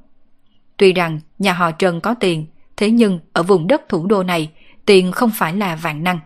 Tuy 0.77 0.93
rằng 0.93 1.21
nhà 1.39 1.53
họ 1.53 1.71
Trần 1.71 2.01
có 2.01 2.15
tiền, 2.15 2.47
thế 2.77 2.91
nhưng 2.91 3.21
ở 3.33 3.43
vùng 3.43 3.67
đất 3.67 3.89
thủ 3.89 4.07
đô 4.07 4.23
này, 4.23 4.51
tiền 4.87 5.13
không 5.13 5.31
phải 5.35 5.57
là 5.57 5.77
vạn 5.77 6.05
năng. 6.05 6.21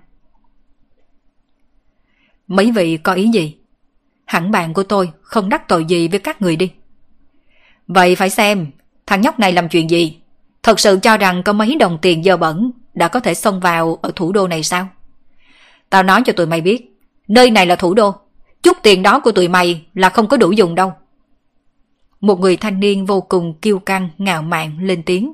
Mấy 2.49 2.73
vị 2.73 2.97
có 2.97 3.13
ý 3.13 3.29
gì? 3.29 3.57
Hẳn 4.25 4.51
bạn 4.51 4.75
của 4.75 4.83
tôi 4.83 5.11
không 5.23 5.49
đắc 5.49 5.69
tội 5.69 5.85
gì 5.85 6.09
với 6.09 6.19
các 6.19 6.43
người 6.43 6.57
đi. 6.57 6.71
Vậy 7.89 8.17
phải 8.17 8.31
xem, 8.31 8.67
thằng 9.07 9.21
nhóc 9.21 9.39
này 9.39 9.53
làm 9.53 9.69
chuyện 9.69 9.91
gì? 9.91 10.17
Thật 10.63 10.81
sự 10.81 10.99
cho 11.03 11.17
rằng 11.17 11.43
có 11.43 11.53
mấy 11.53 11.77
đồng 11.81 11.99
tiền 12.03 12.23
dơ 12.23 12.37
bẩn 12.37 12.71
đã 12.95 13.09
có 13.09 13.21
thể 13.21 13.35
xông 13.35 13.61
vào 13.61 13.99
ở 14.03 14.13
thủ 14.17 14.33
đô 14.33 14.49
này 14.49 14.63
sao? 14.63 14.89
Tao 15.91 16.03
nói 16.03 16.23
cho 16.25 16.33
tụi 16.33 16.47
mày 16.47 16.61
biết, 16.61 16.99
nơi 17.29 17.51
này 17.51 17.67
là 17.67 17.77
thủ 17.77 17.95
đô. 17.95 18.15
Chút 18.63 18.77
tiền 18.83 19.03
đó 19.03 19.21
của 19.21 19.33
tụi 19.33 19.49
mày 19.49 19.85
là 19.95 20.09
không 20.09 20.29
có 20.29 20.37
đủ 20.37 20.53
dùng 20.53 20.75
đâu. 20.75 20.93
Một 22.21 22.41
người 22.41 22.57
thanh 22.57 22.81
niên 22.81 23.07
vô 23.07 23.21
cùng 23.21 23.55
kiêu 23.55 23.79
căng, 23.79 24.09
ngạo 24.19 24.43
mạn 24.43 24.79
lên 24.81 25.03
tiếng, 25.03 25.33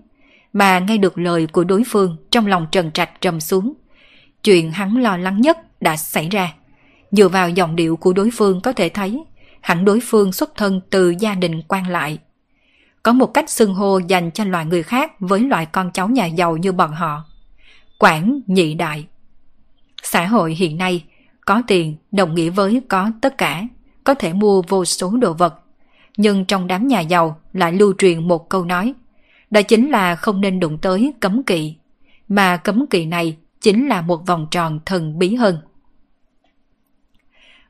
mà 0.52 0.78
nghe 0.78 0.96
được 0.96 1.18
lời 1.18 1.46
của 1.46 1.64
đối 1.64 1.82
phương 1.86 2.16
trong 2.30 2.46
lòng 2.46 2.66
trần 2.72 2.92
trạch 2.92 3.20
trầm 3.20 3.40
xuống. 3.40 3.72
Chuyện 4.42 4.70
hắn 4.72 4.96
lo 4.96 5.16
lắng 5.16 5.40
nhất 5.40 5.82
đã 5.82 5.96
xảy 5.96 6.28
ra. 6.28 6.52
Dựa 7.12 7.28
vào 7.28 7.50
giọng 7.50 7.76
điệu 7.76 7.96
của 7.96 8.12
đối 8.12 8.30
phương 8.32 8.60
có 8.60 8.72
thể 8.72 8.88
thấy, 8.88 9.24
hẳn 9.60 9.84
đối 9.84 10.00
phương 10.02 10.32
xuất 10.32 10.54
thân 10.56 10.80
từ 10.90 11.14
gia 11.18 11.34
đình 11.34 11.62
quan 11.68 11.88
lại. 11.88 12.18
Có 13.02 13.12
một 13.12 13.26
cách 13.26 13.50
xưng 13.50 13.74
hô 13.74 13.98
dành 13.98 14.30
cho 14.30 14.44
loại 14.44 14.66
người 14.66 14.82
khác 14.82 15.12
với 15.20 15.40
loại 15.40 15.66
con 15.66 15.90
cháu 15.92 16.08
nhà 16.08 16.26
giàu 16.26 16.56
như 16.56 16.72
bọn 16.72 16.92
họ. 16.92 17.24
Quản 17.98 18.40
nhị 18.46 18.74
đại. 18.74 19.06
Xã 20.02 20.26
hội 20.26 20.54
hiện 20.54 20.78
nay, 20.78 21.04
có 21.46 21.62
tiền 21.66 21.96
đồng 22.12 22.34
nghĩa 22.34 22.50
với 22.50 22.82
có 22.88 23.10
tất 23.20 23.38
cả, 23.38 23.62
có 24.04 24.14
thể 24.14 24.32
mua 24.32 24.62
vô 24.62 24.84
số 24.84 25.10
đồ 25.10 25.32
vật. 25.32 25.54
Nhưng 26.16 26.44
trong 26.44 26.66
đám 26.66 26.88
nhà 26.88 27.00
giàu 27.00 27.40
lại 27.52 27.72
lưu 27.72 27.94
truyền 27.98 28.28
một 28.28 28.48
câu 28.48 28.64
nói. 28.64 28.94
Đó 29.50 29.62
chính 29.62 29.90
là 29.90 30.16
không 30.16 30.40
nên 30.40 30.60
đụng 30.60 30.78
tới 30.78 31.12
cấm 31.20 31.42
kỵ. 31.42 31.74
Mà 32.28 32.56
cấm 32.56 32.86
kỵ 32.86 33.06
này 33.06 33.36
chính 33.60 33.88
là 33.88 34.00
một 34.00 34.26
vòng 34.26 34.46
tròn 34.50 34.80
thần 34.86 35.18
bí 35.18 35.34
hơn. 35.34 35.58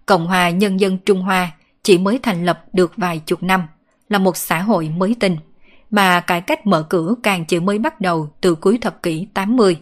Cộng 0.06 0.26
hòa 0.26 0.50
Nhân 0.50 0.80
dân 0.80 0.98
Trung 0.98 1.22
Hoa 1.22 1.52
chỉ 1.82 1.98
mới 1.98 2.18
thành 2.22 2.46
lập 2.46 2.64
được 2.72 2.92
vài 2.96 3.18
chục 3.26 3.42
năm, 3.42 3.62
là 4.08 4.18
một 4.18 4.36
xã 4.36 4.62
hội 4.62 4.88
mới 4.88 5.16
tinh, 5.20 5.36
mà 5.90 6.20
cải 6.20 6.40
cách 6.40 6.66
mở 6.66 6.82
cửa 6.82 7.14
càng 7.22 7.44
chỉ 7.44 7.60
mới 7.60 7.78
bắt 7.78 8.00
đầu 8.00 8.30
từ 8.40 8.54
cuối 8.54 8.78
thập 8.80 9.02
kỷ 9.02 9.26
80. 9.34 9.76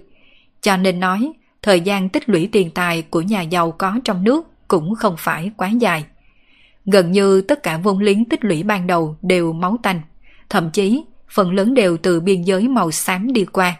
Cho 0.62 0.76
nên 0.76 1.00
nói, 1.00 1.32
thời 1.62 1.80
gian 1.80 2.08
tích 2.08 2.28
lũy 2.28 2.48
tiền 2.52 2.70
tài 2.70 3.02
của 3.02 3.20
nhà 3.20 3.42
giàu 3.42 3.70
có 3.70 3.98
trong 4.04 4.24
nước 4.24 4.46
cũng 4.68 4.94
không 4.94 5.14
phải 5.18 5.50
quá 5.56 5.68
dài. 5.68 6.04
Gần 6.84 7.12
như 7.12 7.40
tất 7.40 7.62
cả 7.62 7.76
vốn 7.76 7.98
liếng 7.98 8.24
tích 8.24 8.44
lũy 8.44 8.62
ban 8.62 8.86
đầu 8.86 9.16
đều 9.22 9.52
máu 9.52 9.76
tanh, 9.82 10.00
thậm 10.48 10.70
chí 10.70 11.04
phần 11.28 11.52
lớn 11.52 11.74
đều 11.74 11.96
từ 11.96 12.20
biên 12.20 12.42
giới 12.42 12.68
màu 12.68 12.90
xám 12.90 13.32
đi 13.32 13.44
qua. 13.44 13.76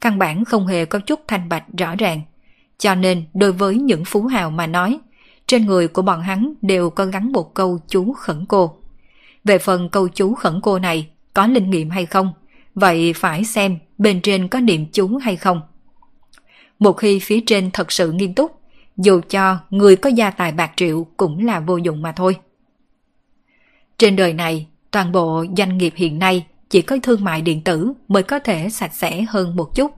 Căn 0.00 0.18
bản 0.18 0.44
không 0.44 0.66
hề 0.66 0.84
có 0.84 0.98
chút 0.98 1.20
thanh 1.28 1.48
bạch 1.48 1.64
rõ 1.78 1.94
ràng. 1.98 2.20
Cho 2.78 2.94
nên 2.94 3.24
đối 3.34 3.52
với 3.52 3.74
những 3.74 4.04
phú 4.04 4.26
hào 4.26 4.50
mà 4.50 4.66
nói, 4.66 4.98
trên 5.50 5.66
người 5.66 5.88
của 5.88 6.02
bọn 6.02 6.20
hắn 6.22 6.54
đều 6.62 6.90
có 6.90 7.06
gắn 7.06 7.32
một 7.32 7.54
câu 7.54 7.78
chú 7.88 8.12
khẩn 8.12 8.44
cô. 8.48 8.76
Về 9.44 9.58
phần 9.58 9.88
câu 9.88 10.08
chú 10.08 10.34
khẩn 10.34 10.60
cô 10.62 10.78
này 10.78 11.08
có 11.34 11.46
linh 11.46 11.70
nghiệm 11.70 11.90
hay 11.90 12.06
không, 12.06 12.32
vậy 12.74 13.12
phải 13.12 13.44
xem 13.44 13.78
bên 13.98 14.20
trên 14.20 14.48
có 14.48 14.60
niệm 14.60 14.86
chú 14.92 15.16
hay 15.16 15.36
không. 15.36 15.60
Một 16.78 16.92
khi 16.92 17.18
phía 17.18 17.40
trên 17.46 17.70
thật 17.70 17.92
sự 17.92 18.12
nghiêm 18.12 18.34
túc, 18.34 18.60
dù 18.96 19.20
cho 19.28 19.58
người 19.70 19.96
có 19.96 20.10
gia 20.10 20.30
tài 20.30 20.52
bạc 20.52 20.72
triệu 20.76 21.06
cũng 21.16 21.46
là 21.46 21.60
vô 21.60 21.76
dụng 21.76 22.02
mà 22.02 22.12
thôi. 22.12 22.36
Trên 23.98 24.16
đời 24.16 24.32
này, 24.32 24.66
toàn 24.90 25.12
bộ 25.12 25.44
doanh 25.56 25.78
nghiệp 25.78 25.92
hiện 25.96 26.18
nay 26.18 26.46
chỉ 26.68 26.82
có 26.82 26.96
thương 27.02 27.24
mại 27.24 27.42
điện 27.42 27.64
tử 27.64 27.92
mới 28.08 28.22
có 28.22 28.38
thể 28.38 28.68
sạch 28.68 28.94
sẽ 28.94 29.22
hơn 29.22 29.56
một 29.56 29.74
chút. 29.74 29.92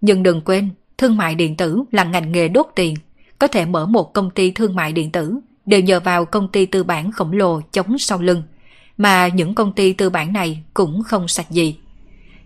Nhưng 0.00 0.22
đừng 0.22 0.40
quên, 0.40 0.70
thương 0.98 1.16
mại 1.16 1.34
điện 1.34 1.56
tử 1.56 1.82
là 1.92 2.04
ngành 2.04 2.32
nghề 2.32 2.48
đốt 2.48 2.66
tiền 2.74 2.94
có 3.42 3.48
thể 3.48 3.64
mở 3.64 3.86
một 3.86 4.12
công 4.12 4.30
ty 4.30 4.50
thương 4.50 4.74
mại 4.74 4.92
điện 4.92 5.10
tử 5.10 5.38
đều 5.66 5.80
nhờ 5.80 6.00
vào 6.00 6.24
công 6.24 6.48
ty 6.48 6.66
tư 6.66 6.84
bản 6.84 7.12
khổng 7.12 7.32
lồ 7.32 7.60
chống 7.72 7.98
sau 7.98 8.18
lưng, 8.18 8.42
mà 8.96 9.28
những 9.28 9.54
công 9.54 9.72
ty 9.72 9.92
tư 9.92 10.10
bản 10.10 10.32
này 10.32 10.62
cũng 10.74 11.02
không 11.02 11.28
sạch 11.28 11.50
gì. 11.50 11.76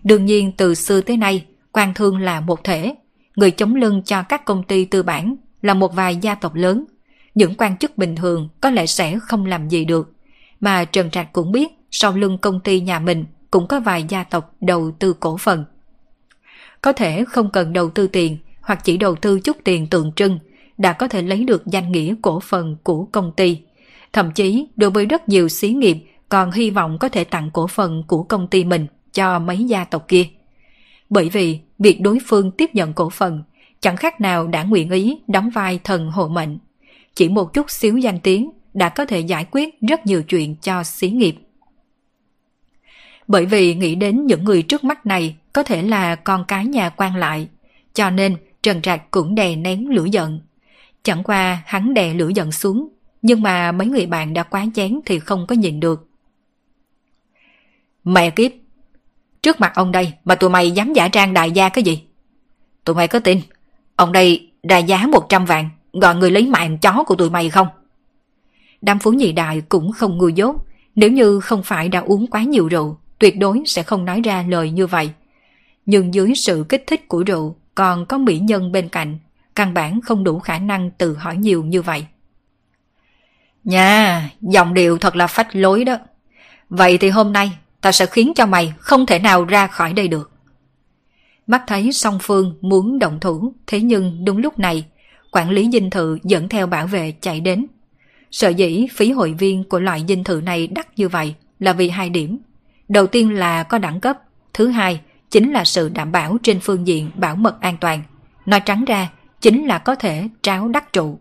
Đương 0.03 0.25
nhiên 0.25 0.51
từ 0.57 0.75
xưa 0.75 1.01
tới 1.01 1.17
nay, 1.17 1.45
quan 1.71 1.93
thương 1.93 2.17
là 2.17 2.39
một 2.39 2.63
thể, 2.63 2.95
người 3.35 3.51
chống 3.51 3.75
lưng 3.75 4.01
cho 4.05 4.23
các 4.23 4.45
công 4.45 4.63
ty 4.63 4.85
tư 4.85 5.03
bản 5.03 5.35
là 5.61 5.73
một 5.73 5.95
vài 5.95 6.15
gia 6.15 6.35
tộc 6.35 6.55
lớn. 6.55 6.85
Những 7.35 7.55
quan 7.57 7.77
chức 7.77 7.97
bình 7.97 8.15
thường 8.15 8.49
có 8.61 8.69
lẽ 8.69 8.85
sẽ 8.85 9.19
không 9.19 9.45
làm 9.45 9.69
gì 9.69 9.85
được, 9.85 10.13
mà 10.59 10.85
Trần 10.85 11.11
Trạch 11.11 11.33
cũng 11.33 11.51
biết 11.51 11.67
sau 11.91 12.11
lưng 12.11 12.37
công 12.37 12.59
ty 12.59 12.79
nhà 12.79 12.99
mình 12.99 13.25
cũng 13.51 13.67
có 13.67 13.79
vài 13.79 14.05
gia 14.09 14.23
tộc 14.23 14.55
đầu 14.61 14.91
tư 14.99 15.13
cổ 15.13 15.37
phần. 15.37 15.65
Có 16.81 16.93
thể 16.93 17.25
không 17.25 17.51
cần 17.51 17.73
đầu 17.73 17.89
tư 17.89 18.07
tiền 18.07 18.37
hoặc 18.61 18.83
chỉ 18.83 18.97
đầu 18.97 19.15
tư 19.15 19.39
chút 19.39 19.57
tiền 19.63 19.87
tượng 19.87 20.11
trưng 20.15 20.39
đã 20.77 20.93
có 20.93 21.07
thể 21.07 21.21
lấy 21.21 21.43
được 21.43 21.65
danh 21.65 21.91
nghĩa 21.91 22.15
cổ 22.21 22.39
phần 22.39 22.77
của 22.83 23.05
công 23.05 23.31
ty. 23.31 23.59
Thậm 24.13 24.31
chí 24.31 24.67
đối 24.75 24.89
với 24.89 25.05
rất 25.05 25.29
nhiều 25.29 25.49
xí 25.49 25.69
nghiệp 25.69 25.97
còn 26.29 26.51
hy 26.51 26.69
vọng 26.69 26.97
có 26.99 27.09
thể 27.09 27.23
tặng 27.23 27.49
cổ 27.53 27.67
phần 27.67 28.03
của 28.07 28.23
công 28.23 28.47
ty 28.47 28.63
mình 28.63 28.87
cho 29.13 29.39
mấy 29.39 29.63
gia 29.63 29.83
tộc 29.83 30.05
kia. 30.07 30.25
Bởi 31.09 31.29
vì 31.29 31.59
việc 31.79 32.01
đối 32.01 32.17
phương 32.25 32.51
tiếp 32.51 32.69
nhận 32.73 32.93
cổ 32.93 33.09
phần 33.09 33.43
chẳng 33.79 33.97
khác 33.97 34.21
nào 34.21 34.47
đã 34.47 34.63
nguyện 34.63 34.89
ý 34.89 35.17
đóng 35.27 35.49
vai 35.49 35.79
thần 35.83 36.11
hộ 36.11 36.27
mệnh. 36.27 36.57
Chỉ 37.15 37.29
một 37.29 37.53
chút 37.53 37.71
xíu 37.71 37.97
danh 37.97 38.19
tiếng 38.19 38.49
đã 38.73 38.89
có 38.89 39.05
thể 39.05 39.19
giải 39.19 39.45
quyết 39.51 39.81
rất 39.81 40.05
nhiều 40.05 40.23
chuyện 40.23 40.55
cho 40.55 40.83
xí 40.83 41.09
nghiệp. 41.09 41.35
Bởi 43.27 43.45
vì 43.45 43.75
nghĩ 43.75 43.95
đến 43.95 44.25
những 44.25 44.43
người 44.43 44.61
trước 44.61 44.83
mắt 44.83 45.05
này 45.05 45.35
có 45.53 45.63
thể 45.63 45.81
là 45.81 46.15
con 46.15 46.45
cái 46.47 46.65
nhà 46.65 46.89
quan 46.89 47.15
lại, 47.15 47.47
cho 47.93 48.09
nên 48.09 48.37
Trần 48.63 48.81
Trạch 48.81 49.11
cũng 49.11 49.35
đè 49.35 49.55
nén 49.55 49.89
lửa 49.89 50.05
giận. 50.11 50.39
Chẳng 51.03 51.23
qua 51.23 51.63
hắn 51.65 51.93
đè 51.93 52.13
lửa 52.13 52.29
giận 52.35 52.51
xuống, 52.51 52.89
nhưng 53.21 53.41
mà 53.41 53.71
mấy 53.71 53.87
người 53.87 54.05
bạn 54.05 54.33
đã 54.33 54.43
quá 54.43 54.65
chén 54.75 54.99
thì 55.05 55.19
không 55.19 55.47
có 55.47 55.55
nhìn 55.55 55.79
được. 55.79 56.07
Mẹ 58.03 58.29
kiếp! 58.29 58.51
Trước 59.41 59.59
mặt 59.59 59.71
ông 59.75 59.91
đây 59.91 60.13
mà 60.25 60.35
tụi 60.35 60.49
mày 60.49 60.71
dám 60.71 60.93
giả 60.93 61.07
trang 61.07 61.33
đại 61.33 61.51
gia 61.51 61.69
cái 61.69 61.83
gì? 61.83 62.03
Tụi 62.83 62.95
mày 62.95 63.07
có 63.07 63.19
tin? 63.19 63.39
Ông 63.95 64.11
đây 64.11 64.51
ra 64.69 64.77
giá 64.77 65.07
100 65.07 65.45
vạn, 65.45 65.69
gọi 65.93 66.15
người 66.15 66.31
lấy 66.31 66.47
mạng 66.47 66.77
chó 66.77 67.03
của 67.07 67.15
tụi 67.15 67.29
mày 67.29 67.49
không? 67.49 67.67
Đám 68.81 68.99
phú 68.99 69.11
nhị 69.11 69.31
đại 69.31 69.61
cũng 69.69 69.91
không 69.91 70.17
ngu 70.17 70.27
dốt, 70.27 70.55
nếu 70.95 71.11
như 71.11 71.39
không 71.39 71.63
phải 71.63 71.89
đã 71.89 71.99
uống 71.99 72.27
quá 72.27 72.43
nhiều 72.43 72.67
rượu, 72.67 72.97
tuyệt 73.19 73.37
đối 73.39 73.63
sẽ 73.65 73.83
không 73.83 74.05
nói 74.05 74.21
ra 74.21 74.45
lời 74.47 74.71
như 74.71 74.87
vậy. 74.87 75.09
Nhưng 75.85 76.13
dưới 76.13 76.35
sự 76.35 76.65
kích 76.69 76.83
thích 76.87 77.07
của 77.07 77.23
rượu, 77.23 77.55
còn 77.75 78.05
có 78.05 78.17
mỹ 78.17 78.39
nhân 78.39 78.71
bên 78.71 78.89
cạnh, 78.89 79.17
căn 79.57 79.73
bản 79.73 80.01
không 80.01 80.23
đủ 80.23 80.39
khả 80.39 80.59
năng 80.59 80.91
tự 80.91 81.15
hỏi 81.15 81.37
nhiều 81.37 81.63
như 81.63 81.81
vậy. 81.81 82.05
Nha, 83.63 84.29
giọng 84.41 84.73
điệu 84.73 84.97
thật 84.97 85.15
là 85.15 85.27
phách 85.27 85.55
lối 85.55 85.83
đó. 85.83 85.97
Vậy 86.69 86.97
thì 86.97 87.09
hôm 87.09 87.33
nay, 87.33 87.51
ta 87.81 87.91
sẽ 87.91 88.05
khiến 88.05 88.33
cho 88.35 88.45
mày 88.45 88.73
không 88.77 89.05
thể 89.05 89.19
nào 89.19 89.45
ra 89.45 89.67
khỏi 89.67 89.93
đây 89.93 90.07
được. 90.07 90.31
Mắt 91.47 91.63
thấy 91.67 91.91
song 91.91 92.19
phương 92.21 92.57
muốn 92.61 92.99
động 92.99 93.19
thủ, 93.19 93.53
thế 93.67 93.81
nhưng 93.81 94.25
đúng 94.25 94.37
lúc 94.37 94.59
này, 94.59 94.85
quản 95.31 95.49
lý 95.49 95.69
dinh 95.71 95.89
thự 95.89 96.17
dẫn 96.23 96.49
theo 96.49 96.67
bảo 96.67 96.87
vệ 96.87 97.13
chạy 97.21 97.39
đến. 97.39 97.65
Sở 98.31 98.49
dĩ 98.49 98.87
phí 98.95 99.11
hội 99.11 99.33
viên 99.33 99.63
của 99.63 99.79
loại 99.79 100.05
dinh 100.07 100.23
thự 100.23 100.41
này 100.45 100.67
đắt 100.67 100.87
như 100.99 101.09
vậy 101.09 101.35
là 101.59 101.73
vì 101.73 101.89
hai 101.89 102.09
điểm. 102.09 102.37
Đầu 102.89 103.07
tiên 103.07 103.33
là 103.33 103.63
có 103.63 103.77
đẳng 103.77 103.99
cấp, 103.99 104.17
thứ 104.53 104.67
hai 104.67 105.01
chính 105.29 105.51
là 105.51 105.65
sự 105.65 105.89
đảm 105.89 106.11
bảo 106.11 106.37
trên 106.43 106.59
phương 106.59 106.87
diện 106.87 107.11
bảo 107.15 107.35
mật 107.35 107.61
an 107.61 107.77
toàn. 107.81 108.03
Nói 108.45 108.59
trắng 108.59 108.85
ra, 108.85 109.09
chính 109.41 109.65
là 109.65 109.77
có 109.77 109.95
thể 109.95 110.27
tráo 110.41 110.67
đắc 110.67 110.93
trụ. 110.93 111.19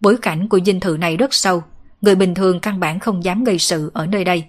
Bối 0.00 0.16
cảnh 0.22 0.48
của 0.48 0.60
dinh 0.66 0.80
thự 0.80 0.96
này 0.96 1.16
rất 1.16 1.34
sâu, 1.34 1.62
người 2.00 2.14
bình 2.14 2.34
thường 2.34 2.60
căn 2.60 2.80
bản 2.80 2.98
không 2.98 3.24
dám 3.24 3.44
gây 3.44 3.58
sự 3.58 3.90
ở 3.94 4.06
nơi 4.06 4.24
đây. 4.24 4.44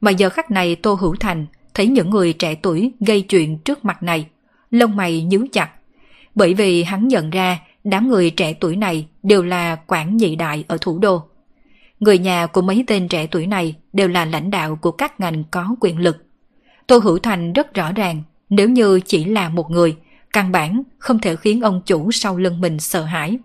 Mà 0.00 0.10
giờ 0.10 0.30
khắc 0.30 0.50
này 0.50 0.76
Tô 0.76 0.94
Hữu 0.94 1.16
Thành 1.20 1.46
thấy 1.74 1.86
những 1.86 2.10
người 2.10 2.32
trẻ 2.32 2.54
tuổi 2.54 2.92
gây 3.00 3.22
chuyện 3.22 3.58
trước 3.58 3.84
mặt 3.84 4.02
này, 4.02 4.26
lông 4.70 4.96
mày 4.96 5.22
nhíu 5.22 5.46
chặt. 5.52 5.70
Bởi 6.34 6.54
vì 6.54 6.82
hắn 6.82 7.08
nhận 7.08 7.30
ra 7.30 7.58
đám 7.84 8.08
người 8.08 8.30
trẻ 8.30 8.52
tuổi 8.52 8.76
này 8.76 9.06
đều 9.22 9.42
là 9.42 9.76
quản 9.86 10.16
nhị 10.16 10.36
đại 10.36 10.64
ở 10.68 10.78
thủ 10.80 10.98
đô. 10.98 11.22
Người 12.00 12.18
nhà 12.18 12.46
của 12.46 12.62
mấy 12.62 12.84
tên 12.86 13.08
trẻ 13.08 13.26
tuổi 13.26 13.46
này 13.46 13.74
đều 13.92 14.08
là 14.08 14.24
lãnh 14.24 14.50
đạo 14.50 14.76
của 14.76 14.92
các 14.92 15.20
ngành 15.20 15.44
có 15.50 15.76
quyền 15.80 15.98
lực. 15.98 16.16
Tô 16.86 16.98
Hữu 16.98 17.18
Thành 17.18 17.52
rất 17.52 17.74
rõ 17.74 17.92
ràng, 17.92 18.22
nếu 18.48 18.68
như 18.68 19.00
chỉ 19.00 19.24
là 19.24 19.48
một 19.48 19.70
người, 19.70 19.96
căn 20.36 20.52
bản 20.52 20.82
không 20.98 21.18
thể 21.18 21.36
khiến 21.36 21.60
ông 21.60 21.82
chủ 21.86 22.12
sau 22.12 22.36
lưng 22.36 22.60
mình 22.60 22.78
sợ 22.78 23.04
hãi. 23.04 23.38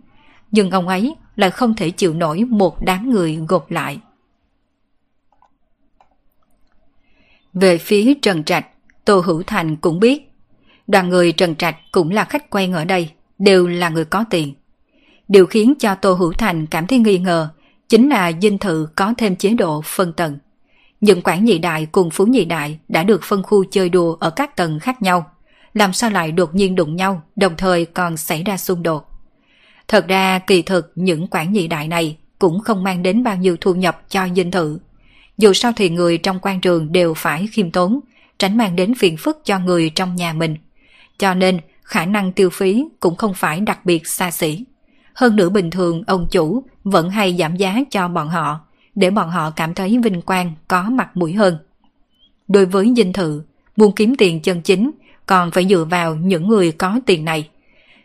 Nhưng 0.52 0.72
ông 0.72 0.88
ấy 0.88 1.16
lại 1.36 1.52
không 1.52 1.76
thể 1.76 1.90
chịu 1.90 2.14
nổi 2.14 2.44
một 2.44 2.86
đám 2.86 3.10
người 3.10 3.40
gộp 3.48 3.72
lại. 3.72 4.00
Về 7.54 7.78
phía 7.78 8.14
Trần 8.22 8.44
Trạch, 8.44 8.68
Tô 9.06 9.20
Hữu 9.26 9.44
Thành 9.44 9.76
cũng 9.76 10.00
biết. 10.00 10.32
Đoàn 10.88 11.10
người 11.10 11.32
Trần 11.32 11.56
Trạch 11.56 11.76
cũng 11.92 12.12
là 12.12 12.24
khách 12.24 12.50
quen 12.50 12.74
ở 12.74 12.86
đây, 12.86 13.10
đều 13.40 13.68
là 13.68 13.90
người 13.90 14.06
có 14.06 14.26
tiền. 14.30 14.54
Điều 15.28 15.46
khiến 15.46 15.74
cho 15.80 15.96
Tô 15.96 16.14
Hữu 16.14 16.34
Thành 16.34 16.68
cảm 16.68 16.88
thấy 16.88 17.00
nghi 17.00 17.18
ngờ 17.18 17.50
chính 17.90 18.10
là 18.10 18.32
dinh 18.42 18.58
thự 18.58 18.88
có 18.96 19.14
thêm 19.18 19.36
chế 19.36 19.50
độ 19.50 19.82
phân 19.86 20.14
tầng. 20.14 20.38
Những 21.02 21.22
quản 21.22 21.46
nhị 21.46 21.58
đại 21.58 21.86
cùng 21.86 22.10
phú 22.10 22.26
nhị 22.26 22.46
đại 22.46 22.80
đã 22.88 23.04
được 23.04 23.24
phân 23.24 23.44
khu 23.44 23.64
chơi 23.72 23.90
đùa 23.90 24.18
ở 24.20 24.30
các 24.30 24.56
tầng 24.56 24.80
khác 24.80 25.02
nhau. 25.02 25.31
Làm 25.74 25.94
sao 25.94 26.10
lại 26.10 26.32
đột 26.32 26.56
nhiên 26.56 26.76
đụng 26.76 26.96
nhau, 26.96 27.22
đồng 27.36 27.58
thời 27.58 27.86
còn 27.86 28.18
xảy 28.18 28.44
ra 28.44 28.58
xung 28.58 28.84
đột. 28.84 29.08
Thật 29.88 30.08
ra 30.08 30.40
kỳ 30.40 30.62
thực 30.62 30.92
những 30.96 31.28
quản 31.28 31.54
nhị 31.54 31.68
đại 31.68 31.88
này 31.88 32.18
cũng 32.40 32.60
không 32.60 32.84
mang 32.84 33.04
đến 33.04 33.24
bao 33.24 33.36
nhiêu 33.36 33.58
thu 33.62 33.76
nhập 33.76 34.02
cho 34.10 34.28
dinh 34.36 34.52
thự. 34.52 34.80
Dù 35.38 35.54
sao 35.54 35.72
thì 35.76 35.90
người 35.90 36.18
trong 36.18 36.40
quan 36.42 36.62
trường 36.62 36.92
đều 36.92 37.14
phải 37.14 37.48
khiêm 37.52 37.72
tốn, 37.72 38.00
tránh 38.40 38.58
mang 38.58 38.76
đến 38.76 38.96
phiền 38.96 39.18
phức 39.18 39.42
cho 39.44 39.60
người 39.60 39.90
trong 39.90 40.16
nhà 40.16 40.34
mình. 40.34 40.56
Cho 41.20 41.34
nên 41.34 41.60
khả 41.84 42.06
năng 42.06 42.32
tiêu 42.32 42.50
phí 42.50 42.86
cũng 43.00 43.16
không 43.16 43.34
phải 43.34 43.60
đặc 43.60 43.86
biệt 43.86 44.08
xa 44.08 44.32
xỉ. 44.32 44.66
Hơn 45.14 45.36
nữa 45.36 45.50
bình 45.50 45.70
thường 45.70 46.04
ông 46.08 46.28
chủ 46.32 46.64
vẫn 46.84 47.10
hay 47.10 47.36
giảm 47.40 47.56
giá 47.56 47.80
cho 47.92 48.08
bọn 48.08 48.30
họ, 48.30 48.60
để 48.96 49.10
bọn 49.10 49.30
họ 49.30 49.52
cảm 49.52 49.74
thấy 49.74 50.00
vinh 50.04 50.22
quang 50.22 50.54
có 50.68 50.84
mặt 50.84 51.18
mũi 51.18 51.34
hơn. 51.34 51.58
Đối 52.48 52.66
với 52.66 52.94
dinh 52.98 53.14
thự, 53.14 53.44
muốn 53.78 53.96
kiếm 53.96 54.16
tiền 54.16 54.42
chân 54.42 54.62
chính 54.62 54.92
còn 55.32 55.52
phải 55.52 55.66
dựa 55.70 55.84
vào 55.84 56.16
những 56.16 56.48
người 56.48 56.72
có 56.72 57.00
tiền 57.06 57.26
này. 57.26 57.50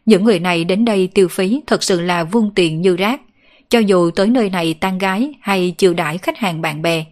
Những 0.04 0.24
người 0.24 0.38
này 0.38 0.64
đến 0.64 0.84
đây 0.84 1.06
tiêu 1.14 1.28
phí 1.28 1.60
thật 1.66 1.82
sự 1.82 2.00
là 2.00 2.24
vung 2.24 2.50
tiền 2.54 2.80
như 2.80 2.96
rác. 2.96 3.20
Cho 3.68 3.78
dù 3.78 4.10
tới 4.10 4.26
nơi 4.26 4.50
này 4.50 4.74
tan 4.74 4.98
gái 4.98 5.34
hay 5.40 5.74
chiều 5.78 5.94
đãi 5.94 6.18
khách 6.18 6.38
hàng 6.38 6.62
bạn 6.62 6.82
bè, 6.82 7.04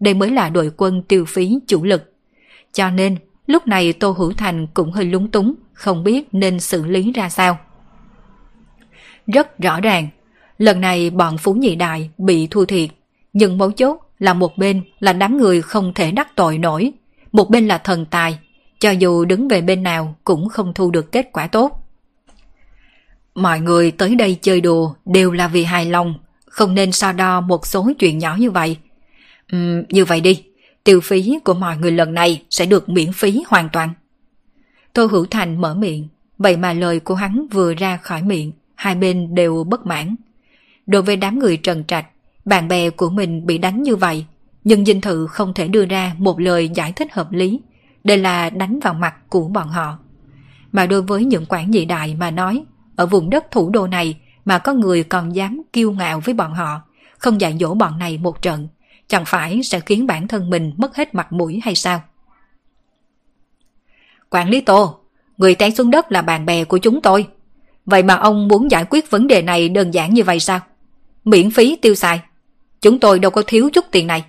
đây 0.00 0.14
mới 0.14 0.30
là 0.30 0.48
đội 0.48 0.70
quân 0.76 1.02
tiêu 1.02 1.24
phí 1.24 1.58
chủ 1.66 1.84
lực. 1.84 2.12
Cho 2.72 2.90
nên, 2.90 3.16
lúc 3.46 3.66
này 3.66 3.92
Tô 3.92 4.10
Hữu 4.10 4.32
Thành 4.32 4.66
cũng 4.74 4.92
hơi 4.92 5.04
lúng 5.04 5.30
túng, 5.30 5.54
không 5.72 6.04
biết 6.04 6.28
nên 6.32 6.60
xử 6.60 6.84
lý 6.84 7.12
ra 7.12 7.28
sao. 7.28 7.58
Rất 9.26 9.58
rõ 9.58 9.80
ràng, 9.80 10.08
lần 10.58 10.80
này 10.80 11.10
bọn 11.10 11.38
Phú 11.38 11.54
Nhị 11.54 11.76
Đại 11.76 12.10
bị 12.18 12.46
thua 12.46 12.64
thiệt, 12.64 12.90
nhưng 13.32 13.58
mấu 13.58 13.72
chốt 13.72 13.98
là 14.18 14.34
một 14.34 14.58
bên 14.58 14.82
là 15.00 15.12
đám 15.12 15.36
người 15.36 15.62
không 15.62 15.94
thể 15.94 16.10
đắc 16.10 16.36
tội 16.36 16.58
nổi, 16.58 16.92
một 17.32 17.50
bên 17.50 17.68
là 17.68 17.78
thần 17.78 18.06
tài, 18.06 18.38
cho 18.82 18.90
dù 18.90 19.24
đứng 19.24 19.48
về 19.48 19.60
bên 19.60 19.82
nào 19.82 20.14
cũng 20.24 20.48
không 20.48 20.74
thu 20.74 20.90
được 20.90 21.12
kết 21.12 21.28
quả 21.32 21.46
tốt. 21.46 21.88
Mọi 23.34 23.60
người 23.60 23.90
tới 23.90 24.14
đây 24.14 24.38
chơi 24.42 24.60
đùa 24.60 24.94
đều 25.04 25.32
là 25.32 25.48
vì 25.48 25.64
hài 25.64 25.86
lòng, 25.86 26.14
không 26.46 26.74
nên 26.74 26.92
so 26.92 27.12
đo 27.12 27.40
một 27.40 27.66
số 27.66 27.92
chuyện 27.98 28.18
nhỏ 28.18 28.36
như 28.38 28.50
vậy. 28.50 28.76
Uhm, 29.56 29.82
như 29.88 30.04
vậy 30.04 30.20
đi, 30.20 30.44
tiêu 30.84 31.00
phí 31.00 31.38
của 31.44 31.54
mọi 31.54 31.76
người 31.76 31.90
lần 31.90 32.14
này 32.14 32.42
sẽ 32.50 32.66
được 32.66 32.88
miễn 32.88 33.12
phí 33.12 33.42
hoàn 33.48 33.68
toàn. 33.72 33.90
Tô 34.92 35.06
Hữu 35.06 35.26
Thành 35.26 35.60
mở 35.60 35.74
miệng, 35.74 36.08
vậy 36.38 36.56
mà 36.56 36.72
lời 36.72 37.00
của 37.00 37.14
hắn 37.14 37.46
vừa 37.50 37.74
ra 37.74 37.96
khỏi 37.96 38.22
miệng, 38.22 38.52
hai 38.74 38.94
bên 38.94 39.34
đều 39.34 39.64
bất 39.64 39.86
mãn. 39.86 40.16
Đối 40.86 41.02
với 41.02 41.16
đám 41.16 41.38
người 41.38 41.56
trần 41.56 41.84
trạch, 41.84 42.06
bạn 42.44 42.68
bè 42.68 42.90
của 42.90 43.10
mình 43.10 43.46
bị 43.46 43.58
đánh 43.58 43.82
như 43.82 43.96
vậy, 43.96 44.24
nhưng 44.64 44.84
dinh 44.84 45.00
thự 45.00 45.26
không 45.26 45.54
thể 45.54 45.68
đưa 45.68 45.86
ra 45.86 46.14
một 46.18 46.40
lời 46.40 46.70
giải 46.74 46.92
thích 46.92 47.12
hợp 47.12 47.32
lý. 47.32 47.60
Đây 48.04 48.18
là 48.18 48.50
đánh 48.50 48.80
vào 48.80 48.94
mặt 48.94 49.14
của 49.28 49.48
bọn 49.48 49.68
họ. 49.68 49.98
Mà 50.72 50.86
đối 50.86 51.02
với 51.02 51.24
những 51.24 51.46
quản 51.48 51.70
nhị 51.70 51.84
đại 51.84 52.14
mà 52.14 52.30
nói, 52.30 52.64
ở 52.96 53.06
vùng 53.06 53.30
đất 53.30 53.50
thủ 53.50 53.70
đô 53.70 53.86
này 53.86 54.20
mà 54.44 54.58
có 54.58 54.72
người 54.72 55.04
còn 55.04 55.34
dám 55.34 55.62
kiêu 55.72 55.92
ngạo 55.92 56.20
với 56.20 56.34
bọn 56.34 56.54
họ, 56.54 56.80
không 57.18 57.40
dạy 57.40 57.56
dỗ 57.60 57.74
bọn 57.74 57.98
này 57.98 58.18
một 58.18 58.42
trận, 58.42 58.68
chẳng 59.08 59.24
phải 59.26 59.62
sẽ 59.62 59.80
khiến 59.80 60.06
bản 60.06 60.28
thân 60.28 60.50
mình 60.50 60.72
mất 60.76 60.96
hết 60.96 61.14
mặt 61.14 61.32
mũi 61.32 61.60
hay 61.64 61.74
sao? 61.74 62.02
Quản 64.30 64.48
lý 64.48 64.60
Tô, 64.60 64.98
người 65.36 65.54
té 65.54 65.70
xuống 65.70 65.90
đất 65.90 66.12
là 66.12 66.22
bạn 66.22 66.46
bè 66.46 66.64
của 66.64 66.78
chúng 66.78 67.02
tôi. 67.02 67.28
Vậy 67.86 68.02
mà 68.02 68.14
ông 68.14 68.48
muốn 68.48 68.70
giải 68.70 68.84
quyết 68.90 69.10
vấn 69.10 69.26
đề 69.26 69.42
này 69.42 69.68
đơn 69.68 69.90
giản 69.90 70.14
như 70.14 70.24
vậy 70.24 70.40
sao? 70.40 70.60
Miễn 71.24 71.50
phí 71.50 71.76
tiêu 71.76 71.94
xài. 71.94 72.20
Chúng 72.80 73.00
tôi 73.00 73.18
đâu 73.18 73.30
có 73.30 73.42
thiếu 73.46 73.70
chút 73.72 73.84
tiền 73.90 74.06
này. 74.06 74.24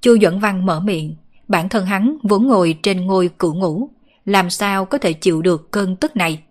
Chu 0.00 0.16
Duẩn 0.22 0.38
Văn 0.38 0.66
mở 0.66 0.80
miệng, 0.80 1.16
bản 1.48 1.68
thân 1.68 1.86
hắn 1.86 2.16
vốn 2.22 2.46
ngồi 2.46 2.78
trên 2.82 3.06
ngôi 3.06 3.30
cửu 3.38 3.54
ngủ, 3.54 3.90
làm 4.24 4.50
sao 4.50 4.84
có 4.84 4.98
thể 4.98 5.12
chịu 5.12 5.42
được 5.42 5.70
cơn 5.70 5.96
tức 5.96 6.16
này. 6.16 6.42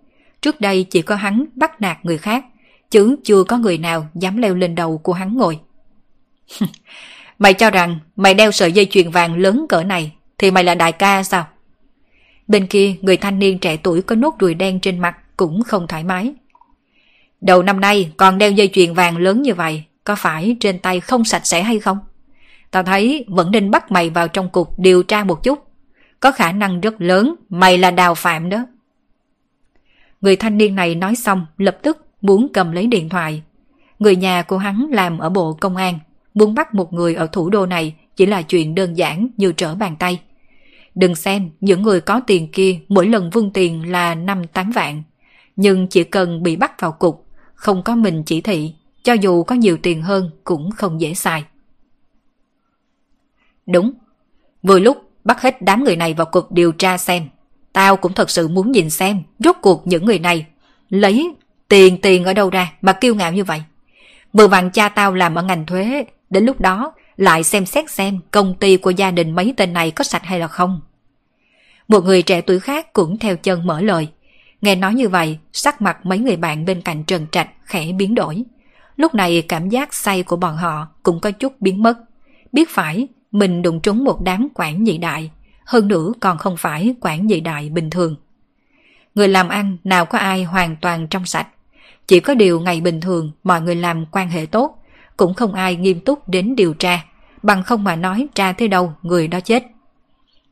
Trước 0.41 0.61
đây 0.61 0.83
chỉ 0.83 1.01
có 1.01 1.15
hắn 1.15 1.45
bắt 1.55 1.81
nạt 1.81 2.05
người 2.05 2.17
khác, 2.17 2.45
chứ 2.91 3.15
chưa 3.23 3.43
có 3.43 3.57
người 3.57 3.77
nào 3.77 4.07
dám 4.15 4.37
leo 4.37 4.55
lên 4.55 4.75
đầu 4.75 4.97
của 4.97 5.13
hắn 5.13 5.37
ngồi. 5.37 5.59
mày 7.39 7.53
cho 7.53 7.71
rằng 7.71 7.99
mày 8.15 8.33
đeo 8.33 8.51
sợi 8.51 8.71
dây 8.71 8.87
chuyền 8.91 9.09
vàng 9.09 9.35
lớn 9.35 9.65
cỡ 9.69 9.83
này 9.83 10.11
thì 10.37 10.51
mày 10.51 10.63
là 10.63 10.75
đại 10.75 10.91
ca 10.91 11.23
sao? 11.23 11.47
Bên 12.47 12.67
kia 12.67 12.95
người 13.01 13.17
thanh 13.17 13.39
niên 13.39 13.59
trẻ 13.59 13.77
tuổi 13.77 14.01
có 14.01 14.15
nốt 14.15 14.39
ruồi 14.39 14.53
đen 14.53 14.79
trên 14.79 14.99
mặt 14.99 15.17
cũng 15.37 15.63
không 15.63 15.87
thoải 15.87 16.03
mái. 16.03 16.33
Đầu 17.41 17.63
năm 17.63 17.79
nay 17.79 18.11
còn 18.17 18.37
đeo 18.37 18.51
dây 18.51 18.69
chuyền 18.73 18.93
vàng 18.93 19.17
lớn 19.17 19.41
như 19.41 19.53
vậy, 19.53 19.83
có 20.03 20.15
phải 20.15 20.57
trên 20.59 20.79
tay 20.79 20.99
không 20.99 21.25
sạch 21.25 21.45
sẽ 21.45 21.63
hay 21.63 21.79
không? 21.79 21.99
Tao 22.75 22.83
thấy 22.83 23.25
vẫn 23.27 23.51
nên 23.51 23.71
bắt 23.71 23.91
mày 23.91 24.09
vào 24.09 24.27
trong 24.27 24.49
cục 24.49 24.79
điều 24.79 25.03
tra 25.03 25.23
một 25.23 25.43
chút. 25.43 25.59
Có 26.19 26.31
khả 26.31 26.51
năng 26.51 26.81
rất 26.81 27.01
lớn 27.01 27.35
mày 27.49 27.77
là 27.77 27.91
đào 27.91 28.15
phạm 28.15 28.49
đó. 28.49 28.65
Người 30.21 30.35
thanh 30.35 30.57
niên 30.57 30.75
này 30.75 30.95
nói 30.95 31.15
xong 31.15 31.45
lập 31.57 31.77
tức 31.81 32.05
muốn 32.21 32.47
cầm 32.53 32.71
lấy 32.71 32.87
điện 32.87 33.09
thoại. 33.09 33.41
Người 33.99 34.15
nhà 34.15 34.41
của 34.41 34.57
hắn 34.57 34.87
làm 34.91 35.17
ở 35.17 35.29
bộ 35.29 35.53
công 35.53 35.75
an, 35.75 35.99
muốn 36.33 36.55
bắt 36.55 36.73
một 36.73 36.93
người 36.93 37.15
ở 37.15 37.27
thủ 37.27 37.49
đô 37.49 37.65
này 37.65 37.95
chỉ 38.15 38.25
là 38.25 38.41
chuyện 38.41 38.75
đơn 38.75 38.93
giản 38.93 39.27
như 39.37 39.51
trở 39.51 39.75
bàn 39.75 39.95
tay. 39.99 40.21
Đừng 40.95 41.15
xem 41.15 41.49
những 41.59 41.81
người 41.81 42.01
có 42.01 42.21
tiền 42.27 42.51
kia 42.51 42.79
mỗi 42.87 43.07
lần 43.07 43.29
vung 43.29 43.51
tiền 43.51 43.91
là 43.91 44.15
5-8 44.15 44.71
vạn. 44.73 45.03
Nhưng 45.55 45.87
chỉ 45.87 46.03
cần 46.03 46.43
bị 46.43 46.55
bắt 46.55 46.81
vào 46.81 46.91
cục, 46.91 47.27
không 47.53 47.83
có 47.83 47.95
mình 47.95 48.23
chỉ 48.25 48.41
thị, 48.41 48.73
cho 49.03 49.13
dù 49.13 49.43
có 49.43 49.55
nhiều 49.55 49.77
tiền 49.83 50.01
hơn 50.01 50.29
cũng 50.43 50.71
không 50.71 51.01
dễ 51.01 51.13
xài. 51.13 51.43
Đúng, 53.65 53.93
vừa 54.63 54.79
lúc 54.79 55.11
bắt 55.23 55.41
hết 55.41 55.61
đám 55.61 55.83
người 55.83 55.95
này 55.95 56.13
vào 56.13 56.25
cuộc 56.25 56.51
điều 56.51 56.71
tra 56.71 56.97
xem. 56.97 57.29
tao 57.73 57.97
cũng 57.97 58.13
thật 58.13 58.29
sự 58.29 58.47
muốn 58.47 58.71
nhìn 58.71 58.89
xem 58.89 59.23
rốt 59.39 59.55
cuộc 59.61 59.87
những 59.87 60.05
người 60.05 60.19
này 60.19 60.45
lấy 60.89 61.29
tiền 61.67 62.01
tiền 62.01 62.23
ở 62.23 62.33
đâu 62.33 62.49
ra 62.49 62.73
mà 62.81 62.93
kiêu 62.93 63.15
ngạo 63.15 63.31
như 63.31 63.43
vậy. 63.43 63.63
Vừa 64.33 64.47
vặn 64.47 64.69
cha 64.69 64.89
tao 64.89 65.13
làm 65.13 65.35
ở 65.35 65.43
ngành 65.43 65.65
thuế, 65.65 66.05
đến 66.29 66.45
lúc 66.45 66.61
đó 66.61 66.93
lại 67.17 67.43
xem 67.43 67.65
xét 67.65 67.91
xem 67.91 68.19
công 68.31 68.55
ty 68.55 68.77
của 68.77 68.89
gia 68.89 69.11
đình 69.11 69.35
mấy 69.35 69.53
tên 69.57 69.73
này 69.73 69.91
có 69.91 70.03
sạch 70.03 70.23
hay 70.23 70.39
là 70.39 70.47
không. 70.47 70.81
Một 71.87 72.03
người 72.03 72.21
trẻ 72.21 72.41
tuổi 72.41 72.59
khác 72.59 72.93
cũng 72.93 73.17
theo 73.17 73.37
chân 73.37 73.67
mở 73.67 73.81
lời. 73.81 74.07
Nghe 74.61 74.75
nói 74.75 74.93
như 74.93 75.09
vậy, 75.09 75.37
sắc 75.53 75.81
mặt 75.81 76.05
mấy 76.05 76.17
người 76.17 76.35
bạn 76.35 76.65
bên 76.65 76.81
cạnh 76.81 77.03
Trần 77.03 77.27
Trạch 77.31 77.49
khẽ 77.63 77.91
biến 77.91 78.15
đổi. 78.15 78.43
Lúc 78.97 79.15
này 79.15 79.41
cảm 79.41 79.69
giác 79.69 79.93
say 79.93 80.23
của 80.23 80.35
bọn 80.35 80.55
họ 80.57 80.87
cũng 81.03 81.19
có 81.19 81.31
chút 81.31 81.61
biến 81.61 81.83
mất. 81.83 81.97
Biết 82.51 82.69
phải, 82.69 83.07
mình 83.39 83.61
đụng 83.61 83.79
trúng 83.79 84.03
một 84.03 84.21
đám 84.21 84.47
quản 84.53 84.83
nhị 84.83 84.97
đại, 84.97 85.31
hơn 85.65 85.87
nữa 85.87 86.11
còn 86.19 86.37
không 86.37 86.57
phải 86.57 86.95
quản 87.01 87.27
nhị 87.27 87.39
đại 87.39 87.69
bình 87.69 87.89
thường. 87.89 88.15
Người 89.15 89.27
làm 89.27 89.49
ăn 89.49 89.77
nào 89.83 90.05
có 90.05 90.17
ai 90.17 90.43
hoàn 90.43 90.75
toàn 90.75 91.07
trong 91.07 91.25
sạch. 91.25 91.47
Chỉ 92.07 92.19
có 92.19 92.33
điều 92.33 92.59
ngày 92.59 92.81
bình 92.81 93.01
thường 93.01 93.31
mọi 93.43 93.61
người 93.61 93.75
làm 93.75 94.05
quan 94.11 94.29
hệ 94.29 94.45
tốt, 94.45 94.83
cũng 95.17 95.33
không 95.33 95.53
ai 95.53 95.75
nghiêm 95.75 95.99
túc 95.99 96.29
đến 96.29 96.55
điều 96.55 96.73
tra, 96.73 97.05
bằng 97.43 97.63
không 97.63 97.83
mà 97.83 97.95
nói 97.95 98.27
tra 98.35 98.51
tới 98.51 98.67
đâu 98.67 98.93
người 99.01 99.27
đó 99.27 99.39
chết. 99.39 99.63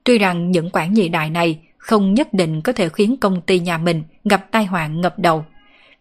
Tuy 0.04 0.18
rằng 0.18 0.52
những 0.52 0.70
quản 0.74 0.94
nhị 0.94 1.10
đại 1.10 1.30
này 1.30 1.60
không 1.78 2.14
nhất 2.14 2.34
định 2.34 2.62
có 2.62 2.74
thể 2.74 2.90
khiến 2.90 3.18
công 3.18 3.42
ty 3.42 3.60
nhà 3.60 3.78
mình 3.78 4.04
gặp 4.24 4.52
tai 4.52 4.66
họa 4.66 4.88
ngập 4.88 5.20
đầu, 5.20 5.46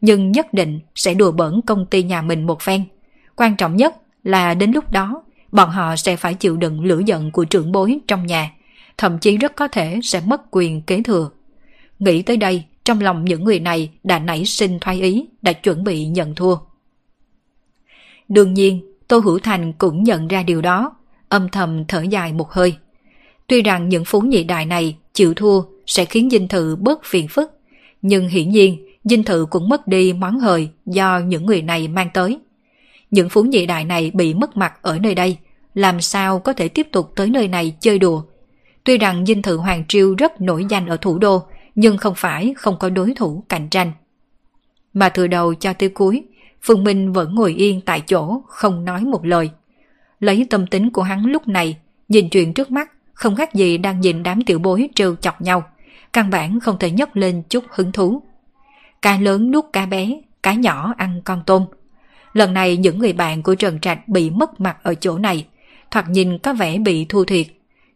nhưng 0.01 0.33
nhất 0.33 0.55
định 0.55 0.81
sẽ 0.95 1.15
đùa 1.15 1.33
bỡn 1.33 1.61
công 1.67 1.87
ty 1.87 2.03
nhà 2.03 2.23
mình 2.23 2.47
một 2.47 2.61
phen. 2.61 2.85
Quan 3.37 3.57
trọng 3.57 3.77
nhất 3.77 3.95
là 4.25 4.55
đến 4.55 4.73
lúc 4.73 4.93
đó, 4.93 5.23
bọn 5.53 5.71
họ 5.71 5.97
sẽ 5.97 6.17
phải 6.17 6.35
chịu 6.35 6.57
đựng 6.57 6.85
lửa 6.85 7.01
giận 7.07 7.31
của 7.31 7.45
trưởng 7.45 7.73
bối 7.73 7.99
trong 8.09 8.27
nhà, 8.27 8.53
thậm 8.99 9.19
chí 9.19 9.37
rất 9.37 9.57
có 9.57 9.69
thể 9.69 10.01
sẽ 10.03 10.21
mất 10.27 10.41
quyền 10.51 10.83
kế 10.83 11.03
thừa. 11.03 11.31
Nghĩ 11.99 12.23
tới 12.23 12.37
đây, 12.37 12.65
trong 12.85 13.01
lòng 13.01 13.25
những 13.25 13.45
người 13.45 13.61
này 13.61 13.91
đã 14.05 14.19
nảy 14.19 14.45
sinh 14.45 14.79
thoái 14.81 15.01
ý, 15.01 15.27
đã 15.43 15.53
chuẩn 15.53 15.85
bị 15.85 16.07
nhận 16.07 16.35
thua. 16.35 16.57
Đương 18.29 18.55
nhiên, 18.55 18.81
Tô 19.09 19.19
Hữu 19.19 19.39
Thành 19.39 19.73
cũng 19.73 20.05
nhận 20.05 20.29
ra 20.29 20.43
điều 20.43 20.63
đó, 20.63 20.97
âm 21.29 21.49
thầm 21.49 21.85
thở 21.85 22.03
dài 22.03 22.33
một 22.33 22.53
hơi. 22.53 22.77
Tuy 23.47 23.63
rằng 23.63 23.89
những 23.89 24.05
phú 24.05 24.21
nhị 24.21 24.45
đại 24.45 24.67
này 24.67 24.97
chịu 25.13 25.35
thua 25.35 25.63
sẽ 25.87 26.05
khiến 26.05 26.31
dinh 26.31 26.49
thự 26.49 26.77
bớt 26.77 27.01
phiền 27.05 27.29
phức, 27.29 27.51
nhưng 28.03 28.29
hiển 28.29 28.49
nhiên 28.49 28.87
dinh 29.05 29.25
thự 29.25 29.47
cũng 29.51 29.69
mất 29.69 29.89
đi 29.89 30.13
món 30.13 30.39
hời 30.39 30.69
do 30.87 31.19
những 31.19 31.47
người 31.47 31.63
này 31.63 31.89
mang 31.89 32.09
tới. 32.15 32.39
Những 33.13 33.29
phú 33.29 33.43
nhị 33.43 33.67
đại 33.67 33.85
này 33.85 34.11
bị 34.15 34.35
mất 34.35 34.57
mặt 34.57 34.73
ở 34.83 34.99
nơi 34.99 35.15
đây, 35.15 35.37
làm 35.75 36.01
sao 36.01 36.39
có 36.39 36.53
thể 36.53 36.69
tiếp 36.69 36.87
tục 36.93 37.13
tới 37.17 37.31
nơi 37.31 37.49
này 37.49 37.77
chơi 37.81 37.99
đùa. 37.99 38.23
Tuy 38.85 38.99
rằng 38.99 39.27
dinh 39.27 39.43
thự 39.43 39.57
Hoàng 39.57 39.85
Triều 39.89 40.15
rất 40.15 40.41
nổi 40.41 40.65
danh 40.69 40.87
ở 40.87 40.97
thủ 40.97 41.19
đô, 41.19 41.43
nhưng 41.75 41.97
không 41.97 42.15
phải 42.17 42.55
không 42.57 42.77
có 42.79 42.91
đối 42.91 43.15
thủ 43.15 43.45
cạnh 43.49 43.69
tranh. 43.69 43.93
Mà 44.95 45.09
từ 45.09 45.27
đầu 45.27 45.55
cho 45.55 45.73
tới 45.73 45.89
cuối, 45.89 46.25
Phương 46.63 46.85
Minh 46.85 47.13
vẫn 47.13 47.35
ngồi 47.35 47.53
yên 47.53 47.81
tại 47.81 48.01
chỗ, 48.01 48.43
không 48.49 48.85
nói 48.85 49.01
một 49.01 49.25
lời. 49.25 49.51
Lấy 50.21 50.47
tâm 50.51 50.67
tính 50.67 50.91
của 50.91 51.03
hắn 51.03 51.25
lúc 51.27 51.49
này, 51.49 51.77
nhìn 52.09 52.29
chuyện 52.29 52.55
trước 52.55 52.71
mắt, 52.71 52.93
không 53.15 53.37
khác 53.37 53.55
gì 53.55 53.79
đang 53.79 54.01
nhìn 54.01 54.23
đám 54.23 54.43
tiểu 54.43 54.59
bối 54.59 54.89
trêu 54.95 55.17
chọc 55.17 55.41
nhau. 55.41 55.65
Căn 56.13 56.31
bản 56.31 56.61
không 56.61 56.79
thể 56.79 56.91
nhấc 56.91 57.17
lên 57.17 57.43
chút 57.49 57.65
hứng 57.71 57.93
thú. 57.93 58.23
Cá 59.03 59.19
lớn 59.21 59.51
nuốt 59.51 59.65
cá 59.73 59.87
bé, 59.87 60.21
cá 60.43 60.55
nhỏ 60.55 60.95
ăn 60.97 61.23
con 61.25 61.43
tôm. 61.47 61.65
Lần 62.33 62.55
này 62.55 62.77
những 62.77 62.99
người 62.99 63.13
bạn 63.13 63.43
của 63.43 63.55
Trần 63.55 63.81
Trạch 63.81 64.09
bị 64.09 64.31
mất 64.31 64.61
mặt 64.61 64.77
ở 64.83 64.95
chỗ 64.95 65.19
này, 65.19 65.47
thoạt 65.91 66.09
nhìn 66.09 66.39
có 66.39 66.53
vẻ 66.53 66.79
bị 66.79 67.05
thua 67.05 67.25
thiệt. 67.25 67.47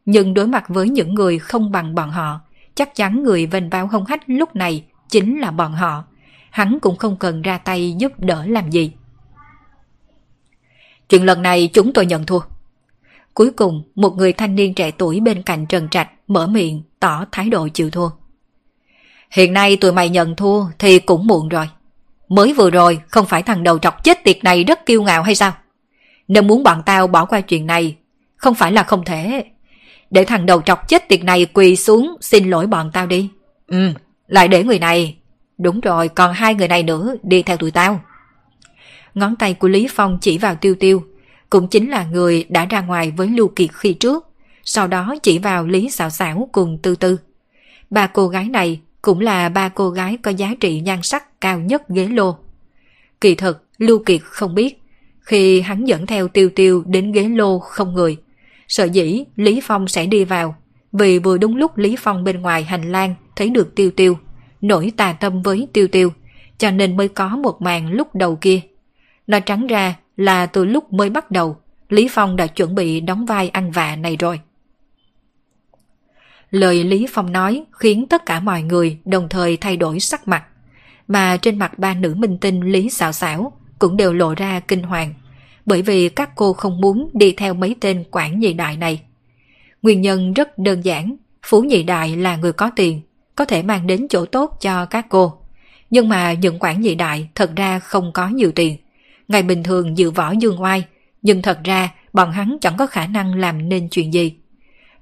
Nhưng 0.05 0.35
đối 0.35 0.47
mặt 0.47 0.65
với 0.69 0.89
những 0.89 1.15
người 1.15 1.39
không 1.39 1.73
bằng 1.73 1.95
bọn 1.95 2.11
họ, 2.11 2.41
chắc 2.75 2.95
chắn 2.95 3.23
người 3.23 3.47
vênh 3.47 3.71
báo 3.71 3.87
hông 3.87 4.07
hách 4.07 4.23
lúc 4.27 4.57
này 4.57 4.85
chính 5.09 5.41
là 5.41 5.51
bọn 5.51 5.73
họ. 5.73 6.05
Hắn 6.51 6.79
cũng 6.81 6.97
không 6.97 7.17
cần 7.17 7.43
ra 7.43 7.59
tay 7.59 7.95
giúp 7.99 8.13
đỡ 8.19 8.47
làm 8.47 8.71
gì. 8.71 8.93
Chuyện 11.09 11.25
lần 11.25 11.43
này 11.43 11.71
chúng 11.73 11.93
tôi 11.93 12.07
nhận 12.07 12.27
thua. 12.27 12.41
Cuối 13.35 13.51
cùng, 13.51 13.83
một 13.95 14.17
người 14.17 14.33
thanh 14.33 14.55
niên 14.55 14.75
trẻ 14.75 14.91
tuổi 14.91 15.21
bên 15.21 15.43
cạnh 15.43 15.67
Trần 15.67 15.89
Trạch 15.89 16.11
mở 16.29 16.47
miệng 16.47 16.83
tỏ 17.01 17.25
thái 17.33 17.51
độ 17.51 17.69
chịu 17.69 17.91
thua. 17.91 18.09
Hiện 19.31 19.53
nay 19.53 19.77
tụi 19.77 19.93
mày 19.93 20.09
nhận 20.09 20.37
thua 20.37 20.65
thì 20.79 20.99
cũng 20.99 21.27
muộn 21.27 21.49
rồi. 21.49 21.69
Mới 22.28 22.53
vừa 22.53 22.70
rồi 22.70 23.01
không 23.09 23.27
phải 23.27 23.43
thằng 23.43 23.62
đầu 23.62 23.78
trọc 23.78 24.05
chết 24.05 24.24
tiệt 24.24 24.44
này 24.44 24.65
rất 24.65 24.86
kiêu 24.86 25.03
ngạo 25.03 25.23
hay 25.23 25.35
sao? 25.35 25.53
Nên 26.28 26.47
muốn 26.47 26.62
bọn 26.62 26.82
tao 26.86 27.07
bỏ 27.07 27.24
qua 27.24 27.40
chuyện 27.40 27.66
này, 27.66 27.97
không 28.36 28.55
phải 28.55 28.73
là 28.73 28.82
không 28.82 29.05
thể. 29.05 29.44
Để 30.11 30.24
thằng 30.24 30.47
đầu 30.47 30.62
trọc 30.62 30.89
chết 30.89 31.09
tiệt 31.09 31.24
này 31.24 31.47
quỳ 31.47 31.77
xuống 31.77 32.16
xin 32.20 32.51
lỗi 32.51 32.66
bọn 32.66 32.90
tao 32.93 33.07
đi. 33.07 33.31
Ừ, 33.66 33.93
lại 34.27 34.48
để 34.48 34.65
người 34.65 34.78
này. 34.78 35.16
Đúng 35.59 35.81
rồi, 35.81 36.09
còn 36.09 36.32
hai 36.32 36.55
người 36.55 36.69
này 36.69 36.82
nữa 36.82 37.15
đi 37.23 37.43
theo 37.43 37.57
tụi 37.57 37.70
tao. 37.70 38.01
Ngón 39.15 39.36
tay 39.36 39.55
của 39.55 39.69
Lý 39.69 39.89
Phong 39.90 40.19
chỉ 40.20 40.39
vào 40.39 40.55
tiêu 40.55 40.74
tiêu, 40.81 41.03
cũng 41.51 41.69
chính 41.69 41.90
là 41.90 42.05
người 42.05 42.47
đã 42.48 42.65
ra 42.65 42.81
ngoài 42.81 43.12
với 43.16 43.28
Lưu 43.28 43.48
Kiệt 43.48 43.70
khi 43.73 43.94
trước, 43.94 44.27
sau 44.65 44.86
đó 44.86 45.15
chỉ 45.23 45.39
vào 45.39 45.66
Lý 45.66 45.90
Xảo 45.90 46.11
Xảo 46.11 46.48
cùng 46.53 46.78
Tư 46.82 46.97
Tư. 46.97 47.19
Ba 47.90 48.07
cô 48.07 48.28
gái 48.28 48.44
này 48.44 48.81
cũng 49.07 49.20
là 49.20 49.49
ba 49.49 49.69
cô 49.69 49.91
gái 49.91 50.19
có 50.23 50.31
giá 50.31 50.55
trị 50.61 50.81
nhan 50.81 51.03
sắc 51.03 51.41
cao 51.41 51.61
nhất 51.61 51.89
ghế 51.89 52.09
lô. 52.09 52.37
Kỳ 53.20 53.35
thật 53.35 53.62
Lưu 53.78 53.99
Kiệt 53.99 54.20
không 54.23 54.55
biết, 54.55 54.83
khi 55.20 55.61
hắn 55.61 55.85
dẫn 55.85 56.07
theo 56.07 56.28
tiêu 56.28 56.51
tiêu 56.55 56.83
đến 56.87 57.12
ghế 57.12 57.23
lô 57.28 57.59
không 57.59 57.95
người, 57.95 58.16
sợ 58.69 58.85
dĩ 58.85 59.24
Lý 59.37 59.61
Phong 59.65 59.89
sẽ 59.89 60.07
đi 60.07 60.24
vào, 60.24 60.57
vì 60.93 61.19
vừa 61.19 61.39
đúng 61.39 61.57
lúc 61.57 61.78
Lý 61.78 61.97
Phong 61.99 62.24
bên 62.24 62.43
ngoài 62.43 62.65
hành 62.65 62.93
lang 62.93 63.15
thấy 63.37 63.51
được 63.51 63.74
tiêu 63.74 63.91
tiêu, 63.91 64.19
nổi 64.61 64.93
tà 64.97 65.12
tâm 65.12 65.43
với 65.43 65.69
tiêu 65.73 65.89
tiêu, 65.89 66.12
cho 66.59 66.70
nên 66.70 66.97
mới 66.97 67.09
có 67.09 67.28
một 67.28 67.62
màn 67.62 67.93
lúc 67.93 68.15
đầu 68.15 68.37
kia. 68.37 68.61
Nói 69.27 69.41
trắng 69.41 69.66
ra 69.66 69.95
là 70.16 70.47
từ 70.47 70.65
lúc 70.65 70.93
mới 70.93 71.11
bắt 71.11 71.31
đầu, 71.31 71.57
Lý 71.89 72.09
Phong 72.11 72.37
đã 72.37 72.47
chuẩn 72.47 72.74
bị 72.74 73.01
đóng 73.01 73.27
vai 73.27 73.49
ăn 73.49 73.70
vạ 73.70 73.97
này 73.97 74.16
rồi. 74.16 74.41
Lời 76.57 76.85
Lý 76.85 77.07
Phong 77.11 77.33
nói 77.33 77.65
khiến 77.73 78.07
tất 78.07 78.27
cả 78.27 78.41
mọi 78.41 78.62
người 78.62 78.99
đồng 79.05 79.28
thời 79.28 79.57
thay 79.57 79.77
đổi 79.77 80.01
sắc 80.01 80.28
mặt, 80.28 80.45
mà 81.09 81.37
trên 81.37 81.59
mặt 81.59 81.78
ba 81.78 81.95
nữ 81.95 82.15
minh 82.15 82.39
tinh 82.39 82.61
Lý 82.61 82.91
Xảo 82.91 83.12
Xảo 83.12 83.53
cũng 83.78 83.97
đều 83.97 84.12
lộ 84.12 84.35
ra 84.35 84.61
kinh 84.61 84.83
hoàng, 84.83 85.15
bởi 85.66 85.83
vì 85.83 86.09
các 86.09 86.31
cô 86.37 86.53
không 86.53 86.81
muốn 86.81 87.11
đi 87.12 87.33
theo 87.33 87.55
mấy 87.55 87.77
tên 87.81 88.05
quản 88.11 88.41
nhị 88.41 88.53
đại 88.53 88.77
này. 88.77 89.01
Nguyên 89.83 90.01
nhân 90.01 90.33
rất 90.33 90.59
đơn 90.59 90.85
giản, 90.85 91.16
Phú 91.47 91.62
Nhị 91.62 91.83
Đại 91.83 92.16
là 92.16 92.37
người 92.37 92.53
có 92.53 92.70
tiền, 92.77 93.01
có 93.35 93.45
thể 93.45 93.62
mang 93.62 93.87
đến 93.87 94.07
chỗ 94.11 94.27
tốt 94.27 94.59
cho 94.61 94.85
các 94.85 95.07
cô. 95.09 95.39
Nhưng 95.91 96.09
mà 96.09 96.33
những 96.33 96.59
quản 96.61 96.81
nhị 96.81 96.95
đại 96.95 97.28
thật 97.35 97.57
ra 97.57 97.78
không 97.78 98.12
có 98.12 98.28
nhiều 98.28 98.53
tiền. 98.53 98.77
Ngày 99.28 99.43
bình 99.43 99.62
thường 99.62 99.99
dự 99.99 100.11
võ 100.11 100.31
dương 100.31 100.62
oai, 100.62 100.85
nhưng 101.23 101.43
thật 101.43 101.59
ra 101.65 101.95
bọn 102.12 102.33
hắn 102.33 102.57
chẳng 102.61 102.77
có 102.77 102.87
khả 102.87 103.07
năng 103.07 103.35
làm 103.35 103.69
nên 103.69 103.89
chuyện 103.89 104.12
gì. 104.15 104.35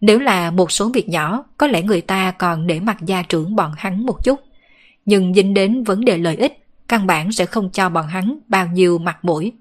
Nếu 0.06 0.18
là 0.18 0.50
một 0.50 0.72
số 0.72 0.90
việc 0.94 1.08
nhỏ, 1.08 1.44
có 1.58 1.66
lẽ 1.66 1.82
người 1.82 2.00
ta 2.00 2.30
còn 2.30 2.66
để 2.66 2.80
mặt 2.80 2.96
gia 3.06 3.22
trưởng 3.22 3.56
bọn 3.56 3.72
hắn 3.76 4.06
một 4.06 4.24
chút. 4.24 4.40
Nhưng 5.06 5.34
dính 5.34 5.54
đến 5.54 5.84
vấn 5.84 6.04
đề 6.04 6.18
lợi 6.18 6.36
ích, 6.36 6.66
căn 6.88 7.06
bản 7.06 7.32
sẽ 7.32 7.46
không 7.46 7.70
cho 7.70 7.88
bọn 7.88 8.06
hắn 8.06 8.38
bao 8.48 8.66
nhiêu 8.66 8.98
mặt 8.98 9.24
mũi. 9.24 9.52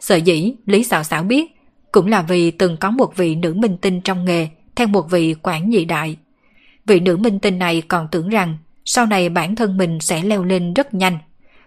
Sợ 0.00 0.16
dĩ, 0.16 0.54
Lý 0.66 0.84
Sảo 0.84 1.04
Sảo 1.04 1.22
biết, 1.22 1.56
cũng 1.92 2.06
là 2.06 2.22
vì 2.22 2.50
từng 2.50 2.76
có 2.76 2.90
một 2.90 3.16
vị 3.16 3.34
nữ 3.34 3.54
minh 3.54 3.76
tinh 3.76 4.00
trong 4.00 4.24
nghề, 4.24 4.48
theo 4.74 4.86
một 4.86 5.10
vị 5.10 5.34
quản 5.42 5.70
nhị 5.70 5.84
đại. 5.84 6.16
Vị 6.86 7.00
nữ 7.00 7.16
minh 7.16 7.38
tinh 7.38 7.58
này 7.58 7.82
còn 7.88 8.08
tưởng 8.10 8.28
rằng 8.28 8.58
sau 8.84 9.06
này 9.06 9.28
bản 9.28 9.56
thân 9.56 9.76
mình 9.76 10.00
sẽ 10.00 10.22
leo 10.22 10.44
lên 10.44 10.74
rất 10.74 10.94
nhanh. 10.94 11.18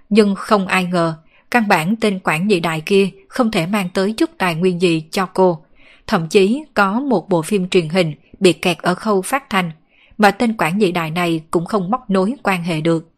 Nhưng 0.10 0.36
không 0.36 0.68
ai 0.68 0.86
ngờ, 0.86 1.16
căn 1.52 1.68
bản 1.68 1.96
tên 1.96 2.20
quản 2.24 2.48
nhị 2.48 2.60
đại 2.60 2.82
kia 2.82 3.10
không 3.28 3.52
thể 3.52 3.66
mang 3.66 3.90
tới 3.94 4.14
chút 4.14 4.30
tài 4.38 4.56
nguyên 4.56 4.82
gì 4.82 5.04
cho 5.12 5.26
cô. 5.26 5.65
Thậm 6.08 6.28
chí 6.28 6.64
có 6.74 7.00
một 7.00 7.30
bộ 7.30 7.42
phim 7.42 7.70
truyền 7.70 7.90
hình 7.90 8.14
bị 8.40 8.54
kẹt 8.54 8.78
ở 8.78 8.96
khâu 8.96 9.22
phát 9.22 9.50
thanh, 9.50 9.72
mà 10.18 10.32
tên 10.32 10.56
quản 10.58 10.78
nhị 10.78 10.92
đại 10.92 11.12
này 11.12 11.42
cũng 11.52 11.66
không 11.66 11.92
móc 11.92 12.10
nối 12.10 12.34
quan 12.44 12.64
hệ 12.64 12.82
được. 12.82 13.10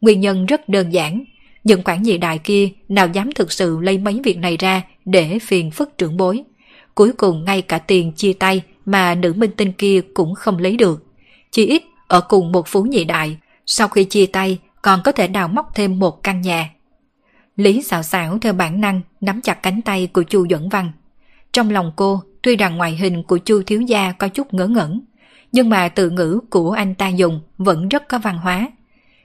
Nguyên 0.00 0.20
nhân 0.20 0.46
rất 0.46 0.68
đơn 0.68 0.92
giản, 0.92 1.24
những 1.64 1.82
quản 1.84 2.02
nhị 2.02 2.18
đại 2.18 2.38
kia 2.38 2.68
nào 2.88 3.08
dám 3.08 3.32
thực 3.32 3.52
sự 3.52 3.80
lấy 3.80 3.98
mấy 3.98 4.20
việc 4.24 4.38
này 4.38 4.56
ra 4.56 4.82
để 5.04 5.38
phiền 5.38 5.70
phức 5.70 5.98
trưởng 5.98 6.16
bối. 6.16 6.42
Cuối 6.94 7.12
cùng 7.12 7.44
ngay 7.44 7.62
cả 7.62 7.78
tiền 7.78 8.12
chia 8.12 8.32
tay 8.32 8.62
mà 8.84 9.14
nữ 9.14 9.32
minh 9.32 9.50
tinh 9.56 9.72
kia 9.72 10.00
cũng 10.14 10.34
không 10.34 10.58
lấy 10.58 10.76
được. 10.76 11.04
Chỉ 11.50 11.66
ít 11.66 11.82
ở 12.08 12.20
cùng 12.20 12.52
một 12.52 12.68
phú 12.68 12.82
nhị 12.82 13.04
đại, 13.04 13.36
sau 13.66 13.88
khi 13.88 14.04
chia 14.04 14.26
tay 14.26 14.58
còn 14.82 15.00
có 15.04 15.12
thể 15.12 15.28
đào 15.28 15.48
móc 15.48 15.74
thêm 15.74 15.98
một 15.98 16.22
căn 16.22 16.40
nhà. 16.40 16.70
Lý 17.56 17.82
xạo 17.82 18.02
xảo 18.02 18.38
theo 18.38 18.52
bản 18.52 18.80
năng 18.80 19.00
nắm 19.20 19.40
chặt 19.40 19.62
cánh 19.62 19.82
tay 19.82 20.06
của 20.06 20.22
Chu 20.22 20.46
Duẩn 20.50 20.68
Văn. 20.68 20.92
Trong 21.52 21.70
lòng 21.70 21.92
cô, 21.96 22.22
tuy 22.42 22.56
rằng 22.56 22.76
ngoại 22.76 22.96
hình 22.96 23.22
của 23.22 23.38
Chu 23.38 23.62
Thiếu 23.66 23.80
Gia 23.80 24.12
có 24.12 24.28
chút 24.28 24.54
ngớ 24.54 24.66
ngẩn, 24.66 25.00
nhưng 25.52 25.68
mà 25.68 25.88
từ 25.88 26.10
ngữ 26.10 26.40
của 26.50 26.70
anh 26.70 26.94
ta 26.94 27.08
dùng 27.08 27.40
vẫn 27.58 27.88
rất 27.88 28.08
có 28.08 28.18
văn 28.18 28.38
hóa. 28.38 28.70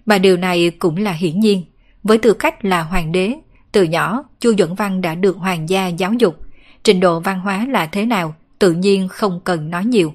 Mà 0.05 0.17
điều 0.17 0.37
này 0.37 0.69
cũng 0.69 0.97
là 0.97 1.11
hiển 1.11 1.39
nhiên. 1.39 1.63
Với 2.03 2.17
tư 2.17 2.33
cách 2.33 2.65
là 2.65 2.81
hoàng 2.83 3.11
đế, 3.11 3.33
từ 3.71 3.83
nhỏ 3.83 4.23
Chu 4.39 4.53
Duẩn 4.57 4.75
Văn 4.75 5.01
đã 5.01 5.15
được 5.15 5.37
hoàng 5.37 5.69
gia 5.69 5.87
giáo 5.87 6.13
dục. 6.13 6.41
Trình 6.83 6.99
độ 6.99 7.19
văn 7.19 7.39
hóa 7.39 7.65
là 7.69 7.85
thế 7.85 8.05
nào, 8.05 8.35
tự 8.59 8.71
nhiên 8.71 9.07
không 9.07 9.39
cần 9.43 9.69
nói 9.69 9.85
nhiều. 9.85 10.13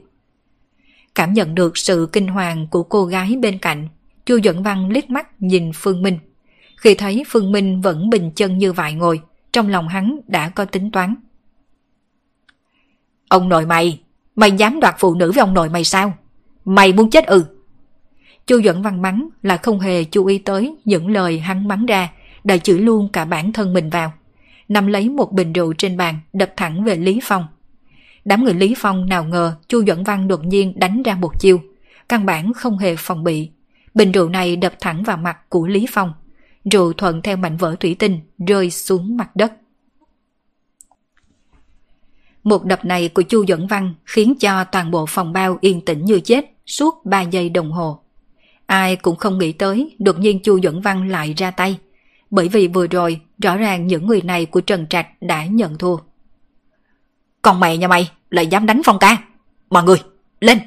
Cảm 1.15 1.33
nhận 1.33 1.55
được 1.55 1.79
sự 1.79 2.09
kinh 2.13 2.29
hoàng 2.29 2.67
của 2.71 2.83
cô 2.83 3.05
gái 3.05 3.37
bên 3.43 3.59
cạnh, 3.59 3.89
Chu 4.27 4.39
Duẩn 4.45 4.63
Văn 4.63 4.89
liếc 4.89 5.11
mắt 5.11 5.43
nhìn 5.43 5.71
Phương 5.75 6.03
Minh. 6.03 6.19
Khi 6.77 6.95
thấy 6.95 7.25
Phương 7.29 7.53
Minh 7.53 7.81
vẫn 7.81 8.11
bình 8.11 8.31
chân 8.37 8.59
như 8.59 8.73
vậy 8.73 8.93
ngồi, 8.93 9.21
trong 9.53 9.69
lòng 9.69 9.89
hắn 9.89 10.21
đã 10.27 10.49
có 10.49 10.65
tính 10.65 10.91
toán. 10.91 11.15
Ông 13.31 13.49
nội 13.49 13.67
mày, 13.67 14.01
mày 14.37 14.53
dám 14.53 14.81
đoạt 14.81 14.95
phụ 14.99 15.15
nữ 15.15 15.33
với 15.33 15.41
ông 15.41 15.55
nội 15.55 15.69
mày 15.69 15.85
sao? 15.85 16.13
Mày 16.65 16.93
muốn 16.93 17.11
chết 17.11 17.27
ư? 17.27 17.45
Chu 18.47 18.63
Duẩn 18.63 18.83
Văn 18.83 19.03
mắng 19.03 19.29
là 19.43 19.57
không 19.57 19.81
hề 19.81 20.05
chú 20.05 20.27
ý 20.27 20.39
tới 20.39 20.77
những 20.85 21.11
lời 21.11 21.39
hắn 21.39 21.69
mắng 21.69 21.87
ra, 21.87 22.11
đã 22.45 22.57
chửi 22.57 22.79
luôn 22.79 23.09
cả 23.13 23.25
bản 23.25 23.53
thân 23.53 23.73
mình 23.73 23.91
vào. 23.91 24.13
Nằm 24.69 24.87
lấy 24.87 25.09
một 25.09 25.33
bình 25.33 25.53
rượu 25.53 25.73
trên 25.73 25.97
bàn, 25.97 26.21
đập 26.33 26.53
thẳng 26.57 26.85
về 26.85 26.97
Lý 26.97 27.21
Phong. 27.23 27.47
Đám 28.25 28.45
người 28.45 28.55
Lý 28.55 28.75
Phong 28.79 29.09
nào 29.09 29.25
ngờ 29.25 29.57
Chu 29.69 29.85
Duẩn 29.87 30.05
Văn 30.05 30.29
đột 30.29 30.45
nhiên 30.45 30.73
đánh 30.77 31.03
ra 31.03 31.15
một 31.15 31.41
chiêu, 31.41 31.61
căn 32.09 32.27
bản 32.27 32.53
không 32.53 32.79
hề 32.79 32.97
phòng 32.99 33.25
bị. 33.25 33.51
Bình 33.95 34.13
rượu 34.13 34.29
này 34.29 34.57
đập 34.57 34.73
thẳng 34.81 35.03
vào 35.03 35.17
mặt 35.17 35.39
của 35.49 35.67
Lý 35.67 35.87
Phong. 35.91 36.13
Rượu 36.73 36.93
thuận 36.93 37.23
theo 37.23 37.37
mảnh 37.37 37.57
vỡ 37.57 37.77
thủy 37.81 37.97
tinh 37.99 38.21
rơi 38.47 38.71
xuống 38.71 39.17
mặt 39.17 39.37
đất. 39.37 39.53
Một 42.51 42.65
đập 42.65 42.85
này 42.85 43.09
của 43.09 43.23
Chu 43.23 43.47
Duẩn 43.47 43.67
Văn 43.67 43.95
khiến 44.05 44.35
cho 44.41 44.65
toàn 44.65 44.91
bộ 44.91 45.07
phòng 45.07 45.33
bao 45.33 45.59
yên 45.61 45.81
tĩnh 45.81 46.05
như 46.05 46.21
chết 46.21 46.45
suốt 46.67 47.05
3 47.05 47.21
giây 47.21 47.49
đồng 47.49 47.73
hồ. 47.73 48.01
Ai 48.67 48.97
cũng 48.97 49.17
không 49.17 49.39
nghĩ 49.39 49.53
tới 49.53 49.97
đột 49.99 50.19
nhiên 50.19 50.43
Chu 50.43 50.61
Duẩn 50.61 50.81
Văn 50.81 51.09
lại 51.09 51.35
ra 51.37 51.51
tay. 51.51 51.79
Bởi 52.31 52.49
vì 52.49 52.69
vừa 52.69 52.87
rồi 52.87 53.21
rõ 53.43 53.57
ràng 53.57 53.87
những 53.87 54.07
người 54.07 54.23
này 54.23 54.47
của 54.47 54.61
Trần 54.61 54.87
Trạch 54.87 55.07
đã 55.21 55.45
nhận 55.45 55.79
thua. 55.79 55.97
Còn 57.43 57.61
mày 57.61 57.79
nhà 57.79 57.89
mày 57.89 58.11
lại 58.31 58.47
dám 58.47 58.67
đánh 58.67 58.83
Phong 58.85 58.99
ca. 58.99 59.17
Mọi 59.71 59.83
người, 59.83 59.99
lên! 60.41 60.59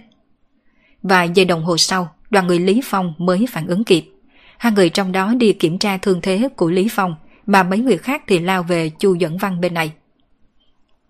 Và 1.02 1.24
giây 1.24 1.46
đồng 1.46 1.64
hồ 1.64 1.78
sau, 1.78 2.16
đoàn 2.30 2.48
người 2.48 2.60
Lý 2.60 2.82
Phong 2.84 3.14
mới 3.18 3.46
phản 3.52 3.68
ứng 3.68 3.84
kịp. 3.84 4.12
Hai 4.58 4.72
người 4.72 4.90
trong 4.90 5.12
đó 5.12 5.34
đi 5.34 5.54
kiểm 5.54 5.80
tra 5.80 5.98
thương 5.98 6.22
thế 6.22 6.50
của 6.56 6.70
Lý 6.70 6.88
Phong, 6.92 7.16
mà 7.46 7.64
mấy 7.64 7.80
người 7.80 7.98
khác 7.98 8.24
thì 8.28 8.40
lao 8.40 8.64
về 8.64 8.90
Chu 8.90 9.16
Dẫn 9.16 9.38
Văn 9.38 9.62
bên 9.62 9.74
này. 9.74 9.92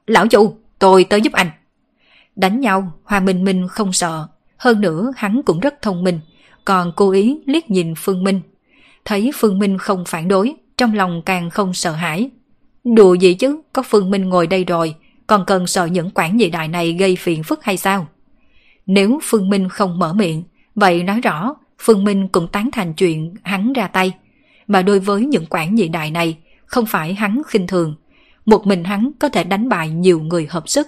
Lão 0.08 0.28
Chu, 0.28 0.56
tôi 0.84 1.04
tới 1.04 1.22
giúp 1.22 1.34
anh. 1.34 1.48
Đánh 2.36 2.60
nhau, 2.60 2.92
Hoa 3.04 3.20
Minh 3.20 3.44
Minh 3.44 3.68
không 3.68 3.94
sợ. 3.94 4.28
Hơn 4.58 4.82
nữa, 4.82 5.12
hắn 5.16 5.42
cũng 5.46 5.60
rất 5.60 5.82
thông 5.82 6.04
minh, 6.04 6.20
còn 6.66 6.92
cố 6.96 7.12
ý 7.12 7.40
liếc 7.46 7.70
nhìn 7.70 7.94
Phương 7.98 8.24
Minh. 8.24 8.42
Thấy 9.06 9.32
Phương 9.36 9.60
Minh 9.60 9.78
không 9.78 10.04
phản 10.08 10.28
đối, 10.28 10.56
trong 10.78 10.94
lòng 10.94 11.22
càng 11.26 11.50
không 11.50 11.74
sợ 11.74 11.92
hãi. 11.92 12.30
Đùa 12.84 13.14
gì 13.14 13.34
chứ, 13.34 13.62
có 13.74 13.84
Phương 13.84 14.12
Minh 14.12 14.30
ngồi 14.30 14.48
đây 14.48 14.64
rồi, 14.64 14.96
còn 15.28 15.46
cần 15.46 15.68
sợ 15.68 15.86
những 15.86 16.10
quản 16.14 16.40
dị 16.40 16.50
đại 16.50 16.68
này 16.68 16.94
gây 16.94 17.16
phiền 17.16 17.44
phức 17.44 17.64
hay 17.64 17.78
sao? 17.78 18.08
Nếu 18.86 19.20
Phương 19.24 19.50
Minh 19.50 19.70
không 19.70 20.00
mở 20.00 20.14
miệng, 20.14 20.44
vậy 20.76 21.04
nói 21.04 21.22
rõ 21.22 21.56
Phương 21.80 22.04
Minh 22.04 22.28
cũng 22.28 22.48
tán 22.48 22.70
thành 22.72 22.94
chuyện 22.94 23.36
hắn 23.44 23.74
ra 23.74 23.88
tay. 23.88 24.14
Mà 24.68 24.82
đối 24.82 25.00
với 25.00 25.26
những 25.26 25.46
quản 25.50 25.78
dị 25.78 25.88
đại 25.88 26.12
này, 26.12 26.38
không 26.66 26.86
phải 26.86 27.14
hắn 27.14 27.42
khinh 27.48 27.68
thường. 27.68 27.96
Một 28.46 28.68
mình 28.68 28.84
hắn 28.84 29.12
có 29.20 29.30
thể 29.30 29.44
đánh 29.44 29.70
bại 29.70 29.90
nhiều 29.90 30.20
người 30.20 30.48
hợp 30.50 30.70
sức. 30.70 30.88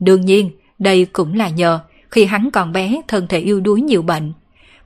Đương 0.00 0.20
nhiên, 0.20 0.50
đây 0.78 1.04
cũng 1.04 1.34
là 1.34 1.48
nhờ 1.48 1.80
khi 2.10 2.24
hắn 2.24 2.50
còn 2.50 2.72
bé 2.72 3.00
thân 3.08 3.26
thể 3.28 3.38
yêu 3.38 3.60
đuối 3.60 3.80
nhiều 3.80 4.02
bệnh. 4.02 4.32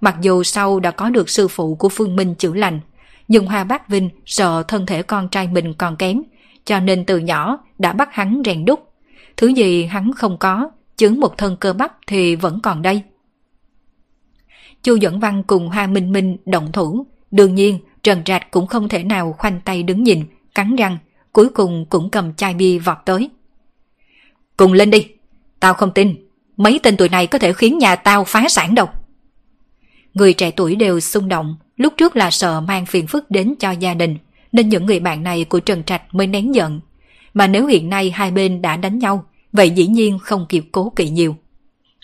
Mặc 0.00 0.16
dù 0.20 0.42
sau 0.42 0.80
đã 0.80 0.90
có 0.90 1.10
được 1.10 1.30
sư 1.30 1.48
phụ 1.48 1.74
của 1.74 1.88
Phương 1.88 2.16
Minh 2.16 2.34
chữa 2.34 2.54
lành, 2.54 2.80
nhưng 3.28 3.46
Hoa 3.46 3.64
Bác 3.64 3.88
Vinh 3.88 4.10
sợ 4.26 4.62
thân 4.68 4.86
thể 4.86 5.02
con 5.02 5.28
trai 5.28 5.48
mình 5.48 5.74
còn 5.74 5.96
kém, 5.96 6.22
cho 6.64 6.80
nên 6.80 7.04
từ 7.04 7.18
nhỏ 7.18 7.58
đã 7.78 7.92
bắt 7.92 8.08
hắn 8.12 8.42
rèn 8.44 8.64
đúc. 8.64 8.92
Thứ 9.36 9.46
gì 9.46 9.84
hắn 9.84 10.12
không 10.12 10.36
có, 10.38 10.70
chứ 10.96 11.10
một 11.10 11.38
thân 11.38 11.56
cơ 11.60 11.72
bắp 11.72 11.92
thì 12.06 12.36
vẫn 12.36 12.60
còn 12.62 12.82
đây. 12.82 13.02
Chu 14.82 14.98
Duẩn 14.98 15.20
Văn 15.20 15.42
cùng 15.46 15.68
Hoa 15.68 15.86
Minh 15.86 16.12
Minh 16.12 16.36
động 16.46 16.72
thủ, 16.72 17.06
đương 17.30 17.54
nhiên 17.54 17.78
Trần 18.02 18.24
Trạch 18.24 18.50
cũng 18.50 18.66
không 18.66 18.88
thể 18.88 19.04
nào 19.04 19.34
khoanh 19.38 19.60
tay 19.64 19.82
đứng 19.82 20.02
nhìn, 20.02 20.24
cắn 20.54 20.76
răng, 20.76 20.98
cuối 21.38 21.48
cùng 21.48 21.84
cũng 21.90 22.10
cầm 22.10 22.34
chai 22.34 22.54
bia 22.54 22.78
vọt 22.78 22.96
tới. 23.04 23.30
Cùng 24.56 24.72
lên 24.72 24.90
đi, 24.90 25.06
tao 25.60 25.74
không 25.74 25.90
tin, 25.94 26.14
mấy 26.56 26.80
tên 26.82 26.96
tuổi 26.96 27.08
này 27.08 27.26
có 27.26 27.38
thể 27.38 27.52
khiến 27.52 27.78
nhà 27.78 27.96
tao 27.96 28.24
phá 28.24 28.48
sản 28.48 28.74
đâu. 28.74 28.86
Người 30.14 30.32
trẻ 30.32 30.50
tuổi 30.50 30.76
đều 30.76 31.00
xung 31.00 31.28
động, 31.28 31.56
lúc 31.76 31.92
trước 31.96 32.16
là 32.16 32.30
sợ 32.30 32.60
mang 32.60 32.86
phiền 32.86 33.06
phức 33.06 33.30
đến 33.30 33.54
cho 33.58 33.70
gia 33.70 33.94
đình, 33.94 34.16
nên 34.52 34.68
những 34.68 34.86
người 34.86 35.00
bạn 35.00 35.22
này 35.22 35.44
của 35.44 35.60
Trần 35.60 35.84
Trạch 35.84 36.14
mới 36.14 36.26
nén 36.26 36.54
giận. 36.54 36.80
Mà 37.34 37.46
nếu 37.46 37.66
hiện 37.66 37.90
nay 37.90 38.10
hai 38.10 38.30
bên 38.30 38.62
đã 38.62 38.76
đánh 38.76 38.98
nhau, 38.98 39.24
vậy 39.52 39.70
dĩ 39.70 39.86
nhiên 39.86 40.18
không 40.18 40.46
kịp 40.48 40.64
cố 40.72 40.92
kỵ 40.96 41.08
nhiều. 41.08 41.36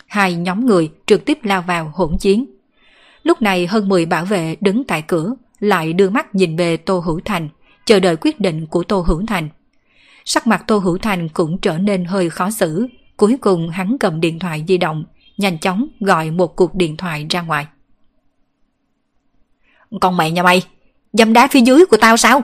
Hai 0.07 0.35
nhóm 0.35 0.65
người 0.65 0.91
trực 1.05 1.25
tiếp 1.25 1.39
lao 1.43 1.61
vào 1.61 1.91
hỗn 1.95 2.17
chiến. 2.17 2.45
Lúc 3.23 3.41
này 3.41 3.67
hơn 3.67 3.89
10 3.89 4.05
bảo 4.05 4.25
vệ 4.25 4.55
đứng 4.61 4.83
tại 4.83 5.01
cửa, 5.01 5.35
lại 5.59 5.93
đưa 5.93 6.09
mắt 6.09 6.35
nhìn 6.35 6.55
về 6.55 6.77
Tô 6.77 6.99
Hữu 6.99 7.19
Thành, 7.25 7.49
chờ 7.85 7.99
đợi 7.99 8.15
quyết 8.15 8.39
định 8.39 8.67
của 8.67 8.83
Tô 8.83 8.99
Hữu 9.07 9.25
Thành. 9.27 9.49
Sắc 10.25 10.47
mặt 10.47 10.63
Tô 10.67 10.77
Hữu 10.77 10.97
Thành 10.97 11.29
cũng 11.29 11.57
trở 11.57 11.77
nên 11.77 12.05
hơi 12.05 12.29
khó 12.29 12.51
xử, 12.51 12.87
cuối 13.17 13.37
cùng 13.41 13.69
hắn 13.69 13.97
cầm 13.99 14.21
điện 14.21 14.39
thoại 14.39 14.65
di 14.67 14.77
động, 14.77 15.03
nhanh 15.37 15.57
chóng 15.57 15.87
gọi 15.99 16.31
một 16.31 16.55
cuộc 16.55 16.75
điện 16.75 16.97
thoại 16.97 17.27
ra 17.29 17.41
ngoài. 17.41 17.67
Con 20.01 20.17
mày 20.17 20.31
nhà 20.31 20.43
mày, 20.43 20.63
dâm 21.13 21.33
đá 21.33 21.47
phía 21.51 21.61
dưới 21.61 21.85
của 21.85 21.97
tao 21.97 22.17
sao? 22.17 22.41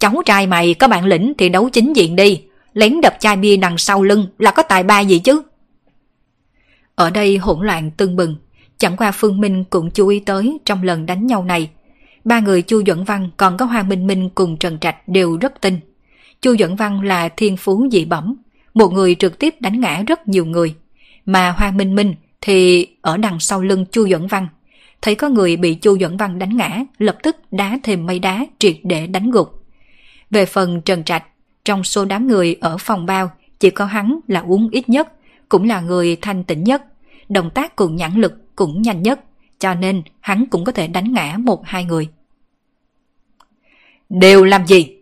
Cháu 0.00 0.22
trai 0.26 0.46
mày 0.46 0.74
có 0.74 0.88
bản 0.88 1.04
lĩnh 1.04 1.32
thì 1.38 1.48
đấu 1.48 1.68
chính 1.68 1.96
diện 1.96 2.16
đi, 2.16 2.42
lén 2.72 3.00
đập 3.00 3.16
chai 3.20 3.36
bia 3.36 3.56
đằng 3.56 3.78
sau 3.78 4.02
lưng 4.02 4.26
là 4.38 4.50
có 4.50 4.62
tài 4.62 4.82
ba 4.82 5.00
gì 5.00 5.18
chứ? 5.18 5.42
Ở 6.94 7.10
đây 7.10 7.36
hỗn 7.36 7.66
loạn 7.66 7.90
tưng 7.90 8.16
bừng, 8.16 8.36
chẳng 8.78 8.96
qua 8.96 9.12
Phương 9.12 9.40
Minh 9.40 9.64
cũng 9.70 9.90
chú 9.90 10.08
ý 10.08 10.20
tới 10.20 10.58
trong 10.64 10.82
lần 10.82 11.06
đánh 11.06 11.26
nhau 11.26 11.44
này. 11.44 11.70
Ba 12.24 12.40
người 12.40 12.62
Chu 12.62 12.82
Duẩn 12.86 13.04
Văn 13.04 13.30
còn 13.36 13.56
có 13.56 13.64
Hoa 13.66 13.82
Minh 13.82 14.06
Minh 14.06 14.30
cùng 14.34 14.56
Trần 14.56 14.78
Trạch 14.78 15.08
đều 15.08 15.36
rất 15.36 15.60
tin. 15.60 15.80
Chu 16.40 16.56
Duẩn 16.58 16.76
Văn 16.76 17.00
là 17.00 17.28
thiên 17.28 17.56
phú 17.56 17.88
dị 17.92 18.04
bẩm, 18.04 18.36
một 18.74 18.92
người 18.92 19.14
trực 19.14 19.38
tiếp 19.38 19.54
đánh 19.60 19.80
ngã 19.80 20.02
rất 20.06 20.28
nhiều 20.28 20.44
người. 20.44 20.74
Mà 21.26 21.50
Hoa 21.50 21.70
Minh 21.70 21.94
Minh 21.94 22.14
thì 22.40 22.88
ở 23.00 23.16
đằng 23.16 23.40
sau 23.40 23.62
lưng 23.62 23.86
Chu 23.90 24.08
Duẩn 24.08 24.26
Văn 24.26 24.48
thấy 25.02 25.14
có 25.14 25.28
người 25.28 25.56
bị 25.56 25.74
Chu 25.74 25.98
Duẩn 25.98 26.16
Văn 26.16 26.38
đánh 26.38 26.56
ngã, 26.56 26.84
lập 26.98 27.16
tức 27.22 27.36
đá 27.50 27.78
thêm 27.82 28.06
mấy 28.06 28.18
đá 28.18 28.46
triệt 28.58 28.76
để 28.82 29.06
đánh 29.06 29.30
gục. 29.30 29.64
Về 30.30 30.46
phần 30.46 30.80
Trần 30.82 31.04
Trạch, 31.04 31.24
trong 31.64 31.84
số 31.84 32.04
đám 32.04 32.28
người 32.28 32.56
ở 32.60 32.76
phòng 32.78 33.06
bao, 33.06 33.30
chỉ 33.60 33.70
có 33.70 33.84
hắn 33.84 34.20
là 34.28 34.40
uống 34.40 34.68
ít 34.72 34.88
nhất, 34.88 35.12
cũng 35.48 35.68
là 35.68 35.80
người 35.80 36.16
thanh 36.16 36.44
tĩnh 36.44 36.64
nhất, 36.64 36.82
động 37.28 37.50
tác 37.50 37.76
cùng 37.76 37.96
nhãn 37.96 38.14
lực 38.14 38.32
cũng 38.56 38.82
nhanh 38.82 39.02
nhất, 39.02 39.20
cho 39.64 39.74
nên 39.74 40.02
hắn 40.20 40.46
cũng 40.46 40.64
có 40.64 40.72
thể 40.72 40.86
đánh 40.86 41.12
ngã 41.12 41.36
một 41.38 41.66
hai 41.66 41.84
người. 41.84 42.08
Đều 44.08 44.44
làm 44.44 44.66
gì? 44.66 44.96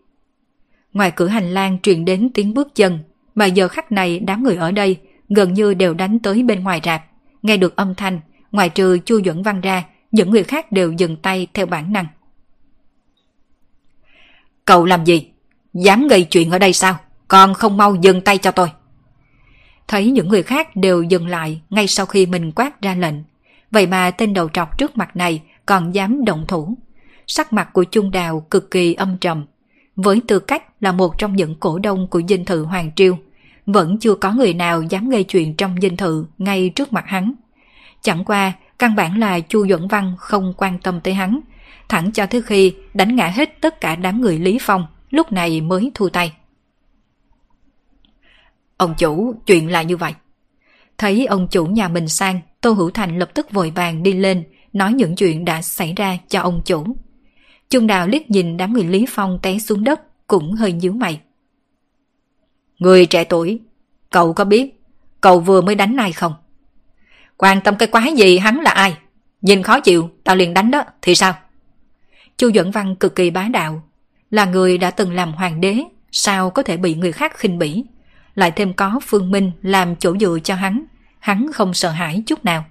Ngoài 0.92 1.10
cửa 1.10 1.26
hành 1.26 1.54
lang 1.54 1.78
truyền 1.82 2.04
đến 2.04 2.30
tiếng 2.34 2.54
bước 2.54 2.74
chân, 2.74 2.98
mà 3.34 3.46
giờ 3.46 3.68
khắc 3.68 3.92
này 3.92 4.18
đám 4.18 4.42
người 4.42 4.56
ở 4.56 4.70
đây 4.72 4.96
gần 5.28 5.54
như 5.54 5.74
đều 5.74 5.94
đánh 5.94 6.18
tới 6.18 6.42
bên 6.42 6.62
ngoài 6.64 6.80
rạp. 6.84 7.04
Nghe 7.42 7.56
được 7.56 7.76
âm 7.76 7.94
thanh, 7.94 8.20
ngoài 8.52 8.68
trừ 8.68 8.98
Chu 8.98 9.20
Duẩn 9.24 9.42
Văn 9.42 9.60
ra, 9.60 9.84
những 10.10 10.30
người 10.30 10.44
khác 10.44 10.72
đều 10.72 10.92
dừng 10.92 11.16
tay 11.16 11.46
theo 11.54 11.66
bản 11.66 11.92
năng. 11.92 12.06
Cậu 14.64 14.84
làm 14.84 15.04
gì? 15.04 15.30
Dám 15.74 16.08
gây 16.08 16.24
chuyện 16.24 16.50
ở 16.50 16.58
đây 16.58 16.72
sao? 16.72 16.98
Còn 17.28 17.54
không 17.54 17.76
mau 17.76 17.94
dừng 17.94 18.20
tay 18.20 18.38
cho 18.38 18.50
tôi. 18.50 18.68
Thấy 19.88 20.10
những 20.10 20.28
người 20.28 20.42
khác 20.42 20.76
đều 20.76 21.02
dừng 21.02 21.26
lại 21.26 21.60
ngay 21.70 21.86
sau 21.86 22.06
khi 22.06 22.26
mình 22.26 22.52
quát 22.52 22.82
ra 22.82 22.94
lệnh. 22.94 23.14
Vậy 23.72 23.86
mà 23.86 24.10
tên 24.10 24.34
đầu 24.34 24.48
trọc 24.48 24.78
trước 24.78 24.96
mặt 24.96 25.16
này 25.16 25.42
còn 25.66 25.94
dám 25.94 26.24
động 26.24 26.44
thủ. 26.48 26.74
Sắc 27.26 27.52
mặt 27.52 27.68
của 27.72 27.84
Trung 27.84 28.10
Đào 28.10 28.46
cực 28.50 28.70
kỳ 28.70 28.94
âm 28.94 29.18
trầm. 29.18 29.46
Với 29.96 30.20
tư 30.28 30.38
cách 30.38 30.62
là 30.80 30.92
một 30.92 31.18
trong 31.18 31.36
những 31.36 31.54
cổ 31.54 31.78
đông 31.78 32.06
của 32.06 32.22
dinh 32.28 32.44
thự 32.44 32.64
Hoàng 32.64 32.90
Triêu, 32.96 33.18
vẫn 33.66 33.98
chưa 33.98 34.14
có 34.14 34.32
người 34.32 34.54
nào 34.54 34.82
dám 34.82 35.08
gây 35.08 35.24
chuyện 35.24 35.56
trong 35.56 35.76
dinh 35.82 35.96
thự 35.96 36.26
ngay 36.38 36.68
trước 36.74 36.92
mặt 36.92 37.04
hắn. 37.06 37.34
Chẳng 38.02 38.24
qua 38.24 38.52
Căn 38.82 38.94
bản 38.94 39.18
là 39.18 39.40
Chu 39.40 39.66
Duẩn 39.68 39.88
Văn 39.88 40.14
không 40.18 40.54
quan 40.56 40.78
tâm 40.78 41.00
tới 41.00 41.14
hắn, 41.14 41.40
thẳng 41.88 42.12
cho 42.12 42.26
tới 42.26 42.42
khi 42.42 42.74
đánh 42.94 43.16
ngã 43.16 43.26
hết 43.26 43.60
tất 43.60 43.80
cả 43.80 43.96
đám 43.96 44.20
người 44.20 44.38
Lý 44.38 44.58
Phong, 44.60 44.86
lúc 45.10 45.32
này 45.32 45.60
mới 45.60 45.90
thu 45.94 46.08
tay. 46.08 46.32
Ông 48.76 48.94
chủ, 48.98 49.34
chuyện 49.46 49.70
là 49.70 49.82
như 49.82 49.96
vậy. 49.96 50.14
Thấy 51.02 51.26
ông 51.26 51.48
chủ 51.48 51.66
nhà 51.66 51.88
mình 51.88 52.08
sang, 52.08 52.40
Tô 52.60 52.72
Hữu 52.72 52.90
Thành 52.90 53.18
lập 53.18 53.30
tức 53.34 53.50
vội 53.50 53.72
vàng 53.74 54.02
đi 54.02 54.12
lên, 54.12 54.44
nói 54.72 54.92
những 54.92 55.16
chuyện 55.16 55.44
đã 55.44 55.62
xảy 55.62 55.92
ra 55.96 56.18
cho 56.28 56.40
ông 56.40 56.62
chủ. 56.64 56.84
Trung 57.70 57.86
Đào 57.86 58.08
liếc 58.08 58.30
nhìn 58.30 58.56
đám 58.56 58.72
người 58.72 58.84
Lý 58.84 59.06
Phong 59.08 59.38
té 59.42 59.58
xuống 59.58 59.84
đất, 59.84 60.26
cũng 60.26 60.52
hơi 60.52 60.72
nhíu 60.72 60.92
mày. 60.92 61.20
Người 62.78 63.06
trẻ 63.06 63.24
tuổi, 63.24 63.60
cậu 64.10 64.32
có 64.32 64.44
biết 64.44 64.80
cậu 65.20 65.40
vừa 65.40 65.60
mới 65.60 65.74
đánh 65.74 65.96
ai 65.96 66.12
không? 66.12 66.34
Quan 67.36 67.60
tâm 67.60 67.76
cái 67.76 67.88
quái 67.88 68.12
gì 68.12 68.38
hắn 68.38 68.60
là 68.60 68.70
ai? 68.70 68.96
Nhìn 69.40 69.62
khó 69.62 69.80
chịu, 69.80 70.10
tao 70.24 70.36
liền 70.36 70.54
đánh 70.54 70.70
đó, 70.70 70.84
thì 71.02 71.14
sao? 71.14 71.34
Chu 72.36 72.50
Duẩn 72.54 72.70
Văn 72.70 72.96
cực 72.96 73.14
kỳ 73.14 73.30
bá 73.30 73.48
đạo. 73.48 73.82
Là 74.30 74.44
người 74.44 74.78
đã 74.78 74.90
từng 74.90 75.12
làm 75.12 75.32
hoàng 75.32 75.60
đế, 75.60 75.82
sao 76.12 76.50
có 76.50 76.62
thể 76.62 76.76
bị 76.76 76.94
người 76.94 77.12
khác 77.12 77.36
khinh 77.36 77.58
bỉ? 77.58 77.84
Lại 78.34 78.50
thêm 78.50 78.72
có 78.72 79.00
Phương 79.06 79.30
Minh 79.30 79.52
làm 79.62 79.96
chỗ 79.96 80.16
dựa 80.18 80.38
cho 80.44 80.54
hắn 80.54 80.84
hắn 81.22 81.52
không 81.52 81.74
sợ 81.74 81.90
hãi 81.90 82.22
chút 82.26 82.44
nào. 82.44 82.64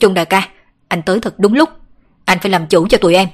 Trung 0.00 0.14
đại 0.14 0.24
ca, 0.24 0.48
anh 0.88 1.02
tới 1.02 1.20
thật 1.20 1.38
đúng 1.38 1.54
lúc. 1.54 1.68
Anh 2.24 2.38
phải 2.42 2.50
làm 2.50 2.66
chủ 2.66 2.88
cho 2.88 2.98
tụi 2.98 3.14
em. 3.14 3.28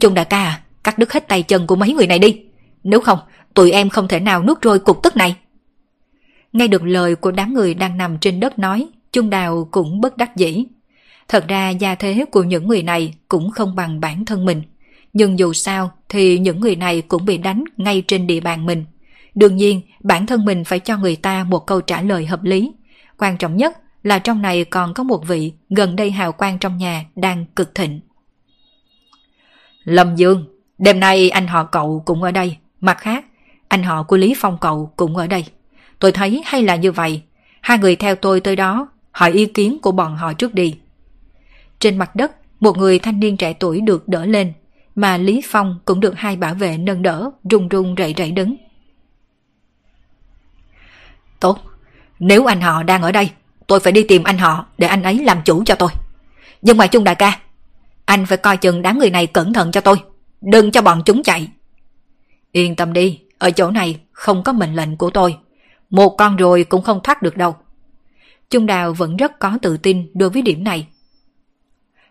Trung 0.00 0.14
đại 0.14 0.24
ca 0.24 0.44
à, 0.44 0.62
cắt 0.84 0.98
đứt 0.98 1.12
hết 1.12 1.28
tay 1.28 1.42
chân 1.42 1.66
của 1.66 1.76
mấy 1.76 1.92
người 1.92 2.06
này 2.06 2.18
đi. 2.18 2.42
Nếu 2.84 3.00
không, 3.00 3.18
tụi 3.54 3.70
em 3.70 3.88
không 3.88 4.08
thể 4.08 4.20
nào 4.20 4.42
nuốt 4.42 4.58
trôi 4.62 4.78
cục 4.78 5.02
tức 5.02 5.16
này. 5.16 5.36
Nghe 6.52 6.68
được 6.68 6.82
lời 6.82 7.16
của 7.16 7.30
đám 7.30 7.54
người 7.54 7.74
đang 7.74 7.98
nằm 7.98 8.18
trên 8.18 8.40
đất 8.40 8.58
nói, 8.58 8.88
Trung 9.12 9.30
Đào 9.30 9.68
cũng 9.70 10.00
bất 10.00 10.16
đắc 10.16 10.36
dĩ. 10.36 10.64
Thật 11.28 11.48
ra 11.48 11.70
gia 11.70 11.94
thế 11.94 12.24
của 12.30 12.42
những 12.42 12.68
người 12.68 12.82
này 12.82 13.14
cũng 13.28 13.50
không 13.50 13.74
bằng 13.74 14.00
bản 14.00 14.24
thân 14.24 14.44
mình. 14.44 14.62
Nhưng 15.12 15.38
dù 15.38 15.52
sao 15.52 15.92
thì 16.08 16.38
những 16.38 16.60
người 16.60 16.76
này 16.76 17.02
cũng 17.02 17.24
bị 17.24 17.38
đánh 17.38 17.64
ngay 17.76 18.02
trên 18.06 18.26
địa 18.26 18.40
bàn 18.40 18.66
mình. 18.66 18.84
Đương 19.38 19.56
nhiên, 19.56 19.82
bản 20.00 20.26
thân 20.26 20.44
mình 20.44 20.64
phải 20.64 20.80
cho 20.80 20.96
người 20.96 21.16
ta 21.16 21.44
một 21.44 21.66
câu 21.66 21.80
trả 21.80 22.02
lời 22.02 22.26
hợp 22.26 22.44
lý. 22.44 22.72
Quan 23.18 23.36
trọng 23.36 23.56
nhất 23.56 23.78
là 24.02 24.18
trong 24.18 24.42
này 24.42 24.64
còn 24.64 24.94
có 24.94 25.02
một 25.02 25.26
vị 25.26 25.52
gần 25.70 25.96
đây 25.96 26.10
hào 26.10 26.32
quang 26.32 26.58
trong 26.58 26.78
nhà 26.78 27.04
đang 27.16 27.44
cực 27.56 27.74
thịnh. 27.74 28.00
Lâm 29.84 30.16
Dương, 30.16 30.44
đêm 30.78 31.00
nay 31.00 31.30
anh 31.30 31.46
họ 31.46 31.64
cậu 31.64 32.02
cũng 32.06 32.22
ở 32.22 32.30
đây. 32.30 32.56
Mặt 32.80 32.98
khác, 32.98 33.24
anh 33.68 33.82
họ 33.82 34.02
của 34.02 34.16
Lý 34.16 34.34
Phong 34.38 34.58
cậu 34.60 34.92
cũng 34.96 35.16
ở 35.16 35.26
đây. 35.26 35.44
Tôi 35.98 36.12
thấy 36.12 36.42
hay 36.44 36.62
là 36.62 36.76
như 36.76 36.92
vậy. 36.92 37.22
Hai 37.60 37.78
người 37.78 37.96
theo 37.96 38.14
tôi 38.14 38.40
tới 38.40 38.56
đó, 38.56 38.88
hỏi 39.10 39.32
ý 39.32 39.46
kiến 39.46 39.78
của 39.82 39.92
bọn 39.92 40.16
họ 40.16 40.32
trước 40.32 40.54
đi. 40.54 40.74
Trên 41.78 41.98
mặt 41.98 42.16
đất, 42.16 42.32
một 42.60 42.76
người 42.76 42.98
thanh 42.98 43.20
niên 43.20 43.36
trẻ 43.36 43.52
tuổi 43.52 43.80
được 43.80 44.08
đỡ 44.08 44.26
lên, 44.26 44.52
mà 44.94 45.16
Lý 45.16 45.40
Phong 45.44 45.78
cũng 45.84 46.00
được 46.00 46.14
hai 46.16 46.36
bảo 46.36 46.54
vệ 46.54 46.78
nâng 46.78 47.02
đỡ, 47.02 47.30
run 47.50 47.68
run 47.68 47.94
rẩy 47.94 48.12
rẩy 48.12 48.30
đứng. 48.30 48.56
Tốt, 51.40 51.58
nếu 52.18 52.46
anh 52.46 52.60
họ 52.60 52.82
đang 52.82 53.02
ở 53.02 53.12
đây, 53.12 53.30
tôi 53.66 53.80
phải 53.80 53.92
đi 53.92 54.02
tìm 54.02 54.22
anh 54.22 54.38
họ 54.38 54.66
để 54.78 54.86
anh 54.86 55.02
ấy 55.02 55.18
làm 55.18 55.38
chủ 55.44 55.64
cho 55.64 55.74
tôi. 55.74 55.90
Nhưng 56.62 56.76
mà 56.76 56.86
chung 56.86 57.04
đại 57.04 57.14
ca, 57.14 57.38
anh 58.04 58.26
phải 58.26 58.38
coi 58.38 58.56
chừng 58.56 58.82
đám 58.82 58.98
người 58.98 59.10
này 59.10 59.26
cẩn 59.26 59.52
thận 59.52 59.72
cho 59.72 59.80
tôi, 59.80 59.96
đừng 60.40 60.70
cho 60.70 60.82
bọn 60.82 61.02
chúng 61.04 61.22
chạy. 61.22 61.48
Yên 62.52 62.76
tâm 62.76 62.92
đi, 62.92 63.20
ở 63.38 63.50
chỗ 63.50 63.70
này 63.70 64.00
không 64.12 64.42
có 64.42 64.52
mệnh 64.52 64.74
lệnh 64.74 64.96
của 64.96 65.10
tôi. 65.10 65.36
Một 65.90 66.08
con 66.08 66.36
rồi 66.36 66.64
cũng 66.64 66.82
không 66.82 67.00
thoát 67.02 67.22
được 67.22 67.36
đâu. 67.36 67.56
Trung 68.50 68.66
Đào 68.66 68.92
vẫn 68.92 69.16
rất 69.16 69.38
có 69.38 69.58
tự 69.62 69.76
tin 69.76 70.10
đối 70.14 70.30
với 70.30 70.42
điểm 70.42 70.64
này. 70.64 70.86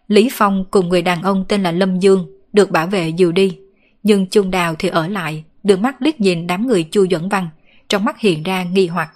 Lý 0.08 0.30
Phong 0.32 0.66
cùng 0.72 0.90
người 0.90 1.02
đàn 1.02 1.22
ông 1.22 1.46
tên 1.48 1.64
là 1.64 1.72
Lâm 1.72 2.00
Dương 2.00 2.28
được 2.54 2.72
bảo 2.72 2.88
vệ 2.88 3.10
dìu 3.10 3.32
đi, 3.32 3.58
nhưng 4.04 4.28
Trung 4.28 4.52
Đào 4.52 4.76
thì 4.80 4.90
ở 4.90 5.08
lại, 5.08 5.44
đưa 5.64 5.78
mắt 5.78 6.02
liếc 6.02 6.22
nhìn 6.22 6.48
đám 6.48 6.68
người 6.68 6.84
Chu 6.84 7.08
Duẩn 7.12 7.30
Văn, 7.30 7.50
trong 7.88 8.06
mắt 8.06 8.20
hiện 8.20 8.44
ra 8.44 8.64
nghi 8.64 8.88
hoặc. 8.88 9.14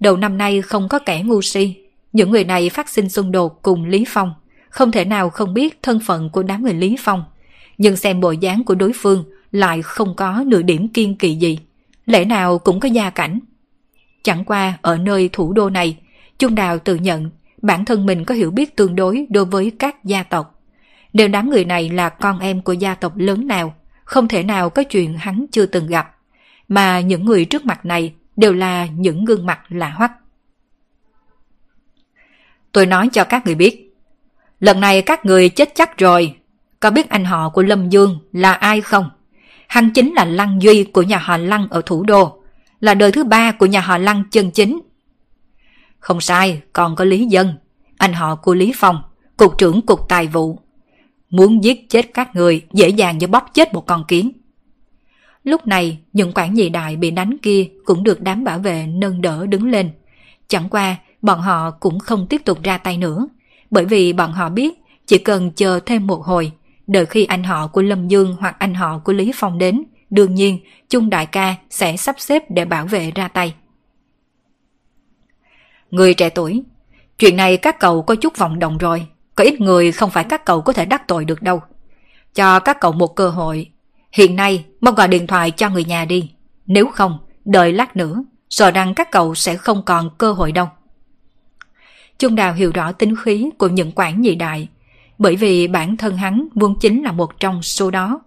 Đầu 0.00 0.16
năm 0.16 0.38
nay 0.38 0.62
không 0.62 0.88
có 0.88 0.98
kẻ 0.98 1.22
ngu 1.22 1.42
si, 1.42 1.76
những 2.12 2.30
người 2.30 2.44
này 2.44 2.70
phát 2.70 2.88
sinh 2.88 3.08
xung 3.08 3.32
đột 3.32 3.62
cùng 3.62 3.84
Lý 3.84 4.04
Phong, 4.08 4.34
không 4.68 4.92
thể 4.92 5.04
nào 5.04 5.30
không 5.30 5.54
biết 5.54 5.82
thân 5.82 6.00
phận 6.00 6.30
của 6.30 6.42
đám 6.42 6.62
người 6.62 6.74
Lý 6.74 6.96
Phong. 6.98 7.24
Nhưng 7.78 7.96
xem 7.96 8.20
bộ 8.20 8.30
dáng 8.30 8.64
của 8.64 8.74
đối 8.74 8.92
phương 8.94 9.24
lại 9.52 9.82
không 9.82 10.14
có 10.16 10.44
nửa 10.46 10.62
điểm 10.62 10.88
kiên 10.88 11.16
kỳ 11.16 11.34
gì, 11.34 11.58
lẽ 12.06 12.24
nào 12.24 12.58
cũng 12.58 12.80
có 12.80 12.88
gia 12.88 13.10
cảnh. 13.10 13.40
Chẳng 14.22 14.44
qua 14.44 14.78
ở 14.82 14.98
nơi 14.98 15.30
thủ 15.32 15.52
đô 15.52 15.70
này, 15.70 15.96
Trung 16.38 16.54
Đào 16.54 16.78
tự 16.78 16.94
nhận 16.94 17.30
bản 17.62 17.84
thân 17.84 18.06
mình 18.06 18.24
có 18.24 18.34
hiểu 18.34 18.50
biết 18.50 18.76
tương 18.76 18.96
đối 18.96 19.26
đối 19.30 19.44
với 19.44 19.72
các 19.78 20.04
gia 20.04 20.22
tộc. 20.22 20.60
Nếu 21.12 21.28
đám 21.28 21.50
người 21.50 21.64
này 21.64 21.90
là 21.90 22.08
con 22.08 22.38
em 22.38 22.62
của 22.62 22.72
gia 22.72 22.94
tộc 22.94 23.16
lớn 23.16 23.46
nào, 23.46 23.74
không 24.04 24.28
thể 24.28 24.42
nào 24.42 24.70
có 24.70 24.82
chuyện 24.82 25.14
hắn 25.18 25.46
chưa 25.52 25.66
từng 25.66 25.86
gặp. 25.86 26.16
Mà 26.68 27.00
những 27.00 27.24
người 27.24 27.44
trước 27.44 27.64
mặt 27.66 27.86
này 27.86 28.12
đều 28.36 28.52
là 28.52 28.86
những 28.86 29.24
gương 29.24 29.46
mặt 29.46 29.60
lạ 29.68 29.90
hoắc. 29.90 30.12
Tôi 32.72 32.86
nói 32.86 33.08
cho 33.12 33.24
các 33.24 33.46
người 33.46 33.54
biết, 33.54 33.94
lần 34.60 34.80
này 34.80 35.02
các 35.02 35.24
người 35.24 35.48
chết 35.48 35.74
chắc 35.74 35.98
rồi, 35.98 36.36
có 36.80 36.90
biết 36.90 37.08
anh 37.08 37.24
họ 37.24 37.48
của 37.48 37.62
Lâm 37.62 37.88
Dương 37.88 38.18
là 38.32 38.52
ai 38.52 38.80
không? 38.80 39.10
Hắn 39.68 39.90
chính 39.90 40.14
là 40.14 40.24
Lăng 40.24 40.62
Duy 40.62 40.84
của 40.84 41.02
nhà 41.02 41.18
họ 41.18 41.36
Lăng 41.36 41.68
ở 41.70 41.82
thủ 41.86 42.04
đô, 42.04 42.42
là 42.80 42.94
đời 42.94 43.12
thứ 43.12 43.24
ba 43.24 43.52
của 43.52 43.66
nhà 43.66 43.80
họ 43.80 43.98
Lăng 43.98 44.24
chân 44.30 44.50
chính. 44.50 44.80
Không 45.98 46.20
sai, 46.20 46.62
còn 46.72 46.96
có 46.96 47.04
Lý 47.04 47.26
Dân, 47.26 47.54
anh 47.98 48.12
họ 48.12 48.36
của 48.36 48.54
Lý 48.54 48.72
Phong, 48.76 49.02
cục 49.36 49.58
trưởng 49.58 49.82
cục 49.82 50.08
tài 50.08 50.26
vụ. 50.26 50.58
Muốn 51.30 51.64
giết 51.64 51.90
chết 51.90 52.14
các 52.14 52.36
người 52.36 52.66
dễ 52.72 52.88
dàng 52.88 53.18
như 53.18 53.26
bóp 53.26 53.50
chết 53.54 53.74
một 53.74 53.86
con 53.86 54.04
kiến. 54.08 54.32
Lúc 55.44 55.66
này, 55.66 55.98
những 56.12 56.32
quản 56.34 56.54
nhị 56.54 56.68
đại 56.68 56.96
bị 56.96 57.10
đánh 57.10 57.38
kia 57.38 57.68
cũng 57.84 58.04
được 58.04 58.20
đám 58.20 58.44
bảo 58.44 58.58
vệ 58.58 58.86
nâng 58.86 59.20
đỡ 59.20 59.46
đứng 59.46 59.70
lên. 59.70 59.90
Chẳng 60.48 60.68
qua, 60.68 60.96
bọn 61.22 61.40
họ 61.40 61.70
cũng 61.70 61.98
không 61.98 62.26
tiếp 62.26 62.40
tục 62.44 62.62
ra 62.62 62.78
tay 62.78 62.96
nữa, 62.96 63.28
bởi 63.70 63.84
vì 63.84 64.12
bọn 64.12 64.32
họ 64.32 64.48
biết 64.48 64.74
chỉ 65.06 65.18
cần 65.18 65.50
chờ 65.50 65.80
thêm 65.86 66.06
một 66.06 66.24
hồi, 66.24 66.52
đợi 66.86 67.06
khi 67.06 67.24
anh 67.24 67.44
họ 67.44 67.66
của 67.66 67.82
Lâm 67.82 68.08
Dương 68.08 68.36
hoặc 68.40 68.56
anh 68.58 68.74
họ 68.74 68.98
của 68.98 69.12
Lý 69.12 69.32
Phong 69.34 69.58
đến, 69.58 69.84
đương 70.10 70.34
nhiên 70.34 70.58
Chung 70.88 71.10
Đại 71.10 71.26
ca 71.26 71.54
sẽ 71.70 71.96
sắp 71.96 72.16
xếp 72.18 72.50
để 72.50 72.64
bảo 72.64 72.86
vệ 72.86 73.10
ra 73.10 73.28
tay. 73.28 73.54
Người 75.90 76.14
trẻ 76.14 76.28
tuổi, 76.28 76.62
chuyện 77.18 77.36
này 77.36 77.56
các 77.56 77.80
cậu 77.80 78.02
có 78.02 78.14
chút 78.14 78.38
vọng 78.38 78.58
động 78.58 78.78
rồi, 78.78 79.06
có 79.34 79.44
ít 79.44 79.60
người 79.60 79.92
không 79.92 80.10
phải 80.10 80.24
các 80.24 80.44
cậu 80.44 80.62
có 80.62 80.72
thể 80.72 80.84
đắc 80.84 81.08
tội 81.08 81.24
được 81.24 81.42
đâu. 81.42 81.60
Cho 82.34 82.60
các 82.60 82.80
cậu 82.80 82.92
một 82.92 83.16
cơ 83.16 83.28
hội, 83.28 83.70
hiện 84.14 84.36
nay 84.36 84.64
mong 84.80 84.94
gọi 84.94 85.08
điện 85.08 85.26
thoại 85.26 85.50
cho 85.50 85.70
người 85.70 85.84
nhà 85.84 86.04
đi, 86.04 86.30
nếu 86.66 86.88
không, 86.88 87.18
đợi 87.44 87.72
lát 87.72 87.96
nữa, 87.96 88.24
sợ 88.50 88.70
rằng 88.70 88.94
các 88.94 89.10
cậu 89.10 89.34
sẽ 89.34 89.56
không 89.56 89.82
còn 89.86 90.10
cơ 90.18 90.32
hội 90.32 90.52
đâu. 90.52 90.68
Trung 92.18 92.34
Đào 92.34 92.54
hiểu 92.54 92.70
rõ 92.74 92.92
tính 92.92 93.14
khí 93.24 93.50
của 93.58 93.68
những 93.68 93.92
quản 93.94 94.20
nhị 94.20 94.34
đại, 94.34 94.68
bởi 95.18 95.36
vì 95.36 95.68
bản 95.68 95.96
thân 95.96 96.16
hắn 96.16 96.48
vốn 96.54 96.78
chính 96.80 97.02
là 97.02 97.12
một 97.12 97.40
trong 97.40 97.62
số 97.62 97.90
đó. 97.90 98.20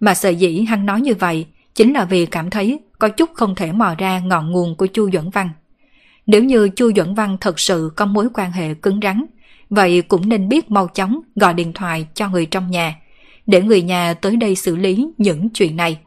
Mà 0.00 0.14
sợ 0.14 0.28
dĩ 0.28 0.60
hắn 0.60 0.86
nói 0.86 1.00
như 1.00 1.14
vậy 1.14 1.46
chính 1.74 1.92
là 1.92 2.04
vì 2.04 2.26
cảm 2.26 2.50
thấy 2.50 2.80
có 2.98 3.08
chút 3.08 3.30
không 3.34 3.54
thể 3.54 3.72
mò 3.72 3.94
ra 3.98 4.18
ngọn 4.18 4.50
nguồn 4.50 4.76
của 4.76 4.86
Chu 4.86 5.10
Duẩn 5.10 5.30
Văn. 5.30 5.50
Nếu 6.26 6.44
như 6.44 6.68
Chu 6.68 6.92
Duẩn 6.96 7.14
Văn 7.14 7.36
thật 7.40 7.60
sự 7.60 7.92
có 7.96 8.06
mối 8.06 8.28
quan 8.34 8.52
hệ 8.52 8.74
cứng 8.74 9.00
rắn, 9.02 9.24
vậy 9.70 10.02
cũng 10.02 10.28
nên 10.28 10.48
biết 10.48 10.70
mau 10.70 10.88
chóng 10.88 11.20
gọi 11.36 11.54
điện 11.54 11.72
thoại 11.72 12.06
cho 12.14 12.28
người 12.28 12.46
trong 12.46 12.70
nhà, 12.70 12.94
để 13.48 13.62
người 13.62 13.82
nhà 13.82 14.14
tới 14.14 14.36
đây 14.36 14.54
xử 14.54 14.76
lý 14.76 15.08
những 15.18 15.48
chuyện 15.48 15.76
này. 15.76 15.98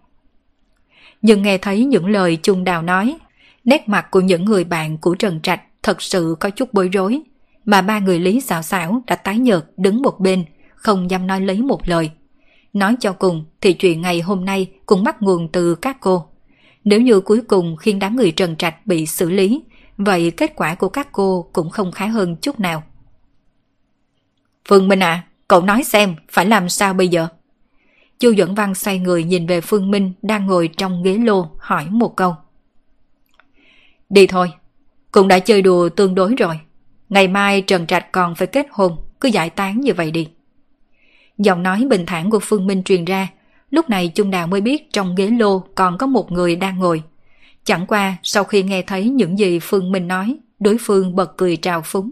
Nhưng 1.22 1.42
nghe 1.42 1.58
thấy 1.58 1.86
những 1.86 2.06
lời 2.06 2.38
Trung 2.44 2.64
Đào 2.64 2.82
nói, 2.82 3.18
nét 3.64 3.90
mặt 3.90 4.12
của 4.12 4.20
những 4.20 4.46
người 4.46 4.64
bạn 4.64 4.98
của 4.98 5.16
Trần 5.16 5.42
Trạch 5.42 5.62
thật 5.84 6.02
sự 6.02 6.36
có 6.40 6.50
chút 6.50 6.74
bối 6.74 6.90
rối, 6.94 7.22
mà 7.66 7.82
ba 7.82 8.00
người 8.00 8.20
Lý 8.20 8.42
xảo 8.42 8.62
xảo 8.62 9.02
đã 9.08 9.16
tái 9.16 9.38
nhợt 9.38 9.66
đứng 9.78 10.02
một 10.02 10.20
bên, 10.20 10.46
không 10.76 11.12
dám 11.12 11.28
nói 11.28 11.42
lấy 11.42 11.62
một 11.62 11.90
lời. 11.90 12.12
Nói 12.74 12.96
cho 13.00 13.14
cùng 13.14 13.46
thì 13.62 13.74
chuyện 13.74 14.02
ngày 14.02 14.22
hôm 14.22 14.46
nay 14.46 14.72
cũng 14.86 15.04
bắt 15.04 15.22
nguồn 15.22 15.48
từ 15.52 15.76
các 15.76 15.98
cô. 16.00 16.26
Nếu 16.84 17.02
như 17.02 17.22
cuối 17.22 17.42
cùng 17.48 17.76
khiến 17.76 18.00
đám 18.00 18.16
người 18.16 18.32
Trần 18.32 18.56
Trạch 18.56 18.88
bị 18.88 19.06
xử 19.06 19.30
lý, 19.30 19.64
vậy 19.98 20.32
kết 20.32 20.52
quả 20.56 20.76
của 20.76 20.90
các 20.90 21.08
cô 21.12 21.50
cũng 21.54 21.70
không 21.70 21.92
khá 21.92 22.08
hơn 22.08 22.36
chút 22.36 22.60
nào. 22.60 22.84
Phương 24.68 24.88
Minh 24.88 25.04
à, 25.04 25.24
cậu 25.52 25.62
nói 25.62 25.84
xem 25.84 26.16
phải 26.30 26.46
làm 26.46 26.70
sao 26.70 26.94
bây 26.94 27.08
giờ? 27.08 27.28
Chu 28.20 28.34
Duẩn 28.38 28.56
Văn 28.56 28.76
xoay 28.76 29.00
người 29.00 29.24
nhìn 29.24 29.48
về 29.48 29.62
Phương 29.62 29.92
Minh 29.92 30.14
đang 30.22 30.46
ngồi 30.46 30.70
trong 30.78 31.04
ghế 31.04 31.18
lô 31.18 31.48
hỏi 31.60 31.86
một 31.90 32.16
câu. 32.16 32.36
Đi 34.10 34.28
thôi, 34.28 34.52
cũng 35.12 35.28
đã 35.28 35.40
chơi 35.40 35.62
đùa 35.62 35.90
tương 35.90 36.16
đối 36.16 36.36
rồi. 36.36 36.60
Ngày 37.10 37.28
mai 37.28 37.62
Trần 37.62 37.88
Trạch 37.88 38.12
còn 38.12 38.36
phải 38.36 38.48
kết 38.48 38.68
hôn, 38.72 38.98
cứ 39.20 39.30
giải 39.30 39.50
tán 39.50 39.82
như 39.82 39.94
vậy 39.94 40.12
đi. 40.12 40.28
Giọng 41.38 41.64
nói 41.64 41.86
bình 41.90 42.06
thản 42.06 42.30
của 42.30 42.40
Phương 42.40 42.68
Minh 42.68 42.84
truyền 42.84 43.06
ra, 43.06 43.28
lúc 43.70 43.90
này 43.90 44.12
Trung 44.16 44.32
Đào 44.32 44.48
mới 44.48 44.62
biết 44.62 44.94
trong 44.94 45.16
ghế 45.16 45.28
lô 45.28 45.60
còn 45.76 45.98
có 45.98 46.08
một 46.08 46.32
người 46.32 46.56
đang 46.56 46.80
ngồi. 46.80 47.04
Chẳng 47.64 47.88
qua 47.88 48.18
sau 48.24 48.44
khi 48.44 48.64
nghe 48.64 48.82
thấy 48.82 49.10
những 49.10 49.40
gì 49.40 49.60
Phương 49.60 49.92
Minh 49.92 50.08
nói, 50.08 50.38
đối 50.60 50.78
phương 50.80 51.16
bật 51.16 51.38
cười 51.38 51.58
trào 51.58 51.82
phúng. 51.82 52.10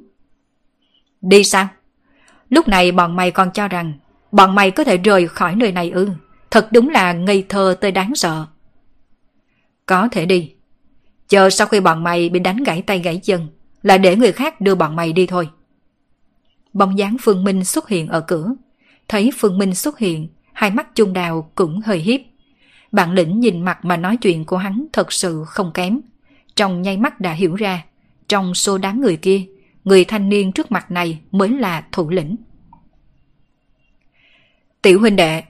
Đi 1.22 1.44
sao? 1.44 1.68
Lúc 2.50 2.68
này 2.68 2.92
bọn 2.92 3.16
mày 3.16 3.32
còn 3.32 3.52
cho 3.52 3.68
rằng 3.68 3.94
bọn 4.32 4.56
mày 4.56 4.72
có 4.72 4.84
thể 4.84 4.98
rời 4.98 5.28
khỏi 5.28 5.56
nơi 5.56 5.72
này 5.72 5.90
ư. 5.90 6.10
Thật 6.52 6.68
đúng 6.72 6.90
là 6.90 7.14
ngây 7.14 7.46
thơ 7.50 7.76
tới 7.82 7.92
đáng 7.92 8.16
sợ. 8.16 8.46
Có 9.86 10.08
thể 10.12 10.26
đi. 10.26 10.54
Chờ 11.28 11.50
sau 11.50 11.68
khi 11.68 11.80
bọn 11.80 12.04
mày 12.04 12.30
bị 12.30 12.40
đánh 12.40 12.64
gãy 12.64 12.82
tay 12.82 13.00
gãy 13.00 13.18
chân, 13.24 13.48
là 13.84 13.98
để 13.98 14.16
người 14.16 14.32
khác 14.32 14.62
đưa 14.62 14.76
bọn 14.76 14.96
mày 14.96 15.14
đi 15.14 15.28
thôi. 15.28 15.50
Bóng 16.74 16.98
dáng 16.98 17.18
Phương 17.22 17.44
Minh 17.44 17.64
xuất 17.64 17.90
hiện 17.90 18.08
ở 18.08 18.22
cửa. 18.22 18.56
Thấy 19.08 19.32
Phương 19.38 19.58
Minh 19.58 19.76
xuất 19.76 20.00
hiện, 20.00 20.28
hai 20.54 20.72
mắt 20.72 20.96
chung 20.96 21.14
đào 21.14 21.52
cũng 21.56 21.82
hơi 21.86 21.98
hiếp. 21.98 22.22
Bạn 22.92 23.14
lĩnh 23.14 23.40
nhìn 23.40 23.62
mặt 23.62 23.86
mà 23.86 23.98
nói 23.98 24.18
chuyện 24.18 24.46
của 24.46 24.58
hắn 24.58 24.86
thật 24.94 25.14
sự 25.14 25.44
không 25.48 25.72
kém. 25.74 26.00
Trong 26.56 26.82
nháy 26.82 26.98
mắt 26.98 27.22
đã 27.22 27.32
hiểu 27.32 27.56
ra, 27.56 27.84
trong 28.28 28.54
số 28.54 28.78
đám 28.78 29.02
người 29.02 29.18
kia, 29.18 29.42
người 29.84 30.06
thanh 30.06 30.30
niên 30.30 30.52
trước 30.52 30.72
mặt 30.72 30.92
này 30.92 31.20
mới 31.32 31.50
là 31.50 31.84
thủ 31.92 32.10
lĩnh. 32.10 32.36
Tiểu 34.82 35.00
huynh 35.00 35.16
đệ, 35.16 35.44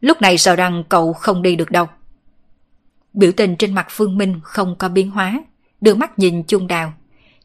lúc 0.00 0.20
này 0.20 0.38
sợ 0.38 0.56
rằng 0.56 0.84
cậu 0.88 1.12
không 1.12 1.42
đi 1.42 1.56
được 1.56 1.70
đâu. 1.70 1.86
Biểu 3.12 3.32
tình 3.32 3.56
trên 3.56 3.74
mặt 3.74 3.86
Phương 3.90 4.18
Minh 4.18 4.40
không 4.42 4.76
có 4.78 4.88
biến 4.88 5.10
hóa, 5.10 5.44
đưa 5.80 5.94
mắt 5.94 6.18
nhìn 6.18 6.42
Chung 6.42 6.66
Đào. 6.66 6.92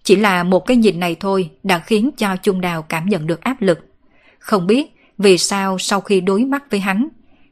Chỉ 0.03 0.15
là 0.15 0.43
một 0.43 0.59
cái 0.65 0.77
nhìn 0.77 0.99
này 0.99 1.15
thôi 1.19 1.49
đã 1.63 1.79
khiến 1.79 2.09
cho 2.17 2.35
Chung 2.35 2.61
Đào 2.61 2.81
cảm 2.81 3.05
nhận 3.05 3.27
được 3.27 3.41
áp 3.41 3.61
lực. 3.61 3.79
Không 4.39 4.67
biết 4.67 4.95
vì 5.17 5.37
sao 5.37 5.77
sau 5.79 6.01
khi 6.01 6.21
đối 6.21 6.45
mắt 6.45 6.71
với 6.71 6.79
hắn, 6.79 7.07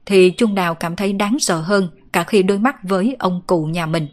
thì 0.06 0.32
Chung 0.32 0.56
Đào 0.56 0.76
cảm 0.76 0.96
thấy 0.96 1.14
đáng 1.14 1.40
sợ 1.40 1.62
hơn 1.62 1.90
cả 2.14 2.24
khi 2.24 2.44
đối 2.44 2.60
mắt 2.60 2.76
với 2.84 3.16
ông 3.20 3.42
cụ 3.48 3.66
nhà 3.66 3.86
mình. 3.86 4.08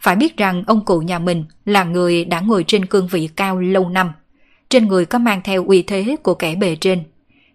Phải 0.00 0.16
biết 0.16 0.36
rằng 0.36 0.64
ông 0.66 0.84
cụ 0.84 1.00
nhà 1.00 1.18
mình 1.18 1.44
là 1.64 1.84
người 1.84 2.24
đã 2.24 2.40
ngồi 2.40 2.64
trên 2.66 2.86
cương 2.86 3.08
vị 3.08 3.28
cao 3.36 3.60
lâu 3.60 3.88
năm. 3.88 4.12
Trên 4.68 4.86
người 4.88 5.06
có 5.06 5.18
mang 5.18 5.40
theo 5.44 5.66
uy 5.66 5.82
thế 5.82 6.16
của 6.22 6.34
kẻ 6.34 6.54
bề 6.54 6.76
trên. 6.76 7.02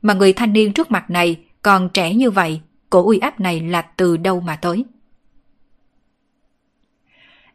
Mà 0.02 0.14
người 0.14 0.34
thanh 0.34 0.54
niên 0.54 0.74
trước 0.74 0.92
mặt 0.92 1.10
này 1.10 1.38
còn 1.62 1.90
trẻ 1.90 2.14
như 2.14 2.32
vậy, 2.32 2.62
cổ 2.90 3.06
uy 3.06 3.20
áp 3.20 3.40
này 3.40 3.60
là 3.60 3.82
từ 3.82 4.18
đâu 4.18 4.40
mà 4.40 4.56
tới. 4.56 4.86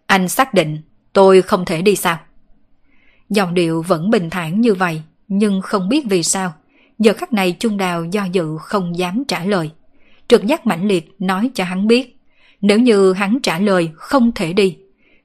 Anh 0.06 0.28
xác 0.28 0.54
định 0.54 0.78
tôi 1.12 1.42
không 1.42 1.64
thể 1.64 1.82
đi 1.82 1.96
sao? 1.96 2.18
Dòng 3.30 3.54
điệu 3.54 3.82
vẫn 3.82 4.10
bình 4.10 4.30
thản 4.30 4.60
như 4.60 4.74
vậy, 4.74 5.02
nhưng 5.28 5.60
không 5.60 5.88
biết 5.88 6.04
vì 6.08 6.22
sao. 6.22 6.52
Giờ 6.98 7.12
khắc 7.12 7.32
này 7.32 7.52
Trung 7.52 7.76
Đào 7.76 8.04
do 8.04 8.24
dự 8.24 8.56
không 8.60 8.98
dám 8.98 9.24
trả 9.28 9.44
lời. 9.44 9.70
Trực 10.28 10.44
giác 10.44 10.66
mãnh 10.66 10.88
liệt 10.88 11.14
nói 11.18 11.50
cho 11.54 11.64
hắn 11.64 11.86
biết. 11.86 12.15
Nếu 12.66 12.78
như 12.78 13.12
hắn 13.12 13.38
trả 13.42 13.58
lời 13.58 13.90
không 13.94 14.32
thể 14.32 14.52
đi, 14.52 14.76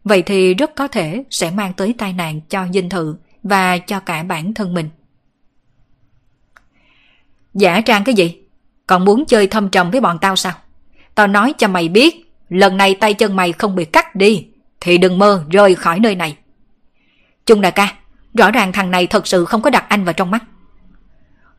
vậy 0.03 0.21
thì 0.21 0.53
rất 0.53 0.75
có 0.75 0.87
thể 0.87 1.23
sẽ 1.29 1.51
mang 1.51 1.73
tới 1.73 1.95
tai 1.97 2.13
nạn 2.13 2.41
cho 2.49 2.67
dinh 2.73 2.89
thự 2.89 3.15
và 3.43 3.77
cho 3.77 3.99
cả 3.99 4.23
bản 4.23 4.53
thân 4.53 4.73
mình. 4.73 4.89
Giả 7.53 7.81
trang 7.81 8.03
cái 8.03 8.15
gì? 8.15 8.37
Còn 8.87 9.05
muốn 9.05 9.25
chơi 9.25 9.47
thâm 9.47 9.69
trầm 9.69 9.91
với 9.91 10.01
bọn 10.01 10.17
tao 10.21 10.35
sao? 10.35 10.53
Tao 11.15 11.27
nói 11.27 11.53
cho 11.57 11.67
mày 11.67 11.89
biết, 11.89 12.33
lần 12.49 12.77
này 12.77 12.95
tay 12.95 13.13
chân 13.13 13.35
mày 13.35 13.51
không 13.51 13.75
bị 13.75 13.85
cắt 13.85 14.15
đi, 14.15 14.47
thì 14.81 14.97
đừng 14.97 15.19
mơ 15.19 15.45
rời 15.49 15.75
khỏi 15.75 15.99
nơi 15.99 16.15
này. 16.15 16.37
Chung 17.45 17.61
đại 17.61 17.71
ca, 17.71 17.93
rõ 18.33 18.51
ràng 18.51 18.71
thằng 18.71 18.91
này 18.91 19.07
thật 19.07 19.27
sự 19.27 19.45
không 19.45 19.61
có 19.61 19.69
đặt 19.69 19.85
anh 19.89 20.03
vào 20.03 20.13
trong 20.13 20.31
mắt. 20.31 20.43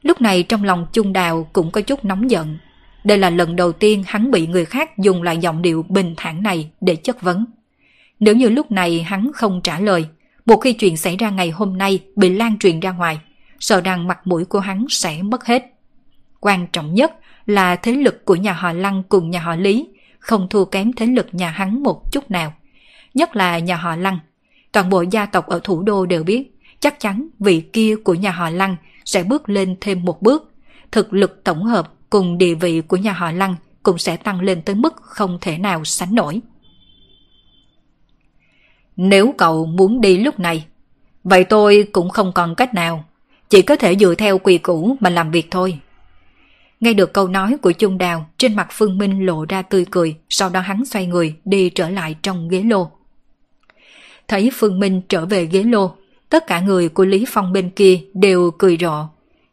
Lúc 0.02 0.20
này 0.20 0.42
trong 0.42 0.64
lòng 0.64 0.86
Chung 0.92 1.12
Đào 1.12 1.48
cũng 1.52 1.70
có 1.70 1.80
chút 1.80 2.04
nóng 2.04 2.30
giận. 2.30 2.58
Đây 3.04 3.18
là 3.18 3.30
lần 3.30 3.56
đầu 3.56 3.72
tiên 3.72 4.04
hắn 4.06 4.30
bị 4.30 4.46
người 4.46 4.64
khác 4.64 4.98
dùng 4.98 5.22
loại 5.22 5.38
giọng 5.38 5.62
điệu 5.62 5.84
bình 5.88 6.14
thản 6.16 6.42
này 6.42 6.70
để 6.80 6.96
chất 6.96 7.22
vấn. 7.22 7.44
Nếu 8.20 8.36
như 8.36 8.48
lúc 8.48 8.70
này 8.70 9.02
hắn 9.02 9.30
không 9.34 9.60
trả 9.64 9.80
lời, 9.80 10.06
một 10.46 10.56
khi 10.56 10.72
chuyện 10.72 10.96
xảy 10.96 11.16
ra 11.16 11.30
ngày 11.30 11.50
hôm 11.50 11.78
nay 11.78 11.98
bị 12.16 12.28
lan 12.28 12.58
truyền 12.58 12.80
ra 12.80 12.90
ngoài, 12.92 13.20
sợ 13.60 13.80
rằng 13.80 14.08
mặt 14.08 14.26
mũi 14.26 14.44
của 14.44 14.60
hắn 14.60 14.86
sẽ 14.88 15.22
mất 15.22 15.44
hết. 15.44 15.64
Quan 16.40 16.66
trọng 16.66 16.94
nhất 16.94 17.12
là 17.46 17.76
thế 17.76 17.92
lực 17.92 18.24
của 18.24 18.34
nhà 18.34 18.52
họ 18.52 18.72
Lăng 18.72 19.02
cùng 19.08 19.30
nhà 19.30 19.40
họ 19.40 19.56
Lý 19.56 19.88
không 20.18 20.48
thua 20.48 20.64
kém 20.64 20.92
thế 20.92 21.06
lực 21.06 21.26
nhà 21.32 21.50
hắn 21.50 21.82
một 21.82 22.12
chút 22.12 22.30
nào. 22.30 22.54
Nhất 23.14 23.36
là 23.36 23.58
nhà 23.58 23.76
họ 23.76 23.96
Lăng. 23.96 24.18
Toàn 24.72 24.90
bộ 24.90 25.04
gia 25.10 25.26
tộc 25.26 25.46
ở 25.46 25.60
thủ 25.64 25.82
đô 25.82 26.06
đều 26.06 26.24
biết 26.24 26.58
chắc 26.80 27.00
chắn 27.00 27.28
vị 27.38 27.60
kia 27.72 27.96
của 28.04 28.14
nhà 28.14 28.30
họ 28.30 28.50
Lăng 28.50 28.76
sẽ 29.04 29.22
bước 29.22 29.48
lên 29.48 29.76
thêm 29.80 30.04
một 30.04 30.22
bước. 30.22 30.52
Thực 30.92 31.12
lực 31.12 31.44
tổng 31.44 31.64
hợp 31.64 31.92
cùng 32.12 32.38
địa 32.38 32.54
vị 32.54 32.80
của 32.80 32.96
nhà 32.96 33.12
họ 33.12 33.32
Lăng 33.32 33.56
cũng 33.82 33.98
sẽ 33.98 34.16
tăng 34.16 34.40
lên 34.40 34.62
tới 34.62 34.74
mức 34.74 34.94
không 34.96 35.38
thể 35.40 35.58
nào 35.58 35.84
sánh 35.84 36.14
nổi. 36.14 36.40
Nếu 38.96 39.34
cậu 39.38 39.66
muốn 39.66 40.00
đi 40.00 40.16
lúc 40.18 40.40
này, 40.40 40.64
vậy 41.24 41.44
tôi 41.44 41.88
cũng 41.92 42.10
không 42.10 42.32
còn 42.32 42.54
cách 42.54 42.74
nào, 42.74 43.04
chỉ 43.50 43.62
có 43.62 43.76
thể 43.76 43.96
dựa 43.96 44.14
theo 44.14 44.38
quy 44.38 44.58
củ 44.58 44.96
mà 45.00 45.10
làm 45.10 45.30
việc 45.30 45.50
thôi. 45.50 45.78
Nghe 46.80 46.94
được 46.94 47.12
câu 47.12 47.28
nói 47.28 47.56
của 47.62 47.72
Trung 47.72 47.98
Đào, 47.98 48.26
trên 48.38 48.56
mặt 48.56 48.68
Phương 48.70 48.98
Minh 48.98 49.26
lộ 49.26 49.44
ra 49.48 49.62
tươi 49.62 49.86
cười, 49.90 50.16
sau 50.28 50.50
đó 50.50 50.60
hắn 50.60 50.84
xoay 50.84 51.06
người 51.06 51.34
đi 51.44 51.70
trở 51.70 51.88
lại 51.88 52.16
trong 52.22 52.48
ghế 52.48 52.62
lô. 52.62 52.90
Thấy 54.28 54.50
Phương 54.54 54.80
Minh 54.80 55.02
trở 55.08 55.26
về 55.26 55.46
ghế 55.46 55.62
lô, 55.62 55.94
tất 56.28 56.46
cả 56.46 56.60
người 56.60 56.88
của 56.88 57.04
Lý 57.04 57.24
Phong 57.28 57.52
bên 57.52 57.70
kia 57.70 58.00
đều 58.14 58.50
cười 58.58 58.76
rộ. 58.80 59.04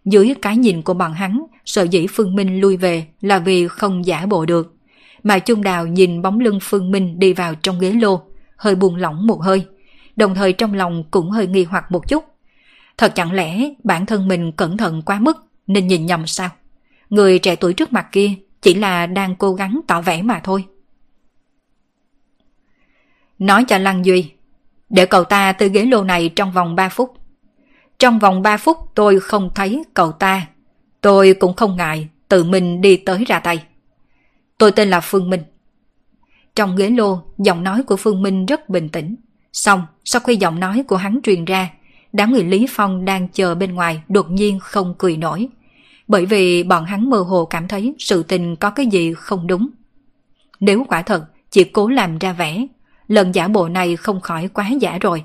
Dưới 0.05 0.33
cái 0.41 0.57
nhìn 0.57 0.81
của 0.81 0.93
bọn 0.93 1.13
hắn, 1.13 1.45
sợ 1.69 1.83
dĩ 1.83 2.07
Phương 2.07 2.35
Minh 2.35 2.61
lui 2.61 2.77
về 2.77 3.07
là 3.21 3.39
vì 3.39 3.67
không 3.67 4.05
giả 4.05 4.25
bộ 4.25 4.45
được. 4.45 4.75
Mà 5.23 5.39
Trung 5.39 5.63
Đào 5.63 5.87
nhìn 5.87 6.21
bóng 6.21 6.39
lưng 6.39 6.59
Phương 6.61 6.91
Minh 6.91 7.19
đi 7.19 7.33
vào 7.33 7.55
trong 7.55 7.79
ghế 7.79 7.91
lô, 7.91 8.21
hơi 8.55 8.75
buông 8.75 8.95
lỏng 8.95 9.27
một 9.27 9.41
hơi, 9.41 9.65
đồng 10.15 10.35
thời 10.35 10.53
trong 10.53 10.73
lòng 10.73 11.03
cũng 11.11 11.31
hơi 11.31 11.47
nghi 11.47 11.63
hoặc 11.63 11.91
một 11.91 12.07
chút. 12.07 12.23
Thật 12.97 13.15
chẳng 13.15 13.31
lẽ 13.31 13.69
bản 13.83 14.05
thân 14.05 14.27
mình 14.27 14.51
cẩn 14.51 14.77
thận 14.77 15.01
quá 15.01 15.19
mức 15.19 15.37
nên 15.67 15.87
nhìn 15.87 16.05
nhầm 16.05 16.27
sao? 16.27 16.49
Người 17.09 17.39
trẻ 17.39 17.55
tuổi 17.55 17.73
trước 17.73 17.93
mặt 17.93 18.07
kia 18.11 18.31
chỉ 18.61 18.73
là 18.73 19.05
đang 19.05 19.35
cố 19.35 19.53
gắng 19.53 19.79
tỏ 19.87 20.01
vẻ 20.01 20.21
mà 20.21 20.41
thôi. 20.43 20.65
Nói 23.39 23.65
cho 23.67 23.77
Lăng 23.77 24.05
Duy, 24.05 24.31
để 24.89 25.05
cậu 25.05 25.23
ta 25.23 25.51
từ 25.51 25.69
ghế 25.69 25.85
lô 25.85 26.03
này 26.03 26.29
trong 26.29 26.51
vòng 26.51 26.75
3 26.75 26.89
phút. 26.89 27.13
Trong 27.99 28.19
vòng 28.19 28.41
3 28.41 28.57
phút 28.57 28.77
tôi 28.95 29.19
không 29.19 29.49
thấy 29.55 29.83
cậu 29.93 30.11
ta. 30.11 30.47
Tôi 31.01 31.33
cũng 31.33 31.55
không 31.55 31.77
ngại 31.77 32.07
tự 32.27 32.43
mình 32.43 32.81
đi 32.81 32.97
tới 32.97 33.23
ra 33.27 33.39
tay. 33.39 33.63
Tôi 34.57 34.71
tên 34.71 34.89
là 34.89 34.99
Phương 34.99 35.29
Minh. 35.29 35.41
Trong 36.55 36.75
ghế 36.75 36.89
lô, 36.89 37.21
giọng 37.37 37.63
nói 37.63 37.83
của 37.83 37.97
Phương 37.97 38.21
Minh 38.21 38.45
rất 38.45 38.69
bình 38.69 38.89
tĩnh. 38.89 39.15
Xong, 39.53 39.81
sau 40.05 40.19
khi 40.19 40.35
giọng 40.35 40.59
nói 40.59 40.83
của 40.87 40.95
hắn 40.95 41.19
truyền 41.23 41.45
ra, 41.45 41.69
đám 42.13 42.31
người 42.31 42.43
Lý 42.43 42.65
Phong 42.69 43.05
đang 43.05 43.27
chờ 43.27 43.55
bên 43.55 43.75
ngoài 43.75 44.01
đột 44.09 44.31
nhiên 44.31 44.59
không 44.59 44.95
cười 44.97 45.17
nổi. 45.17 45.47
Bởi 46.07 46.25
vì 46.25 46.63
bọn 46.63 46.85
hắn 46.85 47.09
mơ 47.09 47.17
hồ 47.17 47.45
cảm 47.45 47.67
thấy 47.67 47.95
sự 47.99 48.23
tình 48.23 48.55
có 48.55 48.69
cái 48.69 48.85
gì 48.85 49.13
không 49.13 49.47
đúng. 49.47 49.69
Nếu 50.59 50.85
quả 50.89 51.01
thật 51.01 51.23
chỉ 51.51 51.63
cố 51.63 51.89
làm 51.89 52.17
ra 52.17 52.33
vẻ, 52.33 52.65
lần 53.07 53.35
giả 53.35 53.47
bộ 53.47 53.69
này 53.69 53.95
không 53.95 54.21
khỏi 54.21 54.47
quá 54.47 54.69
giả 54.69 54.97
rồi. 55.01 55.23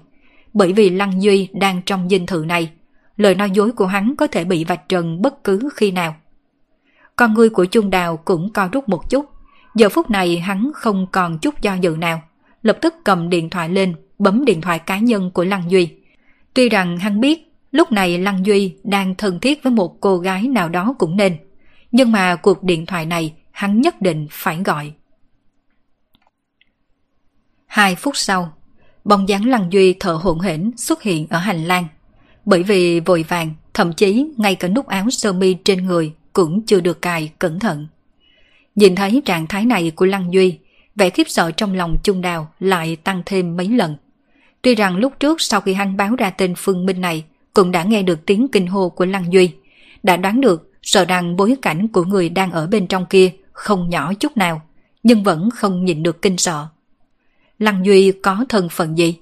Bởi 0.53 0.73
vì 0.73 0.91
Lăng 0.91 1.23
Duy 1.23 1.49
đang 1.53 1.83
trong 1.83 2.09
dinh 2.09 2.27
thự 2.27 2.45
này, 2.47 2.71
lời 3.17 3.35
nói 3.35 3.51
dối 3.51 3.73
của 3.73 3.87
hắn 3.87 4.15
có 4.17 4.27
thể 4.27 4.45
bị 4.45 4.65
vạch 4.65 4.89
trần 4.89 5.23
bất 5.23 5.45
cứ 5.45 5.69
khi 5.77 5.91
nào. 5.91 6.17
Con 7.17 7.35
người 7.35 7.51
của 7.51 7.65
Trung 7.65 7.91
Đào 7.91 8.17
cũng 8.17 8.53
co 8.53 8.69
rút 8.73 8.89
một 8.89 9.11
chút, 9.11 9.35
Giờ 9.75 9.89
phút 9.89 10.11
này 10.11 10.39
hắn 10.39 10.71
không 10.75 11.07
còn 11.13 11.39
chút 11.39 11.63
do 11.63 11.75
dự 11.75 11.97
nào, 11.99 12.23
lập 12.63 12.79
tức 12.81 12.95
cầm 13.05 13.31
điện 13.31 13.51
thoại 13.51 13.69
lên, 13.69 13.95
bấm 14.19 14.45
điện 14.45 14.61
thoại 14.61 14.79
cá 14.79 14.99
nhân 14.99 15.31
của 15.31 15.45
Lăng 15.45 15.71
Duy. 15.71 15.95
Tuy 16.55 16.69
rằng 16.69 16.99
hắn 16.99 17.21
biết 17.21 17.53
lúc 17.71 17.93
này 17.93 18.19
Lăng 18.19 18.47
Duy 18.47 18.77
đang 18.85 19.15
thân 19.15 19.41
thiết 19.41 19.63
với 19.63 19.73
một 19.73 20.01
cô 20.01 20.19
gái 20.19 20.43
nào 20.43 20.69
đó 20.69 20.95
cũng 20.99 21.17
nên, 21.17 21.37
nhưng 21.93 22.13
mà 22.13 22.37
cuộc 22.37 22.63
điện 22.63 22.87
thoại 22.87 23.07
này 23.07 23.35
hắn 23.51 23.81
nhất 23.81 24.03
định 24.03 24.27
phải 24.31 24.63
gọi. 24.65 24.93
Hai 27.67 27.95
phút 27.95 28.17
sau, 28.17 28.53
bóng 29.05 29.29
dáng 29.29 29.47
Lăng 29.49 29.73
Duy 29.73 29.95
thở 30.01 30.13
hổn 30.13 30.41
hển 30.41 30.71
xuất 30.77 31.03
hiện 31.03 31.27
ở 31.31 31.39
hành 31.39 31.65
lang. 31.65 31.87
Bởi 32.45 32.63
vì 32.63 33.01
vội 33.01 33.25
vàng, 33.29 33.55
thậm 33.75 33.93
chí 33.93 34.27
ngay 34.37 34.55
cả 34.55 34.69
nút 34.69 34.87
áo 34.87 35.11
sơ 35.11 35.33
mi 35.33 35.55
trên 35.55 35.87
người 35.87 36.13
cũng 36.33 36.63
chưa 36.67 36.81
được 36.81 37.03
cài 37.03 37.33
cẩn 37.39 37.59
thận. 37.59 37.87
Nhìn 38.75 38.95
thấy 38.95 39.23
trạng 39.25 39.47
thái 39.47 39.65
này 39.65 39.93
của 39.97 40.07
Lăng 40.07 40.33
Duy, 40.33 40.59
vẻ 40.97 41.11
khiếp 41.11 41.29
sợ 41.29 41.51
trong 41.51 41.75
lòng 41.75 41.97
Trung 42.03 42.21
Đào 42.21 42.53
lại 42.61 42.97
tăng 42.97 43.23
thêm 43.27 43.57
mấy 43.57 43.69
lần. 43.69 43.97
Tuy 44.63 44.75
rằng 44.75 44.97
lúc 44.97 45.13
trước 45.21 45.41
sau 45.41 45.61
khi 45.61 45.75
hắn 45.75 45.97
báo 45.97 46.17
ra 46.17 46.31
tên 46.31 46.55
Phương 46.57 46.87
Minh 46.87 47.01
này, 47.01 47.25
cũng 47.55 47.71
đã 47.71 47.83
nghe 47.83 48.03
được 48.03 48.27
tiếng 48.27 48.49
kinh 48.49 48.67
hô 48.67 48.89
của 48.89 49.05
Lăng 49.05 49.33
Duy, 49.33 49.51
đã 50.03 50.17
đoán 50.17 50.41
được 50.41 50.73
sợ 50.83 51.05
rằng 51.05 51.37
bối 51.37 51.57
cảnh 51.63 51.89
của 51.89 52.05
người 52.05 52.29
đang 52.29 52.53
ở 52.53 52.67
bên 52.67 52.87
trong 52.87 53.07
kia 53.07 53.31
không 53.53 53.91
nhỏ 53.91 54.15
chút 54.15 54.37
nào, 54.37 54.63
nhưng 55.03 55.23
vẫn 55.23 55.51
không 55.51 55.85
nhìn 55.85 56.03
được 56.03 56.23
kinh 56.23 56.37
sợ. 56.37 56.67
Lăng 57.59 57.87
Duy 57.87 58.13
có 58.13 58.45
thân 58.49 58.69
phận 58.69 58.99
gì? 58.99 59.17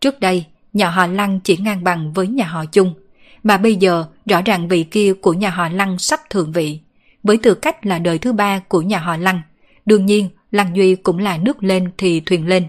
Trước 0.00 0.20
đây, 0.20 0.44
nhà 0.72 0.90
họ 0.90 1.06
Lăng 1.06 1.40
chỉ 1.40 1.56
ngang 1.56 1.84
bằng 1.84 2.12
với 2.12 2.26
nhà 2.26 2.44
họ 2.44 2.64
Chung, 2.72 2.94
mà 3.42 3.56
bây 3.56 3.76
giờ 3.76 4.04
rõ 4.26 4.42
ràng 4.42 4.68
vị 4.68 4.84
kia 4.84 5.12
của 5.14 5.32
nhà 5.32 5.50
họ 5.50 5.68
Lăng 5.68 5.98
sắp 5.98 6.20
thượng 6.30 6.52
vị 6.52 6.80
với 7.22 7.36
tư 7.36 7.54
cách 7.54 7.86
là 7.86 7.98
đời 7.98 8.18
thứ 8.18 8.32
ba 8.32 8.58
của 8.58 8.82
nhà 8.82 8.98
họ 8.98 9.16
Lăng. 9.16 9.40
Đương 9.86 10.06
nhiên, 10.06 10.28
Lăng 10.50 10.76
Duy 10.76 10.94
cũng 10.94 11.18
là 11.18 11.36
nước 11.36 11.62
lên 11.62 11.90
thì 11.98 12.20
thuyền 12.20 12.46
lên. 12.46 12.66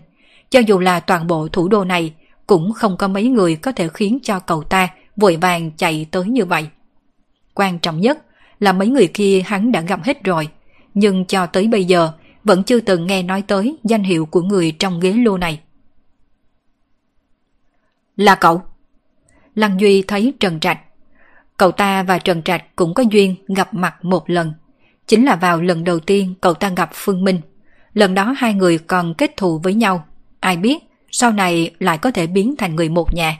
Cho 0.49 0.59
dù 0.59 0.79
là 0.79 0.99
toàn 0.99 1.27
bộ 1.27 1.47
thủ 1.47 1.67
đô 1.67 1.83
này, 1.83 2.13
cũng 2.47 2.73
không 2.73 2.97
có 2.97 3.07
mấy 3.07 3.27
người 3.27 3.55
có 3.55 3.71
thể 3.71 3.87
khiến 3.93 4.19
cho 4.23 4.39
cậu 4.39 4.63
ta 4.63 4.87
vội 5.15 5.35
vàng 5.35 5.71
chạy 5.77 6.05
tới 6.11 6.25
như 6.25 6.45
vậy. 6.45 6.67
Quan 7.53 7.79
trọng 7.79 8.01
nhất 8.01 8.25
là 8.59 8.73
mấy 8.73 8.87
người 8.87 9.07
kia 9.07 9.43
hắn 9.45 9.71
đã 9.71 9.81
gặp 9.81 10.03
hết 10.03 10.23
rồi, 10.23 10.47
nhưng 10.93 11.25
cho 11.25 11.45
tới 11.45 11.67
bây 11.67 11.85
giờ 11.85 12.11
vẫn 12.43 12.63
chưa 12.63 12.79
từng 12.79 13.07
nghe 13.07 13.23
nói 13.23 13.43
tới 13.47 13.77
danh 13.83 14.03
hiệu 14.03 14.25
của 14.25 14.41
người 14.41 14.71
trong 14.71 14.99
ghế 14.99 15.13
lô 15.13 15.37
này. 15.37 15.59
Là 18.19 18.35
cậu. 18.35 18.61
Lăng 19.55 19.79
Duy 19.79 20.01
thấy 20.01 20.33
Trần 20.39 20.59
Trạch 20.59 20.79
Cậu 21.57 21.71
ta 21.71 22.03
và 22.03 22.19
Trần 22.19 22.43
Trạch 22.43 22.75
cũng 22.75 22.93
có 22.93 23.03
duyên 23.11 23.35
gặp 23.47 23.73
mặt 23.73 24.05
một 24.05 24.29
lần. 24.29 24.53
Chính 25.07 25.25
là 25.25 25.35
vào 25.35 25.61
lần 25.61 25.83
đầu 25.83 25.99
tiên 25.99 26.33
cậu 26.41 26.53
ta 26.53 26.69
gặp 26.69 26.89
Phương 26.93 27.23
Minh. 27.23 27.41
Lần 27.93 28.13
đó 28.13 28.35
hai 28.37 28.53
người 28.53 28.77
còn 28.77 29.13
kết 29.13 29.37
thù 29.37 29.59
với 29.63 29.73
nhau. 29.73 30.05
Ai 30.39 30.57
biết 30.57 30.77
sau 31.11 31.31
này 31.31 31.71
lại 31.79 31.97
có 31.97 32.11
thể 32.11 32.27
biến 32.27 32.55
thành 32.57 32.75
người 32.75 32.89
một 32.89 33.13
nhà. 33.13 33.37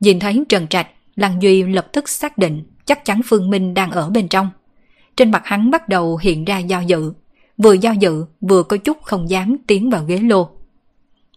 Nhìn 0.00 0.18
thấy 0.18 0.44
Trần 0.48 0.66
Trạch, 0.66 0.88
Lăng 1.16 1.42
Duy 1.42 1.62
lập 1.62 1.88
tức 1.92 2.08
xác 2.08 2.38
định 2.38 2.64
chắc 2.84 3.04
chắn 3.04 3.20
Phương 3.24 3.50
Minh 3.50 3.74
đang 3.74 3.90
ở 3.90 4.10
bên 4.10 4.28
trong. 4.28 4.50
Trên 5.16 5.30
mặt 5.30 5.42
hắn 5.44 5.70
bắt 5.70 5.88
đầu 5.88 6.16
hiện 6.16 6.44
ra 6.44 6.58
do 6.58 6.80
dự. 6.80 7.12
Vừa 7.58 7.72
do 7.72 7.90
dự 7.90 8.24
vừa 8.40 8.62
có 8.62 8.76
chút 8.76 9.02
không 9.02 9.30
dám 9.30 9.56
tiến 9.66 9.90
vào 9.90 10.04
ghế 10.04 10.18
lô. 10.18 10.50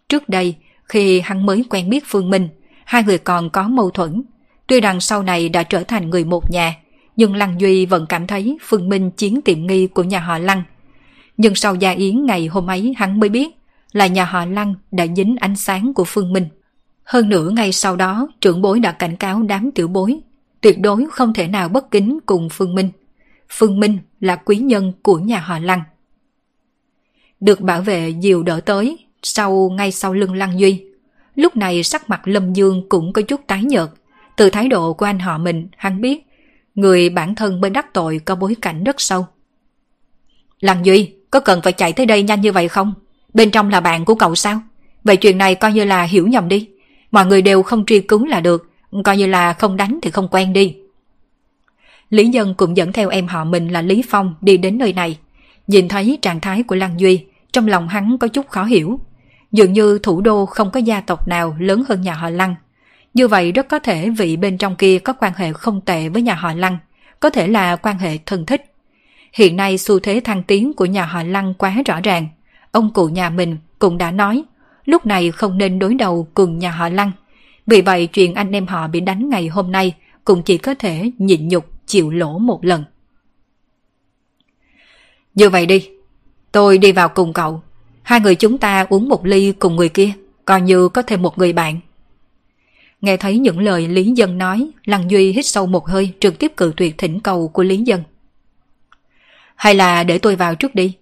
Trước 0.10 0.30
đây, 0.30 0.56
khi 0.90 1.20
hắn 1.20 1.46
mới 1.46 1.66
quen 1.70 1.90
biết 1.90 2.04
Phương 2.08 2.30
Minh, 2.30 2.50
hai 2.86 3.04
người 3.04 3.18
còn 3.18 3.50
có 3.50 3.68
mâu 3.68 3.90
thuẫn. 3.90 4.24
Tuy 4.68 4.82
rằng 4.82 5.00
sau 5.00 5.24
này 5.24 5.50
đã 5.50 5.64
trở 5.64 5.84
thành 5.84 6.10
người 6.10 6.26
một 6.26 6.52
nhà, 6.52 6.76
nhưng 7.16 7.36
Lăng 7.36 7.62
Duy 7.62 7.86
vẫn 7.86 8.06
cảm 8.10 8.28
thấy 8.28 8.58
Phương 8.62 8.90
Minh 8.90 9.12
chiến 9.12 9.42
tiệm 9.42 9.68
nghi 9.68 9.88
của 9.88 10.04
nhà 10.04 10.20
họ 10.20 10.38
Lăng. 10.38 10.64
Nhưng 11.38 11.56
sau 11.56 11.76
gia 11.76 11.92
yến 11.92 12.26
ngày 12.26 12.48
hôm 12.48 12.70
ấy 12.70 12.94
hắn 12.98 13.20
mới 13.20 13.30
biết 13.30 13.48
là 13.92 14.08
nhà 14.08 14.26
họ 14.26 14.46
Lăng 14.46 14.76
đã 14.92 15.08
dính 15.16 15.36
ánh 15.40 15.56
sáng 15.56 15.94
của 15.94 16.04
Phương 16.04 16.34
Minh. 16.34 16.48
Hơn 17.04 17.30
nữa 17.30 17.50
ngày 17.50 17.72
sau 17.72 17.96
đó, 17.96 18.28
trưởng 18.42 18.62
bối 18.62 18.80
đã 18.80 18.92
cảnh 18.92 19.16
cáo 19.16 19.42
đám 19.44 19.72
tiểu 19.72 19.88
bối, 19.88 20.20
tuyệt 20.62 20.80
đối 20.80 21.06
không 21.12 21.34
thể 21.34 21.48
nào 21.48 21.70
bất 21.70 21.92
kính 21.92 22.20
cùng 22.26 22.50
Phương 22.52 22.76
Minh. 22.76 22.90
Phương 23.50 23.80
Minh 23.80 24.00
là 24.20 24.36
quý 24.36 24.56
nhân 24.58 24.94
của 25.04 25.20
nhà 25.20 25.40
họ 25.40 25.60
Lăng. 25.60 25.82
Được 27.40 27.62
bảo 27.62 27.82
vệ 27.82 28.10
dìu 28.10 28.44
đỡ 28.44 28.60
tới, 28.66 28.98
sau 29.24 29.70
ngay 29.70 29.92
sau 29.92 30.14
lưng 30.14 30.34
Lăng 30.34 30.60
Duy. 30.60 30.84
Lúc 31.36 31.56
này 31.56 31.84
sắc 31.84 32.10
mặt 32.10 32.22
Lâm 32.28 32.54
Dương 32.54 32.90
cũng 32.90 33.14
có 33.14 33.22
chút 33.22 33.42
tái 33.48 33.64
nhợt. 33.64 33.90
Từ 34.38 34.50
thái 34.50 34.68
độ 34.68 34.94
của 34.94 35.06
anh 35.06 35.20
họ 35.20 35.38
mình, 35.38 35.68
hắn 35.78 36.02
biết 36.02 36.26
người 36.76 37.10
bản 37.10 37.36
thân 37.36 37.62
bên 37.62 37.74
đắc 37.74 37.94
tội 37.94 38.22
có 38.26 38.36
bối 38.36 38.56
cảnh 38.62 38.84
rất 38.84 39.02
sâu. 39.02 39.26
Lăng 40.60 40.86
Duy, 40.86 41.14
có 41.32 41.40
cần 41.40 41.62
phải 41.62 41.74
chạy 41.74 41.94
tới 41.94 42.06
đây 42.06 42.24
nhanh 42.24 42.42
như 42.42 42.52
vậy 42.52 42.68
không? 42.68 42.94
Bên 43.34 43.52
trong 43.52 43.70
là 43.70 43.80
bạn 43.80 44.06
của 44.06 44.16
cậu 44.16 44.36
sao? 44.36 44.62
Vậy 45.04 45.18
chuyện 45.18 45.38
này 45.38 45.56
coi 45.56 45.74
như 45.74 45.84
là 45.84 46.04
hiểu 46.04 46.28
nhầm 46.28 46.48
đi. 46.48 46.70
Mọi 47.12 47.26
người 47.26 47.42
đều 47.42 47.64
không 47.64 47.86
truy 47.86 48.00
cứu 48.00 48.26
là 48.26 48.40
được, 48.40 48.70
coi 49.04 49.18
như 49.18 49.28
là 49.28 49.54
không 49.54 49.78
đánh 49.78 50.00
thì 50.02 50.12
không 50.12 50.28
quen 50.32 50.54
đi. 50.54 50.76
Lý 52.10 52.28
Dân 52.28 52.54
cũng 52.54 52.78
dẫn 52.78 52.94
theo 52.94 53.10
em 53.10 53.28
họ 53.28 53.44
mình 53.44 53.68
là 53.68 53.82
Lý 53.82 54.04
Phong 54.10 54.36
đi 54.42 54.58
đến 54.58 54.78
nơi 54.78 54.94
này. 54.94 55.18
Nhìn 55.68 55.88
thấy 55.88 56.18
trạng 56.22 56.40
thái 56.40 56.64
của 56.64 56.76
Lăng 56.76 57.00
Duy, 57.00 57.26
trong 57.54 57.68
lòng 57.68 57.88
hắn 57.88 58.18
có 58.18 58.28
chút 58.28 58.50
khó 58.50 58.64
hiểu. 58.64 59.00
Dường 59.52 59.74
như 59.74 60.00
thủ 60.04 60.22
đô 60.22 60.46
không 60.46 60.72
có 60.72 60.80
gia 60.80 61.02
tộc 61.02 61.28
nào 61.28 61.56
lớn 61.60 61.84
hơn 61.90 62.02
nhà 62.02 62.14
họ 62.14 62.30
Lăng. 62.30 62.56
Như 63.14 63.28
vậy 63.28 63.52
rất 63.52 63.68
có 63.68 63.80
thể 63.80 64.10
vị 64.10 64.38
bên 64.38 64.58
trong 64.58 64.76
kia 64.76 65.00
có 65.00 65.14
quan 65.14 65.34
hệ 65.36 65.54
không 65.54 65.82
tệ 65.82 66.10
với 66.10 66.22
nhà 66.22 66.34
họ 66.34 66.54
Lăng, 66.54 66.78
có 67.20 67.30
thể 67.30 67.48
là 67.48 67.76
quan 67.76 67.98
hệ 67.98 68.18
thân 68.26 68.46
thích. 68.46 68.74
Hiện 69.34 69.56
nay 69.56 69.78
xu 69.78 70.00
thế 70.00 70.22
thăng 70.24 70.44
tiến 70.44 70.74
của 70.74 70.86
nhà 70.86 71.06
họ 71.06 71.24
Lăng 71.24 71.54
quá 71.54 71.76
rõ 71.86 72.00
ràng. 72.04 72.28
Ông 72.72 72.94
cụ 72.94 73.08
nhà 73.08 73.30
mình 73.30 73.58
cũng 73.80 73.98
đã 73.98 74.12
nói, 74.12 74.44
lúc 74.86 75.06
này 75.06 75.32
không 75.32 75.58
nên 75.58 75.80
đối 75.80 75.96
đầu 75.96 76.28
cùng 76.34 76.60
nhà 76.60 76.72
họ 76.72 76.90
Lăng. 76.90 77.12
Vì 77.68 77.82
vậy 77.82 78.08
chuyện 78.08 78.34
anh 78.34 78.52
em 78.52 78.68
họ 78.68 78.88
bị 78.88 79.00
đánh 79.00 79.30
ngày 79.30 79.48
hôm 79.48 79.72
nay 79.72 79.96
cũng 80.26 80.44
chỉ 80.44 80.58
có 80.58 80.74
thể 80.80 81.12
nhịn 81.18 81.48
nhục 81.48 81.66
chịu 81.88 82.10
lỗ 82.10 82.38
một 82.38 82.66
lần. 82.66 82.84
Như 85.36 85.50
vậy 85.50 85.66
đi, 85.66 85.90
tôi 86.52 86.78
đi 86.78 86.92
vào 86.92 87.10
cùng 87.10 87.34
cậu. 87.34 87.62
Hai 88.04 88.20
người 88.20 88.36
chúng 88.36 88.58
ta 88.58 88.86
uống 88.90 89.10
một 89.10 89.26
ly 89.26 89.52
cùng 89.52 89.76
người 89.76 89.90
kia, 89.90 90.12
coi 90.46 90.62
như 90.62 90.90
có 90.90 91.02
thêm 91.02 91.22
một 91.22 91.38
người 91.38 91.54
bạn. 91.54 91.80
Nghe 93.02 93.18
thấy 93.18 93.38
những 93.40 93.60
lời 93.60 93.88
Lý 93.88 94.12
Dân 94.16 94.38
nói, 94.38 94.70
Lăng 94.86 95.12
Duy 95.12 95.32
hít 95.32 95.46
sâu 95.46 95.66
một 95.66 95.88
hơi 95.88 96.14
trực 96.20 96.40
tiếp 96.40 96.54
cự 96.58 96.74
tuyệt 96.78 96.98
thỉnh 96.98 97.20
cầu 97.20 97.48
của 97.48 97.64
Lý 97.64 97.78
Dân. 97.78 98.04
Hay 99.56 99.76
là 99.76 100.04
để 100.04 100.18
tôi 100.18 100.36
vào 100.36 100.56
trước 100.56 100.76
đi? 100.76 100.98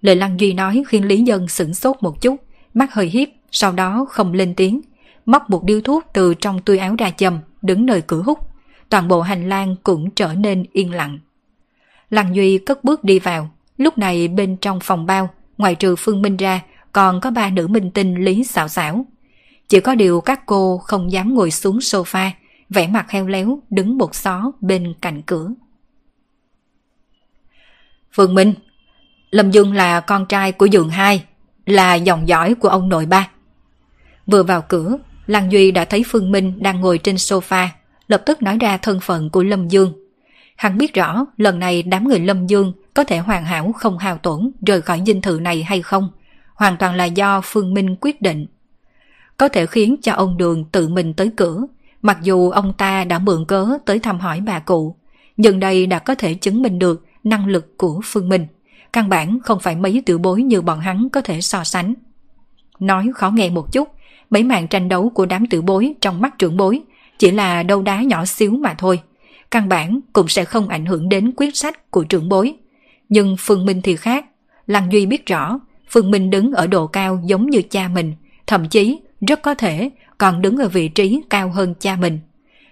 Lời 0.00 0.16
Lăng 0.16 0.40
Duy 0.40 0.52
nói 0.52 0.84
khiến 0.88 1.04
Lý 1.04 1.22
Dân 1.22 1.48
sửng 1.48 1.74
sốt 1.74 1.96
một 2.00 2.20
chút, 2.20 2.36
mắt 2.74 2.94
hơi 2.94 3.06
hiếp, 3.06 3.28
sau 3.50 3.72
đó 3.72 4.06
không 4.08 4.32
lên 4.32 4.54
tiếng, 4.54 4.80
móc 5.26 5.50
một 5.50 5.64
điếu 5.64 5.80
thuốc 5.80 6.04
từ 6.12 6.34
trong 6.34 6.60
túi 6.60 6.78
áo 6.78 6.94
ra 6.98 7.10
chầm, 7.10 7.38
đứng 7.62 7.86
nơi 7.86 8.02
cửa 8.06 8.22
hút. 8.22 8.38
Toàn 8.88 9.08
bộ 9.08 9.20
hành 9.20 9.48
lang 9.48 9.76
cũng 9.82 10.10
trở 10.10 10.34
nên 10.34 10.64
yên 10.72 10.92
lặng. 10.92 11.18
Lăng 12.10 12.36
Duy 12.36 12.58
cất 12.58 12.84
bước 12.84 13.04
đi 13.04 13.18
vào, 13.18 13.50
lúc 13.78 13.98
này 13.98 14.28
bên 14.28 14.56
trong 14.56 14.80
phòng 14.82 15.06
bao, 15.06 15.30
ngoài 15.58 15.74
trừ 15.74 15.96
Phương 15.96 16.22
Minh 16.22 16.36
ra, 16.36 16.60
còn 16.92 17.20
có 17.20 17.30
ba 17.30 17.50
nữ 17.50 17.68
minh 17.68 17.90
tinh 17.90 18.24
Lý 18.24 18.44
xảo 18.44 18.68
xảo. 18.68 19.06
Chỉ 19.68 19.80
có 19.80 19.94
điều 19.94 20.20
các 20.20 20.46
cô 20.46 20.78
không 20.78 21.12
dám 21.12 21.34
ngồi 21.34 21.50
xuống 21.50 21.78
sofa, 21.78 22.30
vẻ 22.70 22.86
mặt 22.86 23.10
heo 23.10 23.26
léo 23.26 23.58
đứng 23.70 23.98
một 23.98 24.14
xó 24.14 24.52
bên 24.60 24.94
cạnh 25.00 25.22
cửa. 25.22 25.50
Phương 28.12 28.34
Minh, 28.34 28.54
Lâm 29.30 29.50
Dương 29.50 29.72
là 29.72 30.00
con 30.00 30.26
trai 30.26 30.52
của 30.52 30.66
Dường 30.66 30.88
Hai, 30.88 31.24
là 31.66 31.94
dòng 31.94 32.28
dõi 32.28 32.54
của 32.54 32.68
ông 32.68 32.88
nội 32.88 33.06
ba. 33.06 33.28
Vừa 34.26 34.42
vào 34.42 34.62
cửa, 34.62 34.96
Lăng 35.26 35.52
Duy 35.52 35.70
đã 35.70 35.84
thấy 35.84 36.04
Phương 36.06 36.32
Minh 36.32 36.62
đang 36.62 36.80
ngồi 36.80 36.98
trên 36.98 37.14
sofa, 37.14 37.66
lập 38.08 38.22
tức 38.26 38.42
nói 38.42 38.58
ra 38.60 38.76
thân 38.76 39.00
phận 39.00 39.30
của 39.30 39.42
Lâm 39.42 39.68
Dương. 39.68 40.03
Hắn 40.56 40.78
biết 40.78 40.94
rõ 40.94 41.26
lần 41.36 41.58
này 41.58 41.82
đám 41.82 42.08
người 42.08 42.20
Lâm 42.20 42.46
Dương 42.46 42.72
có 42.94 43.04
thể 43.04 43.18
hoàn 43.18 43.44
hảo 43.44 43.72
không 43.72 43.98
hao 43.98 44.18
tổn 44.18 44.50
rời 44.66 44.82
khỏi 44.82 45.02
dinh 45.06 45.20
thự 45.20 45.40
này 45.42 45.62
hay 45.62 45.82
không, 45.82 46.10
hoàn 46.54 46.76
toàn 46.76 46.94
là 46.94 47.04
do 47.04 47.40
Phương 47.44 47.74
Minh 47.74 47.96
quyết 48.00 48.22
định. 48.22 48.46
Có 49.36 49.48
thể 49.48 49.66
khiến 49.66 49.96
cho 50.02 50.12
ông 50.12 50.36
Đường 50.36 50.64
tự 50.64 50.88
mình 50.88 51.14
tới 51.14 51.30
cửa, 51.36 51.66
mặc 52.02 52.18
dù 52.22 52.50
ông 52.50 52.72
ta 52.72 53.04
đã 53.04 53.18
mượn 53.18 53.44
cớ 53.44 53.68
tới 53.84 53.98
thăm 53.98 54.20
hỏi 54.20 54.40
bà 54.40 54.58
cụ, 54.58 54.96
nhưng 55.36 55.60
đây 55.60 55.86
đã 55.86 55.98
có 55.98 56.14
thể 56.14 56.34
chứng 56.34 56.62
minh 56.62 56.78
được 56.78 57.04
năng 57.24 57.46
lực 57.46 57.78
của 57.78 58.00
Phương 58.04 58.28
Minh. 58.28 58.46
Căn 58.92 59.08
bản 59.08 59.38
không 59.40 59.60
phải 59.60 59.76
mấy 59.76 60.02
tiểu 60.06 60.18
bối 60.18 60.42
như 60.42 60.60
bọn 60.60 60.80
hắn 60.80 61.08
có 61.08 61.20
thể 61.20 61.40
so 61.40 61.64
sánh. 61.64 61.94
Nói 62.78 63.10
khó 63.14 63.30
nghe 63.30 63.50
một 63.50 63.72
chút, 63.72 63.88
mấy 64.30 64.42
màn 64.42 64.68
tranh 64.68 64.88
đấu 64.88 65.10
của 65.14 65.26
đám 65.26 65.46
tiểu 65.46 65.62
bối 65.62 65.94
trong 66.00 66.20
mắt 66.20 66.38
trưởng 66.38 66.56
bối 66.56 66.82
chỉ 67.18 67.30
là 67.30 67.62
đâu 67.62 67.82
đá 67.82 68.02
nhỏ 68.02 68.24
xíu 68.24 68.50
mà 68.50 68.74
thôi. 68.78 69.00
Căn 69.54 69.68
bản 69.68 70.00
cũng 70.12 70.28
sẽ 70.28 70.44
không 70.44 70.68
ảnh 70.68 70.86
hưởng 70.86 71.08
đến 71.08 71.32
quyết 71.36 71.56
sách 71.56 71.90
của 71.90 72.04
trưởng 72.04 72.28
bối. 72.28 72.54
Nhưng 73.08 73.36
Phương 73.38 73.66
Minh 73.66 73.80
thì 73.82 73.96
khác. 73.96 74.26
Lăng 74.66 74.92
Duy 74.92 75.06
biết 75.06 75.26
rõ, 75.26 75.60
Phương 75.88 76.10
Minh 76.10 76.30
đứng 76.30 76.52
ở 76.52 76.66
độ 76.66 76.86
cao 76.86 77.20
giống 77.24 77.50
như 77.50 77.62
cha 77.62 77.88
mình, 77.88 78.14
thậm 78.46 78.68
chí 78.68 78.98
rất 79.28 79.42
có 79.42 79.54
thể 79.54 79.90
còn 80.18 80.42
đứng 80.42 80.56
ở 80.56 80.68
vị 80.68 80.88
trí 80.88 81.20
cao 81.30 81.50
hơn 81.50 81.74
cha 81.80 81.96
mình. 81.96 82.20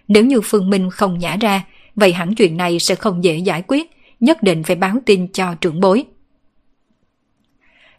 Nếu 0.08 0.24
như 0.24 0.40
Phương 0.40 0.70
Minh 0.70 0.90
không 0.90 1.18
nhả 1.18 1.36
ra, 1.36 1.64
vậy 1.96 2.12
hẳn 2.12 2.34
chuyện 2.34 2.56
này 2.56 2.78
sẽ 2.78 2.94
không 2.94 3.24
dễ 3.24 3.36
giải 3.36 3.62
quyết, 3.66 3.90
nhất 4.20 4.42
định 4.42 4.62
phải 4.62 4.76
báo 4.76 4.96
tin 5.06 5.28
cho 5.28 5.54
trưởng 5.54 5.80
bối. 5.80 6.04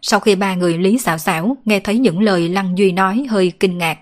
Sau 0.01 0.19
khi 0.19 0.35
ba 0.35 0.55
người 0.55 0.77
Lý 0.77 0.97
xảo 0.97 1.17
xảo 1.17 1.57
nghe 1.65 1.79
thấy 1.79 1.97
những 1.97 2.21
lời 2.21 2.49
Lăng 2.49 2.77
Duy 2.77 2.91
nói 2.91 3.25
hơi 3.29 3.51
kinh 3.59 3.77
ngạc, 3.77 3.99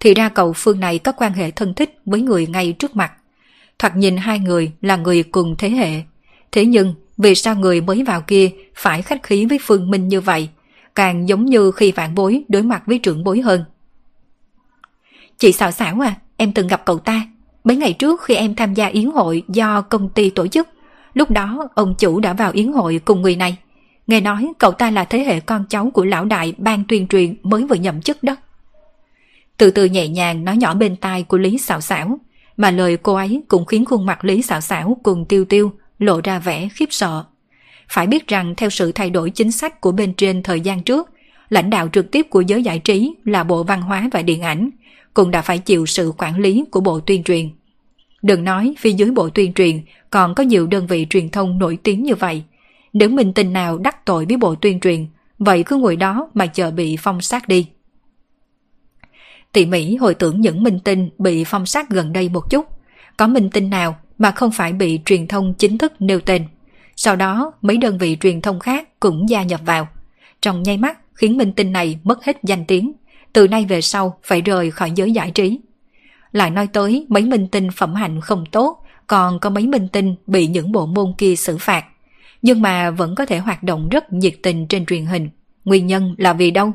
thì 0.00 0.14
ra 0.14 0.28
cậu 0.28 0.52
Phương 0.52 0.80
này 0.80 0.98
có 0.98 1.12
quan 1.12 1.32
hệ 1.32 1.50
thân 1.50 1.74
thích 1.74 1.98
với 2.04 2.20
người 2.20 2.46
ngay 2.46 2.72
trước 2.72 2.96
mặt. 2.96 3.12
Thoạt 3.78 3.96
nhìn 3.96 4.16
hai 4.16 4.38
người 4.38 4.72
là 4.80 4.96
người 4.96 5.22
cùng 5.22 5.56
thế 5.58 5.70
hệ. 5.70 6.02
Thế 6.52 6.64
nhưng 6.64 6.94
vì 7.16 7.34
sao 7.34 7.54
người 7.54 7.80
mới 7.80 8.04
vào 8.04 8.20
kia 8.20 8.50
phải 8.74 9.02
khách 9.02 9.22
khí 9.22 9.46
với 9.46 9.58
Phương 9.62 9.90
Minh 9.90 10.08
như 10.08 10.20
vậy, 10.20 10.48
càng 10.94 11.28
giống 11.28 11.46
như 11.46 11.70
khi 11.70 11.92
vạn 11.92 12.14
bối 12.14 12.44
đối 12.48 12.62
mặt 12.62 12.82
với 12.86 12.98
trưởng 12.98 13.24
bối 13.24 13.40
hơn. 13.40 13.64
Chị 15.38 15.52
xảo 15.52 15.70
xảo 15.70 16.00
à, 16.00 16.14
em 16.36 16.52
từng 16.52 16.66
gặp 16.66 16.82
cậu 16.84 16.98
ta. 16.98 17.22
Mấy 17.64 17.76
ngày 17.76 17.92
trước 17.92 18.22
khi 18.22 18.34
em 18.34 18.54
tham 18.54 18.74
gia 18.74 18.86
yến 18.86 19.06
hội 19.06 19.42
do 19.48 19.80
công 19.80 20.08
ty 20.08 20.30
tổ 20.30 20.46
chức, 20.46 20.68
lúc 21.14 21.30
đó 21.30 21.68
ông 21.74 21.94
chủ 21.98 22.20
đã 22.20 22.32
vào 22.32 22.52
yến 22.52 22.72
hội 22.72 23.00
cùng 23.04 23.22
người 23.22 23.36
này. 23.36 23.56
Nghe 24.06 24.20
nói 24.20 24.52
cậu 24.58 24.72
ta 24.72 24.90
là 24.90 25.04
thế 25.04 25.18
hệ 25.18 25.40
con 25.40 25.64
cháu 25.68 25.90
của 25.94 26.04
lão 26.04 26.24
đại 26.24 26.54
ban 26.58 26.84
tuyên 26.88 27.08
truyền 27.08 27.34
mới 27.42 27.64
vừa 27.64 27.76
nhậm 27.76 28.00
chức 28.02 28.22
đó. 28.22 28.36
Từ 29.56 29.70
từ 29.70 29.84
nhẹ 29.84 30.08
nhàng 30.08 30.44
nói 30.44 30.56
nhỏ 30.56 30.74
bên 30.74 30.96
tai 30.96 31.22
của 31.22 31.38
Lý 31.38 31.58
xảo 31.58 31.80
xảo, 31.80 32.18
mà 32.58 32.70
lời 32.70 32.96
cô 32.96 33.14
ấy 33.14 33.42
cũng 33.48 33.64
khiến 33.64 33.84
khuôn 33.84 34.06
mặt 34.06 34.24
Lý 34.24 34.42
xảo 34.42 34.60
xảo 34.60 34.96
cùng 35.02 35.24
tiêu 35.24 35.44
tiêu 35.44 35.72
lộ 35.98 36.20
ra 36.24 36.38
vẻ 36.38 36.68
khiếp 36.74 36.86
sợ. 36.90 37.24
Phải 37.88 38.06
biết 38.06 38.28
rằng 38.28 38.54
theo 38.56 38.70
sự 38.70 38.92
thay 38.92 39.10
đổi 39.10 39.30
chính 39.30 39.52
sách 39.52 39.80
của 39.80 39.92
bên 39.92 40.14
trên 40.14 40.42
thời 40.42 40.60
gian 40.60 40.82
trước, 40.82 41.10
lãnh 41.48 41.70
đạo 41.70 41.88
trực 41.92 42.10
tiếp 42.10 42.26
của 42.30 42.40
giới 42.40 42.62
giải 42.62 42.78
trí 42.78 43.14
là 43.24 43.44
Bộ 43.44 43.62
Văn 43.62 43.82
hóa 43.82 44.08
và 44.12 44.22
Điện 44.22 44.42
ảnh, 44.42 44.70
cũng 45.14 45.30
đã 45.30 45.42
phải 45.42 45.58
chịu 45.58 45.86
sự 45.86 46.12
quản 46.18 46.38
lý 46.38 46.64
của 46.70 46.80
Bộ 46.80 47.00
Tuyên 47.00 47.24
truyền. 47.24 47.50
Đừng 48.22 48.44
nói 48.44 48.74
phía 48.78 48.92
dưới 48.92 49.10
Bộ 49.10 49.28
Tuyên 49.28 49.52
truyền 49.52 49.80
còn 50.10 50.34
có 50.34 50.42
nhiều 50.42 50.66
đơn 50.66 50.86
vị 50.86 51.06
truyền 51.10 51.28
thông 51.28 51.58
nổi 51.58 51.78
tiếng 51.82 52.02
như 52.02 52.14
vậy. 52.14 52.42
Nếu 52.92 53.08
mình 53.08 53.32
tình 53.32 53.52
nào 53.52 53.78
đắc 53.78 54.06
tội 54.06 54.24
với 54.24 54.36
Bộ 54.36 54.54
Tuyên 54.54 54.80
truyền, 54.80 55.06
vậy 55.38 55.62
cứ 55.62 55.76
ngồi 55.76 55.96
đó 55.96 56.30
mà 56.34 56.46
chờ 56.46 56.70
bị 56.70 56.96
phong 57.00 57.20
sát 57.20 57.48
đi. 57.48 57.66
Tỉ 59.58 59.66
Mỹ 59.66 59.96
hồi 59.96 60.14
tưởng 60.14 60.40
những 60.40 60.62
minh 60.62 60.78
tinh 60.78 61.10
bị 61.18 61.44
phong 61.44 61.66
sát 61.66 61.90
gần 61.90 62.12
đây 62.12 62.28
một 62.28 62.50
chút. 62.50 62.66
Có 63.16 63.26
minh 63.26 63.50
tinh 63.50 63.70
nào 63.70 63.96
mà 64.18 64.30
không 64.30 64.50
phải 64.50 64.72
bị 64.72 65.00
truyền 65.04 65.26
thông 65.26 65.54
chính 65.54 65.78
thức 65.78 65.92
nêu 65.98 66.20
tên. 66.20 66.44
Sau 66.96 67.16
đó 67.16 67.52
mấy 67.62 67.76
đơn 67.76 67.98
vị 67.98 68.16
truyền 68.20 68.40
thông 68.40 68.60
khác 68.60 69.00
cũng 69.00 69.28
gia 69.28 69.42
nhập 69.42 69.60
vào. 69.64 69.88
Trong 70.42 70.62
nháy 70.62 70.76
mắt 70.76 70.98
khiến 71.14 71.36
minh 71.36 71.52
tinh 71.52 71.72
này 71.72 71.98
mất 72.04 72.24
hết 72.24 72.36
danh 72.42 72.64
tiếng. 72.64 72.92
Từ 73.32 73.48
nay 73.48 73.66
về 73.68 73.80
sau 73.80 74.18
phải 74.22 74.40
rời 74.40 74.70
khỏi 74.70 74.92
giới 74.94 75.12
giải 75.12 75.30
trí. 75.30 75.60
Lại 76.32 76.50
nói 76.50 76.66
tới 76.66 77.06
mấy 77.08 77.22
minh 77.22 77.48
tinh 77.48 77.68
phẩm 77.76 77.94
hạnh 77.94 78.20
không 78.20 78.44
tốt, 78.52 78.84
còn 79.06 79.38
có 79.38 79.50
mấy 79.50 79.66
minh 79.66 79.88
tinh 79.88 80.14
bị 80.26 80.46
những 80.46 80.72
bộ 80.72 80.86
môn 80.86 81.12
kia 81.18 81.36
xử 81.36 81.58
phạt. 81.58 81.84
Nhưng 82.42 82.62
mà 82.62 82.90
vẫn 82.90 83.14
có 83.14 83.26
thể 83.26 83.38
hoạt 83.38 83.62
động 83.62 83.88
rất 83.88 84.12
nhiệt 84.12 84.34
tình 84.42 84.66
trên 84.66 84.86
truyền 84.86 85.06
hình. 85.06 85.30
Nguyên 85.64 85.86
nhân 85.86 86.14
là 86.18 86.32
vì 86.32 86.50
đâu? 86.50 86.72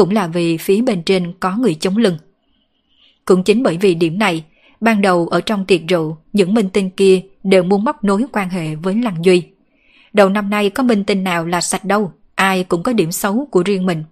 Cũng 0.00 0.10
là 0.10 0.26
vì 0.26 0.56
phía 0.56 0.82
bên 0.82 1.02
trên 1.02 1.32
có 1.40 1.56
người 1.56 1.74
chống 1.74 1.96
lưng. 1.96 2.18
Cũng 3.24 3.42
chính 3.42 3.62
bởi 3.62 3.76
vì 3.76 3.94
điểm 3.94 4.18
này, 4.18 4.44
ban 4.80 5.00
đầu 5.00 5.28
ở 5.28 5.40
trong 5.40 5.64
tiệc 5.64 5.80
rượu, 5.88 6.16
những 6.32 6.54
minh 6.54 6.68
tinh 6.68 6.90
kia 6.90 7.20
đều 7.42 7.62
muốn 7.62 7.84
móc 7.84 8.04
nối 8.04 8.24
quan 8.32 8.50
hệ 8.50 8.74
với 8.74 8.94
Lăng 8.94 9.24
Duy. 9.24 9.42
Đầu 10.12 10.28
năm 10.28 10.50
nay 10.50 10.70
có 10.70 10.82
minh 10.82 11.04
tinh 11.04 11.24
nào 11.24 11.46
là 11.46 11.60
sạch 11.60 11.84
đâu, 11.84 12.12
ai 12.34 12.64
cũng 12.64 12.82
có 12.82 12.92
điểm 12.92 13.12
xấu 13.12 13.48
của 13.50 13.62
riêng 13.62 13.86
mình. 13.86 14.04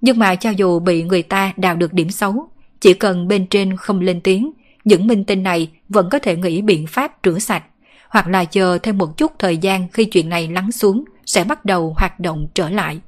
Nhưng 0.00 0.18
mà 0.18 0.34
cho 0.34 0.50
dù 0.50 0.80
bị 0.80 1.02
người 1.02 1.22
ta 1.22 1.52
đào 1.56 1.76
được 1.76 1.92
điểm 1.92 2.10
xấu, 2.10 2.48
chỉ 2.80 2.94
cần 2.94 3.28
bên 3.28 3.46
trên 3.46 3.76
không 3.76 4.00
lên 4.00 4.20
tiếng, 4.20 4.52
những 4.84 5.06
minh 5.06 5.24
tinh 5.24 5.42
này 5.42 5.68
vẫn 5.88 6.08
có 6.10 6.18
thể 6.18 6.36
nghĩ 6.36 6.62
biện 6.62 6.86
pháp 6.86 7.12
rửa 7.24 7.38
sạch, 7.38 7.64
hoặc 8.08 8.28
là 8.28 8.44
chờ 8.44 8.78
thêm 8.82 8.98
một 8.98 9.16
chút 9.16 9.32
thời 9.38 9.56
gian 9.56 9.88
khi 9.92 10.04
chuyện 10.04 10.28
này 10.28 10.48
lắng 10.48 10.72
xuống 10.72 11.04
sẽ 11.26 11.44
bắt 11.44 11.64
đầu 11.64 11.94
hoạt 11.98 12.20
động 12.20 12.46
trở 12.54 12.68
lại. 12.68 13.00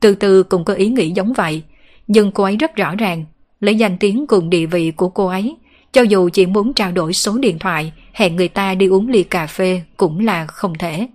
Từ 0.00 0.14
từ 0.14 0.42
cũng 0.42 0.64
có 0.64 0.74
ý 0.74 0.88
nghĩ 0.88 1.10
giống 1.10 1.32
vậy, 1.32 1.62
nhưng 2.06 2.32
cô 2.32 2.44
ấy 2.44 2.56
rất 2.56 2.76
rõ 2.76 2.94
ràng, 2.94 3.24
lấy 3.60 3.76
danh 3.76 3.96
tiếng 3.98 4.26
cùng 4.26 4.50
địa 4.50 4.66
vị 4.66 4.90
của 4.90 5.08
cô 5.08 5.26
ấy, 5.26 5.56
cho 5.92 6.02
dù 6.02 6.28
chỉ 6.32 6.46
muốn 6.46 6.72
trao 6.74 6.92
đổi 6.92 7.12
số 7.12 7.38
điện 7.38 7.58
thoại, 7.58 7.92
hẹn 8.12 8.36
người 8.36 8.48
ta 8.48 8.74
đi 8.74 8.86
uống 8.86 9.08
ly 9.08 9.22
cà 9.22 9.46
phê 9.46 9.82
cũng 9.96 10.20
là 10.20 10.46
không 10.46 10.74
thể. 10.78 11.08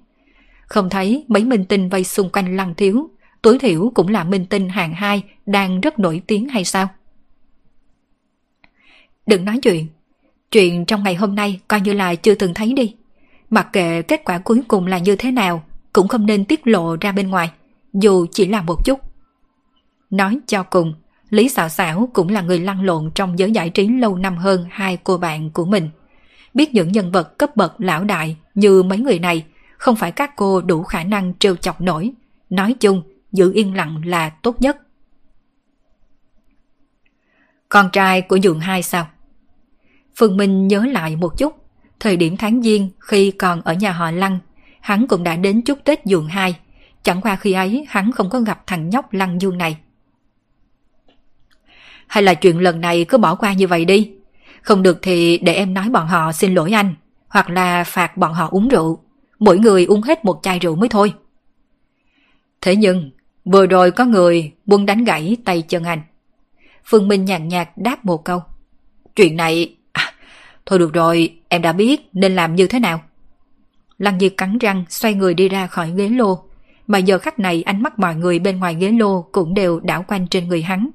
Không 0.66 0.90
thấy 0.90 1.26
mấy 1.28 1.44
minh 1.44 1.66
tinh 1.66 1.90
vây 1.90 2.04
xung 2.04 2.30
quanh 2.30 2.58
lăng 2.58 2.76
thiếu, 2.76 3.10
tối 3.42 3.60
thiểu 3.60 3.92
cũng 3.96 4.08
là 4.08 4.24
minh 4.24 4.46
tinh 4.46 4.70
hàng 4.70 4.94
hai 4.94 5.24
đang 5.46 5.82
rất 5.82 6.00
nổi 6.00 6.22
tiếng 6.28 6.50
hay 6.50 6.66
sao? 6.66 6.88
Đừng 9.28 9.46
nói 9.46 9.60
chuyện, 9.64 9.88
chuyện 10.52 10.86
trong 10.86 11.04
ngày 11.04 11.16
hôm 11.16 11.36
nay 11.36 11.60
coi 11.68 11.82
như 11.82 11.94
là 11.94 12.16
chưa 12.16 12.36
từng 12.36 12.54
thấy 12.54 12.74
đi. 12.74 12.96
Mặc 13.50 13.68
kệ 13.74 14.02
kết 14.02 14.22
quả 14.26 14.38
cuối 14.38 14.62
cùng 14.68 14.88
là 14.88 14.98
như 14.98 15.16
thế 15.16 15.32
nào, 15.32 15.64
cũng 15.94 16.08
không 16.08 16.26
nên 16.26 16.46
tiết 16.46 16.68
lộ 16.68 16.96
ra 17.02 17.12
bên 17.12 17.30
ngoài, 17.30 17.50
dù 17.96 18.26
chỉ 18.32 18.48
là 18.48 18.62
một 18.62 18.86
chút. 18.86 19.00
Nói 20.10 20.40
cho 20.48 20.64
cùng, 20.64 20.94
Lý 21.30 21.50
Xảo 21.50 21.70
Xảo 21.70 22.10
cũng 22.14 22.30
là 22.30 22.42
người 22.42 22.60
lăn 22.60 22.82
lộn 22.82 23.12
trong 23.16 23.40
giới 23.40 23.52
giải 23.52 23.70
trí 23.70 23.88
lâu 23.88 24.18
năm 24.18 24.38
hơn 24.38 24.66
hai 24.70 24.98
cô 25.04 25.18
bạn 25.18 25.50
của 25.50 25.66
mình. 25.66 25.90
Biết 26.54 26.74
những 26.74 26.92
nhân 26.92 27.12
vật 27.12 27.38
cấp 27.38 27.56
bậc 27.56 27.74
lão 27.78 28.04
đại 28.04 28.38
như 28.56 28.84
mấy 28.84 28.98
người 28.98 29.20
này, 29.20 29.46
không 29.78 29.96
phải 29.96 30.12
các 30.12 30.36
cô 30.36 30.62
đủ 30.62 30.84
khả 30.84 31.04
năng 31.04 31.34
trêu 31.40 31.56
chọc 31.56 31.82
nổi. 31.82 32.12
Nói 32.50 32.76
chung, 32.80 33.02
giữ 33.32 33.54
yên 33.54 33.74
lặng 33.74 34.02
là 34.06 34.30
tốt 34.30 34.62
nhất. 34.62 34.78
Con 37.70 37.90
trai 37.94 38.22
của 38.22 38.40
Dượng 38.40 38.60
Hai 38.60 38.84
sao? 38.84 39.08
Phương 40.16 40.38
Minh 40.38 40.68
nhớ 40.68 40.86
lại 40.92 41.16
một 41.16 41.38
chút, 41.38 41.56
thời 42.00 42.18
điểm 42.18 42.38
tháng 42.38 42.62
Giêng 42.62 42.90
khi 43.00 43.32
còn 43.32 43.62
ở 43.62 43.74
nhà 43.74 43.92
họ 43.92 44.12
Lăng, 44.12 44.40
hắn 44.82 45.08
cũng 45.08 45.24
đã 45.24 45.36
đến 45.36 45.62
chúc 45.62 45.80
Tết 45.84 46.00
Dượng 46.06 46.28
Hai. 46.28 46.56
Chẳng 47.06 47.22
qua 47.22 47.36
khi 47.36 47.52
ấy 47.52 47.86
hắn 47.90 48.12
không 48.12 48.30
có 48.30 48.40
gặp 48.40 48.68
thằng 48.68 48.90
nhóc 48.90 49.14
Lăng 49.14 49.42
Dương 49.42 49.58
này. 49.58 49.78
Hay 52.08 52.24
là 52.24 52.34
chuyện 52.34 52.60
lần 52.60 52.82
này 52.82 53.06
cứ 53.10 53.18
bỏ 53.18 53.36
qua 53.36 53.54
như 53.54 53.68
vậy 53.68 53.86
đi. 53.86 54.12
Không 54.62 54.84
được 54.84 55.00
thì 55.02 55.38
để 55.38 55.54
em 55.54 55.74
nói 55.74 55.90
bọn 55.90 56.08
họ 56.08 56.32
xin 56.32 56.54
lỗi 56.54 56.72
anh, 56.72 56.96
hoặc 57.28 57.50
là 57.50 57.84
phạt 57.84 58.18
bọn 58.18 58.34
họ 58.34 58.48
uống 58.52 58.68
rượu. 58.68 59.00
Mỗi 59.40 59.60
người 59.60 59.86
uống 59.86 60.02
hết 60.02 60.26
một 60.26 60.40
chai 60.44 60.60
rượu 60.60 60.76
mới 60.76 60.90
thôi. 60.90 61.14
Thế 62.62 62.76
nhưng, 62.76 63.12
vừa 63.46 63.66
rồi 63.66 63.92
có 63.92 64.06
người 64.06 64.52
buông 64.66 64.86
đánh 64.86 65.04
gãy 65.04 65.38
tay 65.46 65.62
chân 65.62 65.84
anh. 65.84 66.02
Phương 66.86 67.08
Minh 67.08 67.26
nhàn 67.26 67.48
nhạt 67.48 67.70
đáp 67.76 68.06
một 68.06 68.26
câu. 68.26 68.44
Chuyện 69.16 69.38
này... 69.38 69.76
À, 69.92 70.14
thôi 70.66 70.80
được 70.80 70.94
rồi, 70.94 71.40
em 71.50 71.62
đã 71.62 71.74
biết 71.74 72.10
nên 72.14 72.36
làm 72.36 72.56
như 72.56 72.68
thế 72.68 72.80
nào. 72.80 73.02
Lăng 73.98 74.20
Di 74.20 74.30
cắn 74.30 74.58
răng 74.58 74.84
xoay 74.90 75.14
người 75.14 75.34
đi 75.34 75.50
ra 75.50 75.68
khỏi 75.68 75.92
ghế 75.96 76.10
lô. 76.10 76.45
Mà 76.88 76.98
giờ 76.98 77.18
khắc 77.18 77.40
này 77.40 77.64
ánh 77.64 77.84
mắt 77.84 78.00
mọi 78.00 78.16
người 78.16 78.40
bên 78.40 78.60
ngoài 78.60 78.76
ghế 78.76 78.92
lô 78.92 79.22
cũng 79.22 79.54
đều 79.54 79.80
đảo 79.80 80.06
quanh 80.08 80.28
trên 80.28 80.48
người 80.48 80.62
hắn. 80.62 80.90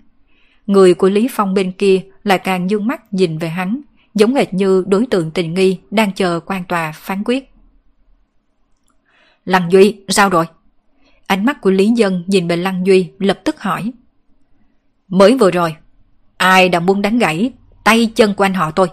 Người 0.66 0.94
của 0.94 1.08
Lý 1.08 1.28
Phong 1.30 1.54
bên 1.54 1.72
kia 1.72 2.00
lại 2.24 2.38
càng 2.38 2.70
dương 2.70 2.86
mắt 2.86 3.14
nhìn 3.14 3.38
về 3.38 3.48
hắn, 3.48 3.80
giống 4.14 4.34
hệt 4.34 4.54
như 4.54 4.84
đối 4.86 5.06
tượng 5.06 5.30
tình 5.30 5.54
nghi 5.54 5.78
đang 5.90 6.12
chờ 6.12 6.40
quan 6.46 6.64
tòa 6.64 6.92
phán 6.92 7.22
quyết. 7.24 7.50
Lăng 9.44 9.72
Duy, 9.72 9.96
sao 10.08 10.28
rồi? 10.28 10.44
Ánh 11.26 11.44
mắt 11.44 11.60
của 11.60 11.70
Lý 11.70 11.92
Dân 11.96 12.24
nhìn 12.26 12.48
về 12.48 12.56
Lăng 12.56 12.86
Duy 12.86 13.10
lập 13.18 13.40
tức 13.44 13.60
hỏi. 13.60 13.92
Mới 15.08 15.38
vừa 15.38 15.50
rồi, 15.50 15.76
ai 16.36 16.68
đã 16.68 16.80
muốn 16.80 17.02
đánh 17.02 17.18
gãy 17.18 17.52
tay 17.84 18.12
chân 18.14 18.34
của 18.34 18.44
anh 18.44 18.54
họ 18.54 18.70
tôi? 18.70 18.88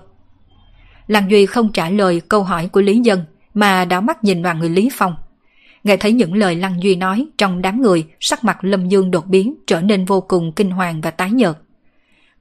Lăng 1.08 1.32
Duy 1.32 1.46
không 1.46 1.72
trả 1.72 1.90
lời 1.90 2.22
câu 2.30 2.44
hỏi 2.44 2.68
của 2.68 2.82
Lý 2.82 3.00
Dân 3.00 3.26
mà 3.54 3.86
đảo 3.86 4.02
mắt 4.02 4.24
nhìn 4.24 4.44
vào 4.44 4.56
người 4.56 4.70
Lý 4.70 4.90
Phong. 4.94 5.16
Nghe 5.88 5.98
thấy 5.98 6.12
những 6.12 6.34
lời 6.34 6.56
Lăng 6.56 6.84
Duy 6.84 6.96
nói 6.96 7.28
trong 7.38 7.62
đám 7.62 7.82
người, 7.82 8.06
sắc 8.20 8.44
mặt 8.44 8.58
Lâm 8.62 8.90
Dương 8.90 9.12
đột 9.12 9.26
biến 9.26 9.56
trở 9.68 9.82
nên 9.82 10.06
vô 10.06 10.22
cùng 10.22 10.52
kinh 10.52 10.72
hoàng 10.72 11.02
và 11.02 11.12
tái 11.12 11.32
nhợt. 11.32 11.58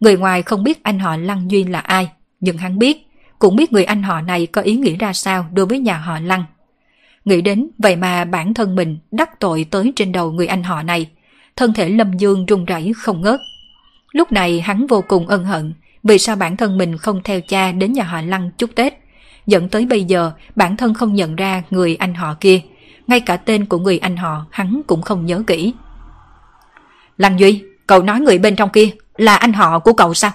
Người 0.00 0.16
ngoài 0.16 0.42
không 0.42 0.64
biết 0.64 0.82
anh 0.82 0.98
họ 0.98 1.16
Lăng 1.16 1.50
Duy 1.50 1.64
là 1.64 1.78
ai, 1.78 2.08
nhưng 2.40 2.58
hắn 2.58 2.78
biết, 2.78 3.06
cũng 3.38 3.56
biết 3.56 3.72
người 3.72 3.84
anh 3.84 4.02
họ 4.02 4.20
này 4.20 4.46
có 4.46 4.62
ý 4.62 4.76
nghĩa 4.76 4.96
ra 4.96 5.12
sao 5.12 5.46
đối 5.52 5.66
với 5.66 5.78
nhà 5.78 5.98
họ 5.98 6.18
Lăng. 6.20 6.44
Nghĩ 7.24 7.40
đến 7.40 7.68
vậy 7.78 7.96
mà 7.96 8.24
bản 8.24 8.54
thân 8.54 8.76
mình 8.76 8.98
đắc 9.10 9.40
tội 9.40 9.66
tới 9.70 9.92
trên 9.96 10.12
đầu 10.12 10.32
người 10.32 10.46
anh 10.46 10.62
họ 10.62 10.82
này, 10.82 11.08
thân 11.56 11.72
thể 11.72 11.88
Lâm 11.88 12.12
Dương 12.12 12.46
run 12.46 12.64
rẩy 12.64 12.92
không 12.96 13.22
ngớt. 13.22 13.40
Lúc 14.12 14.32
này 14.32 14.60
hắn 14.60 14.86
vô 14.86 15.04
cùng 15.08 15.28
ân 15.28 15.44
hận, 15.44 15.74
vì 16.02 16.18
sao 16.18 16.36
bản 16.36 16.56
thân 16.56 16.78
mình 16.78 16.96
không 16.96 17.20
theo 17.24 17.40
cha 17.40 17.72
đến 17.72 17.92
nhà 17.92 18.04
họ 18.04 18.20
Lăng 18.20 18.50
chúc 18.58 18.70
Tết, 18.74 18.94
dẫn 19.46 19.68
tới 19.68 19.86
bây 19.86 20.04
giờ 20.04 20.32
bản 20.56 20.76
thân 20.76 20.94
không 20.94 21.14
nhận 21.14 21.36
ra 21.36 21.62
người 21.70 21.96
anh 21.96 22.14
họ 22.14 22.36
kia, 22.40 22.60
ngay 23.06 23.20
cả 23.20 23.36
tên 23.36 23.64
của 23.64 23.78
người 23.78 23.98
anh 23.98 24.16
họ 24.16 24.46
hắn 24.50 24.80
cũng 24.86 25.02
không 25.02 25.26
nhớ 25.26 25.42
kỹ. 25.46 25.74
Lăng 27.18 27.40
Duy, 27.40 27.62
cậu 27.86 28.02
nói 28.02 28.20
người 28.20 28.38
bên 28.38 28.56
trong 28.56 28.70
kia 28.70 28.90
là 29.16 29.36
anh 29.36 29.52
họ 29.52 29.78
của 29.78 29.92
cậu 29.92 30.14
sao? 30.14 30.32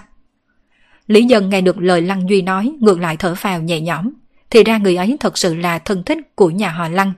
Lý 1.06 1.24
Dân 1.24 1.48
nghe 1.48 1.60
được 1.60 1.78
lời 1.78 2.02
Lăng 2.02 2.28
Duy 2.28 2.42
nói, 2.42 2.72
ngược 2.80 3.00
lại 3.00 3.16
thở 3.16 3.34
phào 3.34 3.60
nhẹ 3.60 3.80
nhõm. 3.80 4.10
Thì 4.50 4.64
ra 4.64 4.78
người 4.78 4.96
ấy 4.96 5.16
thật 5.20 5.38
sự 5.38 5.54
là 5.54 5.78
thân 5.78 6.02
thích 6.02 6.18
của 6.36 6.50
nhà 6.50 6.70
họ 6.70 6.88
Lăng. 6.88 7.12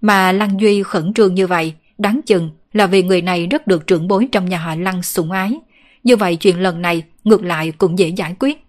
Mà 0.00 0.32
Lăng 0.32 0.60
Duy 0.60 0.82
khẩn 0.82 1.14
trương 1.14 1.34
như 1.34 1.46
vậy, 1.46 1.74
đáng 1.98 2.20
chừng 2.26 2.50
là 2.72 2.86
vì 2.86 3.02
người 3.02 3.22
này 3.22 3.46
rất 3.46 3.66
được 3.66 3.86
trưởng 3.86 4.08
bối 4.08 4.28
trong 4.32 4.48
nhà 4.48 4.58
họ 4.58 4.74
Lăng 4.74 5.02
sủng 5.02 5.30
ái. 5.30 5.60
Như 6.04 6.16
vậy 6.16 6.36
chuyện 6.36 6.60
lần 6.60 6.82
này 6.82 7.02
ngược 7.24 7.44
lại 7.44 7.72
cũng 7.78 7.98
dễ 7.98 8.08
giải 8.08 8.36
quyết. 8.38 8.64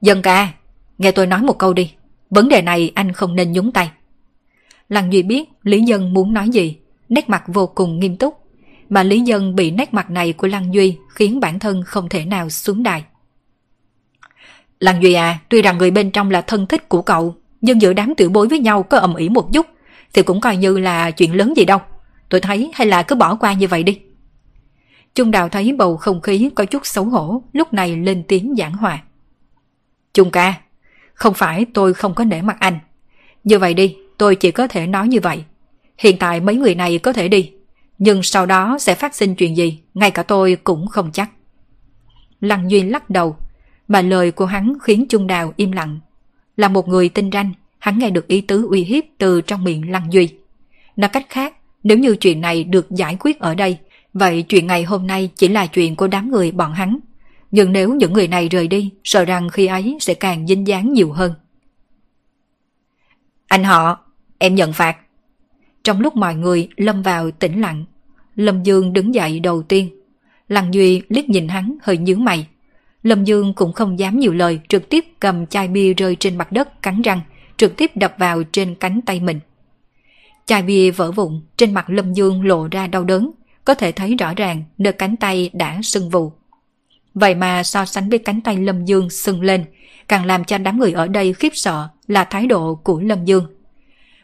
Dân 0.00 0.22
ca, 0.22 0.48
nghe 0.98 1.10
tôi 1.10 1.26
nói 1.26 1.42
một 1.42 1.58
câu 1.58 1.72
đi. 1.72 1.92
Vấn 2.30 2.48
đề 2.48 2.62
này 2.62 2.92
anh 2.94 3.12
không 3.12 3.34
nên 3.36 3.52
nhúng 3.52 3.72
tay. 3.72 3.90
Lăng 4.88 5.12
Duy 5.12 5.22
biết 5.22 5.48
Lý 5.62 5.82
Dân 5.82 6.12
muốn 6.12 6.32
nói 6.32 6.48
gì, 6.48 6.76
nét 7.08 7.28
mặt 7.28 7.44
vô 7.46 7.66
cùng 7.66 8.00
nghiêm 8.00 8.16
túc 8.16 8.46
mà 8.88 9.02
Lý 9.02 9.20
Dân 9.20 9.56
bị 9.56 9.70
nét 9.70 9.94
mặt 9.94 10.10
này 10.10 10.32
của 10.32 10.46
Lăng 10.46 10.74
Duy 10.74 10.96
khiến 11.08 11.40
bản 11.40 11.58
thân 11.58 11.82
không 11.86 12.08
thể 12.08 12.24
nào 12.24 12.50
xuống 12.50 12.82
đài. 12.82 13.04
Lăng 14.80 15.02
Duy 15.02 15.12
à, 15.12 15.38
tuy 15.48 15.62
rằng 15.62 15.78
người 15.78 15.90
bên 15.90 16.10
trong 16.10 16.30
là 16.30 16.40
thân 16.40 16.66
thích 16.66 16.88
của 16.88 17.02
cậu, 17.02 17.34
nhưng 17.60 17.80
giữa 17.80 17.92
đám 17.92 18.14
tiểu 18.14 18.30
bối 18.30 18.48
với 18.48 18.58
nhau 18.58 18.82
có 18.82 18.98
ầm 18.98 19.14
ĩ 19.14 19.28
một 19.28 19.52
chút, 19.52 19.66
thì 20.14 20.22
cũng 20.22 20.40
coi 20.40 20.56
như 20.56 20.78
là 20.78 21.10
chuyện 21.10 21.34
lớn 21.34 21.54
gì 21.56 21.64
đâu. 21.64 21.78
Tôi 22.28 22.40
thấy 22.40 22.70
hay 22.74 22.86
là 22.86 23.02
cứ 23.02 23.16
bỏ 23.16 23.36
qua 23.36 23.52
như 23.52 23.68
vậy 23.68 23.82
đi. 23.82 24.00
Trung 25.14 25.30
Đào 25.30 25.48
thấy 25.48 25.72
bầu 25.72 25.96
không 25.96 26.20
khí 26.20 26.50
có 26.54 26.64
chút 26.64 26.86
xấu 26.86 27.04
hổ, 27.04 27.42
lúc 27.52 27.72
này 27.72 27.96
lên 27.96 28.22
tiếng 28.28 28.54
giảng 28.58 28.72
hòa. 28.72 29.02
Trung 30.14 30.30
ca, 30.30 30.54
không 31.16 31.34
phải 31.34 31.66
tôi 31.74 31.94
không 31.94 32.14
có 32.14 32.24
nể 32.24 32.42
mặt 32.42 32.56
anh. 32.60 32.78
Như 33.44 33.58
vậy 33.58 33.74
đi, 33.74 33.96
tôi 34.18 34.36
chỉ 34.36 34.50
có 34.50 34.68
thể 34.68 34.86
nói 34.86 35.08
như 35.08 35.20
vậy. 35.22 35.44
Hiện 35.98 36.16
tại 36.18 36.40
mấy 36.40 36.56
người 36.56 36.74
này 36.74 36.98
có 36.98 37.12
thể 37.12 37.28
đi, 37.28 37.52
nhưng 37.98 38.22
sau 38.22 38.46
đó 38.46 38.78
sẽ 38.80 38.94
phát 38.94 39.14
sinh 39.14 39.34
chuyện 39.34 39.56
gì, 39.56 39.78
ngay 39.94 40.10
cả 40.10 40.22
tôi 40.22 40.56
cũng 40.64 40.86
không 40.88 41.10
chắc. 41.12 41.30
Lăng 42.40 42.70
Duy 42.70 42.82
lắc 42.82 43.10
đầu, 43.10 43.36
mà 43.88 44.02
lời 44.02 44.30
của 44.30 44.46
hắn 44.46 44.72
khiến 44.82 45.06
Trung 45.08 45.26
Đào 45.26 45.52
im 45.56 45.72
lặng. 45.72 45.98
Là 46.56 46.68
một 46.68 46.88
người 46.88 47.08
tinh 47.08 47.30
ranh, 47.32 47.52
hắn 47.78 47.98
nghe 47.98 48.10
được 48.10 48.28
ý 48.28 48.40
tứ 48.40 48.66
uy 48.70 48.84
hiếp 48.84 49.04
từ 49.18 49.40
trong 49.40 49.64
miệng 49.64 49.90
Lăng 49.90 50.12
Duy. 50.12 50.28
Nói 50.96 51.08
cách 51.08 51.26
khác, 51.28 51.54
nếu 51.82 51.98
như 51.98 52.16
chuyện 52.16 52.40
này 52.40 52.64
được 52.64 52.90
giải 52.90 53.16
quyết 53.20 53.40
ở 53.40 53.54
đây, 53.54 53.78
vậy 54.12 54.42
chuyện 54.42 54.66
ngày 54.66 54.84
hôm 54.84 55.06
nay 55.06 55.30
chỉ 55.36 55.48
là 55.48 55.66
chuyện 55.66 55.96
của 55.96 56.06
đám 56.06 56.30
người 56.30 56.52
bọn 56.52 56.72
hắn. 56.72 56.98
Nhưng 57.50 57.72
nếu 57.72 57.94
những 57.94 58.12
người 58.12 58.28
này 58.28 58.48
rời 58.48 58.68
đi, 58.68 58.90
sợ 59.04 59.24
rằng 59.24 59.48
khi 59.48 59.66
ấy 59.66 59.96
sẽ 60.00 60.14
càng 60.14 60.46
dính 60.46 60.66
dáng 60.66 60.92
nhiều 60.92 61.12
hơn. 61.12 61.34
Anh 63.46 63.64
họ, 63.64 63.98
em 64.38 64.54
nhận 64.54 64.72
phạt. 64.72 64.96
Trong 65.84 66.00
lúc 66.00 66.16
mọi 66.16 66.34
người 66.34 66.68
lâm 66.76 67.02
vào 67.02 67.30
tĩnh 67.30 67.60
lặng, 67.60 67.84
Lâm 68.36 68.62
Dương 68.62 68.92
đứng 68.92 69.14
dậy 69.14 69.40
đầu 69.40 69.62
tiên. 69.62 69.90
Lăng 70.48 70.74
Duy 70.74 71.02
liếc 71.08 71.28
nhìn 71.28 71.48
hắn 71.48 71.76
hơi 71.82 71.98
nhướng 71.98 72.24
mày. 72.24 72.46
Lâm 73.02 73.24
Dương 73.24 73.54
cũng 73.54 73.72
không 73.72 73.98
dám 73.98 74.18
nhiều 74.18 74.32
lời 74.32 74.60
trực 74.68 74.88
tiếp 74.88 75.04
cầm 75.20 75.46
chai 75.46 75.68
bia 75.68 75.94
rơi 75.94 76.16
trên 76.16 76.38
mặt 76.38 76.52
đất 76.52 76.82
cắn 76.82 77.02
răng, 77.02 77.20
trực 77.56 77.76
tiếp 77.76 77.90
đập 77.94 78.14
vào 78.18 78.42
trên 78.42 78.74
cánh 78.74 79.00
tay 79.00 79.20
mình. 79.20 79.40
Chai 80.46 80.62
bia 80.62 80.90
vỡ 80.90 81.12
vụn, 81.12 81.40
trên 81.56 81.74
mặt 81.74 81.90
Lâm 81.90 82.12
Dương 82.12 82.46
lộ 82.46 82.68
ra 82.70 82.86
đau 82.86 83.04
đớn, 83.04 83.30
có 83.64 83.74
thể 83.74 83.92
thấy 83.92 84.14
rõ 84.14 84.34
ràng 84.34 84.64
nơi 84.78 84.92
cánh 84.92 85.16
tay 85.16 85.50
đã 85.52 85.80
sưng 85.82 86.10
vù. 86.10 86.32
Vậy 87.16 87.34
mà 87.34 87.62
so 87.62 87.84
sánh 87.84 88.08
với 88.08 88.18
cánh 88.18 88.40
tay 88.40 88.56
Lâm 88.56 88.84
Dương 88.84 89.10
sưng 89.10 89.42
lên, 89.42 89.64
càng 90.08 90.26
làm 90.26 90.44
cho 90.44 90.58
đám 90.58 90.78
người 90.78 90.92
ở 90.92 91.08
đây 91.08 91.32
khiếp 91.32 91.52
sợ 91.54 91.88
là 92.06 92.24
thái 92.24 92.46
độ 92.46 92.74
của 92.74 93.00
Lâm 93.00 93.24
Dương. 93.24 93.46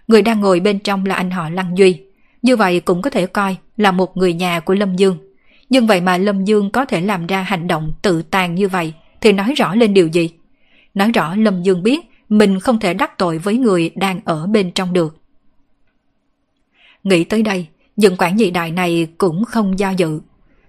Người 0.09 0.23
đang 0.23 0.41
ngồi 0.41 0.61
bên 0.61 0.79
trong 0.79 1.07
là 1.07 1.15
anh 1.15 1.31
họ 1.31 1.49
Lăng 1.51 1.79
Duy. 1.79 2.01
Như 2.43 2.57
vậy 2.57 2.81
cũng 2.81 3.03
có 3.03 3.11
thể 3.11 3.27
coi 3.27 3.57
là 3.77 3.93
một 3.93 4.17
người 4.17 4.35
nhà 4.35 4.61
của 4.61 4.75
Lâm 4.75 4.97
Dương. 4.97 5.19
Nhưng 5.69 5.87
vậy 5.87 6.01
mà 6.01 6.17
Lâm 6.17 6.45
Dương 6.45 6.71
có 6.71 6.85
thể 6.85 7.01
làm 7.01 7.27
ra 7.27 7.43
hành 7.43 7.67
động 7.67 7.93
tự 8.03 8.23
tàn 8.23 8.55
như 8.55 8.69
vậy 8.69 8.95
thì 9.21 9.33
nói 9.33 9.55
rõ 9.57 9.75
lên 9.75 9.95
điều 9.95 10.07
gì? 10.07 10.31
Nói 10.95 11.11
rõ 11.12 11.35
Lâm 11.35 11.62
Dương 11.62 11.83
biết 11.83 12.01
mình 12.29 12.61
không 12.61 12.79
thể 12.79 12.95
đắc 12.95 13.19
tội 13.19 13.39
với 13.39 13.59
người 13.59 13.91
đang 13.95 14.21
ở 14.25 14.47
bên 14.47 14.71
trong 14.71 14.93
được. 14.93 15.17
Nghĩ 17.05 17.25
tới 17.25 17.43
đây, 17.43 17.67
những 17.97 18.17
quản 18.19 18.37
nhị 18.37 18.51
đại 18.51 18.71
này 18.71 19.07
cũng 19.19 19.45
không 19.45 19.79
do 19.79 19.91
dự. 19.91 20.21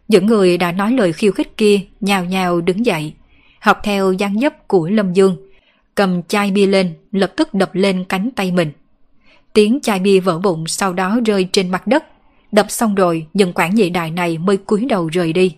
Những 0.08 0.26
người 0.26 0.58
đã 0.58 0.72
nói 0.72 0.92
lời 0.92 1.14
khiêu 1.14 1.32
khích 1.32 1.58
kia 1.58 1.80
nhào 2.02 2.26
nhào 2.26 2.62
đứng 2.62 2.86
dậy, 2.86 3.14
học 3.60 3.80
theo 3.84 4.14
dáng 4.14 4.40
dấp 4.40 4.68
của 4.68 4.88
Lâm 4.88 5.14
Dương, 5.14 5.38
cầm 5.96 6.24
chai 6.24 6.52
bia 6.52 6.68
lên, 6.68 6.94
lập 7.12 7.34
tức 7.38 7.54
đập 7.54 7.70
lên 7.74 8.04
cánh 8.10 8.30
tay 8.36 8.52
mình. 8.52 8.72
Tiếng 9.54 9.80
chai 9.82 10.00
bia 10.00 10.20
vỡ 10.20 10.40
bụng 10.40 10.68
sau 10.68 10.94
đó 10.94 11.20
rơi 11.26 11.48
trên 11.52 11.70
mặt 11.70 11.88
đất, 11.88 12.04
đập 12.52 12.66
xong 12.70 12.96
rồi 12.96 13.28
những 13.34 13.54
quản 13.54 13.76
nhị 13.76 13.90
đại 13.90 14.12
này 14.12 14.38
mới 14.38 14.58
cúi 14.58 14.86
đầu 14.86 15.08
rời 15.08 15.34
đi. 15.34 15.56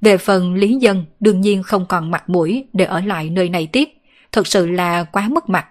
Về 0.00 0.16
phần 0.16 0.54
Lý 0.54 0.74
Dân 0.80 1.04
đương 1.20 1.40
nhiên 1.40 1.62
không 1.62 1.86
còn 1.86 2.10
mặt 2.10 2.28
mũi 2.28 2.64
để 2.72 2.84
ở 2.84 3.00
lại 3.00 3.30
nơi 3.30 3.48
này 3.48 3.66
tiếp, 3.66 3.88
thật 4.32 4.46
sự 4.46 4.66
là 4.66 5.04
quá 5.04 5.28
mất 5.28 5.48
mặt. 5.48 5.66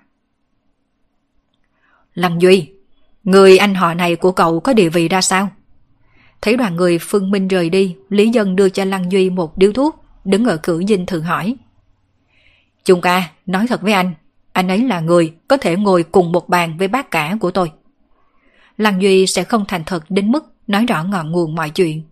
Lăng 2.14 2.42
Duy, 2.42 2.70
người 3.24 3.58
anh 3.58 3.76
họ 3.76 3.94
này 3.94 4.16
của 4.16 4.32
cậu 4.32 4.60
có 4.60 4.74
địa 4.74 4.90
vị 4.90 5.08
ra 5.08 5.22
sao? 5.22 5.50
Thấy 6.44 6.58
đoàn 6.58 6.76
người 6.76 6.98
Phương 7.02 7.32
Minh 7.32 7.48
rời 7.48 7.70
đi, 7.70 7.96
Lý 8.10 8.30
Dân 8.30 8.56
đưa 8.56 8.70
cho 8.70 8.86
Lăng 8.86 9.12
Duy 9.12 9.30
một 9.30 9.58
điếu 9.58 9.72
thuốc, 9.72 10.04
đứng 10.26 10.46
ở 10.46 10.58
cửa 10.58 10.82
dinh 10.88 11.06
thường 11.06 11.24
hỏi. 11.24 11.56
Trung 12.86 13.02
ca, 13.02 13.30
nói 13.46 13.68
thật 13.68 13.82
với 13.82 13.94
anh, 13.94 14.14
anh 14.54 14.68
ấy 14.68 14.80
là 14.80 15.00
người 15.00 15.34
có 15.48 15.58
thể 15.58 15.76
ngồi 15.76 16.04
cùng 16.04 16.32
một 16.32 16.50
bàn 16.50 16.78
với 16.78 16.88
bác 16.88 17.12
cả 17.12 17.38
của 17.40 17.52
tôi. 17.52 17.72
Lăng 18.78 19.02
Duy 19.02 19.28
sẽ 19.28 19.44
không 19.44 19.66
thành 19.68 19.84
thật 19.86 20.04
đến 20.10 20.32
mức 20.32 20.54
nói 20.68 20.86
rõ 20.86 21.04
ngọn 21.04 21.32
nguồn 21.32 21.56
mọi 21.56 21.70
chuyện, 21.70 22.04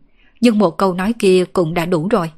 nhưng 0.41 0.57
một 0.57 0.77
câu 0.77 0.93
nói 0.93 1.13
kia 1.19 1.43
cũng 1.53 1.73
đã 1.73 1.85
đủ 1.85 2.07
rồi. 2.11 2.31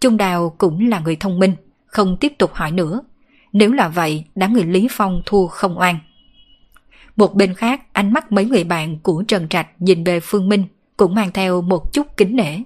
Trung 0.00 0.16
Đào 0.16 0.54
cũng 0.58 0.88
là 0.88 1.00
người 1.00 1.16
thông 1.16 1.38
minh, 1.38 1.54
không 1.86 2.16
tiếp 2.16 2.32
tục 2.38 2.54
hỏi 2.54 2.70
nữa. 2.70 3.00
Nếu 3.52 3.72
là 3.72 3.88
vậy, 3.88 4.24
đám 4.34 4.52
người 4.52 4.64
Lý 4.64 4.88
Phong 4.90 5.22
thua 5.26 5.46
không 5.46 5.78
oan. 5.78 5.98
Một 7.16 7.34
bên 7.34 7.54
khác, 7.54 7.92
ánh 7.92 8.12
mắt 8.12 8.32
mấy 8.32 8.44
người 8.44 8.64
bạn 8.64 8.98
của 8.98 9.24
Trần 9.28 9.48
Trạch 9.48 9.68
nhìn 9.78 10.04
về 10.04 10.20
Phương 10.20 10.48
Minh 10.48 10.64
cũng 10.98 11.14
mang 11.14 11.32
theo 11.32 11.62
một 11.62 11.92
chút 11.92 12.06
kính 12.16 12.36
nể. 12.36 12.58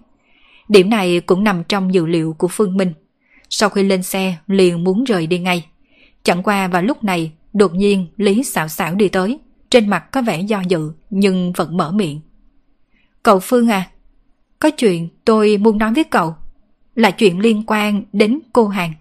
Điểm 0.68 0.90
này 0.90 1.20
cũng 1.20 1.44
nằm 1.44 1.64
trong 1.64 1.94
dự 1.94 2.06
liệu 2.06 2.34
của 2.38 2.48
Phương 2.48 2.76
Minh. 2.76 2.92
Sau 3.50 3.68
khi 3.68 3.82
lên 3.82 4.02
xe, 4.02 4.36
liền 4.46 4.84
muốn 4.84 5.04
rời 5.04 5.26
đi 5.26 5.38
ngay. 5.38 5.66
Chẳng 6.22 6.42
qua 6.42 6.68
vào 6.68 6.82
lúc 6.82 7.04
này, 7.04 7.32
đột 7.52 7.74
nhiên 7.74 8.06
Lý 8.16 8.42
xảo 8.42 8.68
xảo 8.68 8.94
đi 8.94 9.08
tới. 9.08 9.38
Trên 9.70 9.88
mặt 9.88 10.12
có 10.12 10.22
vẻ 10.22 10.40
do 10.40 10.62
dự, 10.68 10.92
nhưng 11.10 11.52
vẫn 11.52 11.76
mở 11.76 11.90
miệng. 11.90 12.20
Cậu 13.22 13.40
Phương 13.40 13.68
à, 13.68 13.90
có 14.58 14.70
chuyện 14.70 15.08
tôi 15.24 15.56
muốn 15.56 15.78
nói 15.78 15.92
với 15.94 16.04
cậu. 16.04 16.34
Là 16.94 17.10
chuyện 17.10 17.38
liên 17.38 17.62
quan 17.66 18.02
đến 18.12 18.38
cô 18.52 18.68
Hàng. 18.68 18.92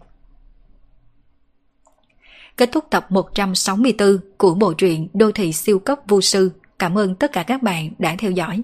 Kết 2.57 2.69
thúc 2.71 2.85
tập 2.89 3.05
164 3.09 4.17
của 4.37 4.53
bộ 4.53 4.73
truyện 4.73 5.07
Đô 5.13 5.31
thị 5.31 5.53
siêu 5.53 5.79
cấp 5.79 5.99
vô 6.07 6.21
sư. 6.21 6.51
Cảm 6.79 6.97
ơn 6.97 7.15
tất 7.15 7.31
cả 7.31 7.43
các 7.43 7.63
bạn 7.63 7.89
đã 7.99 8.15
theo 8.19 8.31
dõi. 8.31 8.63